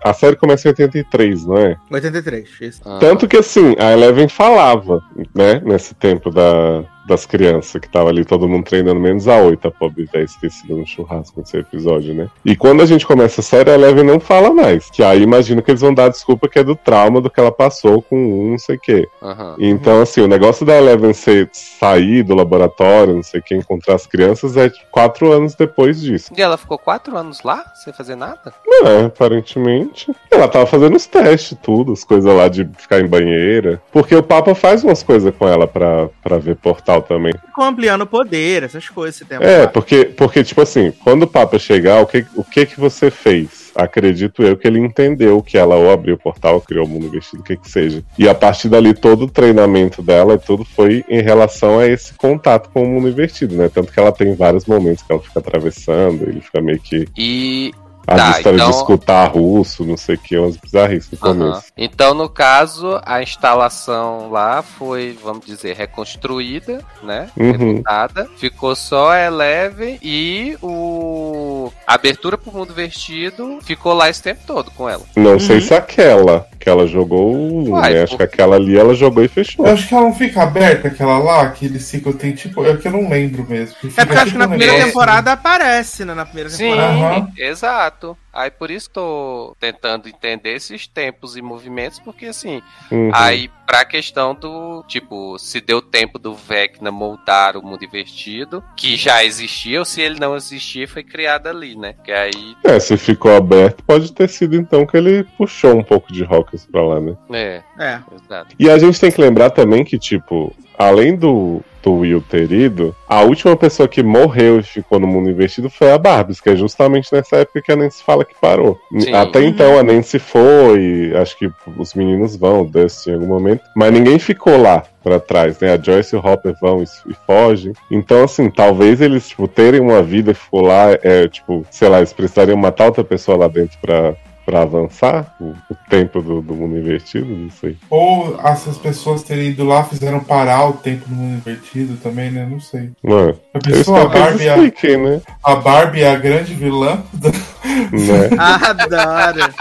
A 0.02 0.12
série 0.12 0.36
começa 0.36 0.68
em 0.68 0.70
83, 0.70 1.46
não 1.46 1.56
é? 1.56 1.76
83, 1.90 2.48
isso. 2.60 2.82
Ah, 2.84 2.98
Tanto 3.00 3.26
que 3.28 3.36
assim, 3.36 3.74
a 3.78 3.92
Eleven 3.92 4.28
falava, 4.28 5.02
né, 5.34 5.60
nesse 5.64 5.94
tempo 5.94 6.30
da, 6.30 6.84
das 7.08 7.26
crianças, 7.26 7.80
que 7.80 7.88
tava 7.88 8.10
ali 8.10 8.24
todo 8.24 8.48
mundo 8.48 8.64
treinando, 8.64 9.00
menos 9.00 9.26
a 9.26 9.36
8, 9.38 9.68
a 9.68 9.70
pobre 9.70 10.08
véia 10.12 10.24
esquecida 10.24 10.74
no 10.74 10.86
churrasco 10.86 11.40
nesse 11.40 11.56
episódio, 11.56 12.14
né? 12.14 12.28
E 12.44 12.54
quando 12.54 12.82
a 12.82 12.86
gente 12.86 13.06
começa 13.06 13.40
a 13.40 13.44
série, 13.44 13.70
a 13.70 13.74
Eleven 13.74 14.04
não 14.04 14.20
fala 14.20 14.52
mais. 14.52 14.88
Que 14.90 15.02
aí 15.02 15.22
imagino 15.22 15.62
que 15.62 15.70
eles 15.70 15.80
vão 15.80 15.94
dar 15.94 16.08
desculpa 16.08 16.48
que 16.48 16.58
é 16.58 16.64
do 16.64 16.76
trauma 16.76 17.20
do 17.20 17.30
que 17.30 17.40
ela 17.40 17.50
passou 17.50 18.02
com 18.02 18.16
um, 18.16 18.50
não 18.52 18.58
sei 18.58 18.76
o 18.76 18.80
quê. 18.80 19.08
aham. 19.22 19.56
Então, 19.58 20.00
assim, 20.02 20.20
o 20.20 20.28
negócio 20.28 20.64
da 20.64 20.76
Eleven 20.76 21.12
ser, 21.12 21.48
sair 21.52 22.22
do 22.22 22.34
laboratório, 22.34 23.14
não 23.14 23.22
sei 23.22 23.40
o 23.40 23.42
que, 23.42 23.54
encontrar 23.54 23.94
as 23.94 24.06
crianças, 24.06 24.56
é 24.56 24.70
quatro 24.92 25.32
anos 25.32 25.54
depois 25.54 26.00
disso. 26.00 26.30
E 26.36 26.42
ela 26.42 26.56
ficou 26.56 26.78
quatro 26.78 27.16
anos 27.16 27.42
lá, 27.42 27.64
sem 27.82 27.92
fazer 27.92 28.16
nada? 28.16 28.52
Não 28.66 28.86
é, 28.86 29.04
aparentemente. 29.06 30.14
Ela 30.30 30.48
tava 30.48 30.66
fazendo 30.66 30.96
os 30.96 31.06
testes, 31.06 31.56
tudo, 31.62 31.92
as 31.92 32.04
coisas 32.04 32.32
lá 32.34 32.48
de 32.48 32.68
ficar 32.76 33.00
em 33.00 33.06
banheira. 33.06 33.80
Porque 33.92 34.14
o 34.14 34.22
Papa 34.22 34.54
faz 34.54 34.84
umas 34.84 35.02
coisas 35.02 35.34
com 35.34 35.48
ela 35.48 35.66
pra, 35.66 36.08
pra 36.22 36.38
ver 36.38 36.56
portal 36.56 36.97
também. 37.02 37.32
Ficou 37.46 37.64
ampliando 37.64 38.02
o 38.02 38.06
poder, 38.06 38.62
essas 38.62 38.88
coisas 38.88 39.16
esse 39.16 39.24
tempo. 39.24 39.44
É, 39.44 39.66
porque, 39.66 40.04
porque, 40.04 40.44
tipo 40.44 40.60
assim, 40.60 40.92
quando 41.02 41.24
o 41.24 41.26
Papa 41.26 41.58
chegar, 41.58 42.00
o 42.00 42.06
que, 42.06 42.24
o 42.34 42.44
que 42.44 42.66
que 42.66 42.78
você 42.78 43.10
fez? 43.10 43.68
Acredito 43.74 44.42
eu 44.42 44.56
que 44.56 44.66
ele 44.66 44.80
entendeu 44.80 45.42
que 45.42 45.56
ela 45.56 45.76
ou 45.76 45.90
abriu 45.90 46.16
o 46.16 46.18
portal, 46.18 46.54
ou 46.54 46.60
criou 46.60 46.84
o 46.84 46.88
mundo 46.88 47.10
vestido, 47.10 47.40
o 47.40 47.44
que 47.44 47.56
que 47.56 47.70
seja. 47.70 48.02
E 48.18 48.28
a 48.28 48.34
partir 48.34 48.68
dali, 48.68 48.92
todo 48.92 49.26
o 49.26 49.30
treinamento 49.30 50.02
dela 50.02 50.34
e 50.34 50.38
tudo 50.38 50.64
foi 50.64 51.04
em 51.08 51.22
relação 51.22 51.78
a 51.78 51.86
esse 51.86 52.12
contato 52.14 52.70
com 52.70 52.82
o 52.82 52.88
mundo 52.88 53.08
invertido, 53.08 53.54
né? 53.54 53.70
Tanto 53.72 53.92
que 53.92 54.00
ela 54.00 54.10
tem 54.10 54.34
vários 54.34 54.66
momentos 54.66 55.02
que 55.02 55.12
ela 55.12 55.22
fica 55.22 55.38
atravessando, 55.38 56.24
ele 56.24 56.40
fica 56.40 56.60
meio 56.60 56.80
que. 56.80 57.06
E 57.16 57.72
A 58.08 58.16
Tá, 58.16 58.30
história 58.38 58.56
então- 58.56 58.70
de 58.70 58.76
escutar 58.76 59.26
russo, 59.26 59.84
não 59.84 59.96
sei 59.96 60.14
o 60.14 60.18
que, 60.18 60.38
umas 60.38 60.56
bizarrices 60.56 61.10
no 61.10 61.18
Aham. 61.28 61.38
começo. 61.50 61.64
Então, 61.76 62.14
no 62.14 62.26
caso, 62.28 62.98
a 63.04 63.22
instalação 63.22 64.30
lá 64.30 64.62
foi, 64.62 65.16
vamos 65.22 65.44
dizer, 65.44 65.76
reconstruída, 65.76 66.82
né? 67.02 67.28
Uhum. 67.36 67.52
Remontada. 67.52 68.26
Ficou 68.38 68.74
só 68.74 69.10
a 69.10 69.20
Eleven 69.26 69.98
e 70.02 70.56
o... 70.62 71.70
a 71.86 71.94
abertura 71.94 72.38
pro 72.38 72.50
mundo 72.52 72.72
vestido 72.72 73.58
ficou 73.62 73.92
lá 73.92 74.08
esse 74.08 74.22
tempo 74.22 74.40
todo 74.46 74.70
com 74.70 74.88
ela. 74.88 75.02
Não 75.14 75.38
sei 75.38 75.56
Uhum. 75.56 75.62
se 75.62 75.74
aquela, 75.74 76.46
que 76.68 76.72
ela 76.72 76.86
jogou, 76.86 77.68
Uai, 77.70 77.94
né? 77.94 78.02
Acho 78.02 78.16
que 78.16 78.22
aquela 78.22 78.56
ali 78.56 78.76
ela 78.76 78.94
jogou 78.94 79.24
e 79.24 79.28
fechou. 79.28 79.66
Eu 79.66 79.72
acho 79.72 79.88
que 79.88 79.94
ela 79.94 80.02
não 80.04 80.14
fica 80.14 80.42
aberta, 80.42 80.88
aquela 80.88 81.18
lá, 81.18 81.48
que 81.50 81.64
eles 81.64 81.90
ficam, 81.90 82.12
tem 82.12 82.32
tipo. 82.32 82.64
É 82.64 82.76
que 82.76 82.86
eu 82.86 82.92
não 82.92 83.08
lembro 83.08 83.46
mesmo. 83.48 83.74
É 83.96 84.04
porque 84.04 84.12
eu 84.12 84.16
acho 84.16 84.24
que 84.24 84.24
tipo 84.26 84.38
na 84.38 84.44
um 84.44 84.48
primeira 84.50 84.72
negócio- 84.74 84.92
temporada 84.92 85.32
aparece, 85.32 86.04
né? 86.04 86.14
Na 86.14 86.26
primeira 86.26 86.50
Sim, 86.50 86.70
temporada. 86.70 86.92
Aham. 86.94 87.28
exato. 87.38 88.16
Aí 88.38 88.50
por 88.50 88.70
isso 88.70 88.88
tô 88.90 89.56
tentando 89.58 90.08
entender 90.08 90.54
esses 90.54 90.86
tempos 90.86 91.36
e 91.36 91.42
movimentos, 91.42 91.98
porque 91.98 92.26
assim, 92.26 92.62
Uhum. 92.90 93.10
Aí, 93.12 93.50
pra 93.66 93.84
questão 93.84 94.34
do, 94.34 94.82
tipo, 94.88 95.38
se 95.38 95.60
deu 95.60 95.82
tempo 95.82 96.18
do 96.18 96.34
Vecna 96.34 96.90
moldar 96.90 97.56
o 97.56 97.62
mundo 97.62 97.84
invertido, 97.84 98.62
que 98.76 98.96
já 98.96 99.22
existia, 99.24 99.78
ou 99.78 99.84
se 99.84 100.00
ele 100.00 100.18
não 100.18 100.36
existia 100.36 100.84
e 100.84 100.86
foi 100.86 101.02
criado 101.02 101.48
ali, 101.48 101.76
né? 101.76 101.94
Que 102.04 102.12
aí, 102.12 102.54
É, 102.64 102.78
se 102.80 102.96
ficou 102.96 103.36
aberto, 103.36 103.82
pode 103.84 104.12
ter 104.12 104.28
sido 104.28 104.56
então 104.56 104.86
que 104.86 104.96
ele 104.96 105.24
puxou 105.36 105.76
um 105.76 105.82
pouco 105.82 106.12
de 106.12 106.24
Hawkins 106.24 106.64
pra 106.66 106.82
lá, 106.82 107.00
né? 107.00 107.16
é, 107.32 107.62
É. 107.78 108.00
exato. 108.14 108.54
E 108.58 108.70
a 108.70 108.78
gente 108.78 108.98
tem 109.00 109.10
que 109.10 109.20
lembrar 109.20 109.50
também 109.50 109.84
que, 109.84 109.98
tipo, 109.98 110.54
além 110.78 111.14
do, 111.16 111.60
do 111.82 111.94
Will 111.94 112.20
ter 112.20 112.50
ido, 112.50 112.94
a 113.08 113.22
última 113.22 113.56
pessoa 113.56 113.88
que 113.88 114.02
morreu 114.02 114.60
e 114.60 114.62
ficou 114.62 114.98
no 114.98 115.06
mundo 115.06 115.30
investido 115.30 115.70
foi 115.70 115.90
a 115.92 115.98
Barbies, 115.98 116.40
que 116.40 116.50
é 116.50 116.56
justamente 116.56 117.12
nessa 117.12 117.36
época 117.36 117.62
que 117.62 117.72
a 117.72 117.76
Nancy 117.76 118.02
fala 118.02 118.24
que 118.24 118.34
parou. 118.40 118.78
Sim. 118.98 119.12
Até 119.12 119.44
então 119.44 119.78
a 119.78 119.82
Nancy 119.82 120.18
foi, 120.18 121.12
acho 121.14 121.38
que 121.38 121.50
os 121.76 121.94
meninos 121.94 122.36
vão, 122.36 122.62
o 122.62 122.70
Dustin 122.70 123.10
em 123.10 123.14
algum 123.14 123.26
momento, 123.26 123.62
mas 123.74 123.92
ninguém 123.92 124.18
ficou 124.18 124.60
lá 124.60 124.82
pra 125.02 125.20
trás, 125.20 125.58
né? 125.60 125.72
A 125.72 125.80
Joyce 125.80 126.14
e 126.14 126.18
o 126.18 126.26
Hopper 126.26 126.54
vão 126.60 126.82
e, 126.82 127.10
e 127.10 127.14
fogem. 127.26 127.72
Então, 127.90 128.24
assim, 128.24 128.50
talvez 128.50 129.00
eles, 129.00 129.28
tipo, 129.28 129.48
terem 129.48 129.80
uma 129.80 130.02
vida 130.02 130.34
que 130.34 130.40
ficou 130.40 130.60
lá, 130.60 130.90
é, 131.02 131.28
tipo, 131.28 131.64
sei 131.70 131.88
lá, 131.88 131.98
eles 131.98 132.12
precisariam 132.12 132.56
matar 132.56 132.86
outra 132.86 133.04
pessoa 133.04 133.38
lá 133.38 133.48
dentro 133.48 133.78
pra, 133.80 134.14
pra 134.48 134.62
avançar 134.62 135.36
o, 135.38 135.50
o 135.70 135.74
tempo 135.90 136.22
do, 136.22 136.40
do 136.40 136.54
mundo 136.54 136.78
invertido, 136.78 137.26
não 137.26 137.50
sei. 137.50 137.76
Ou 137.90 138.40
essas 138.42 138.78
pessoas 138.78 139.22
terem 139.22 139.50
ido 139.50 139.62
lá 139.62 139.84
fizeram 139.84 140.20
parar 140.20 140.66
o 140.70 140.72
tempo 140.72 141.04
no 141.06 141.16
mundo 141.16 141.36
invertido 141.36 141.98
também, 141.98 142.30
né? 142.30 142.48
Não 142.50 142.58
sei. 142.58 142.92
Mano, 143.02 143.38
A 143.52 143.58
eu 143.58 143.60
pessoa, 143.60 144.04
a 144.04 144.08
Barbie, 144.08 144.48
a, 144.48 144.56
expliquem, 144.56 144.96
né? 144.96 145.20
a 145.44 145.54
Barbie 145.54 146.00
é 146.00 146.10
a 146.10 146.16
grande 146.16 146.54
vilã. 146.54 147.02
né? 147.22 148.30
Adoro. 148.38 149.52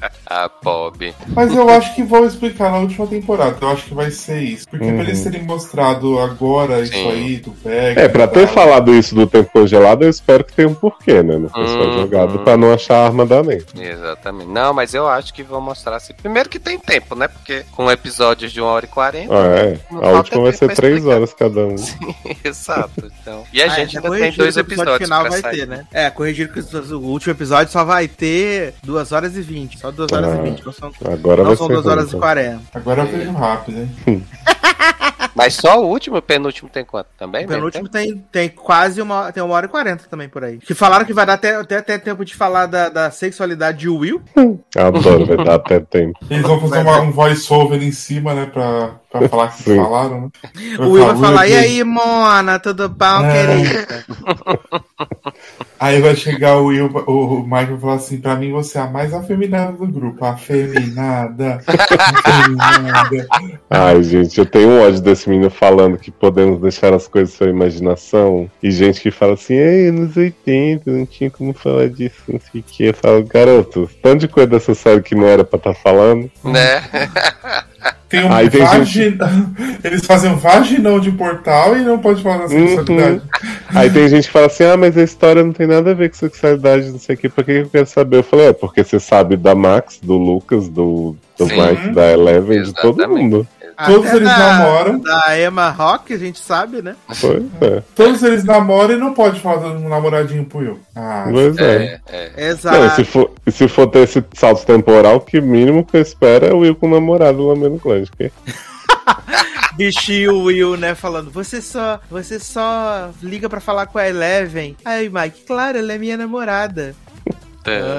A 0.26 0.50
Bob. 0.62 1.14
Mas 1.28 1.54
eu 1.54 1.68
acho 1.70 1.94
que 1.94 2.02
vão 2.02 2.26
explicar 2.26 2.70
na 2.70 2.78
última 2.78 3.06
temporada. 3.06 3.56
Eu 3.60 3.68
acho 3.70 3.86
que 3.86 3.94
vai 3.94 4.10
ser 4.10 4.40
isso. 4.42 4.68
Porque 4.68 4.84
Uhum. 4.84 4.94
pra 4.96 5.04
eles 5.04 5.22
terem 5.22 5.42
mostrado 5.42 6.18
agora 6.18 6.80
isso 6.82 6.92
Sim. 6.92 7.10
aí 7.10 7.36
do 7.38 7.52
Vec. 7.52 7.98
É, 7.98 8.08
pra 8.08 8.26
ter 8.28 8.44
tal. 8.46 8.54
falado 8.54 8.94
isso 8.94 9.14
do 9.14 9.26
tempo 9.26 9.50
congelado, 9.52 10.02
eu 10.02 10.10
espero 10.10 10.44
que 10.44 10.52
tenha 10.52 10.68
um 10.68 10.74
porquê, 10.74 11.22
né? 11.22 11.38
Não 11.38 11.48
foi 11.48 11.66
só 11.66 11.80
Uhum. 11.80 11.92
jogado 12.00 12.38
pra 12.40 12.56
não 12.56 12.72
achar 12.72 12.96
a 12.96 13.06
arma 13.06 13.24
da 13.24 13.42
NEM. 13.42 13.62
Exatamente. 13.78 14.50
Não, 14.50 14.72
mas 14.74 14.92
eu 14.94 15.06
acho 15.08 15.32
que 15.32 15.42
vão 15.42 15.60
mostrar 15.60 15.96
assim. 15.96 16.12
Primeiro 16.14 16.48
que 16.48 16.58
tem 16.58 16.78
tempo, 16.78 17.14
né? 17.14 17.26
Porque 17.28 17.64
com 17.72 17.90
episódios 17.90 18.52
de 18.52 18.60
1 18.60 18.64
hora 18.64 18.84
e 18.84 18.88
40. 18.88 19.32
Ah, 19.34 19.46
é. 19.56 19.78
A 19.90 20.10
última 20.10 20.42
vai 20.42 20.52
ser 20.52 20.66
pra 20.66 20.76
três 20.76 20.96
explicar. 20.96 21.16
horas 21.16 21.34
cada 21.34 21.60
um. 21.66 21.74
Exato. 22.44 23.10
Então. 23.22 23.44
E 23.52 23.62
a 23.62 23.66
Ah, 23.66 23.68
gente 23.70 23.92
já 23.92 23.98
ainda 24.00 24.10
tem 24.10 24.20
dois 24.32 24.34
que 24.34 24.40
o 24.42 24.44
episódio 24.44 24.60
episódios 24.60 24.98
final 24.98 25.20
pra 25.22 25.30
vai 25.30 25.40
sair. 25.40 25.56
ter, 25.60 25.66
né? 25.66 25.86
É, 25.92 26.10
corrigiram 26.10 26.52
que 26.52 26.60
o 26.60 26.98
último 27.00 27.32
episódio 27.32 27.72
só 27.72 27.84
vai 27.84 28.08
ter 28.08 28.74
2 28.82 29.12
horas 29.12 29.36
e 29.36 29.40
20. 29.40 29.78
Só 29.78 29.87
2 29.92 30.12
horas 30.12 30.32
Ah, 30.32 30.36
e 30.38 30.42
20. 30.50 30.64
Não 30.66 30.72
são, 30.72 30.90
Agora 31.12 31.42
não 31.44 31.56
são 31.56 31.66
ser 31.66 31.72
2 31.74 31.84
ruim, 31.84 31.92
horas 31.92 32.04
e 32.04 32.08
então. 32.08 32.20
40. 32.20 32.60
Agora 32.74 33.02
eu 33.02 33.06
vejo 33.06 33.32
rápido, 33.32 33.78
hein? 34.06 34.24
Mas 35.34 35.54
só 35.54 35.80
o 35.80 35.86
último 35.86 36.16
o 36.16 36.22
penúltimo 36.22 36.68
tem 36.68 36.84
quanto? 36.84 37.06
Também? 37.16 37.44
O 37.44 37.48
penúltimo 37.48 37.88
tem, 37.88 38.16
tem 38.32 38.48
quase 38.48 39.00
uma, 39.00 39.30
tem 39.30 39.40
uma 39.40 39.54
hora 39.54 39.66
e 39.66 39.68
40 39.68 40.04
também 40.10 40.28
por 40.28 40.42
aí. 40.42 40.58
Que 40.58 40.74
falaram 40.74 41.04
que 41.04 41.12
vai 41.12 41.24
dar 41.24 41.34
até, 41.34 41.54
até, 41.54 41.76
até 41.76 41.96
tempo 41.98 42.24
de 42.24 42.34
falar 42.34 42.66
da, 42.66 42.88
da 42.88 43.10
sexualidade 43.12 43.78
de 43.78 43.88
Will. 43.88 44.20
Adoro, 44.76 45.26
vai 45.26 45.36
dar 45.44 45.54
até 45.54 45.78
tempo. 45.78 46.18
Eles 46.28 46.42
vão 46.42 46.60
fazer 46.60 46.78
uma- 46.82 47.00
um 47.02 47.12
voice-over 47.12 47.80
em 47.80 47.92
cima, 47.92 48.34
né? 48.34 48.46
Pra, 48.46 48.96
pra 49.12 49.28
falar 49.28 49.48
que 49.52 49.62
Sim. 49.62 49.76
falaram, 49.76 50.22
né? 50.22 50.28
O 50.80 50.90
Will 50.90 51.06
vai 51.06 51.16
falar, 51.16 51.46
e 51.46 51.52
"Will, 51.52 51.60
aí, 51.60 51.84
Mona, 51.84 52.58
tudo 52.58 52.88
bom, 52.88 53.24
É. 53.24 53.32
querida? 53.46 54.04
Aí 55.80 56.00
vai 56.00 56.16
chegar 56.16 56.56
o 56.58 56.66
Will, 56.66 56.86
o 57.06 57.42
Michael 57.42 57.66
vai 57.66 57.80
falar 57.80 57.94
assim: 57.94 58.20
pra 58.20 58.36
mim 58.36 58.52
você 58.52 58.78
é 58.78 58.80
a 58.80 58.86
mais 58.86 59.14
afeminada 59.14 59.72
do 59.72 59.86
grupo. 59.86 60.24
Afeminada. 60.24 61.60
afeminada. 61.66 63.26
Ai, 63.70 64.02
gente, 64.02 64.38
eu 64.38 64.46
tenho 64.46 64.82
ódio 64.82 65.00
desse 65.00 65.28
menino 65.28 65.50
falando 65.50 65.98
que 65.98 66.10
podemos 66.10 66.60
deixar 66.60 66.92
as 66.92 67.06
coisas 67.06 67.34
à 67.34 67.38
sua 67.38 67.48
imaginação. 67.48 68.50
E 68.62 68.70
gente 68.70 69.00
que 69.00 69.10
fala 69.10 69.34
assim, 69.34 69.54
ei, 69.54 69.88
anos 69.88 70.16
80, 70.16 70.90
não 70.90 71.06
tinha 71.06 71.30
como 71.30 71.52
falar 71.52 71.88
disso, 71.88 72.22
não 72.28 72.40
sei 72.40 72.60
o 72.60 72.64
que. 72.64 72.84
Eu 72.86 72.94
falo, 72.94 73.24
garoto, 73.24 73.88
tanto 74.02 74.22
de 74.22 74.28
coisa 74.28 74.50
dessa 74.50 74.74
série 74.74 75.02
que 75.02 75.14
não 75.14 75.26
era 75.26 75.44
pra 75.44 75.58
estar 75.58 75.74
falando. 75.74 76.30
Né? 76.44 76.82
Tem 78.08 78.24
um 78.24 78.32
Aí 78.32 78.48
tem 78.48 78.62
vagin... 78.64 79.18
Eles 79.84 80.04
fazem 80.06 80.32
um 80.32 80.36
vaginão 80.36 80.98
de 80.98 81.12
portal 81.12 81.76
e 81.76 81.82
não 81.82 81.98
pode 81.98 82.22
falar 82.22 82.46
da 82.46 82.54
Uhum. 82.54 82.76
sexualidade. 82.76 83.22
Aí 83.74 83.90
tem 83.90 84.08
gente 84.08 84.26
que 84.26 84.32
fala 84.32 84.46
assim, 84.46 84.64
ah, 84.64 84.76
mas 84.76 84.96
a 84.96 85.02
história 85.02 85.44
não 85.44 85.52
tem 85.52 85.66
nada 85.66 85.90
a 85.90 85.94
ver 85.94 86.08
com 86.08 86.16
sexualidade, 86.16 86.90
não 86.90 86.98
sei 86.98 87.14
o 87.14 87.18
que, 87.18 87.28
por 87.28 87.44
que 87.44 87.52
eu 87.52 87.68
quero 87.68 87.86
saber? 87.86 88.16
Eu 88.18 88.22
falei, 88.22 88.46
é, 88.48 88.52
porque 88.52 88.82
você 88.82 88.98
sabe 88.98 89.36
da 89.36 89.54
Max, 89.54 90.00
do 90.02 90.16
Lucas, 90.16 90.68
do, 90.68 91.14
do 91.36 91.46
Sim. 91.46 91.60
Mike, 91.60 91.90
da 91.90 92.10
Eleven, 92.10 92.62
de 92.62 92.72
todo 92.72 92.98
Exatamente. 93.00 93.22
mundo. 93.22 93.46
Todos 93.86 94.10
eles 94.12 94.28
da- 94.28 94.38
namoram. 94.38 94.98
Da 95.00 95.38
Emma 95.40 95.70
Rock, 95.70 96.12
a 96.12 96.18
gente 96.18 96.38
sabe, 96.40 96.82
né? 96.82 96.96
Pois 97.20 97.42
é, 97.60 97.82
Todos 97.94 98.22
eles 98.22 98.42
namoram 98.44 98.94
e 98.94 98.98
não 98.98 99.14
pode 99.14 99.38
falar 99.40 99.58
do 99.74 99.78
namoradinho 99.88 100.44
pro 100.44 100.58
Will. 100.58 100.80
Ah, 100.96 101.26
pois 101.30 101.56
é. 101.58 102.00
É, 102.10 102.30
é. 102.36 102.48
Exato. 102.48 102.76
Não, 102.76 102.90
se 102.90 103.04
for, 103.04 103.30
se 103.50 103.68
for 103.68 103.86
ter 103.86 104.00
esse 104.00 104.24
salto 104.34 104.64
temporal, 104.66 105.20
que 105.20 105.40
mínimo 105.40 105.84
que 105.84 105.96
eu 105.96 106.00
espero 106.00 106.46
é 106.46 106.52
o 106.52 106.58
Will 106.58 106.74
com 106.74 106.86
o 106.86 106.90
namorado 106.90 107.46
lambendo 107.46 107.76
glande. 107.76 108.10
que- 108.16 108.32
Bichinho 109.76 110.42
Will, 110.42 110.76
né, 110.76 110.94
falando, 110.96 111.30
você 111.30 111.62
só, 111.62 112.00
você 112.10 112.40
só 112.40 113.10
liga 113.22 113.48
pra 113.48 113.60
falar 113.60 113.86
com 113.86 113.96
a 113.98 114.08
Eleven. 114.08 114.76
Aí, 114.84 115.08
Mike, 115.08 115.44
claro, 115.46 115.78
ela 115.78 115.92
é 115.92 115.98
minha 115.98 116.16
namorada. 116.16 116.96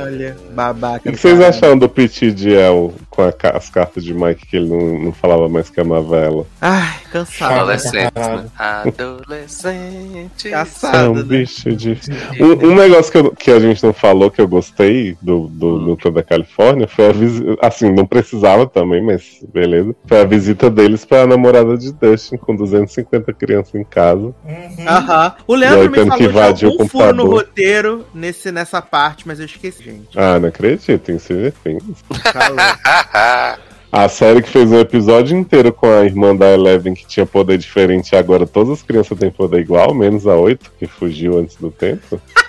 Olha, 0.06 0.38
babaca. 0.52 1.10
O 1.10 1.14
que 1.14 1.18
vocês 1.18 1.40
acharam 1.42 1.78
do 1.78 1.88
Petit 1.90 2.32
de 2.32 2.54
El 2.54 2.94
com 3.10 3.22
a 3.24 3.34
as 3.56 3.70
cartas 3.70 4.04
de 4.04 4.14
Mike 4.14 4.46
que 4.48 4.58
ele 4.58 4.70
não, 4.70 5.00
não 5.06 5.12
falava 5.14 5.48
mais 5.50 5.70
que 5.70 5.80
amava 5.80 6.18
ela? 6.18 6.46
Ai, 6.62 6.96
cansado. 7.12 7.54
Adolescente, 7.54 8.14
né? 8.16 8.46
Adolescente. 8.58 10.50
Caçado, 10.50 10.98
É 10.98 11.10
um 11.10 11.14
né? 11.16 11.24
bicho 11.24 11.72
de. 11.76 11.98
Um, 12.40 12.68
um 12.72 12.76
negócio 12.76 13.12
que, 13.12 13.18
eu- 13.18 13.32
que 13.32 13.52
a 13.52 13.60
gente 13.60 13.84
não 13.84 13.94
falou, 13.94 14.30
que 14.32 14.42
eu 14.42 14.48
gostei 14.48 15.18
do, 15.22 15.48
do 15.48 15.80
Doutor 15.86 16.12
da 16.12 16.24
Califórnia, 16.24 16.88
foi 16.88 17.10
a 17.10 17.12
visita. 17.12 17.56
Assim, 17.62 17.92
não 17.92 18.06
precisava 18.06 18.66
também, 18.68 19.04
mas 19.04 19.40
beleza. 19.54 19.96
Foi 20.06 20.22
a 20.22 20.26
visita 20.26 20.70
deles 20.70 21.06
pra 21.06 21.28
namorada 21.28 21.78
de 21.78 21.92
Dustin, 21.94 22.38
com 22.38 22.56
250 22.56 23.34
crianças 23.34 23.76
em 23.76 23.84
casa. 23.84 24.20
Uhum. 24.22 24.88
Aham. 24.88 25.34
O 25.48 25.56
Leandro 25.56 25.82
aí 25.82 25.90
me 25.90 25.98
que 25.98 26.04
falou 26.06 26.18
de 26.18 26.26
invadir 26.26 26.70
algum 26.70 26.88
furo 26.88 27.14
no 27.14 27.26
roteiro 27.26 28.06
nesse, 28.14 28.52
nessa 28.52 28.82
parte, 28.82 29.28
mas 29.28 29.40
eu 29.40 29.46
esqueci, 29.46 29.59
gente. 29.62 30.18
Ah, 30.18 30.40
não 30.40 30.50
acredito, 30.50 31.12
em 31.12 31.20
Stranger 31.20 31.54
Things. 31.64 32.04
Falou. 32.32 33.60
A 33.92 34.08
série 34.08 34.44
que 34.44 34.50
fez 34.50 34.72
um 34.72 34.80
episódio 34.80 35.36
inteiro 35.36 35.74
com 35.74 35.88
a 35.88 36.06
irmã 36.06 36.36
da 36.36 36.52
Eleven 36.52 36.94
que 36.94 37.08
tinha 37.08 37.26
poder 37.26 37.58
diferente 37.58 38.12
e 38.12 38.16
agora 38.16 38.46
todas 38.46 38.74
as 38.74 38.84
crianças 38.84 39.18
têm 39.18 39.32
poder 39.32 39.62
igual, 39.62 39.96
menos 39.96 40.28
a 40.28 40.36
8, 40.36 40.72
que 40.78 40.86
fugiu 40.86 41.40
antes 41.40 41.56
do 41.56 41.72
tempo. 41.72 42.22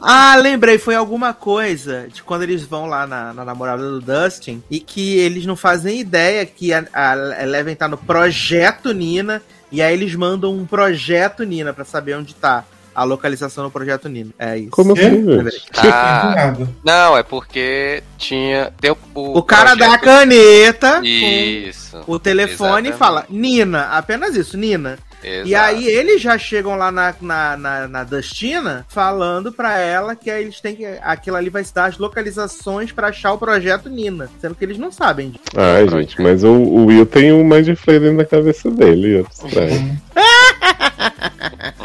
Ah, 0.00 0.36
lembrei, 0.36 0.78
foi 0.78 0.94
alguma 0.94 1.34
coisa 1.34 2.08
de 2.12 2.22
quando 2.22 2.42
eles 2.42 2.62
vão 2.62 2.86
lá 2.86 3.06
na, 3.06 3.34
na 3.34 3.44
namorada 3.44 3.82
do 3.82 4.00
Dustin 4.00 4.62
e 4.70 4.80
que 4.80 5.18
eles 5.18 5.44
não 5.44 5.54
fazem 5.54 6.00
ideia 6.00 6.44
que 6.46 6.72
a, 6.72 6.84
a 6.92 7.42
Eleven 7.42 7.76
tá 7.76 7.86
no 7.86 7.98
projeto 7.98 8.92
Nina 8.92 9.42
e 9.70 9.82
aí 9.82 9.92
eles 9.92 10.14
mandam 10.14 10.54
um 10.54 10.66
projeto 10.66 11.44
Nina 11.44 11.72
pra 11.72 11.84
saber 11.84 12.16
onde 12.16 12.34
tá 12.34 12.64
a 12.96 13.04
localização 13.04 13.64
do 13.64 13.70
projeto 13.70 14.08
Nina. 14.08 14.30
É 14.38 14.56
isso. 14.58 14.70
Como 14.70 14.92
assim? 14.94 15.22
Lembrei. 15.22 15.60
Ah, 15.76 16.54
não, 16.84 17.16
é 17.16 17.22
porque 17.22 18.02
tinha. 18.16 18.72
Tem 18.80 18.90
o, 18.90 18.96
O 19.14 19.42
cara 19.42 19.74
dá 19.74 19.86
a 19.94 19.98
projeto- 19.98 20.04
caneta 20.04 21.00
Isso. 21.04 21.98
com 22.06 22.12
o 22.12 22.18
telefone 22.18 22.88
e 22.88 22.92
fala 22.92 23.26
Nina, 23.28 23.82
apenas 23.92 24.34
isso, 24.34 24.56
Nina. 24.56 24.98
Exato. 25.24 25.48
E 25.48 25.54
aí 25.54 25.86
eles 25.88 26.20
já 26.22 26.36
chegam 26.38 26.76
lá 26.76 26.92
na, 26.92 27.14
na, 27.20 27.56
na, 27.56 27.88
na 27.88 28.04
Dustina 28.04 28.84
falando 28.88 29.50
pra 29.50 29.78
ela 29.78 30.14
que 30.14 30.30
aí 30.30 30.44
eles 30.44 30.60
têm 30.60 30.76
que. 30.76 30.84
Aquilo 31.02 31.36
ali 31.36 31.48
vai 31.50 31.64
se 31.64 31.74
dar 31.74 31.86
as 31.86 31.98
localizações 31.98 32.92
pra 32.92 33.08
achar 33.08 33.32
o 33.32 33.38
projeto 33.38 33.88
Nina. 33.88 34.28
Sendo 34.40 34.54
que 34.54 34.64
eles 34.64 34.78
não 34.78 34.92
sabem 34.92 35.30
disso. 35.30 35.42
Ai, 35.56 35.88
gente, 35.88 36.20
mas 36.20 36.44
o, 36.44 36.50
o 36.52 36.86
Will 36.86 37.06
tem 37.06 37.32
um 37.32 37.42
mais 37.44 37.64
de 37.66 37.74
flare 37.74 38.00
dentro 38.00 38.18
da 38.18 38.24
cabeça 38.26 38.70
dele. 38.70 39.18
eu 39.20 39.26
estranho. 39.30 40.00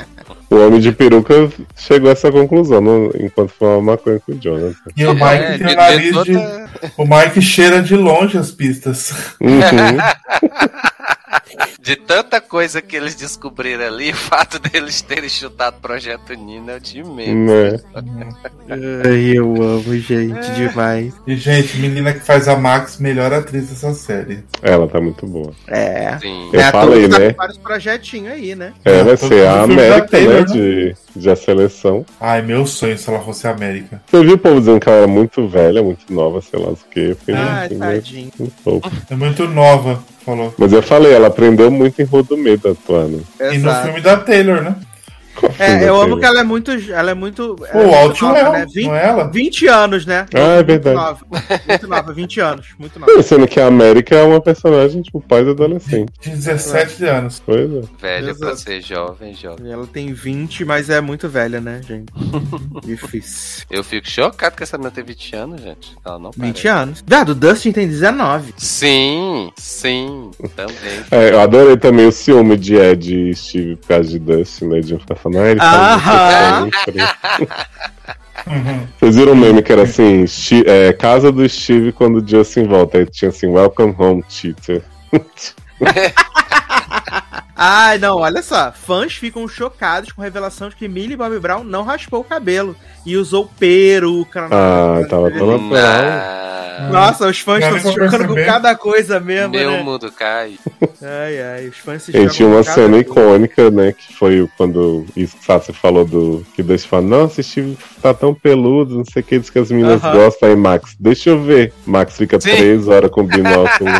o 0.61 0.67
homem 0.67 0.79
de 0.79 0.91
peruca 0.91 1.49
chegou 1.75 2.09
a 2.09 2.13
essa 2.13 2.31
conclusão 2.31 2.79
no- 2.81 3.11
enquanto 3.19 3.49
fumava 3.57 3.81
maconha 3.81 4.19
com 4.19 4.31
o 4.31 4.35
Jonathan. 4.39 4.75
E 4.95 5.05
o 5.05 5.13
Mike 5.13 5.25
É, 5.25 5.57
tem 5.57 5.67
de- 5.67 5.73
o 5.73 5.75
nariz 5.75 6.01
de 6.01 6.23
de. 6.23 6.33
toda- 6.33 6.71
O 6.97 7.05
Mike 7.05 7.41
cheira 7.41 7.81
de 7.81 7.95
longe 7.95 8.37
as 8.37 8.51
pistas. 8.51 9.11
Uhum. 9.41 9.51
De 11.81 11.95
tanta 11.95 12.39
coisa 12.39 12.81
que 12.81 12.95
eles 12.95 13.15
descobriram 13.15 13.85
ali, 13.85 14.11
o 14.11 14.15
fato 14.15 14.59
deles 14.59 15.01
terem 15.01 15.29
chutado 15.29 15.77
o 15.77 15.81
Projeto 15.81 16.33
Nina 16.33 16.73
é 16.73 16.79
de 16.79 17.03
menos. 17.03 17.51
né? 17.51 17.79
Ai, 19.03 19.37
eu 19.37 19.55
amo, 19.61 19.97
gente, 19.97 20.51
demais. 20.51 21.13
E, 21.25 21.35
gente, 21.35 21.77
menina 21.77 22.13
que 22.13 22.19
faz 22.19 22.47
a 22.47 22.55
Max, 22.55 22.99
melhor 22.99 23.33
atriz 23.33 23.69
dessa 23.69 23.93
série. 23.93 24.43
Ela 24.61 24.87
tá 24.87 25.01
muito 25.01 25.25
boa. 25.25 25.53
É. 25.67 26.17
Sim. 26.19 26.49
Eu 26.53 26.59
é, 26.59 26.71
falei, 26.71 27.09
tá 27.09 27.19
né? 27.19 27.33
vários 27.33 27.57
projetinhos 27.57 28.33
aí, 28.33 28.55
né? 28.55 28.73
É, 28.85 29.03
vai 29.03 29.17
Tô 29.17 29.27
ser 29.27 29.47
a 29.47 29.63
América, 29.63 30.07
Taylor, 30.07 30.33
né? 30.33 30.39
né? 30.41 30.45
De, 30.45 30.95
de 31.15 31.29
a 31.29 31.35
seleção. 31.35 32.05
Ai, 32.19 32.41
meu 32.41 32.65
sonho 32.65 32.97
se 32.97 33.09
ela 33.09 33.19
fosse 33.19 33.47
a 33.47 33.51
América. 33.51 34.01
Eu 34.11 34.23
vi 34.23 34.33
o 34.33 34.37
povo 34.37 34.59
dizendo 34.59 34.79
que 34.79 34.89
ela 34.89 34.99
era 34.99 35.07
muito 35.07 35.47
velha, 35.47 35.81
muito 35.81 36.11
nova, 36.13 36.41
sei 36.41 36.59
lá 36.59 36.69
o 36.69 36.77
que. 36.89 37.17
Né? 37.27 37.69
tadinho. 37.79 38.31
Um 38.39 38.47
pouco. 38.63 38.91
É 39.09 39.15
muito 39.15 39.47
nova, 39.47 40.03
falou. 40.25 40.53
Mas 40.57 40.71
eu 40.73 40.81
falei, 40.81 41.13
ela 41.13 41.27
aprendeu 41.27 41.69
muito 41.71 42.01
em 42.01 42.05
Rodomedo 42.05 42.69
atuando. 42.69 43.21
E 43.39 43.43
no 43.43 43.53
Exato. 43.53 43.85
filme 43.85 44.01
da 44.01 44.17
Taylor, 44.17 44.61
né? 44.61 44.75
É, 45.59 45.87
eu 45.87 45.99
amo 46.01 46.19
que 46.19 46.25
ela 46.25 46.39
é 46.39 46.43
muito. 46.43 46.71
Ela 46.71 47.11
é 47.11 47.13
muito. 47.13 47.55
Pô, 47.55 47.65
ela 47.65 47.81
é 47.81 47.85
o 47.85 48.05
muito 48.05 48.25
Altwell, 48.25 48.43
nova, 48.45 48.57
né? 48.57 48.65
20, 48.73 48.87
não 48.87 48.95
é 48.95 49.05
ela? 49.05 49.23
20 49.31 49.67
anos, 49.67 50.05
né? 50.05 50.25
Ah, 50.33 50.39
é 50.39 50.55
Muito 50.55 50.67
verdade. 50.67 50.95
Nova, 50.95 51.25
muito 51.67 51.87
nova, 51.87 52.13
20 52.13 52.39
anos. 52.39 52.67
Muito 52.77 52.99
nova. 52.99 53.13
Pensando 53.13 53.47
que 53.47 53.59
a 53.59 53.67
América 53.67 54.15
é 54.15 54.23
uma 54.23 54.41
personagem, 54.41 55.01
tipo, 55.01 55.21
pai 55.21 55.43
do 55.43 55.51
adolescente. 55.51 56.11
De 56.21 56.29
17 56.29 57.05
anos. 57.05 57.41
Pois 57.45 57.59
é. 57.61 57.81
Velha 57.99 58.35
pra 58.35 58.49
Exato. 58.49 58.57
ser 58.57 58.81
jovem, 58.81 59.33
jovem. 59.33 59.71
Ela 59.71 59.87
tem 59.87 60.13
20, 60.13 60.65
mas 60.65 60.89
é 60.89 61.01
muito 61.01 61.27
velha, 61.29 61.59
né, 61.61 61.81
gente? 61.87 62.11
Difícil. 62.85 63.65
Eu 63.69 63.83
fico 63.83 64.07
chocado 64.09 64.55
que 64.55 64.63
essa 64.63 64.77
menina 64.77 64.91
tem 64.91 65.03
20 65.03 65.35
anos, 65.35 65.61
gente. 65.61 65.95
Ela 66.05 66.19
não 66.19 66.31
20 66.31 66.37
parece. 66.41 66.67
anos. 66.67 67.03
Viado, 67.05 67.29
o 67.29 67.35
Dustin 67.35 67.71
tem 67.71 67.87
19. 67.87 68.53
Sim, 68.57 69.51
sim, 69.57 70.31
também. 70.55 70.75
É, 71.11 71.31
eu 71.31 71.39
adorei 71.39 71.77
também 71.77 72.07
o 72.07 72.11
ciúme 72.11 72.57
de 72.57 72.75
Ed 72.75 73.29
e 73.29 73.35
Steve 73.35 73.75
por 73.77 73.87
causa 73.87 74.09
de 74.09 74.19
Dustin, 74.19 74.65
né? 74.65 74.79
De 74.79 74.95
um 74.95 74.99
falando, 75.21 75.59
ah, 75.59 76.67
ele. 76.87 76.99
Vocês 78.99 79.15
viram 79.15 79.33
o 79.33 79.35
meme 79.35 79.61
que 79.61 79.71
era 79.71 79.83
assim, 79.83 80.25
é, 80.65 80.91
casa 80.93 81.31
do 81.31 81.47
Steve 81.47 81.91
quando 81.91 82.17
o 82.17 82.27
Justin 82.27 82.65
volta. 82.65 82.97
Aí 82.97 83.05
tinha 83.05 83.29
assim, 83.29 83.47
welcome 83.47 83.95
home, 83.97 84.23
cheater. 84.27 84.83
Ai, 87.63 87.97
não, 87.99 88.17
olha 88.17 88.41
só. 88.41 88.71
Fãs 88.71 89.13
ficam 89.13 89.47
chocados 89.47 90.11
com 90.11 90.21
a 90.21 90.25
revelação 90.25 90.69
de 90.69 90.75
que 90.75 90.87
Millie 90.87 91.15
Bobby 91.15 91.37
Brown 91.39 91.63
não 91.63 91.83
raspou 91.83 92.21
o 92.21 92.23
cabelo 92.23 92.75
e 93.05 93.15
usou 93.15 93.49
peruca. 93.59 94.47
na- 94.47 94.55
Ah, 94.55 95.05
tava 95.07 95.29
tão 95.29 95.45
natural. 95.45 95.69
Na... 95.69 96.89
Nossa, 96.91 97.27
os 97.27 97.39
fãs 97.39 97.63
estão 97.63 97.79
se 97.79 97.93
chocando 97.93 98.27
com 98.29 98.33
cada 98.45 98.73
coisa 98.75 99.19
mesmo, 99.19 99.51
Meu 99.51 99.69
né? 99.71 99.83
mundo 99.83 100.11
cai. 100.11 100.55
Ai, 101.03 101.39
ai, 101.41 101.67
os 101.67 101.77
fãs 101.77 102.01
se 102.01 102.11
Gente, 102.11 102.33
tinha 102.33 102.47
chocam 102.49 102.53
uma 102.57 102.63
cena 102.63 102.87
coisa. 102.89 103.01
icônica, 103.01 103.69
né? 103.69 103.91
Que 103.91 104.15
foi 104.15 104.49
quando 104.57 105.05
isso 105.15 105.37
que 105.37 105.45
Sassi 105.45 105.71
falou 105.73 106.03
do. 106.05 106.43
Que 106.55 106.63
deixa 106.63 106.87
falar, 106.87 107.03
nossa, 107.03 107.43
Steve 107.43 107.77
tá 108.01 108.13
tão 108.15 108.33
peludo, 108.33 108.97
não 108.97 109.05
sei 109.05 109.21
o 109.21 109.25
que, 109.25 109.37
diz 109.37 109.51
que 109.51 109.59
as 109.59 109.69
meninas 109.69 110.03
Aham. 110.03 110.13
gostam. 110.17 110.49
Aí, 110.49 110.55
Max, 110.55 110.95
deixa 110.99 111.29
eu 111.29 111.43
ver. 111.43 111.71
Max 111.85 112.17
fica 112.17 112.39
Sim. 112.41 112.49
três 112.55 112.87
horas 112.87 113.11
com 113.11 113.21
o 113.21 113.25
binóculo. 113.25 113.91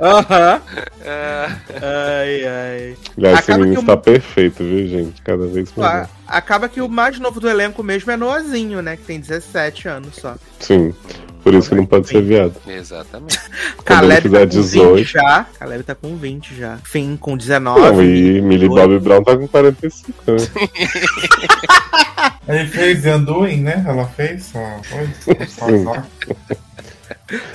Aham. 0.00 0.60
Ah, 1.04 1.48
Ai, 1.82 2.46
ai. 2.46 2.71
Aliás, 3.16 3.38
esse 3.40 3.50
Acaba 3.50 3.58
menino 3.64 3.72
que 3.74 3.78
o- 3.78 3.80
está 3.82 3.96
perfeito, 3.96 4.62
viu, 4.64 4.86
gente? 4.88 5.20
Cada 5.22 5.46
vez. 5.46 5.72
Ué, 5.76 6.08
Acaba 6.26 6.68
que 6.68 6.80
o 6.80 6.88
mais 6.88 7.18
novo 7.18 7.38
do 7.40 7.48
elenco 7.48 7.82
mesmo 7.82 8.10
é 8.10 8.16
Noazinho, 8.16 8.80
né? 8.82 8.96
Que 8.96 9.02
tem 9.02 9.20
17 9.20 9.88
anos 9.88 10.16
só. 10.16 10.36
Sim. 10.58 10.94
Por 11.42 11.52
isso 11.54 11.70
que 11.70 11.74
não 11.74 11.84
pode 11.84 12.06
ser 12.08 12.22
viado. 12.22 12.54
exatamente. 12.68 13.36
Caleb 13.84 14.22
fizer 14.22 14.38
tá 14.38 14.46
com 14.46 14.60
18. 14.62 14.94
20 14.94 15.12
já. 15.12 15.46
Caleb 15.58 15.82
tá 15.82 15.94
com 15.96 16.16
20 16.16 16.54
já. 16.54 16.78
Fim 16.84 17.16
com 17.16 17.36
19. 17.36 17.80
Não, 17.80 18.00
e 18.02 18.40
Millie 18.40 18.68
28. 18.68 18.74
Bobby 18.74 18.98
Brown 19.00 19.24
tá 19.24 19.36
com 19.36 19.48
45 19.48 20.12
anos. 20.30 20.50
Aí 22.46 22.66
fez 22.68 23.02
The 23.02 23.16
Undoing, 23.16 23.60
né? 23.60 23.84
Ela 23.86 24.06
fez. 24.06 24.52
Ela 24.54 24.80
foi. 24.84 25.08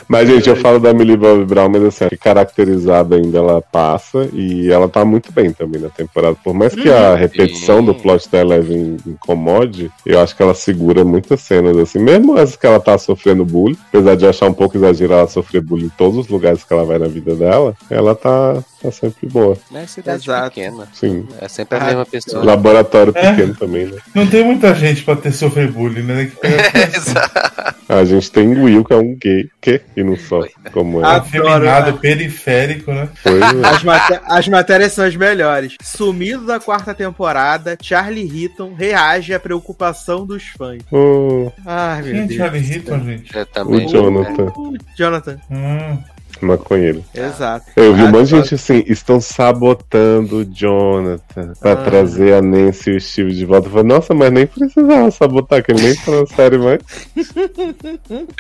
Mas, 0.08 0.30
gente, 0.30 0.50
eu 0.50 0.56
falo 0.56 0.80
da 0.80 0.94
Millie 0.94 1.18
Bobby 1.18 1.46
Brown, 1.46 1.70
mas 1.70 1.84
assim, 1.84 2.06
caracterizada 2.20 3.16
ainda 3.16 3.38
ela 3.38 3.62
passa 3.62 4.30
e 4.34 4.72
ela 4.72 4.88
tá 4.88 5.04
muito 5.04 5.32
bem 5.32 5.52
também 5.52 5.82
na 5.82 5.90
temporada. 5.90 6.36
Por 6.44 6.54
mais 6.54 6.74
que 6.74 6.90
a 6.90 7.16
repetição 7.16 7.80
Sim. 7.80 7.86
do 7.86 7.96
plot 7.96 8.30
da 8.30 8.40
Eleven 8.40 8.98
incomode, 9.06 9.92
eu 10.06 10.20
acho 10.20 10.36
que 10.36 10.42
ela 10.42 10.54
segura 10.54 11.04
muitas 11.04 11.42
cenas, 11.42 11.78
assim, 11.78 12.00
mesmo 12.00 12.38
as 12.38 12.56
que 12.56 12.66
ela 12.66 12.80
tá 12.80 12.98
sofrendo 12.98 13.46
bullying, 13.46 13.78
apesar 13.90 14.16
de 14.16 14.26
achar 14.26 14.48
um 14.48 14.54
pouco 14.54 14.78
exagerado 14.78 15.18
ela 15.18 15.28
sofrer 15.28 15.62
bullying 15.62 15.86
em 15.86 15.90
todos 15.90 16.18
os 16.18 16.28
lugares 16.28 16.64
que 16.64 16.72
ela 16.72 16.86
vai 16.86 17.00
na 17.00 17.08
vida 17.08 17.36
dela, 17.36 17.76
ela 17.90 18.14
tá, 18.16 18.64
tá 18.82 18.92
sempre 18.92 19.28
boa. 19.28 19.58
É 19.74 19.86
cidade 19.88 20.24
Exato. 20.24 20.50
pequena. 20.50 20.88
Sim. 20.94 21.28
É 21.40 21.48
sempre 21.48 21.78
a 21.78 21.82
Ah, 21.82 21.86
mesma 21.86 22.06
pessoa. 22.06 22.44
Laboratório 22.44 23.14
É. 23.16 23.32
pequeno 23.32 23.56
também, 23.56 23.86
né? 23.88 23.98
Não 24.14 24.28
tem 24.28 24.44
muita 24.44 24.74
gente 24.76 25.04
pra 25.04 25.16
ter 25.16 25.32
sofrido 25.32 25.74
bullying, 25.74 26.04
né? 26.04 26.26
Que 26.26 26.36
pegar 26.38 26.72
Exato. 26.98 27.78
A 27.90 28.04
gente 28.04 28.30
tem 28.32 28.48
o 28.50 28.64
Will, 28.66 28.84
que 28.84 28.92
é 28.94 28.98
um 28.98 29.16
gay, 29.16 29.50
que? 29.62 29.82
E 29.96 30.04
não 30.04 30.18
só, 30.18 30.42
como 30.74 31.02
é. 31.02 31.16
afeminado, 31.16 31.98
periférico, 32.00 32.92
né? 32.92 33.08
Pois 33.24 33.36
é. 33.42 33.68
As, 33.68 33.84
mate- 33.84 34.20
as 34.26 34.48
matérias 34.50 34.92
são 34.94 35.06
as 35.06 35.16
melhores. 35.16 35.76
Sumido 35.82 36.46
da 36.46 36.60
quarta 36.60 36.94
temporada, 36.94 37.78
Charlie 37.82 38.44
Heaton 38.44 38.74
reage 38.74 39.34
à 39.34 39.40
preocupação 39.40 40.26
dos 40.26 40.44
fãs. 40.58 40.82
Oh, 40.92 41.50
Ai, 41.66 42.02
meu 42.02 42.12
Quem 42.14 42.22
é 42.22 42.26
Deus. 42.26 42.38
Charlie 42.38 42.74
Heaton, 42.74 43.00
gente? 43.06 43.36
Eu 43.38 43.46
também. 43.46 43.86
o 43.86 43.90
Jonathan, 43.90 44.54
Jonathan, 44.98 45.40
Hum. 45.50 45.98
Maconheiro. 46.46 47.04
exato. 47.14 47.66
Eu 47.76 47.94
vi 47.94 48.04
um 48.04 48.08
Ah, 48.08 48.12
monte 48.12 48.26
de 48.26 48.30
gente 48.38 48.56
assim, 48.56 48.84
estão 48.88 49.20
sabotando 49.22 50.38
o 50.38 50.46
Jonathan 50.46 51.54
pra 51.60 51.74
Ah. 51.74 51.76
trazer 51.78 52.34
a 52.34 52.42
Nancy 52.42 52.92
e 52.92 52.96
o 52.98 53.02
Steve 53.02 53.34
de 53.34 53.46
volta. 53.46 53.68
Eu 53.68 53.72
falei, 53.72 53.88
nossa, 53.88 54.14
mas 54.14 54.32
nem 54.32 54.48
precisava 54.48 55.10
sabotar, 55.12 55.64
que 55.64 55.72
ele 55.72 55.82
nem 55.82 55.96
na 56.20 56.26
série 56.28 56.58
mais. 56.58 56.80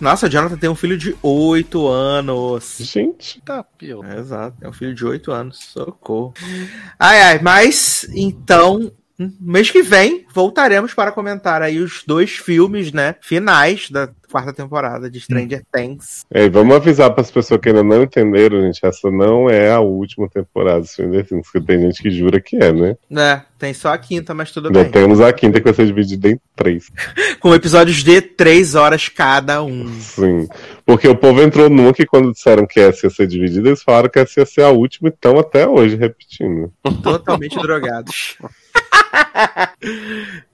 Nossa, 0.00 0.26
o 0.26 0.30
Jonathan 0.30 0.56
tem 0.56 0.70
um 0.70 0.74
filho 0.74 0.96
de 0.96 1.14
8 1.22 1.86
anos. 1.86 2.76
Gente, 2.80 3.40
Tá, 3.44 3.62
pior. 3.62 4.04
É, 4.04 4.18
exato, 4.18 4.56
é 4.62 4.68
um 4.68 4.72
filho 4.72 4.94
de 4.94 5.04
8 5.04 5.30
anos. 5.32 5.58
Socorro. 5.72 6.32
Ai, 6.98 7.20
ai, 7.22 7.38
mas 7.42 8.06
então. 8.14 8.90
Hum, 9.18 9.32
Mês 9.40 9.70
que 9.70 9.82
vem 9.82 10.24
voltaremos 10.34 10.92
para 10.94 11.12
comentar 11.12 11.62
aí 11.62 11.78
os 11.78 12.02
dois 12.06 12.32
filmes, 12.32 12.92
né? 12.92 13.14
Finais 13.20 13.88
da 13.90 14.08
quarta 14.30 14.52
temporada 14.52 15.08
de 15.08 15.20
Stranger 15.20 15.62
Things. 15.72 16.24
é, 16.28 16.48
vamos 16.48 16.74
avisar 16.74 17.14
pras 17.14 17.30
pessoas 17.30 17.60
que 17.60 17.68
ainda 17.68 17.84
não 17.84 18.02
entenderam, 18.02 18.60
gente. 18.62 18.84
Essa 18.84 19.08
não 19.08 19.48
é 19.48 19.70
a 19.70 19.78
última 19.78 20.28
temporada 20.28 20.80
de 20.80 20.88
Stranger 20.88 21.24
Things, 21.24 21.48
que 21.52 21.60
tem 21.60 21.80
gente 21.80 22.02
que 22.02 22.10
jura 22.10 22.40
que 22.40 22.56
é, 22.56 22.72
né? 22.72 22.96
É, 23.16 23.42
tem 23.56 23.72
só 23.72 23.92
a 23.92 23.98
quinta, 23.98 24.34
mas 24.34 24.50
tudo 24.50 24.66
Ainda 24.66 24.82
bem. 24.82 24.90
temos 24.90 25.20
a 25.20 25.32
quinta 25.32 25.60
que 25.60 25.64
vai 25.64 25.74
ser 25.74 25.86
dividida 25.86 26.30
em 26.30 26.40
três. 26.56 26.90
Com 27.38 27.54
episódios 27.54 28.02
de 28.02 28.20
3 28.20 28.74
horas 28.74 29.08
cada 29.08 29.62
um. 29.62 29.86
Sim. 30.00 30.48
Porque 30.84 31.06
o 31.06 31.14
povo 31.14 31.40
entrou 31.40 31.70
numa 31.70 31.92
que 31.92 32.04
quando 32.04 32.32
disseram 32.32 32.66
que 32.66 32.80
essa 32.80 33.06
ia 33.06 33.10
ser 33.10 33.28
dividida, 33.28 33.68
eles 33.68 33.82
falaram 33.84 34.08
que 34.08 34.18
essa 34.18 34.40
ia 34.40 34.46
ser 34.46 34.62
a 34.62 34.70
última 34.70 35.08
e 35.10 35.12
estão 35.12 35.38
até 35.38 35.68
hoje 35.68 35.94
repetindo. 35.94 36.72
Totalmente 37.02 37.56
drogados. 37.62 38.36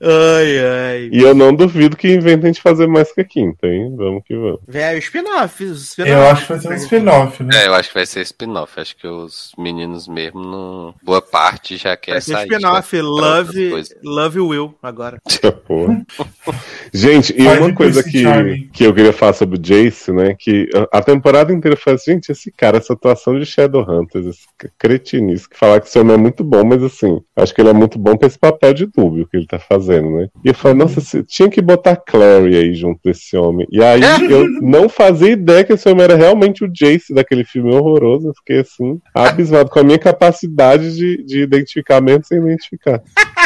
Ai, 0.02 0.58
ai. 0.58 1.08
E 1.12 1.20
eu 1.22 1.34
não 1.34 1.54
duvido 1.54 1.96
que 1.96 2.08
inventem 2.12 2.52
de 2.52 2.60
fazer 2.60 2.86
mais 2.86 3.12
que 3.12 3.20
a 3.20 3.24
quinta, 3.24 3.66
hein? 3.66 3.94
Vamos 3.96 4.22
que 4.24 4.34
vamos. 4.34 4.60
Velho, 4.66 4.98
spin-off. 4.98 5.64
os 5.64 5.82
spin-off. 5.90 6.12
Eu 6.12 6.22
acho 6.30 6.42
que 6.42 6.48
vai 6.52 6.58
ser 6.60 6.68
um 6.68 6.74
spin-off, 6.74 7.42
né? 7.42 7.50
É, 7.62 7.66
eu 7.68 7.74
acho 7.74 7.88
que 7.88 7.94
vai 7.94 8.06
ser 8.06 8.20
spin-off. 8.22 8.80
Acho 8.80 8.96
que 8.96 9.06
os 9.06 9.52
meninos 9.58 10.08
mesmo, 10.08 10.40
não... 10.42 10.94
boa 11.02 11.22
parte 11.22 11.76
já 11.76 11.96
quer 11.96 12.12
Vai 12.12 12.20
ser 12.20 12.32
sair. 12.32 12.46
spin-off. 12.50 13.00
Love. 13.00 13.84
Love 14.02 14.40
Will 14.40 14.74
agora. 14.82 15.18
Porra. 15.66 16.04
Gente, 16.92 17.34
e 17.38 17.46
uma 17.46 17.72
coisa 17.74 18.02
que, 18.02 18.68
que 18.72 18.84
eu 18.84 18.94
queria 18.94 19.12
falar 19.12 19.32
sobre 19.32 19.56
o 19.56 19.60
Jace, 19.60 20.12
né? 20.12 20.34
Que 20.38 20.68
a 20.92 21.00
temporada 21.02 21.52
inteira 21.52 21.76
foi 21.76 21.94
assim, 21.94 22.12
gente, 22.12 22.32
esse 22.32 22.50
cara, 22.50 22.78
essa 22.78 22.92
atuação 22.94 23.38
de 23.38 23.46
Shadowhunters, 23.46 24.26
esse 24.26 24.40
c- 24.60 24.70
cretinice, 24.78 25.48
que 25.48 25.56
falar 25.56 25.80
que 25.80 25.86
esse 25.86 25.98
homem 25.98 26.14
é 26.14 26.18
muito 26.18 26.42
bom, 26.42 26.64
mas 26.64 26.82
assim, 26.82 27.20
acho 27.36 27.54
que 27.54 27.60
ele 27.60 27.68
é 27.70 27.72
muito 27.72 27.98
bom 27.98 28.16
pra 28.16 28.26
esse 28.30 28.38
papel 28.38 28.72
de 28.72 28.86
dúbio 28.86 29.26
que 29.26 29.36
ele 29.36 29.46
tá 29.46 29.58
fazendo, 29.58 30.10
né? 30.10 30.28
E 30.44 30.48
eu 30.48 30.54
falei, 30.54 30.78
nossa, 30.78 31.00
você 31.00 31.22
tinha 31.22 31.48
que 31.48 31.60
botar 31.60 31.96
Clary 31.96 32.56
aí 32.56 32.74
junto 32.74 33.00
desse 33.04 33.36
homem. 33.36 33.66
E 33.70 33.82
aí 33.82 34.00
eu 34.30 34.48
não 34.62 34.88
fazia 34.88 35.30
ideia 35.30 35.64
que 35.64 35.72
esse 35.72 35.88
homem 35.88 36.04
era 36.04 36.16
realmente 36.16 36.64
o 36.64 36.68
Jace 36.68 37.12
daquele 37.12 37.44
filme 37.44 37.74
horroroso. 37.74 38.28
Eu 38.28 38.34
fiquei 38.34 38.60
assim, 38.60 39.00
abismado 39.14 39.70
com 39.70 39.80
a 39.80 39.84
minha 39.84 39.98
capacidade 39.98 40.94
de, 40.96 41.24
de 41.24 41.42
identificar 41.42 42.00
mesmo 42.00 42.24
sem 42.24 42.38
identificar. 42.38 43.02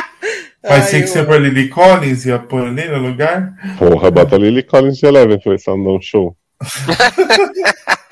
Ser 0.65 0.97
Ai, 0.97 1.03
que 1.03 1.07
você 1.07 1.23
pôr 1.23 1.43
Lily 1.43 1.69
Collins 1.69 2.25
e 2.25 2.33
a 2.33 2.39
pôr 2.39 2.67
ali 2.67 2.89
no 2.89 2.97
lugar? 2.97 3.53
Porra, 3.79 4.11
bota 4.11 4.37
a 4.37 4.39
Lily 4.39 4.63
Collins 4.63 4.97
de 4.97 5.05
Eleven 5.05 5.39
pra 5.39 5.59
se 5.59 5.69
ela 5.69 5.77
não 5.77 5.97
um 5.97 6.01
show. 6.01 6.35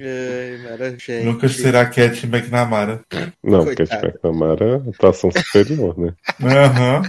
Ai, 0.00 0.58
mara, 0.62 0.90
gente. 0.90 1.24
Nunca 1.24 1.48
será 1.48 1.86
Cat 1.86 2.26
McNamara. 2.26 3.00
Não, 3.42 3.64
Coitado. 3.64 4.00
Tia 4.00 4.18
Camara 4.20 4.82
é 4.86 4.90
atuação 4.90 5.30
superior, 5.30 5.98
né? 5.98 6.14
Aham. 6.42 7.02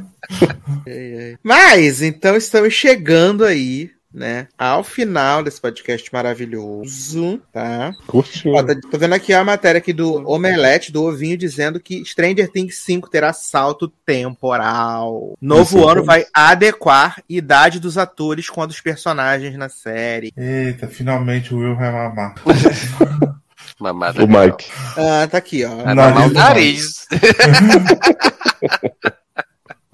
Ai. 0.88 1.38
Mas, 1.44 2.02
então 2.02 2.36
estamos 2.36 2.74
chegando 2.74 3.44
aí, 3.46 3.92
né, 4.16 4.48
ao 4.58 4.82
final 4.84 5.44
desse 5.44 5.60
podcast 5.60 6.10
maravilhoso, 6.14 7.42
tá? 7.52 7.92
Curtinho. 8.08 8.56
Ó, 8.56 8.64
tá- 8.64 8.74
tô 8.90 8.98
vendo 8.98 9.14
aqui 9.14 9.34
a 9.34 9.44
matéria 9.44 9.80
aqui 9.80 9.92
do 9.92 10.27
Omelete, 10.27 10.92
do 10.92 11.03
Ovinho, 11.03 11.38
dizendo 11.38 11.80
que 11.80 12.03
Stranger 12.06 12.50
Things 12.50 12.77
5 12.77 13.10
terá 13.10 13.34
salto 13.34 13.92
temporal. 14.06 15.35
Novo 15.42 15.80
Isso, 15.80 15.88
ano 15.88 16.03
vai 16.03 16.26
adequar 16.34 17.22
idade 17.30 17.80
dos 17.80 17.98
atores 17.98 18.50
com 18.50 18.61
a 18.61 18.66
dos 18.66 18.80
personagens 18.80 19.58
na 19.58 19.68
série. 19.68 20.32
Eita, 20.38 20.88
finalmente 20.88 21.53
o 21.53 21.58
Will 21.60 21.76
vai 21.76 21.92
mamar. 21.92 22.35
Mamada 23.77 24.24
O. 24.24 24.27
Mike. 24.27 24.66
Ah, 24.95 25.27
tá 25.27 25.38
aqui, 25.40 25.66
ó. 25.66 25.76
Vai 25.84 25.94
Nariz 25.94 26.32
o 26.32 26.34
nariz. 26.34 27.08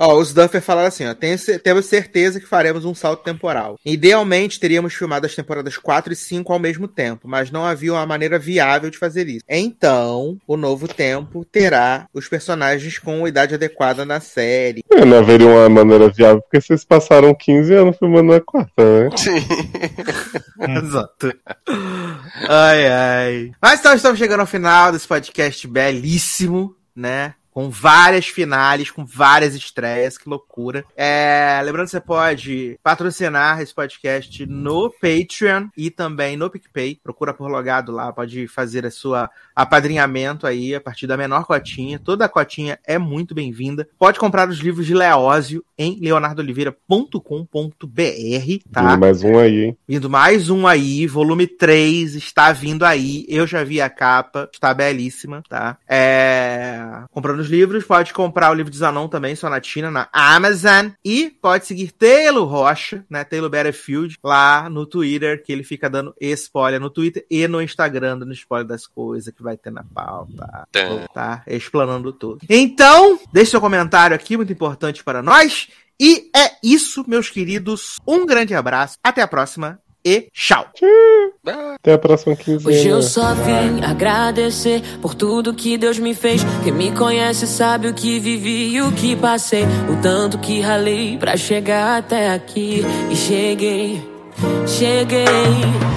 Ó, 0.01 0.17
os 0.17 0.33
Duffer 0.33 0.61
falaram 0.61 0.87
assim, 0.87 1.05
ó, 1.05 1.13
"Tenho 1.13 1.37
temos 1.63 1.85
certeza 1.85 2.39
que 2.39 2.47
faremos 2.47 2.85
um 2.85 2.95
salto 2.95 3.23
temporal. 3.23 3.77
Idealmente, 3.85 4.59
teríamos 4.59 4.93
filmado 4.93 5.27
as 5.27 5.35
temporadas 5.35 5.77
4 5.77 6.11
e 6.11 6.15
5 6.15 6.51
ao 6.51 6.57
mesmo 6.57 6.87
tempo, 6.87 7.27
mas 7.27 7.51
não 7.51 7.63
havia 7.63 7.93
uma 7.93 8.05
maneira 8.05 8.39
viável 8.39 8.89
de 8.89 8.97
fazer 8.97 9.27
isso. 9.27 9.45
Então, 9.47 10.37
o 10.47 10.57
novo 10.57 10.87
tempo 10.87 11.45
terá 11.45 12.07
os 12.13 12.27
personagens 12.27 12.97
com 12.97 13.27
idade 13.27 13.53
adequada 13.53 14.03
na 14.03 14.19
série. 14.19 14.83
É, 14.91 15.05
não 15.05 15.19
haveria 15.19 15.47
uma 15.47 15.69
maneira 15.69 16.09
viável, 16.09 16.41
porque 16.41 16.59
vocês 16.59 16.83
passaram 16.83 17.35
15 17.35 17.73
anos 17.73 17.97
filmando 17.97 18.33
a 18.33 18.41
quarta, 18.41 18.71
né? 18.77 19.09
Exato. 20.83 21.33
Ai, 22.49 22.87
ai. 22.87 23.51
Mas 23.61 23.79
então 23.79 23.93
estamos 23.93 24.17
chegando 24.17 24.39
ao 24.39 24.47
final 24.47 24.91
desse 24.91 25.07
podcast 25.07 25.67
belíssimo, 25.67 26.75
né? 26.95 27.35
Com 27.51 27.69
várias 27.69 28.27
finales, 28.27 28.89
com 28.89 29.05
várias 29.05 29.53
estreias, 29.53 30.17
que 30.17 30.29
loucura. 30.29 30.85
É, 30.95 31.61
lembrando 31.63 31.85
que 31.85 31.91
você 31.91 31.99
pode 31.99 32.79
patrocinar 32.81 33.61
esse 33.61 33.73
podcast 33.73 34.45
no 34.45 34.89
Patreon 34.89 35.67
e 35.75 35.91
também 35.91 36.37
no 36.37 36.49
PicPay. 36.49 36.99
Procura 37.03 37.33
por 37.33 37.49
logado 37.49 37.91
lá, 37.91 38.13
pode 38.13 38.47
fazer 38.47 38.85
a 38.85 38.91
sua 38.91 39.29
apadrinhamento 39.55 40.47
aí 40.47 40.73
a 40.73 40.81
partir 40.81 41.07
da 41.07 41.17
menor 41.17 41.45
cotinha. 41.45 41.99
Toda 41.99 42.29
cotinha 42.29 42.79
é 42.85 42.97
muito 42.97 43.35
bem-vinda. 43.35 43.87
Pode 43.99 44.19
comprar 44.19 44.47
os 44.49 44.59
livros 44.59 44.85
de 44.85 44.93
Leózio 44.93 45.63
em 45.77 45.99
leonardoliveira.com.br, 45.99 47.21
tá? 48.71 48.89
Tem 48.89 48.99
mais 48.99 49.23
um 49.23 49.37
aí, 49.37 49.65
hein? 49.65 49.77
Vindo 49.87 50.09
mais 50.09 50.49
um 50.49 50.67
aí, 50.67 51.05
volume 51.07 51.47
3 51.47 52.15
está 52.15 52.51
vindo 52.51 52.83
aí. 52.83 53.25
Eu 53.27 53.45
já 53.45 53.63
vi 53.63 53.81
a 53.81 53.89
capa, 53.89 54.49
está 54.53 54.73
belíssima, 54.73 55.43
tá? 55.49 55.77
É... 55.87 57.03
Comprando 57.11 57.40
os 57.41 57.49
livros, 57.49 57.83
pode 57.83 58.13
comprar 58.13 58.51
o 58.51 58.53
livro 58.53 58.71
de 58.71 58.77
Zanon 58.77 59.07
também, 59.07 59.35
Sonatina, 59.35 59.91
na 59.91 60.07
Amazon. 60.13 60.89
E 61.03 61.29
pode 61.41 61.65
seguir 61.65 61.91
Taylor 61.91 62.47
Rocha, 62.47 63.03
né? 63.09 63.23
Taylor 63.23 63.49
Battlefield, 63.49 64.17
lá 64.23 64.69
no 64.69 64.85
Twitter, 64.85 65.43
que 65.43 65.51
ele 65.51 65.63
fica 65.63 65.89
dando 65.89 66.15
spoiler 66.21 66.79
no 66.79 66.89
Twitter 66.89 67.25
e 67.29 67.47
no 67.47 67.61
Instagram, 67.61 68.19
dando 68.19 68.33
spoiler 68.33 68.67
das 68.67 68.87
coisas 68.87 69.33
que 69.33 69.43
vai 69.43 69.57
ter 69.57 69.71
na 69.71 69.83
pauta. 69.83 70.67
Tá. 70.71 71.07
Tá? 71.13 71.43
Explanando 71.47 72.13
tudo. 72.13 72.39
Então, 72.49 73.19
deixe 73.33 73.51
seu 73.51 73.61
comentário 73.61 74.15
aqui, 74.15 74.37
muito 74.37 74.53
importante 74.53 75.03
para 75.03 75.21
nós. 75.21 75.67
E 75.99 76.29
é 76.35 76.51
isso, 76.63 77.03
meus 77.07 77.29
queridos. 77.29 77.97
Um 78.07 78.25
grande 78.25 78.55
abraço. 78.55 78.97
Até 79.03 79.21
a 79.21 79.27
próxima 79.27 79.79
e 80.03 80.27
tchau. 80.33 80.65
Até 81.75 81.93
a 81.93 81.97
próxima 81.97 82.35
quinzena. 82.35 82.69
Hoje 82.69 82.87
eu 82.87 83.01
só 83.01 83.33
vim 83.33 83.83
agradecer 83.83 84.81
por 85.01 85.15
tudo 85.15 85.53
que 85.53 85.77
Deus 85.77 85.97
me 85.97 86.13
fez. 86.13 86.41
Quem 86.63 86.71
me 86.71 86.91
conhece 86.91 87.47
sabe 87.47 87.87
o 87.87 87.93
que 87.93 88.19
vivi 88.19 88.75
e 88.75 88.81
o 88.81 88.91
que 88.91 89.15
passei. 89.15 89.63
O 89.89 90.01
tanto 90.01 90.37
que 90.37 90.59
ralei 90.59 91.17
pra 91.17 91.37
chegar 91.37 91.97
até 91.97 92.31
aqui. 92.33 92.83
E 93.09 93.15
cheguei, 93.15 94.10
cheguei. 94.65 95.25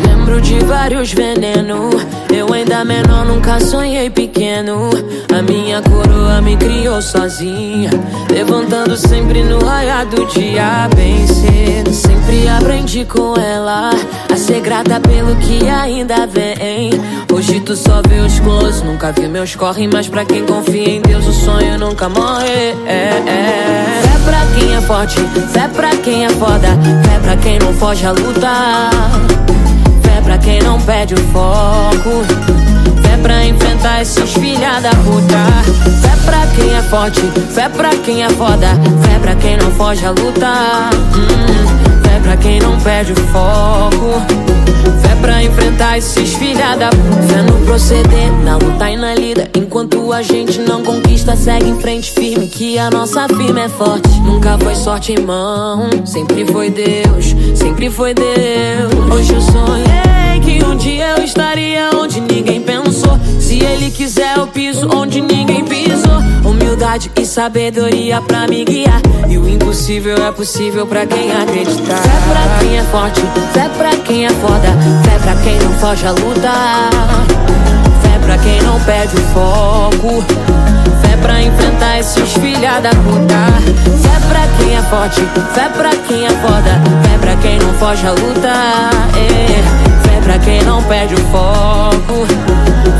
Lembro 0.06 0.40
de 0.40 0.58
vários 0.64 1.12
venenos. 1.12 1.94
Eu 2.32 2.52
ainda 2.52 2.84
menor, 2.84 3.24
nunca 3.26 3.60
sonhei 3.60 4.10
pequeno. 4.10 4.90
A 5.36 5.42
minha 5.42 5.80
coroa 5.82 6.40
me 6.40 6.56
criou 6.56 7.00
sozinha. 7.00 7.90
Levantando 8.30 8.96
sempre 8.96 9.42
no 9.44 9.64
raiar 9.64 10.06
do 10.06 10.26
dia, 10.26 10.88
bem 10.96 11.26
cedo. 11.26 11.92
Sempre 11.92 12.48
aprendi 12.48 13.04
com 13.04 13.34
ela 13.36 13.90
a 14.32 14.36
ser 14.36 14.60
grata 14.60 15.00
pelo 15.00 15.36
que 15.36 15.68
ainda 15.68 16.26
vem. 16.26 16.90
Hoje 17.32 17.60
tu 17.60 17.76
só 17.76 18.02
vê 18.08 18.20
os 18.20 18.40
close, 18.40 18.84
nunca 18.84 19.12
vi 19.12 19.28
meus 19.28 19.54
corre. 19.54 19.86
Mas 19.86 20.08
pra 20.08 20.24
quem 20.24 20.44
confia 20.44 20.88
em 20.88 21.00
Deus, 21.00 21.26
o 21.26 21.32
sonho 21.32 21.78
nunca 21.78 22.08
morre. 22.08 22.74
É, 22.86 23.22
é. 23.26 24.13
Pra 24.24 24.46
quem 24.54 24.74
é 24.74 24.80
forte, 24.80 25.20
fé 25.52 25.68
pra 25.68 25.90
quem 25.96 26.24
é 26.24 26.30
foda. 26.30 26.68
Fé 27.04 27.18
pra 27.22 27.36
quem 27.36 27.58
não 27.58 27.72
foge 27.74 28.06
a 28.06 28.12
lutar. 28.12 28.90
Fé 30.02 30.20
pra 30.22 30.38
quem 30.38 30.60
não 30.62 30.80
perde 30.80 31.14
o 31.14 31.18
foco. 31.32 32.24
Fé 33.02 33.16
pra 33.22 33.44
enfrentar 33.46 34.02
esses 34.02 34.32
filha 34.32 34.80
da 34.80 34.90
puta. 34.90 35.44
Fé 36.00 36.16
pra 36.24 36.46
quem 36.54 36.74
é 36.74 36.82
forte, 36.82 37.20
fé 37.54 37.68
pra 37.68 37.90
quem 37.90 38.22
é 38.24 38.30
foda. 38.30 38.68
Fé 39.02 39.18
pra 39.20 39.34
quem 39.36 39.56
não 39.56 39.70
foge 39.72 40.06
a 40.06 40.10
lutar. 40.10 40.90
Hum, 41.14 42.03
pra 42.24 42.36
quem 42.38 42.58
não 42.58 42.80
perde 42.80 43.12
o 43.12 43.16
foco. 43.16 44.20
Fé 45.02 45.14
pra 45.20 45.42
enfrentar 45.42 45.98
esses 45.98 46.34
filha 46.34 46.74
da. 46.76 46.90
Fé 46.90 47.42
no 47.42 47.64
proceder, 47.66 48.32
na 48.42 48.56
luta 48.56 48.90
e 48.90 48.96
na 48.96 49.14
lida. 49.14 49.48
Enquanto 49.54 50.12
a 50.12 50.22
gente 50.22 50.58
não 50.60 50.82
conquista, 50.82 51.36
segue 51.36 51.68
em 51.68 51.78
frente 51.78 52.10
firme. 52.12 52.48
Que 52.48 52.78
a 52.78 52.90
nossa 52.90 53.28
firma 53.28 53.60
é 53.60 53.68
forte. 53.68 54.08
Nunca 54.20 54.58
foi 54.58 54.74
sorte 54.74 55.12
em 55.12 55.22
mão, 55.22 55.90
sempre 56.06 56.46
foi 56.46 56.70
Deus, 56.70 57.34
sempre 57.54 57.90
foi 57.90 58.14
Deus. 58.14 59.12
Hoje 59.12 59.34
eu 59.34 59.40
sonhei 59.40 60.40
que 60.42 60.64
um 60.64 60.76
dia 60.76 61.16
eu 61.16 61.24
estaria 61.24 61.90
onde 61.94 62.20
ninguém 62.20 62.60
pensou. 62.60 63.18
Se 63.38 63.62
ele 63.62 63.90
quiser, 63.90 64.38
eu 64.38 64.46
piso 64.46 64.88
onde 64.94 65.20
ninguém 65.20 65.64
pisou. 65.64 66.22
Humildade 66.44 67.10
e 67.16 67.26
sabedoria 67.26 68.20
pra 68.20 68.46
me 68.46 68.64
guiar. 68.64 69.00
E 69.28 69.38
o 69.38 69.48
impossível 69.48 70.16
é 70.16 70.32
possível 70.32 70.86
pra 70.86 71.06
quem 71.06 71.32
acreditar. 71.32 72.02
Fé 72.14 72.20
pra 72.30 72.58
quem 72.60 72.78
é 72.78 72.82
forte, 72.84 73.20
fé 73.52 73.68
pra 73.76 73.90
quem 74.04 74.26
é 74.26 74.30
foda. 74.30 74.68
Fé 75.02 75.18
pra 75.18 75.34
quem 75.42 75.58
não 75.58 75.72
foge 75.74 76.06
a 76.06 76.12
lutar. 76.12 76.90
Fé 78.02 78.18
pra 78.22 78.38
quem 78.38 78.62
não 78.62 78.78
perde 78.80 79.16
o 79.16 79.20
foco. 79.32 80.24
Fé 81.02 81.16
pra 81.20 81.42
enfrentar 81.42 81.98
esses 81.98 82.32
filha 82.34 82.80
da 82.80 82.90
puta. 82.90 83.34
Fé 84.00 84.20
pra 84.28 84.46
quem 84.58 84.76
é 84.76 84.82
forte, 84.82 85.22
fé 85.54 85.68
pra 85.70 85.90
quem 86.06 86.24
é 86.24 86.30
foda. 86.30 86.80
Fé 87.02 87.18
pra 87.20 87.36
quem 87.36 87.58
não 87.58 87.74
foge 87.74 88.06
a 88.06 88.12
lutar. 88.12 88.90
É. 89.16 90.08
Fé 90.08 90.20
pra 90.22 90.38
quem 90.38 90.62
não 90.62 90.82
perde 90.84 91.14
o 91.14 91.20
foco. 91.32 92.26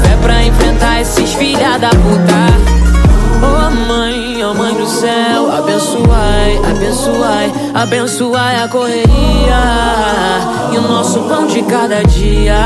Fé 0.02 0.17
pra 0.23 0.43
enfrentar 0.43 1.01
esses 1.01 1.34
filha 1.34 1.78
da 1.78 1.91
puta. 1.91 2.84
Oh 3.45 3.71
mãe, 3.87 4.43
oh 4.45 4.55
mãe 4.55 4.75
do 4.75 4.87
céu, 4.87 5.53
abençoai, 5.53 6.59
abençoai, 6.71 7.53
abençoai 7.75 8.63
a 8.63 8.69
correria 8.69 9.63
e 10.73 10.79
o 10.79 10.83
nosso 10.83 11.21
pão 11.21 11.47
de 11.47 11.63
cada 11.63 12.03
dia. 12.05 12.57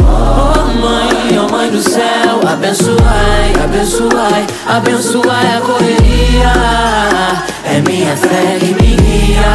Oh 0.00 0.80
mãe, 0.80 1.38
oh 1.38 1.50
mãe 1.50 1.70
do 1.70 1.82
céu, 1.82 2.40
abençoai, 2.46 3.52
abençoai, 3.64 4.46
abençoai 4.68 5.56
a 5.56 5.60
correria. 5.60 6.52
É 7.64 7.80
minha 7.80 8.16
fé 8.16 8.58
que 8.60 8.74
me 8.74 8.96
guia. 8.96 9.52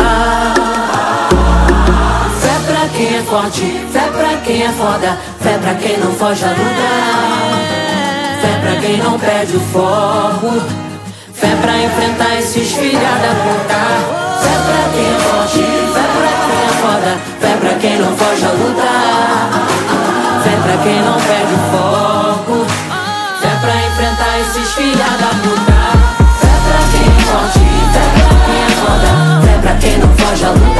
Fé 2.42 2.60
pra 2.68 2.88
quem 2.90 3.16
é 3.16 3.22
forte, 3.24 3.88
fé 3.92 4.08
pra 4.12 4.38
quem 4.44 4.64
é 4.64 4.70
foda, 4.70 5.18
fé 5.40 5.58
pra 5.58 5.74
quem 5.76 5.98
não 5.98 6.12
foge 6.12 6.44
a 6.44 6.50
lutar. 6.50 7.63
Fé 8.44 8.60
pra 8.60 8.76
quem 8.82 8.98
não 8.98 9.18
perde 9.18 9.56
o 9.56 9.60
foco. 9.72 10.62
Fé 11.34 11.56
pra 11.62 11.78
enfrentar 11.78 12.40
esses 12.40 12.74
filha 12.74 13.00
da 13.00 13.34
puta. 13.40 13.82
Fé 14.44 14.56
pra 14.68 14.84
quem 14.94 15.08
é 15.08 15.18
forte, 15.20 15.64
fé 15.94 16.04
pra 16.12 16.32
quem 16.44 16.60
é 16.60 16.74
foda. 16.82 17.12
Fé 17.40 17.56
pra 17.56 17.74
quem 17.80 17.96
não 18.00 18.18
foge 18.18 18.46
a 18.46 18.52
lutar. 18.52 19.48
Fé 20.44 20.56
pra 20.62 20.76
quem 20.84 21.00
não 21.04 21.18
perde 21.22 21.54
o 21.54 21.58
foco. 21.72 22.66
Fé 23.40 23.52
pra 23.62 23.76
enfrentar 23.88 24.40
esses 24.42 24.74
filha 24.74 25.08
da 25.22 25.32
puta. 25.42 25.80
Fé 26.42 26.54
pra 26.68 26.80
quem 26.92 27.08
é 27.08 27.22
forte, 27.24 27.64
fé 27.94 28.06
pra 28.12 28.28
quem 28.46 28.60
é 28.60 28.70
foda. 28.84 29.12
Fé 29.46 29.56
pra 29.62 29.74
quem 29.76 29.98
não 30.00 30.10
foge 30.18 30.44
a 30.44 30.50
lutar. 30.50 30.73